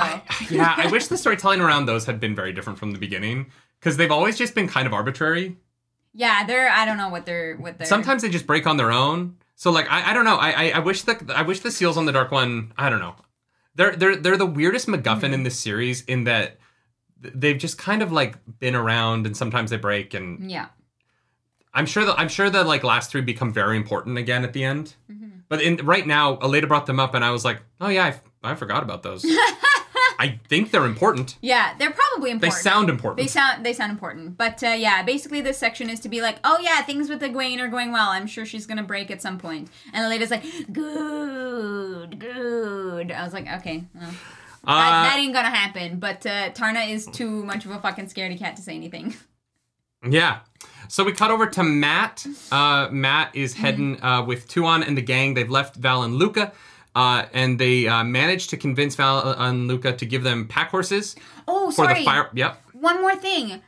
yeah, 0.50 0.74
I 0.76 0.86
wish 0.86 1.08
the 1.08 1.16
storytelling 1.16 1.60
around 1.60 1.86
those 1.86 2.06
had 2.06 2.20
been 2.20 2.36
very 2.36 2.52
different 2.52 2.78
from 2.78 2.92
the 2.92 2.98
beginning 3.00 3.50
because 3.80 3.96
they've 3.96 4.12
always 4.12 4.38
just 4.38 4.54
been 4.54 4.68
kind 4.68 4.86
of 4.86 4.92
arbitrary. 4.92 5.56
yeah, 6.12 6.46
they're. 6.46 6.70
I 6.70 6.84
don't 6.84 6.96
know 6.96 7.08
what 7.08 7.26
they're. 7.26 7.56
What 7.56 7.78
they're. 7.78 7.88
Sometimes 7.88 8.22
they 8.22 8.28
just 8.28 8.46
break 8.46 8.68
on 8.68 8.76
their 8.76 8.92
own. 8.92 9.36
So 9.56 9.70
like 9.70 9.90
I, 9.90 10.10
I 10.10 10.14
don't 10.14 10.24
know. 10.24 10.36
I, 10.36 10.50
I 10.50 10.70
I 10.70 10.78
wish 10.80 11.02
the 11.02 11.32
I 11.34 11.42
wish 11.42 11.60
the 11.60 11.70
seals 11.70 11.96
on 11.96 12.06
the 12.06 12.12
dark 12.12 12.30
one. 12.30 12.72
I 12.76 12.90
don't 12.90 13.00
know. 13.00 13.14
They're 13.74 13.94
they're 13.96 14.16
they're 14.16 14.36
the 14.36 14.46
weirdest 14.46 14.86
MacGuffin 14.88 15.32
in 15.32 15.42
this 15.42 15.58
series 15.58 16.02
in 16.04 16.24
that 16.24 16.58
they've 17.20 17.58
just 17.58 17.78
kind 17.78 18.02
of 18.02 18.12
like 18.12 18.36
been 18.58 18.74
around 18.74 19.26
and 19.26 19.36
sometimes 19.36 19.70
they 19.70 19.76
break 19.76 20.12
and 20.14 20.50
Yeah. 20.50 20.66
I'm 21.72 21.86
sure 21.86 22.04
that 22.04 22.18
I'm 22.18 22.28
sure 22.28 22.50
the 22.50 22.62
like 22.64 22.84
last 22.84 23.10
three 23.10 23.20
become 23.20 23.52
very 23.52 23.76
important 23.76 24.18
again 24.18 24.44
at 24.44 24.52
the 24.52 24.62
end. 24.64 24.94
Mm-hmm. 25.10 25.28
But 25.48 25.60
in 25.62 25.76
right 25.76 26.06
now, 26.06 26.36
Elaida 26.36 26.68
brought 26.68 26.86
them 26.86 27.00
up 27.00 27.14
and 27.14 27.24
I 27.24 27.30
was 27.30 27.44
like, 27.44 27.62
oh 27.80 27.88
yeah, 27.88 28.04
I, 28.04 28.08
f- 28.08 28.22
I 28.42 28.54
forgot 28.54 28.82
about 28.82 29.02
those. 29.02 29.24
I 30.18 30.38
think 30.48 30.70
they're 30.70 30.84
important. 30.86 31.36
yeah, 31.42 31.74
they're 31.78 31.90
probably 31.92 32.30
important. 32.30 32.54
They 32.62 32.70
sound 32.70 32.88
important. 32.90 33.18
They 33.18 33.26
sound 33.26 33.64
they 33.64 33.72
sound 33.72 33.92
important, 33.92 34.36
but 34.36 34.62
uh, 34.62 34.68
yeah, 34.68 35.02
basically 35.02 35.40
this 35.40 35.58
section 35.58 35.90
is 35.90 36.00
to 36.00 36.08
be 36.08 36.20
like, 36.20 36.36
oh 36.44 36.58
yeah, 36.60 36.82
things 36.82 37.08
with 37.08 37.20
Egwene 37.20 37.60
are 37.60 37.68
going 37.68 37.92
well. 37.92 38.08
I'm 38.10 38.26
sure 38.26 38.44
she's 38.46 38.66
gonna 38.66 38.82
break 38.82 39.10
at 39.10 39.20
some 39.22 39.38
point. 39.38 39.68
and 39.92 40.04
Elaida's 40.04 40.30
like, 40.30 40.44
good, 40.72 42.18
good. 42.18 43.12
I 43.12 43.24
was 43.24 43.32
like, 43.32 43.46
okay, 43.58 43.84
well, 43.94 44.10
that, 44.64 44.70
Uh, 44.70 45.02
that 45.04 45.16
ain't 45.18 45.34
gonna 45.34 45.50
happen. 45.50 45.98
But 45.98 46.24
uh, 46.26 46.50
Tarna 46.50 46.88
is 46.90 47.06
too 47.06 47.44
much 47.44 47.64
of 47.64 47.70
a 47.70 47.78
fucking 47.80 48.06
scaredy 48.06 48.38
cat 48.38 48.56
to 48.56 48.62
say 48.62 48.74
anything. 48.74 49.14
Yeah. 50.06 50.40
So 50.88 51.02
we 51.02 51.12
cut 51.12 51.30
over 51.30 51.46
to 51.46 51.62
Mat. 51.62 52.26
Uh, 52.52 52.88
Mat 52.92 53.30
is 53.32 53.54
heading 53.54 54.02
uh, 54.02 54.22
with 54.22 54.46
Tuon 54.48 54.86
and 54.86 54.98
the 54.98 55.00
gang. 55.00 55.32
They've 55.32 55.48
left 55.48 55.80
Valan 55.80 56.18
Luca, 56.18 56.52
uh, 56.94 57.26
and 57.32 57.58
they 57.58 57.86
uh, 57.86 58.04
managed 58.04 58.50
to 58.50 58.56
convince 58.56 58.96
Valan 58.96 59.66
Luca 59.66 59.92
to 59.96 60.06
give 60.06 60.22
them 60.22 60.46
pack 60.48 60.70
horses 60.70 61.16
Oh, 61.48 61.70
for 61.70 61.84
sorry. 61.84 62.00
the 62.00 62.04
fire. 62.04 62.30
Yep. 62.34 62.60
One 62.74 63.00
more 63.00 63.16
thing, 63.16 63.62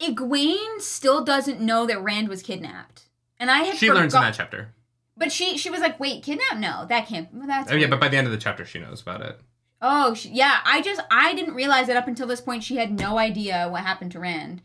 Egwene 0.00 0.80
still 0.80 1.24
doesn't 1.24 1.60
know 1.60 1.86
that 1.86 2.02
Rand 2.02 2.28
was 2.28 2.42
kidnapped, 2.42 3.02
and 3.38 3.50
I 3.50 3.58
had 3.60 3.76
She 3.76 3.90
learns 3.90 4.14
in 4.14 4.20
that 4.20 4.34
chapter. 4.34 4.72
But 5.16 5.32
she 5.32 5.56
she 5.56 5.70
was 5.70 5.80
like, 5.80 5.98
wait, 5.98 6.22
kidnapped? 6.22 6.58
No, 6.58 6.84
that 6.88 7.06
can't. 7.06 7.28
That's 7.46 7.72
Oh 7.72 7.74
yeah, 7.76 7.86
but 7.86 8.00
by 8.00 8.08
the 8.08 8.16
end 8.18 8.26
of 8.26 8.32
the 8.32 8.38
chapter, 8.38 8.64
she 8.66 8.78
knows 8.78 9.00
about 9.00 9.22
it. 9.22 9.40
Oh, 9.80 10.14
she, 10.14 10.28
yeah. 10.30 10.60
I 10.64 10.82
just 10.82 11.00
I 11.10 11.34
didn't 11.34 11.54
realize 11.54 11.86
that 11.86 11.96
up 11.96 12.08
until 12.08 12.26
this 12.26 12.40
point 12.40 12.62
she 12.64 12.76
had 12.76 12.98
no 12.98 13.18
idea 13.18 13.68
what 13.70 13.82
happened 13.82 14.12
to 14.12 14.20
Rand, 14.20 14.60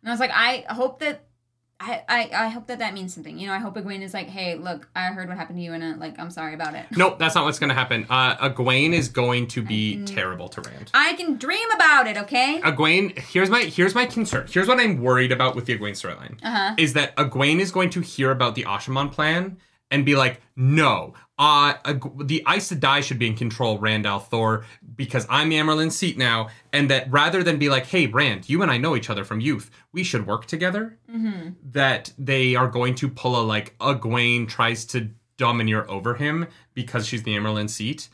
and 0.00 0.08
I 0.08 0.12
was 0.12 0.20
like, 0.20 0.30
I 0.32 0.64
hope 0.68 1.00
that. 1.00 1.24
I, 1.78 2.02
I, 2.08 2.30
I 2.32 2.48
hope 2.48 2.68
that 2.68 2.78
that 2.78 2.94
means 2.94 3.12
something. 3.14 3.38
You 3.38 3.48
know, 3.48 3.52
I 3.52 3.58
hope 3.58 3.76
Egwene 3.76 4.00
is 4.00 4.14
like, 4.14 4.28
hey, 4.28 4.54
look, 4.54 4.88
I 4.96 5.08
heard 5.08 5.28
what 5.28 5.36
happened 5.36 5.58
to 5.58 5.62
you, 5.62 5.74
and 5.74 5.82
uh, 5.82 5.94
like, 5.98 6.18
I'm 6.18 6.30
sorry 6.30 6.54
about 6.54 6.74
it. 6.74 6.86
Nope, 6.96 7.18
that's 7.18 7.34
not 7.34 7.44
what's 7.44 7.58
going 7.58 7.68
to 7.68 7.74
happen. 7.74 8.06
Uh, 8.08 8.48
Egwene 8.48 8.94
is 8.94 9.08
going 9.10 9.46
to 9.48 9.62
be 9.62 10.02
terrible 10.06 10.48
to 10.48 10.62
Rand. 10.62 10.90
I 10.94 11.12
can 11.14 11.36
dream 11.36 11.70
about 11.74 12.06
it, 12.06 12.16
okay? 12.16 12.62
Egwene, 12.64 13.18
here's 13.18 13.50
my 13.50 13.62
here's 13.62 13.94
my 13.94 14.06
concern. 14.06 14.46
Here's 14.50 14.68
what 14.68 14.80
I'm 14.80 15.02
worried 15.02 15.32
about 15.32 15.54
with 15.54 15.66
the 15.66 15.78
Egwene 15.78 15.92
storyline. 15.92 16.38
Uh-huh. 16.42 16.74
Is 16.78 16.94
that 16.94 17.14
Egwene 17.16 17.60
is 17.60 17.70
going 17.70 17.90
to 17.90 18.00
hear 18.00 18.30
about 18.30 18.54
the 18.54 18.62
Asha'man 18.64 19.12
plan 19.12 19.58
and 19.90 20.06
be 20.06 20.16
like, 20.16 20.40
no, 20.56 21.14
uh, 21.38 21.74
the 22.24 22.42
Aes 22.48 22.70
Sedai 22.72 23.02
should 23.02 23.18
be 23.18 23.26
in 23.26 23.36
control, 23.36 23.78
Rand 23.78 24.06
al'Thor, 24.06 24.64
because 24.96 25.26
I'm 25.28 25.50
Amyrlin's 25.50 25.96
seat 25.96 26.16
now, 26.16 26.48
and 26.72 26.90
that 26.90 27.10
rather 27.10 27.42
than 27.42 27.58
be 27.58 27.68
like, 27.68 27.86
hey, 27.86 28.06
Rand, 28.06 28.48
you 28.48 28.62
and 28.62 28.70
I 28.70 28.78
know 28.78 28.96
each 28.96 29.10
other 29.10 29.24
from 29.24 29.40
youth, 29.40 29.70
we 29.92 30.02
should 30.02 30.26
work 30.26 30.46
together. 30.46 30.98
Mm-hmm. 31.10 31.50
That 31.72 32.12
they 32.16 32.54
are 32.54 32.68
going 32.68 32.94
to 32.96 33.08
pull 33.08 33.38
a 33.38 33.44
like 33.44 33.76
Egwene 33.78 34.48
tries 34.48 34.84
to 34.86 35.10
domineer 35.36 35.84
over 35.88 36.14
him 36.14 36.46
because 36.72 37.06
she's 37.06 37.22
the 37.22 37.36
Amyrlin 37.36 37.68
seat. 37.68 38.08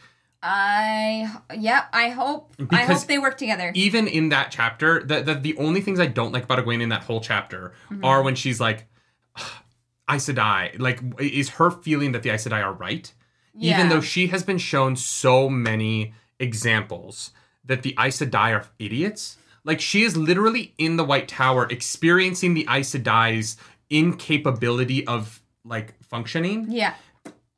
I, 0.45 1.33
yep, 1.57 1.85
I 1.93 2.09
hope, 2.09 2.53
I 2.71 2.83
hope 2.83 3.03
they 3.07 3.19
work 3.19 3.39
together. 3.39 3.71
even 3.77 4.09
in 4.09 4.31
that 4.31 4.51
chapter, 4.51 5.01
the, 5.05 5.23
the 5.23 5.35
the 5.35 5.57
only 5.57 5.81
things 5.81 6.01
I 6.01 6.07
don't 6.07 6.33
like 6.33 6.43
about 6.43 6.59
Egwene 6.59 6.83
in 6.83 6.89
that 6.89 7.05
whole 7.05 7.21
chapter 7.21 7.75
are 8.03 8.25
when 8.25 8.35
she's 8.35 8.59
like, 8.59 8.89
Aes 10.15 10.27
Sedai, 10.27 10.79
like, 10.79 11.01
is 11.21 11.51
her 11.51 11.71
feeling 11.71 12.13
that 12.13 12.23
the 12.23 12.31
Aes 12.31 12.47
Sedai 12.47 12.63
are 12.63 12.73
right, 12.73 13.13
Yeah. 13.55 13.77
even 13.77 13.89
though 13.89 14.01
she 14.01 14.27
has 14.29 14.43
been 14.43 14.59
shown 14.59 14.97
so 14.97 15.49
many 15.49 16.15
examples 16.39 17.33
that 17.65 17.83
the 17.83 17.95
Aes 17.99 18.19
Sedai 18.19 18.53
are 18.59 18.67
idiots. 18.79 19.37
Like, 19.65 19.81
she 19.81 20.03
is 20.03 20.17
literally 20.17 20.75
in 20.79 20.97
the 20.97 21.05
White 21.05 21.29
Tower 21.29 21.67
experiencing 21.71 22.55
the 22.55 22.67
Aes 22.69 22.91
Sedai's 22.95 23.57
incapability 23.91 25.07
of 25.07 25.41
like 25.65 25.95
functioning 26.03 26.67
Yeah. 26.69 26.95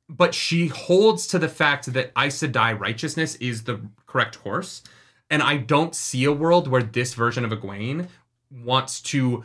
but 0.09 0.35
she 0.35 0.67
holds 0.67 1.27
to 1.29 1.39
the 1.39 1.49
fact 1.49 1.93
that 1.95 2.13
Aes 2.19 2.39
Sedai 2.43 2.79
righteousness 2.79 3.37
is 3.37 3.65
the 3.65 3.81
correct 4.07 4.37
horse. 4.37 4.83
And 5.31 5.43
I 5.43 5.57
don't 5.57 5.95
see 5.95 6.25
a 6.25 6.33
world 6.33 6.69
where 6.69 6.83
this 6.83 7.15
version 7.15 7.45
of 7.47 7.51
Egwene 7.51 8.09
wants 8.51 9.01
to 9.01 9.43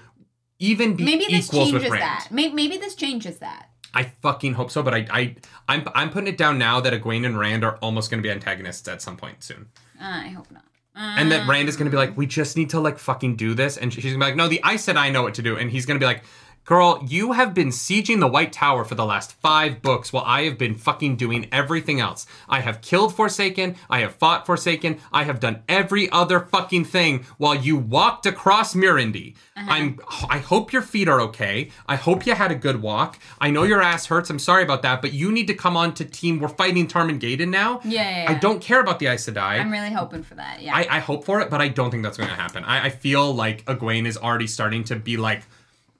even 0.60 0.96
be 0.96 1.04
Maybe 1.06 1.26
this 1.26 1.48
equals 1.48 1.74
with 1.74 1.82
changes 1.84 1.92
Rand. 2.00 2.04
that. 2.04 2.28
Maybe, 2.32 2.54
maybe 2.54 2.78
this 2.78 2.96
changes 2.96 3.40
that. 3.40 3.68
I 3.94 4.04
fucking 4.04 4.54
hope 4.54 4.70
so, 4.70 4.84
but 4.84 4.94
I, 4.94 5.08
I 5.10 5.36
I'm 5.68 5.88
I'm 5.96 6.10
putting 6.12 6.28
it 6.28 6.38
down 6.38 6.58
now 6.60 6.80
that 6.82 6.94
Egwene 6.94 7.26
and 7.26 7.40
Rand 7.40 7.64
are 7.64 7.78
almost 7.78 8.12
going 8.12 8.22
to 8.22 8.28
be 8.28 8.32
antagonists 8.32 8.88
at 8.88 9.02
some 9.02 9.18
point 9.18 9.44
soon, 9.44 9.68
Uh, 10.00 10.06
I 10.06 10.28
hope 10.28 10.52
not. 10.52 10.64
Uh, 10.96 11.16
and 11.18 11.32
that 11.32 11.48
Rand 11.48 11.70
is 11.70 11.78
going 11.78 11.86
to 11.86 11.92
be 11.92 11.98
like, 11.98 12.16
we 12.18 12.26
just 12.28 12.56
need 12.58 12.70
to 12.72 12.80
like 12.80 13.00
fucking 13.00 13.36
do 13.38 13.54
this, 13.54 13.78
and 13.78 13.92
she's 13.92 14.04
gonna 14.04 14.18
be 14.18 14.26
like, 14.26 14.36
no, 14.36 14.48
the 14.48 14.62
I 14.64 14.76
said 14.76 14.96
I 14.98 15.10
know 15.10 15.24
what 15.24 15.34
to 15.36 15.42
do, 15.42 15.58
and 15.58 15.72
he's 15.72 15.86
gonna 15.86 16.00
be 16.00 16.06
like. 16.06 16.24
Girl, 16.70 17.04
you 17.04 17.32
have 17.32 17.56
been 17.56 17.70
sieging 17.70 18.20
the 18.20 18.28
White 18.28 18.54
Tower 18.54 18.86
for 18.86 18.94
the 18.94 19.04
last 19.04 19.32
five 19.32 19.82
books 19.82 20.14
while 20.14 20.24
I 20.24 20.44
have 20.44 20.60
been 20.60 20.76
fucking 20.76 21.16
doing 21.16 21.48
everything 21.52 22.00
else. 22.00 22.28
I 22.48 22.60
have 22.60 22.82
killed 22.82 23.16
Forsaken, 23.16 23.76
I 23.90 24.02
have 24.02 24.14
fought 24.14 24.46
Forsaken, 24.46 25.00
I 25.12 25.24
have 25.24 25.40
done 25.40 25.64
every 25.68 26.12
other 26.12 26.40
fucking 26.40 26.86
thing 26.86 27.26
while 27.40 27.56
you 27.56 27.76
walked 27.76 28.28
across 28.28 28.76
Murandy. 28.76 29.34
Uh-huh. 29.58 29.68
I'm 29.68 30.00
I 30.30 30.38
hope 30.38 30.72
your 30.72 30.84
feet 30.84 31.08
are 31.08 31.20
okay. 31.22 31.72
I 31.88 31.96
hope 31.96 32.28
you 32.28 32.36
had 32.36 32.52
a 32.52 32.56
good 32.56 32.84
walk. 32.84 33.18
I 33.42 33.50
know 33.50 33.64
your 33.64 33.82
ass 33.82 34.06
hurts, 34.06 34.30
I'm 34.30 34.38
sorry 34.38 34.62
about 34.62 34.84
that, 34.84 35.02
but 35.02 35.12
you 35.12 35.32
need 35.32 35.48
to 35.48 35.56
come 35.56 35.76
on 35.76 35.96
to 35.96 36.06
team. 36.06 36.40
We're 36.40 36.50
fighting 36.50 36.86
Tarmon 36.86 37.20
Gai'don 37.20 37.50
now. 37.50 37.82
Yeah, 37.84 38.26
yeah, 38.26 38.32
I 38.32 38.36
don't 38.36 38.62
care 38.62 38.80
about 38.80 39.00
the 39.00 39.08
Aes 39.08 39.28
Sedai. 39.28 39.60
I'm 39.60 39.72
really 39.72 39.92
hoping 39.92 40.22
for 40.22 40.36
that. 40.36 40.62
Yeah. 40.62 40.76
I, 40.76 40.98
I 40.98 41.00
hope 41.00 41.26
for 41.26 41.42
it, 41.42 41.50
but 41.50 41.62
I 41.62 41.70
don't 41.70 41.90
think 41.90 42.04
that's 42.04 42.18
going 42.18 42.30
to 42.30 42.36
happen. 42.36 42.64
I, 42.64 42.86
I 42.86 42.90
feel 42.92 43.34
like 43.34 43.66
Egwene 43.66 44.06
is 44.06 44.20
already 44.20 44.46
starting 44.46 44.84
to 44.84 44.96
be 44.96 45.18
like, 45.18 45.42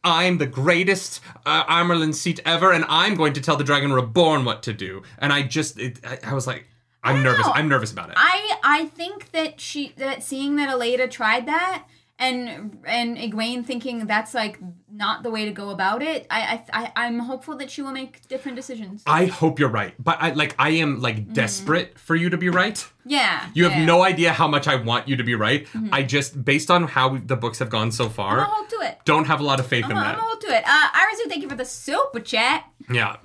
I'm 0.04 0.38
the 0.38 0.48
greatest 0.48 1.22
uh, 1.46 1.66
Amyrlin 1.66 2.14
seat 2.14 2.40
ever, 2.46 2.72
and 2.72 2.86
I'm 2.88 3.16
going 3.16 3.34
to 3.34 3.42
tell 3.42 3.58
the 3.58 3.64
Dragon 3.64 3.92
Reborn 3.92 4.46
what 4.46 4.64
to 4.64 4.74
do. 4.74 5.04
And 5.18 5.34
I 5.34 5.44
just, 5.44 5.78
it, 5.78 6.00
I, 6.06 6.20
I 6.24 6.34
was 6.34 6.48
like, 6.48 6.68
I'm 7.04 7.24
nervous. 7.24 7.46
know. 7.46 7.54
I'm 7.54 7.70
nervous 7.70 7.92
about 7.92 8.10
it. 8.10 8.16
I 8.18 8.58
I 8.64 8.86
think 8.88 9.32
that 9.32 9.62
she 9.62 9.94
that 9.98 10.22
seeing 10.22 10.58
that 10.58 10.70
Elaida 10.70 11.10
tried 11.10 11.46
that 11.46 11.86
and 12.20 12.78
and 12.86 13.18
Egwene 13.18 13.66
thinking 13.66 14.06
that's 14.06 14.34
like 14.34 14.60
not 14.92 15.24
the 15.24 15.30
way 15.32 15.46
to 15.46 15.52
go 15.52 15.70
about 15.70 16.04
it. 16.04 16.28
I 16.30 16.62
I, 16.74 16.84
I 16.84 16.92
I'm 17.06 17.20
hopeful 17.20 17.56
that 17.58 17.72
she 17.72 17.82
will 17.82 17.92
make 17.94 18.28
different 18.28 18.56
decisions. 18.58 19.04
I 19.08 19.26
hope 19.26 19.60
you're 19.60 19.70
right, 19.70 19.94
but 19.98 20.18
I 20.20 20.32
like 20.32 20.56
I 20.60 20.70
am 20.72 21.00
like 21.02 21.34
desperate 21.34 21.98
for 21.98 22.16
you 22.16 22.30
to 22.30 22.38
be 22.38 22.50
right. 22.50 22.86
Yeah. 23.06 23.48
You 23.54 23.64
have 23.64 23.72
Mm-hmm. 23.72 23.80
yeah. 23.82 23.86
Mm-hmm. 23.86 23.86
no 23.88 24.04
idea 24.04 24.34
how 24.34 24.48
much 24.48 24.68
I 24.68 24.76
want 24.76 25.08
you 25.08 25.16
to 25.16 25.24
be 25.24 25.34
right. 25.34 25.68
I 25.92 26.04
just, 26.04 26.44
based 26.46 26.70
on 26.70 26.84
how 26.84 27.18
the 27.18 27.36
books 27.36 27.58
have 27.60 27.70
gone 27.70 27.92
so 27.92 28.06
I'm 28.06 28.12
far, 28.12 28.42
hold 28.42 28.70
to 28.70 28.76
it. 28.82 29.00
don't 29.06 29.26
have 29.26 29.40
a 29.40 29.44
lot 29.44 29.60
of 29.60 29.66
faith 29.66 29.86
I'm 29.86 29.92
in 29.92 29.98
I'm 29.98 30.04
that. 30.04 30.16
gonna 30.18 30.28
hold 30.28 30.42
to 30.42 30.48
it. 30.48 30.64
Uh, 30.68 30.88
thank 31.30 31.42
you 31.44 31.50
for 31.50 31.56
the 31.56 31.66
super 31.66 32.20
chat. 32.20 32.66
Yeah. 32.92 33.16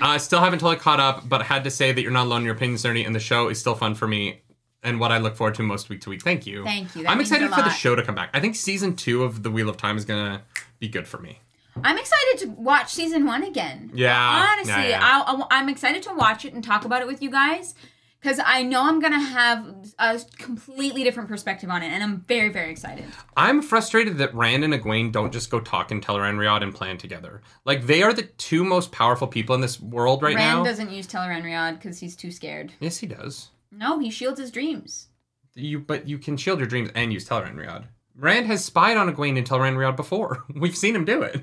I 0.00 0.16
uh, 0.16 0.18
still 0.18 0.40
haven't 0.40 0.58
totally 0.58 0.76
caught 0.76 1.00
up, 1.00 1.28
but 1.28 1.40
I 1.42 1.44
had 1.44 1.64
to 1.64 1.70
say 1.70 1.92
that 1.92 2.02
you're 2.02 2.10
not 2.10 2.26
alone 2.26 2.40
in 2.40 2.44
your 2.46 2.54
opinions, 2.54 2.82
Nerdy, 2.82 3.06
and 3.06 3.14
the 3.14 3.20
show 3.20 3.48
is 3.48 3.58
still 3.58 3.74
fun 3.74 3.94
for 3.94 4.08
me 4.08 4.41
and 4.82 4.98
what 4.98 5.12
I 5.12 5.18
look 5.18 5.36
forward 5.36 5.54
to 5.56 5.62
most 5.62 5.88
week 5.88 6.00
to 6.02 6.10
week. 6.10 6.22
Thank 6.22 6.46
you. 6.46 6.64
Thank 6.64 6.94
you. 6.96 7.04
That 7.04 7.10
I'm 7.10 7.20
excited 7.20 7.48
for 7.50 7.62
the 7.62 7.70
show 7.70 7.94
to 7.94 8.02
come 8.02 8.14
back. 8.14 8.30
I 8.34 8.40
think 8.40 8.56
season 8.56 8.96
two 8.96 9.24
of 9.24 9.42
The 9.42 9.50
Wheel 9.50 9.68
of 9.68 9.76
Time 9.76 9.96
is 9.96 10.04
going 10.04 10.24
to 10.24 10.42
be 10.78 10.88
good 10.88 11.06
for 11.06 11.18
me. 11.18 11.38
I'm 11.82 11.96
excited 11.96 12.38
to 12.40 12.46
watch 12.50 12.92
season 12.92 13.24
one 13.24 13.42
again. 13.44 13.90
Yeah. 13.94 14.48
Honestly, 14.52 14.72
Yeah, 14.72 14.88
yeah. 14.88 15.22
I'll, 15.26 15.46
I'm 15.50 15.68
excited 15.68 16.02
to 16.04 16.14
watch 16.14 16.44
it 16.44 16.52
and 16.52 16.62
talk 16.62 16.84
about 16.84 17.00
it 17.00 17.06
with 17.06 17.22
you 17.22 17.30
guys 17.30 17.74
because 18.22 18.38
I 18.44 18.62
know 18.62 18.82
I'm 18.82 19.00
gonna 19.00 19.18
have 19.18 19.74
a 19.98 20.20
completely 20.36 21.02
different 21.02 21.28
perspective 21.28 21.70
on 21.70 21.82
it, 21.82 21.88
and 21.88 22.02
I'm 22.04 22.20
very, 22.20 22.50
very 22.50 22.70
excited. 22.70 23.04
I'm 23.36 23.62
frustrated 23.62 24.18
that 24.18 24.32
Rand 24.32 24.62
and 24.62 24.72
Egwene 24.72 25.10
don't 25.10 25.32
just 25.32 25.50
go 25.50 25.58
talk 25.58 25.90
and 25.90 26.04
Tel'aran'rhiod 26.04 26.62
and 26.62 26.72
plan 26.72 26.98
together. 26.98 27.42
Like, 27.64 27.86
they 27.86 28.02
are 28.02 28.12
the 28.12 28.22
two 28.22 28.62
most 28.64 28.92
powerful 28.92 29.26
people 29.26 29.56
in 29.56 29.60
this 29.60 29.80
world 29.80 30.22
right 30.22 30.36
Rand 30.36 30.48
now. 30.48 30.54
Rand 30.62 30.66
doesn't 30.66 30.92
use 30.92 31.08
Tel'aran'rhiod 31.08 31.74
because 31.74 31.98
he's 31.98 32.14
too 32.14 32.30
scared. 32.30 32.72
Yes, 32.78 32.98
he 32.98 33.08
does. 33.08 33.48
No, 33.72 33.98
he 33.98 34.10
shields 34.10 34.38
his 34.38 34.50
dreams. 34.50 35.08
You, 35.54 35.80
But 35.80 36.06
you 36.06 36.18
can 36.18 36.36
shield 36.36 36.58
your 36.60 36.68
dreams 36.68 36.90
and 36.94 37.12
use 37.12 37.28
Tel'aran'rhiod. 37.28 37.86
Rand 38.16 38.46
has 38.46 38.64
spied 38.64 38.96
on 38.96 39.12
Egwene 39.12 39.38
and 39.38 39.46
Tel'aran'rhiod 39.48 39.96
before. 39.96 40.44
We've 40.54 40.76
seen 40.76 40.94
him 40.94 41.04
do 41.04 41.22
it. 41.22 41.40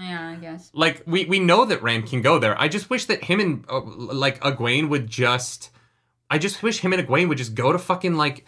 Yeah, 0.00 0.30
I 0.30 0.34
guess. 0.36 0.70
like 0.74 1.04
we 1.06 1.24
we 1.26 1.38
know 1.38 1.64
that 1.66 1.82
Rand 1.82 2.06
can 2.08 2.20
go 2.20 2.38
there. 2.40 2.60
I 2.60 2.66
just 2.66 2.90
wish 2.90 3.04
that 3.06 3.22
him 3.24 3.38
and 3.38 3.64
uh, 3.70 3.80
like 3.80 4.40
Egwene 4.40 4.88
would 4.88 5.06
just. 5.06 5.70
I 6.28 6.38
just 6.38 6.62
wish 6.64 6.80
him 6.80 6.92
and 6.92 7.06
Egwene 7.06 7.28
would 7.28 7.38
just 7.38 7.54
go 7.54 7.70
to 7.70 7.78
fucking 7.78 8.14
like 8.14 8.44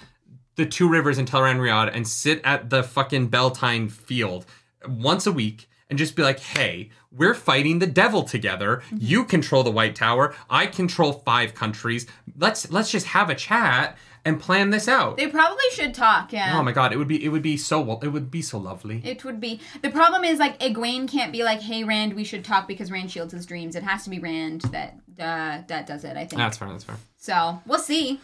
the 0.57 0.67
Two 0.67 0.89
Rivers 0.89 1.19
in 1.19 1.27
Tel'aran'rhiod 1.27 1.95
and 1.95 2.07
sit 2.07 2.41
at 2.43 2.69
the 2.69 2.83
fucking 2.83 3.29
Bel 3.29 3.53
Tine 3.53 3.89
field 3.89 4.45
once 4.89 5.27
a 5.27 5.33
week 5.33 5.69
and 5.89 5.99
just 5.99 6.17
be 6.17 6.23
like, 6.23 6.41
"Hey, 6.41 6.91
we're 7.11 7.35
fighting 7.35 7.79
the 7.79 7.87
devil 7.87 8.23
together. 8.23 8.83
You 8.97 9.25
control 9.25 9.63
the 9.63 9.71
White 9.71 9.95
Tower. 9.95 10.35
I 10.51 10.67
control 10.67 11.13
five 11.13 11.55
countries. 11.55 12.07
Let's 12.37 12.71
let's 12.71 12.91
just 12.91 13.07
have 13.07 13.31
a 13.31 13.35
chat 13.35 13.97
and 14.25 14.41
plan 14.41 14.71
this 14.71 14.89
out." 14.89 15.17
They 15.17 15.29
probably 15.29 15.65
should 15.73 15.95
talk. 15.95 16.33
Yeah. 16.33 16.59
Oh 16.59 16.63
my 16.63 16.73
god, 16.73 16.93
it 16.93 16.97
would 16.97 17.09
be 17.09 17.25
it 17.25 17.29
would 17.29 17.43
be 17.43 17.57
so 17.57 18.01
it 18.03 18.09
would 18.09 18.31
be 18.31 18.43
so 18.43 18.59
lovely. 18.59 19.01
It 19.05 19.25
would 19.25 19.41
be 19.41 19.61
the 19.83 19.91
problem 19.91 20.25
is 20.25 20.39
like 20.39 20.59
Egwene 20.59 21.09
can't 21.09 21.33
be 21.33 21.45
like, 21.45 21.61
"Hey 21.61 21.85
Rand, 21.85 22.15
we 22.15 22.25
should 22.25 22.45
talk," 22.45 22.67
because 22.67 22.91
Rand 22.91 23.11
shields 23.11 23.33
his 23.33 23.47
dreams. 23.47 23.77
It 23.77 23.83
has 23.83 24.05
to 24.05 24.11
be 24.11 24.19
Rand 24.19 24.63
that 24.73 24.99
uh, 25.19 25.63
that 25.69 25.87
does 25.87 26.05
it. 26.05 26.17
I 26.17 26.27
think. 26.27 26.39
That's 26.39 26.57
fair. 26.57 26.69
That's 26.69 26.85
fair. 26.85 26.97
So 27.17 27.61
we'll 27.67 27.79
see. 27.79 28.21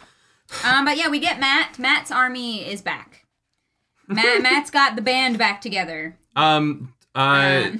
Um, 0.65 0.85
but 0.85 0.97
yeah, 0.97 1.09
we 1.09 1.19
get 1.19 1.41
Mat. 1.41 1.79
Mat's 1.79 2.11
army 2.11 2.69
is 2.69 2.83
back. 2.83 3.25
Mat, 4.09 4.43
Mat's 4.43 4.71
got 4.71 4.97
the 4.97 5.03
band 5.03 5.39
back 5.39 5.61
together. 5.61 6.19
Um. 6.37 6.93
Uh. 7.15 7.71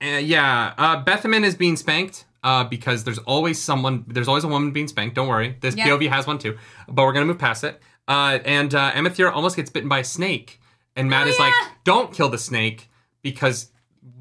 Yeah. 0.00 0.74
Uh. 0.78 1.02
Bethamin 1.04 1.44
is 1.44 1.54
being 1.54 1.76
spanked. 1.76 2.24
Uh. 2.42 2.64
Because 2.64 3.04
there's 3.04 3.18
always 3.18 3.60
someone. 3.60 4.04
There's 4.08 4.28
always 4.28 4.44
a 4.44 4.48
woman 4.48 4.72
being 4.72 4.88
spanked. 4.88 5.14
Don't 5.16 5.28
worry. 5.28 5.56
This 5.60 5.76
Yeah. 5.76 5.86
POV 5.88 6.08
has 6.08 6.26
one 6.26 6.38
too. 6.38 6.56
But 6.88 7.04
we're 7.04 7.12
gonna 7.12 7.26
move 7.26 7.38
past 7.38 7.64
it. 7.64 7.80
Uh, 8.08 8.40
and 8.44 8.74
uh, 8.74 8.92
almost 9.32 9.54
gets 9.56 9.70
bitten 9.70 9.88
by 9.88 10.00
a 10.00 10.04
snake, 10.04 10.60
and 10.96 11.08
Mat 11.08 11.26
Oh, 11.26 11.30
is 11.30 11.38
yeah. 11.38 11.44
like, 11.46 11.54
"Don't 11.84 12.12
kill 12.12 12.28
the 12.28 12.36
snake 12.38 12.90
because 13.22 13.70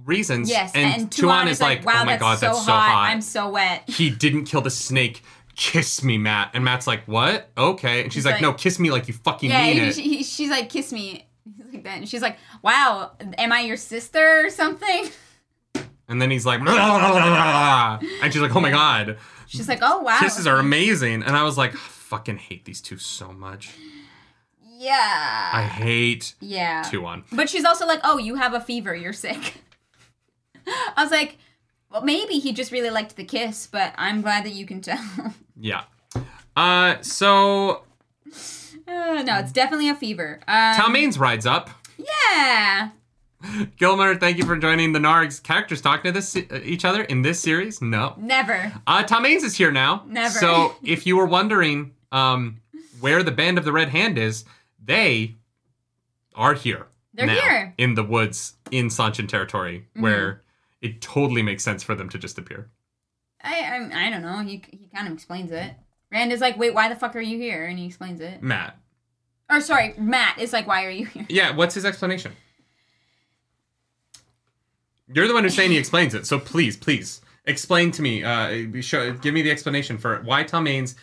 reasons." 0.06 0.50
Yes, 0.52 0.72
and, 0.76 1.10
Tuon 1.10 1.48
is 1.48 1.60
like, 1.60 1.84
"Wow, 1.84 1.94
"Oh 2.02 2.06
my 2.06 2.12
that's 2.12 2.22
god, 2.22 2.38
so 2.38 2.46
that's 2.46 2.58
hot. 2.60 2.66
so 2.66 2.72
hot." 2.74 3.10
I'm 3.10 3.22
so 3.22 3.50
wet." 3.50 3.90
he 3.90 4.12
didn't 4.12 4.46
kill 4.46 4.62
the 4.62 4.70
snake. 4.70 5.24
Kiss 5.56 6.04
me, 6.04 6.18
Mat. 6.20 6.52
And 6.54 6.64
Mat's 6.64 6.86
like, 6.86 7.06
"What? 7.08 7.50
Okay." 7.58 8.04
And 8.04 8.14
she's 8.14 8.24
like, 8.24 8.34
like- 8.36 8.42
"No, 8.44 8.54
kiss 8.54 8.78
me 8.80 8.92
like 8.92 9.08
you 9.08 9.16
fucking 9.16 9.50
Yeah, 9.50 9.64
mean 9.64 9.76
he, 9.78 9.82
it." 9.82 9.96
she, 9.96 10.02
he- 10.04 10.24
she's 10.24 10.50
like, 10.52 10.70
"Kiss 10.70 10.94
me." 10.94 11.26
He's 11.58 11.74
like 11.74 11.84
that, 11.84 11.98
and 11.98 12.08
she's 12.08 12.22
like, 12.22 12.38
"Wow, 12.62 13.12
am 13.38 13.52
I 13.52 13.62
your 13.62 13.78
sister 13.78 14.46
or 14.46 14.50
something?" 14.50 15.10
And 16.08 16.22
then 16.22 16.30
he's 16.30 16.46
like, 16.46 16.60
"Blah, 16.60 16.74
blah, 16.76 17.00
blah, 17.00 17.12
blah, 17.12 18.00
blah." 18.00 18.10
and 18.22 18.34
she's 18.34 18.42
like, 18.42 18.54
"Oh 18.54 18.60
my 18.60 18.70
god, 18.70 19.18
She's 19.48 19.70
like, 19.70 19.80
"Oh 19.82 20.02
wow, 20.02 20.20
kisses 20.20 20.46
are 20.46 20.58
amazing." 20.60 21.24
And 21.24 21.38
I 21.38 21.44
was 21.44 21.58
like, 21.58 21.74
"Fucking 21.74 22.38
hate 22.38 22.66
these 22.66 22.82
two 22.82 22.98
so 22.98 23.32
much. 23.32 23.70
Yeah, 24.62 25.50
I 25.54 25.64
hate 25.64 26.36
yeah. 26.42 26.84
Tuon." 26.84 27.24
But 27.32 27.50
she's 27.50 27.64
also 27.64 27.86
like, 27.86 28.02
"Oh, 28.04 28.18
you 28.18 28.36
have 28.36 28.54
a 28.54 28.60
fever. 28.60 28.94
You're 28.94 29.14
sick." 29.14 29.62
I 30.68 31.02
was 31.04 31.12
like, 31.12 31.38
"Well, 31.90 32.02
maybe 32.02 32.40
he 32.40 32.52
just 32.52 32.74
really 32.74 32.90
liked 32.90 33.16
the 33.16 33.24
kiss, 33.24 33.68
but 33.68 33.94
I'm 33.98 34.22
glad 34.22 34.44
that 34.44 34.54
you 34.54 34.66
can 34.66 34.82
tell." 34.82 35.34
Yeah. 35.58 35.84
Uh, 36.56 37.02
so 37.02 37.84
Uh, 38.92 39.22
no, 39.24 39.40
it's 39.40 39.52
definitely 39.52 39.90
a 39.90 39.96
fever. 39.96 40.42
Um, 40.48 40.76
Talmanes 40.76 41.18
rides 41.20 41.46
up. 41.46 41.70
Yeah. 41.98 42.90
Gilmer, 43.78 44.16
thank 44.16 44.38
you 44.38 44.46
for 44.46 44.58
joining 44.58 44.94
the 44.94 45.00
Nargs 45.00 45.42
characters 45.42 45.82
talking 45.82 46.04
to 46.04 46.12
this 46.12 46.36
uh, 46.36 46.60
each 46.64 46.86
other 46.86 47.04
in 47.04 47.22
this 47.22 47.40
series. 47.40 47.82
No. 47.82 48.16
Never. 48.18 48.74
Uh, 48.86 49.04
Talmanes 49.04 49.44
is 49.44 49.56
here 49.56 49.72
now. 49.72 50.04
Never. 50.08 50.38
So 50.38 50.76
if 50.84 51.06
you 51.06 51.18
were 51.18 51.26
wondering 51.26 51.94
um, 52.12 52.62
where 53.00 53.24
the 53.24 53.32
Band 53.32 53.58
of 53.58 53.66
the 53.66 53.72
Red 53.72 53.90
Hand 53.90 54.18
is, 54.18 54.46
they 54.84 55.36
are 56.36 56.54
here. 56.54 56.88
They're 57.14 57.28
now, 57.28 57.34
here. 57.34 57.52
Mm-hmm. 57.52 57.74
in 57.78 57.96
the 57.96 58.04
woods 58.04 58.54
in 58.72 58.88
Seanchan 58.88 59.28
territory, 59.28 59.86
where 59.96 60.44
it 60.82 61.02
totally 61.02 61.42
makes 61.42 61.64
sense 61.64 61.84
for 61.84 61.94
them 61.94 62.10
to 62.10 62.18
just 62.18 62.38
appear. 62.38 62.70
I, 63.44 63.90
I 63.92 64.08
I 64.08 64.10
don't 64.10 64.22
know. 64.22 64.40
He 64.40 64.64
he 64.72 64.88
kind 64.94 65.08
of 65.08 65.14
explains 65.14 65.52
it. 65.52 65.74
Rand 66.12 66.32
is 66.32 66.40
like, 66.42 66.58
"Wait, 66.58 66.74
why 66.74 66.88
the 66.88 66.96
fuck 66.96 67.16
are 67.16 67.22
you 67.22 67.38
here?" 67.38 67.66
And 67.66 67.78
he 67.78 67.86
explains 67.86 68.22
it. 68.22 68.42
Mat. 68.42 68.78
Or 69.52 69.60
sorry, 69.60 69.94
Mat 69.98 70.40
is 70.40 70.54
like, 70.54 70.66
"Why 70.66 70.86
are 70.86 70.90
you 70.90 71.06
here?" 71.06 71.26
Yeah, 71.30 71.52
what's 71.56 71.76
his 71.76 71.86
explanation? 71.86 72.32
You're 75.14 75.28
the 75.28 75.34
one 75.34 75.44
who's 75.44 75.56
saying 75.56 75.72
he 75.72 75.78
explains 75.78 76.16
it, 76.16 76.26
so 76.26 76.40
please, 76.40 76.78
please 76.78 77.20
explain 77.46 77.92
to 77.92 78.02
me. 78.02 78.24
Uh, 78.24 78.82
show, 78.82 79.12
give 79.12 79.34
me 79.34 79.42
the 79.42 79.52
explanation 79.52 79.98
for 79.98 80.22
why 80.22 80.46
Talmanes, 80.46 80.96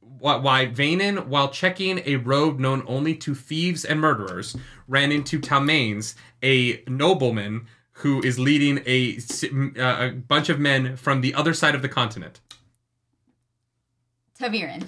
why, 0.00 0.36
why 0.36 0.66
Vanin, 0.66 1.26
while 1.26 1.48
checking 1.48 2.00
a 2.04 2.16
road 2.16 2.58
known 2.58 2.82
only 2.88 3.14
to 3.14 3.36
thieves 3.36 3.84
and 3.84 4.00
murderers, 4.00 4.56
ran 4.88 5.12
into 5.12 5.38
Talmanes, 5.38 6.14
a 6.42 6.82
nobleman 6.88 7.68
who 7.92 8.20
is 8.22 8.38
leading 8.38 8.80
a, 8.86 9.18
uh, 9.78 10.08
a 10.08 10.10
bunch 10.10 10.48
of 10.48 10.58
men 10.58 10.96
from 10.96 11.20
the 11.20 11.34
other 11.34 11.54
side 11.54 11.74
of 11.74 11.82
the 11.82 11.88
continent. 11.88 12.40
ta'veren. 14.38 14.86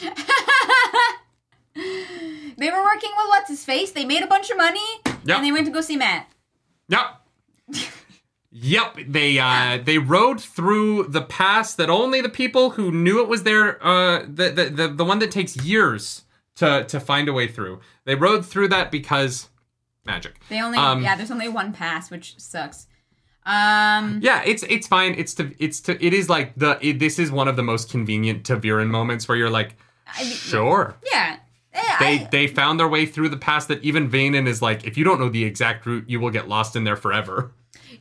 they 1.74 2.70
were 2.70 2.82
working 2.82 3.10
with 3.16 3.28
what's 3.28 3.48
his 3.48 3.64
face. 3.64 3.92
They 3.92 4.04
made 4.04 4.22
a 4.22 4.26
bunch 4.26 4.50
of 4.50 4.56
money, 4.56 4.80
Yep. 5.24 5.36
and 5.36 5.44
they 5.44 5.52
went 5.52 5.66
to 5.66 5.72
go 5.72 5.80
see 5.80 5.96
Mat. 5.96 6.26
Yep. 6.88 7.20
yep. 8.50 8.96
They 9.08 9.38
uh 9.38 9.78
they 9.82 9.98
rode 9.98 10.40
through 10.40 11.04
the 11.08 11.22
pass 11.22 11.74
that 11.74 11.88
only 11.90 12.20
the 12.20 12.28
people 12.28 12.70
who 12.70 12.90
knew 12.92 13.20
it 13.22 13.28
was 13.28 13.44
there 13.44 13.84
uh 13.84 14.22
the 14.22 14.50
the 14.50 14.64
the, 14.70 14.88
the 14.88 15.04
one 15.04 15.18
that 15.20 15.30
takes 15.30 15.56
years 15.56 16.24
to 16.56 16.84
to 16.84 17.00
find 17.00 17.28
a 17.28 17.32
way 17.32 17.48
through. 17.48 17.80
They 18.04 18.14
rode 18.14 18.44
through 18.44 18.68
that 18.68 18.90
because 18.90 19.48
magic. 20.04 20.40
They 20.48 20.60
only 20.60 20.78
Um, 20.78 21.02
yeah. 21.02 21.16
There's 21.16 21.30
only 21.30 21.48
one 21.48 21.72
pass, 21.72 22.10
which 22.10 22.38
sucks. 22.38 22.86
Um. 23.44 24.20
Yeah, 24.22 24.42
it's 24.44 24.62
it's 24.64 24.86
fine. 24.86 25.14
It's 25.16 25.34
to 25.34 25.52
it's 25.58 25.80
to 25.82 26.04
it 26.04 26.12
is 26.14 26.28
like 26.28 26.54
the 26.56 26.78
it, 26.86 26.98
this 27.00 27.18
is 27.18 27.32
one 27.32 27.48
of 27.48 27.56
the 27.56 27.62
most 27.62 27.90
convenient 27.90 28.44
ta'veren 28.44 28.88
moments 28.88 29.26
where 29.28 29.36
you're 29.36 29.50
like, 29.50 29.74
I- 30.06 30.22
sure. 30.24 30.96
Yeah. 31.12 31.36
Yeah, 31.74 31.96
They 32.00 32.20
I- 32.20 32.28
they 32.30 32.46
found 32.48 32.78
their 32.78 32.88
way 32.88 33.06
through 33.06 33.30
the 33.30 33.36
pass 33.38 33.64
that 33.66 33.82
even 33.82 34.10
Vanin 34.10 34.46
is 34.46 34.60
like, 34.60 34.84
if 34.84 34.98
you 34.98 35.04
don't 35.04 35.18
know 35.18 35.30
the 35.30 35.44
exact 35.44 35.86
route, 35.86 36.04
you 36.06 36.20
will 36.20 36.30
get 36.30 36.46
lost 36.48 36.76
in 36.76 36.84
there 36.84 36.96
forever. 36.96 37.52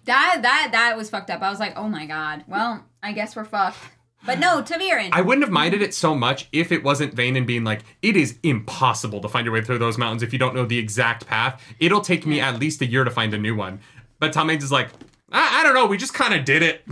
that 0.06 0.40
that 0.42 0.70
that 0.74 0.98
was 0.98 1.10
fucked 1.10 1.30
up. 1.30 1.42
I 1.42 1.50
was 1.50 1.60
like, 1.60 1.78
oh 1.78 1.88
my 1.88 2.06
god. 2.06 2.44
Well, 2.48 2.84
I 3.02 3.14
guess 3.14 3.36
we're 3.36 3.46
fucked. 3.46 3.78
But 4.26 4.38
no, 4.40 4.62
ta'veren. 4.62 5.10
I 5.14 5.22
wouldn't 5.22 5.44
have 5.44 5.52
minded 5.52 5.82
it 5.82 5.96
so 5.96 6.14
much 6.14 6.48
if 6.52 6.72
it 6.72 6.84
wasn't 6.84 7.16
Vanin 7.16 7.48
being 7.48 7.64
like, 7.64 7.82
it 8.04 8.16
is 8.16 8.38
impossible 8.44 9.20
to 9.22 9.28
find 9.30 9.46
your 9.46 9.54
way 9.54 9.62
through 9.64 9.80
those 9.80 9.98
mountains 9.98 10.22
if 10.22 10.32
you 10.32 10.38
don't 10.38 10.54
know 10.54 10.66
the 10.66 10.78
exact 10.78 11.26
path. 11.26 11.60
It'll 11.80 12.02
take 12.02 12.26
me 12.28 12.40
at 12.40 12.60
least 12.60 12.82
a 12.82 12.86
year 12.86 13.04
to 13.04 13.10
find 13.10 13.34
a 13.34 13.38
new 13.40 13.56
one. 13.56 13.80
But 14.20 14.32
Tom 14.34 14.50
Hanks 14.50 14.64
is 14.64 14.72
like, 14.72 14.90
I, 15.32 15.62
I 15.62 15.64
don't 15.64 15.74
know, 15.74 15.88
we 15.88 15.98
just 15.98 16.14
kind 16.14 16.34
of 16.36 16.46
did 16.46 16.62
it. 16.62 16.86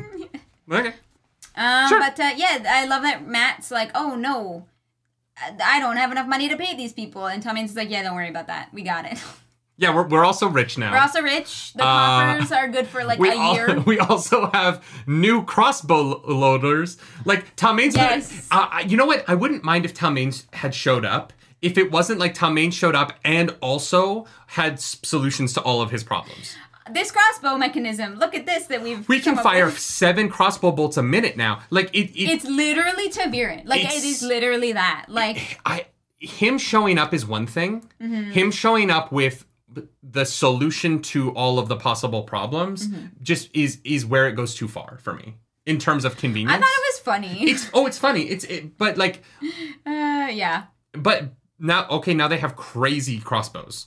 okay. 0.70 0.94
Um, 1.56 1.88
Sure. 1.88 2.00
But 2.00 2.18
uh, 2.20 2.30
yeah, 2.36 2.62
I 2.68 2.86
love 2.86 3.02
that 3.02 3.26
Mat's 3.26 3.70
like, 3.70 3.90
oh 3.94 4.14
no, 4.16 4.66
I- 5.36 5.56
I 5.62 5.80
don't 5.80 5.96
have 5.96 6.10
enough 6.12 6.26
money 6.26 6.48
to 6.48 6.56
pay 6.56 6.74
these 6.76 6.92
people, 6.92 7.26
and 7.26 7.42
Tom 7.42 7.56
Hanks 7.56 7.72
is 7.72 7.76
like, 7.76 7.90
yeah, 7.90 8.02
don't 8.02 8.14
worry 8.14 8.28
about 8.28 8.46
that, 8.48 8.68
we 8.72 8.82
got 8.82 9.04
it. 9.04 9.18
Yeah, 9.76 9.92
we're, 9.92 10.06
we're 10.06 10.24
also 10.24 10.46
rich 10.46 10.78
now. 10.78 10.92
We're 10.92 11.00
also 11.00 11.20
rich. 11.20 11.72
The 11.72 11.82
Uh, 11.82 11.86
coffers 12.36 12.52
are 12.52 12.68
good 12.68 12.86
for 12.86 13.02
like 13.02 13.18
a 13.18 13.26
al- 13.28 13.54
year. 13.54 13.80
we 13.86 13.98
also 13.98 14.48
have 14.52 14.84
new 15.08 15.44
crossbow 15.44 16.20
loaders. 16.28 16.96
Like 17.24 17.56
Talmanes. 17.56 17.96
Yes. 17.96 18.46
Uh, 18.52 18.84
you 18.86 18.96
know 18.96 19.04
what? 19.04 19.24
I 19.28 19.34
wouldn't 19.34 19.64
mind 19.64 19.84
if 19.84 19.92
Talmanes 19.92 20.44
had 20.54 20.76
showed 20.76 21.04
up. 21.04 21.32
If 21.60 21.76
it 21.76 21.90
wasn't 21.90 22.20
like 22.20 22.34
Talmanes 22.36 22.74
showed 22.74 22.94
up 22.94 23.14
and 23.24 23.56
also 23.60 24.26
had 24.46 24.78
solutions 24.78 25.52
to 25.54 25.60
all 25.62 25.82
of 25.82 25.90
his 25.90 26.04
problems. 26.04 26.54
This 26.92 27.10
crossbow 27.10 27.56
mechanism. 27.56 28.16
Look 28.16 28.34
at 28.34 28.44
this 28.46 28.66
that 28.66 28.82
we've. 28.82 29.08
We 29.08 29.20
can 29.20 29.36
fire 29.36 29.66
with. 29.66 29.78
seven 29.78 30.28
crossbow 30.28 30.72
bolts 30.72 30.96
a 30.96 31.02
minute 31.02 31.36
now. 31.36 31.60
Like 31.70 31.94
it. 31.94 32.10
it 32.10 32.30
It's 32.30 32.44
literally 32.44 33.08
ta'veren. 33.08 33.66
Like 33.66 33.84
it 33.84 34.04
is 34.04 34.22
literally 34.22 34.72
that. 34.72 35.06
Like 35.08 35.58
I 35.64 35.86
him 36.18 36.58
showing 36.58 36.98
up 36.98 37.14
is 37.14 37.26
one 37.26 37.46
thing. 37.46 37.88
Mm-hmm. 38.00 38.30
Him 38.32 38.50
showing 38.50 38.90
up 38.90 39.12
with 39.12 39.46
the 40.02 40.24
solution 40.24 41.02
to 41.02 41.30
all 41.30 41.58
of 41.58 41.68
the 41.68 41.76
possible 41.76 42.22
problems 42.22 42.86
Mm-hmm. 42.88 43.06
just 43.22 43.50
is 43.54 43.80
is 43.84 44.06
where 44.06 44.28
it 44.28 44.32
goes 44.32 44.54
too 44.54 44.68
far 44.68 44.98
for 45.02 45.14
me 45.14 45.36
in 45.66 45.78
terms 45.78 46.04
of 46.04 46.16
convenience. 46.16 46.52
I 46.54 46.60
thought 46.60 46.68
it 46.70 46.94
was 46.94 46.98
funny. 47.00 47.50
it's 47.50 47.70
oh, 47.72 47.86
it's 47.86 47.98
funny. 47.98 48.22
It's 48.22 48.44
it, 48.44 48.76
but 48.78 48.96
like 48.98 49.22
uh, 49.86 50.28
yeah. 50.30 50.64
but 50.92 51.32
now 51.58 51.86
okay, 51.88 52.14
now 52.14 52.28
they 52.28 52.38
have 52.38 52.56
crazy 52.56 53.18
crossbows. 53.20 53.86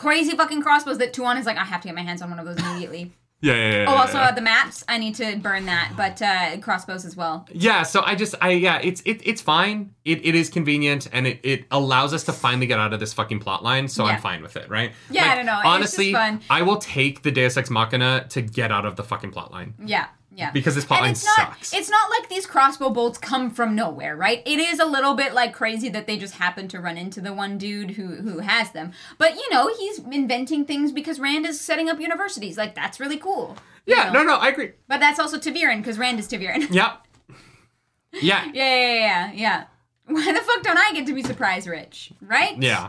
Crazy 0.00 0.34
fucking 0.34 0.62
crossbows 0.62 0.96
that 0.96 1.12
Tuon 1.12 1.36
is 1.38 1.44
like, 1.44 1.58
I 1.58 1.64
have 1.64 1.82
to 1.82 1.88
get 1.88 1.94
my 1.94 2.00
hands 2.00 2.22
on 2.22 2.30
one 2.30 2.38
of 2.38 2.46
those 2.46 2.58
immediately. 2.58 3.12
Yeah, 3.42 3.54
yeah, 3.54 3.70
yeah. 3.70 3.84
oh, 3.88 3.94
also 3.96 4.18
uh, 4.18 4.32
the 4.32 4.42
maps. 4.42 4.84
I 4.86 4.98
need 4.98 5.14
to 5.14 5.38
burn 5.38 5.64
that, 5.64 5.94
but 5.96 6.20
uh, 6.20 6.58
crossbows 6.58 7.06
as 7.06 7.16
well. 7.16 7.46
Yeah, 7.50 7.84
so 7.84 8.02
I 8.04 8.14
just 8.14 8.34
I 8.42 8.50
yeah, 8.50 8.80
it's 8.82 9.00
it, 9.06 9.22
it's 9.24 9.40
fine. 9.40 9.94
It, 10.04 10.22
it 10.26 10.34
is 10.34 10.50
convenient 10.50 11.08
and 11.10 11.26
it, 11.26 11.40
it 11.42 11.64
allows 11.70 12.12
us 12.12 12.24
to 12.24 12.34
finally 12.34 12.66
get 12.66 12.78
out 12.78 12.92
of 12.92 13.00
this 13.00 13.14
fucking 13.14 13.40
plot 13.40 13.64
line, 13.64 13.88
so 13.88 14.04
Yeah. 14.04 14.12
I'm 14.12 14.20
fine 14.20 14.42
with 14.42 14.58
it, 14.58 14.68
right? 14.68 14.92
Yeah, 15.10 15.24
I 15.24 15.36
don't 15.36 15.46
know. 15.46 15.58
Honestly, 15.64 16.12
fun. 16.12 16.42
I 16.50 16.60
will 16.60 16.76
take 16.76 17.22
the 17.22 17.30
Deus 17.30 17.56
Ex 17.56 17.70
Machina 17.70 18.26
to 18.28 18.42
get 18.42 18.70
out 18.70 18.84
of 18.84 18.96
the 18.96 19.04
fucking 19.04 19.30
plot 19.30 19.52
line. 19.52 19.72
Yeah, 19.82 20.08
yeah. 20.40 20.50
Because 20.50 20.74
this 20.74 20.84
plotline 20.84 21.10
it's 21.10 21.24
not, 21.24 21.36
sucks. 21.36 21.72
It's 21.74 21.90
not 21.90 22.10
like 22.10 22.28
these 22.28 22.46
crossbow 22.46 22.90
bolts 22.90 23.18
come 23.18 23.50
from 23.50 23.74
nowhere, 23.74 24.16
right? 24.16 24.42
It 24.46 24.58
is 24.58 24.78
a 24.80 24.84
little 24.86 25.14
bit 25.14 25.34
like 25.34 25.52
crazy 25.52 25.88
that 25.90 26.06
they 26.06 26.16
just 26.16 26.34
happen 26.34 26.66
to 26.68 26.80
run 26.80 26.96
into 26.96 27.20
the 27.20 27.32
one 27.32 27.58
dude 27.58 27.92
who 27.92 28.06
who 28.16 28.38
has 28.38 28.72
them. 28.72 28.92
But 29.18 29.34
you 29.36 29.48
know, 29.50 29.68
he's 29.78 29.98
inventing 29.98 30.64
things 30.64 30.92
because 30.92 31.20
Rand 31.20 31.46
is 31.46 31.60
setting 31.60 31.88
up 31.88 32.00
universities. 32.00 32.56
Like 32.56 32.74
that's 32.74 32.98
really 32.98 33.18
cool. 33.18 33.56
you 33.86 33.94
Yeah, 33.94 34.04
know? 34.10 34.22
no, 34.22 34.24
no, 34.30 34.36
I 34.36 34.48
agree. 34.48 34.72
But 34.88 34.98
that's 35.00 35.18
also 35.20 35.38
ta'veren 35.38 35.78
because 35.78 35.98
Rand 35.98 36.18
is 36.18 36.26
ta'veren. 36.28 36.68
Yeah. 36.74 36.96
Yeah. 38.12 38.44
yeah, 38.52 38.76
yeah, 38.76 38.94
yeah, 38.94 39.32
yeah. 39.34 39.64
Why 40.06 40.32
the 40.32 40.40
fuck 40.40 40.62
don't 40.62 40.78
I 40.78 40.92
get 40.92 41.06
to 41.06 41.14
be 41.14 41.22
surprise 41.22 41.68
rich? 41.68 42.12
Right? 42.20 42.60
Yeah. 42.60 42.88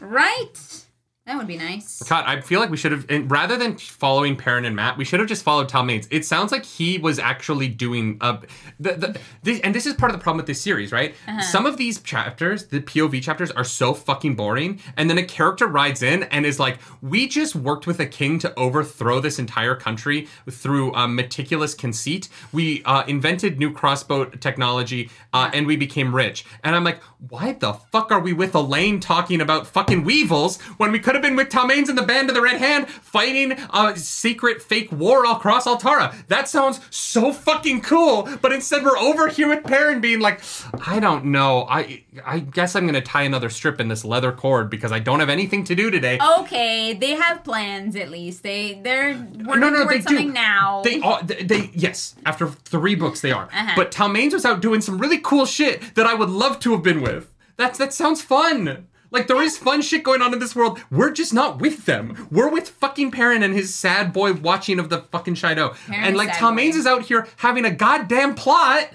Right? 0.00 0.85
That 1.26 1.38
would 1.38 1.48
be 1.48 1.56
nice. 1.56 2.04
God, 2.04 2.22
I 2.24 2.40
feel 2.40 2.60
like 2.60 2.70
we 2.70 2.76
should 2.76 2.92
have, 2.92 3.04
and 3.08 3.28
rather 3.28 3.56
than 3.56 3.76
following 3.78 4.36
Perrin 4.36 4.64
and 4.64 4.76
Mat, 4.76 4.96
we 4.96 5.04
should 5.04 5.18
have 5.18 5.28
just 5.28 5.42
followed 5.42 5.68
Talmanes. 5.68 6.06
It 6.12 6.24
sounds 6.24 6.52
like 6.52 6.64
he 6.64 6.98
was 6.98 7.18
actually 7.18 7.66
doing 7.66 8.16
a, 8.20 8.38
the, 8.78 8.92
the 8.92 9.20
this, 9.42 9.58
and 9.62 9.74
this 9.74 9.86
is 9.86 9.94
part 9.94 10.12
of 10.12 10.16
the 10.16 10.22
problem 10.22 10.36
with 10.36 10.46
this 10.46 10.60
series, 10.60 10.92
right? 10.92 11.16
Uh-huh. 11.26 11.42
Some 11.42 11.66
of 11.66 11.78
these 11.78 12.00
chapters, 12.00 12.66
the 12.66 12.78
POV 12.78 13.20
chapters, 13.22 13.50
are 13.50 13.64
so 13.64 13.92
fucking 13.92 14.36
boring, 14.36 14.80
and 14.96 15.10
then 15.10 15.18
a 15.18 15.24
character 15.24 15.66
rides 15.66 16.00
in 16.00 16.22
and 16.24 16.46
is 16.46 16.60
like, 16.60 16.78
"We 17.02 17.26
just 17.26 17.56
worked 17.56 17.88
with 17.88 17.98
a 17.98 18.06
king 18.06 18.38
to 18.38 18.56
overthrow 18.56 19.18
this 19.18 19.40
entire 19.40 19.74
country 19.74 20.28
through 20.48 20.94
um, 20.94 21.16
meticulous 21.16 21.74
conceit. 21.74 22.28
We 22.52 22.84
uh, 22.84 23.02
invented 23.08 23.58
new 23.58 23.72
crossbow 23.72 24.26
technology, 24.26 25.10
uh, 25.32 25.50
and 25.52 25.66
we 25.66 25.76
became 25.76 26.14
rich." 26.14 26.44
And 26.62 26.76
I'm 26.76 26.84
like, 26.84 27.02
"Why 27.30 27.54
the 27.54 27.72
fuck 27.72 28.12
are 28.12 28.20
we 28.20 28.32
with 28.32 28.52
Elayne 28.52 29.00
talking 29.00 29.40
about 29.40 29.66
fucking 29.66 30.04
weevils 30.04 30.62
when 30.76 30.92
we 30.92 31.00
could 31.00 31.15
have 31.16 31.22
been 31.22 31.36
with 31.36 31.48
Talmanes 31.48 31.88
and 31.88 31.98
the 31.98 32.02
Band 32.02 32.28
of 32.28 32.34
the 32.34 32.42
Red 32.42 32.58
Hand 32.58 32.88
fighting 32.88 33.52
a 33.52 33.96
secret 33.96 34.62
fake 34.62 34.92
war 34.92 35.24
across 35.24 35.66
Altara. 35.66 36.14
That 36.28 36.48
sounds 36.48 36.80
so 36.90 37.32
fucking 37.32 37.80
cool. 37.82 38.28
But 38.40 38.52
instead, 38.52 38.84
we're 38.84 38.98
over 38.98 39.28
here 39.28 39.48
with 39.48 39.64
Perrin 39.64 40.00
being 40.00 40.20
like, 40.20 40.40
I 40.86 41.00
don't 41.00 41.26
know. 41.26 41.66
I 41.68 42.04
I 42.24 42.40
guess 42.40 42.76
I'm 42.76 42.86
gonna 42.86 43.00
tie 43.00 43.22
another 43.22 43.50
strip 43.50 43.80
in 43.80 43.88
this 43.88 44.04
leather 44.04 44.32
cord 44.32 44.70
because 44.70 44.92
I 44.92 44.98
don't 44.98 45.20
have 45.20 45.28
anything 45.28 45.64
to 45.64 45.74
do 45.74 45.90
today. 45.90 46.18
Okay, 46.38 46.92
they 46.94 47.12
have 47.12 47.42
plans 47.44 47.96
at 47.96 48.10
least. 48.10 48.42
They 48.42 48.80
they're 48.82 49.14
working 49.14 49.60
no, 49.60 49.70
no, 49.70 49.84
towards 49.84 49.90
they 49.90 50.00
something 50.02 50.28
do. 50.28 50.32
now. 50.32 50.82
They 50.82 51.00
are. 51.00 51.22
They, 51.22 51.42
they 51.42 51.70
yes. 51.74 52.14
After 52.24 52.48
three 52.48 52.94
books, 52.94 53.20
they 53.20 53.32
are. 53.32 53.44
Uh-huh. 53.44 53.72
But 53.76 53.90
Talmanes 53.90 54.32
was 54.32 54.44
out 54.44 54.60
doing 54.60 54.80
some 54.80 54.98
really 54.98 55.18
cool 55.18 55.46
shit 55.46 55.94
that 55.94 56.06
I 56.06 56.14
would 56.14 56.30
love 56.30 56.60
to 56.60 56.72
have 56.72 56.82
been 56.82 57.00
with. 57.00 57.32
That's 57.56 57.78
that 57.78 57.94
sounds 57.94 58.22
fun. 58.22 58.86
Like 59.16 59.28
there 59.28 59.40
is 59.40 59.56
fun 59.56 59.80
shit 59.80 60.02
going 60.02 60.20
on 60.20 60.32
in 60.34 60.38
this 60.40 60.54
world. 60.54 60.78
We're 60.90 61.10
just 61.10 61.32
not 61.32 61.58
with 61.58 61.86
them. 61.86 62.28
We're 62.30 62.50
with 62.50 62.68
fucking 62.68 63.12
Perrin 63.12 63.42
and 63.42 63.54
his 63.54 63.74
sad 63.74 64.12
boy 64.12 64.34
watching 64.34 64.78
of 64.78 64.90
the 64.90 64.98
fucking 65.10 65.34
Shaido. 65.36 65.74
And 65.90 66.16
like 66.16 66.28
Talmanes 66.30 66.72
boy. 66.72 66.78
is 66.78 66.86
out 66.86 67.02
here 67.02 67.26
having 67.36 67.64
a 67.64 67.70
goddamn 67.70 68.34
plot. 68.34 68.90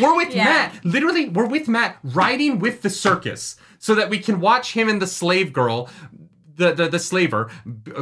We're 0.00 0.16
with 0.16 0.34
Yeah. 0.34 0.44
Mat. 0.44 0.80
Literally, 0.84 1.28
we're 1.28 1.46
with 1.46 1.68
Matt 1.68 1.98
riding 2.02 2.58
with 2.58 2.82
the 2.82 2.90
circus 2.90 3.56
so 3.78 3.94
that 3.94 4.08
we 4.10 4.18
can 4.18 4.40
watch 4.40 4.72
him 4.72 4.88
and 4.88 5.00
the 5.02 5.06
slave 5.06 5.52
girl, 5.52 5.88
the 6.56 6.72
the, 6.72 6.88
the 6.88 6.98
slaver, 6.98 7.48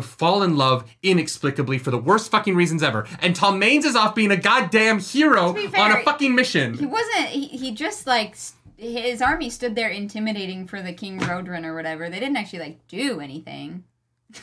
fall 0.02 0.42
in 0.42 0.56
love 0.56 0.84
inexplicably 1.02 1.78
for 1.78 1.90
the 1.90 1.98
worst 1.98 2.30
fucking 2.30 2.54
reasons 2.54 2.82
ever. 2.82 3.06
And 3.20 3.34
Talmanes 3.36 3.84
is 3.84 3.94
off 3.96 4.14
being 4.14 4.30
a 4.30 4.36
goddamn 4.36 5.00
hero 5.00 5.52
be 5.52 5.66
on 5.76 5.90
a 5.92 6.02
fucking 6.04 6.34
mission. 6.34 6.74
He 6.74 6.86
wasn't. 6.86 7.26
He, 7.26 7.46
he 7.48 7.72
just 7.72 8.06
like 8.06 8.36
his 8.76 9.22
army 9.22 9.50
stood 9.50 9.74
there 9.74 9.88
intimidating 9.88 10.66
for 10.66 10.82
the 10.82 10.92
King 10.92 11.18
Roedran 11.20 11.64
or 11.64 11.74
whatever. 11.74 12.10
They 12.10 12.20
didn't 12.20 12.36
actually 12.36 12.58
like 12.60 12.86
do 12.88 13.20
anything. 13.20 13.84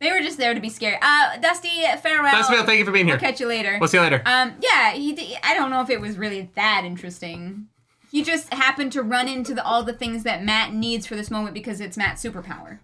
they 0.00 0.10
were 0.10 0.20
just 0.20 0.38
there 0.38 0.54
to 0.54 0.60
be 0.60 0.68
scary. 0.68 0.98
Uh, 1.00 1.38
Dusty, 1.38 1.82
farewell. 2.02 2.48
Bill. 2.48 2.64
Thank 2.64 2.80
you 2.80 2.84
for 2.84 2.92
being 2.92 3.06
here. 3.06 3.14
We'll 3.14 3.20
catch 3.20 3.40
you 3.40 3.46
later. 3.46 3.78
We'll 3.80 3.88
see 3.88 3.98
you 3.98 4.02
later. 4.02 4.22
Um, 4.26 4.54
yeah, 4.60 4.92
he. 4.92 5.36
I 5.42 5.54
don't 5.54 5.70
know 5.70 5.80
if 5.80 5.90
it 5.90 6.00
was 6.00 6.18
really 6.18 6.50
that 6.54 6.82
interesting. 6.84 7.68
He 8.10 8.24
just 8.24 8.52
happened 8.52 8.92
to 8.92 9.02
run 9.02 9.28
into 9.28 9.54
the, 9.54 9.62
all 9.62 9.82
the 9.82 9.92
things 9.92 10.22
that 10.22 10.42
Mat 10.42 10.72
needs 10.72 11.06
for 11.06 11.14
this 11.14 11.30
moment 11.30 11.52
because 11.52 11.78
it's 11.78 11.96
Mat's 11.96 12.24
superpower. 12.24 12.78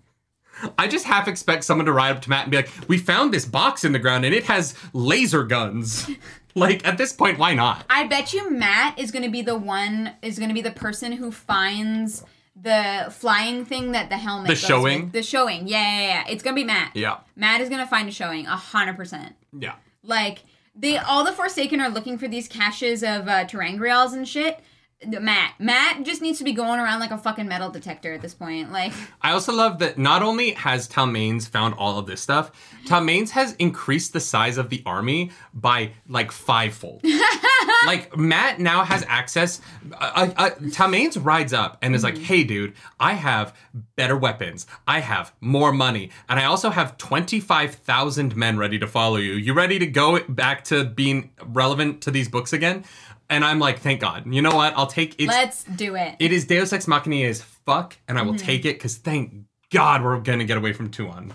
I 0.79 0.87
just 0.87 1.07
half 1.07 1.27
expect 1.27 1.65
someone 1.65 1.87
to 1.87 1.93
ride 1.93 2.15
up 2.15 2.23
to 2.23 2.31
Mat 2.31 2.43
and 2.43 2.51
be 2.51 2.59
like, 2.59 2.71
"We 2.89 2.99
found 2.99 3.33
this 3.33 3.47
box 3.47 3.85
in 3.85 3.93
the 3.93 3.99
ground 3.99 4.25
and 4.25 4.35
it 4.35 4.45
has 4.45 4.75
laser 4.93 5.43
guns." 5.45 6.09
like 6.55 6.87
at 6.87 6.99
this 6.99 7.13
point, 7.13 7.39
why 7.39 7.55
not? 7.55 7.85
I 7.91 8.07
bet 8.07 8.33
you 8.33 8.51
Mat 8.51 8.99
is 8.99 9.11
going 9.11 9.25
to 9.25 9.31
be 9.31 9.43
the 9.43 9.57
one 9.57 10.13
is 10.23 10.39
going 10.39 10.49
to 10.51 10.55
be 10.55 10.63
the 10.63 10.71
person 10.71 11.13
who 11.13 11.31
finds 11.33 12.25
the 12.61 13.09
flying 13.11 13.65
thing 13.65 13.93
that 13.93 14.09
the 14.09 14.17
helmet 14.17 14.49
The 14.49 14.55
sho-wing? 14.57 15.05
with. 15.05 15.13
the 15.13 15.23
sho-wing 15.25 15.67
yeah 15.67 15.83
yeah 15.83 16.07
yeah 16.07 16.25
it's 16.29 16.43
going 16.43 16.55
to 16.55 16.61
be 16.63 16.65
Mat 16.67 16.93
Yeah. 16.95 17.19
Mat 17.35 17.61
is 17.61 17.69
going 17.69 17.81
to 17.81 17.87
find 17.87 18.09
a 18.09 18.13
sho-wing 18.13 18.47
a 18.47 18.57
hundred 18.57 18.97
percent 18.97 19.35
Yeah. 19.59 19.75
like 20.05 20.45
they 20.77 20.97
all 20.97 21.25
the 21.25 21.33
Forsaken 21.33 21.81
are 21.81 21.89
looking 21.91 22.17
for 22.17 22.29
these 22.29 22.47
caches 22.47 23.03
of 23.03 23.27
uh, 23.29 23.45
ter'angreals 23.47 24.13
and 24.13 24.27
shit 24.27 24.61
Mat 25.07 25.55
Mat 25.59 26.03
just 26.03 26.23
needs 26.23 26.39
to 26.39 26.45
be 26.45 26.53
going 26.53 26.81
around 26.81 27.01
like 27.01 27.11
a 27.11 27.19
fucking 27.19 27.47
metal 27.47 27.71
detector 27.71 28.13
at 28.13 28.23
this 28.23 28.35
point 28.35 28.73
like 28.73 28.93
I 29.23 29.33
also 29.33 29.53
love 29.53 29.79
that 29.79 29.99
not 29.99 30.23
only 30.23 30.53
has 30.53 30.89
Talmanes 30.89 31.49
found 31.49 31.75
all 31.75 31.99
of 31.99 32.07
this 32.07 32.21
stuff, 32.21 32.51
Talmanes 32.87 33.31
has 33.31 33.55
increased 33.55 34.13
the 34.13 34.21
size 34.21 34.59
of 34.59 34.71
the 34.71 34.83
army 34.85 35.31
by 35.55 35.93
like 36.09 36.31
fivefold. 36.31 37.03
like 37.87 38.17
Mat 38.17 38.61
now 38.61 38.85
has 38.85 39.05
access. 39.09 39.61
Uh, 39.93 40.31
uh, 40.37 40.51
Talmanes 40.51 41.23
rides 41.23 41.53
up 41.53 41.79
and 41.83 41.95
is 41.95 42.03
like, 42.05 42.19
"Hey, 42.19 42.45
dude, 42.45 42.75
I 43.01 43.15
have 43.15 43.57
better 43.97 44.17
weapons. 44.17 44.67
I 44.87 45.01
have 45.01 45.33
more 45.41 45.73
money, 45.73 46.11
and 46.29 46.39
I 46.39 46.45
also 46.45 46.71
have 46.71 46.97
twenty 46.99 47.41
five 47.41 47.75
thousand 47.75 48.37
men 48.37 48.59
ready 48.59 48.79
to 48.79 48.87
follow 48.87 49.17
you. 49.17 49.33
You 49.33 49.55
ready 49.55 49.79
to 49.79 49.87
go 49.87 50.21
back 50.29 50.65
to 50.65 50.85
being 50.85 51.31
relevant 51.43 52.03
to 52.03 52.11
these 52.11 52.29
books 52.29 52.53
again?" 52.53 52.85
And 53.31 53.45
I'm 53.45 53.59
like, 53.59 53.79
"Thank 53.81 54.01
God. 54.01 54.25
You 54.33 54.43
know 54.43 54.55
what? 54.55 54.75
I'll 54.77 54.87
take 54.87 55.21
it. 55.21 55.29
let's 55.29 55.65
do 55.65 55.95
it 55.97 56.17
It 56.19 56.31
is 56.33 56.45
Deus 56.47 56.73
Ex 56.73 56.87
Machina 56.87 57.27
as 57.29 57.41
fuck, 57.43 57.97
and 58.07 58.19
I 58.19 58.23
will 58.23 58.35
Mm-hmm. 58.35 58.47
take 58.47 58.65
it 58.65 58.75
because 58.77 58.97
thank 58.97 59.33
God 59.71 60.03
we're 60.05 60.21
gonna 60.21 60.45
get 60.45 60.57
away 60.59 60.73
from 60.73 60.91
Tuon. 60.91 61.33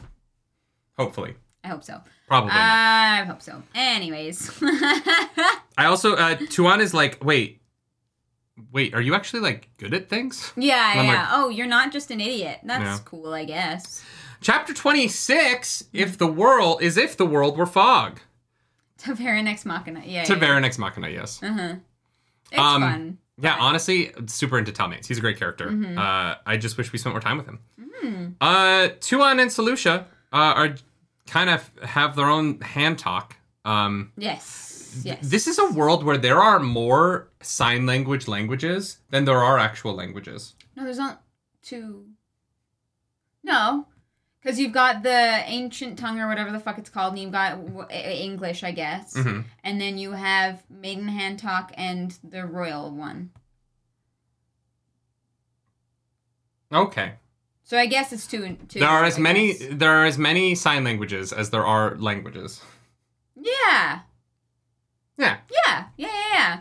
Hopefully, 0.98 1.36
I 1.64 1.70
hope 1.70 1.84
so 1.84 2.02
probably. 2.28 2.50
not. 2.50 2.60
I 2.60 3.24
hope 3.26 3.42
so 3.42 3.64
anyways 3.74 4.52
I 4.62 5.86
also 5.86 6.14
uh 6.16 6.36
Tuon 6.36 6.80
is 6.80 6.94
like, 6.94 7.24
wait, 7.24 7.62
wait, 8.72 8.94
are 8.94 9.02
you 9.02 9.16
actually 9.16 9.40
like 9.42 9.70
good 9.78 9.94
at 9.94 10.10
things? 10.10 10.52
yeah 10.56 11.02
yeah 11.02 11.14
like- 11.14 11.28
oh 11.32 11.50
you're 11.50 11.68
not 11.68 11.92
just 11.92 12.12
an 12.12 12.22
idiot 12.22 12.60
that's 12.64 12.84
Yeah. 12.84 13.00
cool 13.06 13.34
I 13.34 13.46
guess 13.46 14.04
Chapter 14.42 14.74
twenty 14.74 15.10
six. 15.10 15.84
If 15.92 16.18
the 16.18 16.28
world 16.28 16.82
is 16.82 16.96
if 16.98 17.18
the 17.18 17.26
world 17.26 17.58
were 17.58 17.66
fog. 17.66 18.20
Tavera 19.04 19.48
Ex 19.48 19.66
Machina. 19.66 20.02
Yeah. 20.06 20.24
To 20.26 20.36
yeah. 20.38 20.62
Ex 20.64 20.78
Machina, 20.78 21.10
yes. 21.10 21.42
Uh 21.44 21.54
huh. 21.54 21.76
It's 22.52 22.60
Um, 22.60 22.82
fun. 22.82 23.18
Yeah, 23.42 23.56
honestly, 23.60 24.12
super 24.28 24.58
into 24.60 24.72
Talmanes. 24.74 25.06
He's 25.08 25.18
a 25.18 25.22
great 25.22 25.38
character. 25.40 25.68
Mm-hmm. 25.70 25.98
Uh, 25.98 26.36
I 26.46 26.58
just 26.58 26.78
wish 26.78 26.92
we 26.92 27.00
spent 27.00 27.14
more 27.14 27.22
time 27.22 27.38
with 27.38 27.46
him. 27.48 27.60
Mm. 28.04 28.36
Uh, 28.42 28.90
Tuon 29.00 29.40
and 29.40 29.50
Selucia 29.50 30.02
uh, 30.34 30.54
are 30.56 30.76
kind 31.28 31.50
of 31.50 31.70
have 31.84 32.16
their 32.18 32.28
own 32.28 32.60
hand 32.60 33.00
talk. 33.00 33.38
Um, 33.64 34.12
Yes. 34.18 35.02
Yes. 35.04 35.20
This 35.22 35.48
is 35.48 35.58
a 35.60 35.70
world 35.72 36.04
where 36.04 36.18
there 36.18 36.40
are 36.42 36.60
more 36.60 37.30
sign 37.42 37.86
language 37.86 38.28
languages 38.28 38.98
than 39.12 39.24
there 39.26 39.38
are 39.44 39.58
actual 39.60 39.94
languages. 39.94 40.56
no, 40.76 40.84
there's 40.84 40.98
not 40.98 41.22
two. 41.62 42.06
No, 43.44 43.88
because 44.42 44.60
you've 44.60 44.72
got 44.72 45.04
the 45.04 45.42
ancient 45.46 46.00
tongue 46.00 46.20
or 46.20 46.28
whatever 46.28 46.52
the 46.52 46.60
fuck 46.60 46.78
it's 46.78 46.90
called, 46.90 47.14
and 47.14 47.22
you've 47.22 47.32
got 47.32 47.64
w- 47.66 47.88
English, 47.90 48.64
I 48.64 48.72
guess, 48.72 49.14
Mhm. 49.16 49.46
and 49.64 49.82
then 49.82 49.98
you 49.98 50.12
have 50.12 50.64
Maiden 50.70 51.08
Hand 51.10 51.40
Talk 51.40 51.72
and 51.76 52.18
the 52.24 52.46
Royal 52.46 52.90
one. 52.92 53.32
Okay. 56.72 57.14
So 57.64 57.78
I 57.78 57.86
guess 57.86 58.12
it's 58.14 58.28
two 58.28 58.58
two. 58.68 58.80
There 58.80 58.90
are 58.90 59.04
as 59.04 59.18
I 59.18 59.22
many 59.22 59.54
guess. 59.54 59.68
there 59.72 59.92
are 59.92 60.06
as 60.06 60.18
many 60.18 60.56
sign 60.56 60.84
languages 60.84 61.32
as 61.34 61.50
there 61.52 61.66
are 61.66 61.96
languages. 61.98 62.62
Yeah. 63.36 64.00
Yeah. 65.18 65.38
Yeah. 65.50 65.58
Yeah. 65.68 65.84
Yeah. 65.98 66.08
yeah. 66.34 66.60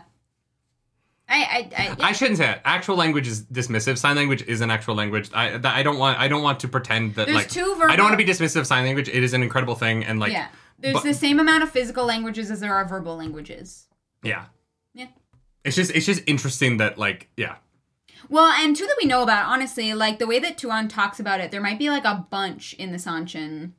I. 1.29 1.35
I. 1.35 1.69
I, 1.77 1.83
yeah. 1.87 1.95
I 1.99 2.11
shouldn't 2.11 2.37
say 2.37 2.51
it. 2.51 2.61
Actual 2.65 2.95
language 2.95 3.27
is 3.27 3.43
dismissive. 3.43 3.97
Sign 3.97 4.15
language 4.15 4.41
is 4.43 4.61
an 4.61 4.71
actual 4.71 4.95
language. 4.95 5.29
I 5.33 5.59
I 5.63 5.83
don't 5.83 5.97
want 5.97 6.19
I 6.19 6.27
don't 6.27 6.43
want 6.43 6.59
to 6.61 6.67
pretend 6.67 7.15
that 7.15 7.27
There's 7.27 7.37
like 7.37 7.49
two 7.49 7.75
verbal. 7.75 7.91
I 7.91 7.95
don't 7.95 8.05
want 8.05 8.19
to 8.19 8.25
be 8.25 8.29
dismissive 8.29 8.61
of 8.61 8.67
sign 8.67 8.85
language. 8.85 9.07
It 9.07 9.23
is 9.23 9.33
an 9.33 9.43
incredible 9.43 9.75
thing 9.75 10.03
and 10.03 10.19
like 10.19 10.31
yeah. 10.33 10.47
There's 10.79 10.95
but- 10.95 11.03
the 11.03 11.13
same 11.13 11.39
amount 11.39 11.63
of 11.63 11.69
physical 11.69 12.05
languages 12.05 12.49
as 12.51 12.59
there 12.59 12.73
are 12.73 12.85
verbal 12.85 13.15
languages. 13.15 13.87
yeah. 14.23 14.45
Yeah. 14.93 15.07
It's 15.63 15.75
just 15.75 15.91
it's 15.91 16.05
just 16.05 16.23
interesting 16.25 16.77
that 16.77 16.97
like 16.97 17.29
yeah. 17.37 17.55
Well, 18.27 18.51
and 18.51 18.75
two 18.75 18.85
that 18.85 18.95
we 19.01 19.07
know 19.07 19.23
about, 19.23 19.45
honestly, 19.45 19.93
like 19.93 20.19
the 20.19 20.27
way 20.27 20.39
that 20.39 20.57
Tuon 20.57 20.89
talks 20.89 21.19
about 21.19 21.39
it, 21.39 21.51
there 21.51 21.61
might 21.61 21.79
be 21.79 21.89
like 21.89 22.05
a 22.05 22.27
bunch 22.29 22.73
in 22.73 22.91
the 22.91 22.97
Seanchan. 22.97 23.71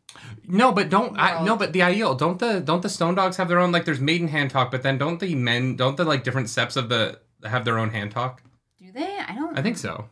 No, 0.47 0.73
but 0.73 0.89
don't 0.89 1.17
I, 1.19 1.45
no, 1.45 1.57
but 1.57 1.73
the 1.73 1.83
ideal 1.83 2.15
don't 2.15 2.39
the 2.39 2.61
don't 2.61 2.83
the 2.83 2.89
stone 2.89 3.15
dogs 3.15 3.37
have 3.37 3.49
their 3.49 3.59
own 3.59 3.70
like 3.70 3.85
there's 3.85 4.01
maiden 4.01 4.29
hand 4.29 4.51
talk, 4.51 4.70
but 4.70 4.83
then 4.83 4.99
don't 4.99 5.20
the 5.20 5.35
men 5.35 5.77
don't 5.77 5.97
the 5.97 6.05
like 6.05 6.25
different 6.25 6.49
steps 6.49 6.77
of 6.77 6.89
the 6.89 7.20
have 7.44 7.65
their 7.65 7.78
own 7.78 7.91
hand 7.91 8.10
talk? 8.10 8.43
Do 8.78 8.91
they? 8.93 9.19
I 9.19 9.35
don't. 9.35 9.59
I 9.59 9.62
think 9.62 9.78
so. 9.78 10.09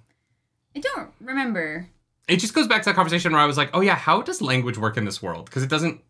I 0.77 0.81
don't 0.81 1.11
remember. 1.21 1.89
It 2.29 2.37
just 2.37 2.55
goes 2.55 2.69
back 2.69 2.83
to 2.83 2.91
that 2.91 2.95
conversation 2.95 3.33
where 3.33 3.41
I 3.41 3.47
was 3.47 3.57
like, 3.57 3.71
oh 3.73 3.81
yeah, 3.81 3.95
how 3.97 4.21
does 4.23 4.43
language 4.43 4.77
work 4.77 4.97
in 4.97 5.05
this 5.05 5.23
world? 5.23 5.47
Because 5.47 5.63
it 5.63 5.71
doesn't. 5.71 6.03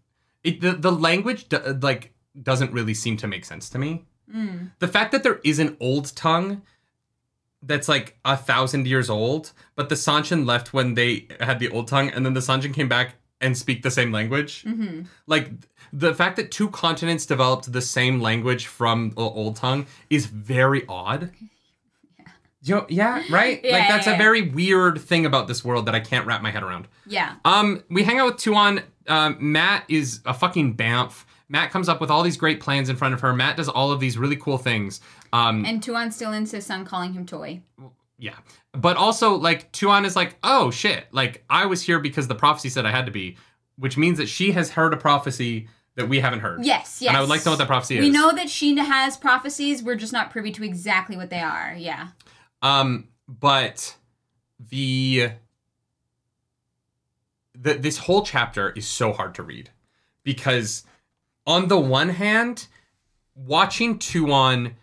It 0.42 0.60
the 0.60 0.72
the 0.72 0.92
language 0.92 1.48
do, 1.48 1.58
like 1.80 2.12
doesn't 2.42 2.72
really 2.72 2.94
seem 2.94 3.16
to 3.18 3.26
make 3.26 3.44
sense 3.44 3.68
to 3.70 3.78
me. 3.78 4.04
Mm. 4.34 4.72
The 4.78 4.88
fact 4.88 5.12
that 5.12 5.22
there 5.22 5.40
is 5.44 5.58
an 5.58 5.76
old 5.80 6.14
tongue 6.16 6.62
that's 7.62 7.88
like 7.88 8.18
a 8.24 8.36
thousand 8.36 8.86
years 8.86 9.10
old, 9.10 9.52
but 9.74 9.88
the 9.88 9.94
Seanchan 9.94 10.46
left 10.46 10.72
when 10.72 10.94
they 10.94 11.26
had 11.40 11.58
the 11.58 11.70
old 11.70 11.88
tongue, 11.88 12.10
and 12.10 12.24
then 12.24 12.34
the 12.34 12.40
Seanchan 12.40 12.74
came 12.74 12.88
back 12.88 13.14
and 13.40 13.56
speak 13.56 13.82
the 13.82 13.90
same 13.90 14.12
language. 14.12 14.62
hmm 14.62 15.02
Like 15.26 15.50
the 15.92 16.14
fact 16.14 16.36
that 16.36 16.50
two 16.50 16.68
continents 16.70 17.26
developed 17.26 17.72
the 17.72 17.82
same 17.82 18.20
language 18.20 18.66
from 18.66 19.10
the 19.10 19.22
old 19.22 19.56
tongue 19.56 19.86
is 20.10 20.26
very 20.26 20.84
odd. 20.88 21.30
Yo, 22.62 22.84
yeah, 22.88 23.22
right. 23.30 23.60
Yeah, 23.64 23.72
like 23.78 23.88
that's 23.88 24.06
yeah, 24.06 24.12
a 24.12 24.16
yeah. 24.16 24.18
very 24.18 24.42
weird 24.42 25.00
thing 25.00 25.24
about 25.24 25.46
this 25.46 25.64
world 25.64 25.86
that 25.86 25.94
I 25.94 26.00
can't 26.00 26.26
wrap 26.26 26.42
my 26.42 26.50
head 26.50 26.62
around. 26.64 26.88
Yeah. 27.06 27.36
Um, 27.44 27.84
we 27.88 28.02
hang 28.02 28.18
out 28.18 28.26
with 28.26 28.36
Tuon. 28.42 28.82
Um, 29.06 29.36
Mat 29.40 29.84
is 29.88 30.20
a 30.26 30.34
fucking 30.34 30.76
bamf. 30.76 31.24
Mat 31.48 31.70
comes 31.70 31.88
up 31.88 32.00
with 32.00 32.10
all 32.10 32.22
these 32.22 32.36
great 32.36 32.60
plans 32.60 32.88
in 32.88 32.96
front 32.96 33.14
of 33.14 33.20
her. 33.20 33.32
Mat 33.32 33.56
does 33.56 33.68
all 33.68 33.92
of 33.92 34.00
these 34.00 34.18
really 34.18 34.36
cool 34.36 34.58
things. 34.58 35.00
Um, 35.32 35.64
And 35.64 35.80
Tuon 35.82 36.12
still 36.12 36.32
insists 36.32 36.70
on 36.70 36.84
calling 36.84 37.12
him 37.14 37.24
Toy. 37.24 37.62
yeah, 38.18 38.34
but 38.72 38.96
also 38.96 39.34
like 39.36 39.70
Tuon 39.72 40.04
is 40.04 40.16
like, 40.16 40.36
oh 40.42 40.70
shit, 40.72 41.06
like 41.12 41.44
I 41.48 41.64
was 41.66 41.80
here 41.82 42.00
because 42.00 42.26
the 42.26 42.34
prophecy 42.34 42.68
said 42.70 42.84
I 42.84 42.90
had 42.90 43.06
to 43.06 43.12
be, 43.12 43.36
which 43.76 43.96
means 43.96 44.18
that 44.18 44.28
she 44.28 44.50
has 44.52 44.70
heard 44.70 44.92
a 44.92 44.96
prophecy 44.96 45.68
that 45.98 46.08
we 46.08 46.20
haven't 46.20 46.40
heard. 46.40 46.64
Yes, 46.64 47.02
yes. 47.02 47.08
And 47.08 47.16
I 47.16 47.20
would 47.20 47.28
like 47.28 47.40
to 47.40 47.46
know 47.46 47.52
what 47.52 47.58
that 47.58 47.66
prophecy 47.66 47.98
is. 47.98 48.02
We 48.04 48.10
know 48.10 48.32
that 48.32 48.48
she 48.48 48.76
has 48.76 49.16
prophecies. 49.16 49.82
We're 49.82 49.96
just 49.96 50.12
not 50.12 50.30
privy 50.30 50.52
to 50.52 50.64
exactly 50.64 51.16
what 51.16 51.28
they 51.28 51.40
are. 51.40 51.74
Yeah. 51.76 52.08
Um, 52.62 53.08
but 53.26 53.96
the 54.70 55.30
the 57.52 57.74
this 57.74 57.98
whole 57.98 58.22
chapter 58.22 58.70
is 58.70 58.86
so 58.86 59.12
hard 59.12 59.34
to 59.34 59.42
read 59.42 59.70
because 60.22 60.84
on 61.46 61.66
the 61.66 61.78
one 61.78 62.10
hand, 62.10 62.68
watching 63.34 63.98
Tuon 63.98 64.74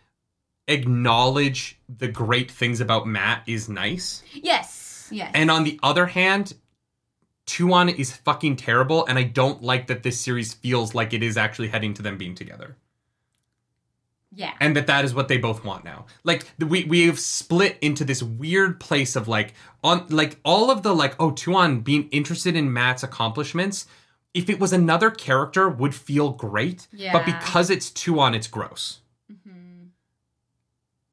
acknowledge 0.68 1.80
the 1.88 2.10
great 2.10 2.52
things 2.52 2.82
about 2.82 3.08
Mat 3.08 3.42
is 3.48 3.69
nice. 3.69 4.22
Yes. 4.34 5.08
Yes. 5.11 5.32
And 5.34 5.50
on 5.50 5.64
the 5.64 5.80
other 5.82 6.08
hand, 6.08 6.56
Tuon 7.46 7.90
is 7.90 8.12
fucking 8.12 8.56
terrible, 8.56 9.06
and 9.06 9.18
I 9.20 9.24
don't 9.24 9.62
like 9.62 9.88
that 9.88 10.04
this 10.04 10.20
series 10.20 10.54
feels 10.54 10.96
like 10.96 11.14
it 11.14 11.22
is 11.24 11.38
actually 11.38 11.68
heading 11.68 11.94
to 11.96 12.02
them 12.02 12.18
being 12.18 12.34
together, 12.36 12.76
yeah. 14.34 14.54
and 14.60 14.76
that 14.76 14.88
that 14.88 15.06
is 15.06 15.14
what 15.14 15.28
they 15.28 15.38
both 15.38 15.64
want 15.64 15.86
now. 15.86 16.06
Like 16.24 16.46
we 16.60 16.86
we 16.86 17.06
have 17.06 17.20
split 17.20 17.78
into 17.82 18.04
this 18.04 18.24
weird 18.24 18.80
place 18.80 19.16
of 19.16 19.28
like 19.28 19.54
on 19.84 20.06
like 20.10 20.40
all 20.44 20.72
of 20.72 20.82
the 20.84 20.96
like 20.96 21.16
oh 21.20 21.32
Tuon 21.32 21.84
being 21.84 22.10
interested 22.10 22.56
in 22.56 22.74
Mat's 22.74 23.04
accomplishments. 23.04 23.86
If 24.34 24.50
it 24.50 24.60
was 24.60 24.74
another 24.74 25.12
character, 25.12 25.70
would 25.70 25.96
feel 25.96 26.32
great, 26.32 26.88
Yeah. 26.92 27.14
but 27.14 27.26
because 27.26 27.70
it's 27.70 27.90
Tuon, 27.90 28.36
it's 28.36 28.48
gross. 28.48 29.00
Mm-hmm. 29.32 29.86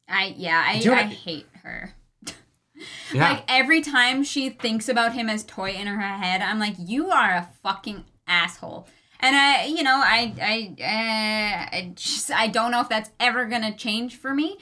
I 0.09 0.35
yeah, 0.37 0.65
I, 0.67 0.81
Do 0.81 0.93
I 0.93 1.03
hate 1.05 1.47
her. 1.63 1.95
Yeah, 3.13 3.31
Like 3.31 3.45
every 3.49 3.81
time 3.81 4.25
she 4.25 4.51
thinks 4.51 4.89
about 4.89 5.13
him 5.13 5.29
as 5.29 5.45
toy 5.45 5.71
in 5.73 5.87
her 5.87 6.01
head, 6.01 6.43
I'm 6.43 6.59
like, 6.59 6.75
you 6.79 7.11
are 7.11 7.31
a 7.31 7.49
fucking 7.63 8.05
asshole. 8.27 8.89
And 9.21 9.37
I, 9.37 9.67
you 9.67 9.83
know, 9.83 10.01
I, 10.05 10.35
I, 10.41 10.75
uh, 10.81 11.77
I 11.77 11.93
just, 11.95 12.31
I 12.33 12.49
don't 12.49 12.73
know 12.73 12.81
if 12.81 12.89
that's 12.89 13.11
ever 13.21 13.45
gonna 13.47 13.75
change 13.75 14.17
for 14.17 14.35
me, 14.35 14.59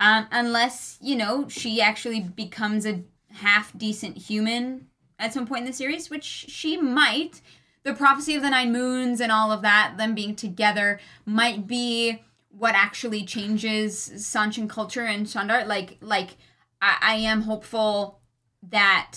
um, 0.00 0.26
unless 0.30 0.98
you 1.00 1.16
know 1.16 1.48
she 1.48 1.80
actually 1.80 2.20
becomes 2.20 2.84
a 2.84 3.02
half 3.30 3.76
decent 3.76 4.18
human 4.18 4.88
at 5.18 5.32
some 5.32 5.46
point 5.46 5.60
in 5.60 5.66
the 5.66 5.72
series, 5.72 6.10
which 6.10 6.24
she 6.24 6.76
might. 6.76 7.40
The 7.84 7.94
prophecy 7.94 8.36
of 8.36 8.42
the 8.42 8.50
nine 8.50 8.72
moons 8.72 9.20
and 9.20 9.32
all 9.32 9.50
of 9.50 9.62
that, 9.62 9.94
them 9.96 10.14
being 10.14 10.36
together, 10.36 11.00
might 11.24 11.66
be 11.66 12.22
what 12.50 12.74
actually 12.74 13.24
changes 13.24 14.10
Seanchan 14.14 14.68
culture 14.68 15.04
and 15.04 15.26
Shandar. 15.26 15.66
Like, 15.66 15.96
like 16.00 16.36
I, 16.82 16.98
I 17.00 17.14
am 17.14 17.42
hopeful 17.42 18.20
that 18.68 19.16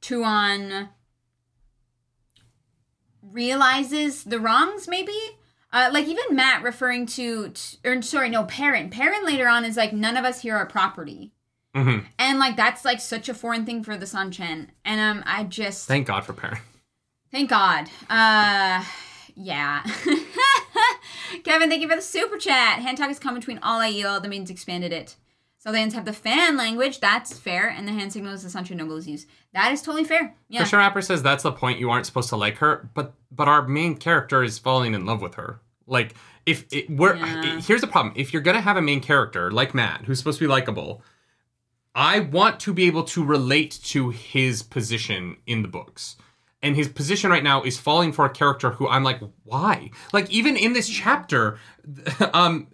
Tuon 0.00 0.88
realizes 3.22 4.24
the 4.24 4.40
wrongs, 4.40 4.88
maybe. 4.88 5.12
Uh, 5.72 5.90
like 5.92 6.06
even 6.06 6.24
Mat 6.36 6.62
referring 6.62 7.04
to, 7.06 7.50
t- 7.50 7.78
or 7.84 8.00
sorry, 8.00 8.30
no, 8.30 8.44
Perrin. 8.44 8.88
Perrin 8.88 9.26
later 9.26 9.48
on 9.48 9.64
is 9.64 9.76
like, 9.76 9.92
none 9.92 10.16
of 10.16 10.24
us 10.24 10.40
here 10.40 10.56
are 10.56 10.64
property. 10.66 11.32
Mhm. 11.74 12.06
And 12.18 12.38
like 12.38 12.56
that's 12.56 12.86
like 12.86 13.00
such 13.00 13.28
a 13.28 13.34
foreign 13.34 13.66
thing 13.66 13.84
for 13.84 13.98
the 13.98 14.06
Seanchan. 14.06 14.68
And 14.86 15.00
um 15.00 15.22
I 15.26 15.44
just 15.44 15.86
thank 15.86 16.06
God 16.06 16.24
for 16.24 16.32
Perrin. 16.32 16.58
Thank 17.30 17.50
God. 17.50 17.90
Uh, 18.08 18.82
yeah. 19.34 19.82
Kevin, 21.44 21.68
thank 21.68 21.82
you 21.82 21.88
for 21.88 21.96
the 21.96 22.00
super 22.00 22.38
chat. 22.38 22.78
Hand 22.78 22.96
talk 22.96 23.10
is 23.10 23.18
common 23.18 23.40
between 23.40 23.58
all 23.58 23.80
Aiel. 23.80 24.22
The 24.22 24.28
means 24.28 24.48
expanded 24.48 24.92
it. 24.92 25.16
So 25.66 25.72
they 25.72 25.80
have 25.80 26.04
the 26.04 26.12
fan 26.12 26.56
language. 26.56 27.00
That's 27.00 27.36
fair. 27.36 27.68
And 27.68 27.88
the 27.88 27.92
hand 27.92 28.12
signals 28.12 28.44
the 28.44 28.56
Seanchan 28.56 28.76
Nobles 28.76 29.08
use. 29.08 29.26
That 29.52 29.72
is 29.72 29.82
totally 29.82 30.04
fair. 30.04 30.32
Yeah. 30.48 30.60
Christian 30.60 30.78
Rapper 30.78 31.02
says 31.02 31.24
that's 31.24 31.42
the 31.42 31.50
point. 31.50 31.80
You 31.80 31.90
aren't 31.90 32.06
supposed 32.06 32.28
to 32.28 32.36
like 32.36 32.58
her, 32.58 32.88
but 32.94 33.14
but 33.32 33.48
our 33.48 33.66
main 33.66 33.96
character 33.96 34.44
is 34.44 34.58
falling 34.58 34.94
in 34.94 35.06
love 35.06 35.20
with 35.20 35.34
her. 35.34 35.60
Like 35.88 36.14
if 36.46 36.66
it, 36.70 36.88
we're 36.88 37.16
Yeah. 37.16 37.60
here's 37.60 37.80
the 37.80 37.88
problem: 37.88 38.14
if 38.16 38.32
you're 38.32 38.42
gonna 38.42 38.60
have 38.60 38.76
a 38.76 38.82
main 38.82 39.00
character 39.00 39.50
like 39.50 39.74
Mat, 39.74 40.02
who's 40.04 40.18
supposed 40.18 40.38
to 40.38 40.44
be 40.44 40.48
likable, 40.48 41.02
I 41.96 42.20
want 42.20 42.60
to 42.60 42.72
be 42.72 42.86
able 42.86 43.02
to 43.04 43.24
relate 43.24 43.80
to 43.86 44.10
his 44.10 44.62
position 44.62 45.36
in 45.48 45.62
the 45.62 45.68
books. 45.68 46.14
And 46.62 46.76
his 46.76 46.88
position 46.88 47.30
right 47.30 47.42
now 47.44 47.62
is 47.64 47.76
falling 47.76 48.12
for 48.12 48.24
a 48.24 48.30
character 48.30 48.70
who 48.70 48.88
I'm 48.88 49.02
like, 49.02 49.20
why? 49.42 49.90
Like 50.12 50.30
even 50.30 50.56
in 50.56 50.74
this 50.74 50.88
chapter, 50.88 51.58
um, 52.32 52.68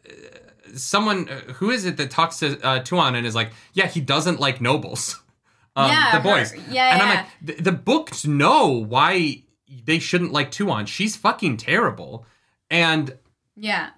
someone 0.74 1.26
who 1.54 1.70
is 1.70 1.84
it 1.84 1.96
that 1.98 2.10
talks 2.10 2.38
to 2.40 2.58
uh, 2.64 2.80
Tuon 2.82 3.14
and 3.14 3.26
is 3.26 3.34
like, 3.34 3.50
yeah, 3.72 3.86
he 3.86 4.00
doesn't 4.00 4.40
like 4.40 4.60
nobles. 4.60 5.18
Um, 5.74 5.90
Yeah, 5.90 6.18
the 6.18 6.22
boys. 6.22 6.52
her- 6.52 6.60
yeah, 6.70 6.92
and 6.92 7.02
I'm 7.02 7.08
like, 7.16 7.26
the, 7.40 7.54
the 7.62 7.72
books 7.72 8.26
know 8.26 8.68
why 8.68 9.42
they 9.86 9.98
shouldn't 10.00 10.30
like 10.30 10.50
Tuon. 10.50 10.86
She's 10.86 11.16
fucking 11.16 11.56
terrible. 11.56 12.26
And 12.70 13.16
Yeah. 13.56 13.88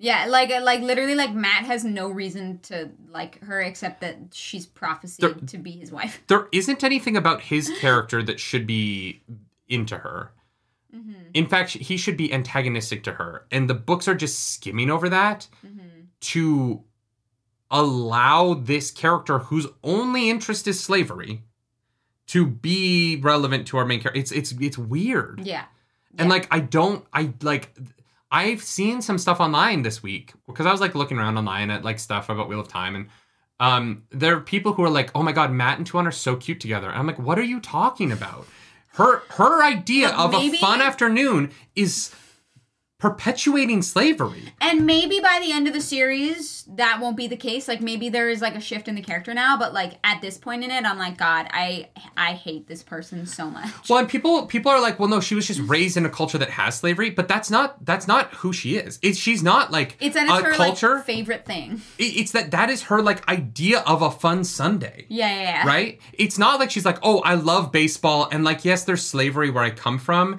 Yeah, 0.00 0.26
like 0.28 0.50
like 0.50 0.80
literally 0.80 1.14
like 1.14 1.32
Mat 1.32 1.64
has 1.64 1.84
no 1.84 2.08
reason 2.10 2.58
to 2.64 2.90
like 3.08 3.40
her 3.44 3.60
except 3.60 4.00
that 4.00 4.16
she's 4.32 4.66
prophesied 4.66 5.20
There- 5.38 5.46
to 5.46 5.58
be 5.58 5.70
his 5.70 5.92
wife. 5.92 6.20
there 6.26 6.48
isn't 6.50 6.82
anything 6.82 7.16
about 7.16 7.40
his 7.42 7.70
character 7.78 8.20
that 8.24 8.40
should 8.40 8.66
be 8.66 9.22
into 9.68 9.98
her. 9.98 10.32
Mm-hmm. 10.92 11.12
In 11.34 11.46
fact, 11.46 11.70
he 11.70 11.96
should 11.96 12.16
be 12.16 12.34
antagonistic 12.34 13.04
to 13.04 13.12
her. 13.12 13.46
And 13.52 13.70
the 13.70 13.74
books 13.74 14.08
are 14.08 14.16
just 14.16 14.54
skimming 14.54 14.90
over 14.90 15.08
that 15.08 15.46
Mm-hmm. 15.64 15.78
To 16.22 16.84
allow 17.70 18.54
this 18.54 18.90
character 18.90 19.38
whose 19.38 19.66
only 19.82 20.28
interest 20.30 20.66
is 20.68 20.78
slavery 20.78 21.42
to 22.28 22.46
be 22.46 23.16
relevant 23.22 23.66
to 23.68 23.76
our 23.78 23.84
main 23.84 24.00
character. 24.00 24.20
It's 24.20 24.32
it's 24.32 24.52
it's 24.60 24.78
weird. 24.78 25.40
Yeah. 25.44 25.64
And 26.18 26.28
Yeah. 26.28 26.34
like 26.34 26.48
I 26.50 26.60
don't 26.60 27.04
I 27.12 27.32
like 27.42 27.74
I've 28.30 28.62
seen 28.62 29.02
some 29.02 29.18
stuff 29.18 29.40
online 29.40 29.82
this 29.82 30.02
week 30.02 30.32
because 30.46 30.66
I 30.66 30.72
was 30.72 30.80
like 30.80 30.94
looking 30.94 31.18
around 31.18 31.38
online 31.38 31.70
at 31.70 31.84
like 31.84 31.98
stuff 31.98 32.28
about 32.28 32.48
Wheel 32.48 32.60
of 32.60 32.68
Time 32.68 32.94
and 32.94 33.08
um 33.60 34.04
there 34.10 34.36
are 34.36 34.40
people 34.40 34.72
who 34.74 34.82
are 34.82 34.90
like, 34.90 35.10
"Oh 35.14 35.22
my 35.22 35.32
god, 35.32 35.52
Mat 35.52 35.78
and 35.78 35.86
Tuon 35.86 36.06
are 36.06 36.10
so 36.12 36.36
cute 36.36 36.60
together." 36.60 36.88
And 36.90 36.98
I'm 36.98 37.06
like, 37.06 37.18
"What 37.18 37.38
are 37.38 37.42
you 37.44 37.60
talking 37.60 38.10
about?" 38.12 38.46
Her 38.94 39.20
her 39.30 39.62
idea 39.64 40.08
Look, 40.08 40.18
of 40.18 40.30
maybe- 40.32 40.56
a 40.56 40.60
fun 40.60 40.80
afternoon 40.82 41.50
is 41.74 42.14
perpetuating 43.02 43.82
slavery. 43.82 44.54
And 44.60 44.86
maybe 44.86 45.18
by 45.18 45.40
the 45.42 45.50
end 45.50 45.66
of 45.66 45.74
the 45.74 45.80
series, 45.80 46.62
that 46.68 47.00
won't 47.00 47.16
be 47.16 47.26
the 47.26 47.36
case. 47.36 47.66
Like 47.66 47.80
maybe 47.80 48.08
there 48.08 48.30
is 48.30 48.40
like 48.40 48.54
a 48.54 48.60
shift 48.60 48.86
in 48.86 48.94
the 48.94 49.02
character 49.02 49.34
now, 49.34 49.56
but 49.58 49.72
like 49.74 49.94
at 50.04 50.20
this 50.22 50.38
point 50.38 50.62
in 50.62 50.70
it, 50.70 50.84
I'm 50.84 50.98
like, 50.98 51.18
God, 51.18 51.48
I 51.50 51.88
I 52.16 52.32
hate 52.34 52.68
this 52.68 52.84
person 52.84 53.26
so 53.26 53.50
much. 53.50 53.68
Well, 53.88 53.98
and 53.98 54.08
people 54.08 54.46
people 54.46 54.70
are 54.70 54.80
like, 54.80 55.00
"Well, 55.00 55.08
no, 55.08 55.18
she 55.20 55.34
was 55.34 55.48
just 55.48 55.58
raised 55.68 55.96
in 55.96 56.06
a 56.06 56.08
culture 56.10 56.38
that 56.38 56.50
has 56.50 56.78
slavery," 56.78 57.10
but 57.10 57.26
that's 57.26 57.50
not 57.50 57.84
that's 57.84 58.06
not 58.06 58.32
who 58.34 58.52
she 58.52 58.76
is. 58.76 59.00
It's 59.02 59.18
she's 59.18 59.42
not 59.42 59.72
like 59.72 59.96
It's 60.00 60.14
that 60.14 60.28
a 60.30 60.34
it's 60.36 60.44
her 60.46 60.52
culture. 60.54 60.94
like 60.96 61.04
favorite 61.04 61.44
thing. 61.44 61.82
It- 61.98 62.16
it's 62.22 62.30
that 62.32 62.52
that 62.52 62.70
is 62.70 62.82
her 62.82 63.02
like 63.02 63.28
idea 63.28 63.80
of 63.80 64.00
a 64.00 64.12
fun 64.12 64.44
Sunday. 64.44 65.06
Yeah, 65.08 65.26
yeah, 65.28 65.42
yeah. 65.42 65.66
right? 65.66 66.00
It's 66.12 66.38
not 66.38 66.60
like 66.60 66.70
she's 66.70 66.84
like, 66.84 66.98
oh, 67.02 67.18
I 67.22 67.34
love 67.34 67.72
baseball, 67.72 68.28
and 68.30 68.44
like, 68.44 68.64
yes, 68.64 68.84
there's 68.84 69.04
slavery 69.04 69.50
where 69.50 69.64
I 69.64 69.70
come 69.70 69.98
from, 69.98 70.38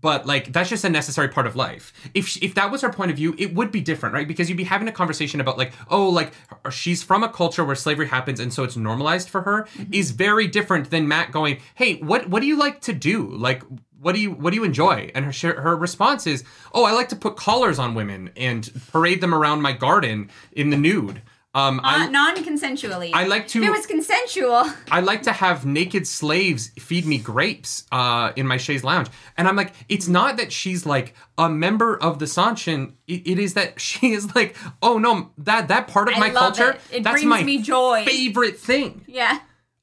but 0.00 0.26
like 0.26 0.52
that's 0.52 0.70
just 0.70 0.84
a 0.84 0.88
necessary 0.88 1.28
part 1.28 1.46
of 1.46 1.56
life. 1.56 1.92
If 2.14 2.28
she, 2.28 2.40
if 2.40 2.54
that 2.54 2.70
was 2.70 2.82
her 2.82 2.92
point 2.92 3.10
of 3.10 3.16
view, 3.16 3.34
it 3.38 3.54
would 3.54 3.72
be 3.72 3.80
different, 3.80 4.14
right? 4.14 4.28
Because 4.28 4.48
you'd 4.48 4.56
be 4.56 4.64
having 4.64 4.88
a 4.88 4.92
conversation 4.92 5.40
about 5.40 5.58
like, 5.58 5.72
oh, 5.88 6.08
like 6.08 6.32
she's 6.70 7.02
from 7.02 7.22
a 7.22 7.28
culture 7.28 7.64
where 7.64 7.76
slavery 7.76 8.08
happens, 8.08 8.40
and 8.40 8.52
so 8.52 8.62
it's 8.64 8.76
normalized 8.76 9.28
for 9.28 9.42
her. 9.42 9.64
Mm-hmm. 9.76 9.94
Is 9.94 10.12
very 10.12 10.46
different 10.46 10.90
than 10.90 11.08
Mat 11.08 11.32
going, 11.32 11.60
hey, 11.74 11.96
what 11.96 12.28
what 12.28 12.40
do 12.40 12.46
you 12.46 12.56
like 12.56 12.80
to 12.82 12.92
do? 12.92 13.28
Like. 13.28 13.62
What 14.02 14.14
do 14.14 14.20
you 14.22 14.30
what 14.30 14.48
do 14.48 14.56
you 14.56 14.64
enjoy? 14.64 15.10
And 15.14 15.26
her 15.26 15.60
her 15.60 15.76
response 15.76 16.26
is, 16.26 16.42
"Oh, 16.72 16.84
I 16.86 16.92
like 16.92 17.10
to 17.10 17.16
put 17.16 17.36
collars 17.36 17.78
on 17.78 17.94
women 17.94 18.30
and 18.34 18.70
parade 18.90 19.20
them 19.20 19.34
around 19.34 19.60
my 19.60 19.72
garden 19.72 20.30
in 20.52 20.70
the 20.70 20.78
nude." 20.78 21.20
Um, 21.52 21.80
I, 21.82 22.04
Uh, 22.06 22.10
non-consensually. 22.10 23.10
I 23.12 23.26
like 23.26 23.48
to- 23.48 23.58
If 23.62 23.68
it 23.68 23.70
was 23.72 23.86
consensual, 23.86 24.70
I 24.90 25.00
like 25.00 25.22
to 25.24 25.32
have 25.32 25.66
naked 25.66 26.06
slaves 26.06 26.70
feed 26.78 27.06
me 27.06 27.18
grapes 27.18 27.84
uh, 27.90 28.32
in 28.36 28.46
my 28.46 28.56
chaise 28.56 28.84
lounge. 28.84 29.08
And 29.36 29.48
I'm 29.48 29.56
like, 29.56 29.72
it's 29.88 30.06
not 30.06 30.36
that 30.36 30.52
she's 30.52 30.86
like 30.86 31.14
a 31.38 31.48
member 31.48 31.96
of 32.00 32.18
the 32.20 32.26
Seanchan. 32.26 32.92
It, 33.08 33.26
it 33.26 33.38
is 33.40 33.54
that 33.54 33.80
she 33.88 34.12
is 34.12 34.32
like, 34.36 34.56
oh 34.80 34.98
no, 34.98 35.30
that 35.38 35.68
that 35.68 35.88
part 35.88 36.08
of 36.08 36.14
I 36.14 36.20
my 36.20 36.30
culture, 36.30 36.70
it. 36.70 36.98
It 36.98 37.02
that's 37.02 37.14
brings 37.14 37.26
my 37.26 37.42
me 37.42 37.60
joy. 37.62 38.04
favorite 38.06 38.58
thing. 38.58 39.04
yeah. 39.08 39.40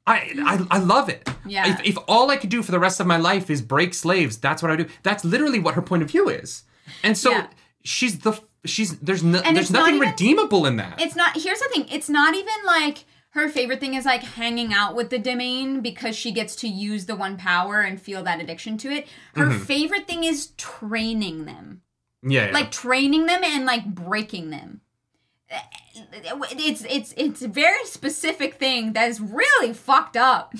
I, 0.09 0.31
I 0.45 0.77
I 0.77 0.79
love 0.79 1.09
it. 1.09 1.27
Yeah. 1.45 1.67
If, 1.67 1.85
if 1.85 1.97
all 2.07 2.31
I 2.31 2.37
could 2.37 2.49
do 2.49 2.63
for 2.63 2.71
the 2.71 2.79
rest 2.79 3.01
of 3.01 3.07
my 3.07 3.17
life 3.17 3.49
is 3.49 3.61
break 3.61 3.93
slaves, 3.93 4.37
that's 4.37 4.61
what 4.63 4.71
I 4.71 4.77
do. 4.77 4.85
That's 5.03 5.25
literally 5.25 5.59
what 5.59 5.73
her 5.75 5.81
point 5.81 6.01
of 6.01 6.09
view 6.09 6.29
is. 6.29 6.63
And 7.03 7.17
so 7.17 7.31
Yeah. 7.31 7.47
she's 7.83 8.19
the 8.19 8.39
she's 8.67 8.97
there's 8.99 9.23
no, 9.23 9.39
And 9.39 9.55
there's 9.55 9.65
it's 9.67 9.71
not 9.73 9.79
nothing 9.81 9.95
even- 9.95 10.09
redeemable 10.09 10.65
in 10.65 10.77
that. 10.77 11.01
It's 11.01 11.15
not. 11.15 11.35
Here's 11.35 11.59
the 11.59 11.69
thing. 11.73 11.87
It's 11.89 12.09
not 12.09 12.33
even 12.35 12.53
like 12.65 13.05
her 13.31 13.49
favorite 13.49 13.79
thing 13.79 13.93
is 13.93 14.05
like 14.05 14.23
hanging 14.23 14.73
out 14.73 14.95
with 14.95 15.09
the 15.09 15.19
damane 15.19 15.81
because 15.83 16.15
she 16.15 16.31
gets 16.31 16.55
to 16.57 16.67
use 16.67 17.05
the 17.05 17.15
one 17.15 17.37
power 17.37 17.81
and 17.81 18.01
feel 18.01 18.23
that 18.23 18.39
addiction 18.41 18.77
to 18.79 18.89
it. 18.91 19.07
Her 19.35 19.45
Mm-hmm. 19.47 19.63
favorite 19.65 20.07
thing 20.07 20.23
is 20.23 20.47
training 20.57 21.45
them. 21.45 21.81
yeah, 22.23 22.47
yeah. 22.47 22.51
like 22.51 22.71
training 22.71 23.25
them 23.27 23.43
and 23.43 23.65
like 23.65 23.85
breaking 23.85 24.49
them 24.49 24.81
it's 26.09 26.83
it's 26.89 27.13
it's 27.15 27.41
a 27.41 27.47
very 27.47 27.85
specific 27.85 28.55
thing 28.55 28.93
that 28.93 29.07
is 29.09 29.21
really 29.21 29.73
fucked 29.73 30.17
up 30.17 30.53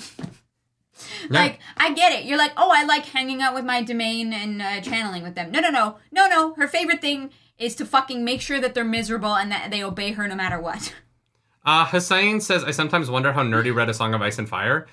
Yeah. 1.30 1.42
like 1.42 1.58
i 1.76 1.92
get 1.92 2.12
it 2.12 2.24
you're 2.24 2.38
like 2.38 2.52
oh 2.56 2.70
i 2.74 2.84
like 2.84 3.04
hanging 3.04 3.42
out 3.42 3.54
with 3.54 3.64
my 3.64 3.82
damane 3.82 4.32
and 4.32 4.62
uh, 4.62 4.80
channeling 4.80 5.22
with 5.22 5.34
them 5.34 5.50
no 5.50 5.60
no 5.60 5.70
no 5.70 5.98
no 6.10 6.26
no 6.28 6.54
her 6.54 6.66
favorite 6.66 7.00
thing 7.00 7.30
is 7.58 7.74
to 7.76 7.84
fucking 7.84 8.24
make 8.24 8.40
sure 8.40 8.60
that 8.60 8.74
they're 8.74 8.84
miserable 8.84 9.34
and 9.34 9.50
that 9.50 9.70
they 9.70 9.82
obey 9.82 10.12
her 10.12 10.28
no 10.28 10.34
matter 10.34 10.60
what 10.60 10.94
Uh, 11.64 11.84
Hussein 11.86 12.40
says, 12.40 12.64
I 12.64 12.70
sometimes 12.70 13.10
wonder 13.10 13.32
how 13.32 13.42
nerdy 13.42 13.74
read 13.74 13.88
A 13.90 13.94
Song 13.94 14.14
of 14.14 14.22
Ice 14.22 14.38
and 14.38 14.48
Fire. 14.48 14.86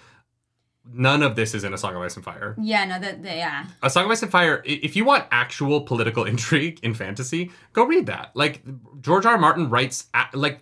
None 0.92 1.24
of 1.24 1.36
this 1.36 1.54
is 1.56 1.64
in 1.64 1.74
A 1.74 1.78
Song 1.78 1.96
of 1.96 2.02
Ice 2.02 2.16
and 2.16 2.26
Fire. 2.26 2.54
Yeah, 2.60 2.84
no, 2.86 3.00
that 3.00 3.24
that- 3.24 3.38
yeah. 3.38 3.66
A 3.82 3.90
Song 3.90 4.06
of 4.06 4.12
Ice 4.12 4.22
and 4.24 4.32
Fire, 4.32 4.62
if 4.66 4.96
you 4.96 5.06
want 5.06 5.26
actual 5.32 5.82
political 5.82 6.24
intrigue 6.34 6.80
in 6.84 6.94
fantasy, 6.94 7.52
go 7.74 7.86
read 7.86 8.08
that. 8.08 8.32
Like, 8.36 8.62
George 9.02 9.26
R. 9.26 9.34
R. 9.34 9.38
Martin 9.38 9.70
writes, 9.70 10.08
like, 10.34 10.60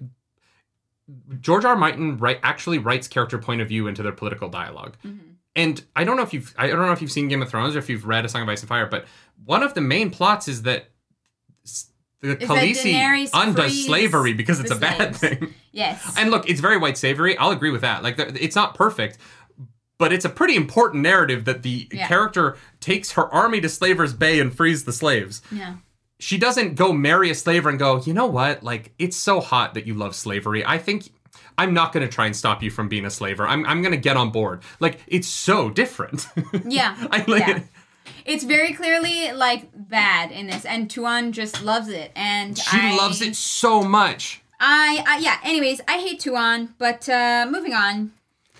George 1.41 1.65
R. 1.65 1.71
R. 1.71 1.75
Martin 1.77 2.17
write, 2.17 2.39
actually 2.43 2.77
writes 2.77 3.07
character 3.07 3.37
point 3.37 3.61
of 3.61 3.67
view 3.67 3.87
into 3.87 4.03
their 4.03 4.11
political 4.13 4.49
dialog 4.49 4.93
And 5.55 5.83
I 5.95 6.03
don't 6.03 6.15
know 6.17 6.23
if 6.23 6.33
you've, 6.33 6.53
I 6.57 6.67
don't 6.67 6.79
know 6.85 6.91
if 6.93 7.01
you've 7.01 7.11
seen 7.11 7.27
Game 7.27 7.41
of 7.41 7.49
Thrones 7.49 7.75
or 7.75 7.79
if 7.79 7.89
you've 7.89 8.05
read 8.07 8.23
A 8.25 8.29
Song 8.29 8.41
of 8.43 8.49
Ice 8.49 8.61
and 8.61 8.69
Fire, 8.69 8.85
but 8.85 9.05
one 9.45 9.61
of 9.63 9.73
the 9.73 9.81
main 9.81 10.09
plots 10.11 10.47
is 10.47 10.61
that 10.63 10.89
the 12.23 12.35
Khaleesi 12.37 13.29
undoes 13.33 13.85
slavery 13.85 14.33
because 14.33 14.59
it's 14.59 14.71
a 14.71 14.75
bad 14.75 15.15
slaves. 15.15 15.19
thing. 15.39 15.53
Yes. 15.71 16.13
And 16.17 16.31
look, 16.31 16.49
it's 16.49 16.59
very 16.61 16.77
white 16.77 16.97
savory. 16.97 17.37
I'll 17.37 17.51
agree 17.51 17.71
with 17.71 17.81
that. 17.81 18.01
Like, 18.03 18.15
it's 18.17 18.55
not 18.55 18.75
perfect, 18.75 19.17
but 19.99 20.13
it's 20.13 20.25
a 20.25 20.29
pretty 20.29 20.55
important 20.55 21.03
narrative 21.03 21.45
that 21.45 21.63
the 21.63 21.87
Yeah. 21.91 22.07
character 22.07 22.57
takes 22.79 23.11
her 23.11 23.31
army 23.33 23.59
to 23.61 23.69
Slaver's 23.69 24.13
Bay 24.13 24.39
and 24.39 24.55
frees 24.55 24.85
the 24.85 24.93
slaves. 24.93 25.41
yeah. 25.51 25.75
She 26.19 26.37
doesn't 26.37 26.75
go 26.75 26.93
marry 26.93 27.29
a 27.31 27.35
slaver 27.35 27.69
and 27.69 27.77
go, 27.77 28.01
you 28.01 28.13
know 28.13 28.27
what? 28.27 28.63
Like, 28.63 28.93
it's 28.97 29.17
so 29.17 29.41
hot 29.41 29.73
that 29.73 29.85
you 29.85 29.93
love 29.93 30.15
slavery. 30.15 30.65
I 30.65 30.77
think 30.77 31.09
I'm 31.57 31.73
not 31.73 31.91
going 31.91 32.07
to 32.07 32.11
try 32.13 32.27
and 32.27 32.35
stop 32.35 32.63
you 32.63 32.71
from 32.71 32.87
being 32.87 33.03
a 33.03 33.09
slaver. 33.09 33.45
I'm, 33.45 33.65
I'm 33.65 33.81
going 33.81 33.91
to 33.91 33.97
get 33.99 34.15
on 34.15 34.29
board. 34.29 34.61
Like, 34.79 34.99
it's 35.07 35.27
so 35.27 35.69
different. 35.69 36.27
Yeah. 36.65 36.95
I 37.11 37.25
like 37.27 37.47
yeah. 37.47 37.57
it. 37.57 37.63
It's 38.25 38.43
very 38.43 38.73
clearly 38.73 39.31
like 39.31 39.69
bad 39.75 40.31
in 40.31 40.47
this, 40.47 40.65
and 40.65 40.89
Tuon 40.89 41.31
just 41.31 41.63
loves 41.63 41.89
it, 41.89 42.11
and 42.15 42.57
She 42.57 42.77
I, 42.79 42.95
loves 42.95 43.21
it 43.21 43.35
so 43.35 43.83
much. 43.83 44.41
I, 44.59 45.03
I 45.07 45.17
yeah. 45.19 45.39
Anyways, 45.43 45.81
I 45.87 45.97
hate 45.97 46.21
Tuon, 46.21 46.69
but 46.77 47.07
uh, 47.09 47.47
moving 47.49 47.73
on. 47.73 48.13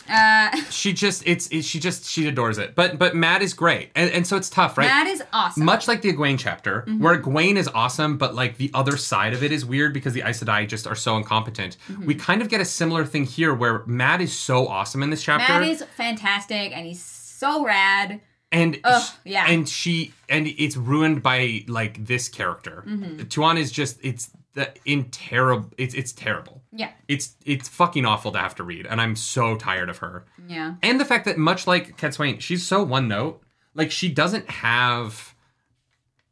Uh, 0.09 0.51
She 0.69 0.91
just, 0.91 1.25
it's, 1.25 1.47
it, 1.47 1.63
she 1.63 1.79
just, 1.79 2.05
she 2.05 2.27
adores 2.27 2.57
it. 2.57 2.75
But, 2.75 2.99
but 2.99 3.15
Mat 3.15 3.41
is 3.41 3.53
great. 3.53 3.89
And, 3.95 4.11
and 4.11 4.27
so 4.27 4.35
it's 4.35 4.49
tough, 4.49 4.77
right? 4.77 4.87
Mat 4.87 5.07
is 5.07 5.23
awesome. 5.31 5.63
Much 5.63 5.87
like 5.87 6.01
the 6.01 6.11
Egwene 6.11 6.37
chapter, 6.37 6.81
where 6.97 7.17
Egwene 7.17 7.55
is 7.55 7.69
awesome, 7.69 8.17
but 8.17 8.35
like 8.35 8.57
the 8.57 8.69
other 8.73 8.97
side 8.97 9.33
of 9.33 9.43
it 9.43 9.51
is 9.53 9.65
weird 9.65 9.93
because 9.93 10.13
the 10.13 10.21
Aes 10.21 10.43
Sedai 10.43 10.67
just 10.67 10.87
are 10.87 10.95
so 10.95 11.15
incompetent. 11.15 11.77
We 12.05 12.15
kind 12.15 12.41
of 12.41 12.49
get 12.49 12.59
a 12.59 12.65
similar 12.65 13.05
thing 13.05 13.23
here 13.25 13.53
where 13.53 13.83
Mat 13.85 14.19
is 14.19 14.37
so 14.37 14.67
awesome 14.67 15.03
in 15.03 15.09
this 15.09 15.23
chapter. 15.23 15.53
Mat 15.53 15.63
is 15.63 15.83
fantastic, 15.95 16.75
and 16.75 16.85
he's 16.85 17.01
so 17.01 17.63
rad. 17.63 18.19
And 18.53 18.79
Ugh, 18.83 19.01
sh- 19.01 19.11
yeah. 19.25 19.45
and 19.49 19.67
she 19.67 20.13
and 20.29 20.47
it's 20.47 20.77
ruined 20.77 21.23
by 21.23 21.65
like 21.67 22.05
this 22.05 22.29
character. 22.29 22.83
Mm-hmm. 22.87 23.23
Tuon 23.23 23.57
is 23.57 23.71
just 23.71 23.99
it's 24.01 24.29
the 24.53 24.71
in 24.85 25.05
terrible 25.09 25.69
it's 25.77 25.95
it's 25.95 26.13
terrible. 26.13 26.61
Yeah. 26.71 26.91
It's 27.07 27.35
it's 27.45 27.67
fucking 27.67 28.05
awful 28.05 28.31
to 28.31 28.37
have 28.39 28.55
to 28.55 28.63
read, 28.63 28.85
and 28.85 29.01
I'm 29.01 29.15
so 29.15 29.57
tired 29.57 29.89
of 29.89 29.97
her. 29.97 30.25
Yeah. 30.47 30.75
And 30.83 30.99
the 30.99 31.05
fact 31.05 31.25
that 31.25 31.37
much 31.37 31.65
like 31.67 31.97
Cadsuane, 31.97 32.39
she's 32.39 32.65
so 32.65 32.83
one 32.83 33.07
note. 33.07 33.41
Like 33.73 33.91
she 33.91 34.07
doesn't 34.07 34.49
have 34.49 35.33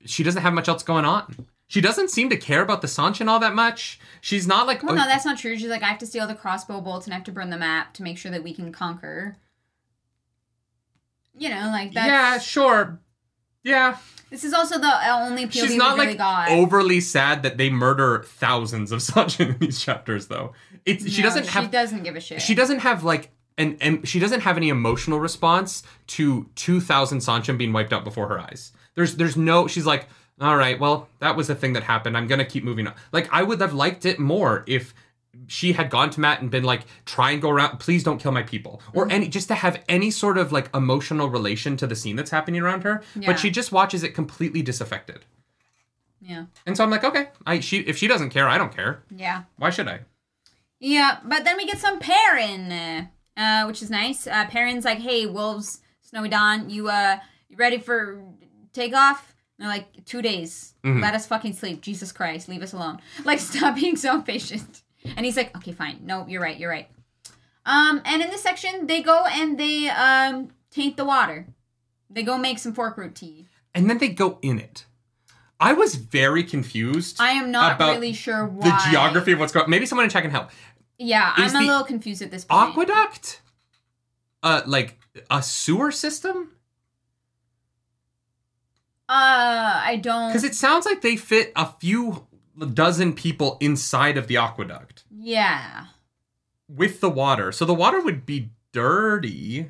she 0.06 0.24
doesn't 0.24 0.42
have 0.44 0.54
much 0.54 0.70
else 0.70 0.84
going 0.84 1.06
on. 1.06 1.48
She 1.68 1.82
doesn't 1.82 2.10
seem 2.12 2.30
to 2.30 2.38
care 2.38 2.62
about 2.62 2.82
the 2.82 2.88
Seanchan 2.88 3.28
all 3.28 3.40
that 3.40 3.56
much. 3.56 4.00
She's 4.20 4.46
not 4.46 4.68
like 4.68 4.84
Well, 4.84 4.94
no, 4.94 5.06
that's 5.06 5.26
not 5.26 5.38
true. 5.38 5.58
She's 5.58 5.70
like, 5.70 5.84
I 5.84 5.88
have 5.88 6.00
to 6.00 6.06
steal 6.06 6.28
the 6.28 6.36
crossbow 6.36 6.82
bolts 6.82 7.08
and 7.08 7.14
I 7.14 7.16
have 7.16 7.24
to 7.26 7.32
burn 7.32 7.50
the 7.50 7.58
map 7.58 7.94
to 7.94 8.04
make 8.04 8.18
sure 8.18 8.30
that 8.32 8.44
we 8.44 8.54
can 8.54 8.72
conquer. 8.72 9.38
You 11.42 11.50
know, 11.50 11.70
like 11.72 11.94
that's. 11.94 12.08
yeah, 12.08 12.38
sure. 12.38 13.00
Yeah. 13.64 13.98
This 14.30 14.44
is 14.44 14.54
also 14.54 14.78
the 14.80 14.88
uh, 14.88 15.26
only 15.28 15.46
POV 15.46 15.52
She's 15.54 15.76
not 15.76 15.96
really 15.98 16.10
like 16.10 16.18
got. 16.20 16.50
overly 16.52 17.02
sad 17.02 17.44
that 17.44 17.58
they 17.58 17.70
murder 17.72 18.24
thousands 18.26 18.92
of 18.92 19.00
Seanchan 19.08 19.50
in 19.54 19.58
these 19.60 19.80
chapters 19.82 20.28
though. 20.28 20.54
It's 20.86 21.10
she 21.12 21.22
No, 21.22 21.28
doesn't 21.30 21.48
have. 21.48 21.64
She 21.66 21.70
doesn't 21.72 22.04
give 22.04 22.16
a 22.16 22.20
shit. 22.22 22.42
she 22.42 22.54
doesn't 22.56 22.80
have 22.80 23.04
like 23.04 23.32
an, 23.58 23.78
and 23.82 24.08
she 24.08 24.20
doesn't 24.20 24.42
have 24.42 24.56
any 24.56 24.70
emotional 24.70 25.20
response 25.20 25.84
to 26.08 26.48
2000 26.56 27.18
Seanchan 27.20 27.58
being 27.58 27.74
wiped 27.74 27.92
out 27.92 28.04
before 28.04 28.28
her 28.30 28.40
eyes. 28.40 28.72
There's 28.96 29.16
there's 29.16 29.36
no 29.36 29.68
she's 29.68 29.86
like 29.88 30.08
all 30.40 30.56
right, 30.58 30.80
well, 30.80 31.08
that 31.20 31.36
was 31.36 31.48
the 31.48 31.56
thing 31.56 31.74
that 31.74 31.84
happened. 31.84 32.18
I'm 32.18 32.26
going 32.26 32.40
to 32.40 32.46
keep 32.46 32.64
moving 32.64 32.88
on. 32.88 32.96
Like 33.12 33.28
I 33.32 33.44
would 33.44 33.62
have 33.62 33.74
liked 33.74 34.06
it 34.06 34.18
more 34.20 34.64
if 34.68 34.94
she 35.52 35.74
had 35.74 35.90
gone 35.90 36.10
to 36.12 36.20
Mat 36.20 36.42
and 36.42 36.50
been 36.50 36.64
like, 36.64 36.82
try 37.06 37.32
and 37.32 37.42
go 37.42 37.50
around, 37.50 37.80
please 37.80 38.04
don't 38.04 38.20
kill 38.20 38.32
my 38.32 38.44
people. 38.44 38.82
Or 38.94 39.04
Mm-hmm. 39.06 39.12
any 39.12 39.28
just 39.28 39.48
to 39.50 39.56
have 39.56 39.82
any 39.90 40.10
sort 40.12 40.38
of 40.38 40.52
like 40.52 40.74
emotional 40.76 41.30
relation 41.30 41.76
to 41.78 41.86
the 41.88 41.96
scene 41.96 42.16
that's 42.16 42.32
happening 42.32 42.62
around 42.62 42.84
her. 42.84 43.04
Yeah. 43.16 43.28
But 43.28 43.40
she 43.40 43.50
just 43.50 43.72
watches 43.72 44.02
it 44.04 44.14
completely 44.16 44.62
disaffected. 44.62 45.26
Yeah. 46.22 46.46
And 46.66 46.78
so 46.78 46.84
I'm 46.84 46.90
like, 46.92 47.04
okay, 47.04 47.30
I 47.46 47.60
she 47.60 47.80
if 47.80 47.98
she 47.98 48.08
doesn't 48.08 48.30
care, 48.30 48.48
I 48.48 48.58
don't 48.58 48.74
care. 48.76 49.04
Yeah. 49.16 49.44
Why 49.58 49.70
should 49.72 49.88
I? 49.88 50.02
Yeah, 50.80 51.20
but 51.24 51.44
then 51.44 51.58
we 51.58 51.66
get 51.66 51.78
some 51.80 52.00
Perrin, 52.00 53.10
uh, 53.38 53.64
which 53.66 53.82
is 53.82 53.90
nice. 53.90 54.26
Uh, 54.28 54.46
Perrin's 54.48 54.86
like, 54.86 55.00
"Hey, 55.00 55.26
wolves, 55.26 55.80
Snowy 56.02 56.30
Dawn, 56.30 56.70
you 56.70 56.90
uh, 56.90 57.18
you 57.50 57.58
ready 57.58 57.78
for 57.78 58.24
takeoff?" 58.74 59.36
And 59.60 59.68
they're 59.68 59.76
like, 59.78 60.06
two 60.06 60.22
days. 60.24 60.74
Mm-hmm. 60.84 61.02
Let 61.02 61.14
us 61.14 61.28
fucking 61.28 61.54
sleep. 61.54 61.82
Jesus 61.82 62.12
Christ, 62.12 62.50
leave 62.50 62.64
us 62.64 62.74
alone. 62.74 63.00
Like, 63.26 63.40
stop 63.40 63.76
being 63.76 63.96
so 63.96 64.16
impatient." 64.16 64.82
And 65.16 65.26
he's 65.26 65.38
like, 65.38 65.56
"Okay, 65.58 65.72
fine. 65.72 66.00
No, 66.04 66.26
you're 66.28 66.42
right. 66.42 66.58
You're 66.60 66.70
right." 66.70 66.88
Um, 67.66 68.02
and 68.06 68.22
in 68.22 68.30
this 68.30 68.42
section, 68.42 68.88
they 68.88 69.02
go 69.02 69.26
and 69.26 69.58
they 69.60 69.90
um 69.90 70.50
taint 70.70 70.98
the 70.98 71.06
water. 71.06 71.48
They 72.10 72.24
go 72.24 72.38
make 72.38 72.60
some 72.60 72.74
fork 72.74 72.98
root 72.98 73.16
tea. 73.16 73.48
And 73.74 73.90
then 73.90 73.98
they 74.00 74.10
go 74.10 74.38
in 74.42 74.60
it. 74.60 74.86
I 75.60 75.74
was 75.74 75.96
very 75.96 76.44
confused. 76.44 77.18
I 77.20 77.32
am 77.34 77.52
not 77.52 77.80
really 77.80 78.14
sure 78.14 78.46
why. 78.46 78.68
the 78.70 78.90
geography 78.92 79.32
of 79.32 79.40
what's 79.40 79.54
going. 79.54 79.70
Maybe 79.70 79.86
someone 79.86 80.06
in 80.06 80.10
chat 80.10 80.24
can 80.24 80.32
help. 80.32 80.50
Yeah, 80.98 81.34
Is 81.44 81.54
I'm 81.56 81.64
a 81.64 81.68
little 81.68 81.84
confused 81.86 82.22
at 82.22 82.32
this 82.32 82.46
point. 82.46 82.70
Aqueduct, 82.70 83.42
uh, 84.44 84.62
like 84.66 85.00
a 85.30 85.42
sewer 85.42 85.92
system, 85.92 86.52
Uh, 89.10 89.82
I 89.86 90.00
don't. 90.02 90.30
because 90.30 90.44
it 90.44 90.56
sounds 90.56 90.86
like 90.86 91.02
they 91.02 91.16
fit 91.16 91.52
a 91.56 91.66
few 91.80 92.28
dozen 92.74 93.14
people 93.14 93.58
inside 93.60 94.18
of 94.18 94.28
the 94.28 94.38
aqueduct 94.38 95.04
Yeah. 95.10 95.88
with 96.68 97.00
the 97.02 97.10
water. 97.10 97.52
So 97.52 97.66
the 97.66 97.74
water 97.74 98.02
would 98.02 98.26
be 98.26 98.50
dirty. 98.72 99.70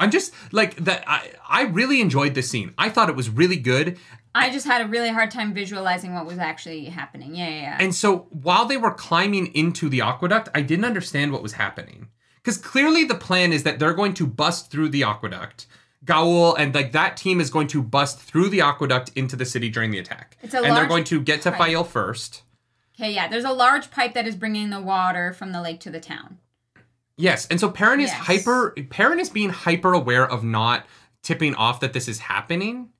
I'm 0.00 0.10
just 0.10 0.32
like 0.52 0.76
that. 0.76 1.02
I 1.08 1.32
I 1.48 1.62
really 1.62 2.00
enjoyed 2.00 2.34
this 2.34 2.48
scene. 2.50 2.72
I 2.78 2.88
thought 2.88 3.08
it 3.08 3.16
was 3.16 3.28
really 3.30 3.56
good. 3.56 3.98
I 4.34 4.50
just 4.50 4.66
had 4.66 4.82
a 4.82 4.86
really 4.86 5.08
hard 5.08 5.30
time 5.32 5.52
visualizing 5.52 6.14
what 6.14 6.26
was 6.26 6.38
actually 6.38 6.84
happening. 6.84 7.34
Yeah, 7.34 7.48
yeah, 7.48 7.60
yeah. 7.62 7.76
And 7.80 7.92
so 7.94 8.28
while 8.30 8.66
they 8.66 8.76
were 8.76 8.92
climbing 8.94 9.46
into 9.54 9.88
the 9.88 10.00
aqueduct, 10.02 10.48
I 10.54 10.60
didn't 10.60 10.84
understand 10.84 11.32
what 11.32 11.42
was 11.42 11.54
happening. 11.54 12.08
Because 12.36 12.58
clearly 12.58 13.04
the 13.04 13.16
plan 13.16 13.52
is 13.52 13.64
that 13.64 13.78
they're 13.80 13.94
going 13.94 14.14
to 14.14 14.26
bust 14.26 14.70
through 14.70 14.90
the 14.90 15.02
aqueduct. 15.02 15.66
Gaul 16.04 16.54
and 16.54 16.74
like 16.74 16.92
that 16.92 17.16
team 17.16 17.40
is 17.40 17.50
going 17.50 17.66
to 17.68 17.82
bust 17.82 18.18
through 18.20 18.48
the 18.50 18.60
aqueduct 18.60 19.10
into 19.14 19.36
the 19.36 19.44
city 19.44 19.68
during 19.68 19.90
the 19.90 19.98
attack. 19.98 20.36
It's 20.42 20.54
a 20.54 20.62
and 20.62 20.76
they're 20.76 20.86
going 20.86 21.04
to 21.04 21.20
get 21.20 21.42
to 21.42 21.50
pipe. 21.50 21.60
Faile 21.68 21.84
first. 21.84 22.42
okay, 22.98 23.12
yeah. 23.12 23.28
There's 23.28 23.44
a 23.44 23.52
large 23.52 23.90
pipe 23.90 24.14
that 24.14 24.26
is 24.26 24.36
bringing 24.36 24.70
the 24.70 24.80
water 24.80 25.32
from 25.32 25.52
the 25.52 25.60
lake 25.60 25.80
to 25.80 25.90
the 25.90 26.00
town. 26.00 26.38
Yes, 27.16 27.46
and 27.48 27.58
so 27.58 27.68
Perrin 27.68 28.00
is 28.00 28.10
Yes. 28.10 28.18
hyper 28.26 28.70
Perrin 28.90 29.18
is 29.18 29.28
being 29.28 29.50
hyper 29.50 29.92
aware 29.92 30.24
of 30.28 30.44
not 30.44 30.86
tipping 31.22 31.54
off 31.56 31.80
that 31.80 31.92
this 31.92 32.06
is 32.06 32.20
happening. 32.20 32.90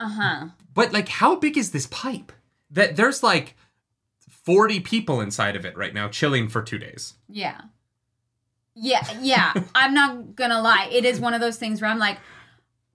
Uh 0.00 0.08
huh. 0.08 0.46
But 0.72 0.92
like 0.92 1.08
how 1.08 1.36
big 1.36 1.58
is 1.58 1.72
this 1.72 1.86
pipe? 1.88 2.32
That 2.70 2.96
there's 2.96 3.22
like 3.22 3.54
40 4.30 4.80
people 4.80 5.20
inside 5.20 5.56
of 5.56 5.66
it 5.66 5.76
right 5.76 5.92
now 5.92 6.08
chilling 6.08 6.48
for 6.48 6.62
2 6.62 6.78
days. 6.78 7.14
Yeah. 7.28 7.60
Yeah, 8.80 9.06
yeah. 9.20 9.52
I'm 9.74 9.94
not 9.94 10.36
gonna 10.36 10.60
lie. 10.60 10.88
It 10.90 11.04
is 11.04 11.20
one 11.20 11.34
of 11.34 11.40
those 11.40 11.56
things 11.56 11.80
where 11.80 11.90
I'm 11.90 11.98
like, 11.98 12.18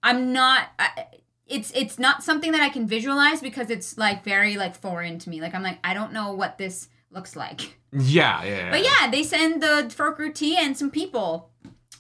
I'm 0.01 0.33
not. 0.33 0.69
I, 0.79 1.05
it's 1.47 1.71
it's 1.75 1.99
not 1.99 2.23
something 2.23 2.51
that 2.53 2.61
I 2.61 2.69
can 2.69 2.87
visualize 2.87 3.41
because 3.41 3.69
it's 3.69 3.97
like 3.97 4.23
very 4.23 4.57
like 4.57 4.75
foreign 4.75 5.19
to 5.19 5.29
me. 5.29 5.41
Like 5.41 5.53
I'm 5.53 5.63
like 5.63 5.79
I 5.83 5.93
don't 5.93 6.13
know 6.13 6.33
what 6.33 6.57
this 6.57 6.89
looks 7.11 7.35
like. 7.35 7.77
Yeah, 7.91 8.43
yeah. 8.43 8.71
But 8.71 8.83
yeah, 8.83 9.11
they 9.11 9.23
send 9.23 9.61
the 9.61 9.91
Furker 9.95 10.33
tea 10.33 10.57
and 10.57 10.77
some 10.77 10.89
people 10.89 11.49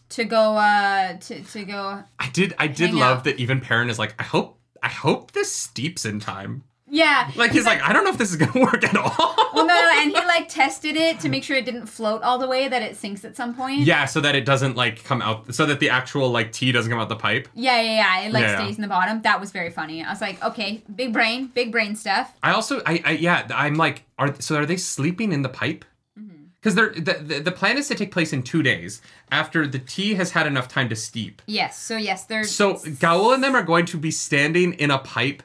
to 0.09 0.23
go 0.25 0.55
uh 0.55 1.17
to 1.17 1.43
to 1.43 1.65
go 1.65 2.03
I 2.19 2.29
did 2.29 2.53
I 2.57 2.67
did 2.67 2.93
love 2.93 3.19
out. 3.19 3.23
that 3.25 3.39
even 3.39 3.59
Perrin 3.59 3.89
is 3.89 3.99
like, 3.99 4.15
I 4.19 4.23
hope 4.23 4.59
I 4.81 4.89
hope 4.89 5.31
this 5.31 5.51
steeps 5.51 6.05
in 6.05 6.19
time. 6.19 6.63
Yeah 6.93 7.31
Like 7.35 7.51
he's 7.51 7.65
like, 7.65 7.81
I 7.81 7.91
don't 7.91 8.03
know 8.05 8.11
if 8.11 8.17
this 8.17 8.29
is 8.29 8.37
gonna 8.37 8.61
work 8.71 8.83
at 8.83 8.95
all. 8.95 9.35
well 9.55 9.65
no, 9.65 9.73
no 9.73 9.91
and 10.01 10.11
he 10.11 10.17
like 10.35 10.47
tested 10.47 10.95
it 10.95 11.19
to 11.21 11.29
make 11.29 11.43
sure 11.43 11.57
it 11.57 11.65
didn't 11.65 11.87
float 11.87 12.21
all 12.21 12.37
the 12.37 12.47
way 12.47 12.67
that 12.67 12.81
it 12.81 12.95
sinks 12.95 13.25
at 13.25 13.35
some 13.35 13.53
point 13.55 13.81
yeah, 13.81 14.05
so 14.05 14.21
that 14.21 14.35
it 14.35 14.45
doesn't 14.45 14.75
like 14.75 15.03
come 15.03 15.21
out 15.21 15.53
so 15.53 15.65
that 15.65 15.79
the 15.79 15.89
actual 15.89 16.29
like 16.29 16.51
tea 16.51 16.71
doesn't 16.71 16.91
come 16.91 16.99
out 17.01 17.09
the 17.09 17.15
pipe. 17.15 17.47
yeah 17.55 17.81
yeah, 17.81 17.95
yeah. 18.01 18.25
it 18.27 18.31
like 18.31 18.43
Yeah, 18.43 18.51
yeah. 18.51 18.63
stays 18.63 18.75
in 18.77 18.81
the 18.83 18.87
bottom 18.87 19.21
that 19.23 19.39
was 19.41 19.51
very 19.51 19.69
funny 19.71 20.03
I 20.03 20.09
was 20.11 20.21
like 20.21 20.43
okay 20.43 20.81
big 20.95 21.11
brain 21.13 21.47
big 21.47 21.71
brain 21.71 21.95
stuff 21.95 22.31
I 22.43 22.51
also 22.51 22.81
I, 22.85 23.01
I 23.03 23.11
yeah, 23.11 23.47
I'm 23.53 23.75
like, 23.75 24.03
are 24.19 24.33
so 24.39 24.55
are 24.57 24.65
they 24.65 24.77
sleeping 24.77 25.31
in 25.33 25.41
the 25.41 25.49
pipe? 25.49 25.85
Mm-hmm. 26.19 26.43
Because 26.59 26.75
the, 26.75 26.87
the 27.27 27.39
the 27.39 27.51
plan 27.51 27.77
is 27.77 27.87
to 27.89 27.95
take 27.95 28.11
place 28.11 28.31
in 28.33 28.43
two 28.43 28.61
days 28.63 29.01
after 29.31 29.65
the 29.67 29.79
tea 29.79 30.13
has 30.15 30.31
had 30.31 30.45
enough 30.47 30.67
time 30.67 30.89
to 30.89 30.95
steep. 30.95 31.41
yes 31.47 31.79
so 31.79 31.95
yes 31.97 32.25
they're 32.25 32.43
So 32.43 32.77
Gaul 32.99 33.33
and 33.33 33.43
them 33.43 33.55
are 33.55 33.63
going 33.63 33.85
to 33.87 33.97
be 33.97 34.11
standing 34.11 34.73
in 34.73 34.91
a 34.91 34.99
pipe 34.99 35.41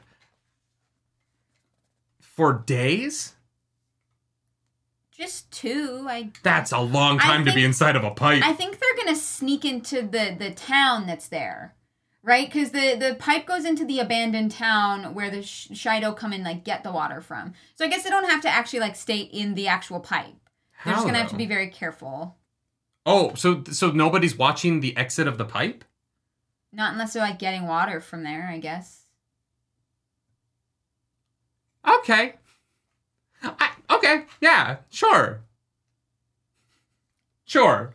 for 2.39 2.53
days. 2.53 3.35
Just 5.11 5.51
two. 5.51 6.05
I 6.07 6.31
That's 6.41 6.71
a 6.71 6.79
long 6.79 7.19
time 7.19 7.43
to 7.43 7.51
be 7.51 7.65
inside 7.65 7.97
of 7.97 8.05
a 8.05 8.11
pipe. 8.11 8.41
I 8.45 8.53
think 8.53 8.79
they're 8.79 9.05
gonna 9.05 9.17
sneak 9.17 9.65
into 9.65 10.03
the 10.03 10.37
the 10.39 10.51
town 10.51 11.05
that's 11.05 11.27
there, 11.27 11.75
right? 12.23 12.47
Because 12.47 12.71
the 12.71 12.95
the 12.95 13.17
pipe 13.19 13.45
goes 13.45 13.65
into 13.65 13.83
the 13.83 13.99
abandoned 13.99 14.51
town 14.51 15.13
where 15.13 15.29
the 15.29 15.43
Sh- 15.43 15.67
Shaido 15.71 16.15
come 16.15 16.31
and 16.31 16.45
like 16.45 16.63
get 16.63 16.85
the 16.85 16.93
water 16.93 17.19
from. 17.19 17.55
So 17.75 17.83
I 17.83 17.89
guess 17.89 18.03
they 18.03 18.09
don't 18.09 18.29
have 18.29 18.41
to 18.43 18.49
actually 18.49 18.79
like 18.79 18.95
stay 18.95 19.19
in 19.19 19.55
the 19.55 19.67
actual 19.67 19.99
pipe. 19.99 20.27
They're 20.85 20.93
How, 20.93 20.99
just 20.99 21.05
gonna 21.07 21.17
have 21.17 21.31
to 21.31 21.35
be 21.35 21.45
very 21.45 21.67
careful. 21.67 22.37
Oh, 23.05 23.33
so 23.33 23.65
so 23.69 23.91
nobody's 23.91 24.37
watching 24.37 24.79
the 24.79 24.95
exit 24.95 25.27
of 25.27 25.37
the 25.37 25.43
pipe? 25.43 25.83
Not 26.71 26.93
unless 26.93 27.11
they're 27.11 27.21
like 27.21 27.37
getting 27.37 27.67
water 27.67 27.99
from 27.99 28.23
there, 28.23 28.47
I 28.49 28.59
guess. 28.59 28.98
Okay. 31.87 32.33
I, 33.41 33.71
okay, 33.89 34.25
yeah, 34.41 34.77
sure. 34.89 35.41
Sure. 37.45 37.93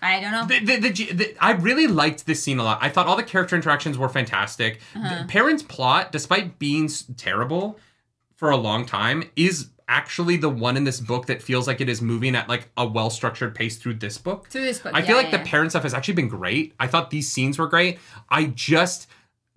I 0.00 0.20
don't 0.20 0.30
know. 0.30 0.46
The, 0.46 0.60
the, 0.64 0.88
the, 0.88 1.12
the- 1.12 1.36
I 1.40 1.52
really 1.52 1.88
liked 1.88 2.26
this 2.26 2.42
scene 2.42 2.58
a 2.58 2.64
lot. 2.64 2.78
I 2.80 2.88
thought 2.88 3.06
all 3.06 3.16
the 3.16 3.22
character 3.22 3.56
interactions 3.56 3.98
were 3.98 4.08
fantastic. 4.08 4.80
Uh-huh. 4.94 5.22
The 5.22 5.28
Perrin's 5.28 5.62
plot, 5.62 6.12
despite 6.12 6.58
being 6.58 6.88
terrible 7.16 7.78
for 8.36 8.50
a 8.50 8.56
long 8.56 8.86
time, 8.86 9.24
is 9.34 9.70
actually 9.88 10.36
the 10.36 10.48
one 10.50 10.76
in 10.76 10.84
this 10.84 11.00
book 11.00 11.26
that 11.26 11.42
feels 11.42 11.66
like 11.66 11.80
it 11.80 11.88
is 11.88 12.00
moving 12.00 12.36
at 12.36 12.48
like 12.48 12.68
a 12.76 12.86
well 12.86 13.10
structured 13.10 13.54
pace 13.54 13.76
through 13.76 13.94
this 13.94 14.18
book. 14.18 14.48
Through 14.48 14.62
this 14.62 14.78
book, 14.78 14.94
I 14.94 15.00
yeah, 15.00 15.06
feel 15.06 15.16
like 15.16 15.32
yeah. 15.32 15.42
the 15.42 15.48
Perrin 15.48 15.70
stuff 15.70 15.82
has 15.82 15.94
actually 15.94 16.14
been 16.14 16.28
great. 16.28 16.74
I 16.78 16.86
thought 16.86 17.10
these 17.10 17.30
scenes 17.30 17.58
were 17.58 17.66
great. 17.66 17.98
I 18.30 18.44
just 18.46 19.08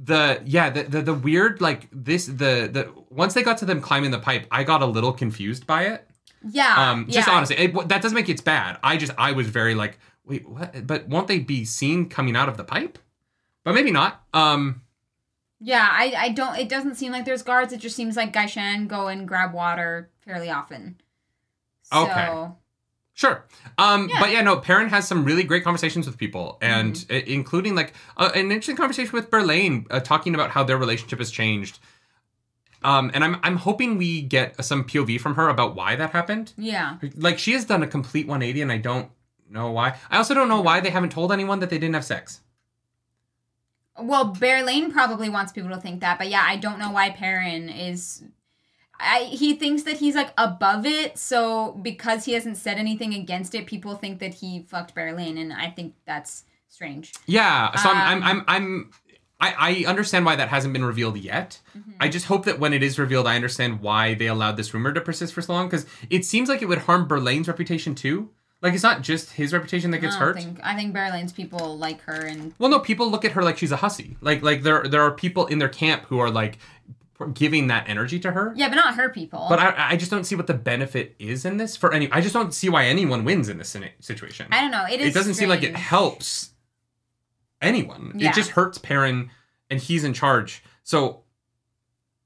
the 0.04 0.42
yeah 0.46 0.70
the, 0.70 0.84
the 0.84 1.02
the 1.02 1.14
weird 1.14 1.62
like 1.62 1.88
this 1.92 2.26
the 2.26 2.70
the 2.72 2.92
once 3.10 3.34
they 3.34 3.44
got 3.44 3.58
to 3.60 3.66
them 3.66 3.82
climbing 3.82 4.12
the 4.12 4.20
pipe, 4.20 4.48
I 4.52 4.64
got 4.64 4.82
a 4.82 4.86
little 4.86 5.14
confused 5.14 5.68
by 5.68 5.84
it. 5.86 6.08
yeah, 6.50 6.92
Um, 6.92 7.06
just 7.10 7.28
yeah. 7.28 7.34
honestly, 7.36 7.58
it, 7.58 7.88
that 7.90 8.02
doesn't 8.02 8.16
make 8.16 8.30
it 8.30 8.44
bad. 8.44 8.78
I 8.84 8.98
just 8.98 9.12
I 9.18 9.32
was 9.34 9.48
very 9.48 9.76
like 9.76 10.00
wait 10.26 10.48
what? 10.50 10.88
But 10.88 11.08
won't 11.08 11.28
they 11.28 11.40
be 11.40 11.66
seen 11.66 12.10
coming 12.10 12.36
out 12.36 12.50
of 12.50 12.58
the 12.58 12.64
pipe? 12.64 12.98
But 13.64 13.76
maybe 13.76 13.92
not. 13.92 14.24
Um, 14.34 14.82
Yeah, 15.60 15.88
I, 15.92 16.14
I 16.18 16.30
don't. 16.30 16.58
It 16.58 16.68
doesn't 16.70 16.96
seem 16.96 17.12
like 17.12 17.26
there's 17.26 17.44
guards. 17.44 17.72
It 17.74 17.80
just 17.80 17.96
seems 17.96 18.16
like 18.18 18.34
gai'shain 18.34 18.88
go 18.88 19.08
and 19.08 19.28
grab 19.28 19.54
water 19.54 20.10
fairly 20.26 20.50
often. 20.50 21.00
So, 21.84 22.04
Okay. 22.06 22.50
Sure. 23.22 23.46
Um, 23.78 24.10
Yeah. 24.10 24.20
But 24.20 24.32
yeah, 24.32 24.42
no, 24.42 24.58
Perrin 24.58 24.90
has 24.90 25.08
some 25.08 25.24
really 25.24 25.44
great 25.44 25.64
conversations 25.64 26.08
with 26.08 26.18
people, 26.18 26.58
and 26.62 26.94
Mm-hmm. 26.96 27.14
i- 27.14 27.24
including 27.38 27.76
like 27.76 27.94
uh, 28.18 28.32
an 28.34 28.46
interesting 28.52 28.76
conversation 28.76 29.12
with 29.14 29.30
Berelain, 29.30 29.86
uh, 29.92 30.00
talking 30.00 30.34
about 30.34 30.50
how 30.56 30.64
their 30.64 30.78
relationship 30.86 31.20
has 31.20 31.30
changed. 31.30 31.78
Um, 32.84 33.12
and 33.14 33.24
I'm 33.24 33.36
I'm 33.44 33.58
hoping 33.58 33.90
we 34.00 34.24
get 34.24 34.48
some 34.66 34.84
POV 34.86 35.20
from 35.22 35.36
her 35.36 35.48
about 35.50 35.76
why 35.76 35.96
that 35.96 36.10
happened. 36.12 36.54
Yeah. 36.58 36.98
Like 37.16 37.38
she 37.38 37.52
has 37.54 37.64
done 37.64 37.84
a 37.84 37.88
complete 37.88 38.26
180, 38.28 38.62
and 38.64 38.72
I 38.72 38.78
don't 38.80 39.08
know 39.48 39.70
why. 39.72 39.88
I 40.10 40.18
also 40.18 40.34
don't 40.34 40.50
know 40.50 40.62
why 40.62 40.80
they 40.80 40.90
haven't 40.90 41.12
told 41.12 41.32
anyone 41.32 41.60
that 41.60 41.70
they 41.70 41.78
didn't 41.78 41.94
have 41.94 42.06
sex. 42.06 42.42
Well, 44.00 44.34
Berelain 44.34 44.92
probably 44.92 45.30
wants 45.30 45.52
people 45.52 45.70
to 45.70 45.78
think 45.80 46.00
that, 46.02 46.18
but 46.18 46.30
yeah, 46.30 46.44
I 46.44 46.56
don't 46.56 46.80
know 46.80 46.90
why 46.92 47.12
Perrin 47.12 47.70
is. 47.70 48.24
I 49.02 49.24
he 49.24 49.56
thinks 49.56 49.84
that 49.84 49.98
he's 49.98 50.16
like 50.16 50.34
above 50.38 50.86
it, 50.86 51.18
so 51.18 51.74
because 51.82 52.26
he 52.26 52.34
hasn't 52.34 52.58
said 52.58 52.78
anything 52.78 53.14
against 53.14 53.56
it, 53.56 53.66
people 53.66 53.96
think 53.96 54.20
that 54.20 54.36
he 54.36 54.62
fucked 54.62 54.96
Berelain, 54.96 55.40
and 55.40 55.52
I 55.52 55.70
think 55.70 55.96
that's 56.06 56.46
strange. 56.70 57.14
Yeah, 57.26 57.76
so 57.76 57.90
I'm, 57.90 57.98
I'm, 57.98 58.18
Um, 58.18 58.24
I'm, 58.24 58.44
I'm, 58.48 58.92
I, 59.42 59.56
I 59.58 59.90
understand 59.90 60.26
why 60.26 60.36
that 60.36 60.50
hasn't 60.50 60.72
been 60.72 60.86
revealed 60.86 61.18
yet. 61.18 61.60
Mm-hmm. 61.78 61.92
I 62.00 62.08
just 62.10 62.28
hope 62.28 62.46
that 62.46 62.60
when 62.60 62.74
it 62.74 62.84
is 62.84 63.00
revealed, 63.00 63.26
I 63.26 63.36
understand 63.36 63.82
why 63.82 64.14
they 64.14 64.28
allowed 64.28 64.56
this 64.56 64.74
rumor 64.74 64.94
to 64.94 65.02
persist 65.02 65.34
for 65.34 65.42
so 65.42 65.54
long 65.54 65.68
because 65.68 65.86
it 66.10 66.26
seems 66.26 66.48
like 66.48 66.62
it 66.62 66.68
would 66.68 66.80
harm 66.80 67.08
Berelain's 67.08 67.48
reputation 67.48 67.96
too. 67.96 68.30
Like 68.62 68.76
it's 68.76 68.84
not 68.84 69.02
just 69.02 69.32
his 69.32 69.52
reputation 69.52 69.90
that 69.92 69.98
gets 69.98 70.16
I 70.16 70.20
hurt. 70.20 70.36
think 70.36 70.60
I 70.62 70.76
think 70.76 70.94
Berelain's 70.94 71.34
people 71.34 71.80
like 71.80 72.02
her, 72.02 72.28
and 72.28 72.54
Well, 72.60 72.70
no, 72.70 72.80
people 72.80 73.10
look 73.10 73.26
at 73.26 73.32
her 73.32 73.42
like 73.42 73.58
she's 73.58 73.72
a 73.72 73.78
hussy. 73.78 74.18
Like, 74.22 74.44
like 74.44 74.62
there, 74.62 74.84
there 74.84 75.02
are 75.02 75.12
people 75.12 75.48
in 75.48 75.58
their 75.58 75.70
camp 75.70 76.04
who 76.06 76.20
are 76.20 76.30
like 76.30 76.60
giving 77.28 77.68
that 77.68 77.88
energy 77.88 78.20
to 78.20 78.32
her. 78.32 78.54
yeah, 78.56 78.70
but 78.70 78.76
not 78.76 78.96
her 78.96 79.10
people. 79.10 79.46
But 79.50 79.60
I, 79.60 79.92
I 79.92 79.96
just 79.98 80.12
don't 80.12 80.24
see 80.24 80.36
what 80.36 80.48
the 80.48 80.54
benefit 80.54 81.16
is 81.20 81.46
in 81.46 81.58
this 81.58 81.76
for 81.78 81.94
any. 81.94 82.12
I 82.12 82.22
just 82.22 82.34
don't 82.34 82.54
see 82.54 82.70
why 82.70 82.86
anyone 82.86 83.24
wins 83.24 83.50
in 83.50 83.58
this 83.58 83.76
situation. 84.00 84.48
I 84.52 84.62
don't 84.62 84.72
know. 84.72 84.86
It 84.90 85.02
is. 85.02 85.08
it 85.10 85.14
doesn't 85.14 85.36
seem 85.36 85.50
like 85.50 85.64
it 85.64 85.76
helps 85.76 86.52
anyone. 87.62 88.14
Yeah. 88.16 88.30
It 88.30 88.36
just 88.36 88.52
hurts 88.52 88.78
Perrin, 88.78 89.30
and 89.70 89.80
he's 89.80 90.04
in 90.04 90.14
charge. 90.14 90.64
So, 90.84 91.22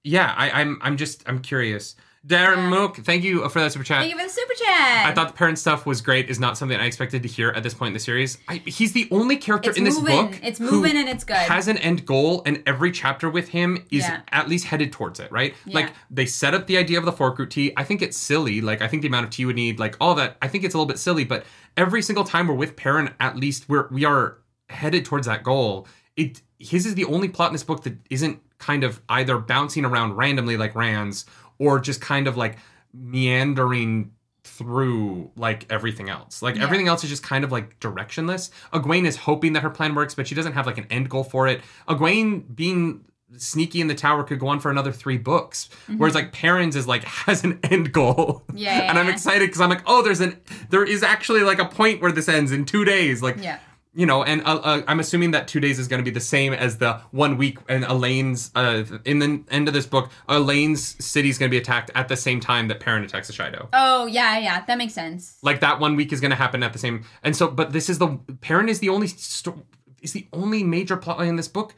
yeah, 0.03 0.33
I, 0.37 0.61
I'm 0.61 0.79
I'm 0.81 0.97
just 0.97 1.23
I'm 1.27 1.39
curious. 1.39 1.95
Darren 2.25 2.55
Yeah. 2.57 2.69
Mook, 2.69 2.95
thank 2.97 3.23
you 3.23 3.43
uh, 3.43 3.49
for 3.49 3.59
that 3.59 3.71
super 3.71 3.83
chat. 3.83 3.99
Thank 3.99 4.11
you 4.13 4.17
for 4.17 4.25
the 4.25 4.29
super 4.33 4.53
chat. 4.55 5.05
I 5.05 5.13
thought 5.13 5.27
the 5.27 5.33
Perrin 5.33 5.55
stuff 5.55 5.85
was 5.85 6.01
great. 6.01 6.29
Is 6.29 6.39
not 6.39 6.57
something 6.57 6.79
I 6.79 6.85
expected 6.85 7.21
to 7.23 7.29
hear 7.29 7.49
at 7.49 7.61
this 7.61 7.73
point 7.75 7.89
in 7.89 7.93
the 7.93 7.99
series. 7.99 8.39
I, 8.47 8.61
he's 8.65 8.93
the 8.93 9.07
only 9.11 9.37
character 9.37 9.69
it's 9.69 9.77
in 9.77 9.83
this 9.83 9.99
book. 9.99 10.39
It's 10.41 10.59
moving 10.59 10.97
and 10.97 11.07
it's 11.07 11.23
good. 11.23 11.35
Has 11.35 11.67
an 11.67 11.77
end 11.77 12.05
goal, 12.05 12.41
and 12.45 12.63
every 12.65 12.91
chapter 12.91 13.29
with 13.29 13.49
him 13.49 13.85
is 13.91 14.03
Yeah. 14.03 14.21
at 14.31 14.49
least 14.49 14.65
headed 14.65 14.91
towards 14.91 15.19
it, 15.19 15.31
right? 15.31 15.53
Yeah. 15.65 15.75
Like 15.75 15.93
they 16.09 16.25
set 16.25 16.53
up 16.55 16.65
the 16.65 16.77
idea 16.77 16.97
of 16.97 17.05
the 17.05 17.11
fork 17.11 17.37
root 17.37 17.51
tea. 17.51 17.73
I 17.77 17.83
think 17.83 18.01
it's 18.01 18.17
silly. 18.17 18.59
Like 18.61 18.81
I 18.81 18.87
think 18.87 19.03
the 19.03 19.07
amount 19.07 19.25
of 19.25 19.29
tea 19.31 19.43
you 19.43 19.47
would 19.47 19.55
need, 19.55 19.77
like 19.79 19.95
all 20.01 20.15
that. 20.15 20.37
I 20.41 20.47
think 20.47 20.63
it's 20.63 20.73
a 20.73 20.77
little 20.77 20.87
bit 20.87 20.97
silly, 20.99 21.25
but 21.25 21.45
every 21.77 22.01
single 22.01 22.23
time 22.23 22.47
we're 22.47 22.55
with 22.55 22.75
Perrin, 22.75 23.13
at 23.19 23.35
least 23.35 23.69
we're 23.69 23.87
we 23.89 24.03
are 24.03 24.37
headed 24.69 25.05
towards 25.05 25.27
that 25.27 25.43
goal. 25.43 25.87
It 26.15 26.41
his 26.57 26.85
is 26.87 26.95
the 26.95 27.05
only 27.05 27.27
plot 27.27 27.49
in 27.49 27.53
this 27.53 27.63
book 27.63 27.83
that 27.83 27.97
isn't 28.09 28.39
kind 28.57 28.83
of 28.83 29.01
either 29.09 29.37
bouncing 29.37 29.83
around 29.85 30.13
randomly 30.15 30.57
like 30.57 30.73
Rand's 30.73 31.25
or 31.59 31.79
just 31.79 32.01
kind 32.01 32.27
of 32.27 32.37
like 32.37 32.57
meandering 32.93 34.11
through 34.43 35.31
like 35.35 35.65
everything 35.71 36.09
else. 36.09 36.41
Like 36.41 36.55
Yeah. 36.55 36.63
everything 36.63 36.87
else 36.87 37.03
is 37.03 37.09
just 37.09 37.23
kind 37.23 37.43
of 37.43 37.51
like 37.51 37.79
directionless. 37.79 38.51
Egwene 38.73 39.05
is 39.05 39.15
hoping 39.17 39.53
that 39.53 39.63
her 39.63 39.69
plan 39.69 39.95
works, 39.95 40.13
but 40.13 40.27
she 40.27 40.35
doesn't 40.35 40.53
have 40.53 40.65
like 40.67 40.77
an 40.77 40.85
end 40.89 41.09
goal 41.09 41.23
for 41.23 41.47
it. 41.47 41.61
Egwene 41.87 42.55
being 42.55 43.05
sneaky 43.37 43.81
in 43.81 43.87
the 43.87 43.95
tower 43.95 44.23
could 44.23 44.39
go 44.39 44.47
on 44.47 44.59
for 44.59 44.69
another 44.69 44.91
three 44.91 45.17
books. 45.17 45.67
Whereas 45.97 46.13
like 46.13 46.31
Perrin's 46.31 46.75
is 46.75 46.87
like 46.87 47.03
has 47.25 47.43
an 47.43 47.59
end 47.63 47.91
goal. 47.91 48.43
Mm-hmm. 48.49 48.57
Yeah, 48.57 48.89
and 48.89 48.99
I'm 48.99 49.09
excited 49.09 49.47
because 49.47 49.61
I'm 49.61 49.69
like, 49.69 49.81
oh, 49.87 50.03
there's 50.03 50.21
an 50.21 50.39
there 50.69 50.83
is 50.83 51.01
actually 51.03 51.41
like 51.41 51.59
a 51.59 51.65
point 51.65 52.01
where 52.01 52.11
this 52.11 52.29
ends 52.29 52.51
in 52.51 52.65
two 52.65 52.85
days. 52.85 53.21
Like 53.23 53.37
Yeah. 53.41 53.57
You 53.97 54.05
know, 54.05 54.23
and 54.23 54.41
uh, 54.41 54.59
uh, 54.61 54.81
I'm 54.89 54.99
assuming 54.99 55.31
that 55.31 55.47
two 55.47 55.61
days 55.61 55.79
is 55.79 55.87
going 55.87 55.99
to 55.99 56.03
be 56.03 56.11
the 56.11 56.19
same 56.19 56.51
as 56.51 56.79
the 56.79 56.99
one 57.11 57.37
week. 57.37 57.59
And 57.69 57.85
Elayne's 57.85 58.51
uh, 58.53 58.83
in 59.05 59.19
the 59.19 59.41
end 59.49 59.69
of 59.69 59.73
this 59.73 59.85
book, 59.85 60.11
Elayne's 60.27 60.83
city 61.03 61.29
is 61.29 61.37
going 61.37 61.49
to 61.49 61.51
be 61.51 61.57
attacked 61.57 61.91
at 61.95 62.09
the 62.09 62.17
same 62.17 62.41
time 62.41 62.67
that 62.67 62.81
Perrin 62.81 63.05
attacks 63.05 63.27
the 63.27 63.33
Shaido. 63.33 63.69
Oh 63.71 64.05
yeah, 64.05 64.37
yeah, 64.37 64.65
that 64.65 64.77
makes 64.77 64.93
sense. 64.93 65.37
Like 65.41 65.61
that 65.61 65.79
one 65.79 65.95
week 65.95 66.11
is 66.11 66.19
going 66.19 66.31
to 66.31 66.35
happen 66.35 66.61
at 66.61 66.73
the 66.73 66.79
same. 66.79 67.05
And 67.23 67.37
so, 67.37 67.47
but 67.47 67.71
this 67.71 67.89
is 67.89 67.97
the 67.97 68.19
Perrin 68.41 68.67
is 68.67 68.79
the 68.79 68.89
only 68.89 69.07
sto- 69.07 69.63
is 70.01 70.11
the 70.11 70.27
only 70.33 70.61
major 70.61 70.97
plotline 70.97 71.29
in 71.29 71.35
this 71.37 71.47
book 71.47 71.73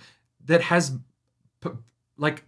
that 0.45 0.61
has 0.61 0.97
p- 1.61 1.69
like 2.17 2.45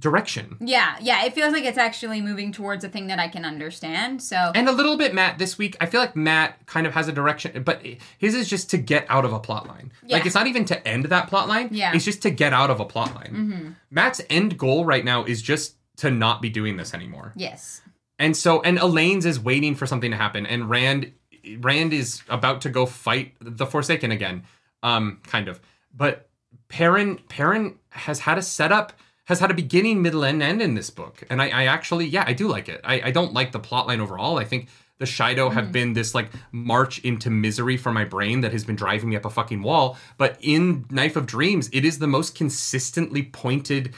direction. 0.00 0.56
Yeah, 0.60 0.96
yeah, 1.00 1.24
it 1.24 1.34
feels 1.34 1.52
like 1.52 1.64
it's 1.64 1.78
actually 1.78 2.20
moving 2.20 2.50
towards 2.52 2.82
a 2.84 2.88
thing 2.88 3.06
that 3.08 3.18
I 3.20 3.28
can 3.28 3.44
understand. 3.44 4.22
So 4.22 4.36
And 4.54 4.68
a 4.68 4.72
little 4.72 4.96
bit 4.96 5.14
Mat 5.14 5.38
this 5.38 5.56
week. 5.58 5.76
I 5.80 5.86
feel 5.86 6.00
like 6.00 6.16
Mat 6.16 6.58
kind 6.66 6.86
of 6.86 6.94
has 6.94 7.06
a 7.06 7.12
direction, 7.12 7.62
but 7.62 7.82
his 8.18 8.34
is 8.34 8.48
just 8.48 8.70
to 8.70 8.78
get 8.78 9.06
out 9.08 9.24
of 9.24 9.32
a 9.32 9.38
plot 9.38 9.68
line. 9.68 9.92
Yeah. 10.04 10.16
Like 10.16 10.26
it's 10.26 10.34
not 10.34 10.46
even 10.46 10.64
to 10.66 10.88
end 10.88 11.04
that 11.06 11.28
plot 11.28 11.46
line. 11.48 11.68
Yeah. 11.70 11.92
It's 11.94 12.04
just 12.04 12.22
to 12.22 12.30
get 12.30 12.52
out 12.52 12.70
of 12.70 12.80
a 12.80 12.84
plot 12.84 13.14
line. 13.14 13.34
Mhm. 13.34 13.74
Mat's 13.90 14.20
end 14.30 14.58
goal 14.58 14.84
right 14.84 15.04
now 15.04 15.24
is 15.24 15.42
just 15.42 15.76
to 15.98 16.10
not 16.10 16.40
be 16.42 16.48
doing 16.48 16.76
this 16.78 16.94
anymore. 16.94 17.32
yes, 17.36 17.82
And 18.18 18.36
so 18.36 18.62
and 18.62 18.78
Elayne's 18.78 19.26
is 19.26 19.38
waiting 19.38 19.74
for 19.74 19.86
something 19.86 20.10
to 20.10 20.16
happen 20.16 20.46
and 20.46 20.68
Rand 20.70 21.12
Rand 21.60 21.92
is 21.92 22.22
about 22.28 22.60
to 22.62 22.70
go 22.70 22.86
fight 22.86 23.34
the 23.40 23.66
Forsaken 23.66 24.10
again. 24.10 24.44
Um 24.82 25.20
kind 25.26 25.46
of. 25.48 25.60
But 25.94 26.28
Perrin 26.68 27.18
Perrin 27.28 27.76
has 27.90 28.20
had 28.20 28.38
a 28.38 28.42
setup 28.42 28.92
has 29.30 29.40
had 29.40 29.50
a 29.50 29.54
beginning, 29.54 30.02
middle, 30.02 30.24
and 30.24 30.42
end 30.42 30.60
in 30.60 30.74
this 30.74 30.90
book. 30.90 31.22
And 31.30 31.40
I, 31.40 31.48
I 31.48 31.64
actually, 31.66 32.06
yeah, 32.06 32.24
I 32.26 32.32
do 32.32 32.48
like 32.48 32.68
it. 32.68 32.80
I, 32.84 33.00
I 33.04 33.10
don't 33.10 33.32
like 33.32 33.52
the 33.52 33.60
plot 33.60 33.86
line 33.86 34.00
overall. 34.00 34.38
I 34.38 34.44
think 34.44 34.68
the 34.98 35.04
Shaido 35.06 35.52
have 35.52 35.72
been 35.72 35.94
this 35.94 36.14
like 36.14 36.30
march 36.52 36.98
into 36.98 37.30
misery 37.30 37.76
for 37.76 37.92
my 37.92 38.04
brain 38.04 38.40
that 38.42 38.52
has 38.52 38.64
been 38.64 38.76
driving 38.76 39.08
me 39.08 39.16
up 39.16 39.24
a 39.24 39.30
fucking 39.30 39.62
wall. 39.62 39.96
But 40.18 40.36
in 40.40 40.84
Knife 40.90 41.16
of 41.16 41.26
Dreams, 41.26 41.70
it 41.72 41.84
is 41.84 42.00
the 42.00 42.06
most 42.06 42.34
consistently 42.34 43.22
pointed 43.22 43.94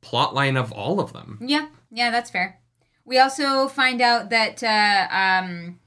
plot 0.00 0.34
line 0.34 0.56
of 0.56 0.72
all 0.72 0.98
of 1.00 1.12
them. 1.12 1.38
yeah, 1.40 1.68
yeah, 1.90 2.10
that's 2.10 2.30
fair. 2.30 2.58
We 3.04 3.18
also 3.18 3.68
find 3.68 4.00
out 4.00 4.30
that 4.30 4.62
uh, 4.62 5.06
um, 5.14 5.78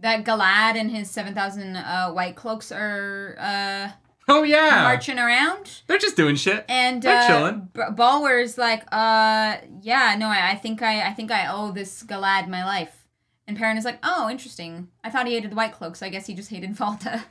that 0.00 0.24
Galad 0.24 0.76
and 0.76 0.90
his 0.90 1.08
seven 1.08 1.34
thousand 1.34 1.76
uh, 1.76 2.10
white 2.12 2.36
cloaks 2.36 2.72
are 2.72 3.36
uh, 3.38 3.90
Oh 4.26 4.42
yeah. 4.42 4.82
marching 4.82 5.18
around. 5.18 5.82
They're 5.86 5.98
just 5.98 6.16
doing 6.16 6.36
shit. 6.36 6.64
And 6.68 7.02
They're 7.02 7.18
uh, 7.22 7.26
chilling. 7.26 7.68
B- 7.74 7.80
Balwer's 7.92 8.56
like, 8.56 8.82
uh, 8.92 9.58
yeah, 9.82 10.16
no, 10.18 10.28
I, 10.28 10.52
I 10.52 10.54
think 10.54 10.82
I, 10.82 11.08
I 11.08 11.12
think 11.12 11.30
I 11.30 11.46
owe 11.52 11.72
this 11.72 12.02
Galad 12.02 12.48
my 12.48 12.64
life. 12.64 13.06
And 13.46 13.58
Perrin 13.58 13.76
is 13.76 13.84
like, 13.84 13.98
oh, 14.02 14.30
interesting. 14.30 14.88
I 15.02 15.10
thought 15.10 15.26
he 15.26 15.34
hated 15.34 15.50
the 15.50 15.56
White 15.56 15.72
Cloak, 15.72 15.96
so 15.96 16.06
I 16.06 16.08
guess 16.08 16.26
he 16.26 16.34
just 16.34 16.48
hated 16.50 16.70
Valda. 16.76 17.24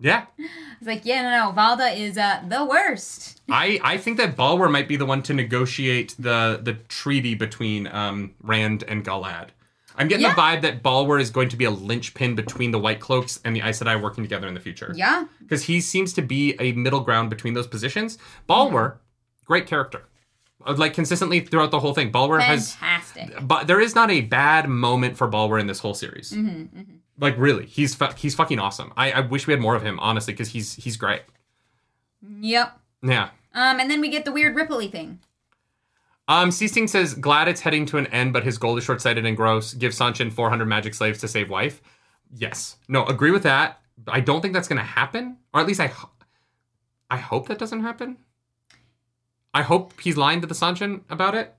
Yeah. 0.00 0.26
He's 0.36 0.86
like, 0.86 1.04
yeah, 1.04 1.22
no, 1.22 1.50
no, 1.50 1.52
Valda 1.52 1.96
is 1.96 2.16
uh, 2.16 2.40
the 2.48 2.64
worst. 2.64 3.40
I, 3.50 3.80
I 3.82 3.98
think 3.98 4.16
that 4.18 4.36
Balwer 4.36 4.70
might 4.70 4.86
be 4.86 4.96
the 4.96 5.06
one 5.06 5.22
to 5.24 5.34
negotiate 5.34 6.14
the 6.18 6.60
the 6.62 6.74
treaty 6.74 7.34
between 7.34 7.88
um, 7.88 8.34
Rand 8.40 8.84
and 8.86 9.04
Galad. 9.04 9.48
I'm 9.98 10.08
getting 10.08 10.22
Yeah. 10.24 10.34
the 10.34 10.40
vibe 10.40 10.62
that 10.62 10.82
Balwer 10.82 11.20
is 11.20 11.30
going 11.30 11.48
to 11.50 11.56
be 11.56 11.64
a 11.64 11.70
linchpin 11.70 12.34
between 12.34 12.70
the 12.70 12.78
White 12.78 13.00
Cloaks 13.00 13.40
and 13.44 13.54
the 13.54 13.60
Aes 13.60 13.80
Sedai 13.80 14.00
working 14.00 14.24
together 14.24 14.46
in 14.46 14.54
the 14.54 14.60
future. 14.60 14.92
Yeah. 14.96 15.24
Because 15.40 15.64
he 15.64 15.80
seems 15.80 16.12
to 16.14 16.22
be 16.22 16.54
a 16.60 16.72
middle 16.72 17.00
ground 17.00 17.28
between 17.30 17.54
those 17.54 17.66
positions. 17.66 18.16
Balwer, 18.48 18.98
great 19.44 19.66
character. 19.66 20.04
Uh, 20.64 20.74
Like 20.76 20.94
consistently 20.94 21.40
throughout 21.40 21.70
the 21.70 21.80
whole 21.80 21.94
thing. 21.94 22.10
Balwer 22.12 22.40
has 22.40 22.74
Fantastic. 22.74 23.34
but 23.46 23.66
there 23.66 23.80
is 23.80 23.94
not 23.94 24.10
a 24.10 24.20
bad 24.22 24.68
moment 24.68 25.16
for 25.16 25.28
Balwer 25.28 25.60
in 25.60 25.66
this 25.66 25.80
whole 25.80 25.94
series. 25.94 26.32
Mm-hmm, 26.32 26.80
Like 27.18 27.36
really, 27.36 27.66
he's 27.66 27.94
fu- 27.94 28.12
he's 28.16 28.34
fucking 28.34 28.58
awesome. 28.58 28.92
I, 28.96 29.10
I 29.12 29.20
wish 29.20 29.46
we 29.46 29.52
had 29.52 29.60
more 29.60 29.74
of 29.74 29.82
him, 29.82 29.98
honestly, 30.00 30.32
because 30.32 30.48
he's 30.50 30.74
he's 30.74 30.96
great. 30.96 31.22
Yep. 32.40 32.78
Yeah. 33.02 33.30
Um, 33.54 33.80
and 33.80 33.90
then 33.90 34.00
we 34.00 34.08
get 34.08 34.24
the 34.24 34.32
weird 34.32 34.54
Ripley 34.56 34.88
thing. 34.88 35.20
Um, 36.28 36.50
Seasting 36.50 36.88
says 36.88 37.14
glad 37.14 37.48
it's 37.48 37.62
heading 37.62 37.86
to 37.86 37.98
an 37.98 38.06
end, 38.08 38.32
but 38.34 38.44
his 38.44 38.58
goal 38.58 38.76
is 38.76 38.84
short-sighted 38.84 39.24
and 39.24 39.36
gross. 39.36 39.72
Give 39.74 39.92
Seanchan 39.92 40.32
400 40.32 40.66
magic 40.66 40.94
slaves 40.94 41.18
to 41.20 41.28
save 41.28 41.48
wife. 41.48 41.80
Yes, 42.36 42.76
no, 42.86 43.06
agree 43.06 43.30
with 43.30 43.42
that. 43.44 43.80
I 44.06 44.20
don't 44.20 44.42
think 44.42 44.52
that's 44.52 44.68
gonna 44.68 44.82
happen, 44.82 45.38
or 45.54 45.60
at 45.60 45.66
least 45.66 45.80
I, 45.80 45.90
I 47.10 47.16
hope 47.16 47.48
that 47.48 47.58
doesn't 47.58 47.80
happen. 47.80 48.18
I 49.54 49.62
hope 49.62 49.98
he's 50.00 50.18
lying 50.18 50.42
to 50.42 50.46
the 50.46 50.54
Seanchan 50.54 51.00
about 51.08 51.34
it. 51.34 51.54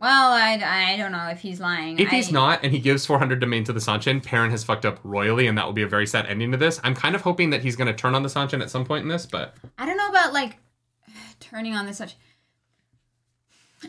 Well, 0.00 0.32
I, 0.32 0.94
I 0.94 0.96
don't 0.96 1.12
know 1.12 1.28
if 1.28 1.40
he's 1.40 1.60
lying. 1.60 1.98
If 1.98 2.08
he's 2.08 2.32
not, 2.32 2.60
and 2.64 2.72
he 2.72 2.78
gives 2.78 3.04
400 3.04 3.38
damane 3.38 3.66
to 3.66 3.72
the 3.74 3.80
Seanchan, 3.80 4.24
Perrin 4.24 4.50
has 4.50 4.64
fucked 4.64 4.86
up 4.86 4.98
royally, 5.04 5.46
and 5.46 5.58
that 5.58 5.66
will 5.66 5.74
be 5.74 5.82
a 5.82 5.86
very 5.86 6.06
sad 6.06 6.24
ending 6.24 6.52
to 6.52 6.56
this. 6.56 6.80
I'm 6.82 6.94
kind 6.94 7.14
of 7.14 7.20
hoping 7.20 7.50
that 7.50 7.62
he's 7.62 7.76
going 7.76 7.86
to 7.86 7.92
turn 7.92 8.14
on 8.14 8.22
the 8.22 8.30
Seanchan 8.30 8.62
at 8.62 8.70
some 8.70 8.86
point 8.86 9.02
in 9.02 9.08
this, 9.08 9.26
but 9.26 9.54
I 9.76 9.84
don't 9.84 9.98
know 9.98 10.08
about 10.08 10.32
like 10.32 10.56
turning 11.40 11.74
on 11.74 11.84
the 11.84 11.92
such. 11.92 12.16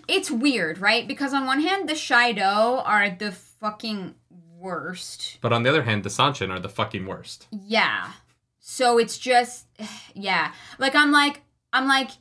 It's 0.08 0.32
weird, 0.32 0.78
right? 0.80 1.08
Because 1.08 1.34
on 1.34 1.46
one 1.46 1.62
hand, 1.62 1.90
the 1.90 1.94
Shaido 1.94 2.82
are 2.86 3.10
the 3.10 3.32
fucking 3.32 4.16
worst. 4.58 5.38
but 5.42 5.52
on 5.52 5.64
the 5.64 5.70
other 5.70 5.84
hand, 5.84 6.04
the 6.04 6.10
Seanchan 6.10 6.50
are 6.52 6.60
the 6.60 6.70
fucking 6.70 7.06
worst. 7.06 7.48
Yeah. 7.52 8.12
So 8.60 8.98
it's 9.00 9.18
just 9.18 9.66
yeah. 10.14 10.54
Like 10.80 10.96
I'm 10.96 11.12
like 11.12 11.42
I'm 11.74 11.88
like 11.88 12.12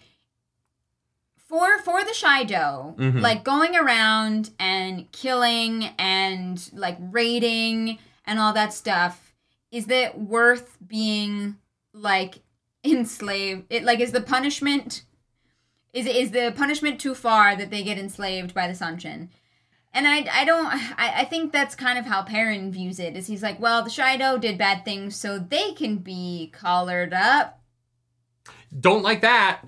for 1.48 1.78
for 1.80 2.02
the 2.04 2.12
Shaido, 2.12 2.96
Mhm. 2.96 3.20
like 3.20 3.44
going 3.44 3.76
around 3.76 4.50
and 4.58 5.10
killing 5.12 5.84
and 5.98 6.70
like 6.72 6.96
raiding 7.00 7.98
and 8.24 8.38
all 8.38 8.52
that 8.52 8.72
stuff, 8.72 9.34
is 9.70 9.86
that 9.86 10.18
worth 10.18 10.78
being 10.86 11.56
like 11.92 12.38
enslaved? 12.84 13.64
It 13.68 13.84
like 13.84 14.00
is 14.00 14.12
the 14.12 14.20
punishment 14.20 15.02
is 15.92 16.06
is 16.06 16.30
the 16.30 16.52
punishment 16.56 17.00
too 17.00 17.14
far 17.14 17.56
that 17.56 17.70
they 17.70 17.82
get 17.82 17.98
enslaved 17.98 18.54
by 18.54 18.66
the 18.66 18.74
Seanchan? 18.74 19.28
And 19.92 20.06
I, 20.06 20.26
I 20.32 20.44
don't 20.44 20.66
I, 20.66 21.20
I 21.20 21.24
think 21.24 21.52
that's 21.52 21.74
kind 21.74 21.98
of 21.98 22.06
how 22.06 22.22
Perrin 22.22 22.72
views 22.72 22.98
it 22.98 23.16
is 23.16 23.26
he's 23.26 23.42
like, 23.42 23.58
well, 23.60 23.82
the 23.82 23.90
Shaido 23.90 24.40
did 24.40 24.58
bad 24.58 24.84
things 24.84 25.16
so 25.16 25.38
they 25.38 25.72
can 25.72 25.98
be 25.98 26.50
collared 26.52 27.12
up. 27.12 27.60
Don't 28.78 29.02
like 29.02 29.20
that. 29.22 29.62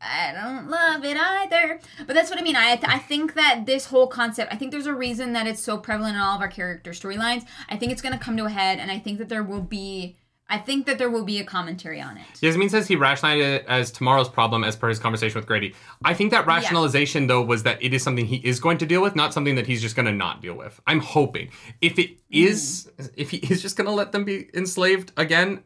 I 0.00 0.32
don't 0.32 0.68
love 0.68 1.02
it 1.02 1.16
either. 1.16 1.80
But 2.06 2.14
that's 2.14 2.28
what 2.28 2.38
I 2.38 2.42
mean. 2.42 2.56
I 2.56 2.78
I 2.84 2.98
think 2.98 3.32
that 3.34 3.64
this 3.64 3.86
whole 3.86 4.06
concept, 4.06 4.52
I 4.52 4.56
think 4.56 4.70
there's 4.70 4.86
a 4.86 4.94
reason 4.94 5.32
that 5.32 5.46
it's 5.46 5.62
so 5.62 5.78
prevalent 5.78 6.16
in 6.16 6.20
all 6.20 6.36
of 6.36 6.42
our 6.42 6.48
character 6.48 6.90
storylines. 6.90 7.46
I 7.70 7.76
think 7.76 7.90
it's 7.90 8.02
going 8.02 8.16
to 8.16 8.22
come 8.22 8.36
to 8.36 8.44
a 8.44 8.50
head 8.50 8.78
and 8.78 8.90
I 8.90 8.98
think 8.98 9.18
that 9.18 9.30
there 9.30 9.42
will 9.42 9.62
be 9.62 10.16
I 10.48 10.58
think 10.58 10.84
that 10.86 10.98
there 10.98 11.08
will 11.08 11.24
be 11.24 11.38
a 11.38 11.44
commentary 11.44 12.00
on 12.00 12.18
it. 12.18 12.26
Yasmin 12.42 12.68
says 12.68 12.86
he 12.86 12.96
rationalized 12.96 13.42
it 13.42 13.64
as 13.66 13.90
tomorrow's 13.90 14.28
problem 14.28 14.62
as 14.62 14.76
per 14.76 14.88
his 14.88 14.98
conversation 14.98 15.38
with 15.38 15.46
Grady. 15.46 15.74
I 16.04 16.12
think 16.12 16.32
that 16.32 16.46
rationalization, 16.46 17.26
though, 17.28 17.42
was 17.42 17.62
that 17.62 17.82
it 17.82 17.94
is 17.94 18.02
something 18.02 18.26
he 18.26 18.36
is 18.36 18.60
going 18.60 18.76
to 18.78 18.86
deal 18.86 19.00
with, 19.00 19.16
not 19.16 19.32
something 19.32 19.54
that 19.54 19.66
he's 19.66 19.80
just 19.80 19.96
going 19.96 20.06
to 20.06 20.12
not 20.12 20.42
deal 20.42 20.54
with. 20.54 20.78
I'm 20.86 21.00
hoping. 21.00 21.48
If 21.80 21.98
it 21.98 22.18
is, 22.30 22.90
if 23.16 23.30
he 23.30 23.38
is 23.38 23.62
just 23.62 23.76
going 23.76 23.86
to 23.86 23.92
let 23.92 24.12
them 24.12 24.24
be 24.24 24.50
enslaved 24.54 25.12
again, 25.16 25.64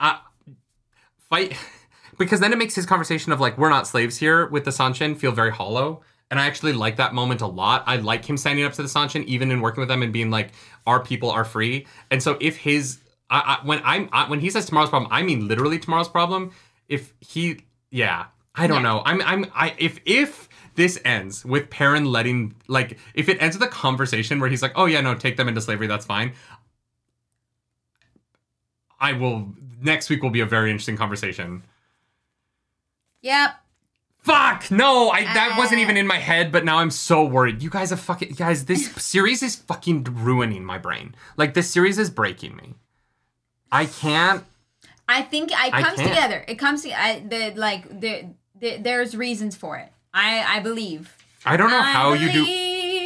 uh, 0.00 0.18
fight. 1.28 1.56
Because 2.18 2.40
then 2.40 2.52
it 2.52 2.58
makes 2.58 2.74
his 2.74 2.84
conversation 2.84 3.32
of 3.32 3.40
like, 3.40 3.56
we're 3.56 3.70
not 3.70 3.86
slaves 3.86 4.18
here 4.18 4.46
with 4.46 4.66
the 4.66 4.70
Seanchan 4.70 5.16
feel 5.16 5.32
very 5.32 5.50
hollow. 5.50 6.02
And 6.30 6.38
I 6.38 6.46
actually 6.46 6.74
like 6.74 6.96
that 6.96 7.14
moment 7.14 7.40
a 7.40 7.46
lot. 7.46 7.82
I 7.86 7.96
like 7.96 8.26
him 8.26 8.36
standing 8.36 8.62
up 8.66 8.74
to 8.74 8.82
the 8.82 8.88
Seanchan, 8.88 9.24
even 9.24 9.50
in 9.50 9.62
working 9.62 9.80
with 9.80 9.88
them 9.88 10.02
and 10.02 10.12
being 10.12 10.30
like, 10.30 10.50
our 10.86 11.02
people 11.02 11.30
are 11.30 11.46
free. 11.46 11.86
And 12.10 12.22
so 12.22 12.36
if 12.38 12.58
his 12.58 12.98
I, 13.30 13.38
I, 13.62 13.66
when 13.66 13.80
I'm 13.84 14.08
I, 14.12 14.28
when 14.28 14.40
he 14.40 14.50
says 14.50 14.66
tomorrow's 14.66 14.90
problem, 14.90 15.10
I 15.12 15.22
mean 15.22 15.46
literally 15.48 15.78
tomorrow's 15.78 16.08
problem. 16.08 16.50
If 16.88 17.12
he, 17.20 17.60
yeah, 17.90 18.26
I 18.54 18.66
don't 18.66 18.78
Yeah. 18.82 18.88
know. 18.90 19.02
I'm 19.06 19.22
I'm 19.22 19.46
I 19.54 19.74
if 19.78 20.00
if 20.04 20.48
this 20.74 21.00
ends 21.04 21.44
with 21.44 21.70
Perrin 21.70 22.04
letting 22.06 22.54
like 22.66 22.98
if 23.14 23.28
it 23.28 23.40
ends 23.40 23.56
with 23.56 23.66
a 23.68 23.70
conversation 23.70 24.40
where 24.40 24.50
he's 24.50 24.62
like, 24.62 24.72
oh 24.74 24.86
yeah, 24.86 25.00
no, 25.00 25.14
take 25.14 25.36
them 25.36 25.46
into 25.48 25.60
slavery, 25.60 25.86
that's 25.86 26.04
fine. 26.06 26.32
I 28.98 29.12
will 29.12 29.48
next 29.80 30.10
week 30.10 30.22
will 30.22 30.30
be 30.30 30.40
a 30.40 30.46
very 30.46 30.70
interesting 30.70 30.96
conversation. 30.96 31.62
Yep. 33.22 33.50
Fuck 34.22 34.70
no, 34.70 35.08
I 35.10 35.24
that 35.24 35.54
wasn't 35.56 35.78
Uh. 35.78 35.82
even 35.82 35.96
in 35.96 36.06
my 36.06 36.18
head, 36.18 36.52
but 36.52 36.64
now 36.64 36.78
I'm 36.78 36.90
so 36.90 37.24
worried. 37.24 37.62
You 37.62 37.70
guys 37.70 37.90
are 37.92 37.96
fucking 37.96 38.32
guys. 38.32 38.66
This 38.66 38.90
series 38.96 39.42
is 39.42 39.56
fucking 39.56 40.04
ruining 40.04 40.64
my 40.64 40.76
brain. 40.78 41.14
Like 41.36 41.54
this 41.54 41.70
series 41.70 41.98
is 41.98 42.10
breaking 42.10 42.56
me. 42.56 42.74
I 43.72 43.86
can't. 43.86 44.44
I 45.08 45.22
think 45.22 45.50
it 45.50 45.58
I 45.58 45.82
comes 45.82 45.96
can't. 45.98 46.08
together. 46.08 46.44
It 46.46 46.56
comes 46.56 46.82
to 46.82 46.92
I, 46.92 47.20
the 47.20 47.52
like 47.56 48.00
the, 48.00 48.26
the 48.58 48.76
there's 48.78 49.16
reasons 49.16 49.56
for 49.56 49.76
it. 49.76 49.92
I 50.14 50.56
I 50.56 50.60
believe. 50.60 51.16
I 51.44 51.56
don't 51.56 51.70
know 51.70 51.78
I 51.78 51.82
how 51.92 52.12
you 52.12 52.30
do 52.32 52.46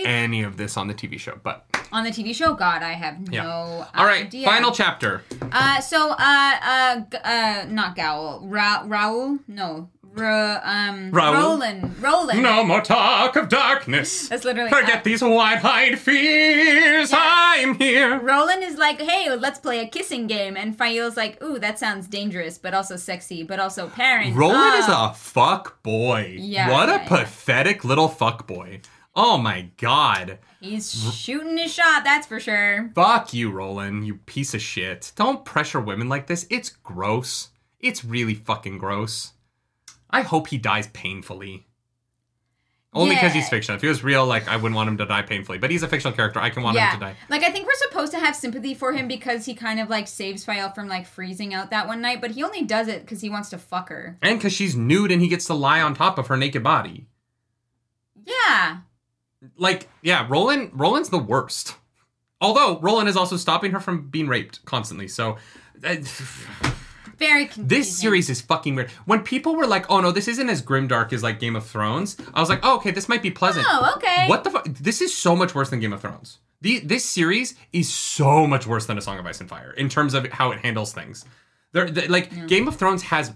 any 0.05 0.43
of 0.43 0.57
this 0.57 0.77
on 0.77 0.89
the 0.89 0.95
TV 0.95 1.19
show, 1.19 1.39
but 1.43 1.65
on 1.93 2.05
the 2.05 2.11
TV 2.11 2.35
show. 2.35 2.55
God, 2.55 2.83
I 2.83 2.93
have 2.93 3.21
no 3.21 3.33
yeah. 3.33 3.87
All 3.95 4.05
right, 4.05 4.27
idea. 4.27 4.47
final 4.47 4.73
chapter. 4.73 5.23
Uh, 5.53 5.81
so 5.81 6.11
uh, 6.11 6.17
uh, 6.19 7.01
uh, 7.25 7.67
not 7.69 7.95
Gaul. 7.97 8.41
Ra- 8.45 8.83
Raoul? 8.87 9.39
No. 9.47 9.89
Um, 10.17 11.11
Raoul? 11.11 11.35
Roland. 11.35 12.03
Roland. 12.03 12.43
No 12.43 12.65
more 12.65 12.81
talk 12.81 13.37
of 13.37 13.49
darkness. 13.49 14.29
That's 14.29 14.45
literally. 14.45 14.71
Forget 14.71 14.99
uh, 14.99 15.03
these 15.05 15.23
wide-eyed 15.23 15.99
fears. 15.99 17.11
Yeah. 17.13 17.19
I'm 17.21 17.75
here. 17.75 18.19
Roland 18.21 18.63
is 18.63 18.77
like, 18.77 19.01
hey, 19.01 19.35
let's 19.37 19.59
play 19.59 19.81
a 19.81 19.89
kissing 19.89 20.27
game, 20.27 20.57
and 20.57 20.77
Faile's 20.77 21.17
like, 21.17 21.43
ooh, 21.43 21.59
that 21.59 21.79
sounds 21.79 22.07
dangerous, 22.09 22.59
but 22.59 22.75
also 22.75 22.97
sexy, 22.97 23.43
but 23.43 23.59
also 23.59 23.89
Perrin. 23.89 24.35
Roland 24.35 24.75
is 24.79 24.87
Oh. 24.89 25.11
a 25.11 25.15
fuck 25.15 25.83
boy. 25.83 26.37
Yeah, 26.39 26.71
What 26.71 26.89
yeah, 26.89 27.05
a 27.05 27.09
pathetic 27.09 27.85
little 27.85 28.09
fuck 28.09 28.47
boy. 28.47 28.81
Oh 29.17 29.39
my 29.39 29.69
god. 29.77 30.39
He's 30.61 31.15
shooting 31.15 31.57
his 31.59 31.73
shot, 31.73 32.03
that's 32.05 32.27
for 32.27 32.41
sure. 32.41 32.91
Fuck 32.95 33.33
you, 33.33 33.51
Roland, 33.51 34.07
you 34.07 34.17
piece 34.17 34.55
of 34.55 34.61
shit. 34.63 35.13
Don't 35.15 35.45
pressure 35.45 35.81
women 35.81 36.09
like 36.09 36.27
this. 36.27 36.47
It's 36.51 36.71
gross. 36.71 37.51
It's 37.79 38.05
really 38.05 38.35
fucking 38.35 38.79
gross. 38.79 39.34
I 40.15 40.23
hope 40.23 40.47
he 40.49 40.59
dies 40.59 40.87
painfully. 40.89 41.67
Only 42.97 43.17
because 43.17 43.35
Yeah. 43.35 43.41
he's 43.41 43.49
fiction. 43.49 43.75
If 43.75 43.81
he 43.83 43.89
was 43.89 44.05
real, 44.05 44.25
like 44.25 44.47
I 44.47 44.57
wouldn't 44.57 44.77
want 44.77 44.89
him 44.89 44.99
to 44.99 45.07
die 45.07 45.23
painfully. 45.23 45.59
But 45.59 45.73
he's 45.73 45.83
a 45.83 45.89
fictional 45.89 46.17
character. 46.17 46.39
I 46.39 46.51
can 46.51 46.63
want 46.63 46.77
yeah. 46.77 46.93
him 46.93 47.01
to 47.01 47.07
die. 47.07 47.17
Like, 47.29 47.43
I 47.43 47.51
think 47.51 47.67
we're 47.67 47.75
supposed 47.75 48.13
to 48.13 48.21
have 48.21 48.37
sympathy 48.37 48.73
for 48.73 48.93
him 48.93 49.09
because 49.09 49.45
he 49.47 49.55
kind 49.55 49.81
of, 49.81 49.91
like, 49.91 50.07
saves 50.07 50.45
Faile 50.45 50.71
from, 50.71 50.87
like, 50.87 51.05
freezing 51.07 51.53
out 51.53 51.71
that 51.71 51.89
one 51.89 52.01
night, 52.01 52.21
but 52.21 52.31
he 52.31 52.45
only 52.45 52.63
does 52.63 52.87
it 52.87 53.01
because 53.01 53.21
he 53.21 53.29
wants 53.29 53.51
to 53.51 53.59
fuck 53.59 53.89
her. 53.89 54.17
And 54.23 54.39
because 54.39 54.53
she's 54.53 54.77
nude 54.77 55.11
and 55.11 55.21
he 55.21 55.27
gets 55.27 55.47
to 55.47 55.55
lie 55.55 55.81
on 55.81 55.95
top 55.95 56.19
of 56.19 56.29
her 56.29 56.37
naked 56.37 56.63
body. 56.63 57.09
Yeah. 58.25 58.79
Like, 59.57 59.89
yeah, 60.01 60.27
Roland 60.31 60.71
Roland's 60.75 61.09
the 61.09 61.19
worst. 61.19 61.75
Although 62.41 62.79
Roland 62.79 63.09
is 63.09 63.17
also 63.17 63.37
stopping 63.37 63.73
her 63.73 63.81
from 63.81 64.09
being 64.09 64.29
raped 64.29 64.65
constantly. 64.67 65.09
So 65.09 65.37
uh, 65.83 65.97
Very 67.19 67.47
confusing. 67.47 67.69
this 67.69 67.97
series 67.97 68.31
is 68.31 68.41
fucking 68.41 68.75
weird. 68.75 68.91
When 69.07 69.23
people 69.23 69.57
were 69.57 69.67
like, 69.67 69.91
"Oh 69.91 70.01
no, 70.01 70.11
this 70.13 70.29
isn't 70.29 70.49
as 70.49 70.63
grimdark 70.63 71.13
as 71.13 71.23
like 71.23 71.41
Game 71.41 71.57
of 71.57 71.67
Thrones," 71.67 72.17
I 72.35 72.41
was 72.41 72.49
like, 72.49 72.61
"Oh, 72.63 72.77
okay, 72.77 72.91
this 72.91 73.09
might 73.09 73.23
be 73.23 73.31
pleasant." 73.31 73.67
Oh, 73.69 73.93
okay. 73.97 74.27
What 74.29 74.45
the 74.45 74.51
fuck? 74.51 74.65
This 74.67 75.01
is 75.01 75.17
so 75.17 75.35
much 75.37 75.55
worse 75.55 75.71
than 75.71 75.81
Game 75.81 75.93
of 75.93 76.01
Thrones. 76.01 76.39
The, 76.61 76.81
this 76.81 77.05
series 77.05 77.55
is 77.73 77.93
so 77.93 78.47
much 78.47 78.67
worse 78.67 78.87
than 78.87 78.97
A 78.97 79.01
Song 79.03 79.19
of 79.19 79.27
Ice 79.27 79.41
and 79.41 79.49
Fire 79.49 79.73
in 79.73 79.89
terms 79.91 80.15
of 80.15 80.27
how 80.33 80.51
it 80.53 80.61
handles 80.61 80.93
things. 80.95 81.25
There, 81.73 81.91
the- 81.91 82.09
like 82.09 82.47
Game 82.47 82.69
of 82.69 82.77
Thrones 82.77 83.03
has 83.05 83.33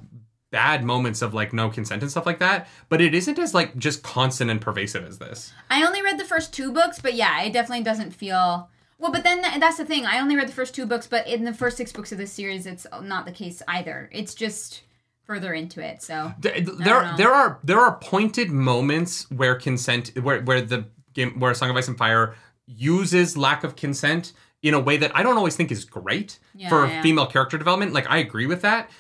bad 0.51 0.83
moments 0.83 1.21
of 1.21 1.35
like 1.35 1.53
no 1.53 1.69
consent 1.69 2.01
and 2.01 2.11
stuff 2.11 2.25
like 2.25 2.39
that, 2.39 2.69
but 2.89 3.03
it 3.03 3.15
isn't 3.15 3.39
as 3.39 3.53
like 3.53 3.77
just 3.77 4.03
constant 4.03 4.51
and 4.51 4.61
pervasive 4.63 5.05
as 5.05 5.19
this. 5.19 5.53
I 5.69 5.87
only 5.87 6.01
read 6.01 6.19
the 6.19 6.25
first 6.25 6.55
two 6.55 6.73
books, 6.73 7.01
but 7.03 7.13
yeah, 7.13 7.43
it 7.43 7.53
definitely 7.53 7.85
doesn't 7.85 8.13
feel. 8.13 8.71
Well, 8.99 9.13
but 9.13 9.23
then 9.25 9.43
th- 9.43 9.61
that's 9.61 9.77
the 9.77 9.85
thing. 9.85 10.07
I 10.07 10.19
only 10.21 10.35
read 10.37 10.49
the 10.49 10.53
first 10.53 10.75
two 10.75 10.87
books, 10.87 11.07
but 11.07 11.27
in 11.29 11.45
the 11.45 11.55
first 11.55 11.77
six 11.77 11.93
books 11.93 12.11
of 12.13 12.19
this 12.19 12.33
series, 12.33 12.67
it's 12.67 12.87
not 13.03 13.27
the 13.27 13.33
case 13.33 13.63
either. 13.69 14.09
It's 14.13 14.35
just 14.35 14.83
further 15.25 15.55
into 15.55 15.81
it. 15.81 16.03
So 16.03 16.33
Th- 16.43 16.65
don't 16.65 16.79
There, 16.83 17.15
there 17.17 17.33
are 17.33 17.59
there 17.63 17.79
are 17.81 17.97
pointed 17.99 18.51
moments 18.51 19.31
where 19.31 19.55
consent, 19.55 20.13
where 20.21 20.41
where 20.43 20.61
the 20.61 20.87
game, 21.15 21.39
where 21.39 21.55
Song 21.55 21.71
of 21.71 21.77
Ice 21.77 21.89
and 21.89 21.97
Fire 21.99 22.35
uses 22.67 23.37
lack 23.37 23.65
of 23.65 23.77
consent 23.77 24.33
in 24.63 24.75
a 24.75 24.81
way 24.81 24.97
that 24.97 25.13
I 25.17 25.23
don't 25.23 25.37
always 25.37 25.55
think 25.55 25.71
is 25.71 25.85
great 25.85 26.39
Yeah, 26.55 26.69
for 26.69 26.87
yeah. 26.87 27.01
female 27.01 27.27
character 27.27 27.57
development. 27.57 27.93
Like 27.93 28.11
I 28.11 28.19
agree 28.19 28.47
with 28.47 28.63
that, 28.63 28.91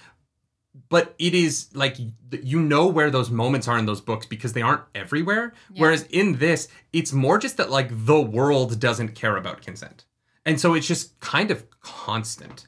but 0.88 1.14
it 1.18 1.34
is 1.34 1.68
like 1.74 1.97
you 2.42 2.60
know 2.60 2.86
where 2.86 3.10
those 3.10 3.30
moments 3.30 3.68
are 3.68 3.78
in 3.78 3.86
those 3.86 4.00
books 4.00 4.26
because 4.26 4.52
they 4.52 4.62
aren't 4.62 4.82
everywhere. 4.94 5.52
Yeah. 5.72 5.82
Whereas 5.82 6.05
in 6.05 6.38
this, 6.38 6.68
it's 6.92 7.12
more 7.12 7.38
just 7.38 7.56
that 7.56 7.70
like 7.70 7.88
the 7.90 8.20
world 8.20 8.78
doesn't 8.78 9.14
care 9.14 9.36
about 9.36 9.62
consent, 9.62 10.05
and 10.44 10.60
so 10.60 10.74
it's 10.74 10.86
just 10.86 11.18
kind 11.20 11.50
of 11.50 11.64
constant. 11.80 12.66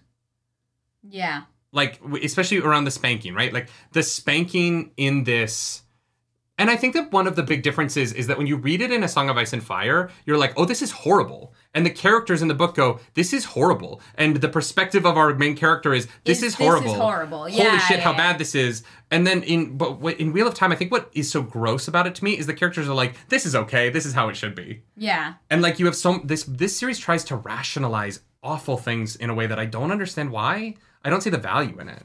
Yeah. 1.02 1.42
Like 1.72 2.00
especially 2.22 2.58
around 2.58 2.84
the 2.84 2.90
spanking, 2.90 3.34
right? 3.34 3.52
Like 3.52 3.68
the 3.92 4.02
spanking 4.02 4.92
in 4.96 5.24
this. 5.24 5.82
And 6.60 6.68
I 6.70 6.76
think 6.76 6.92
that 6.92 7.10
one 7.10 7.26
of 7.26 7.36
the 7.36 7.42
big 7.42 7.62
differences 7.62 8.12
is 8.12 8.26
that 8.26 8.36
when 8.36 8.46
you 8.46 8.56
read 8.58 8.82
it 8.82 8.92
in 8.92 9.02
A 9.02 9.08
Song 9.08 9.30
of 9.30 9.38
Ice 9.38 9.54
and 9.54 9.62
Fire, 9.64 10.10
you're 10.26 10.36
like, 10.36 10.52
oh, 10.58 10.66
this 10.66 10.82
is 10.82 10.90
horrible. 10.90 11.54
And 11.72 11.86
the 11.86 11.90
characters 11.90 12.42
in 12.42 12.48
the 12.48 12.54
book 12.54 12.74
go, 12.74 13.00
this 13.14 13.32
is 13.32 13.46
horrible. 13.46 14.02
And 14.16 14.36
the 14.36 14.48
perspective 14.48 15.06
of 15.06 15.16
our 15.16 15.32
main 15.34 15.56
character 15.56 15.94
is, 15.94 16.06
this 16.24 16.38
Is- 16.38 16.42
is 16.42 16.42
this 16.42 16.48
is 16.50 16.54
horrible. 16.56 16.94
horrible. 16.94 17.38
Holy 17.38 17.52
Yeah, 17.56 17.78
shit, 17.78 17.96
yeah, 17.98 18.02
how 18.04 18.10
yeah. 18.12 18.16
bad 18.18 18.38
this 18.38 18.54
is. 18.54 18.82
And 19.10 19.26
then 19.26 19.42
in 19.42 19.78
but 19.78 20.00
in 20.20 20.32
Wheel 20.34 20.46
of 20.48 20.54
Time, 20.54 20.70
I 20.70 20.76
think 20.76 20.92
what 20.92 21.08
is 21.14 21.30
so 21.30 21.40
gross 21.40 21.88
about 21.88 22.06
it 22.06 22.14
to 22.16 22.24
me 22.24 22.36
is 22.36 22.46
the 22.46 22.52
characters 22.54 22.88
are 22.90 22.94
like, 22.94 23.14
this 23.30 23.46
is 23.46 23.56
okay, 23.56 23.88
this 23.88 24.04
is 24.04 24.12
how 24.12 24.28
it 24.28 24.36
should 24.36 24.54
be. 24.54 24.82
Yeah. 24.96 25.34
And 25.48 25.62
like 25.62 25.78
you 25.78 25.86
have 25.86 25.96
some 25.96 26.22
this 26.24 26.44
this 26.44 26.76
series 26.78 26.98
tries 26.98 27.24
to 27.24 27.36
rationalize 27.36 28.20
awful 28.42 28.76
things 28.76 29.16
in 29.16 29.30
a 29.30 29.34
way 29.34 29.46
that 29.46 29.58
I 29.58 29.64
don't 29.66 29.90
understand 29.92 30.30
why. 30.30 30.74
I 31.04 31.08
don't 31.10 31.22
see 31.22 31.30
the 31.30 31.38
value 31.38 31.78
in 31.80 31.88
it. 31.88 32.02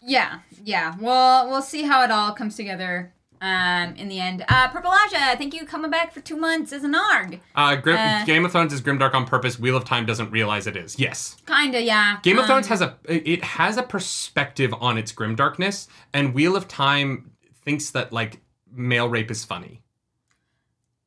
Yeah. 0.00 0.40
Yeah. 0.62 0.94
Well, 1.00 1.48
we'll 1.48 1.62
see 1.62 1.82
how 1.82 2.02
it 2.04 2.10
all 2.12 2.32
comes 2.34 2.56
together 2.56 3.13
um, 3.44 3.94
in 3.96 4.08
the 4.08 4.18
end. 4.20 4.44
Uh, 4.48 4.68
Purple 4.68 4.90
Aja, 4.90 5.36
thank 5.36 5.52
you 5.54 5.66
coming 5.66 5.90
back 5.90 6.12
for 6.12 6.20
two 6.20 6.36
months 6.36 6.72
as 6.72 6.82
an 6.82 6.94
ARG. 6.94 7.40
Uh, 7.54 7.76
Grim, 7.76 7.96
Uh, 7.98 8.24
Game 8.24 8.44
of 8.44 8.52
Thrones 8.52 8.72
is 8.72 8.80
grimdark 8.80 9.12
on 9.14 9.26
purpose. 9.26 9.58
Wheel 9.58 9.76
of 9.76 9.84
Time 9.84 10.06
doesn't 10.06 10.30
realize 10.30 10.66
it 10.66 10.76
is. 10.76 10.98
Yes. 10.98 11.36
Kinda, 11.46 11.80
yeah. 11.82 12.18
Game 12.22 12.38
of 12.38 12.44
Um, 12.44 12.48
Thrones 12.48 12.68
has 12.68 12.80
a 12.80 12.96
it 13.06 13.44
has 13.44 13.76
a 13.76 13.82
perspective 13.82 14.72
on 14.80 14.96
its 14.96 15.12
grimdarkness, 15.12 15.88
and 16.12 16.32
Wheel 16.34 16.56
of 16.56 16.66
Time 16.68 17.32
thinks 17.64 17.90
that 17.90 18.12
like 18.12 18.40
male 18.72 19.08
rape 19.08 19.30
is 19.30 19.44
funny. 19.44 19.82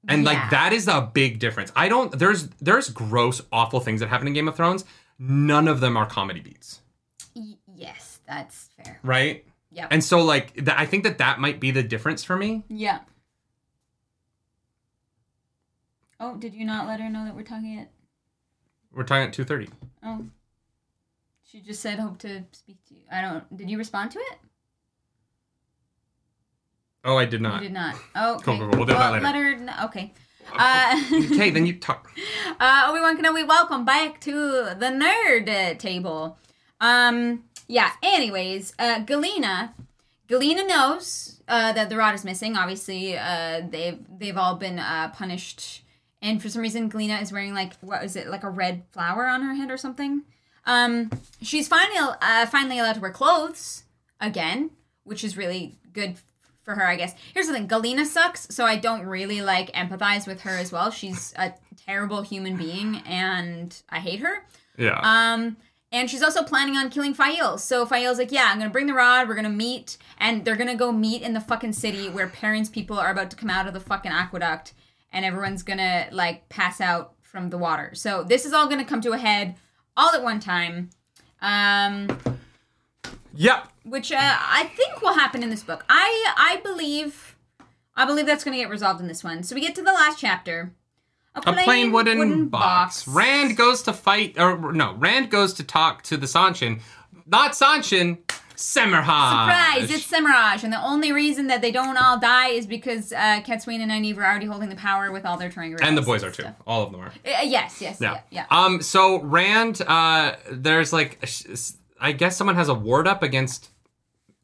And 0.07 0.24
Yeah. 0.24 0.32
like 0.32 0.49
that 0.51 0.74
is 0.74 0.88
a 0.88 1.01
big 1.01 1.40
difference. 1.40 1.72
I 1.75 1.90
don't 1.90 2.17
there's 2.17 2.48
there's 2.61 2.90
gross, 2.90 3.41
awful 3.51 3.80
things 3.80 3.99
that 3.99 4.09
happen 4.09 4.27
in 4.27 4.33
Game 4.33 4.48
of 4.48 4.56
Thrones. 4.56 4.85
None 5.19 5.67
of 5.67 5.80
them 5.80 5.98
are 5.98 6.06
comedy 6.06 6.40
beats, 6.40 6.82
Y- 7.35 7.56
yes, 7.75 8.19
that's 8.27 8.69
fair. 8.77 8.99
right? 9.01 9.43
Yeah. 9.77 9.88
And 9.91 10.03
so 10.03 10.22
like 10.23 10.56
th- 10.56 10.69
I 10.75 10.88
think 10.88 11.03
that 11.03 11.19
that 11.19 11.39
might 11.39 11.59
be 11.59 11.69
the 11.69 11.83
difference 11.83 12.23
for 12.23 12.35
me. 12.35 12.64
Yeah. 12.67 12.99
Oh, 16.19 16.35
did 16.35 16.56
you 16.56 16.65
not 16.65 16.88
let 16.88 16.99
her 16.99 17.09
know 17.09 17.25
that 17.25 17.35
we're 17.35 17.43
talking 17.43 17.73
yet? 17.73 17.91
We're 18.91 19.03
talking 19.03 19.23
at 19.27 19.33
2:30. 19.33 19.69
Oh. 20.03 20.25
She 21.43 21.61
just 21.61 21.80
said 21.81 21.99
hope 21.99 22.17
to 22.19 22.43
speak 22.53 22.83
to 22.88 22.95
you. 22.95 23.01
I 23.11 23.22
don't. 23.22 23.56
Did 23.56 23.69
you 23.69 23.77
respond 23.77 24.09
to 24.11 24.19
it? 24.19 24.38
Oh, 27.06 27.17
I 27.17 27.25
did 27.25 27.41
not. 27.41 27.61
You 27.61 27.67
did 27.69 27.73
not. 27.73 27.95
Oh, 28.15 28.35
okay. 28.35 28.43
Cool, 28.45 28.57
cool, 28.57 28.67
cool. 28.69 28.77
We'll 28.80 28.85
do 28.88 28.93
that 28.93 28.99
well, 28.99 29.11
later. 29.11 29.23
Let 29.23 29.35
her. 29.35 29.56
kn- 29.57 29.85
Okay. 29.85 30.14
Uh, 30.57 31.03
okay, 31.33 31.49
then 31.51 31.65
you 31.67 31.73
talk. 31.80 32.09
uh, 32.59 32.88
Obi 32.89 32.99
Wan 32.99 33.17
Kenobi, 33.22 33.47
welcome 33.47 33.85
back 33.85 34.19
to 34.22 34.31
the 34.33 34.88
nerd 34.88 35.47
uh, 35.49 35.73
table. 35.77 36.38
Um, 36.81 37.43
yeah. 37.67 37.91
Anyways, 38.01 38.73
uh, 38.79 39.03
Galina, 39.05 39.71
Galina 40.27 40.67
knows 40.67 41.41
uh, 41.47 41.73
that 41.73 41.89
the 41.89 41.97
rod 41.97 42.15
is 42.15 42.25
missing. 42.25 42.55
Obviously, 42.55 43.17
uh, 43.17 43.61
they've 43.69 43.99
they've 44.17 44.37
all 44.37 44.55
been 44.55 44.79
uh, 44.79 45.11
punished, 45.15 45.83
and 46.21 46.41
for 46.41 46.49
some 46.49 46.61
reason, 46.61 46.89
Galina 46.89 47.21
is 47.21 47.31
wearing 47.31 47.53
like 47.53 47.73
what 47.81 48.03
is 48.03 48.15
it 48.15 48.27
like 48.27 48.43
a 48.43 48.49
red 48.49 48.83
flower 48.91 49.27
on 49.27 49.41
her 49.41 49.53
head 49.53 49.71
or 49.71 49.77
something. 49.77 50.23
Um, 50.65 51.09
she's 51.41 51.67
finally 51.67 52.15
uh, 52.21 52.45
finally 52.47 52.79
allowed 52.79 52.95
to 52.95 53.01
wear 53.01 53.11
clothes 53.11 53.83
again, 54.19 54.71
which 55.03 55.23
is 55.23 55.37
really 55.37 55.77
good 55.93 56.17
for 56.63 56.75
her, 56.75 56.85
I 56.85 56.97
guess. 56.97 57.15
Here's 57.33 57.47
the 57.47 57.53
thing: 57.53 57.67
Galina 57.67 58.05
sucks, 58.05 58.53
so 58.53 58.65
I 58.65 58.75
don't 58.75 59.05
really 59.05 59.41
like 59.41 59.71
empathize 59.71 60.27
with 60.27 60.41
her 60.41 60.51
as 60.51 60.71
well. 60.71 60.91
She's 60.91 61.33
a 61.37 61.53
terrible 61.85 62.21
human 62.21 62.57
being, 62.57 63.01
and 63.05 63.75
I 63.89 63.99
hate 63.99 64.19
her. 64.19 64.43
Yeah. 64.77 64.99
Um, 65.01 65.57
and 65.91 66.09
she's 66.09 66.24
also 66.24 66.43
planning 66.43 66.75
on 66.75 66.90
killing 66.90 67.14
Faile. 67.14 67.57
So 67.57 67.85
Faile's 67.85 68.17
like, 68.17 68.32
yeah, 68.32 68.49
I'm 68.49 68.57
gonna 68.57 68.69
bring 68.69 68.88
the 68.88 68.93
rod. 68.93 69.27
We're 69.27 69.35
gonna 69.35 69.49
meet, 69.49 69.98
and 70.17 70.43
they're 70.43 70.56
gonna 70.56 70.75
go 70.75 70.91
meet 70.91 71.22
in 71.22 71.33
the 71.33 71.41
fucking 71.41 71.74
city 71.74 72.09
where 72.09 72.27
Perrin's 72.27 72.69
people 72.69 72.99
are 72.99 73.11
about 73.11 73.30
to 73.32 73.38
come 73.38 73.49
out 73.49 73.67
of 73.67 73.74
the 73.74 73.80
fucking 73.80 74.11
aqueduct, 74.11 74.74
and 75.11 75.25
everyone's 75.25 75.64
gonna 75.64 76.07
like 76.11 76.49
pass 76.49 76.82
out 76.82 77.14
from 77.22 77.49
the 77.49 77.57
water. 77.57 77.91
So 77.93 78.24
this 78.24 78.45
is 78.45 78.53
all 78.53 78.67
gonna 78.67 78.85
come 78.85 79.01
to 79.01 79.11
a 79.11 79.17
head 79.17 79.56
all 79.95 80.14
at 80.14 80.24
one 80.24 80.40
time. 80.40 80.90
Um, 81.41 82.07
yep. 83.33 83.67
which 83.83 84.11
uh, 84.11 84.17
I 84.19 84.72
think 84.75 85.01
will 85.01 85.14
happen 85.14 85.43
in 85.43 85.49
this 85.49 85.64
book. 85.64 85.85
I 85.88 86.33
I 86.35 86.61
believe 86.64 87.35
I 87.95 88.06
believe 88.06 88.25
that's 88.27 88.43
to 88.43 88.51
get 88.51 88.69
resolved 88.69 89.01
in 89.01 89.07
this 89.07 89.24
one. 89.24 89.43
So 89.43 89.56
we 89.56 89.61
get 89.61 89.75
to 89.75 89.82
the 89.82 89.91
last 89.91 90.19
chapter. 90.19 90.74
A 91.45 91.53
plain 91.53 91.91
wooden, 91.91 92.48
box. 92.48 93.07
Rand 93.07 93.57
goes 93.57 93.83
to 93.83 93.93
fight, 93.93 94.40
or 94.40 94.74
no, 94.74 94.93
Rand 94.95 95.30
goes 95.30 95.53
to 95.56 95.64
talk 95.64 96.03
to 96.03 96.17
the 96.17 96.25
Seanchan. 96.25 96.82
Not 97.25 97.51
Seanchan, 97.51 98.19
Semirhage. 98.57 99.03
Surprise! 99.03 99.91
It's 99.91 100.11
Semirhage, 100.11 100.64
and 100.64 100.74
the 100.74 100.83
only 100.83 101.11
reason 101.11 101.48
that 101.48 101.61
they 101.61 101.72
don't 101.72 101.95
all 101.95 102.17
die 102.19 102.49
is 102.49 102.66
because 102.66 103.11
uh, 103.14 103.16
and 103.16 103.45
Nynaeve 103.45 104.17
are 104.17 104.25
already 104.25 104.48
holding 104.48 104.69
the 104.69 104.75
power 104.75 105.11
with 105.11 105.25
all 105.25 105.38
their 105.38 105.49
Turing 105.51 105.77
And 105.82 105.95
the 105.95 106.01
boys 106.01 106.24
are 106.24 106.32
too. 106.32 106.45
All 106.66 106.82
of 106.82 106.91
them 106.91 107.01
are. 107.01 107.07
Uh, 107.07 107.43
yes, 107.43 107.80
yes, 107.80 107.99
yeah, 108.01 108.14
Yeah. 108.14 108.22
yeah. 108.32 108.45
Um. 108.49 108.82
So 108.82 109.22
Rand, 109.22 109.82
uh, 109.85 110.38
there's 110.51 110.91
like, 110.91 111.24
I 112.01 112.14
guess 112.14 112.35
someone 112.35 112.56
has 112.56 112.67
a 112.67 112.74
ward 112.74 113.07
up 113.07 113.22
against 113.22 113.69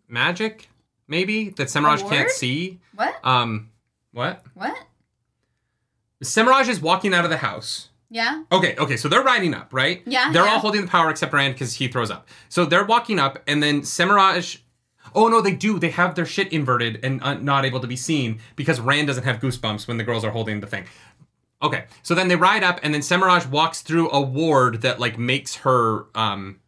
magic, 0.08 0.70
maybe 1.08 1.50
that 1.50 1.70
Semirhage 1.70 2.08
can't 2.08 2.30
see. 2.30 2.80
What? 2.94 3.16
Um. 3.24 3.72
What? 4.12 4.44
What? 4.54 4.78
Semirhage 6.24 6.70
is 6.70 6.82
walking 6.82 7.14
out 7.14 7.24
of 7.24 7.30
the 7.30 7.38
house. 7.38 7.90
Yeah. 8.10 8.44
Okay, 8.52 8.76
okay, 8.78 8.96
so 8.98 9.08
they're 9.08 9.24
riding 9.24 9.54
up, 9.56 9.74
right? 9.74 10.04
Yeah, 10.06 10.32
They're 10.32 10.46
yeah. 10.46 10.52
all 10.54 10.60
holding 10.60 10.82
the 10.82 10.88
power 10.88 11.10
except 11.10 11.34
Rand 11.34 11.56
because 11.56 11.74
he 11.76 11.88
throws 11.88 12.12
up. 12.12 12.28
So 12.50 12.64
they're 12.66 12.86
walking 12.86 13.18
up, 13.20 13.42
and 13.48 13.62
then 13.64 13.82
Semirhage. 13.82 14.60
Oh 15.16 15.28
no, 15.28 15.42
they 15.42 15.54
do. 15.56 15.80
They 15.80 15.90
have 15.90 16.14
their 16.16 16.26
shit 16.26 16.52
inverted 16.54 17.00
and 17.04 17.22
uh, 17.24 17.36
not 17.36 17.66
able 17.66 17.80
to 17.80 17.88
be 17.88 17.96
seen 17.96 18.40
because 18.56 18.80
Rand 18.80 19.08
doesn't 19.08 19.24
have 19.24 19.38
goosebumps 19.40 19.88
when 19.88 19.98
the 19.98 20.04
girls 20.04 20.24
are 20.24 20.32
holding 20.32 20.60
the 20.60 20.68
thing. 20.68 20.86
Okay, 21.62 21.86
so 22.04 22.14
then 22.14 22.28
they 22.28 22.36
ride 22.36 22.64
up, 22.64 22.80
and 22.84 22.94
then 22.94 23.02
Semirhage 23.02 23.50
walks 23.50 23.82
through 23.82 24.10
a 24.12 24.22
ward 24.22 24.82
that 24.82 25.00
like 25.00 25.18
makes 25.18 25.56
her 25.58 26.06
um, 26.14 26.60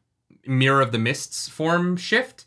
mirror 0.47 0.81
of 0.81 0.91
the 0.91 0.99
mists 0.99 1.47
form 1.47 1.95
shift. 1.97 2.45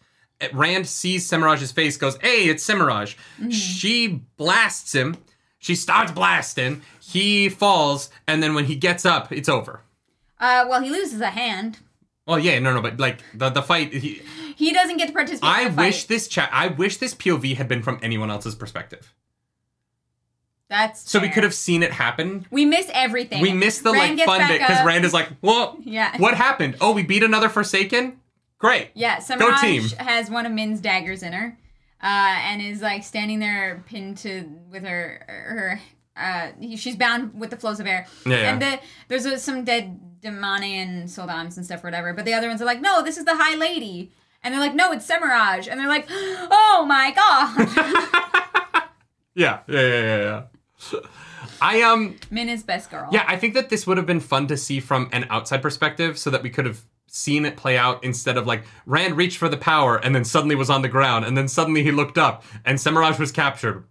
Rand 0.53 0.87
sees 0.87 1.29
Semirhage's 1.29 1.73
face, 1.73 1.97
goes, 1.97 2.17
"Hey, 2.21 2.49
it's 2.49 2.67
Semirhage." 2.67 3.17
She 3.51 4.23
blasts 4.37 4.95
him. 4.95 5.17
She 5.59 5.75
starts 5.75 6.13
blasting. 6.13 6.83
He 7.09 7.49
falls, 7.49 8.11
and 8.27 8.43
then 8.43 8.55
when 8.55 8.67
he 8.67 8.77
gets 8.77 9.07
up, 9.07 9.33
it's 9.33 9.49
over. 9.49 9.81
Uh, 10.39 10.67
well, 10.69 10.83
he 10.83 10.91
loses 10.91 11.21
a 11.21 11.31
hand. 11.31 11.79
Well, 12.27 12.39
yeah, 12.39 12.59
no, 12.59 12.75
no, 12.75 12.83
but 12.83 13.01
like 13.01 13.21
the 13.35 13.49
the 13.49 13.63
fight. 13.63 13.93
He, 13.95 14.21
He 14.57 14.73
doesn't 14.73 14.97
get 14.99 15.07
to 15.09 15.13
participate. 15.15 15.49
I 15.49 15.61
in 15.63 15.69
the 15.69 15.73
fight. 15.77 15.87
wish 15.87 16.05
this 16.05 16.29
chat. 16.29 16.51
I 16.53 16.67
wish 16.69 16.99
this 16.99 17.15
POV 17.15 17.57
had 17.57 17.69
been 17.69 17.83
from 17.83 17.99
anyone 18.03 18.31
else's 18.31 18.55
perspective, 18.55 19.15
That's 20.69 21.11
so 21.11 21.19
we 21.21 21.29
could 21.31 21.45
have 21.45 21.55
seen 21.55 21.83
it 21.83 21.93
happen. 21.93 22.45
We 22.51 22.67
miss 22.67 22.91
everything. 22.93 23.41
We 23.41 23.53
missed 23.53 23.85
the 23.85 23.93
Rand 23.93 24.19
like 24.19 24.27
fun 24.27 24.47
bit 24.49 24.61
because. 24.61 24.85
Rand 24.85 25.05
is 25.07 25.15
like, 25.15 25.29
"Well, 25.41 25.79
Yeah. 25.83 26.15
what 26.19 26.35
happened? 26.35 26.77
Oh, 26.81 26.93
we 26.93 27.03
beat 27.05 27.23
another 27.23 27.49
Forsaken. 27.49 28.21
Great. 28.59 28.91
Yeah, 28.95 29.21
Go 29.39 29.57
team. 29.61 29.85
has 29.99 30.29
one 30.29 30.45
of 30.45 30.53
Min's 30.53 30.81
daggers 30.81 31.23
in 31.23 31.33
her, 31.33 31.57
uh, 32.03 32.07
and 32.07 32.61
is 32.61 32.83
like 32.83 33.05
standing 33.05 33.39
there 33.39 33.83
pinned 33.87 34.19
to 34.19 34.43
with 34.71 34.83
her 34.85 35.25
her. 35.29 35.81
Uh, 36.19 36.49
he- 36.61 36.77
she's 36.77 36.97
bound 36.97 37.39
with 37.39 37.51
the 37.51 37.57
flows 37.57 37.81
of 37.81 37.87
air. 37.87 38.07
Yeah, 38.27 38.37
yeah. 38.37 38.53
And 38.53 38.63
the, 38.63 38.81
there's 39.09 39.25
uh 39.27 39.39
some 39.39 39.65
dead 39.65 39.99
damane 40.21 40.63
and 40.83 41.09
sul'dams 41.09 41.57
and 41.57 41.65
stuff, 41.65 41.83
or 41.85 41.87
whatever. 41.89 42.13
But 42.13 42.25
the 42.25 42.35
other 42.35 42.49
ones 42.49 42.61
are 42.61 42.65
like, 42.65 42.81
no, 42.81 43.03
this 43.03 43.17
is 43.19 43.25
the 43.25 43.37
High 43.37 43.55
Lady. 43.57 44.13
And 44.43 44.53
they're 44.53 44.61
like, 44.61 44.75
no, 44.75 44.93
it's 44.93 45.07
Semirhage. 45.09 45.69
And 45.71 45.79
they're 45.81 45.89
like, 45.89 46.07
oh 46.11 46.85
my 46.89 47.13
god. 47.13 48.85
Yeah, 49.35 49.61
yeah, 49.69 49.81
yeah, 49.81 50.03
yeah, 50.17 50.45
yeah. 50.93 51.01
I 51.63 51.83
um, 51.83 52.17
Min 52.31 52.49
is 52.49 52.65
best 52.65 52.91
girl. 52.91 53.09
yeah, 53.13 53.25
I 53.29 53.37
think 53.37 53.55
that 53.55 53.69
this 53.69 53.87
would 53.87 53.97
have 53.97 54.07
been 54.07 54.19
fun 54.19 54.49
to 54.49 54.57
see 54.57 54.81
from 54.81 55.09
an 55.13 55.27
outside 55.31 55.63
perspective, 55.63 56.19
so 56.19 56.31
that 56.31 56.43
we 56.43 56.51
could 56.51 56.67
have 56.67 56.81
seen 57.07 57.45
it 57.45 57.57
play 57.57 57.79
out 57.79 58.03
instead 58.03 58.37
of 58.37 58.47
like 58.49 58.65
Rand 58.85 59.17
reached 59.17 59.39
for 59.39 59.49
the 59.49 59.57
power 59.57 59.97
and 59.97 60.13
then 60.15 60.25
suddenly 60.25 60.55
was 60.57 60.69
on 60.71 60.83
the 60.83 60.89
ground 60.89 61.25
and 61.25 61.37
then 61.39 61.49
suddenly 61.49 61.83
he 61.83 61.91
looked 61.91 62.19
up 62.19 62.43
and 62.65 62.79
Semirhage 62.79 63.19
was 63.19 63.31
captured. 63.33 63.85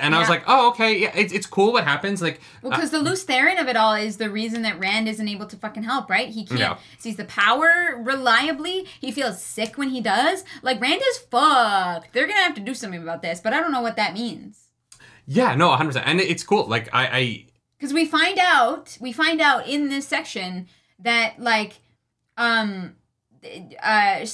And 0.00 0.14
I 0.14 0.18
was 0.18 0.28
like, 0.30 0.44
oh, 0.46 0.70
okay, 0.70 0.98
yeah, 0.98 1.12
it's, 1.14 1.32
it's 1.32 1.46
cool 1.46 1.72
what 1.72 1.84
happens. 1.84 2.22
Like, 2.22 2.40
Well, 2.62 2.72
because 2.72 2.90
the 2.90 2.98
Lews 3.00 3.24
Therin 3.24 3.60
of 3.60 3.68
it 3.68 3.76
all 3.76 3.94
is 3.94 4.16
the 4.16 4.30
reason 4.30 4.62
that 4.62 4.78
Rand 4.80 5.08
isn't 5.08 5.28
able 5.28 5.46
to 5.46 5.56
fucking 5.56 5.82
help, 5.82 6.08
right? 6.08 6.28
He 6.30 6.44
can't 6.44 6.58
Yeah. 6.58 6.78
sees 6.98 7.16
the 7.16 7.26
power 7.26 8.00
reliably. 8.02 8.86
He 9.00 9.12
feels 9.12 9.42
sick 9.42 9.76
when 9.76 9.90
he 9.90 10.00
does. 10.00 10.42
Like 10.62 10.80
Rand 10.80 11.02
is 11.10 11.18
fucked. 11.18 12.12
They're 12.14 12.26
gonna 12.26 12.40
have 12.40 12.54
to 12.54 12.60
do 12.62 12.74
something 12.74 13.02
about 13.02 13.22
this, 13.22 13.40
but 13.40 13.52
I 13.52 13.60
don't 13.60 13.70
know 13.72 13.82
what 13.82 13.96
that 13.96 14.14
means. 14.14 14.64
yeah, 15.26 15.54
no, 15.54 15.68
100%. 15.76 16.02
And 16.06 16.20
it's 16.20 16.42
cool. 16.42 16.66
Like, 16.66 16.88
I, 16.94 17.06
I 17.06 17.46
Because 17.78 17.92
we 17.92 18.06
find 18.06 18.38
out, 18.38 18.96
we 19.00 19.12
find 19.12 19.40
out 19.40 19.68
in 19.68 19.90
this 19.90 20.08
section 20.08 20.66
that 20.98 21.38
like, 21.38 21.80
um, 22.38 22.94
uh, 23.82 24.24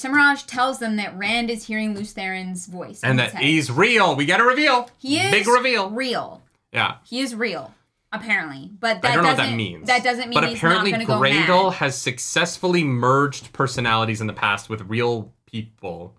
tells 0.47 0.79
them 0.79 0.95
that 0.97 1.17
Rand 1.17 1.49
is 1.49 1.65
hearing 1.65 1.95
Lews 1.95 2.13
Therin's 2.13 2.67
voice. 2.67 3.01
and 3.03 3.19
that 3.19 3.31
head. 3.31 3.43
he's 3.43 3.71
real. 3.71 4.15
We 4.15 4.25
get 4.25 4.39
a 4.39 4.43
reveal. 4.43 4.89
he 4.97 5.19
is 5.19 5.31
big 5.31 5.47
reveal. 5.47 5.89
Real. 5.89 6.41
Yeah. 6.71 6.95
He 7.05 7.21
is 7.21 7.35
real, 7.35 7.73
apparently. 8.11 8.71
But 8.79 9.01
that 9.01 9.11
I 9.11 9.15
don't 9.15 9.23
know 9.23 9.29
what 9.29 9.37
doesn't 9.37 9.51
that 9.51 9.57
means. 9.57 9.87
that 9.87 10.03
doesn't 10.03 10.29
mean 10.29 10.39
But 10.39 10.49
he's 10.49 10.57
apparently, 10.57 10.91
not 10.91 11.05
going 11.05 11.07
to 11.07 11.13
go 11.13 11.19
Graendal 11.47 11.69
mad. 11.69 11.73
has 11.75 11.97
successfully 11.97 12.83
merged 12.83 13.53
personalities 13.53 14.21
in 14.21 14.27
the 14.27 14.33
past 14.33 14.69
with 14.69 14.81
real 14.81 15.33
people. 15.45 16.15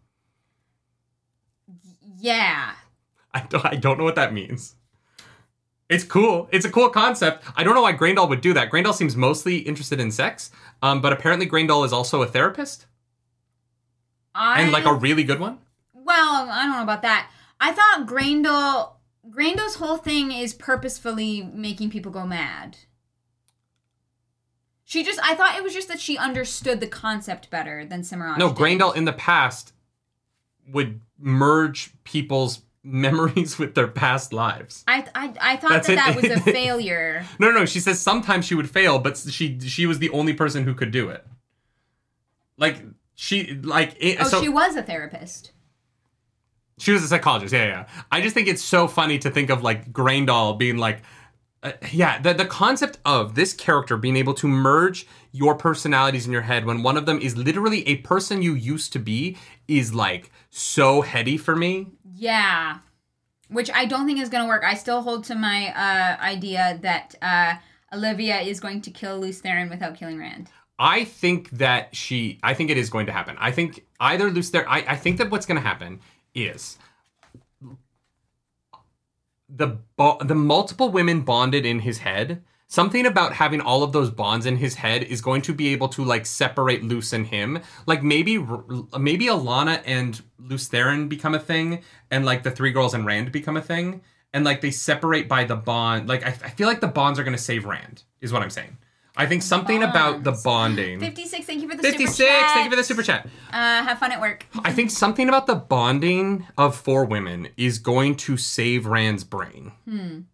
Yeah. 2.18 2.72
I 3.34 3.40
don't, 3.40 3.66
I 3.66 3.76
don't 3.76 3.98
know 3.98 4.04
what 4.04 4.14
that 4.14 4.32
means. 4.32 4.76
It's 5.88 6.02
cool. 6.02 6.48
It's 6.50 6.64
a 6.64 6.70
cool 6.70 6.88
concept. 6.88 7.44
I 7.54 7.62
don't 7.62 7.74
know 7.74 7.82
why 7.82 7.92
Graendal 7.92 8.28
would 8.28 8.40
do 8.40 8.52
that. 8.54 8.70
Graendal 8.72 8.92
seems 8.94 9.14
mostly 9.14 9.58
interested 9.58 10.00
in 10.00 10.10
sex, 10.10 10.50
um, 10.82 11.00
but 11.00 11.12
apparently 11.12 11.48
Graendal 11.48 11.84
is 11.84 11.92
also 11.92 12.22
a 12.22 12.26
therapist 12.26 12.86
I 14.34 14.62
and 14.62 14.72
like 14.72 14.84
a 14.84 14.92
really 14.92 15.24
good 15.24 15.40
one. 15.40 15.58
Well, 15.94 16.48
I 16.50 16.66
don't 16.66 16.76
know 16.76 16.82
about 16.82 17.02
that. 17.02 17.30
I 17.60 17.72
thought 17.72 18.06
Graendal 18.06 18.92
Graendal's 19.28 19.76
whole 19.76 19.96
thing 19.96 20.30
is 20.30 20.54
purposefully 20.54 21.42
making 21.42 21.90
people 21.90 22.12
go 22.12 22.26
mad. 22.26 22.78
She 24.84 25.02
just 25.02 25.18
I 25.22 25.34
thought 25.34 25.56
it 25.56 25.64
was 25.64 25.74
just 25.74 25.88
that 25.88 26.00
she 26.00 26.16
understood 26.16 26.80
the 26.80 26.86
concept 26.86 27.50
better 27.50 27.84
than 27.84 28.04
Cimarron. 28.04 28.38
No, 28.38 28.52
Graendal 28.52 28.94
in 28.94 29.04
the 29.04 29.12
past 29.12 29.72
would 30.68 31.00
merge 31.18 31.92
people's 32.04 32.60
memories 32.92 33.58
with 33.58 33.74
their 33.74 33.88
past 33.88 34.32
lives. 34.32 34.84
I, 34.86 35.04
I, 35.14 35.34
I 35.40 35.56
thought 35.56 35.70
That's 35.70 35.86
that 35.88 35.92
it. 35.92 35.96
that 35.96 36.16
was 36.16 36.30
a 36.30 36.40
failure. 36.52 37.24
No, 37.38 37.50
no, 37.50 37.60
no. 37.60 37.66
she 37.66 37.80
says 37.80 38.00
sometimes 38.00 38.44
she 38.44 38.54
would 38.54 38.70
fail, 38.70 38.98
but 38.98 39.16
she 39.16 39.58
she 39.60 39.86
was 39.86 39.98
the 39.98 40.10
only 40.10 40.32
person 40.32 40.64
who 40.64 40.74
could 40.74 40.90
do 40.90 41.08
it. 41.08 41.26
Like 42.56 42.82
she 43.14 43.54
like 43.62 43.96
it, 44.00 44.18
Oh, 44.20 44.24
so 44.28 44.40
she 44.40 44.48
was 44.48 44.76
a 44.76 44.82
therapist. 44.82 45.52
She 46.78 46.92
was 46.92 47.02
a 47.02 47.08
psychologist. 47.08 47.52
Yeah, 47.54 47.66
yeah. 47.66 47.86
I 48.12 48.20
just 48.20 48.34
think 48.34 48.48
it's 48.48 48.62
so 48.62 48.86
funny 48.86 49.18
to 49.20 49.30
think 49.30 49.50
of 49.50 49.62
like 49.62 49.92
Graendal 49.92 50.58
being 50.58 50.76
like, 50.76 51.00
uh, 51.62 51.72
yeah, 51.90 52.18
the 52.20 52.34
the 52.34 52.44
concept 52.44 52.98
of 53.04 53.34
this 53.34 53.52
character 53.54 53.96
being 53.96 54.16
able 54.16 54.34
to 54.34 54.46
merge 54.46 55.06
your 55.32 55.54
personalities 55.54 56.26
in 56.26 56.32
your 56.32 56.42
head 56.42 56.64
when 56.66 56.82
one 56.82 56.96
of 56.96 57.06
them 57.06 57.18
is 57.20 57.36
literally 57.36 57.86
a 57.88 57.96
person 57.98 58.42
you 58.42 58.54
used 58.54 58.92
to 58.92 58.98
be 58.98 59.36
is 59.66 59.94
like 59.94 60.30
so 60.50 61.00
heady 61.00 61.36
for 61.36 61.56
me. 61.56 61.88
Yeah. 62.16 62.78
Which 63.48 63.70
I 63.72 63.84
don't 63.84 64.06
think 64.06 64.18
is 64.18 64.28
going 64.28 64.42
to 64.44 64.48
work. 64.48 64.64
I 64.64 64.74
still 64.74 65.02
hold 65.02 65.24
to 65.24 65.34
my 65.34 65.68
uh, 65.68 66.20
idea 66.22 66.78
that 66.82 67.14
uh, 67.22 67.54
Alivia 67.92 68.44
is 68.44 68.58
going 68.58 68.80
to 68.82 68.90
kill 68.90 69.18
Lews 69.18 69.40
Therin 69.40 69.70
without 69.70 69.96
killing 69.96 70.18
Rand. 70.18 70.50
I 70.78 71.04
think 71.04 71.50
that 71.50 71.94
she. 71.94 72.38
I 72.42 72.54
think 72.54 72.70
it 72.70 72.76
is 72.76 72.90
going 72.90 73.06
to 73.06 73.12
happen. 73.12 73.36
I 73.38 73.50
think 73.50 73.86
either 74.00 74.30
Luce 74.30 74.50
there. 74.50 74.68
I, 74.68 74.78
I 74.88 74.96
think 74.96 75.18
that 75.18 75.30
what's 75.30 75.46
going 75.46 75.60
to 75.60 75.66
happen 75.66 76.00
is 76.34 76.76
the 79.48 79.78
bo- 79.96 80.18
the 80.20 80.34
multiple 80.34 80.90
women 80.90 81.22
bonded 81.22 81.64
in 81.64 81.80
his 81.80 81.98
head. 81.98 82.42
Something 82.68 83.06
about 83.06 83.34
having 83.34 83.60
all 83.60 83.84
of 83.84 83.92
those 83.92 84.10
bonds 84.10 84.44
in 84.44 84.56
his 84.56 84.74
head 84.74 85.04
is 85.04 85.20
going 85.20 85.42
to 85.42 85.54
be 85.54 85.68
able 85.68 85.88
to 85.90 86.04
like 86.04 86.26
separate 86.26 86.82
Lews 86.82 87.12
and 87.12 87.26
him. 87.26 87.60
Like 87.86 88.02
maybe 88.02 88.38
maybe 88.98 89.26
Alanna 89.26 89.82
and 89.86 90.20
Lews 90.38 90.68
Therin 90.68 91.08
become 91.08 91.34
a 91.34 91.38
thing, 91.38 91.82
and 92.10 92.24
like 92.24 92.42
the 92.42 92.50
three 92.50 92.72
girls 92.72 92.92
and 92.92 93.06
Rand 93.06 93.30
become 93.30 93.56
a 93.56 93.62
thing, 93.62 94.02
and 94.34 94.44
like 94.44 94.62
they 94.62 94.72
separate 94.72 95.28
by 95.28 95.44
the 95.44 95.54
bond. 95.54 96.08
Like 96.08 96.24
I, 96.24 96.30
I 96.30 96.50
feel 96.50 96.66
like 96.66 96.80
the 96.80 96.88
bonds 96.88 97.20
are 97.20 97.24
going 97.24 97.36
to 97.36 97.42
save 97.42 97.66
Rand. 97.66 98.02
Is 98.20 98.32
what 98.32 98.42
I'm 98.42 98.50
saying. 98.50 98.78
I 99.18 99.24
think 99.26 99.42
something 99.42 99.82
about 99.82 100.24
the 100.24 100.32
bonding. 100.44 101.00
56, 101.00 101.46
thank 101.46 101.62
you 101.62 101.68
for 101.70 101.76
the 101.76 101.82
56 101.82 102.14
super 102.14 102.28
chat. 102.28 102.50
thank 102.52 102.64
you 102.64 102.70
for 102.70 102.76
the 102.76 102.84
super 102.84 103.02
chat 103.02 103.26
Uh, 103.50 103.82
have 103.84 103.98
fun 103.98 104.12
at 104.12 104.20
work. 104.20 104.44
i 104.64 104.72
think 104.72 104.90
something 104.90 105.28
about 105.28 105.46
the 105.46 105.54
bonding 105.54 106.46
of 106.58 106.76
four 106.76 107.04
women 107.04 107.48
is 107.56 107.78
going 107.78 108.14
to 108.16 108.36
save 108.36 108.84
rand's 108.86 109.24
brain 109.24 109.72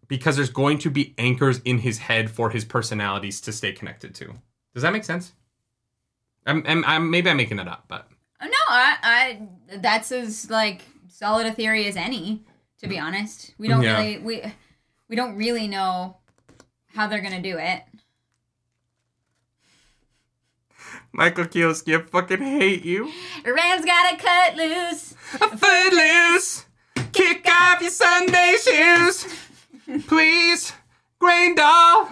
because 0.09 0.37
there's 0.37 0.51
going 0.51 0.79
to 0.79 0.91
be 0.91 1.15
anchors 1.19 1.61
in 1.65 1.79
his 1.79 1.99
head 1.99 2.31
for 2.31 2.51
his 2.51 2.65
personalities 2.65 3.41
to 3.41 3.53
stay 3.53 3.73
connected 3.73 4.15
to 4.17 4.35
does 4.75 4.83
that 4.83 4.93
make 4.93 5.05
sense 5.05 5.33
I'm, 6.47 6.65
I'm, 6.67 6.85
I'm 6.85 7.11
maybe 7.11 7.31
i'm 7.31 7.37
making 7.37 7.59
that 7.59 7.69
up 7.69 7.85
but 7.89 8.09
Oh, 8.45 8.47
No, 8.47 8.59
I, 8.69 8.97
I 9.71 9.77
that's 9.79 10.11
as 10.11 10.51
like 10.51 10.83
solid 11.09 11.47
a 11.47 11.53
theory 11.53 11.87
as 11.87 11.95
any. 11.97 12.43
To 12.81 12.89
be 12.89 12.99
honest, 12.99 13.55
we 13.57 13.69
don't 13.69 13.83
Yeah. 13.83 13.99
really 14.01 14.19
we 14.19 14.43
we 15.09 15.15
don't 15.15 15.37
really 15.37 15.69
know 15.69 16.17
how 16.89 17.07
they're 17.07 17.21
gonna 17.21 17.41
do 17.41 17.57
it. 17.59 17.85
Michael 21.13 21.45
Kielski, 21.45 21.99
i 21.99 22.03
fucking 22.03 22.41
hate 22.41 22.85
you. 22.85 23.11
Rand's 23.45 23.85
gotta 23.85 24.17
cut 24.17 24.57
loose. 24.57 25.15
a 25.35 25.57
foot 25.57 25.93
loose 25.93 26.67
kick 27.13 27.47
off 27.49 27.81
your 27.81 27.91
sunday 27.91 28.57
shoes. 28.63 29.27
Please 30.07 30.73
Graendal 31.21 32.09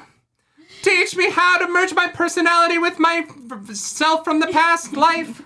teach 0.82 1.16
me 1.16 1.30
how 1.30 1.58
to 1.58 1.68
merge 1.68 1.94
my 1.94 2.08
personality 2.08 2.78
with 2.78 2.98
myself 2.98 4.24
from 4.24 4.40
the 4.40 4.46
past 4.48 4.94
life. 4.94 5.42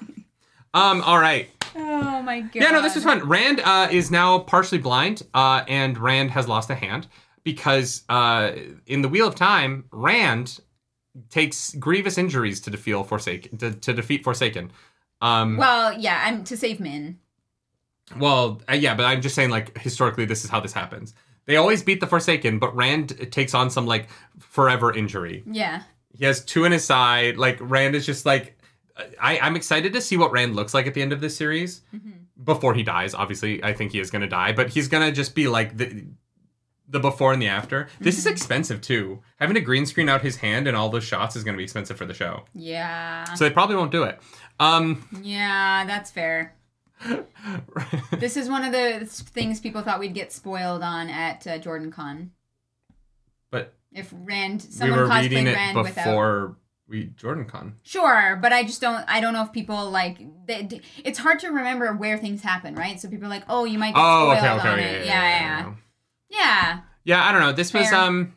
Um 0.74 1.02
all 1.02 1.18
right. 1.18 1.49
Oh 1.76 2.23
my 2.23 2.41
god. 2.41 2.55
yeah 2.55 2.70
no 2.70 2.83
this 2.83 2.94
was 2.94 3.05
fun. 3.05 3.26
Rand 3.26 3.60
uh, 3.65 3.89
is 3.91 4.10
now 4.10 4.41
partially 4.41 4.78
blind 4.78 5.23
uh, 5.34 5.65
and 5.68 5.97
rand 5.99 6.31
has 6.33 6.49
lost 6.49 6.70
a 6.70 6.74
hand 6.74 7.07
because 7.42 8.02
uh, 8.08 8.52
in 8.86 9.02
the 9.02 9.08
wheel 9.08 9.26
of 9.28 9.34
time 9.34 9.84
rand 9.91 10.60
takes 11.31 11.75
grievous 11.75 12.18
injuries 12.18 12.60
to 12.60 12.70
defeat 12.70 13.07
forsaken 13.07 13.57
to, 13.59 13.73
to 13.73 13.93
defeat 13.93 14.25
forsaken 14.25 14.70
um, 15.20 15.57
Well, 15.57 15.99
yeah, 15.99 16.23
I'm 16.25 16.44
to 16.44 16.57
save 16.57 16.81
Min. 16.81 17.18
Well, 18.18 18.60
uh, 18.68 18.75
yeah, 18.75 18.94
but 18.94 19.07
I'm 19.07 19.23
just 19.23 19.34
saying, 19.34 19.51
like, 19.51 19.78
historically, 19.78 20.26
this 20.26 20.44
is 20.44 20.51
how 20.51 20.60
this 20.60 20.73
happens. 20.73 21.15
They 21.47 21.57
always 21.57 21.83
beat 21.83 22.01
the 22.01 22.07
Forsaken, 22.07 22.59
but 22.59 22.75
Rand 22.76 23.31
takes 23.33 23.55
on 23.55 23.70
some, 23.70 23.86
like, 23.86 24.09
forever 24.39 24.94
injury. 24.94 25.43
Yeah. 25.47 25.83
He 26.17 26.25
has 26.25 26.44
two 26.44 26.65
in 26.65 26.73
his 26.73 26.84
side. 26.84 27.36
Like, 27.39 27.59
Rand 27.60 27.94
is 27.94 28.05
just, 28.05 28.26
like, 28.26 28.59
I, 29.20 29.39
I'm 29.39 29.57
excited 29.57 29.93
to 29.94 30.01
see 30.01 30.17
what 30.17 30.33
Rand 30.33 30.55
looks 30.55 30.75
like 30.75 30.86
at 30.86 30.94
the 30.94 31.02
end 31.02 31.12
of 31.12 31.20
this 31.20 31.36
series. 31.36 31.83
Before 32.43 32.75
he 32.75 32.83
dies, 32.83 33.15
obviously, 33.15 33.62
I 33.65 33.73
think 33.73 33.93
he 33.93 34.01
is 34.01 34.10
going 34.10 34.23
to 34.23 34.28
die, 34.28 34.52
but 34.52 34.68
he's 34.68 34.89
going 34.89 35.07
to 35.07 35.12
just 35.12 35.34
be, 35.34 35.49
like, 35.49 35.76
the, 35.76 36.05
the 36.88 37.00
before 37.00 37.32
and 37.32 37.40
the 37.40 37.48
after. 37.48 37.88
This 38.00 38.18
is 38.18 38.26
expensive, 38.26 38.80
too. 38.80 39.22
Having 39.38 39.54
to 39.54 39.60
green 39.62 39.86
screen 39.86 40.08
out 40.08 40.22
his 40.22 40.36
hand 40.36 40.66
and 40.68 40.76
all 40.76 40.88
those 40.90 41.04
shots 41.04 41.34
is 41.36 41.44
going 41.44 41.54
to 41.54 41.58
be 41.58 41.64
expensive 41.64 41.96
for 41.96 42.04
the 42.06 42.14
show. 42.14 42.44
Yeah. 42.54 43.24
So 43.34 43.44
they 43.44 43.50
probably 43.50 43.76
won't 43.76 43.90
do 43.92 44.02
it. 44.04 44.20
Um, 44.60 45.06
Yeah, 45.22 45.84
that's 45.86 46.10
fair. 46.10 46.54
This 48.18 48.36
is 48.36 48.48
one 48.48 48.64
of 48.64 48.72
the 48.72 49.04
things 49.06 49.60
people 49.60 49.82
thought 49.82 50.00
we'd 50.00 50.14
get 50.14 50.32
spoiled 50.32 50.82
on 50.82 51.08
at 51.10 51.46
uh, 51.46 51.58
JordanCon. 51.58 52.30
but 53.50 53.74
If 53.92 54.12
Rand, 54.12 54.62
we 54.66 54.72
someone 54.72 54.98
were 55.00 55.06
cosplayed 55.08 55.22
reading 55.22 55.46
it 55.48 55.54
Rand 55.54 55.76
without. 55.76 55.94
before 56.04 56.56
we 56.88 57.08
JordanCon. 57.08 57.72
Sure, 57.82 58.38
but 58.40 58.52
I 58.52 58.62
just 58.62 58.80
don't. 58.80 59.04
I 59.08 59.20
don't 59.20 59.32
know 59.34 59.42
if 59.42 59.52
people 59.52 59.90
like. 59.90 60.18
They, 60.46 60.80
it's 61.04 61.18
hard 61.18 61.38
to 61.40 61.48
remember 61.48 61.92
where 61.94 62.16
things 62.18 62.42
happen, 62.42 62.74
right? 62.74 63.00
So 63.00 63.08
people 63.08 63.26
are 63.26 63.30
like, 63.30 63.44
"Oh, 63.48 63.64
you 63.64 63.78
might 63.78 63.94
get 63.94 64.00
Oh, 64.02 64.34
spoiled 64.34 64.38
okay, 64.38 64.50
okay, 64.60 64.68
on 64.68 64.78
yeah, 64.78 64.84
it." 64.84 65.06
yeah, 65.06 65.12
Yeah, 65.14 65.40
yeah, 65.40 65.58
yeah, 65.66 65.74
yeah. 66.34 66.80
yeah. 67.04 67.24
I 67.24 67.32
don't 67.32 67.40
know. 67.40 67.52
This 67.52 67.72
was 67.72 67.92
um, 67.92 68.34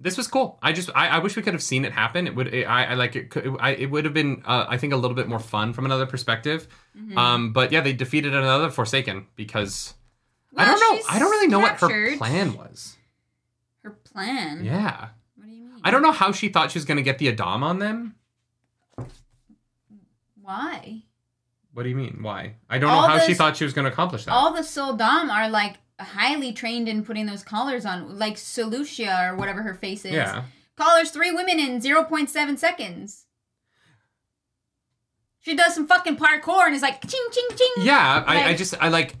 this 0.00 0.16
was 0.16 0.26
cool. 0.28 0.58
I 0.62 0.72
just 0.72 0.90
I, 0.94 1.08
I 1.08 1.18
wish 1.18 1.36
we 1.36 1.42
could 1.42 1.54
have 1.54 1.62
seen 1.62 1.84
it 1.84 1.92
happen. 1.92 2.26
It 2.26 2.34
would 2.34 2.52
it, 2.54 2.64
I, 2.64 2.84
I 2.86 2.94
like 2.94 3.16
it. 3.16 3.30
could- 3.30 3.56
I, 3.60 3.70
it 3.70 3.90
would 3.90 4.04
have 4.04 4.14
been 4.14 4.42
uh, 4.46 4.66
I 4.68 4.76
think 4.78 4.92
a 4.92 4.96
little 4.96 5.14
bit 5.16 5.28
more 5.28 5.38
fun 5.38 5.72
from 5.72 5.84
another 5.84 6.06
perspective. 6.06 6.68
Mhm. 6.98 7.16
Um, 7.16 7.52
but 7.52 7.72
yeah, 7.72 7.80
they 7.80 7.92
defeated 7.92 8.34
another 8.34 8.70
Forsaken 8.70 9.26
because 9.36 9.94
I 10.56 10.64
don't 10.64 10.80
know. 10.80 11.02
I 11.08 11.18
don't 11.18 11.30
really 11.30 11.48
know 11.48 11.60
what 11.60 11.78
her 11.80 12.16
plan 12.16 12.54
was. 12.56 12.96
Her 13.84 13.90
plan. 13.90 14.64
Yeah, 14.64 15.08
What 15.36 15.46
do 15.46 15.52
you 15.52 15.64
mean? 15.64 15.80
I 15.84 15.90
don't 15.90 16.02
know 16.02 16.12
how 16.12 16.32
she 16.32 16.48
thought 16.48 16.72
she 16.72 16.78
was 16.78 16.84
going 16.84 16.96
to 16.96 17.02
get 17.02 17.18
the 17.18 17.28
a'dam 17.28 17.62
on 17.62 17.78
them. 17.78 18.16
Why. 20.40 21.02
What 21.72 21.82
do 21.84 21.88
you 21.88 21.94
mean? 21.96 22.18
Why? 22.22 22.54
I 22.68 22.78
don't 22.78 22.90
know 22.90 22.96
All 22.96 23.06
how 23.08 23.18
she 23.20 23.34
thought 23.34 23.56
she 23.56 23.64
was 23.64 23.72
going 23.72 23.84
to 23.84 23.92
accomplish 23.92 24.24
that. 24.24 24.32
All 24.32 24.52
the 24.52 24.62
sul'dam 24.62 25.30
are 25.30 25.48
like 25.48 25.76
highly 25.98 26.52
trained 26.52 26.88
in 26.88 27.04
putting 27.04 27.26
those 27.26 27.42
collars 27.42 27.84
on, 27.84 28.18
like 28.18 28.34
Selucia 28.34 29.30
or 29.30 29.36
whatever 29.36 29.62
her 29.62 29.74
face 29.74 30.04
is. 30.04 30.12
yeah. 30.12 30.44
Collars 30.76 31.10
three 31.10 31.32
women 31.32 31.58
in 31.58 31.80
0.7 31.80 32.58
seconds. 32.58 33.26
She 35.40 35.56
does 35.56 35.74
some 35.74 35.86
fucking 35.86 36.16
parkour 36.16 36.66
and 36.66 36.74
is 36.74 36.82
like 36.82 37.00
ching 37.06 37.26
ching 37.32 37.48
ching. 37.56 37.84
Yeah, 37.86 38.22
I, 38.26 38.50
I 38.50 38.54
just 38.54 38.74
I 38.80 38.88
like. 38.88 39.14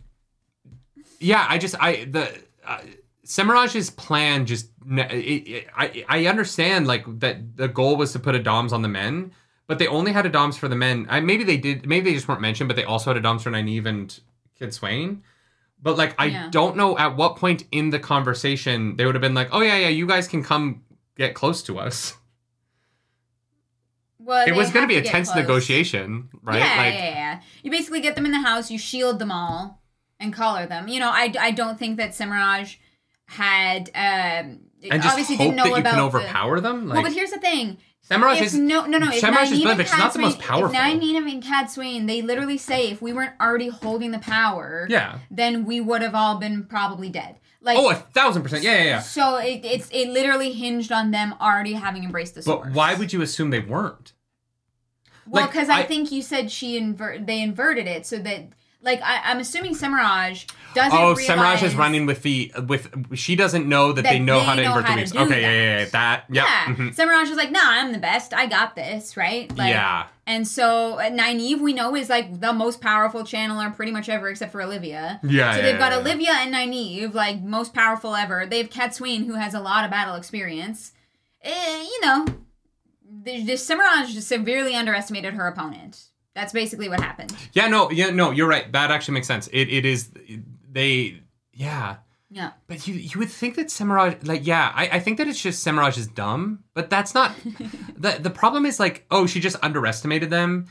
Yeah, 1.20 1.44
I 1.48 1.58
just 1.58 1.74
I 1.80 2.04
the 2.04 2.30
uh, 2.66 2.80
Semirhage's 3.26 3.90
plan 3.90 4.46
just 4.46 4.68
it, 4.90 5.12
it, 5.12 5.66
I 5.74 6.04
I 6.08 6.26
understand 6.26 6.86
like 6.86 7.04
that 7.20 7.56
the 7.56 7.68
goal 7.68 7.96
was 7.96 8.12
to 8.12 8.18
put 8.18 8.34
a'dams 8.34 8.72
on 8.72 8.82
the 8.82 8.88
men, 8.88 9.32
but 9.66 9.78
they 9.78 9.86
only 9.86 10.12
had 10.12 10.26
a'dams 10.26 10.58
for 10.58 10.68
the 10.68 10.76
men. 10.76 11.06
I, 11.08 11.20
maybe 11.20 11.44
they 11.44 11.56
did. 11.56 11.86
Maybe 11.86 12.10
they 12.10 12.14
just 12.14 12.28
weren't 12.28 12.40
mentioned, 12.40 12.68
but 12.68 12.76
they 12.76 12.84
also 12.84 13.12
had 13.12 13.22
a'dams 13.22 13.40
for 13.40 13.50
Nynaeve 13.50 13.86
and 13.86 14.20
Cadsuane. 14.60 15.22
But 15.80 15.96
like 15.96 16.14
I 16.18 16.26
Yeah. 16.26 16.48
don't 16.50 16.76
know 16.76 16.98
at 16.98 17.16
what 17.16 17.36
point 17.36 17.64
in 17.70 17.90
the 17.90 17.98
conversation 17.98 18.96
they 18.96 19.06
would 19.06 19.14
have 19.14 19.22
been 19.22 19.34
like, 19.34 19.48
oh 19.52 19.60
yeah 19.60 19.76
yeah, 19.78 19.88
you 19.88 20.06
guys 20.06 20.26
can 20.28 20.42
come 20.42 20.82
get 21.16 21.34
close 21.34 21.62
to 21.64 21.78
us. 21.78 22.16
Well, 24.18 24.46
it 24.46 24.54
was 24.54 24.70
going 24.70 24.82
to 24.84 24.88
be 24.88 24.96
a 24.96 25.02
tense 25.02 25.28
close. 25.30 25.40
negotiation, 25.42 26.28
right? 26.42 26.58
Yeah, 26.58 26.76
like, 26.76 26.94
yeah, 26.94 27.08
yeah. 27.10 27.40
You 27.62 27.70
basically 27.70 28.00
get 28.00 28.14
them 28.14 28.26
in 28.26 28.32
the 28.32 28.40
house, 28.40 28.70
you 28.70 28.76
shield 28.78 29.18
them 29.20 29.30
all, 29.30 29.80
and 30.20 30.32
collar 30.34 30.66
them. 30.66 30.88
You 30.88 31.00
know, 31.00 31.08
I, 31.10 31.32
I 31.38 31.50
don't 31.52 31.78
think 31.78 31.96
that 31.98 32.10
Semirhage 32.10 32.76
had 33.26 33.90
um 33.94 34.60
and 34.90 35.02
just 35.02 35.06
obviously 35.08 35.36
hope 35.36 35.44
didn't 35.46 35.56
know 35.56 35.64
that 35.64 35.70
you 35.70 35.76
about 35.76 35.90
can 35.90 35.98
the- 35.98 36.04
overpower 36.04 36.60
them. 36.60 36.88
Like, 36.88 36.94
well, 36.96 37.02
but 37.04 37.12
here's 37.12 37.30
the 37.30 37.38
thing. 37.38 37.78
Semirhage 38.10 38.38
if 38.38 38.42
is 38.46 38.54
no, 38.54 38.86
no, 38.86 38.98
no. 38.98 39.08
If 39.08 39.22
Semirhage 39.22 39.52
is 39.52 39.58
Nynaeve 39.58 39.62
good, 39.62 39.68
and 39.68 39.78
but 39.78 39.86
she's 39.88 39.98
not 39.98 40.12
the 40.14 40.18
most 40.18 40.38
powerful. 40.38 40.74
If 40.74 40.80
Nynaeve 40.80 41.44
and 41.60 41.70
Swain, 41.70 42.06
they 42.06 42.22
literally 42.22 42.56
say 42.56 42.90
if 42.90 43.02
we 43.02 43.12
weren't 43.12 43.34
already 43.40 43.68
holding 43.68 44.12
the 44.12 44.18
power, 44.18 44.86
yeah. 44.88 45.18
then 45.30 45.66
we 45.66 45.80
would 45.80 46.00
have 46.02 46.14
all 46.14 46.38
been 46.38 46.64
probably 46.64 47.10
dead. 47.10 47.36
Like, 47.60 47.76
Oh, 47.76 47.90
a 47.90 47.94
thousand 47.94 48.42
percent. 48.42 48.62
Yeah, 48.62 48.78
yeah, 48.78 48.84
yeah. 48.84 48.98
so 49.00 49.36
it, 49.36 49.64
it's 49.64 49.88
it 49.90 50.08
literally 50.08 50.52
hinged 50.52 50.90
on 50.92 51.10
them 51.10 51.34
already 51.40 51.74
having 51.74 52.04
embraced 52.04 52.34
the 52.34 52.42
source. 52.42 52.66
But 52.66 52.74
why 52.74 52.94
would 52.94 53.12
you 53.12 53.20
assume 53.20 53.50
they 53.50 53.58
weren't? 53.60 54.12
Well, 55.26 55.42
Like, 55.42 55.52
because 55.52 55.68
I, 55.68 55.80
I- 55.80 55.84
think 55.84 56.10
you 56.10 56.22
said 56.22 56.50
she 56.50 56.76
invert 56.78 57.26
they 57.26 57.42
inverted 57.42 57.86
it 57.86 58.06
so 58.06 58.18
that 58.18 58.48
like 58.80 59.00
I, 59.02 59.20
I'm 59.24 59.40
assuming 59.40 59.74
Semirhage 59.74 60.50
doesn't. 60.74 60.96
Oh, 60.96 61.14
Semirhage 61.14 61.62
is 61.64 61.74
running 61.74 62.06
with 62.06 62.22
the 62.22 62.52
with. 62.66 63.16
She 63.16 63.34
doesn't 63.34 63.68
know 63.68 63.92
that, 63.92 64.02
That 64.02 64.12
they 64.12 64.18
know 64.18 64.38
they 64.38 64.44
how 64.44 64.54
to 64.54 64.62
know 64.62 64.68
invert 64.76 64.84
how 64.84 64.96
the 64.96 65.04
do 65.04 65.18
Okay, 65.18 65.40
yeah, 65.40 65.48
that. 65.48 65.54
yeah, 65.54 65.78
yeah. 65.78 65.84
That. 65.86 66.24
Yeah. 66.30 66.44
Yeah, 66.44 66.74
mhm. 66.74 66.94
Semirhage 66.94 67.30
is 67.30 67.36
like, 67.36 67.50
nah, 67.50 67.60
I'm 67.62 67.92
the 67.92 67.98
best. 67.98 68.32
I 68.32 68.46
got 68.46 68.76
this, 68.76 69.16
right? 69.16 69.54
Like, 69.56 69.70
yeah. 69.70 70.06
And 70.26 70.46
so 70.46 70.98
uh, 70.98 71.10
Nynaeve, 71.10 71.60
we 71.60 71.72
know, 71.72 71.96
is 71.96 72.08
like 72.08 72.40
the 72.40 72.52
most 72.52 72.80
powerful 72.80 73.22
channeler 73.22 73.74
pretty 73.74 73.92
much 73.92 74.08
ever, 74.08 74.28
except 74.28 74.52
for 74.52 74.60
Alivia. 74.60 75.18
Yeah. 75.22 75.52
So 75.52 75.58
yeah, 75.58 75.62
they've 75.62 75.78
got 75.78 75.92
yeah. 75.92 76.02
Alivia 76.02 76.46
and 76.46 76.54
Nynaeve, 76.54 77.14
like 77.14 77.40
most 77.42 77.74
powerful 77.74 78.14
ever. 78.14 78.46
They 78.46 78.58
have 78.58 78.70
Cadsuane, 78.70 79.26
who 79.26 79.34
has 79.34 79.54
a 79.54 79.60
lot 79.60 79.84
of 79.84 79.90
battle 79.90 80.14
experience. 80.14 80.92
Eh, 81.42 81.82
you 81.82 82.00
know, 82.02 82.26
the, 83.22 83.42
the 83.42 83.52
just 83.52 84.28
severely 84.28 84.74
underestimated 84.74 85.34
her 85.34 85.46
opponent. 85.48 86.04
That's 86.38 86.52
basically 86.52 86.88
what 86.88 87.00
happened. 87.00 87.34
Yeah, 87.52 87.66
no, 87.66 87.90
yeah, 87.90 88.10
no, 88.10 88.30
you're 88.30 88.46
right. 88.46 88.70
That 88.70 88.92
actually 88.92 89.14
makes 89.14 89.26
sense. 89.26 89.48
It 89.48 89.68
it 89.68 89.84
is 89.84 90.10
they 90.70 91.20
yeah. 91.52 91.96
Yeah. 92.30 92.52
But 92.68 92.86
you 92.86 92.94
you 92.94 93.18
would 93.18 93.30
think 93.30 93.56
that 93.56 93.66
Semirhage 93.66 94.24
like 94.24 94.46
yeah, 94.46 94.70
I, 94.72 94.88
I 94.92 95.00
think 95.00 95.18
that 95.18 95.26
it's 95.26 95.42
just 95.42 95.66
Semirhage 95.66 95.98
is 95.98 96.06
dumb, 96.06 96.62
but 96.74 96.90
that's 96.90 97.12
not 97.12 97.34
the 97.96 98.18
the 98.20 98.30
problem 98.30 98.66
is 98.66 98.78
like, 98.78 99.04
oh, 99.10 99.26
she 99.26 99.40
just 99.40 99.56
underestimated 99.64 100.30
them 100.30 100.66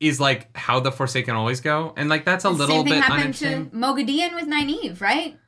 is 0.00 0.18
like 0.18 0.56
how 0.56 0.80
the 0.80 0.90
Forsaken 0.90 1.34
always 1.36 1.60
go. 1.60 1.92
And 1.98 2.08
like 2.08 2.24
that's 2.24 2.46
a 2.46 2.48
The 2.48 2.54
little 2.54 2.82
bit 2.82 3.02
happened 3.04 3.34
to. 3.34 3.66
Moghedien 3.66 4.34
with 4.34 4.46
Nynaeve, 4.48 5.02
right? 5.02 5.38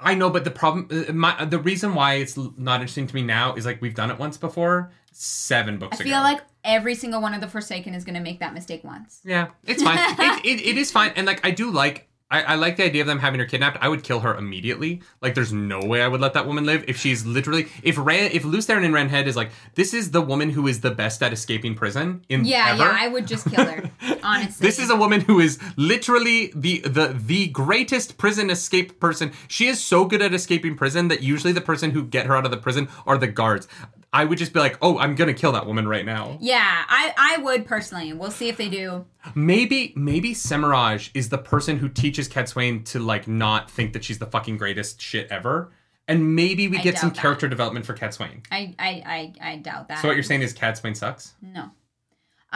I 0.00 0.14
know, 0.14 0.30
but 0.30 0.44
the 0.44 0.50
problem 0.50 0.88
uh, 0.90 1.12
my 1.12 1.44
the 1.44 1.58
reason 1.58 1.94
why 1.94 2.14
it's 2.14 2.38
not 2.38 2.80
interesting 2.80 3.06
to 3.06 3.14
me 3.14 3.20
now 3.20 3.54
is 3.54 3.66
like 3.66 3.82
we've 3.82 3.94
done 3.94 4.10
it 4.10 4.18
once 4.18 4.38
before, 4.38 4.92
seven 5.12 5.74
I 5.74 5.76
books 5.76 6.00
ago. 6.00 6.08
I 6.08 6.12
feel 6.12 6.22
like 6.22 6.40
every 6.64 6.94
single 6.94 7.20
one 7.20 7.34
of 7.34 7.40
the 7.40 7.48
Forsaken 7.48 7.94
is 7.94 8.04
going 8.04 8.14
to 8.16 8.20
make 8.20 8.40
that 8.40 8.54
mistake 8.54 8.82
once. 8.84 9.20
Yeah, 9.24 9.48
it's 9.64 9.82
fine. 9.82 9.98
it, 10.18 10.44
it, 10.44 10.66
it 10.70 10.78
is 10.78 10.90
fine, 10.90 11.12
and 11.16 11.26
like 11.26 11.44
I 11.46 11.50
do 11.50 11.70
like. 11.70 12.08
I, 12.30 12.42
I 12.42 12.54
like 12.56 12.76
the 12.76 12.84
idea 12.84 13.02
of 13.02 13.06
them 13.06 13.20
having 13.20 13.38
her 13.38 13.46
kidnapped. 13.46 13.78
I 13.80 13.88
would 13.88 14.02
kill 14.02 14.20
her 14.20 14.34
immediately. 14.34 15.02
Like, 15.20 15.34
there's 15.36 15.52
no 15.52 15.78
way 15.84 16.02
I 16.02 16.08
would 16.08 16.20
let 16.22 16.32
that 16.32 16.46
woman 16.46 16.64
live 16.64 16.82
if 16.88 16.96
she's 16.96 17.24
literally 17.24 17.68
if 17.84 17.96
Ran 17.98 18.32
if 18.32 18.44
Lews 18.44 18.66
Therin 18.66 18.82
in 18.82 18.92
Renhead 18.92 19.26
is 19.26 19.36
like 19.36 19.50
this 19.74 19.92
is 19.94 20.10
the 20.10 20.22
woman 20.22 20.48
who 20.50 20.66
is 20.66 20.80
the 20.80 20.90
best 20.90 21.22
at 21.22 21.32
escaping 21.34 21.74
prison 21.76 22.24
in 22.30 22.44
Yeah, 22.44 22.70
ever. 22.70 22.82
yeah, 22.84 22.96
I 22.98 23.08
would 23.08 23.28
just 23.28 23.48
kill 23.48 23.64
her. 23.64 23.90
honestly, 24.24 24.66
This 24.66 24.78
is 24.80 24.90
a 24.90 24.96
woman 24.96 25.20
who 25.20 25.38
is 25.38 25.60
literally 25.76 26.50
the 26.56 26.80
the 26.80 27.14
the 27.14 27.48
greatest 27.48 28.16
prison 28.16 28.50
escape 28.50 28.98
person. 28.98 29.30
She 29.46 29.66
is 29.68 29.84
so 29.84 30.04
good 30.06 30.22
at 30.22 30.32
escaping 30.34 30.76
prison 30.76 31.08
that 31.08 31.22
usually 31.22 31.52
the 31.52 31.60
person 31.60 31.90
who 31.92 32.02
get 32.02 32.26
her 32.26 32.34
out 32.36 32.46
of 32.46 32.50
the 32.50 32.56
prison 32.56 32.88
are 33.06 33.18
the 33.18 33.28
guards. 33.28 33.68
I 34.14 34.24
would 34.24 34.38
just 34.38 34.52
be 34.52 34.60
like, 34.60 34.78
"Oh, 34.80 34.96
I'm 34.96 35.16
going 35.16 35.26
to 35.26 35.34
kill 35.34 35.50
that 35.52 35.66
woman 35.66 35.88
right 35.88 36.06
now." 36.06 36.38
Yeah, 36.40 36.62
I 36.88 37.12
I 37.18 37.42
would 37.42 37.66
personally. 37.66 38.12
We'll 38.12 38.30
see 38.30 38.48
if 38.48 38.56
they 38.56 38.68
do. 38.68 39.04
Maybe 39.34 39.92
maybe 39.96 40.34
Semirhage 40.34 41.10
is 41.14 41.30
the 41.30 41.38
person 41.38 41.78
who 41.78 41.88
teaches 41.88 42.28
Cat 42.28 42.46
to 42.46 42.98
like 43.00 43.26
not 43.26 43.68
think 43.68 43.92
that 43.92 44.04
she's 44.04 44.20
the 44.20 44.26
fucking 44.26 44.56
greatest 44.56 45.02
shit 45.02 45.26
ever. 45.32 45.72
And 46.06 46.36
maybe 46.36 46.68
we 46.68 46.78
I 46.78 46.82
get 46.82 46.98
some 46.98 47.08
that. 47.08 47.18
character 47.18 47.48
development 47.48 47.86
for 47.86 47.94
Cat 47.94 48.16
I 48.20 48.38
I 48.52 48.72
I, 48.78 49.32
I 49.40 49.56
doubt 49.56 49.88
that. 49.88 50.00
So 50.00 50.06
what 50.06 50.14
you're 50.14 50.22
saying 50.22 50.42
is 50.42 50.52
Cat 50.52 50.78
sucks? 50.96 51.34
No. 51.42 51.70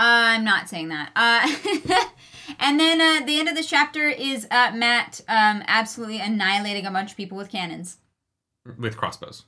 I'm 0.00 0.44
not 0.44 0.68
saying 0.68 0.90
that. 0.90 1.10
Uh, 1.16 2.04
and 2.60 2.78
then 2.78 3.00
uh, 3.00 3.26
the 3.26 3.40
end 3.40 3.48
of 3.48 3.56
this 3.56 3.66
chapter 3.66 4.08
is 4.08 4.46
uh, 4.48 4.70
Mat 4.72 5.20
um, 5.26 5.64
absolutely 5.66 6.20
annihilating 6.20 6.86
a 6.86 6.90
bunch 6.92 7.10
of 7.10 7.16
people 7.16 7.36
with 7.36 7.50
cannons. 7.50 7.96
With 8.78 8.96
crossbows. 8.96 9.44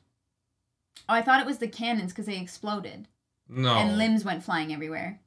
Oh, 1.08 1.14
I 1.14 1.22
thought 1.22 1.40
it 1.40 1.46
was 1.46 1.58
the 1.58 1.68
cannons 1.68 2.12
because 2.12 2.26
they 2.26 2.38
exploded 2.38 3.08
No. 3.48 3.74
and 3.74 3.98
limbs 3.98 4.24
went 4.24 4.44
flying 4.44 4.72
everywhere. 4.72 5.20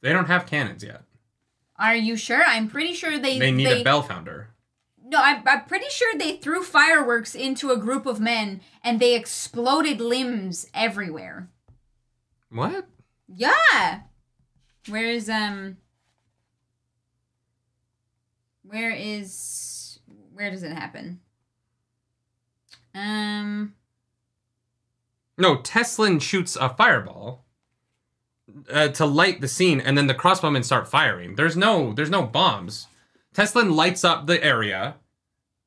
they 0.00 0.12
don't 0.12 0.26
have 0.26 0.46
cannons 0.46 0.82
yet. 0.82 1.02
Are 1.76 1.94
you 1.94 2.16
sure? 2.16 2.42
I'm 2.44 2.68
pretty 2.68 2.92
sure 2.94 3.18
they. 3.18 3.38
They 3.38 3.52
need 3.52 3.66
they, 3.66 3.80
a 3.82 3.84
bell 3.84 4.02
founder. 4.02 4.48
No, 5.04 5.18
I'm, 5.22 5.42
I'm 5.46 5.64
pretty 5.64 5.88
sure 5.90 6.12
they 6.18 6.36
threw 6.36 6.62
fireworks 6.64 7.34
into 7.34 7.70
a 7.70 7.76
group 7.78 8.04
of 8.04 8.20
men 8.20 8.60
and 8.82 8.98
they 9.00 9.14
exploded 9.14 10.00
limbs 10.00 10.66
everywhere. 10.74 11.48
What? 12.50 12.86
Yeah. 13.28 14.00
Where 14.88 15.04
is 15.04 15.28
um 15.30 15.76
Where 18.62 18.90
is 18.90 19.98
where 20.32 20.50
does 20.50 20.62
it 20.62 20.72
happen? 20.72 21.20
Um 22.94 23.74
No, 25.38 25.56
Teslyn 25.56 26.20
shoots 26.20 26.56
a 26.56 26.68
fireball 26.68 27.44
uh, 28.70 28.88
to 28.88 29.06
light 29.06 29.40
the 29.40 29.48
scene, 29.48 29.80
and 29.80 29.96
then 29.96 30.08
the 30.08 30.14
crossbowmen 30.14 30.64
start 30.64 30.88
firing. 30.88 31.36
There's 31.36 31.56
no, 31.56 31.92
there's 31.92 32.10
no 32.10 32.22
bombs. 32.24 32.88
Teslyn 33.34 33.74
lights 33.76 34.04
up 34.04 34.26
the 34.26 34.42
area, 34.42 34.96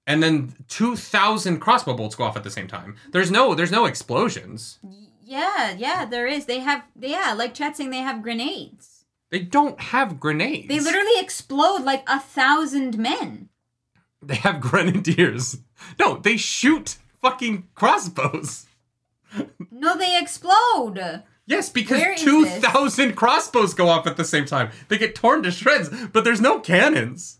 and 0.06 0.22
then 0.22 0.53
two 0.67 0.95
thousand 0.98 1.59
crossbow 1.59 1.93
bolts 1.95 2.16
go 2.16 2.25
off 2.25 2.35
at 2.35 2.43
the 2.43 2.50
same 2.50 2.67
time. 2.67 2.98
There's 3.11 3.32
no, 3.32 3.56
there's 3.56 3.72
no 3.72 3.85
explosions. 3.85 4.80
yeah, 5.24 5.74
yeah, 5.77 6.06
there 6.06 6.27
is. 6.27 6.45
They 6.45 6.59
have 6.59 6.83
yeah, 7.00 7.33
like 7.38 7.53
chat 7.53 7.77
saying 7.77 7.91
they 7.91 8.00
have 8.00 8.22
grenades. 8.22 9.06
They 9.30 9.40
don't 9.40 9.80
have 9.80 10.19
grenades. 10.19 10.67
They 10.67 10.82
literally 10.82 11.17
explode 11.19 11.83
like 11.83 12.03
a 12.08 12.19
thousand 12.19 12.98
men. 12.98 13.48
They 14.22 14.35
have 14.35 14.59
grenadiers. 14.59 15.59
No, 15.98 16.17
they 16.17 16.35
shoot 16.35 16.98
fucking 17.22 17.69
crossbows. 17.74 18.66
No, 19.71 19.97
they 19.97 20.19
explode. 20.19 21.23
Yes, 21.45 21.69
because 21.69 22.01
is 22.01 22.21
two 22.21 22.45
thousand 22.45 23.15
crossbows 23.15 23.73
go 23.73 23.89
off 23.89 24.07
at 24.07 24.15
the 24.17 24.25
same 24.25 24.45
time. 24.45 24.71
They 24.87 24.97
get 24.97 25.15
torn 25.15 25.43
to 25.43 25.51
shreds, 25.51 25.89
but 26.13 26.23
there's 26.23 26.41
no 26.41 26.59
cannons. 26.59 27.39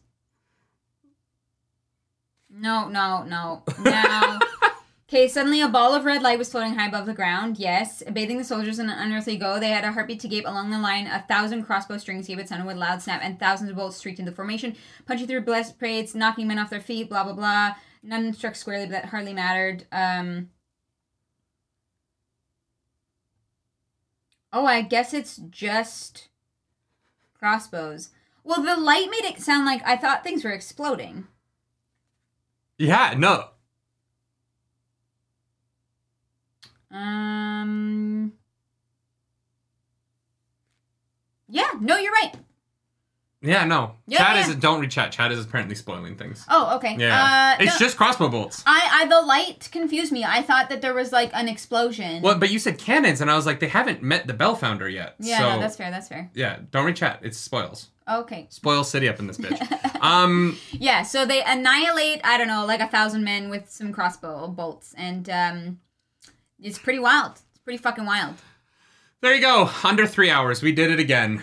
No, 2.50 2.90
no, 2.90 3.24
no. 3.24 3.64
Now, 3.80 4.40
okay, 5.10 5.28
suddenly 5.28 5.62
a 5.62 5.70
ball 5.70 5.94
of 5.94 6.04
red 6.04 6.22
light 6.22 6.38
was 6.38 6.52
floating 6.52 6.76
high 6.76 6.88
above 6.88 7.06
the 7.06 7.14
ground. 7.14 7.58
Yes, 7.58 8.04
bathing 8.12 8.38
the 8.38 8.44
soldiers 8.44 8.80
in 8.80 8.90
an 8.90 8.98
unearthly 8.98 9.38
glow. 9.38 9.60
They 9.60 9.70
had 9.70 9.86
a 9.86 9.92
heartbeat 9.94 10.20
to 10.22 10.28
gape 10.28 10.46
along 10.46 10.72
the 10.72 10.80
line. 10.80 11.08
A 11.08 11.24
thousand 11.28 11.64
crossbow 11.64 11.98
strings 11.98 12.28
gave 12.28 12.40
it 12.40 12.50
sound 12.50 12.68
with 12.68 12.78
loud 12.78 13.02
snap, 13.02 13.22
and 13.24 13.40
thousands 13.40 13.70
of 13.70 13.78
bolts 13.78 13.98
streaked 13.98 14.20
into 14.20 14.32
formation, 14.32 14.76
punching 15.06 15.28
through 15.28 15.42
blessed 15.42 15.80
prates, 15.80 16.14
knocking 16.14 16.48
men 16.48 16.60
off 16.60 16.70
their 16.70 16.82
feet. 16.82 17.08
Blah 17.08 17.24
blah 17.24 17.34
blah. 17.34 17.76
None 18.04 18.34
struck 18.34 18.56
squarely, 18.56 18.86
but 18.86 18.92
that 18.92 19.06
hardly 19.06 19.34
mattered. 19.34 19.86
Um. 19.92 20.50
Oh, 24.54 24.66
I 24.66 24.82
guess 24.82 25.14
it's 25.14 25.38
just 25.38 26.28
crossbows. 27.38 28.10
Well, 28.44 28.62
the 28.62 28.76
light 28.76 29.10
made 29.10 29.26
it 29.26 29.42
sound 29.42 29.66
like 29.66 29.82
I 29.86 29.96
thought 29.96 30.24
things 30.24 30.44
were 30.44 30.52
exploding. 30.52 31.28
Yeah, 32.78 33.14
no. 33.18 33.46
Um. 36.92 38.34
Yeah, 41.48 41.72
no, 41.80 41.98
you're 41.98 42.12
right. 42.14 42.34
Yeah, 43.44 43.66
no. 43.66 43.96
Yeah, 44.06 44.20
Chad 44.20 44.36
yeah. 44.36 44.50
is 44.50 44.56
don't 44.58 44.80
read 44.80 44.92
chat. 44.92 45.12
Chad 45.12 45.32
is 45.32 45.44
apparently 45.44 45.74
spoiling 45.76 46.16
things. 46.16 46.46
Oh, 46.48 46.76
okay. 46.76 46.96
Yeah. 46.98 47.56
Uh, 47.60 47.64
it's 47.64 47.80
no, 47.80 47.86
just 47.86 47.98
crossbow 47.98 48.30
bolts. 48.30 48.64
I, 48.68 49.02
I, 49.02 49.08
the 49.08 49.20
light 49.22 49.68
confused 49.72 50.12
me. 50.12 50.24
I 50.24 50.44
thought 50.44 50.70
that 50.70 50.82
there 50.84 50.94
was 50.94 51.12
like 51.12 51.32
an 51.34 51.50
explosion. 51.50 52.22
Well, 52.22 52.38
but 52.38 52.52
you 52.52 52.60
said 52.60 52.78
cannons, 52.78 53.20
and 53.20 53.32
I 53.32 53.36
was 53.36 53.48
like, 53.48 53.60
they 53.60 53.68
haven't 53.68 54.04
met 54.04 54.28
the 54.28 54.34
bell 54.34 54.56
founder 54.56 54.88
yet. 54.88 55.16
Yeah, 55.20 55.40
so, 55.40 55.50
no, 55.56 55.60
that's 55.60 55.76
fair. 55.76 55.90
That's 55.90 56.08
fair. 56.08 56.30
yeah, 56.36 56.60
don't 56.70 56.86
read 56.86 56.96
chat. 56.96 57.20
It's 57.24 57.38
spoils. 57.38 57.90
Okay. 58.08 58.46
Spoil 58.50 58.84
city 58.84 59.10
up 59.10 59.20
in 59.20 59.26
this 59.26 59.38
bitch. 59.38 60.02
um, 60.02 60.58
Yeah, 60.72 61.02
so 61.02 61.26
they 61.26 61.42
annihilate, 61.44 62.22
I 62.24 62.38
don't 62.38 62.48
know, 62.48 62.66
like 62.66 62.80
a 62.82 62.88
thousand 62.88 63.24
men 63.24 63.50
with 63.50 63.72
some 63.72 63.92
crossbow 63.92 64.48
bolts, 64.50 64.94
and 64.98 65.28
um, 65.30 65.80
it's 66.62 66.78
pretty 66.78 67.00
wild. 67.00 67.34
It's 67.50 67.60
pretty 67.64 67.78
fucking 67.78 68.06
wild. 68.06 68.36
there 69.22 69.34
you 69.34 69.42
go. 69.42 69.70
Under 69.84 70.06
three 70.06 70.30
hours, 70.30 70.62
we 70.62 70.72
did 70.74 70.92
it 70.92 71.00
again. 71.00 71.42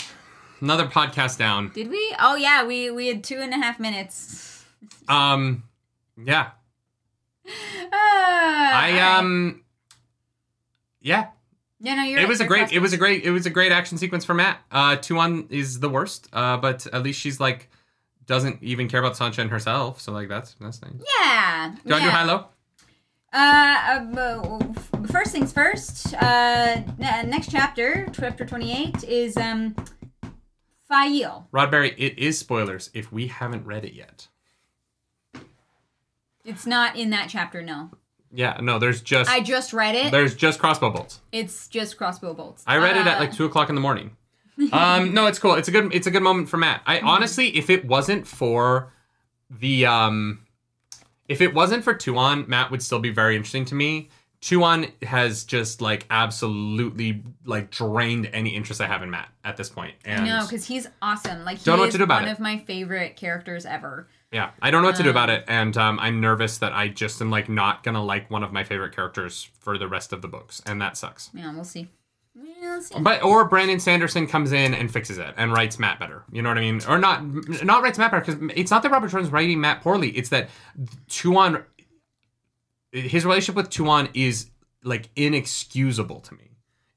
Another 0.60 0.86
podcast 0.86 1.38
down. 1.38 1.70
Did 1.74 1.88
we? 1.88 2.14
Oh 2.18 2.34
yeah, 2.34 2.64
we 2.64 2.90
we 2.90 3.06
had 3.06 3.22
two 3.22 3.38
and 3.38 3.52
a 3.52 3.56
half 3.56 3.78
minutes. 3.78 4.64
Um, 5.08 5.62
yeah. 6.22 6.50
Ah, 7.92 8.80
I 8.82 9.18
um, 9.18 9.62
yeah. 11.00 11.28
Yeah, 11.80 11.94
no, 11.94 12.02
you're 12.02 12.18
it 12.18 12.22
right. 12.22 12.28
was 12.28 12.40
a 12.40 12.44
great 12.44 12.72
it 12.72 12.80
was 12.80 12.92
a 12.92 12.96
great 12.96 13.24
it 13.24 13.30
was 13.30 13.46
a 13.46 13.50
great 13.50 13.70
action 13.70 13.98
sequence 13.98 14.24
for 14.24 14.34
Mat. 14.34 14.58
Uh 14.72 14.96
Tuon 14.96 15.46
is 15.50 15.78
the 15.80 15.88
worst, 15.88 16.28
uh, 16.32 16.56
but 16.56 16.86
at 16.92 17.02
least 17.02 17.20
she's 17.20 17.38
like 17.38 17.70
doesn't 18.26 18.62
even 18.62 18.88
care 18.88 19.00
about 19.00 19.16
Sunshine 19.16 19.48
herself, 19.48 20.00
so 20.00 20.12
like 20.12 20.28
that's 20.28 20.56
that's 20.60 20.82
nice. 20.82 20.92
Yeah. 21.20 21.70
Do 21.70 21.80
you 21.84 21.90
want 21.92 22.04
to 22.04 22.10
do 22.10 22.10
high 22.10 22.24
low? 22.24 22.46
Uh, 23.32 24.08
uh, 24.18 25.06
first 25.12 25.32
things 25.32 25.52
first. 25.52 26.14
Uh, 26.14 26.82
next 26.98 27.50
chapter, 27.50 28.08
chapter 28.12 28.44
twenty-eight, 28.44 29.04
is 29.04 29.36
um, 29.36 29.76
Faile. 30.88 31.48
Rodberry, 31.52 31.94
it 31.98 32.18
is 32.18 32.38
spoilers 32.38 32.90
if 32.94 33.12
we 33.12 33.26
haven't 33.26 33.66
read 33.66 33.84
it 33.84 33.92
yet. 33.94 34.28
It's 36.44 36.66
not 36.66 36.96
in 36.96 37.10
that 37.10 37.28
chapter. 37.28 37.62
No, 37.62 37.90
Yeah, 38.32 38.58
no, 38.62 38.78
there's 38.78 39.02
just 39.02 39.30
I 39.30 39.40
just 39.40 39.72
read 39.72 39.94
it. 39.94 40.10
there's 40.10 40.34
just 40.34 40.58
crossbow 40.58 40.90
bolts. 40.90 41.20
It's 41.32 41.68
just 41.68 41.96
crossbow 41.98 42.32
bolts. 42.34 42.64
I 42.66 42.76
read 42.78 42.96
it 42.96 43.06
at 43.06 43.16
Uh, 43.16 43.20
like 43.20 43.34
two 43.34 43.44
o'clock 43.44 43.68
in 43.68 43.74
the 43.74 43.80
morning. 43.80 44.16
Um, 44.72 45.14
no, 45.14 45.26
it's 45.26 45.38
cool. 45.38 45.54
It's 45.54 45.68
a 45.68 45.70
good 45.70 45.94
it's 45.94 46.06
a 46.06 46.10
good 46.10 46.22
moment 46.22 46.48
for 46.48 46.56
Mat. 46.56 46.82
I 46.86 47.00
honestly, 47.00 47.56
if 47.56 47.70
it 47.70 47.84
wasn't 47.84 48.26
for 48.26 48.92
the 49.50 49.86
um, 49.86 50.40
if 51.28 51.40
it 51.40 51.54
wasn't 51.54 51.84
for 51.84 51.94
Tuon, 51.94 52.48
Mat 52.48 52.70
would 52.70 52.82
still 52.82 52.98
be 52.98 53.10
very 53.10 53.36
interesting 53.36 53.64
to 53.66 53.74
me. 53.74 54.08
Tuon 54.40 54.90
has 55.02 55.44
just 55.44 55.80
like 55.80 56.06
absolutely 56.10 57.22
like 57.44 57.70
drained 57.70 58.30
any 58.32 58.50
interest 58.54 58.80
I 58.80 58.86
have 58.86 59.02
in 59.02 59.10
Mat 59.10 59.28
at 59.44 59.56
this 59.56 59.68
point. 59.68 59.94
And 60.04 60.24
No, 60.26 60.42
because 60.42 60.64
he's 60.64 60.86
awesome. 61.02 61.44
Like 61.44 61.58
he 61.58 61.64
Don't 61.64 61.76
know 61.78 61.84
what 61.84 61.92
to 61.92 61.98
do 61.98 62.04
about 62.04 62.20
one 62.22 62.28
it. 62.28 62.32
of 62.32 62.40
my 62.40 62.58
favorite 62.58 63.16
characters 63.16 63.66
ever. 63.66 64.06
yeah, 64.30 64.50
I 64.62 64.70
don't 64.70 64.82
know 64.82 64.88
what 64.88 64.96
to 64.96 65.02
do 65.02 65.08
Um, 65.10 65.14
about 65.16 65.30
it, 65.30 65.44
and 65.48 65.76
um, 65.76 65.98
I'm 66.00 66.20
nervous 66.20 66.58
that 66.58 66.72
I 66.72 66.88
just 66.88 67.20
am 67.20 67.30
like 67.30 67.48
not 67.48 67.82
gonna 67.82 68.04
like 68.04 68.30
one 68.30 68.44
of 68.44 68.52
my 68.52 68.62
favorite 68.62 68.94
characters 68.94 69.48
for 69.58 69.76
the 69.78 69.88
rest 69.88 70.12
of 70.12 70.22
the 70.22 70.28
books, 70.28 70.62
and 70.66 70.80
that 70.82 70.96
sucks. 70.96 71.30
Yeah, 71.34 71.52
we'll 71.54 71.64
see. 71.64 71.88
We'll 72.36 72.80
see. 72.80 72.94
But 73.00 73.24
or 73.24 73.44
Brandon 73.48 73.80
Sanderson 73.80 74.28
comes 74.28 74.52
in 74.52 74.72
and 74.72 74.88
fixes 74.92 75.18
it 75.18 75.34
and 75.36 75.52
writes 75.52 75.80
Mat 75.80 75.98
better. 75.98 76.22
You 76.30 76.42
know 76.42 76.50
what 76.50 76.58
I 76.58 76.60
mean? 76.60 76.80
Or 76.88 76.96
not 76.98 77.24
not 77.64 77.82
writes 77.82 77.98
Mat 77.98 78.12
better 78.12 78.24
because 78.24 78.52
it's 78.54 78.70
not 78.70 78.84
that 78.84 78.92
Robert 78.92 79.08
Jordan's 79.10 79.32
writing 79.32 79.60
Mat 79.60 79.80
poorly. 79.82 80.10
It's 80.10 80.28
that 80.28 80.48
Tuon 81.08 81.64
his 82.92 83.24
relationship 83.24 83.54
with 83.56 83.70
Tuon 83.70 84.08
is 84.14 84.50
like 84.84 85.08
inexcusable 85.16 86.20
to 86.20 86.34
me. 86.34 86.44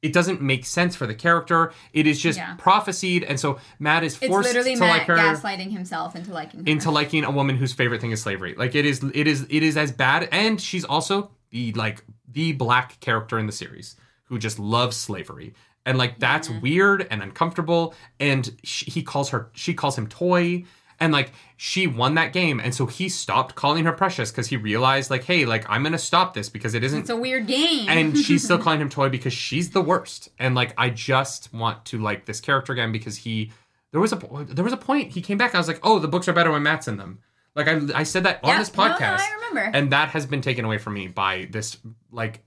It 0.02 0.14
doesn't 0.14 0.42
make 0.42 0.66
sense 0.66 0.95
for 0.95 1.06
the 1.06 1.14
character. 1.14 1.74
It 1.94 2.08
is 2.08 2.20
just 2.20 2.40
Yeah. 2.40 2.56
prophesied, 2.58 3.24
and 3.24 3.40
so 3.40 3.60
Mat 3.78 4.03
is 4.03 4.18
It's 4.20 4.26
forced 4.28 4.48
literally 4.50 4.74
to 4.74 4.80
Mat 4.80 4.90
like 4.90 5.02
her 5.08 5.16
gaslighting 5.16 5.72
himself 5.72 6.16
into 6.16 6.34
liking 6.34 6.61
her. 6.61 6.66
into 6.72 6.90
liking 6.90 7.24
a 7.24 7.30
woman 7.30 7.56
whose 7.56 7.72
favorite 7.74 8.02
thing 8.02 8.11
is 8.11 8.22
slavery. 8.22 8.56
Like 8.58 8.74
it 8.74 8.86
is 8.86 9.03
it 9.14 9.28
is 9.28 9.45
it 9.50 9.61
is 9.64 9.78
as 9.78 9.92
bad 9.92 10.28
and 10.32 10.60
she's 10.60 10.84
also 10.86 11.30
the 11.52 11.72
like 11.74 12.03
the 12.28 12.53
black 12.53 13.00
character 13.00 13.38
in 13.38 13.45
the 13.45 13.52
series 13.52 13.95
who 14.26 14.40
just 14.40 14.58
loves 14.58 14.98
slavery. 14.98 15.53
And 15.86 15.98
like 16.00 16.18
that's 16.20 16.50
weird 16.50 17.08
and 17.11 17.22
uncomfortable 17.22 17.94
and 18.20 18.50
she, 18.64 18.90
he 18.90 19.03
calls 19.03 19.30
her 19.30 19.50
she 19.53 19.74
calls 19.76 19.98
him 19.98 20.08
toy 20.08 20.64
and 21.00 21.14
like 21.14 21.32
she 21.64 21.85
won 21.85 22.15
that 22.15 22.33
game 22.33 22.59
and 22.59 22.73
so 22.73 22.88
he 22.88 23.07
stopped 23.07 23.53
calling 23.53 23.85
her 23.85 23.91
precious 23.91 24.31
cuz 24.31 24.48
he 24.48 24.57
realized 24.57 25.11
like 25.11 25.23
hey 25.25 25.45
like 25.45 25.64
I'm 25.69 25.83
going 25.83 25.91
to 25.91 25.99
stop 25.99 26.33
this 26.33 26.49
because 26.49 26.73
it 26.73 26.83
isn't 26.83 27.01
it's 27.01 27.09
a 27.11 27.15
weird 27.15 27.45
game. 27.45 27.88
and 27.88 28.17
she's 28.17 28.43
still 28.48 28.57
calling 28.57 28.81
him 28.81 28.90
toy 28.90 29.09
because 29.09 29.31
she's 29.31 29.69
the 29.69 29.81
worst. 29.81 30.30
And 30.40 30.56
like 30.56 30.73
i 30.75 30.90
just 30.90 31.53
want 31.53 31.85
to 31.85 31.99
like 31.99 32.25
this 32.25 32.40
character 32.41 32.73
again 32.73 32.91
because 32.91 33.15
he 33.17 33.51
there 33.91 34.01
was 34.01 34.11
a 34.11 34.15
there 34.49 34.64
was 34.64 34.73
a 34.73 34.77
point 34.77 35.11
he 35.11 35.22
came 35.22 35.38
back 35.38 35.53
i 35.53 35.59
was 35.59 35.67
like 35.67 35.80
oh 35.83 35.99
the 35.99 36.07
books 36.07 36.27
are 36.27 36.33
better 36.33 36.49
when 36.51 36.64
Mat's 36.64 36.88
in 36.88 36.98
them. 36.98 37.19
Like 37.53 37.67
i, 37.67 37.80
I 37.93 38.03
said 38.03 38.23
that 38.23 38.40
on 38.43 38.49
Yeah, 38.49 38.57
this 38.59 38.75
no, 38.75 38.88
no, 38.88 38.93
podcast. 38.95 39.19
I 39.19 39.31
remember. 39.35 39.77
and 39.77 39.91
that 39.91 40.09
has 40.09 40.25
been 40.25 40.41
taken 40.41 40.65
away 40.65 40.80
from 40.80 40.95
me 40.95 41.09
by 41.09 41.48
this 41.51 41.77
like 42.11 42.43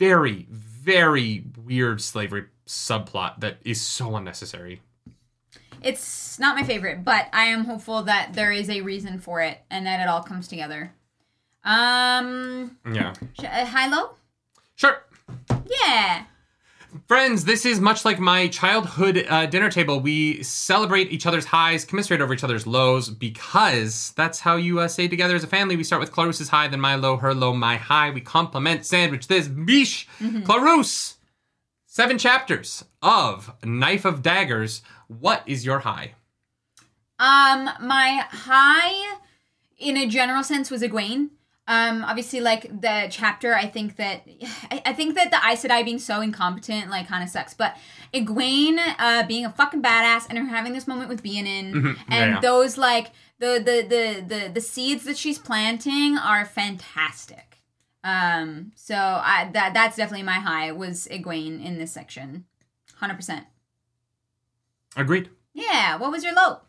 very 0.00 0.48
very 0.50 1.44
weird 1.64 2.00
slavery 2.00 2.46
subplot 2.66 3.38
that 3.40 3.58
is 3.64 3.80
so 3.80 4.16
unnecessary 4.16 4.80
It's 5.82 6.38
not 6.38 6.56
my 6.56 6.62
favorite, 6.62 7.04
but 7.04 7.28
I 7.32 7.44
am 7.46 7.64
hopeful 7.64 8.02
that 8.02 8.32
there 8.32 8.52
is 8.52 8.68
a 8.68 8.80
reason 8.80 9.18
for 9.18 9.40
it 9.40 9.58
and 9.70 9.86
that 9.86 10.00
it 10.00 10.08
all 10.08 10.22
comes 10.22 10.48
together. 10.48 10.92
Um, 11.62 12.78
yeah 12.90 13.12
sh- 13.38 13.44
uh, 13.44 13.66
high 13.66 13.88
low? 13.88 14.10
sure 14.76 15.02
Yeah. 15.66 16.24
Friends, 17.06 17.44
this 17.44 17.64
is 17.64 17.80
much 17.80 18.04
like 18.04 18.18
my 18.18 18.48
childhood 18.48 19.24
uh, 19.28 19.46
dinner 19.46 19.70
table. 19.70 20.00
We 20.00 20.42
celebrate 20.42 21.12
each 21.12 21.24
other's 21.24 21.44
highs, 21.44 21.84
commiserate 21.84 22.20
over 22.20 22.34
each 22.34 22.42
other's 22.42 22.66
lows, 22.66 23.08
because 23.08 24.12
that's 24.16 24.40
how 24.40 24.56
you 24.56 24.80
uh, 24.80 24.88
stay 24.88 25.06
together 25.06 25.36
as 25.36 25.44
a 25.44 25.46
family. 25.46 25.76
We 25.76 25.84
start 25.84 26.00
with 26.00 26.10
Clarus's 26.10 26.48
high, 26.48 26.66
then 26.66 26.80
my 26.80 26.96
low, 26.96 27.16
her 27.18 27.32
low, 27.32 27.54
my 27.54 27.76
high. 27.76 28.10
We 28.10 28.20
compliment, 28.20 28.86
sandwich 28.86 29.28
this, 29.28 29.46
bish. 29.46 30.08
Clarus, 30.44 31.18
seven 31.86 32.18
chapters 32.18 32.84
of 33.02 33.52
Knife 33.64 34.04
of 34.04 34.20
Daggers. 34.22 34.82
What 35.18 35.42
is 35.46 35.64
your 35.64 35.80
high? 35.80 36.12
Um, 37.18 37.68
my 37.80 38.24
high, 38.30 39.16
in 39.78 39.96
a 39.96 40.06
general 40.06 40.42
sense, 40.44 40.70
was 40.70 40.82
Egwene. 40.82 41.30
Um, 41.66 42.04
obviously, 42.04 42.40
like 42.40 42.62
the 42.80 43.06
chapter, 43.10 43.54
I 43.54 43.66
think 43.66 43.96
that 43.96 44.22
I, 44.70 44.82
I 44.86 44.92
think 44.92 45.16
that 45.16 45.30
the 45.30 45.36
Aes 45.36 45.64
Sedai 45.64 45.84
being 45.84 45.98
so 45.98 46.20
incompetent, 46.20 46.90
like, 46.90 47.08
kind 47.08 47.22
of 47.24 47.28
sucks. 47.28 47.54
But 47.54 47.76
Egwene, 48.14 48.78
uh, 48.98 49.26
being 49.26 49.44
a 49.44 49.50
fucking 49.50 49.82
badass, 49.82 50.26
and 50.28 50.38
her 50.38 50.44
having 50.46 50.72
this 50.72 50.86
moment 50.86 51.08
with 51.08 51.22
Beonin, 51.22 51.72
Mhm. 51.74 51.98
And 52.08 52.32
yeah. 52.34 52.40
those 52.40 52.78
like 52.78 53.08
the, 53.38 53.60
the 53.64 53.86
the 53.88 54.24
the 54.46 54.50
the 54.54 54.60
seeds 54.60 55.04
that 55.04 55.16
she's 55.18 55.38
planting 55.38 56.16
are 56.18 56.44
fantastic. 56.44 57.58
Um, 58.02 58.72
so 58.76 58.94
I 58.96 59.50
that 59.52 59.74
that's 59.74 59.96
definitely 59.96 60.22
my 60.24 60.40
high 60.40 60.72
was 60.72 61.06
Egwene 61.10 61.64
in 61.64 61.78
this 61.78 61.92
section, 61.92 62.46
hundred 62.94 63.16
percent. 63.16 63.46
Agreed. 64.96 65.30
Yeah. 65.54 65.96
What 65.96 66.10
was 66.10 66.24
your 66.24 66.34
low? 66.34 66.60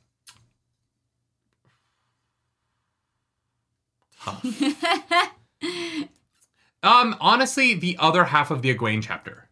Um, 6.84 7.16
honestly, 7.20 7.76
the 7.76 7.98
other 8.00 8.24
half 8.26 8.50
of 8.50 8.64
the 8.64 8.74
Egwene 8.76 9.04
chapter. 9.04 9.48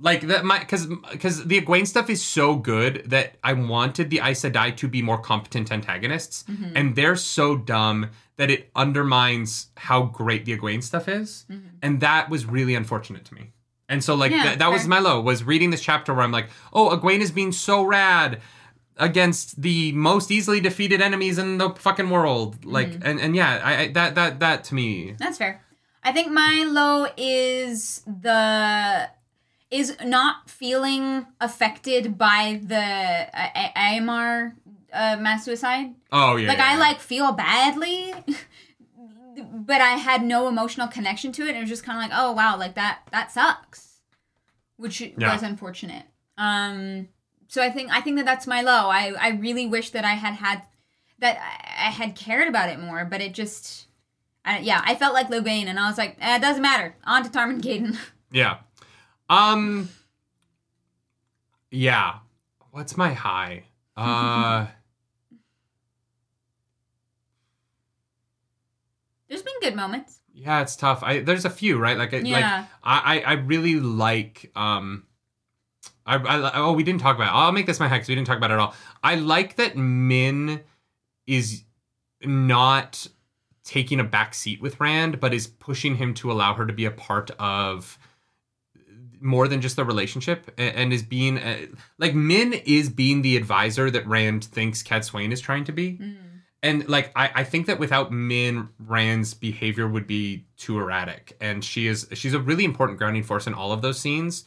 Like 0.00 0.22
that 0.22 0.44
my 0.44 0.58
because 0.58 0.86
because 1.12 1.44
the 1.46 1.60
Egwene 1.60 1.86
stuff 1.86 2.10
is 2.10 2.22
so 2.22 2.56
good 2.56 3.04
that 3.06 3.36
I 3.42 3.52
wanted 3.54 4.10
the 4.10 4.18
Aes 4.22 4.42
Sedai 4.42 4.76
to 4.76 4.88
be 4.88 5.00
more 5.00 5.16
competent 5.18 5.70
antagonists, 5.72 6.42
Mm-hmm. 6.44 6.72
and 6.76 6.96
they're 6.96 7.16
so 7.16 7.56
dumb 7.56 8.10
that 8.36 8.50
it 8.50 8.70
undermines 8.76 9.68
how 9.76 10.02
great 10.02 10.44
the 10.44 10.58
Egwene 10.58 10.82
stuff 10.82 11.08
is, 11.08 11.46
and 11.80 12.00
that 12.00 12.28
was 12.28 12.44
really 12.44 12.74
unfortunate 12.74 13.24
to 13.26 13.34
me. 13.34 13.52
And 13.88 14.02
so 14.02 14.14
like. 14.14 14.32
Yeah, 14.32 14.44
that, 14.44 14.58
that 14.58 14.70
was 14.70 14.82
fair. 14.82 14.88
my 14.90 14.98
low 14.98 15.20
was 15.20 15.44
reading 15.44 15.70
this 15.70 15.80
chapter 15.80 16.12
where 16.14 16.24
I'm 16.24 16.32
like, 16.32 16.48
oh, 16.72 16.96
Egwene 16.96 17.20
is 17.20 17.30
being 17.30 17.52
so 17.52 17.82
rad 17.82 18.40
against 18.98 19.60
the 19.60 19.92
most 19.92 20.30
easily 20.30 20.60
defeated 20.60 21.00
enemies 21.00 21.38
in 21.38 21.58
the 21.58 21.70
fucking 21.70 22.10
world. 22.10 22.64
Like 22.64 22.88
Mm-hmm. 22.88 23.06
and 23.06 23.20
and 23.20 23.36
yeah, 23.36 23.60
I, 23.62 23.76
I 23.82 23.88
that 23.92 24.14
that 24.14 24.40
that 24.40 24.64
to 24.64 24.74
me 24.74 25.14
That's 25.18 25.38
fair. 25.38 25.62
I 26.02 26.12
think 26.12 26.30
my 26.32 26.64
low 26.64 27.06
is 27.16 28.02
the 28.06 29.10
is 29.70 29.96
not 30.04 30.48
feeling 30.48 31.26
affected 31.40 32.16
by 32.16 32.60
the 32.62 32.76
uh, 32.76 33.68
Amayar 33.76 34.52
uh, 34.92 35.16
mass 35.18 35.44
suicide. 35.44 35.94
Oh 36.12 36.36
yeah. 36.36 36.48
like 36.48 36.58
yeah, 36.58 36.72
I 36.72 36.76
like 36.76 37.00
feel 37.00 37.32
badly, 37.32 38.14
but 39.52 39.80
I 39.80 39.92
had 39.94 40.22
no 40.22 40.48
emotional 40.48 40.88
connection 40.88 41.32
to 41.32 41.42
it. 41.46 41.56
It 41.56 41.60
was 41.60 41.68
just 41.68 41.84
kind 41.84 41.98
of 41.98 42.02
like, 42.10 42.18
oh 42.18 42.32
wow, 42.32 42.56
like 42.58 42.74
that 42.74 43.00
that 43.12 43.30
sucks, 43.32 44.00
which 44.76 45.00
Yeah. 45.00 45.32
was 45.32 45.42
unfortunate. 45.42 46.04
Um, 46.38 47.08
so 47.48 47.62
I 47.62 47.70
think 47.70 47.90
I 47.92 48.00
think 48.00 48.16
that 48.16 48.24
that's 48.26 48.46
my 48.46 48.60
low. 48.62 48.88
I 48.88 49.12
I 49.18 49.28
really 49.30 49.66
wish 49.66 49.90
that 49.90 50.04
I 50.04 50.14
had 50.14 50.34
had 50.34 50.62
that 51.18 51.36
I 51.78 51.90
had 51.90 52.14
cared 52.14 52.48
about 52.48 52.68
it 52.68 52.78
more, 52.80 53.04
but 53.04 53.20
it 53.20 53.32
just. 53.34 53.86
I, 54.44 54.60
yeah, 54.60 54.80
I 54.84 54.94
felt 54.94 55.12
like 55.12 55.28
Logain, 55.28 55.66
and 55.66 55.76
I 55.76 55.88
was 55.88 55.98
like, 55.98 56.16
eh, 56.20 56.36
it 56.36 56.40
doesn't 56.40 56.62
matter. 56.62 56.94
On 57.02 57.24
to 57.24 57.30
Tarmon 57.30 57.60
Gai'don. 57.60 57.98
Yeah. 58.30 58.58
Um 59.28 59.88
Yeah. 61.70 62.18
What's 62.70 62.96
my 62.96 63.12
high? 63.12 63.64
Uh 63.96 64.66
There's 69.28 69.42
been 69.42 69.58
good 69.60 69.74
moments. 69.76 70.20
yeah, 70.32 70.60
it's 70.62 70.76
tough. 70.76 71.02
I 71.02 71.20
there's 71.20 71.44
a 71.44 71.50
few, 71.50 71.78
right? 71.78 71.96
Like 71.98 72.12
I- 72.14 72.18
like 72.18 72.26
Yeah. 72.26 72.66
I 72.82 73.20
I, 73.20 73.20
I 73.20 73.32
really 73.34 73.80
like 73.80 74.50
um 74.54 75.04
I, 76.04 76.16
I 76.16 76.52
oh 76.60 76.72
we 76.72 76.84
didn't 76.84 77.00
talk 77.00 77.16
about 77.16 77.28
it. 77.28 77.34
I'll 77.36 77.52
make 77.52 77.66
this 77.66 77.80
my 77.80 77.88
because 77.88 78.08
we 78.08 78.14
didn't 78.14 78.26
talk 78.28 78.36
about 78.36 78.50
it 78.50 78.54
at 78.54 78.60
all. 78.60 78.74
I 79.02 79.16
like 79.16 79.56
that 79.56 79.76
Min 79.76 80.60
is 81.26 81.64
not 82.22 83.06
taking 83.64 83.98
a 83.98 84.04
back 84.04 84.32
seat 84.34 84.60
with 84.62 84.78
Rand, 84.78 85.18
but 85.18 85.34
is 85.34 85.46
pushing 85.48 85.96
him 85.96 86.14
to 86.14 86.30
allow 86.30 86.54
her 86.54 86.64
to 86.66 86.72
be 86.72 86.84
a 86.84 86.90
part 86.92 87.32
of 87.40 87.98
more 89.20 89.48
than 89.48 89.60
just 89.60 89.74
the 89.76 89.84
relationship 89.84 90.48
a- 90.58 90.60
and 90.60 90.92
is 90.92 91.02
being 91.02 91.38
uh, 91.38 91.58
like 91.98 92.14
Min 92.14 92.52
is 92.52 92.88
being 92.88 93.22
the 93.22 93.36
advisor 93.36 93.90
that 93.90 94.06
Rand 94.06 94.44
thinks 94.44 94.82
Cadsuane 94.84 95.32
is 95.32 95.40
trying 95.40 95.64
to 95.64 95.72
be. 95.72 95.98
And 96.62 96.88
like 96.88 97.12
I, 97.14 97.30
I 97.34 97.44
think 97.44 97.66
that 97.66 97.78
without 97.78 98.10
Min, 98.10 98.68
Rand's 98.78 99.34
behavior 99.34 99.86
would 99.86 100.06
be 100.06 100.46
too 100.56 100.78
erratic, 100.78 101.36
and 101.40 101.64
she 101.64 101.86
is 101.86 102.08
she's 102.14 102.34
a 102.34 102.40
really 102.40 102.64
important 102.64 102.98
grounding 102.98 103.22
force 103.22 103.46
in 103.46 103.54
all 103.54 103.72
of 103.72 103.82
those 103.82 103.98
scenes. 103.98 104.44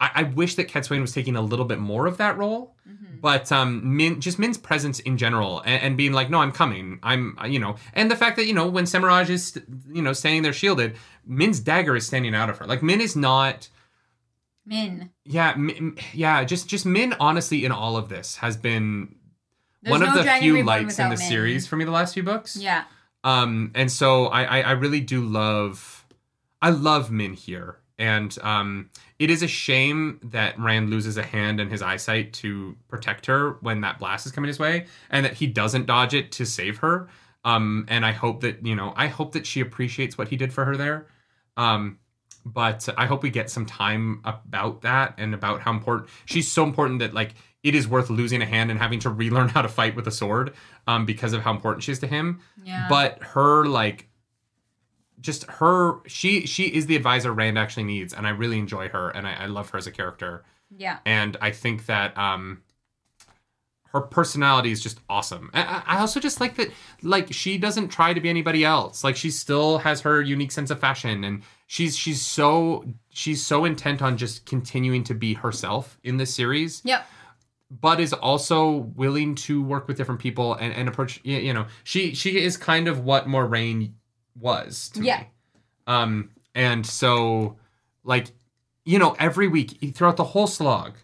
I, 0.00 0.10
I 0.14 0.22
wish 0.24 0.56
that 0.56 0.84
Swain 0.84 1.00
was 1.00 1.12
taking 1.12 1.36
a 1.36 1.40
little 1.40 1.64
bit 1.64 1.78
more 1.78 2.06
of 2.06 2.16
that 2.16 2.36
role, 2.36 2.74
but 3.20 3.52
um, 3.52 3.96
Min 3.96 4.20
just 4.20 4.38
Min's 4.38 4.58
presence 4.58 4.98
in 5.00 5.16
general 5.16 5.60
and, 5.60 5.82
and 5.82 5.96
being 5.96 6.12
like, 6.12 6.28
no, 6.28 6.38
I'm 6.40 6.50
coming, 6.52 6.98
I'm 7.02 7.38
you 7.46 7.60
know, 7.60 7.76
and 7.94 8.10
the 8.10 8.16
fact 8.16 8.36
that 8.36 8.46
you 8.46 8.54
know 8.54 8.66
when 8.66 8.84
Semirhage 8.84 9.30
is 9.30 9.60
you 9.92 10.02
know 10.02 10.12
standing 10.12 10.42
there 10.42 10.52
shielded, 10.52 10.96
Min's 11.24 11.60
dagger 11.60 11.94
is 11.94 12.06
standing 12.06 12.34
out 12.34 12.50
of 12.50 12.58
her. 12.58 12.66
Like 12.66 12.82
Min 12.82 13.00
is 13.00 13.14
not. 13.14 13.68
Min. 14.64 15.10
Yeah, 15.24 15.54
Min, 15.56 15.96
yeah, 16.12 16.42
just 16.44 16.66
just 16.68 16.84
Min 16.86 17.14
honestly 17.20 17.64
in 17.64 17.70
all 17.72 17.96
of 17.96 18.08
this 18.08 18.36
has 18.36 18.56
been 18.56 19.14
There's 19.82 19.98
one 19.98 20.02
of 20.02 20.14
the 20.14 20.30
few 20.40 20.62
lights 20.62 20.98
in 20.98 21.10
the 21.10 21.16
Min. 21.16 21.28
series 21.28 21.66
for 21.66 21.76
me 21.76 21.84
the 21.84 21.90
last 21.90 22.14
few 22.14 22.22
books. 22.22 22.56
Yeah. 22.56 22.84
Um, 23.24 23.72
and 23.74 23.90
so 23.90 24.26
I, 24.26 24.42
I, 24.42 24.60
I 24.60 24.70
really 24.72 25.00
do 25.00 25.22
love, 25.22 26.06
I 26.60 26.70
love 26.70 27.10
Min 27.10 27.34
here, 27.34 27.78
and 27.98 28.36
um, 28.42 28.90
it 29.18 29.30
is 29.30 29.42
a 29.42 29.48
shame 29.48 30.18
that 30.24 30.58
Rand 30.58 30.90
loses 30.90 31.16
a 31.16 31.22
hand 31.22 31.60
and 31.60 31.70
his 31.70 31.82
eyesight 31.82 32.32
to 32.34 32.76
protect 32.88 33.26
her 33.26 33.58
when 33.60 33.80
that 33.82 33.98
blast 33.98 34.26
is 34.26 34.32
coming 34.32 34.48
his 34.48 34.58
way, 34.58 34.86
and 35.10 35.24
that 35.24 35.34
he 35.34 35.46
doesn't 35.46 35.86
dodge 35.86 36.14
it 36.14 36.32
to 36.32 36.46
save 36.46 36.78
her. 36.78 37.08
Um, 37.44 37.86
and 37.88 38.04
I 38.06 38.12
hope 38.12 38.40
that 38.42 38.64
you 38.64 38.74
know, 38.74 38.92
I 38.96 39.08
hope 39.08 39.32
that 39.32 39.46
she 39.46 39.60
appreciates 39.60 40.16
what 40.16 40.28
he 40.28 40.36
did 40.36 40.52
for 40.52 40.64
her 40.64 40.76
there. 40.76 41.06
Um, 41.56 41.98
but 42.44 42.88
I 42.96 43.06
hope 43.06 43.22
we 43.22 43.30
get 43.30 43.50
some 43.50 43.66
time 43.66 44.20
about 44.24 44.82
that 44.82 45.14
and 45.18 45.34
about 45.34 45.60
how 45.60 45.70
important 45.70 46.10
she's 46.24 46.50
so 46.50 46.64
important 46.64 46.98
that 47.00 47.14
like 47.14 47.34
it 47.62 47.74
is 47.74 47.86
worth 47.86 48.10
losing 48.10 48.42
a 48.42 48.46
hand 48.46 48.70
and 48.70 48.80
having 48.80 48.98
to 49.00 49.10
relearn 49.10 49.48
how 49.48 49.62
to 49.62 49.68
fight 49.68 49.94
with 49.94 50.06
a 50.08 50.10
sword 50.10 50.52
um, 50.86 51.06
because 51.06 51.32
of 51.32 51.42
how 51.42 51.52
important 51.52 51.82
she 51.84 51.92
is 51.92 51.98
to 52.00 52.06
him 52.06 52.40
Yeah. 52.64 52.86
but 52.88 53.22
her 53.22 53.64
like 53.66 54.08
just 55.20 55.44
her 55.44 56.00
she 56.08 56.46
she 56.46 56.64
is 56.64 56.86
the 56.86 56.96
advisor 56.96 57.32
rand 57.32 57.56
actually 57.56 57.84
needs 57.84 58.12
and 58.12 58.26
i 58.26 58.30
really 58.30 58.58
enjoy 58.58 58.88
her 58.88 59.10
and 59.10 59.24
i, 59.26 59.34
I 59.34 59.46
love 59.46 59.70
her 59.70 59.78
as 59.78 59.86
a 59.86 59.92
character 59.92 60.44
yeah. 60.76 60.98
and 61.06 61.36
i 61.40 61.52
think 61.52 61.86
that 61.86 62.16
um 62.18 62.62
her 63.92 64.00
personality 64.00 64.72
is 64.72 64.82
just 64.82 64.98
awesome 65.08 65.50
I- 65.54 65.82
I, 65.86 65.98
also 66.00 66.18
just 66.18 66.40
like 66.40 66.56
that 66.56 66.70
like 67.02 67.32
she 67.32 67.58
doesn't 67.58 67.88
try 67.88 68.14
to 68.14 68.20
be 68.20 68.30
anybody 68.30 68.64
else 68.64 69.04
like 69.04 69.16
she 69.16 69.30
still 69.30 69.78
has 69.78 70.00
her 70.00 70.20
unique 70.22 70.50
sense 70.50 70.70
of 70.70 70.80
fashion 70.80 71.22
and 71.24 71.42
she's 71.66 71.96
she's 71.96 72.22
so 72.22 72.84
she's 73.10 73.44
so 73.44 73.64
intent 73.66 74.00
on 74.02 74.16
just 74.16 74.46
continuing 74.46 75.04
to 75.04 75.14
be 75.14 75.34
herself 75.34 75.98
in 76.02 76.16
this 76.16 76.34
series 76.34 76.80
Yep. 76.84 77.06
But 77.80 78.00
is 78.00 78.12
also 78.12 78.70
willing 78.96 79.34
to 79.46 79.62
work 79.62 79.88
with 79.88 79.96
different 79.96 80.20
people 80.20 80.54
and, 80.54 80.74
and 80.74 80.88
approach 80.88 81.20
you 81.24 81.52
know 81.54 81.66
she 81.84 82.14
she 82.14 82.38
is 82.42 82.56
kind 82.56 82.86
of 82.88 83.04
what 83.04 83.26
Moiraine 83.26 83.92
was 84.38 84.90
to 84.90 85.02
Yeah. 85.02 85.20
me 85.20 85.26
um 85.86 86.30
and 86.54 86.84
so 86.86 87.56
like 88.04 88.28
you 88.84 88.98
know 88.98 89.14
every 89.18 89.48
week 89.48 89.94
throughout 89.94 90.16
the 90.16 90.24
whole 90.24 90.46
slog 90.46 90.96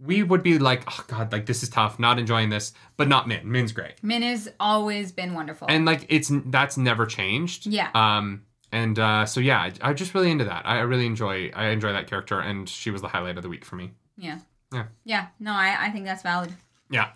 we 0.00 0.22
would 0.22 0.42
be 0.42 0.58
like 0.58 0.82
oh 0.88 1.04
god 1.08 1.30
like 1.32 1.46
this 1.46 1.62
is 1.62 1.68
tough 1.68 1.98
not 1.98 2.18
enjoying 2.18 2.48
this 2.50 2.72
but 2.96 3.06
not 3.08 3.28
min 3.28 3.40
min's 3.50 3.72
great 3.72 3.94
Min 4.02 4.22
has 4.22 4.50
always 4.58 5.12
been 5.12 5.34
wonderful. 5.34 5.66
and 5.70 5.84
like 5.84 6.04
it's 6.08 6.30
that's 6.46 6.76
never 6.76 7.06
changed 7.06 7.66
Yeah. 7.66 7.90
um 7.94 8.42
and 8.72 8.98
uh 8.98 9.24
so 9.24 9.40
yeah 9.40 9.60
I, 9.60 9.72
i'm 9.82 9.96
just 9.96 10.14
really 10.14 10.30
into 10.30 10.44
that 10.44 10.66
I, 10.66 10.78
I 10.78 10.80
really 10.80 11.06
enjoy 11.06 11.50
i 11.54 11.66
enjoy 11.68 11.92
that 11.92 12.06
character 12.06 12.40
and 12.40 12.68
she 12.68 12.90
was 12.90 13.02
the 13.02 13.08
highlight 13.08 13.36
of 13.36 13.42
the 13.42 13.48
week 13.48 13.64
for 13.64 13.76
me 13.76 13.92
yeah. 14.16 14.38
Yeah. 14.74 14.84
Yeah. 15.04 15.26
No, 15.40 15.52
I, 15.52 15.76
I 15.86 15.90
think 15.90 16.04
that's 16.04 16.22
valid. 16.22 16.52
yeah 16.90 17.08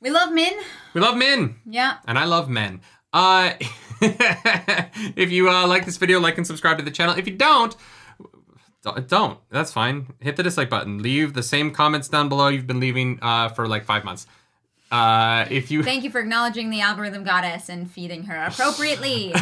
We 0.00 0.10
love 0.10 0.32
Min. 0.32 0.54
we 0.94 1.00
love 1.00 1.16
min 1.16 1.56
Yeah. 1.66 1.98
and 2.06 2.18
I 2.18 2.24
love 2.24 2.48
men. 2.48 2.80
Uh, 3.12 3.52
if 4.00 5.30
you 5.30 5.50
uh, 5.50 5.66
like 5.66 5.84
this 5.84 5.96
video, 5.96 6.20
like 6.20 6.36
and 6.38 6.46
subscribe 6.46 6.78
to 6.78 6.84
the 6.84 6.90
channel. 6.90 7.14
If 7.18 7.26
you 7.26 7.34
don't, 7.36 7.74
don't. 9.08 9.38
That's 9.50 9.72
fine. 9.72 10.06
Hit 10.20 10.36
the 10.36 10.42
dislike 10.42 10.70
button. 10.70 11.02
Leave 11.02 11.34
the 11.34 11.42
same 11.42 11.70
comments 11.72 12.08
down 12.08 12.28
below 12.28 12.48
you've 12.48 12.66
been 12.68 12.80
leaving 12.80 13.18
uh, 13.20 13.48
for 13.50 13.66
like 13.68 13.84
five 13.84 14.04
months. 14.04 14.26
Uh, 14.92 15.44
if 15.50 15.70
you. 15.70 15.82
Thank 15.82 16.02
you 16.04 16.10
for 16.10 16.18
acknowledging 16.20 16.70
the 16.70 16.80
algorithm 16.80 17.22
goddess 17.24 17.68
and 17.68 17.90
feeding 17.90 18.24
her 18.24 18.44
appropriately. 18.44 19.32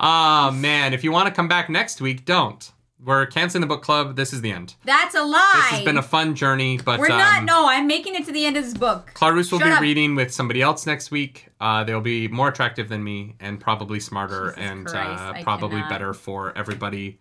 oh 0.00 0.50
man, 0.54 0.92
if 0.94 1.02
you 1.04 1.12
want 1.12 1.26
to 1.28 1.34
come 1.34 1.48
back 1.48 1.68
next 1.68 2.00
week, 2.00 2.24
don't. 2.24 2.70
We're 3.04 3.26
canceling 3.26 3.60
the 3.60 3.66
book 3.68 3.82
club. 3.82 4.16
This 4.16 4.32
is 4.32 4.40
the 4.40 4.50
end. 4.50 4.74
That's 4.84 5.14
a 5.14 5.22
lie. 5.22 5.52
This 5.54 5.64
has 5.78 5.84
been 5.84 5.98
a 5.98 6.02
fun 6.02 6.34
journey, 6.34 6.78
but 6.78 6.98
We're 6.98 7.10
um, 7.12 7.18
not. 7.18 7.44
No, 7.44 7.68
I'm 7.68 7.86
making 7.86 8.16
it 8.16 8.26
to 8.26 8.32
the 8.32 8.44
end 8.44 8.56
of 8.56 8.64
this 8.64 8.74
book. 8.74 9.12
Clarus 9.14 9.52
will 9.52 9.60
Shut 9.60 9.68
be 9.68 9.72
up. 9.72 9.80
reading 9.80 10.16
with 10.16 10.32
somebody 10.34 10.62
else 10.62 10.84
next 10.84 11.10
week. 11.12 11.46
Uh, 11.60 11.84
they'll 11.84 12.00
be 12.00 12.26
more 12.26 12.48
attractive 12.48 12.88
than 12.88 13.04
me 13.04 13.36
and 13.38 13.60
probably 13.60 14.00
smarter 14.00 14.52
Jesus 14.56 14.70
and 14.70 14.86
Christ, 14.86 15.22
uh, 15.22 15.32
I 15.36 15.42
probably 15.44 15.76
cannot. 15.76 15.90
better 15.90 16.12
for 16.12 16.52
everybody. 16.58 17.20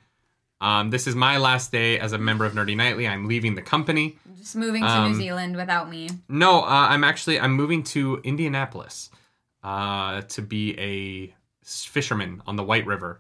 Um, 0.60 0.90
this 0.90 1.06
is 1.06 1.14
my 1.16 1.38
last 1.38 1.72
day 1.72 2.00
as 2.00 2.12
a 2.14 2.18
member 2.18 2.44
of 2.44 2.54
Nerdy 2.54 2.76
Nightly. 2.76 3.08
I'm 3.08 3.28
leaving 3.28 3.54
the 3.54 3.62
company. 3.62 4.18
Just 4.40 4.56
moving 4.56 4.82
to 4.82 4.90
Um, 4.90 5.12
New 5.12 5.18
Zealand 5.20 5.56
without 5.56 5.88
me. 5.90 6.10
No, 6.28 6.62
uh, 6.64 6.88
I'm 6.90 7.04
actually 7.04 7.40
I'm 7.40 7.52
moving 7.54 7.84
to 7.84 8.20
Indianapolis 8.24 9.12
uh, 9.64 10.22
to 10.22 10.42
be 10.42 10.76
a 10.80 11.36
s- 11.64 11.86
fisherman 11.86 12.42
on 12.48 12.56
the 12.56 12.64
White 12.64 12.88
River. 12.88 13.20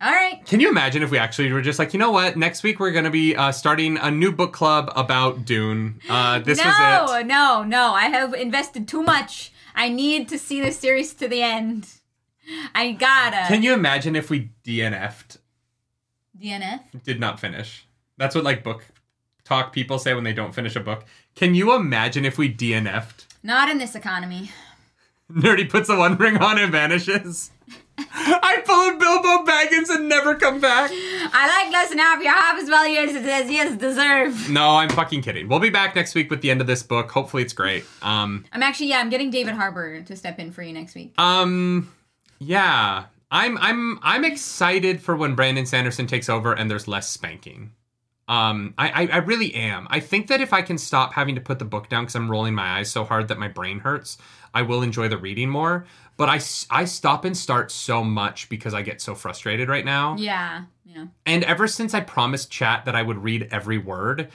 All 0.00 0.12
right. 0.12 0.44
Can 0.46 0.60
you 0.60 0.68
imagine 0.68 1.02
if 1.02 1.10
we 1.10 1.18
actually 1.18 1.52
were 1.52 1.62
just 1.62 1.78
like, 1.78 1.92
you 1.92 1.98
know 1.98 2.12
what? 2.12 2.36
Next 2.36 2.62
week 2.62 2.78
we're 2.78 2.92
going 2.92 3.04
to 3.04 3.10
be 3.10 3.34
uh, 3.34 3.50
starting 3.50 3.96
a 3.98 4.10
new 4.10 4.30
book 4.30 4.52
club 4.52 4.92
about 4.94 5.44
Dune. 5.44 6.00
Uh, 6.08 6.38
this 6.38 6.58
no, 6.58 6.64
was 6.64 7.20
it. 7.20 7.26
no, 7.26 7.62
no. 7.62 7.64
No. 7.64 7.92
I 7.94 8.04
have 8.06 8.34
invested 8.34 8.86
too 8.86 9.02
much. 9.02 9.52
I 9.74 9.88
need 9.88 10.28
to 10.28 10.38
see 10.38 10.60
the 10.60 10.72
series 10.72 11.14
to 11.14 11.28
the 11.28 11.42
end. 11.42 11.88
I 12.74 12.92
gotta. 12.92 13.46
Can 13.46 13.62
you 13.62 13.74
imagine 13.74 14.16
if 14.16 14.30
we 14.30 14.50
DNF'd 14.64 15.38
DNF? 16.40 16.80
did 17.04 17.20
not 17.20 17.38
finish. 17.38 17.86
That's 18.16 18.34
what 18.34 18.44
like 18.44 18.64
book 18.64 18.84
talk 19.44 19.72
people 19.72 19.98
say 19.98 20.14
when 20.14 20.24
they 20.24 20.32
don't 20.32 20.54
finish 20.54 20.76
a 20.76 20.80
book. 20.80 21.04
Can 21.34 21.54
you 21.54 21.74
imagine 21.74 22.24
if 22.24 22.38
we 22.38 22.52
DNF'd? 22.52 23.26
Not 23.42 23.68
in 23.68 23.78
this 23.78 23.94
economy. 23.94 24.50
Nerdy 25.32 25.68
puts 25.68 25.88
a 25.88 25.96
one 25.96 26.16
ring 26.16 26.38
on 26.38 26.58
and 26.58 26.72
vanishes. 26.72 27.50
I 27.98 28.62
pull 28.64 28.94
a 28.94 28.96
Bilbo 28.98 29.44
Baggins 29.50 29.90
and 29.94 30.08
never 30.08 30.34
come 30.36 30.60
back. 30.60 30.90
I 30.92 31.62
like 31.64 31.72
less 31.72 31.88
than 31.88 31.98
half 31.98 32.22
your 32.22 32.32
half 32.32 32.60
as 32.62 32.68
well 32.68 32.84
as 32.86 33.14
it 33.14 33.24
as 33.24 33.50
yes 33.50 33.76
deserve. 33.76 34.50
No, 34.50 34.76
I'm 34.76 34.88
fucking 34.88 35.22
kidding. 35.22 35.48
We'll 35.48 35.58
be 35.58 35.70
back 35.70 35.94
next 35.96 36.14
week 36.14 36.30
with 36.30 36.40
the 36.40 36.50
end 36.50 36.60
of 36.60 36.66
this 36.66 36.82
book. 36.82 37.10
Hopefully 37.10 37.42
it's 37.42 37.52
great. 37.52 37.84
Um 38.02 38.44
I'm 38.52 38.62
actually 38.62 38.88
yeah. 38.88 38.98
I'm 38.98 39.10
getting 39.10 39.30
David 39.30 39.54
Harbour 39.54 40.02
to 40.02 40.16
step 40.16 40.38
in 40.38 40.52
for 40.52 40.62
you 40.62 40.72
next 40.72 40.94
week. 40.94 41.12
um 41.18 41.92
yeah. 42.38 43.06
I'm 43.30 43.58
I'm 43.58 43.98
I'm 44.02 44.24
excited 44.24 45.02
for 45.02 45.16
when 45.16 45.34
Brandon 45.34 45.66
Sanderson 45.66 46.06
takes 46.06 46.28
over 46.28 46.52
and 46.52 46.70
there's 46.70 46.88
less 46.88 47.10
spanking. 47.10 47.72
Um, 48.28 48.74
I, 48.76 49.04
I, 49.04 49.06
I 49.06 49.16
really 49.18 49.54
am. 49.54 49.86
I 49.90 50.00
think 50.00 50.26
that 50.26 50.42
if 50.42 50.52
I 50.52 50.60
can 50.60 50.76
stop 50.76 51.14
having 51.14 51.34
to 51.36 51.40
put 51.40 51.58
the 51.58 51.64
book 51.64 51.88
down 51.88 52.04
because 52.04 52.14
I'm 52.14 52.30
rolling 52.30 52.54
my 52.54 52.78
eyes 52.78 52.90
so 52.90 53.04
hard 53.04 53.28
that 53.28 53.38
my 53.38 53.48
brain 53.48 53.78
hurts, 53.80 54.18
I 54.52 54.60
will 54.62 54.82
enjoy 54.82 55.08
the 55.08 55.16
reading 55.16 55.48
more. 55.48 55.86
But 56.18 56.28
I, 56.28 56.40
I 56.68 56.84
stop 56.84 57.24
and 57.24 57.34
start 57.34 57.70
so 57.70 58.04
much 58.04 58.48
because 58.50 58.74
I 58.74 58.82
get 58.82 59.00
so 59.00 59.14
frustrated 59.14 59.68
right 59.68 59.84
now. 59.84 60.16
Yeah, 60.18 60.64
yeah. 60.84 61.06
And 61.24 61.44
ever 61.44 61.66
since 61.66 61.94
I 61.94 62.00
promised 62.00 62.50
chat 62.50 62.84
that 62.84 62.94
I 62.96 63.02
would 63.02 63.22
read 63.22 63.48
every 63.50 63.78
word, 63.78 64.28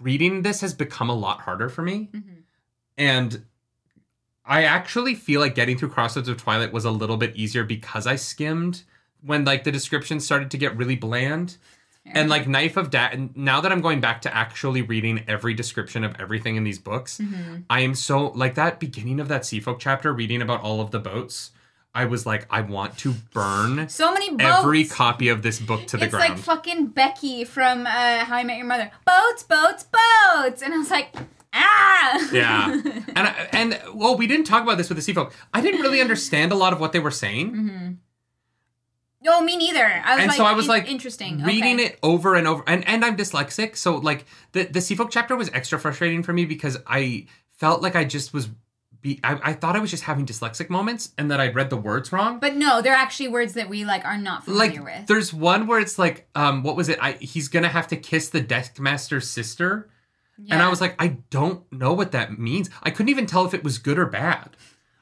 reading 0.00 0.42
this 0.42 0.60
has 0.62 0.72
become 0.72 1.10
a 1.10 1.14
lot 1.14 1.40
harder 1.40 1.68
for 1.68 1.82
me. 1.82 2.08
Mhm. 2.14 2.22
And 2.96 3.44
I 4.44 4.62
actually 4.62 5.16
feel 5.16 5.40
like 5.40 5.56
getting 5.56 5.76
through 5.76 5.88
Crossroads 5.90 6.28
of 6.28 6.36
Twilight 6.36 6.72
was 6.72 6.84
a 6.84 6.90
little 6.92 7.16
bit 7.16 7.34
easier 7.34 7.64
because 7.64 8.06
I 8.06 8.14
skimmed 8.14 8.84
when 9.20 9.44
like 9.44 9.64
the 9.64 9.72
descriptions 9.72 10.24
started 10.24 10.52
to 10.52 10.58
get 10.58 10.76
really 10.76 10.94
bland. 10.96 11.56
And 12.14 12.30
like 12.30 12.46
Knife 12.46 12.76
of 12.76 12.94
and 12.94 13.36
now 13.36 13.60
that 13.60 13.72
I'm 13.72 13.80
going 13.80 14.00
back 14.00 14.22
to 14.22 14.34
actually 14.34 14.82
reading 14.82 15.24
every 15.28 15.54
description 15.54 16.04
of 16.04 16.14
everything 16.18 16.56
in 16.56 16.64
these 16.64 16.78
books, 16.78 17.18
Mhm. 17.18 17.64
I 17.68 17.80
am 17.80 17.94
so 17.94 18.28
like 18.28 18.54
that 18.54 18.78
beginning 18.80 19.20
of 19.20 19.28
that 19.28 19.42
Seafolk 19.42 19.78
chapter 19.78 20.12
reading 20.12 20.40
about 20.42 20.60
all 20.62 20.80
of 20.80 20.90
the 20.92 20.98
boats. 21.00 21.50
I 21.94 22.04
was 22.04 22.26
like, 22.26 22.46
I 22.50 22.60
want 22.60 22.98
to 22.98 23.14
burn 23.32 23.88
So 23.88 24.12
many 24.12 24.30
boats. 24.30 24.58
every 24.58 24.84
copy 24.84 25.28
of 25.28 25.40
this 25.42 25.58
book 25.58 25.86
to 25.88 25.96
the 25.96 26.04
it's 26.04 26.14
ground. 26.14 26.38
It's 26.38 26.46
like 26.46 26.56
fucking 26.58 26.86
Becky 26.88 27.44
from 27.44 27.86
uh, 27.86 27.90
How 28.24 28.36
I 28.36 28.44
Met 28.44 28.58
Your 28.58 28.66
Mother. 28.66 28.90
Boats, 29.06 29.42
boats, 29.42 29.84
boats, 29.84 30.60
and 30.62 30.74
I 30.74 30.76
was 30.78 30.90
like, 30.90 31.14
ah. 31.54 32.28
Yeah. 32.32 32.70
and 33.16 33.18
I, 33.28 33.48
and 33.52 33.80
well, 33.94 34.14
we 34.16 34.26
didn't 34.26 34.44
talk 34.44 34.62
about 34.62 34.76
this 34.76 34.90
with 34.90 35.02
the 35.02 35.12
Seafolk. 35.12 35.32
I 35.54 35.62
didn't 35.62 35.80
really 35.80 36.02
understand 36.02 36.52
a 36.52 36.54
lot 36.54 36.74
of 36.74 36.80
what 36.80 36.92
they 36.92 37.00
were 37.00 37.10
saying. 37.10 37.48
hmm 37.54 37.88
No, 39.26 39.40
me 39.42 39.56
neither. 39.56 39.84
I 39.84 40.14
was 40.14 40.22
And 40.22 40.28
like, 40.28 40.36
so 40.36 40.44
I 40.44 40.52
was 40.52 40.68
like 40.68 40.88
interesting. 40.88 41.42
reading 41.42 41.76
okay. 41.80 41.86
it 41.86 41.98
over 42.02 42.34
and 42.38 42.46
over. 42.46 42.62
And 42.66 42.86
and 42.86 43.04
I'm 43.04 43.16
dyslexic, 43.16 43.76
so 43.76 43.96
like 43.96 44.24
the 44.52 44.64
the 44.64 44.80
Seafolk 44.80 45.10
chapter 45.10 45.34
was 45.36 45.48
extra 45.52 45.78
frustrating 45.78 46.22
for 46.22 46.32
me 46.32 46.44
because 46.46 46.76
I 46.86 47.26
felt 47.58 47.82
like 47.82 47.96
I 47.96 48.04
just 48.04 48.32
was. 48.32 48.48
Be, 49.02 49.20
I, 49.22 49.50
I 49.50 49.52
thought 49.52 49.76
I 49.76 49.80
was 49.80 49.90
just 49.90 50.04
having 50.04 50.24
dyslexic 50.26 50.70
moments 50.70 51.12
and 51.18 51.30
that 51.30 51.38
I'd 51.38 51.54
read 51.54 51.68
the 51.70 51.76
words 51.76 52.12
wrong. 52.12 52.38
But 52.40 52.56
no, 52.56 52.80
they're 52.82 52.94
actually 53.06 53.28
words 53.28 53.52
that 53.52 53.68
we 53.68 53.84
like 53.84 54.04
are 54.06 54.16
not 54.16 54.44
familiar 54.44 54.80
like 54.82 54.84
with. 55.00 55.06
there's 55.06 55.34
one 55.34 55.66
where 55.68 55.78
it's 55.78 55.98
like 55.98 56.26
um 56.34 56.62
what 56.62 56.76
was 56.76 56.88
it 56.88 56.98
I 57.02 57.12
he's 57.12 57.48
gonna 57.48 57.68
have 57.68 57.86
to 57.88 57.96
kiss 57.96 58.30
the 58.30 58.40
desk 58.40 58.80
master's 58.80 59.28
sister 59.28 59.90
And 60.50 60.62
I 60.62 60.68
was 60.68 60.80
like, 60.80 60.94
I 60.98 61.08
don't 61.30 61.60
know 61.70 61.92
what 61.92 62.12
that 62.12 62.38
means. 62.38 62.68
I 62.82 62.90
couldn't 62.90 63.10
even 63.10 63.26
tell 63.26 63.44
if 63.46 63.54
it 63.54 63.62
was 63.62 63.78
good 63.78 63.98
or 63.98 64.06
bad. 64.06 64.50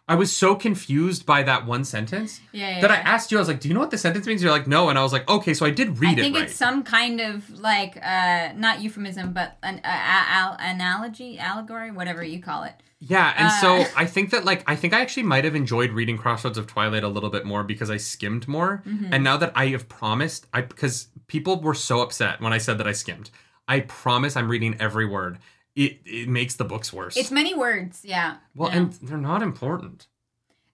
I 0.06 0.16
was 0.16 0.30
so 0.36 0.54
confused 0.54 1.24
by 1.24 1.42
that 1.44 1.64
one 1.66 1.84
sentence 1.84 2.40
Yeah, 2.52 2.76
yeah, 2.76 2.80
that 2.82 2.90
I 2.90 2.96
asked 2.96 3.32
you, 3.32 3.38
I 3.38 3.40
was 3.40 3.48
like, 3.48 3.60
Do 3.60 3.68
you 3.68 3.74
know 3.74 3.80
what 3.80 3.90
the 3.90 3.98
sentence 3.98 4.26
means? 4.26 4.42
You're 4.42 4.52
like, 4.52 4.66
No. 4.66 4.88
And 4.90 4.98
I 4.98 5.02
was 5.02 5.12
like, 5.12 5.28
Okay, 5.28 5.54
so 5.54 5.64
I 5.64 5.70
did 5.70 5.98
read 5.98 6.18
it. 6.18 6.20
I 6.20 6.24
think 6.24 6.36
it 6.36 6.38
right. 6.40 6.48
it's 6.48 6.56
some 6.56 6.82
kind 6.82 7.20
of 7.20 7.48
like 7.58 7.98
uh 8.04 8.52
not 8.54 8.80
euphemism 8.80 9.32
but 9.32 9.56
an 9.62 9.80
uh, 9.82 9.88
al- 9.92 10.56
analogy, 10.60 11.38
allegory, 11.38 11.90
whatever 11.90 12.22
you 12.22 12.40
call 12.42 12.64
it. 12.64 12.74
Yeah, 13.00 13.34
and 13.36 13.50
so 13.60 13.82
Uh, 13.82 13.86
I 13.96 14.06
think 14.06 14.30
that 14.30 14.44
like 14.44 14.62
I 14.66 14.76
think 14.76 14.92
I 14.92 15.00
actually 15.00 15.24
might 15.24 15.44
have 15.44 15.54
enjoyed 15.54 15.90
reading 15.90 16.18
Crossroads 16.18 16.58
of 16.58 16.66
Twilight 16.66 17.04
a 17.04 17.08
little 17.08 17.30
bit 17.30 17.44
more 17.46 17.62
because 17.64 17.90
I 17.90 17.96
skimmed 17.96 18.46
more. 18.46 18.82
Mm-hmm. 18.86 19.12
And 19.12 19.24
now 19.24 19.36
that 19.38 19.52
I 19.54 19.68
have 19.68 19.88
promised, 19.88 20.46
I 20.52 20.60
because 20.62 21.08
people 21.28 21.60
were 21.60 21.74
so 21.74 22.00
upset 22.02 22.40
when 22.40 22.52
I 22.52 22.58
said 22.58 22.76
that 22.78 22.86
I 22.86 22.92
skimmed. 22.92 23.30
I 23.66 23.80
promise 23.80 24.36
I'm 24.36 24.50
reading 24.50 24.76
every 24.78 25.06
word. 25.06 25.38
It 25.76 25.98
it 26.04 26.28
makes 26.28 26.54
the 26.56 26.64
books 26.64 26.92
worse. 26.92 27.16
It's 27.16 27.30
many 27.30 27.54
words, 27.54 28.02
yeah. 28.04 28.36
well, 28.54 28.70
Yeah. 28.70 28.76
and 28.78 28.92
they're 28.94 29.18
not 29.18 29.42
important. 29.42 30.06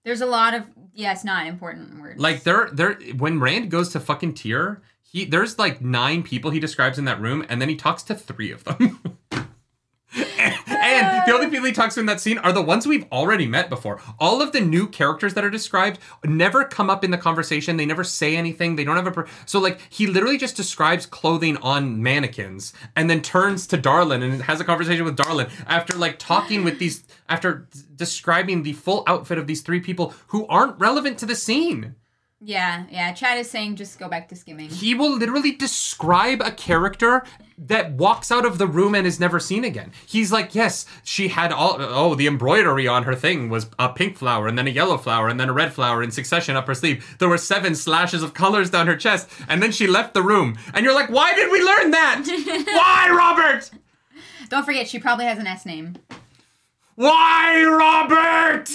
there's 0.04 0.20
a 0.20 0.26
lot 0.26 0.54
of 0.54 0.64
yeah, 0.94 1.12
it's 1.12 1.24
not 1.24 1.46
important 1.46 2.00
words. 2.00 2.20
Like 2.20 2.42
they're 2.42 2.68
they're 2.72 2.94
when 3.16 3.40
Rand 3.40 3.70
goes 3.70 3.88
to 3.90 4.00
fucking 4.00 4.34
Tear, 4.34 4.82
he 5.02 5.24
there's 5.24 5.58
like 5.58 5.80
nine 5.80 6.22
people 6.22 6.50
he 6.50 6.60
describes 6.60 6.98
in 6.98 7.04
that 7.06 7.20
room, 7.20 7.44
and 7.48 7.60
then 7.60 7.68
he 7.68 7.76
talks 7.76 8.02
to 8.04 8.14
three 8.14 8.52
of 8.52 8.64
them. 8.64 9.00
and 10.16 11.26
the 11.26 11.32
only 11.32 11.48
people 11.48 11.66
he 11.66 11.72
talks 11.72 11.94
to 11.94 12.00
in 12.00 12.06
that 12.06 12.20
scene 12.20 12.38
are 12.38 12.52
the 12.52 12.62
ones 12.62 12.86
we've 12.86 13.06
already 13.12 13.46
met 13.46 13.68
before. 13.68 14.00
All 14.18 14.42
of 14.42 14.50
the 14.52 14.60
new 14.60 14.88
characters 14.88 15.34
that 15.34 15.44
are 15.44 15.50
described 15.50 16.00
never 16.24 16.64
come 16.64 16.90
up 16.90 17.04
in 17.04 17.12
the 17.12 17.18
conversation. 17.18 17.76
They 17.76 17.86
never 17.86 18.02
say 18.02 18.36
anything. 18.36 18.74
They 18.74 18.84
don't 18.84 18.96
have 18.96 19.06
a 19.06 19.12
per- 19.12 19.28
so 19.46 19.60
like 19.60 19.78
he 19.88 20.06
literally 20.06 20.38
just 20.38 20.56
describes 20.56 21.06
clothing 21.06 21.56
on 21.58 22.02
mannequins 22.02 22.72
and 22.96 23.08
then 23.08 23.22
turns 23.22 23.66
to 23.68 23.76
Darlin 23.76 24.22
and 24.22 24.42
has 24.42 24.60
a 24.60 24.64
conversation 24.64 25.04
with 25.04 25.16
Darlin 25.16 25.48
after 25.66 25.96
like 25.96 26.18
talking 26.18 26.64
with 26.64 26.78
these 26.78 27.04
after 27.28 27.68
d- 27.70 27.80
describing 27.94 28.62
the 28.62 28.72
full 28.72 29.04
outfit 29.06 29.38
of 29.38 29.46
these 29.46 29.62
three 29.62 29.80
people 29.80 30.14
who 30.28 30.46
aren't 30.48 30.78
relevant 30.80 31.18
to 31.18 31.26
the 31.26 31.36
scene. 31.36 31.94
Yeah, 32.42 32.86
yeah. 32.90 33.12
Chad 33.12 33.38
is 33.38 33.50
saying 33.50 33.76
just 33.76 33.98
go 33.98 34.08
back 34.08 34.28
to 34.28 34.36
skimming. 34.36 34.70
He 34.70 34.94
will 34.94 35.14
literally 35.14 35.52
describe 35.52 36.40
a 36.40 36.50
character 36.50 37.22
that 37.58 37.92
walks 37.92 38.32
out 38.32 38.46
of 38.46 38.56
the 38.56 38.66
room 38.66 38.94
and 38.94 39.06
is 39.06 39.20
never 39.20 39.38
seen 39.38 39.62
again. 39.62 39.92
He's 40.06 40.32
like, 40.32 40.54
yes, 40.54 40.86
she 41.04 41.28
had 41.28 41.52
all, 41.52 41.76
oh, 41.78 42.14
the 42.14 42.26
embroidery 42.26 42.88
on 42.88 43.02
her 43.02 43.14
thing 43.14 43.50
was 43.50 43.66
a 43.78 43.90
pink 43.90 44.16
flower 44.16 44.48
and 44.48 44.56
then 44.56 44.66
a 44.66 44.70
yellow 44.70 44.96
flower 44.96 45.28
and 45.28 45.38
then 45.38 45.50
a 45.50 45.52
red 45.52 45.74
flower 45.74 46.02
in 46.02 46.10
succession 46.10 46.56
up 46.56 46.66
her 46.66 46.74
sleeve. 46.74 47.16
There 47.18 47.28
were 47.28 47.36
seven 47.36 47.74
slashes 47.74 48.22
of 48.22 48.32
colors 48.32 48.70
down 48.70 48.86
her 48.86 48.96
chest 48.96 49.28
and 49.46 49.62
then 49.62 49.72
she 49.72 49.86
left 49.86 50.14
the 50.14 50.22
room. 50.22 50.58
And 50.72 50.84
you're 50.84 50.94
like, 50.94 51.10
why 51.10 51.34
did 51.34 51.52
we 51.52 51.62
learn 51.62 51.90
that? 51.90 52.24
why, 52.68 53.14
Robert? 53.14 53.70
Don't 54.48 54.64
forget, 54.64 54.88
she 54.88 54.98
probably 54.98 55.26
has 55.26 55.38
an 55.38 55.46
S 55.46 55.66
name. 55.66 55.96
Why, 56.94 57.62
Robert? 57.64 58.70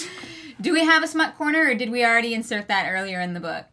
Do 0.59 0.71
we 0.73 0.85
have 0.85 1.03
a 1.03 1.07
smut 1.07 1.37
corner, 1.37 1.69
or 1.69 1.75
did 1.75 1.91
we 1.91 2.05
already 2.05 2.33
insert 2.33 2.67
that 2.67 2.89
earlier 2.89 3.19
in 3.19 3.33
the 3.33 3.39
book? 3.39 3.65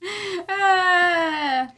Ah. 0.50 1.68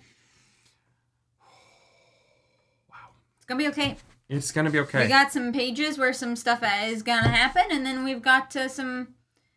It's 3.36 3.47
gonna 3.47 3.58
be 3.58 3.68
okay. 3.68 3.97
It's 4.28 4.52
gonna 4.52 4.70
be 4.70 4.78
okay. 4.81 5.02
We 5.02 5.08
got 5.08 5.32
some 5.32 5.52
pages 5.52 5.99
where 5.99 6.12
some 6.12 6.36
stuff 6.36 6.62
is 6.84 7.02
gonna 7.02 7.28
happen, 7.28 7.65
and 7.70 7.84
then 7.84 8.05
we've 8.05 8.23
got 8.23 8.55
uh, 8.55 8.68
some 8.68 9.15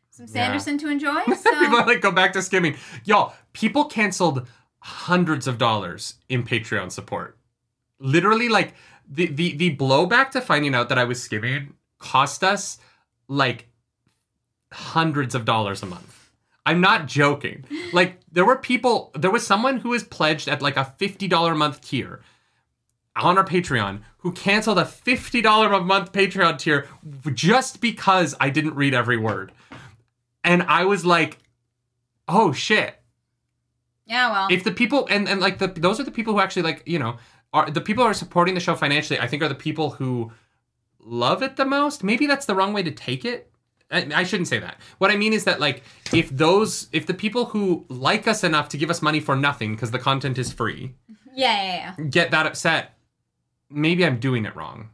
some 0.09 0.25
Sanderson 0.25 0.77
to 0.80 0.88
enjoy. 0.90 1.19
people 1.22 1.35
So 1.43 1.51
like 1.85 2.01
go 2.01 2.11
back 2.11 2.33
to 2.33 2.42
skimming. 2.42 2.75
Y'all, 3.03 3.33
people 3.51 3.85
canceled 3.85 4.48
hundreds 4.80 5.45
of 5.45 5.58
dollars 5.59 6.16
in 6.30 6.43
Patreon 6.43 6.92
support. 6.92 7.38
Literally, 8.00 8.50
like 8.50 8.74
the 9.08 9.27
the 9.27 9.56
the 9.56 9.75
blowback 9.75 10.32
to 10.32 10.42
finding 10.42 10.74
out 10.74 10.90
that 10.90 10.98
I 10.98 11.03
was 11.03 11.22
skimming 11.22 11.75
cost 12.04 12.44
us 12.44 12.78
like 13.28 13.68
hundreds 14.72 15.36
of 15.36 15.46
dollars 15.46 15.82
a 15.82 15.86
month. 15.86 16.32
I'm 16.66 16.82
not 16.82 17.08
joking. 17.08 17.66
Like 17.92 18.20
there 18.32 18.46
were 18.46 18.58
people, 18.58 19.12
there 19.16 19.32
was 19.32 19.46
someone 19.46 19.80
who 19.80 19.90
was 19.90 20.04
pledged 20.04 20.48
at 20.48 20.62
like 20.62 20.78
a 20.78 20.86
fifty 20.86 21.28
dollar 21.28 21.54
a 21.54 21.56
month 21.56 21.82
tier 21.82 22.22
on 23.16 23.38
our 23.38 23.46
Patreon 23.46 24.02
who 24.20 24.32
canceled 24.32 24.80
a 24.80 24.86
fifty 24.86 25.42
dollar 25.42 25.74
a 25.74 25.82
month 25.82 26.12
Patreon 26.12 26.58
tier 26.58 26.88
just 27.34 27.82
because 27.82 28.36
I 28.40 28.50
didn't 28.50 28.76
read 28.76 28.94
every 28.94 29.18
word, 29.18 29.52
and 30.44 30.64
I 30.64 30.86
was 30.86 31.06
like, 31.06 31.40
oh 32.28 32.54
shit 32.54 33.00
yeah, 34.06 34.32
well, 34.32 34.48
if 34.52 34.64
the 34.64 34.72
people 34.72 35.08
and, 35.10 35.30
and 35.30 35.40
like 35.40 35.60
the 35.60 35.68
those 35.68 36.00
are 36.00 36.04
the 36.04 36.12
people 36.12 36.34
who 36.34 36.40
actually 36.40 36.64
like 36.64 36.84
you 36.86 37.00
know 37.00 37.18
are 37.54 37.70
the 37.72 37.82
people 37.82 38.04
who 38.04 38.10
are 38.10 38.14
supporting 38.14 38.54
the 38.54 38.60
show 38.60 38.76
financially 38.76 39.20
i 39.20 39.28
think 39.28 39.42
are 39.42 39.48
the 39.48 39.56
people 39.56 39.92
who 39.92 40.32
love 41.06 41.44
it 41.44 41.56
the 41.56 41.66
most 41.66 42.04
maybe 42.04 42.26
that's 42.26 42.46
the 42.46 42.56
wrong 42.56 42.74
way 42.74 42.84
to 42.84 42.92
take 42.92 43.26
it 43.26 43.52
I, 43.92 44.08
I 44.16 44.24
shouldn't 44.24 44.48
say 44.48 44.60
that 44.60 44.78
what 44.98 45.12
i 45.12 45.16
mean 45.16 45.34
is 45.34 45.44
that 45.46 45.60
like 45.60 45.84
if 46.14 46.30
those 46.30 46.88
if 46.92 47.06
the 47.06 47.14
people 47.14 47.46
who 47.46 47.86
like 47.90 48.28
us 48.28 48.44
enough 48.44 48.70
to 48.70 48.78
give 48.78 48.90
us 48.90 49.02
money 49.02 49.20
for 49.20 49.36
nothing 49.36 49.76
because 49.76 49.92
the 49.92 50.00
content 50.00 50.38
is 50.38 50.52
free 50.52 50.96
yeah, 51.36 51.64
yeah, 51.64 51.94
yeah. 51.98 52.06
get 52.06 52.32
that 52.32 52.46
upset 52.46 52.98
maybe 53.70 54.06
i'm 54.06 54.20
doing 54.20 54.46
it 54.46 54.56
wrong 54.56 54.90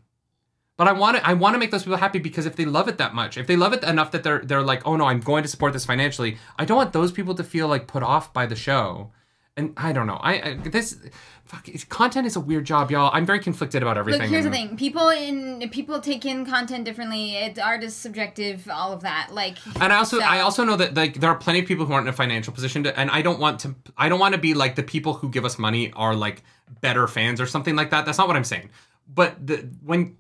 but 0.80 0.88
I 0.88 0.94
want 0.94 1.18
to 1.18 1.28
I 1.28 1.34
want 1.34 1.56
to 1.56 1.60
make 1.60 1.72
those 1.72 1.84
people 1.84 1.98
happy 1.98 2.20
because 2.20 2.46
if 2.46 2.56
they 2.56 2.64
love 2.64 2.88
it 2.88 3.00
that 3.00 3.14
much, 3.14 3.38
if 3.38 3.48
they 3.48 3.58
love 3.58 3.74
it 3.74 3.84
enough 3.84 4.12
that 4.12 4.24
they're 4.24 4.40
they're 4.40 4.62
like, 4.62 4.88
"Oh 4.88 4.96
no, 4.96 5.08
I'm 5.08 5.20
going 5.20 5.44
to 5.44 5.50
support 5.50 5.74
this 5.74 5.84
financially." 5.84 6.38
I 6.58 6.64
don't 6.64 6.78
want 6.78 6.94
those 6.94 7.12
people 7.12 7.36
to 7.36 7.44
feel 7.44 7.68
like 7.68 7.86
put 7.86 8.02
off 8.02 8.32
by 8.32 8.46
the 8.46 8.56
show. 8.56 9.12
And 9.58 9.74
I 9.76 9.92
don't 9.92 10.08
know. 10.08 10.20
I, 10.22 10.34
I 10.42 10.54
this 10.56 10.98
fuck 11.44 11.68
content 11.90 12.26
is 12.28 12.36
a 12.36 12.40
weird 12.40 12.66
job, 12.66 12.92
y'all. 12.92 13.10
I'm 13.14 13.26
very 13.26 13.40
conflicted 13.40 13.82
about 13.82 13.98
everything. 13.98 14.22
Look, 14.22 14.30
here's 14.30 14.46
the 14.46 14.52
thing: 14.52 14.78
people 14.78 15.10
in 15.10 15.70
people 15.70 16.00
take 16.00 16.26
in 16.26 16.46
content 16.46 16.86
differently. 16.86 17.36
It, 17.36 17.60
art 17.60 17.84
is 17.84 17.96
subjective. 17.96 18.70
All 18.72 18.94
of 18.94 19.02
that, 19.02 19.32
like, 19.34 19.58
And 19.82 19.92
I 19.92 19.98
also 19.98 20.20
So- 20.20 20.26
I 20.26 20.40
also 20.40 20.64
know 20.64 20.78
that 20.78 20.96
like 20.96 21.20
there 21.20 21.30
are 21.30 21.36
plenty 21.36 21.60
of 21.60 21.66
people 21.66 21.86
who 21.86 21.94
aren't 21.94 22.08
in 22.08 22.14
a 22.14 22.16
financial 22.16 22.54
position 22.54 22.84
to 22.84 22.98
and 22.98 23.10
I 23.12 23.22
don't 23.22 23.40
want 23.40 23.60
to 23.62 23.76
I 23.98 24.08
don't 24.08 24.20
want 24.20 24.34
to 24.34 24.40
be 24.40 24.54
like 24.54 24.76
the 24.76 24.84
people 24.84 25.14
who 25.16 25.30
give 25.30 25.44
us 25.44 25.60
money 25.60 25.92
are 25.94 26.16
like 26.16 26.44
better 26.82 27.08
fans 27.08 27.42
or 27.42 27.48
something 27.48 27.76
like 27.76 27.90
that. 27.90 28.06
That's 28.06 28.18
not 28.18 28.28
what 28.28 28.38
I'm 28.38 28.44
saying. 28.46 28.70
But 29.14 29.46
the 29.46 29.68
when 29.84 30.16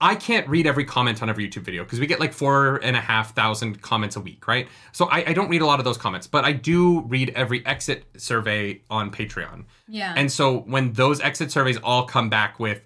I 0.00 0.14
can't 0.14 0.46
read 0.48 0.66
every 0.66 0.84
comment 0.84 1.22
on 1.22 1.30
every 1.30 1.48
YouTube 1.48 1.62
video 1.62 1.82
because 1.82 2.00
we 2.00 2.06
get 2.06 2.20
like 2.20 2.34
four 2.34 2.76
and 2.82 2.96
a 2.96 3.00
half 3.00 3.34
thousand 3.34 3.80
comments 3.80 4.16
a 4.16 4.20
week, 4.20 4.46
right? 4.46 4.68
So 4.92 5.06
I, 5.06 5.24
I 5.28 5.32
don't 5.32 5.48
read 5.48 5.62
a 5.62 5.66
lot 5.66 5.78
of 5.78 5.84
those 5.84 5.96
comments, 5.96 6.26
but 6.26 6.44
I 6.44 6.52
do 6.52 7.00
read 7.02 7.30
every 7.30 7.64
exit 7.64 8.04
survey 8.16 8.82
on 8.90 9.10
Patreon. 9.10 9.64
yeah, 9.88 10.12
And 10.16 10.30
so 10.30 10.58
when 10.60 10.92
those 10.92 11.20
exit 11.20 11.50
surveys 11.50 11.78
all 11.78 12.04
come 12.04 12.28
back 12.28 12.60
with 12.60 12.82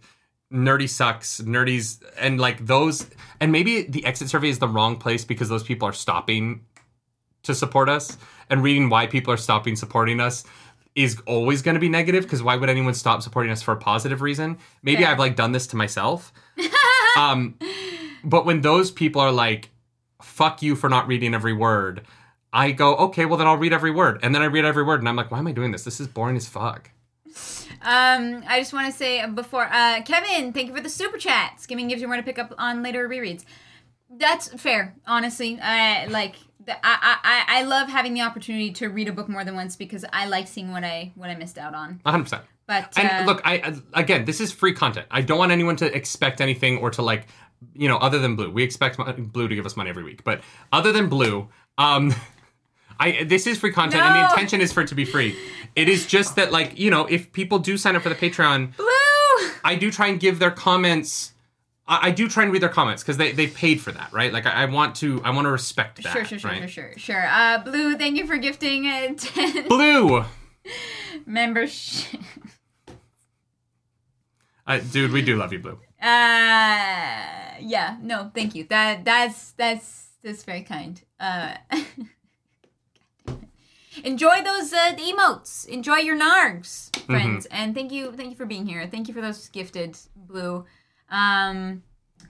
nerdy 0.52 0.88
sucks, 0.88 1.40
nerdies, 1.40 2.00
and 2.18 2.40
like 2.40 2.64
those, 2.64 3.08
and 3.40 3.50
maybe 3.50 3.82
the 3.82 4.04
exit 4.04 4.28
survey 4.28 4.48
is 4.48 4.60
the 4.60 4.68
wrong 4.68 4.96
place 4.96 5.24
because 5.24 5.48
those 5.48 5.64
people 5.64 5.88
are 5.88 5.92
stopping 5.92 6.64
to 7.42 7.54
support 7.54 7.88
us, 7.88 8.18
and 8.50 8.62
reading 8.62 8.88
why 8.88 9.06
people 9.06 9.32
are 9.32 9.38
stopping 9.38 9.74
supporting 9.74 10.20
us 10.20 10.44
is 10.94 11.20
always 11.26 11.62
going 11.62 11.74
to 11.74 11.80
be 11.80 11.88
negative 11.88 12.24
because 12.24 12.42
why 12.42 12.56
would 12.56 12.68
anyone 12.68 12.94
stop 12.94 13.22
supporting 13.22 13.50
us 13.50 13.62
for 13.62 13.72
a 13.72 13.76
positive 13.76 14.22
reason? 14.22 14.58
Maybe 14.82 15.02
Fair. 15.02 15.12
I've 15.12 15.18
like 15.18 15.36
done 15.36 15.52
this 15.52 15.66
to 15.68 15.76
myself. 15.76 16.32
um, 17.20 17.58
but 18.24 18.46
when 18.46 18.60
those 18.60 18.90
people 18.90 19.20
are 19.20 19.32
like, 19.32 19.70
fuck 20.22 20.62
you 20.62 20.76
for 20.76 20.88
not 20.88 21.06
reading 21.06 21.34
every 21.34 21.52
word. 21.52 22.02
I 22.52 22.72
go, 22.72 22.96
okay, 22.96 23.26
well 23.26 23.38
then 23.38 23.46
I'll 23.46 23.56
read 23.56 23.72
every 23.72 23.90
word. 23.90 24.18
And 24.22 24.34
then 24.34 24.42
I 24.42 24.46
read 24.46 24.64
every 24.64 24.82
word 24.82 25.00
and 25.00 25.08
I'm 25.08 25.16
like, 25.16 25.30
why 25.30 25.38
am 25.38 25.46
I 25.46 25.52
doing 25.52 25.70
this? 25.70 25.84
This 25.84 26.00
is 26.00 26.08
boring 26.08 26.36
as 26.36 26.48
fuck. 26.48 26.90
Um, 27.82 28.42
I 28.46 28.58
just 28.58 28.72
want 28.72 28.90
to 28.90 28.96
say 28.96 29.24
before, 29.26 29.68
uh, 29.70 30.02
Kevin, 30.02 30.52
thank 30.52 30.68
you 30.68 30.74
for 30.74 30.82
the 30.82 30.88
super 30.88 31.16
chat. 31.16 31.60
Skimming 31.60 31.88
gives 31.88 32.02
you 32.02 32.08
more 32.08 32.16
to 32.16 32.22
pick 32.22 32.38
up 32.38 32.52
on 32.58 32.82
later 32.82 33.08
rereads. 33.08 33.44
That's 34.10 34.48
fair, 34.60 34.94
honestly. 35.06 35.58
I 35.60 36.06
like. 36.06 36.36
The, 36.66 36.74
I, 36.84 37.16
I 37.22 37.60
I 37.60 37.62
love 37.62 37.88
having 37.88 38.12
the 38.12 38.20
opportunity 38.20 38.70
to 38.72 38.88
read 38.88 39.08
a 39.08 39.12
book 39.12 39.30
more 39.30 39.44
than 39.44 39.54
once 39.54 39.76
because 39.76 40.04
I 40.12 40.26
like 40.26 40.46
seeing 40.46 40.72
what 40.72 40.84
I 40.84 41.12
what 41.14 41.30
I 41.30 41.36
missed 41.36 41.56
out 41.56 41.74
on. 41.74 42.00
100%. 42.04 42.42
But 42.70 42.96
And 42.96 43.28
uh, 43.28 43.32
look, 43.32 43.42
I 43.44 43.74
again, 43.94 44.26
this 44.26 44.40
is 44.40 44.52
free 44.52 44.72
content. 44.72 45.08
I 45.10 45.22
don't 45.22 45.38
want 45.38 45.50
anyone 45.50 45.74
to 45.76 45.92
expect 45.92 46.40
anything 46.40 46.78
or 46.78 46.90
to 46.92 47.02
like, 47.02 47.26
you 47.74 47.88
know, 47.88 47.96
other 47.96 48.20
than 48.20 48.36
Blue. 48.36 48.48
We 48.48 48.62
expect 48.62 48.96
Blue 49.32 49.48
to 49.48 49.54
give 49.56 49.66
us 49.66 49.76
money 49.76 49.90
every 49.90 50.04
week, 50.04 50.22
but 50.22 50.40
other 50.72 50.92
than 50.92 51.08
Blue, 51.08 51.48
um, 51.78 52.14
I 53.00 53.24
this 53.24 53.48
is 53.48 53.58
free 53.58 53.72
content, 53.72 54.04
and 54.04 54.14
the 54.14 54.30
intention 54.30 54.60
is 54.60 54.72
for 54.72 54.82
it 54.82 54.88
to 54.88 54.94
be 54.94 55.04
free. 55.04 55.36
It 55.74 55.88
is 55.88 56.06
just 56.06 56.36
that, 56.36 56.52
like, 56.52 56.78
you 56.78 56.90
know, 56.90 57.06
if 57.06 57.32
people 57.32 57.58
do 57.58 57.76
sign 57.76 57.96
up 57.96 58.02
for 58.02 58.08
the 58.08 58.14
Patreon, 58.14 58.76
blue. 58.76 59.50
I 59.64 59.74
do 59.74 59.90
try 59.90 60.06
and 60.06 60.20
give 60.20 60.38
their 60.38 60.50
comments. 60.52 61.32
I, 61.88 62.08
I 62.08 62.10
do 62.12 62.28
try 62.28 62.44
and 62.44 62.52
read 62.52 62.62
their 62.62 62.68
comments 62.68 63.02
because 63.02 63.16
they 63.16 63.32
they 63.32 63.48
paid 63.48 63.80
for 63.80 63.90
that, 63.90 64.12
right? 64.12 64.32
Like, 64.32 64.46
I, 64.46 64.62
I 64.62 64.64
want 64.66 64.94
to 64.96 65.20
I 65.24 65.30
want 65.30 65.46
to 65.46 65.50
respect 65.50 66.02
that. 66.04 66.12
Sure, 66.12 66.24
sure, 66.24 66.38
sure, 66.38 66.50
right? 66.50 66.70
sure, 66.70 66.92
sure, 66.92 66.98
sure. 66.98 67.26
Uh, 67.26 67.58
blue, 67.64 67.96
thank 67.96 68.16
you 68.16 68.28
for 68.28 68.36
gifting 68.36 68.84
a 68.84 69.14
ten 69.16 69.66
Blue, 69.66 70.24
membership. 71.26 72.20
Uh, 74.70 74.80
dude, 74.92 75.12
we 75.12 75.22
do 75.22 75.36
love 75.36 75.52
you, 75.52 75.58
Blue. 75.58 75.78
Uh, 76.00 77.56
yeah, 77.60 77.96
no, 78.00 78.30
thank 78.34 78.54
you. 78.54 78.64
That 78.64 79.04
that's 79.04 79.52
that's 79.52 80.08
that's 80.22 80.44
very 80.44 80.62
kind. 80.62 81.00
Uh, 81.18 81.56
enjoy 84.04 84.42
those 84.42 84.72
uh, 84.72 84.94
emotes. 84.96 85.66
Enjoy 85.66 85.96
your 85.96 86.16
nargs, 86.18 86.90
Mm-hmm. 86.90 87.12
friends. 87.12 87.46
And 87.50 87.74
thank 87.74 87.90
you, 87.92 88.12
thank 88.12 88.30
you 88.30 88.36
for 88.36 88.46
being 88.46 88.66
here. 88.66 88.86
Thank 88.86 89.08
you 89.08 89.14
for 89.14 89.20
those 89.20 89.48
gifted 89.48 89.96
blue. 90.14 90.64
Um, 91.10 91.82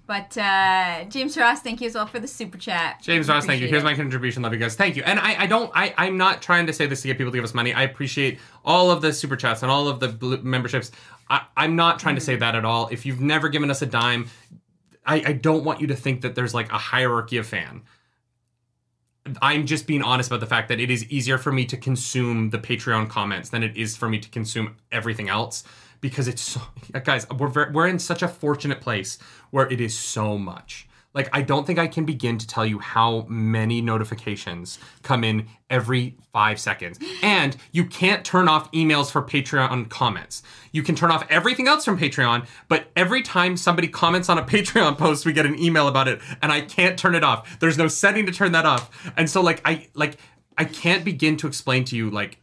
but 0.06 0.36
uh, 0.36 1.04
James 1.04 1.36
Ross, 1.36 1.60
thank 1.60 1.80
you 1.80 1.86
as 1.86 1.94
well 1.94 2.06
for 2.06 2.18
the 2.18 2.26
super 2.26 2.58
chat. 2.58 3.00
James 3.00 3.28
Ross, 3.28 3.46
thank 3.46 3.60
you. 3.60 3.68
Here's 3.68 3.82
it. 3.82 3.86
my 3.86 3.94
contribution. 3.94 4.42
Love 4.42 4.52
you 4.52 4.58
guys. 4.58 4.74
Thank 4.74 4.96
you. 4.96 5.02
And 5.04 5.20
I, 5.20 5.42
I 5.42 5.46
don't, 5.46 5.70
I, 5.74 5.94
I'm 5.96 6.16
not 6.16 6.42
trying 6.42 6.66
to 6.66 6.72
say 6.72 6.86
this 6.86 7.02
to 7.02 7.08
get 7.08 7.16
people 7.16 7.30
to 7.30 7.36
give 7.36 7.44
us 7.44 7.54
money. 7.54 7.72
I 7.72 7.82
appreciate 7.82 8.40
all 8.64 8.90
of 8.90 9.02
the 9.02 9.12
super 9.12 9.36
chats 9.36 9.62
and 9.62 9.70
all 9.70 9.88
of 9.88 10.00
the 10.00 10.08
blue 10.08 10.38
memberships. 10.42 10.90
I, 11.28 11.42
I'm 11.56 11.76
not 11.76 11.98
trying 12.00 12.16
to 12.16 12.20
say 12.20 12.34
that 12.36 12.54
at 12.54 12.64
all. 12.64 12.88
If 12.88 13.06
you've 13.06 13.20
never 13.20 13.48
given 13.48 13.70
us 13.70 13.82
a 13.82 13.86
dime, 13.86 14.28
I, 15.06 15.22
I 15.26 15.32
don't 15.32 15.64
want 15.64 15.80
you 15.80 15.86
to 15.88 15.96
think 15.96 16.22
that 16.22 16.34
there's 16.34 16.54
like 16.54 16.72
a 16.72 16.78
hierarchy 16.78 17.36
of 17.36 17.46
fan. 17.46 17.82
I'm 19.42 19.66
just 19.66 19.86
being 19.86 20.02
honest 20.02 20.30
about 20.30 20.40
the 20.40 20.46
fact 20.46 20.68
that 20.70 20.80
it 20.80 20.90
is 20.90 21.04
easier 21.10 21.38
for 21.38 21.52
me 21.52 21.66
to 21.66 21.76
consume 21.76 22.50
the 22.50 22.58
Patreon 22.58 23.08
comments 23.08 23.50
than 23.50 23.62
it 23.62 23.76
is 23.76 23.96
for 23.96 24.08
me 24.08 24.18
to 24.18 24.28
consume 24.30 24.76
everything 24.90 25.28
else 25.28 25.62
because 26.00 26.28
it's 26.28 26.42
so, 26.42 26.60
guys 27.04 27.28
we're 27.30 27.48
very, 27.48 27.72
we're 27.72 27.86
in 27.86 27.98
such 27.98 28.22
a 28.22 28.28
fortunate 28.28 28.80
place 28.80 29.18
where 29.50 29.70
it 29.70 29.80
is 29.80 29.98
so 29.98 30.38
much. 30.38 30.86
Like 31.12 31.28
I 31.32 31.42
don't 31.42 31.66
think 31.66 31.78
I 31.78 31.88
can 31.88 32.04
begin 32.04 32.38
to 32.38 32.46
tell 32.46 32.64
you 32.64 32.78
how 32.78 33.26
many 33.28 33.80
notifications 33.80 34.78
come 35.02 35.24
in 35.24 35.48
every 35.68 36.16
5 36.32 36.60
seconds. 36.60 37.00
And 37.22 37.56
you 37.72 37.84
can't 37.84 38.24
turn 38.24 38.48
off 38.48 38.70
emails 38.70 39.10
for 39.10 39.20
Patreon 39.20 39.88
comments. 39.88 40.42
You 40.70 40.82
can 40.84 40.94
turn 40.94 41.10
off 41.10 41.26
everything 41.28 41.66
else 41.66 41.84
from 41.84 41.98
Patreon, 41.98 42.46
but 42.68 42.86
every 42.94 43.22
time 43.22 43.56
somebody 43.56 43.88
comments 43.88 44.28
on 44.28 44.38
a 44.38 44.42
Patreon 44.44 44.96
post, 44.98 45.26
we 45.26 45.32
get 45.32 45.46
an 45.46 45.58
email 45.58 45.88
about 45.88 46.06
it 46.06 46.20
and 46.42 46.52
I 46.52 46.60
can't 46.60 46.96
turn 46.96 47.14
it 47.16 47.24
off. 47.24 47.58
There's 47.58 47.78
no 47.78 47.88
setting 47.88 48.26
to 48.26 48.32
turn 48.32 48.52
that 48.52 48.66
off. 48.66 49.12
And 49.16 49.28
so 49.28 49.40
like 49.40 49.60
I 49.64 49.88
like 49.94 50.16
I 50.56 50.64
can't 50.64 51.04
begin 51.04 51.36
to 51.38 51.48
explain 51.48 51.84
to 51.86 51.96
you 51.96 52.10
like 52.10 52.38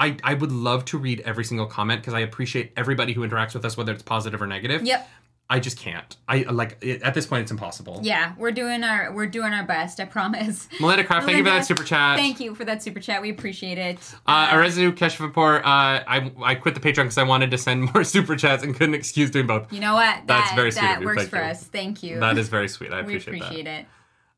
I, 0.00 0.16
I 0.24 0.34
would 0.34 0.50
love 0.50 0.86
to 0.86 0.98
read 0.98 1.20
every 1.20 1.44
single 1.44 1.66
comment 1.66 2.00
because 2.00 2.14
I 2.14 2.20
appreciate 2.20 2.72
everybody 2.76 3.12
who 3.12 3.20
interacts 3.20 3.52
with 3.54 3.64
us, 3.64 3.76
whether 3.76 3.92
it's 3.92 4.02
positive 4.02 4.40
or 4.40 4.46
negative. 4.46 4.82
Yep. 4.82 5.08
I 5.52 5.58
just 5.58 5.76
can't. 5.76 6.16
I 6.28 6.42
like 6.42 6.78
it, 6.80 7.02
at 7.02 7.12
this 7.12 7.26
point, 7.26 7.42
it's 7.42 7.50
impossible. 7.50 7.98
Yeah, 8.04 8.34
we're 8.38 8.52
doing 8.52 8.84
our 8.84 9.12
we're 9.12 9.26
doing 9.26 9.52
our 9.52 9.64
best. 9.64 9.98
I 9.98 10.04
promise. 10.04 10.68
Melinda 10.80 11.02
Craft, 11.02 11.26
thank 11.26 11.38
you 11.38 11.44
for 11.44 11.50
that 11.50 11.66
super 11.66 11.82
chat. 11.82 12.16
Thank 12.16 12.38
you 12.38 12.54
for 12.54 12.64
that 12.64 12.84
super 12.84 13.00
chat. 13.00 13.20
We 13.20 13.30
appreciate 13.30 13.76
it. 13.76 13.98
Uh, 14.28 14.46
Arezu 14.46 14.92
Keshvapur, 14.92 15.58
uh, 15.58 15.62
I 15.64 16.32
I 16.40 16.54
quit 16.54 16.76
the 16.76 16.80
Patreon 16.80 17.02
because 17.02 17.18
I 17.18 17.24
wanted 17.24 17.50
to 17.50 17.58
send 17.58 17.82
more 17.94 18.04
super 18.04 18.36
chats 18.36 18.62
and 18.62 18.76
couldn't 18.76 18.94
excuse 18.94 19.28
doing 19.32 19.48
both. 19.48 19.72
You 19.72 19.80
know 19.80 19.94
what? 19.94 20.22
That's 20.26 20.50
that, 20.50 20.56
very 20.56 20.70
sweet 20.70 20.82
That 20.82 20.96
of 20.98 21.00
you. 21.02 21.06
works 21.08 21.22
Thank 21.22 21.30
for 21.30 21.36
you. 21.38 21.42
us. 21.42 21.64
Thank 21.64 22.02
you. 22.04 22.20
That 22.20 22.38
is 22.38 22.48
very 22.48 22.68
sweet. 22.68 22.92
I 22.92 22.96
we 23.02 23.16
appreciate, 23.16 23.42
appreciate 23.42 23.64
that. 23.64 23.80
it. 23.80 23.86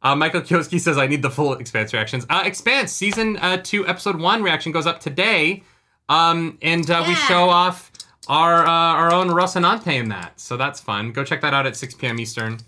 Uh, 0.03 0.17
Michael 0.17 0.41
Kioski 0.41 0.81
says 0.81 0.99
I 0.99 1.07
need 1.07 1.23
the 1.23 1.31
full 1.31 1.53
Expanse 1.55 1.93
reactions. 1.93 2.27
Uh, 2.29 2.43
Expanse 2.45 2.91
season 2.93 3.37
uh, 3.39 3.59
two 3.63 3.87
episode 3.87 4.21
one 4.21 4.43
reaction 4.43 4.73
goes 4.73 4.87
up 4.87 5.01
today, 5.01 5.63
um, 6.09 6.59
and 6.63 6.91
uh, 6.91 7.05
we 7.07 7.15
show 7.15 7.49
off 7.49 7.93
our 8.29 8.67
uh, 8.67 8.71
our 8.71 9.13
own 9.13 9.29
Rocinante 9.29 9.95
in 9.99 10.09
that, 10.09 10.41
so 10.41 10.57
that's 10.57 10.81
fun. 10.81 11.13
Go 11.13 11.25
check 11.25 11.41
that 11.43 11.55
out 11.55 11.67
at 11.67 11.77
6 11.77 11.95
p.m. 11.95 12.19
Eastern. 12.21 12.59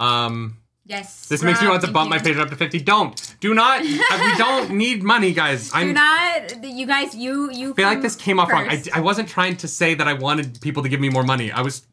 Um, 0.00 0.58
Yes. 0.88 1.26
this 1.26 1.42
makes 1.42 1.60
me 1.60 1.66
want 1.66 1.82
to 1.84 1.90
bump 1.90 2.10
my 2.10 2.16
you. 2.16 2.22
Patreon 2.22 2.42
up 2.42 2.50
to 2.50 2.54
50. 2.56 2.78
Don't, 2.82 3.34
do 3.40 3.54
not. 3.54 3.80
uh, 3.80 3.84
we 3.84 4.36
don't 4.38 4.70
need 4.84 5.02
money, 5.02 5.32
guys. 5.32 5.72
I'm, 5.74 5.88
Do 5.88 5.92
not, 5.94 6.62
you 6.64 6.86
guys. 6.86 7.12
You 7.12 7.50
you. 7.50 7.72
I 7.72 7.74
feel 7.74 7.88
like 7.88 8.02
this 8.02 8.14
came 8.14 8.38
off 8.38 8.52
wrong. 8.52 8.68
I. 8.68 8.84
I 8.94 9.00
wasn't 9.00 9.28
trying 9.28 9.56
to 9.56 9.66
say 9.68 9.94
that 9.94 10.06
I 10.06 10.12
wanted 10.12 10.60
people 10.60 10.84
to 10.84 10.88
give 10.88 11.00
me 11.00 11.08
more 11.08 11.24
money. 11.24 11.50
I 11.50 11.60
was 11.62 11.84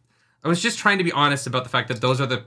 I 0.44 0.48
was 0.48 0.62
just 0.62 0.78
trying 0.78 1.00
to 1.00 1.04
be 1.04 1.12
honest 1.12 1.48
about 1.48 1.64
the 1.64 1.72
fact 1.72 1.88
that 1.88 2.02
those 2.02 2.22
are 2.22 2.28
the 2.28 2.46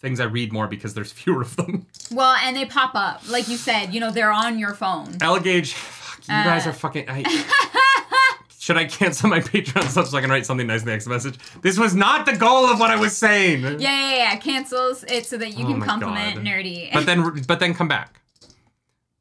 things 0.00 0.18
I 0.20 0.24
read 0.24 0.52
more 0.52 0.66
because 0.66 0.94
there's 0.94 1.12
fewer 1.20 1.42
of 1.42 1.56
them. 1.56 1.86
well, 2.10 2.34
and 2.42 2.56
they 2.56 2.64
pop 2.64 2.92
up, 2.94 3.28
like 3.28 3.48
you 3.48 3.56
said. 3.56 3.92
You 3.94 4.00
know, 4.00 4.10
they're 4.10 4.32
on 4.32 4.58
your 4.58 4.74
phone. 4.74 5.16
L 5.20 5.38
Gauge, 5.40 5.74
fuck, 5.74 6.20
you 6.22 6.34
guys 6.34 6.66
Uh. 6.66 6.70
are 6.70 6.72
fucking. 6.72 7.04
I, 7.08 7.22
should 8.58 8.76
I 8.76 8.84
cancel 8.84 9.28
my 9.28 9.40
Patreon 9.40 9.88
sub 9.88 10.06
so 10.06 10.16
I 10.18 10.20
can 10.20 10.30
write 10.30 10.46
something 10.46 10.66
nice 10.66 10.80
in 10.80 10.86
the 10.86 10.92
next 10.92 11.06
message? 11.06 11.38
This 11.62 11.78
was 11.78 11.94
not 11.94 12.26
the 12.26 12.36
goal 12.36 12.66
of 12.66 12.78
what 12.78 12.90
I 12.90 12.96
was 12.96 13.16
saying. 13.16 13.62
Yeah, 13.62 13.70
yeah, 13.78 14.16
yeah. 14.16 14.36
Cancels 14.36 15.04
it 15.04 15.26
so 15.26 15.36
that 15.38 15.56
you 15.56 15.64
Oh 15.66 15.72
can 15.72 15.80
compliment 15.80 16.36
God. 16.36 16.44
nerdy. 16.44 16.92
But 16.92 17.06
then, 17.06 17.42
but 17.46 17.58
then 17.60 17.74
come 17.74 17.88
back 17.88 18.20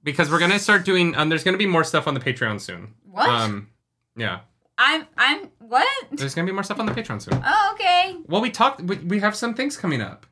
because 0.04 0.30
we're 0.30 0.40
gonna 0.40 0.60
start 0.60 0.86
doing. 0.86 1.16
Um, 1.16 1.30
there's 1.30 1.44
gonna 1.44 1.58
be 1.58 1.66
more 1.68 1.84
stuff 1.84 2.08
on 2.08 2.14
the 2.14 2.20
Patreon 2.20 2.60
soon. 2.62 2.94
What? 3.10 3.28
Um, 3.30 3.70
yeah, 4.16 4.42
I'm 4.78 5.08
I'm 5.18 5.50
what? 5.60 5.88
there's 6.12 6.36
gonna 6.36 6.46
be 6.46 6.52
more 6.54 6.64
stuff 6.64 6.80
on 6.80 6.86
the 6.86 6.92
Patreon 6.94 7.22
soon. 7.22 7.42
Oh, 7.46 7.72
okay. 7.74 8.18
Well, 8.28 8.42
we 8.42 8.50
talked. 8.52 8.82
We, 8.82 8.98
we 8.98 9.20
have 9.20 9.36
some 9.36 9.54
things 9.54 9.76
coming 9.78 10.02
up. 10.02 10.26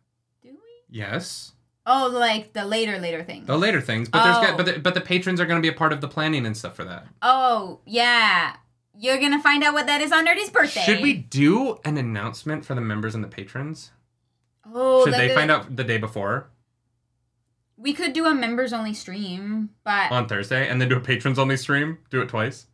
Yes. 0.90 1.54
Oh, 1.86 2.10
like 2.12 2.54
the 2.54 2.66
later 2.66 3.00
later 3.00 3.24
things. 3.24 3.48
The 3.48 3.58
later 3.58 3.80
things, 3.82 4.10
but 4.10 4.24
there's 4.24 4.52
Oh. 4.52 4.58
but 4.58 4.66
the, 4.66 4.80
but 4.80 4.94
the 4.94 5.02
patrons 5.02 5.40
are 5.40 5.46
going 5.46 5.62
to 5.62 5.66
be 5.66 5.74
a 5.74 5.78
part 5.78 5.94
of 5.94 6.02
the 6.02 6.08
planning 6.08 6.46
and 6.46 6.56
stuff 6.58 6.76
for 6.76 6.84
that. 6.84 7.08
Oh, 7.22 7.80
yeah. 7.86 8.56
You're 9.00 9.20
gonna 9.20 9.42
find 9.42 9.64
out 9.64 9.74
what 9.76 9.86
that 9.86 10.02
is 10.02 10.12
on 10.12 10.26
Nerdy's 10.26 10.50
birthday. 10.50 10.82
Should 10.82 11.02
we 11.04 11.14
do 11.14 11.78
an 11.86 11.98
announcement 11.98 12.66
for 12.66 12.74
the 12.74 12.82
members 12.82 13.14
and 13.14 13.24
the 13.24 13.28
patrons? 13.28 13.92
Oh, 14.74 15.06
Should 15.06 15.14
the- 15.14 15.18
they 15.18 15.28
the- 15.28 15.34
find 15.36 15.52
out 15.52 15.76
the 15.76 15.84
day 15.84 15.98
before 16.00 16.50
We 17.78 17.94
could 17.94 18.14
do 18.14 18.26
a 18.26 18.34
members 18.34 18.74
only 18.74 18.96
stream, 18.96 19.70
but 19.84 20.12
on 20.12 20.28
Thursday 20.28 20.68
and 20.68 20.82
then 20.82 20.90
do 20.90 20.98
a 20.98 21.00
patrons 21.00 21.38
only 21.38 21.58
stream? 21.58 22.00
Do 22.10 22.22
it 22.22 22.30
twice. 22.30 22.66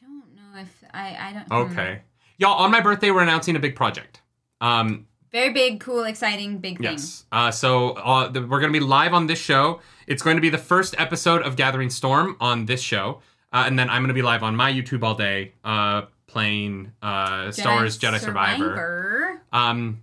I 0.00 0.06
don't 0.06 0.34
know 0.36 0.60
if 0.60 0.84
I 0.94 1.16
I 1.20 1.32
don't. 1.32 1.46
hmm. 1.48 1.72
Okay, 1.72 2.02
y'all. 2.38 2.54
On 2.62 2.70
my 2.70 2.80
birthday, 2.80 3.10
we're 3.10 3.22
announcing 3.22 3.56
a 3.56 3.58
big 3.58 3.74
project. 3.74 4.20
Um, 4.60 5.08
Very 5.36 5.52
big, 5.52 5.80
cool, 5.80 6.04
exciting, 6.04 6.60
big 6.60 6.78
thing. 6.78 6.92
yes. 6.92 7.26
Uh, 7.30 7.50
so 7.50 7.90
uh, 7.90 8.26
the, 8.28 8.40
we're 8.40 8.58
going 8.58 8.72
to 8.72 8.80
be 8.80 8.82
live 8.82 9.12
on 9.12 9.26
this 9.26 9.38
show. 9.38 9.80
It's 10.06 10.22
going 10.22 10.38
to 10.38 10.40
be 10.40 10.48
the 10.48 10.56
first 10.56 10.94
episode 10.96 11.42
of 11.42 11.56
Gathering 11.56 11.90
Storm 11.90 12.38
on 12.40 12.64
this 12.64 12.80
show, 12.80 13.20
uh, 13.52 13.64
and 13.66 13.78
then 13.78 13.90
I'm 13.90 14.00
going 14.00 14.08
to 14.08 14.14
be 14.14 14.22
live 14.22 14.42
on 14.42 14.56
my 14.56 14.72
YouTube 14.72 15.02
all 15.02 15.14
day, 15.14 15.52
uh, 15.62 16.06
playing 16.26 16.92
uh, 17.02 17.50
Star 17.50 17.74
Wars 17.74 17.98
Jedi 17.98 18.18
Survivor. 18.18 18.64
Survivor. 18.64 19.42
Um, 19.52 20.00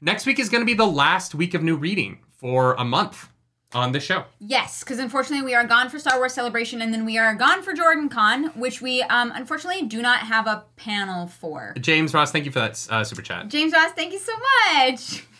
next 0.00 0.24
week 0.24 0.38
is 0.38 0.48
going 0.48 0.62
to 0.62 0.66
be 0.66 0.74
the 0.74 0.86
last 0.86 1.34
week 1.34 1.54
of 1.54 1.64
new 1.64 1.74
reading 1.74 2.20
for 2.38 2.74
a 2.74 2.84
month 2.84 3.28
on 3.72 3.92
the 3.92 4.00
show. 4.00 4.24
Yes, 4.38 4.80
because 4.80 4.98
unfortunately 4.98 5.44
we 5.44 5.54
are 5.54 5.64
gone 5.64 5.88
for 5.88 5.98
Star 5.98 6.18
Wars 6.18 6.32
Celebration, 6.34 6.82
and 6.82 6.92
then 6.92 7.04
we 7.04 7.18
are 7.18 7.34
gone 7.34 7.62
for 7.62 7.72
JordanCon, 7.72 8.56
which 8.56 8.80
we 8.80 9.02
um 9.02 9.32
unfortunately 9.34 9.86
do 9.86 10.02
not 10.02 10.20
have 10.20 10.46
a 10.46 10.64
panel 10.76 11.26
for. 11.26 11.74
James 11.80 12.12
Ross, 12.14 12.32
thank 12.32 12.44
you 12.44 12.50
for 12.50 12.60
that 12.60 12.86
uh, 12.90 13.04
super 13.04 13.22
chat. 13.22 13.48
James 13.48 13.72
Ross, 13.72 13.92
thank 13.92 14.12
you 14.12 14.18
so 14.18 14.32
much. 14.74 15.24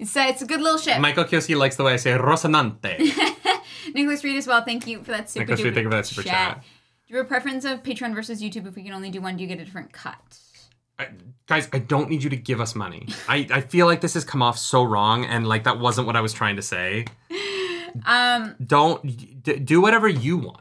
It's 0.00 0.16
a, 0.16 0.28
it's 0.28 0.40
a 0.40 0.46
good 0.46 0.62
little 0.62 0.78
ship. 0.78 0.98
Michael 1.00 1.24
Kioski 1.24 1.54
likes 1.54 1.76
the 1.76 1.84
way 1.84 1.92
I 1.92 1.96
say 1.96 2.14
Rosanante. 2.14 2.96
Nicholas 3.94 4.24
Reed 4.24 4.36
as 4.36 4.46
well. 4.46 4.64
Thank 4.64 4.86
you 4.86 5.02
for 5.04 5.10
that 5.10 5.28
super 5.28 5.44
Nicholas 5.44 5.62
Reed, 5.62 5.74
thank 5.74 5.84
you 5.84 5.90
for 5.90 5.96
that 5.96 6.06
super 6.06 6.22
chat. 6.22 6.62
Do 6.62 7.12
you 7.12 7.18
have 7.18 7.26
a 7.26 7.28
preference 7.28 7.64
of 7.66 7.82
Patreon 7.82 8.14
versus 8.14 8.42
YouTube? 8.42 8.66
If 8.66 8.74
we 8.74 8.82
can 8.82 8.92
only 8.92 9.10
do 9.10 9.20
one, 9.20 9.36
do 9.36 9.42
you 9.42 9.48
get 9.48 9.60
a 9.60 9.64
different 9.64 9.92
cut? 9.92 10.38
I, 10.98 11.08
guys, 11.46 11.68
I 11.72 11.78
don't 11.78 12.08
need 12.08 12.22
you 12.22 12.30
to 12.30 12.36
give 12.36 12.60
us 12.60 12.74
money. 12.74 13.06
I, 13.28 13.46
I 13.50 13.60
feel 13.60 13.86
like 13.86 14.00
this 14.00 14.14
has 14.14 14.24
come 14.24 14.42
off 14.42 14.58
so 14.58 14.82
wrong, 14.82 15.24
and 15.24 15.46
like 15.46 15.64
that 15.64 15.78
wasn't 15.78 16.06
what 16.06 16.16
I 16.16 16.20
was 16.20 16.32
trying 16.32 16.56
to 16.56 16.62
say. 16.62 17.04
Um, 18.04 18.54
Don't 18.64 19.42
d- 19.42 19.58
do 19.58 19.80
whatever 19.80 20.08
you 20.08 20.36
want. 20.38 20.60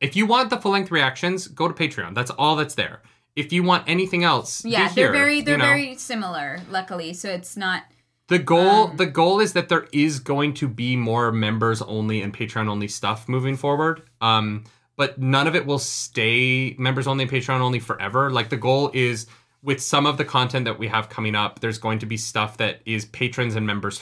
If 0.00 0.16
you 0.16 0.26
want 0.26 0.50
the 0.50 0.58
full 0.58 0.72
length 0.72 0.90
reactions, 0.90 1.48
go 1.48 1.66
to 1.68 1.74
Patreon. 1.74 2.14
That's 2.14 2.30
all 2.30 2.56
that's 2.56 2.74
there. 2.74 3.02
If 3.36 3.52
you 3.52 3.62
want 3.62 3.88
anything 3.88 4.22
else, 4.22 4.64
yeah, 4.64 4.88
they're 4.92 5.06
here, 5.06 5.12
very 5.12 5.40
they're 5.40 5.56
know. 5.58 5.64
very 5.64 5.96
similar, 5.96 6.60
luckily. 6.70 7.14
So 7.14 7.30
it's 7.30 7.56
not. 7.56 7.82
The 8.28 8.38
goal 8.38 8.88
Um, 8.88 8.96
the 8.96 9.06
goal 9.06 9.40
is 9.40 9.54
that 9.54 9.68
there 9.68 9.86
is 9.92 10.20
going 10.20 10.54
to 10.54 10.68
be 10.68 10.96
more 10.96 11.32
members 11.32 11.82
only 11.82 12.22
and 12.22 12.32
Patreon 12.32 12.68
only 12.68 12.88
stuff 12.88 13.28
moving 13.28 13.56
forward. 13.56 14.02
Um 14.20 14.64
but 14.96 15.18
none 15.18 15.48
of 15.48 15.56
it 15.56 15.66
will 15.66 15.80
stay 15.80 16.76
members 16.78 17.06
only 17.08 17.22
and 17.24 17.30
Patreon 17.32 17.60
only 17.60 17.80
forever. 17.80 18.30
Like 18.30 18.48
the 18.48 18.56
goal 18.56 18.90
is 18.94 19.26
with 19.62 19.82
some 19.82 20.06
of 20.06 20.18
the 20.18 20.24
content 20.24 20.66
that 20.66 20.78
we 20.78 20.86
have 20.88 21.08
coming 21.08 21.34
up, 21.34 21.58
there's 21.60 21.78
going 21.78 21.98
to 21.98 22.06
be 22.06 22.16
stuff 22.16 22.58
that 22.58 22.80
is 22.86 23.04
patrons 23.06 23.56
and 23.56 23.66
members 23.66 23.98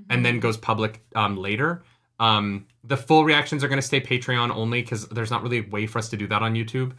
1st 0.00 0.06
and 0.10 0.24
then 0.24 0.40
goes 0.40 0.56
public 0.56 1.00
um, 1.14 1.36
later. 1.36 1.82
Um, 2.18 2.66
the 2.84 2.96
full 2.96 3.24
reactions 3.24 3.64
are 3.64 3.68
going 3.68 3.80
to 3.80 3.86
stay 3.86 4.00
Patreon 4.00 4.50
only 4.54 4.82
because 4.82 5.08
there's 5.08 5.30
not 5.30 5.42
really 5.42 5.58
a 5.58 5.68
way 5.70 5.86
for 5.86 5.98
us 5.98 6.08
to 6.10 6.16
do 6.16 6.26
that 6.28 6.42
on 6.42 6.54
YouTube. 6.54 6.92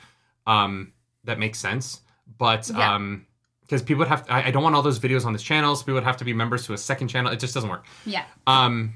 Um, 0.47 0.93
that 1.23 1.37
makes 1.39 1.59
sense. 1.59 2.01
But 2.37 2.69
Yeah. 2.69 2.95
um, 2.95 3.25
because 3.61 3.81
people 3.83 3.99
would 3.99 4.09
have, 4.09 4.25
I, 4.29 4.47
I 4.47 4.51
don't 4.51 4.63
want 4.63 4.75
all 4.75 4.81
those 4.81 4.99
videos 4.99 5.25
on 5.25 5.31
this 5.31 5.43
channel, 5.43 5.75
so 5.75 5.83
people 5.83 5.93
would 5.93 6.03
have 6.03 6.17
to 6.17 6.25
be 6.25 6.33
members 6.33 6.65
to 6.65 6.73
a 6.73 6.77
second 6.77 7.07
channel. 7.07 7.31
It 7.31 7.39
just 7.39 7.53
doesn't 7.53 7.69
work. 7.69 7.85
Yeah. 8.05 8.25
Um, 8.45 8.95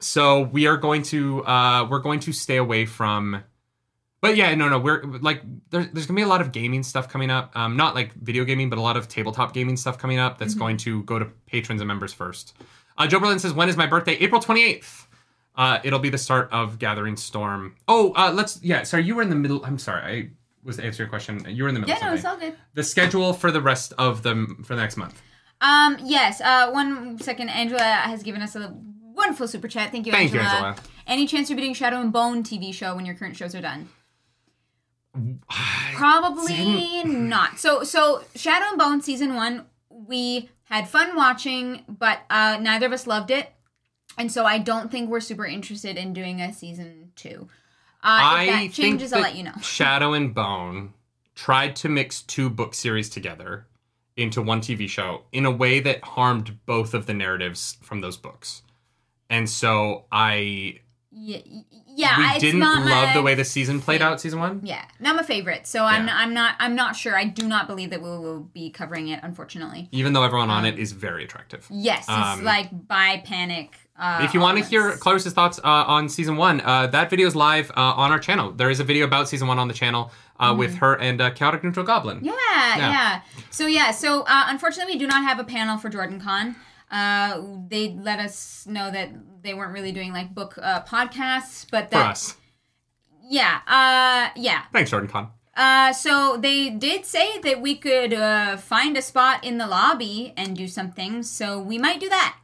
so 0.00 0.40
we 0.40 0.66
are 0.66 0.76
going 0.76 1.02
to, 1.04 1.44
uh, 1.46 1.86
we're 1.88 2.00
going 2.00 2.18
to 2.20 2.32
stay 2.32 2.56
away 2.56 2.84
from. 2.86 3.44
But 4.20 4.36
yeah, 4.36 4.54
no, 4.54 4.68
no, 4.68 4.78
we're 4.78 5.02
like 5.20 5.42
there's 5.70 5.88
there's 5.90 6.06
gonna 6.06 6.16
be 6.16 6.22
a 6.22 6.28
lot 6.28 6.40
of 6.40 6.52
gaming 6.52 6.84
stuff 6.84 7.08
coming 7.08 7.28
up. 7.30 7.56
Um, 7.56 7.76
not 7.76 7.96
like 7.96 8.12
video 8.14 8.44
gaming, 8.44 8.70
but 8.70 8.78
a 8.78 8.80
lot 8.80 8.96
of 8.96 9.08
tabletop 9.08 9.52
gaming 9.52 9.76
stuff 9.76 9.98
coming 9.98 10.18
up. 10.20 10.38
That's 10.38 10.54
going 10.54 10.76
to 10.78 11.02
go 11.02 11.18
to 11.18 11.24
patrons 11.46 11.80
and 11.80 11.88
members 11.88 12.12
first. 12.12 12.54
Uh, 13.02 13.06
Joe 13.06 13.20
Berlin 13.20 13.38
says, 13.38 13.52
"When 13.52 13.68
is 13.68 13.76
my 13.76 13.86
birthday? 13.86 14.14
April 14.14 14.40
twenty 14.40 14.64
eighth. 14.64 15.08
Uh, 15.54 15.78
it'll 15.84 15.98
be 15.98 16.08
the 16.08 16.18
start 16.18 16.48
of 16.52 16.78
Gathering 16.78 17.16
Storm. 17.16 17.76
Oh, 17.88 18.12
uh, 18.14 18.32
let's 18.32 18.62
yeah. 18.62 18.84
Sorry, 18.84 19.04
you 19.04 19.14
were 19.14 19.22
in 19.22 19.28
the 19.28 19.36
middle. 19.36 19.64
I'm 19.64 19.78
sorry, 19.78 20.02
I 20.02 20.30
was 20.64 20.76
to 20.76 20.84
answer 20.84 21.02
your 21.02 21.10
question. 21.10 21.44
You 21.48 21.64
were 21.64 21.68
in 21.68 21.74
the 21.74 21.80
middle. 21.80 21.94
Yeah, 21.94 22.06
of 22.06 22.10
no, 22.10 22.14
it's 22.14 22.24
all 22.24 22.36
good. 22.36 22.56
The 22.74 22.84
schedule 22.84 23.32
for 23.32 23.50
the 23.50 23.60
rest 23.60 23.92
of 23.98 24.22
the 24.22 24.56
for 24.64 24.74
the 24.74 24.80
next 24.80 24.96
month. 24.96 25.20
Um, 25.60 25.98
yes. 26.02 26.40
Uh, 26.40 26.70
one 26.70 27.18
second. 27.18 27.48
Angela 27.50 27.82
has 27.82 28.22
given 28.22 28.42
us 28.42 28.56
a 28.56 28.74
Wonderful 29.14 29.46
super 29.46 29.68
chat. 29.68 29.92
Thank 29.92 30.06
you, 30.06 30.12
Angela. 30.12 30.30
Thank 30.30 30.34
you, 30.34 30.40
Angela. 30.40 30.68
Angela. 30.70 30.88
Any 31.06 31.26
chance 31.26 31.50
you'll 31.50 31.56
be 31.56 31.62
doing 31.62 31.74
Shadow 31.74 32.00
and 32.00 32.12
Bone 32.12 32.42
TV 32.42 32.72
show 32.72 32.94
when 32.94 33.04
your 33.04 33.14
current 33.14 33.36
shows 33.36 33.54
are 33.54 33.60
done? 33.60 33.88
Probably 35.94 37.04
not. 37.04 37.58
So 37.58 37.84
so 37.84 38.24
Shadow 38.34 38.66
and 38.70 38.78
Bone 38.78 39.02
season 39.02 39.34
one, 39.34 39.66
we 39.90 40.48
had 40.76 40.88
fun 40.88 41.16
watching, 41.16 41.84
but 41.88 42.20
uh, 42.30 42.58
neither 42.60 42.86
of 42.86 42.92
us 42.92 43.06
loved 43.06 43.30
it, 43.30 43.52
and 44.18 44.30
so 44.30 44.44
I 44.44 44.58
don't 44.58 44.90
think 44.90 45.10
we're 45.10 45.20
super 45.20 45.46
interested 45.46 45.96
in 45.96 46.12
doing 46.12 46.40
a 46.40 46.52
season 46.52 47.12
two. 47.16 47.48
Uh, 48.02 48.18
I 48.20 48.42
if 48.42 48.48
that 48.48 48.58
think 48.58 48.74
changes, 48.74 49.12
I'll 49.12 49.22
let 49.22 49.36
you 49.36 49.44
know. 49.44 49.54
Shadow 49.62 50.12
and 50.12 50.34
Bone 50.34 50.92
tried 51.34 51.76
to 51.76 51.88
mix 51.88 52.22
two 52.22 52.50
book 52.50 52.74
series 52.74 53.08
together 53.08 53.66
into 54.16 54.42
one 54.42 54.60
TV 54.60 54.88
show 54.88 55.22
in 55.32 55.46
a 55.46 55.50
way 55.50 55.80
that 55.80 56.02
harmed 56.04 56.58
both 56.66 56.94
of 56.94 57.06
the 57.06 57.14
narratives 57.14 57.78
from 57.82 58.00
those 58.00 58.16
books. 58.16 58.62
And 59.30 59.48
so 59.48 60.04
I 60.12 60.80
Yeah, 61.10 61.38
yeah. 61.94 62.34
we 62.34 62.38
didn't 62.40 62.60
not 62.60 62.84
love 62.84 63.08
my 63.08 63.14
the 63.14 63.22
way 63.22 63.34
the 63.34 63.44
season 63.44 63.80
played 63.80 64.02
out 64.02 64.20
season 64.20 64.38
1. 64.40 64.60
Yeah, 64.64 64.84
not 65.00 65.16
my 65.16 65.22
favorite. 65.22 65.66
So 65.66 65.84
I'm 65.84 66.06
Yeah. 66.06 66.16
I'm 66.16 66.34
not 66.34 66.54
I'm 66.58 66.74
not 66.74 66.96
sure. 66.96 67.16
I 67.16 67.24
do 67.24 67.46
not 67.46 67.66
believe 67.66 67.90
that 67.90 68.02
we 68.02 68.08
will 68.08 68.40
be 68.40 68.70
covering 68.70 69.08
it. 69.08 69.20
Unfortunately. 69.22 69.88
Even 69.92 70.12
though 70.12 70.22
everyone 70.24 70.50
on 70.50 70.60
Um, 70.60 70.64
it 70.66 70.78
is 70.78 70.92
very 70.92 71.24
attractive. 71.24 71.66
Yes, 71.70 72.00
it's 72.08 72.08
Um, 72.10 72.44
like 72.44 72.68
by 72.88 73.22
panic. 73.24 73.76
Uh, 73.98 74.20
if 74.24 74.32
you 74.34 74.40
want 74.40 74.58
to 74.58 74.64
hear 74.64 74.96
Clarus's 74.96 75.32
thoughts 75.32 75.58
uh, 75.62 75.68
on 75.86 76.08
season 76.08 76.36
one, 76.36 76.60
uh, 76.62 76.86
that 76.88 77.10
video 77.10 77.26
is 77.26 77.36
live 77.36 77.70
uh, 77.76 78.02
on 78.02 78.10
our 78.10 78.18
channel. 78.18 78.50
There 78.50 78.70
is 78.70 78.80
a 78.80 78.84
video 78.84 79.04
about 79.04 79.28
season 79.28 79.46
one 79.48 79.58
on 79.58 79.68
the 79.68 79.74
channel 79.74 80.10
uh, 80.40 80.54
with 80.56 80.76
her 80.76 80.94
and 80.98 81.20
uh, 81.20 81.30
Chaotic 81.30 81.62
Neutral 81.62 81.84
Goblin. 81.86 82.16
Mm-hmm. 82.16 82.26
Yeah, 82.26 82.76
Yeah. 82.78 82.90
yeah. 82.90 83.20
So 83.50 83.66
yeah, 83.66 83.90
so 83.92 84.22
uh, 84.22 84.44
unfortunately, 84.48 84.94
we 84.94 84.98
do 84.98 85.06
not 85.06 85.22
have 85.22 85.38
a 85.38 85.44
panel 85.44 85.76
for 85.78 85.88
JordanCon. 85.90 86.56
Uh, 86.90 87.42
they 87.68 87.90
let 87.90 88.18
us 88.18 88.66
know 88.66 88.90
that 88.90 89.10
they 89.42 89.54
weren't 89.54 89.72
really 89.72 89.92
doing 89.92 90.12
like 90.12 90.34
book 90.34 90.58
uh, 90.60 90.82
podcasts, 90.82 91.66
but 91.70 91.90
For 91.90 91.96
us. 91.96 92.36
yeah, 93.28 93.60
uh, 93.66 94.30
yeah. 94.40 94.62
Thanks, 94.72 94.90
JordanCon. 94.90 95.30
Uh, 95.54 95.92
so 95.92 96.38
they 96.38 96.70
did 96.70 97.04
say 97.04 97.38
that 97.40 97.60
we 97.60 97.74
could 97.76 98.14
uh, 98.14 98.56
find 98.56 98.96
a 98.96 99.02
spot 99.02 99.44
in 99.44 99.58
the 99.58 99.66
lobby 99.66 100.32
and 100.36 100.56
do 100.56 100.66
something. 100.66 101.22
So 101.22 101.58
we 101.60 101.76
might 101.76 102.00
do 102.00 102.08
that. 102.08 102.38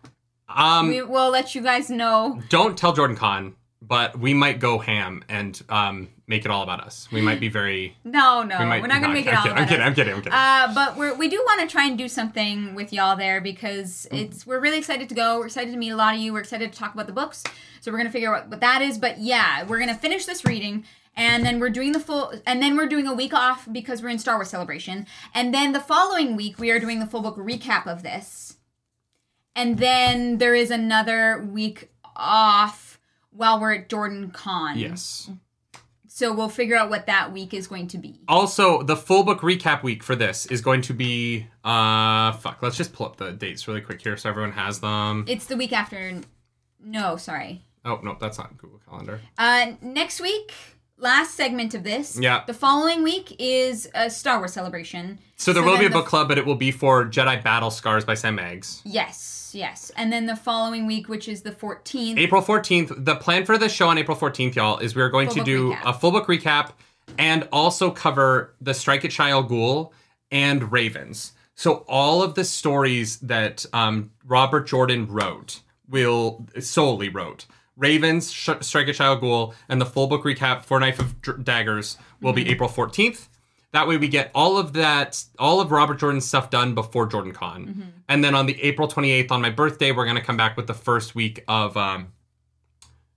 Um, 0.48 0.88
we 0.88 1.02
will 1.02 1.30
let 1.30 1.54
you 1.54 1.62
guys 1.62 1.88
know. 1.90 2.40
don't 2.48 2.76
tell 2.76 2.94
JordanCon, 2.94 3.54
but 3.80 4.18
we 4.18 4.34
might 4.34 4.60
go 4.60 4.78
ham 4.78 5.24
and 5.28 5.60
um, 5.68 6.08
make 6.28 6.44
it 6.44 6.50
all 6.52 6.62
about 6.62 6.80
us. 6.84 7.08
We 7.10 7.20
might 7.20 7.40
be 7.40 7.48
very. 7.60 7.96
No, 8.04 8.42
no, 8.44 8.58
We 8.58 8.64
we're 8.80 8.86
not 8.86 9.00
gonna 9.00 9.14
make 9.14 9.26
it 9.26 9.30
I'm 9.30 9.38
all 9.38 9.42
kidding, 9.42 9.52
about 9.56 9.62
I'm 9.62 9.68
kidding. 9.68 9.84
I'm 9.86 9.94
kidding. 9.94 10.14
I'm 10.14 10.22
kidding. 10.22 10.32
Uh, 10.32 10.72
but 10.74 10.96
we're, 10.96 11.14
we 11.16 11.28
do 11.28 11.42
want 11.46 11.60
to 11.62 11.66
try 11.66 11.86
and 11.86 11.98
do 11.98 12.06
something 12.08 12.74
with 12.76 12.92
y'all 12.92 13.16
there 13.16 13.40
because 13.40 14.06
Mm. 14.12 14.20
it's 14.26 14.46
we're 14.46 14.60
really 14.60 14.78
excited 14.78 15.08
to 15.08 15.14
go. 15.14 15.38
We're 15.38 15.46
excited 15.46 15.72
to 15.72 15.76
meet 15.78 15.90
a 15.90 15.96
lot 15.96 16.14
of 16.14 16.20
you. 16.20 16.32
We're 16.32 16.40
excited 16.40 16.72
to 16.72 16.78
talk 16.78 16.94
about 16.94 17.06
the 17.08 17.12
books. 17.12 17.42
So 17.80 17.90
we're 17.90 17.98
gonna 17.98 18.10
figure 18.10 18.32
out 18.34 18.42
what, 18.44 18.50
what 18.50 18.60
that 18.60 18.82
is. 18.82 18.98
But 18.98 19.18
yeah, 19.18 19.64
we're 19.64 19.78
gonna 19.80 19.94
finish 19.96 20.24
this 20.26 20.44
reading. 20.44 20.84
And 21.16 21.44
then 21.44 21.58
we're 21.58 21.70
doing 21.70 21.90
the 21.90 21.98
full, 21.98 22.32
and 22.46 22.62
then 22.62 22.76
we're 22.76 22.86
doing 22.86 23.08
a 23.08 23.12
week 23.14 23.34
off 23.34 23.66
because 23.72 24.02
we're 24.02 24.10
in 24.10 24.20
Star 24.20 24.36
Wars 24.36 24.50
Celebration. 24.50 25.04
And 25.34 25.52
then 25.52 25.72
the 25.72 25.80
following 25.80 26.36
week, 26.36 26.60
we 26.60 26.70
are 26.70 26.78
doing 26.78 27.00
the 27.00 27.06
full 27.06 27.22
book 27.22 27.36
recap 27.36 27.88
of 27.88 28.04
this. 28.04 28.58
And 29.56 29.78
then 29.78 30.38
there 30.38 30.54
is 30.54 30.70
another 30.70 31.44
week 31.50 31.90
off 32.14 33.00
while 33.30 33.60
we're 33.60 33.74
at 33.74 33.88
JordanCon. 33.88 34.76
yes. 34.76 35.28
So 36.18 36.32
we'll 36.32 36.48
figure 36.48 36.74
out 36.74 36.90
what 36.90 37.06
that 37.06 37.32
week 37.32 37.54
is 37.54 37.68
going 37.68 37.86
to 37.88 37.96
be. 37.96 38.18
Also, 38.26 38.82
the 38.82 38.96
full 38.96 39.22
book 39.22 39.38
recap 39.38 39.84
week 39.84 40.02
for 40.02 40.16
this 40.16 40.46
is 40.46 40.60
going 40.60 40.80
to 40.82 40.92
be. 40.92 41.46
Uh, 41.62 42.32
fuck. 42.32 42.58
Let's 42.60 42.76
just 42.76 42.92
pull 42.92 43.06
up 43.06 43.18
the 43.18 43.30
dates 43.30 43.68
really 43.68 43.80
quick 43.80 44.02
here 44.02 44.16
so 44.16 44.28
everyone 44.28 44.50
has 44.50 44.80
them. 44.80 45.24
It's 45.28 45.46
the 45.46 45.56
week 45.56 45.72
after. 45.72 46.20
No, 46.82 47.16
sorry. 47.18 47.62
Oh 47.84 48.00
no, 48.02 48.16
that's 48.20 48.36
not 48.36 48.58
Google 48.58 48.80
Calendar. 48.90 49.20
Uh, 49.38 49.74
next 49.80 50.20
week, 50.20 50.52
last 50.96 51.36
segment 51.36 51.72
of 51.74 51.84
this. 51.84 52.18
Yeah. 52.20 52.42
The 52.48 52.54
following 52.54 53.04
week 53.04 53.36
is 53.38 53.88
a 53.94 54.10
Star 54.10 54.38
Wars 54.38 54.52
celebration. 54.52 55.20
So 55.36 55.52
there 55.52 55.62
will 55.62 55.78
be 55.78 55.86
a 55.86 55.88
the- 55.88 55.94
book 55.94 56.06
club, 56.06 56.26
but 56.26 56.36
it 56.36 56.44
will 56.44 56.56
be 56.56 56.72
for 56.72 57.04
Jedi 57.04 57.40
Battle 57.44 57.70
Scars 57.70 58.04
by 58.04 58.14
Sam 58.14 58.34
Maggs. 58.34 58.82
Yes, 58.84 59.37
yes. 59.54 59.90
And 59.96 60.12
then 60.12 60.26
the 60.26 60.36
following 60.36 60.86
week, 60.86 61.08
which 61.08 61.28
is 61.28 61.42
the 61.42 61.50
14th. 61.52 62.18
April 62.18 62.42
14th. 62.42 63.04
The 63.04 63.16
plan 63.16 63.44
for 63.44 63.58
the 63.58 63.68
show 63.68 63.88
on 63.88 63.98
April 63.98 64.16
14th, 64.16 64.54
y'all, 64.54 64.78
is 64.78 64.94
we're 64.96 65.08
going 65.10 65.28
Full 65.28 65.36
to 65.38 65.44
do 65.44 65.70
recap. 65.72 65.84
a 65.84 65.92
full 65.92 66.10
book 66.12 66.26
recap 66.26 66.72
and 67.18 67.48
also 67.52 67.90
cover 67.90 68.54
the 68.60 68.74
Strike 68.74 69.04
at 69.04 69.10
Shayol 69.10 69.48
Ghul 69.48 69.92
and 70.30 70.70
Ravens. 70.70 71.32
So 71.54 71.84
all 71.88 72.22
of 72.22 72.34
the 72.34 72.44
stories 72.44 73.18
that 73.20 73.64
um, 73.72 74.10
Robert 74.24 74.66
Jordan 74.68 75.06
wrote 75.08 75.60
will 75.88 76.46
solely 76.60 77.08
wrote. 77.08 77.46
Ravens, 77.76 78.30
Sh- 78.32 78.50
Strike 78.60 78.88
at 78.88 78.96
Shayol 78.96 79.20
Ghul, 79.20 79.54
and 79.68 79.80
the 79.80 79.86
full 79.86 80.06
book 80.08 80.24
recap 80.24 80.64
for 80.64 80.78
Knife 80.80 80.98
of 80.98 81.20
Dr- 81.22 81.44
Daggers 81.44 81.96
will 82.20 82.32
Mm-hmm. 82.32 82.44
be 82.44 82.50
April 82.50 82.68
14th. 82.68 83.28
That 83.72 83.86
way 83.86 83.96
we 83.98 84.08
get 84.08 84.30
all 84.34 84.56
of 84.56 84.72
that, 84.74 85.22
all 85.38 85.60
of 85.60 85.70
Robert 85.70 85.98
Jordan's 85.98 86.24
stuff 86.26 86.48
done 86.50 86.74
before 86.74 87.06
JordanCon. 87.08 87.34
Mm-hmm. 87.68 87.82
And 88.08 88.24
then 88.24 88.34
on 88.34 88.46
the 88.46 88.60
April 88.62 88.88
28th, 88.88 89.30
on 89.30 89.42
my 89.42 89.50
birthday, 89.50 89.92
we're 89.92 90.04
going 90.06 90.16
to 90.16 90.22
come 90.22 90.36
back 90.38 90.56
with 90.56 90.66
the 90.66 90.74
first 90.74 91.14
week 91.14 91.44
of 91.48 91.76
um, 91.76 92.12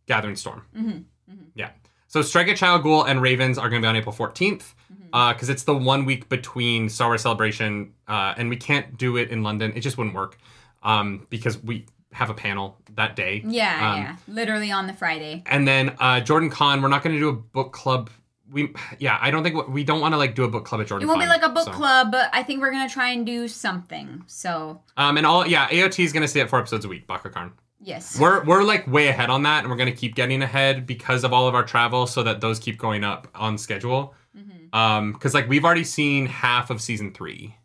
Gathering 0.07 0.35
Storm. 0.35 0.65
Mm-hmm. 0.75 1.33
Yeah. 1.55 1.69
So 2.07 2.21
Strike 2.21 2.49
at 2.49 2.57
Shayol 2.57 2.83
Ghul 2.83 3.07
and 3.07 3.21
Ravens 3.21 3.57
are 3.57 3.69
going 3.69 3.81
to 3.81 3.85
be 3.85 3.89
on 3.89 3.95
April 3.95 4.13
14th 4.15 4.73
Mm-hmm. 4.91 5.33
because 5.33 5.49
it's 5.49 5.63
the 5.63 5.75
one 5.75 6.05
week 6.05 6.30
between 6.30 6.88
Star 6.89 7.09
Wars 7.09 7.21
Celebration 7.21 7.93
uh, 8.07 8.33
and 8.38 8.49
we 8.49 8.55
can't 8.55 8.97
do 8.97 9.17
it 9.17 9.30
in 9.30 9.43
London. 9.43 9.73
It 9.75 9.81
just 9.81 9.97
wouldn't 9.97 10.15
work 10.15 10.38
um, 10.83 11.27
because 11.30 11.61
we 11.63 11.85
have 12.13 12.30
a 12.30 12.33
panel 12.33 12.77
that 12.95 13.15
day. 13.17 13.41
yeah, 13.45 13.93
Um, 13.93 14.01
yeah. 14.01 14.15
Literally 14.27 14.71
on 14.71 14.88
the 14.88 14.93
Friday. 14.93 15.43
And 15.47 15.67
then 15.67 15.89
uh, 15.99 16.21
JordanCon, 16.21 16.81
we're 16.81 16.88
not 16.89 17.03
going 17.03 17.13
to 17.15 17.19
do 17.19 17.27
a 17.30 17.33
book 17.33 17.71
club. 17.73 18.09
We 18.51 18.73
yeah, 18.99 19.17
I 19.21 19.31
don't 19.31 19.43
think 19.43 19.67
we 19.69 19.83
don't 19.83 20.01
want 20.01 20.13
to 20.13 20.17
like 20.17 20.35
do 20.35 20.43
a 20.43 20.47
book 20.49 20.65
club 20.65 20.81
at 20.81 20.88
Jordan. 20.88 21.07
It 21.07 21.09
won't 21.09 21.21
be 21.21 21.27
like 21.27 21.43
a 21.43 21.49
book 21.49 21.65
so. 21.65 21.71
club, 21.71 22.11
but 22.11 22.30
I 22.33 22.43
think 22.43 22.59
we're 22.61 22.71
going 22.71 22.88
to 22.88 22.93
try 22.93 23.09
and 23.11 23.25
do 23.25 23.47
something. 23.47 24.23
So, 24.27 24.81
Um, 24.97 25.17
and 25.17 25.25
all 25.25 25.47
yeah, 25.47 25.69
AOT 25.69 26.03
is 26.03 26.11
going 26.11 26.21
to 26.21 26.27
stay 26.27 26.41
at 26.41 26.49
four 26.49 26.59
episodes 26.59 26.83
a 26.83 26.88
week. 26.89 27.07
Bakakarn. 27.07 27.51
yes. 27.80 28.19
We're 28.19 28.43
we're 28.43 28.63
like 28.63 28.85
way 28.88 29.07
ahead 29.07 29.30
on 29.30 29.43
that, 29.43 29.59
and 29.63 29.69
we're 29.69 29.77
gonna 29.77 29.91
keep 29.91 30.15
getting 30.15 30.41
ahead 30.41 30.85
because 30.85 31.23
of 31.23 31.31
all 31.33 31.47
of 31.47 31.55
our 31.55 31.63
travel, 31.63 32.07
so 32.07 32.23
that 32.23 32.41
those 32.41 32.59
keep 32.59 32.77
going 32.77 33.03
up 33.03 33.27
on 33.33 33.57
schedule. 33.57 34.13
Mm-hmm. 34.38 34.75
Um, 34.77 35.13
because 35.13 35.33
like 35.33 35.47
we've 35.47 35.63
already 35.65 35.83
seen 35.83 36.25
half 36.25 36.69
of 36.69 36.81
season 36.81 37.13
three. 37.13 37.55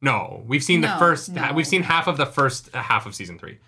No, 0.00 0.44
we've 0.46 0.62
seen 0.62 0.82
the 0.82 0.94
first. 0.98 1.32
no. 1.32 1.52
We've 1.54 1.66
seen 1.66 1.82
half 1.82 2.06
of 2.06 2.16
the 2.16 2.26
first 2.26 2.68
half 2.74 3.06
of 3.06 3.14
season 3.14 3.38
three. 3.38 3.58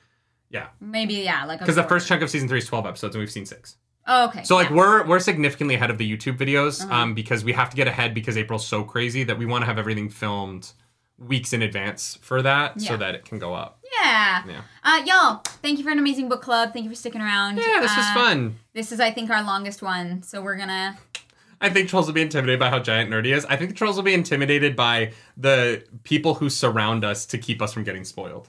Yeah, 0.51 0.69
Maybe, 0.81 1.15
yeah, 1.15 1.45
like 1.45 1.59
because 1.59 1.75
the 1.75 1.83
first 1.83 2.07
chunk 2.07 2.23
of 2.23 2.31
season 2.31 2.49
three 2.49 2.59
is 2.59 2.67
twelve 2.67 2.87
episodes, 2.87 3.15
and 3.17 3.21
we've 3.21 3.31
seen 3.31 3.47
six. 3.47 3.77
Oh, 4.07 4.29
okay. 4.29 4.45
So 4.45 4.55
like 4.55 4.71
yeah. 4.71 4.77
we're 4.77 5.07
we're 5.07 5.19
significantly 5.21 5.75
ahead 5.75 5.91
of 5.91 5.99
the 5.99 6.11
YouTube 6.17 6.37
videos, 6.39 6.83
Uh-huh. 6.85 6.95
um, 6.95 7.15
because 7.15 7.45
we 7.45 7.53
have 7.53 7.71
to 7.71 7.77
get 7.77 7.89
ahead 7.89 8.15
because 8.15 8.37
April's 8.37 8.67
so 8.67 8.85
crazy 8.85 9.25
that 9.25 9.37
we 9.39 9.47
want 9.47 9.63
to 9.63 9.67
have 9.67 9.79
everything 9.79 10.09
filmed 10.09 10.73
weeks 11.19 11.53
in 11.55 11.63
advance 11.63 12.19
for 12.21 12.43
that, 12.43 12.79
so 12.81 12.97
that 12.97 13.15
it 13.15 13.25
can 13.25 13.39
go 13.39 13.55
up. 13.55 13.79
Yeah. 14.03 14.43
Yeah. 14.47 14.61
Uh, 14.85 15.03
y'all, 15.07 15.41
thank 15.63 15.79
you 15.79 15.85
for 15.85 15.91
an 15.91 15.99
amazing 15.99 16.29
book 16.29 16.43
club. 16.43 16.73
Thank 16.75 16.85
you 16.85 16.91
for 16.91 16.95
sticking 16.97 17.23
around. 17.23 17.57
Yeah, 17.57 17.81
this 17.81 17.97
was 17.97 18.05
Uh, 18.07 18.15
fun. 18.15 18.57
This 18.75 18.93
is, 18.93 19.01
I 19.01 19.11
think, 19.11 19.31
our 19.31 19.43
longest 19.43 19.81
one. 19.83 20.23
So 20.23 20.43
we're 20.43 20.57
gonna. 20.57 20.97
I 21.59 21.71
think 21.71 21.89
trolls 21.89 22.07
will 22.07 22.13
be 22.13 22.21
intimidated 22.21 22.61
by 22.61 22.69
how 22.69 22.79
giant 22.81 23.11
nerdy 23.11 23.35
is. 23.35 23.47
I 23.47 23.57
think 23.57 23.71
the 23.71 23.77
trolls 23.77 23.97
will 23.97 24.03
be 24.03 24.13
intimidated 24.13 24.77
by 24.77 25.13
the 25.39 25.83
people 26.05 26.35
who 26.35 26.51
surround 26.51 27.03
us 27.03 27.25
to 27.27 27.39
keep 27.39 27.63
us 27.63 27.73
from 27.73 27.83
getting 27.83 28.05
spoiled. 28.05 28.47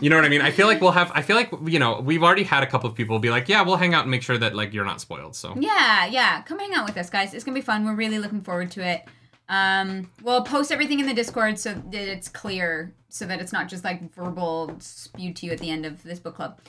You 0.00 0.10
know 0.10 0.16
what 0.16 0.24
I 0.24 0.28
mean? 0.28 0.42
I 0.42 0.50
feel 0.50 0.66
like 0.66 0.80
we'll 0.80 0.90
have. 0.90 1.12
I 1.14 1.22
feel 1.22 1.36
like 1.36 1.50
you 1.66 1.78
know 1.78 2.00
we've 2.00 2.22
already 2.22 2.42
had 2.42 2.64
a 2.64 2.66
couple 2.66 2.90
of 2.90 2.96
people 2.96 3.18
be 3.20 3.30
like, 3.30 3.48
"Yeah, 3.48 3.62
we'll 3.62 3.76
hang 3.76 3.94
out 3.94 4.02
and 4.02 4.10
make 4.10 4.22
sure 4.22 4.36
that 4.36 4.54
like 4.54 4.74
you're 4.74 4.84
not 4.84 5.00
spoiled." 5.00 5.36
So 5.36 5.54
Yeah, 5.56 6.06
yeah. 6.06 6.42
Come 6.42 6.58
hang 6.58 6.74
out 6.74 6.84
with 6.84 6.96
us, 6.96 7.08
guys. 7.08 7.32
It's 7.32 7.44
gonna 7.44 7.54
be 7.54 7.60
fun. 7.60 7.84
We're 7.84 7.94
really 7.94 8.18
looking 8.18 8.42
forward 8.42 8.72
to 8.72 8.84
it. 8.84 9.04
Um, 9.48 10.10
we'll 10.22 10.42
post 10.42 10.72
everything 10.72 10.98
in 10.98 11.06
the 11.06 11.14
Discord 11.14 11.58
so 11.58 11.74
that 11.74 12.08
it's 12.08 12.28
clear, 12.28 12.92
so 13.08 13.24
that 13.26 13.40
it's 13.40 13.52
not 13.52 13.68
just 13.68 13.84
like 13.84 14.12
verbal 14.14 14.74
spewed 14.80 15.36
to 15.36 15.46
you 15.46 15.52
at 15.52 15.58
the 15.58 15.70
end 15.70 15.86
of 15.86 16.02
this 16.02 16.18
book 16.18 16.34
club. 16.34 16.60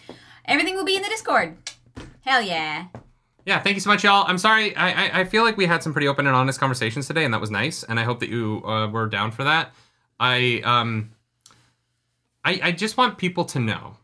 Everything 0.46 0.76
will 0.76 0.86
be 0.86 0.96
in 0.96 1.02
the 1.02 1.10
Discord. 1.10 1.58
Hell 2.22 2.44
yeah. 2.44 2.88
yeah, 3.46 3.60
thank 3.60 3.76
you 3.76 3.82
so 3.82 3.90
much, 3.90 4.04
y'all. 4.04 4.26
I'm 4.28 4.38
sorry. 4.38 4.76
I 4.76 5.08
I, 5.08 5.20
I 5.22 5.24
feel 5.24 5.44
like 5.44 5.58
we 5.58 5.66
had 5.66 5.82
some 5.82 5.94
pretty 5.94 6.08
open 6.08 6.28
and 6.28 6.36
honest 6.36 6.60
conversations 6.60 7.08
today, 7.08 7.26
and 7.26 7.34
that 7.34 7.42
was 7.42 7.50
nice. 7.50 7.82
And 7.84 8.00
I 8.00 8.04
hope 8.04 8.20
that 8.20 8.30
you 8.30 8.62
uh, 8.66 8.88
were 8.88 9.08
down 9.08 9.32
for 9.32 9.44
that. 9.46 9.74
I 10.20 10.62
um. 10.64 11.10
I, 12.46 12.60
I 12.64 12.72
just 12.72 12.96
want 12.96 13.18
people 13.18 13.44
to 13.46 13.60
know, 13.60 13.98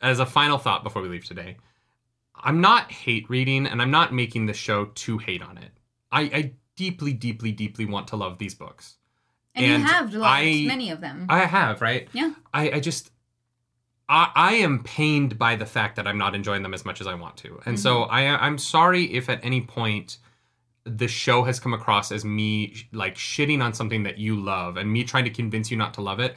as 0.00 0.18
a 0.20 0.26
final 0.26 0.58
thought 0.58 0.84
before 0.84 1.02
we 1.02 1.08
leave 1.08 1.24
today, 1.24 1.56
I'm 2.34 2.60
not 2.60 2.92
hate 2.92 3.28
reading 3.30 3.66
and 3.66 3.80
I'm 3.80 3.90
not 3.90 4.12
making 4.12 4.46
the 4.46 4.52
show 4.54 4.84
to 4.84 5.18
hate 5.18 5.42
on 5.42 5.56
it. 5.58 5.70
I, 6.12 6.20
I 6.22 6.52
deeply, 6.76 7.12
deeply, 7.14 7.50
deeply 7.52 7.86
want 7.86 8.08
to 8.08 8.16
love 8.16 8.38
these 8.38 8.54
books. 8.54 8.96
And, 9.54 9.64
And 9.64 9.82
you 9.82 9.88
have 9.88 10.12
loved 10.12 10.24
I- 10.26 10.64
many 10.66 10.90
of 10.90 11.00
them. 11.00 11.26
I 11.30 11.40
have, 11.46 11.80
right? 11.80 12.08
Yeah. 12.12 12.32
I, 12.52 12.70
I 12.72 12.80
just 12.80 13.10
I, 14.08 14.30
I 14.36 14.52
am 14.56 14.82
pained 14.84 15.38
by 15.38 15.56
the 15.56 15.66
fact 15.66 15.96
that 15.96 16.06
I'm 16.06 16.18
not 16.18 16.34
enjoying 16.34 16.62
them 16.62 16.74
as 16.74 16.84
much 16.84 17.00
as 17.00 17.06
I 17.06 17.14
want 17.14 17.38
to. 17.38 17.60
And 17.64 17.80
so 17.80 18.02
Mm-hmm. 18.02 18.12
I 18.14 18.36
I'm 18.46 18.58
sorry 18.58 19.04
if 19.14 19.30
at 19.30 19.42
any 19.42 19.62
point 19.62 20.18
the 20.84 21.08
show 21.08 21.42
has 21.44 21.58
come 21.58 21.72
across 21.72 22.12
as 22.12 22.24
me 22.24 22.74
like 22.92 23.16
shitting 23.16 23.60
on 23.64 23.72
something 23.72 24.02
that 24.04 24.18
you 24.18 24.36
love 24.36 24.76
and 24.76 24.92
me 24.92 25.02
trying 25.04 25.24
to 25.24 25.30
convince 25.30 25.70
you 25.70 25.76
not 25.78 25.94
to 25.94 26.02
love 26.02 26.20
it. 26.20 26.36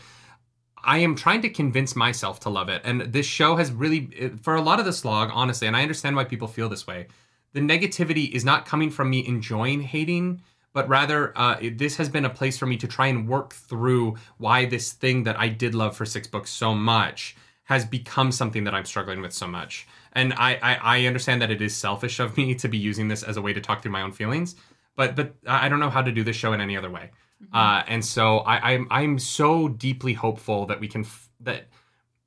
I 0.83 0.99
am 0.99 1.15
trying 1.15 1.41
to 1.41 1.49
convince 1.49 1.95
myself 1.95 2.39
to 2.41 2.49
love 2.49 2.69
it. 2.69 2.81
And 2.85 3.01
this 3.01 3.25
show 3.25 3.55
has 3.55 3.71
really, 3.71 4.35
for 4.41 4.55
a 4.55 4.61
lot 4.61 4.79
of 4.79 4.85
the 4.85 4.93
slog, 4.93 5.29
honestly, 5.33 5.67
and 5.67 5.75
I 5.75 5.81
understand 5.81 6.15
why 6.15 6.23
people 6.23 6.47
feel 6.47 6.69
this 6.69 6.87
way, 6.87 7.07
the 7.53 7.59
negativity 7.59 8.31
is 8.31 8.45
not 8.45 8.65
coming 8.65 8.89
from 8.89 9.09
me 9.09 9.25
enjoying 9.27 9.81
hating, 9.81 10.41
but 10.73 10.87
rather 10.87 11.37
uh, 11.37 11.57
this 11.73 11.97
has 11.97 12.09
been 12.09 12.25
a 12.25 12.29
place 12.29 12.57
for 12.57 12.65
me 12.65 12.77
to 12.77 12.87
try 12.87 13.07
and 13.07 13.27
work 13.27 13.53
through 13.53 14.15
why 14.37 14.65
this 14.65 14.93
thing 14.93 15.23
that 15.23 15.39
I 15.39 15.49
did 15.49 15.73
love 15.73 15.95
for 15.95 16.05
six 16.05 16.27
books 16.27 16.51
so 16.51 16.75
much 16.75 17.35
has 17.63 17.85
become 17.85 18.31
something 18.31 18.63
that 18.63 18.73
I'm 18.73 18.85
struggling 18.85 19.21
with 19.21 19.33
so 19.33 19.47
much. 19.47 19.87
And 20.13 20.33
I, 20.33 20.55
I, 20.61 20.75
I 20.81 21.05
understand 21.05 21.41
that 21.41 21.51
it 21.51 21.61
is 21.61 21.75
selfish 21.75 22.19
of 22.19 22.35
me 22.37 22.55
to 22.55 22.67
be 22.67 22.77
using 22.77 23.07
this 23.07 23.23
as 23.23 23.37
a 23.37 23.41
way 23.41 23.53
to 23.53 23.61
talk 23.61 23.81
through 23.81 23.91
my 23.91 24.01
own 24.01 24.11
feelings, 24.11 24.55
but 24.95 25.15
but 25.15 25.35
I 25.45 25.65
I 25.65 25.69
don't 25.69 25.79
know 25.79 25.89
how 25.89 26.01
to 26.01 26.11
do 26.11 26.23
this 26.23 26.35
show 26.35 26.53
in 26.53 26.61
any 26.61 26.75
other 26.75 26.89
way. 26.89 27.11
Uh, 27.53 27.83
and 27.87 28.03
so 28.03 28.39
I, 28.39 28.73
I'm 28.73 28.87
I'm 28.91 29.19
so 29.19 29.69
deeply 29.69 30.13
hopeful 30.13 30.65
that 30.67 30.79
we 30.79 30.87
can 30.87 31.01
f- 31.01 31.29
that 31.39 31.67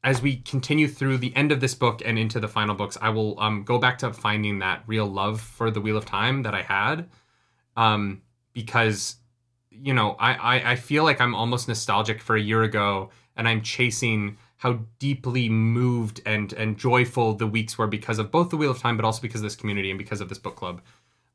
as 0.04 0.20
we 0.20 0.36
continue 0.38 0.88
through 0.88 1.18
the 1.18 1.34
end 1.36 1.52
of 1.52 1.60
this 1.60 1.74
book 1.74 2.02
and 2.04 2.18
into 2.18 2.40
the 2.40 2.48
final 2.48 2.74
books, 2.74 2.98
I 3.00 3.10
will 3.10 3.38
um, 3.38 3.62
go 3.62 3.78
back 3.78 3.98
to 3.98 4.12
finding 4.12 4.58
that 4.58 4.82
real 4.86 5.06
love 5.06 5.40
for 5.40 5.70
the 5.70 5.80
Wheel 5.80 5.96
of 5.96 6.04
Time 6.04 6.42
that 6.42 6.54
I 6.54 6.62
had, 6.62 7.08
um, 7.76 8.22
because 8.52 9.16
you 9.70 9.94
know 9.94 10.16
I, 10.18 10.34
I 10.34 10.72
I 10.72 10.76
feel 10.76 11.04
like 11.04 11.20
I'm 11.20 11.34
almost 11.34 11.68
nostalgic 11.68 12.20
for 12.20 12.34
a 12.34 12.40
year 12.40 12.62
ago, 12.62 13.10
and 13.36 13.48
I'm 13.48 13.62
chasing 13.62 14.38
how 14.56 14.80
deeply 14.98 15.48
moved 15.48 16.20
and 16.26 16.52
and 16.54 16.76
joyful 16.78 17.34
the 17.34 17.46
weeks 17.46 17.78
were 17.78 17.86
because 17.86 18.18
of 18.18 18.30
both 18.30 18.50
the 18.50 18.56
Wheel 18.56 18.70
of 18.72 18.78
Time, 18.78 18.96
but 18.96 19.04
also 19.04 19.22
because 19.22 19.40
of 19.40 19.44
this 19.44 19.56
community 19.56 19.90
and 19.90 19.98
because 19.98 20.20
of 20.20 20.28
this 20.28 20.38
book 20.38 20.56
club. 20.56 20.82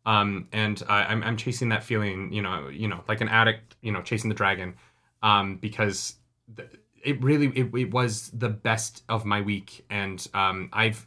Um, 0.08 0.48
and 0.54 0.82
I, 0.88 1.04
I'm 1.04 1.22
I'm 1.22 1.36
chasing 1.36 1.68
that 1.70 1.84
feeling, 1.84 2.32
you 2.32 2.42
know, 2.42 2.70
you 2.70 2.88
know, 2.88 3.04
like 3.10 3.20
an 3.20 3.28
addict, 3.28 3.76
you 3.82 3.92
know, 3.92 4.02
chasing 4.02 4.30
the 4.30 4.36
dragon, 4.36 4.74
um, 5.22 5.58
because 5.58 6.16
th- 6.56 6.70
it 7.04 7.22
really 7.22 7.48
it, 7.48 7.76
it 7.76 7.92
was 7.92 8.30
the 8.30 8.48
best 8.48 9.04
of 9.10 9.26
my 9.26 9.42
week, 9.42 9.86
and 9.90 10.26
um, 10.34 10.70
I've 10.72 11.06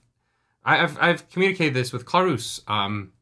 I've 0.67 0.99
I've 1.01 1.31
communicated 1.31 1.73
this 1.73 1.95
with 1.95 2.05
Clarus, 2.05 2.61
um, 2.69 3.13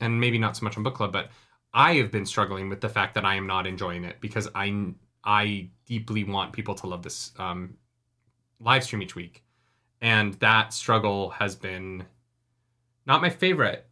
and 0.00 0.18
maybe 0.18 0.38
not 0.38 0.56
so 0.56 0.64
much 0.64 0.78
on 0.78 0.82
book 0.82 0.94
club, 0.94 1.12
but 1.12 1.28
I 1.74 1.96
have 1.96 2.10
been 2.10 2.24
struggling 2.24 2.70
with 2.70 2.80
the 2.80 2.88
fact 2.88 3.14
that 3.16 3.26
I 3.26 3.34
am 3.34 3.46
not 3.46 3.66
enjoying 3.66 4.04
it 4.04 4.16
because 4.22 4.48
I 4.54 4.94
I 5.22 5.68
deeply 5.84 6.24
want 6.24 6.54
people 6.54 6.74
to 6.76 6.86
love 6.86 7.02
this 7.02 7.32
um, 7.38 7.76
live 8.58 8.84
stream 8.84 9.02
each 9.02 9.14
week, 9.14 9.44
and 10.00 10.32
that 10.40 10.72
struggle 10.72 11.28
has 11.28 11.54
been 11.54 12.06
not 13.04 13.20
my 13.20 13.28
favorite. 13.28 13.84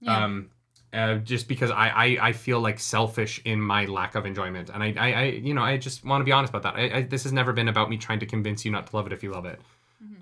Yeah. 0.00 0.24
um 0.24 0.50
uh, 0.92 1.16
just 1.16 1.48
because 1.48 1.70
I, 1.70 1.88
I 1.88 2.28
I 2.28 2.32
feel 2.32 2.60
like 2.60 2.78
selfish 2.78 3.40
in 3.44 3.60
my 3.60 3.86
lack 3.86 4.14
of 4.14 4.26
enjoyment, 4.26 4.68
and 4.68 4.82
I 4.82 4.94
I, 4.98 5.12
I 5.12 5.24
you 5.24 5.54
know 5.54 5.62
I 5.62 5.76
just 5.78 6.04
want 6.04 6.20
to 6.20 6.24
be 6.24 6.32
honest 6.32 6.52
about 6.52 6.62
that. 6.62 6.76
I, 6.76 6.98
I, 6.98 7.02
this 7.02 7.22
has 7.22 7.32
never 7.32 7.52
been 7.52 7.68
about 7.68 7.88
me 7.88 7.96
trying 7.96 8.20
to 8.20 8.26
convince 8.26 8.64
you 8.64 8.70
not 8.70 8.88
to 8.88 8.96
love 8.96 9.06
it 9.06 9.12
if 9.12 9.22
you 9.22 9.32
love 9.32 9.46
it, 9.46 9.60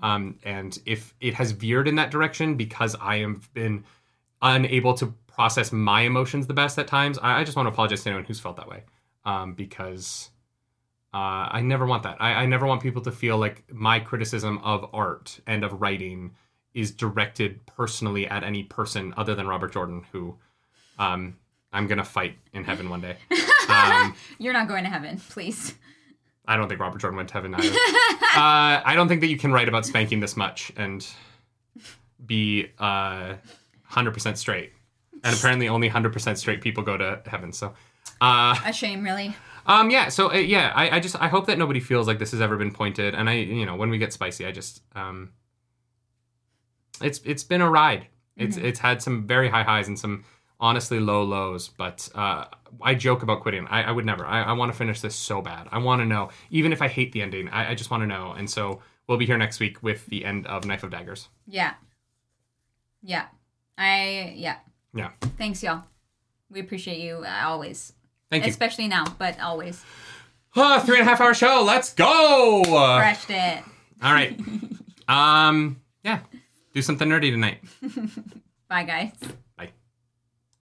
um, 0.01 0.37
and 0.43 0.79
if 0.85 1.13
it 1.19 1.33
has 1.33 1.51
veered 1.51 1.87
in 1.87 1.95
that 1.95 2.09
direction 2.09 2.55
because 2.55 2.95
I 3.01 3.17
have 3.17 3.53
been 3.53 3.83
unable 4.41 4.93
to 4.95 5.13
process 5.27 5.71
my 5.71 6.01
emotions 6.01 6.47
the 6.47 6.53
best 6.53 6.79
at 6.79 6.87
times, 6.87 7.19
I, 7.21 7.41
I 7.41 7.43
just 7.43 7.57
want 7.57 7.67
to 7.67 7.71
apologize 7.71 8.03
to 8.03 8.09
anyone 8.09 8.25
who's 8.25 8.39
felt 8.39 8.57
that 8.57 8.67
way, 8.67 8.83
um, 9.25 9.53
because. 9.53 10.29
Uh, 11.13 11.51
I 11.51 11.59
never 11.59 11.85
want 11.85 12.03
that. 12.03 12.21
I, 12.21 12.35
I 12.35 12.45
never 12.45 12.65
want 12.65 12.81
people 12.81 13.01
to 13.01 13.11
feel 13.11 13.37
like 13.37 13.65
my 13.69 13.99
criticism 13.99 14.59
of 14.59 14.89
art 14.93 15.41
and 15.45 15.65
of 15.65 15.81
writing 15.81 16.31
is 16.73 16.91
directed 16.91 17.65
personally 17.65 18.27
at 18.27 18.45
any 18.45 18.63
person 18.63 19.13
other 19.17 19.35
than 19.35 19.45
Robert 19.45 19.73
Jordan, 19.73 20.05
who 20.13 20.37
um, 20.99 21.37
I'm 21.73 21.87
gonna 21.87 22.03
fight 22.05 22.37
in 22.53 22.63
heaven 22.63 22.89
one 22.89 23.01
day. 23.01 23.17
Um, 23.69 24.15
You're 24.37 24.51
not 24.51 24.67
going 24.67 24.83
to 24.83 24.89
heaven, 24.89 25.17
please. 25.29 25.75
I 26.45 26.57
don't 26.57 26.67
think 26.67 26.81
Robert 26.81 26.99
Jordan 26.99 27.15
went 27.15 27.29
to 27.29 27.35
heaven 27.35 27.55
either. 27.55 27.69
uh, 27.69 28.81
I 28.83 28.95
don't 28.95 29.07
think 29.07 29.21
that 29.21 29.27
you 29.27 29.37
can 29.37 29.53
write 29.53 29.69
about 29.69 29.85
spanking 29.85 30.19
this 30.19 30.35
much 30.35 30.73
and 30.75 31.07
be 32.25 32.67
uh, 32.79 33.35
100% 33.89 34.35
straight. 34.37 34.73
And 35.23 35.33
apparently, 35.33 35.69
only 35.69 35.89
100% 35.89 36.37
straight 36.37 36.59
people 36.59 36.83
go 36.83 36.97
to 36.97 37.21
heaven. 37.27 37.53
So, 37.53 37.73
uh, 38.19 38.57
A 38.65 38.73
shame, 38.73 39.03
really. 39.03 39.33
um, 39.67 39.89
yeah. 39.89 40.09
So, 40.09 40.31
uh, 40.31 40.35
yeah, 40.35 40.73
I, 40.75 40.97
I 40.97 40.99
just 40.99 41.15
I 41.21 41.29
hope 41.29 41.45
that 41.47 41.57
nobody 41.57 41.79
feels 41.79 42.05
like 42.07 42.19
this 42.19 42.31
has 42.31 42.41
ever 42.41 42.57
been 42.57 42.71
pointed. 42.73 43.15
And 43.15 43.29
I, 43.29 43.35
you 43.35 43.65
know, 43.65 43.77
when 43.77 43.89
we 43.89 43.99
get 43.99 44.11
spicy, 44.11 44.45
I 44.45 44.51
just 44.51 44.81
um, 44.95 45.29
it's 47.01 47.21
it's 47.23 47.43
been 47.45 47.61
a 47.61 47.69
ride. 47.69 48.07
It's 48.35 48.57
it's 48.57 48.79
had 48.79 49.01
some 49.01 49.27
very 49.27 49.47
high 49.49 49.63
highs 49.63 49.87
and 49.87 49.97
some 49.97 50.25
honestly 50.61 50.99
low 50.99 51.23
lows. 51.23 51.67
But 51.69 52.07
uh, 52.15 52.45
I 52.81 52.95
joke 52.95 53.23
about 53.23 53.41
quitting. 53.41 53.67
I, 53.67 53.83
I 53.83 53.91
would 53.91 54.05
never. 54.05 54.25
I, 54.25 54.43
I 54.43 54.53
want 54.53 54.71
to 54.71 54.77
finish 54.77 55.01
this 55.01 55.15
so 55.15 55.41
bad. 55.41 55.67
I 55.71 55.79
want 55.79 56.01
to 56.01 56.05
know, 56.05 56.29
even 56.51 56.71
if 56.71 56.81
I 56.81 56.87
hate 56.87 57.11
the 57.11 57.21
ending. 57.21 57.49
I, 57.49 57.71
I 57.71 57.75
just 57.75 57.91
want 57.91 58.01
to 58.01 58.07
know. 58.07 58.31
And 58.31 58.49
so 58.49 58.81
we'll 59.07 59.17
be 59.17 59.25
here 59.25 59.37
next 59.37 59.59
week 59.59 59.83
with 59.83 60.05
the 60.05 60.23
end 60.23 60.47
of 60.47 60.65
Knife 60.65 60.83
of 60.83 60.91
Daggers. 60.91 61.27
Yeah. 61.47 61.73
Yeah. 63.01 63.25
I, 63.77 64.33
yeah. 64.37 64.57
Yeah. 64.93 65.11
Thanks, 65.37 65.63
y'all. 65.63 65.83
We 66.49 66.59
appreciate 66.59 66.99
you 66.99 67.23
uh, 67.25 67.47
always. 67.47 67.93
Thank 68.29 68.45
you. 68.45 68.49
Especially 68.49 68.87
now, 68.87 69.05
but 69.17 69.39
always. 69.39 69.83
Ah, 70.55 70.79
three 70.85 70.99
and 70.99 71.07
a 71.07 71.09
half 71.09 71.19
hour 71.19 71.33
show. 71.33 71.63
Let's 71.65 71.93
go. 71.93 72.63
Crushed 72.65 73.29
it. 73.29 73.63
All 74.03 74.13
right. 74.13 74.39
Um. 75.07 75.81
Yeah. 76.03 76.19
Do 76.73 76.81
something 76.81 77.07
nerdy 77.07 77.31
tonight. 77.31 77.59
Bye, 78.69 78.83
guys. 78.83 79.11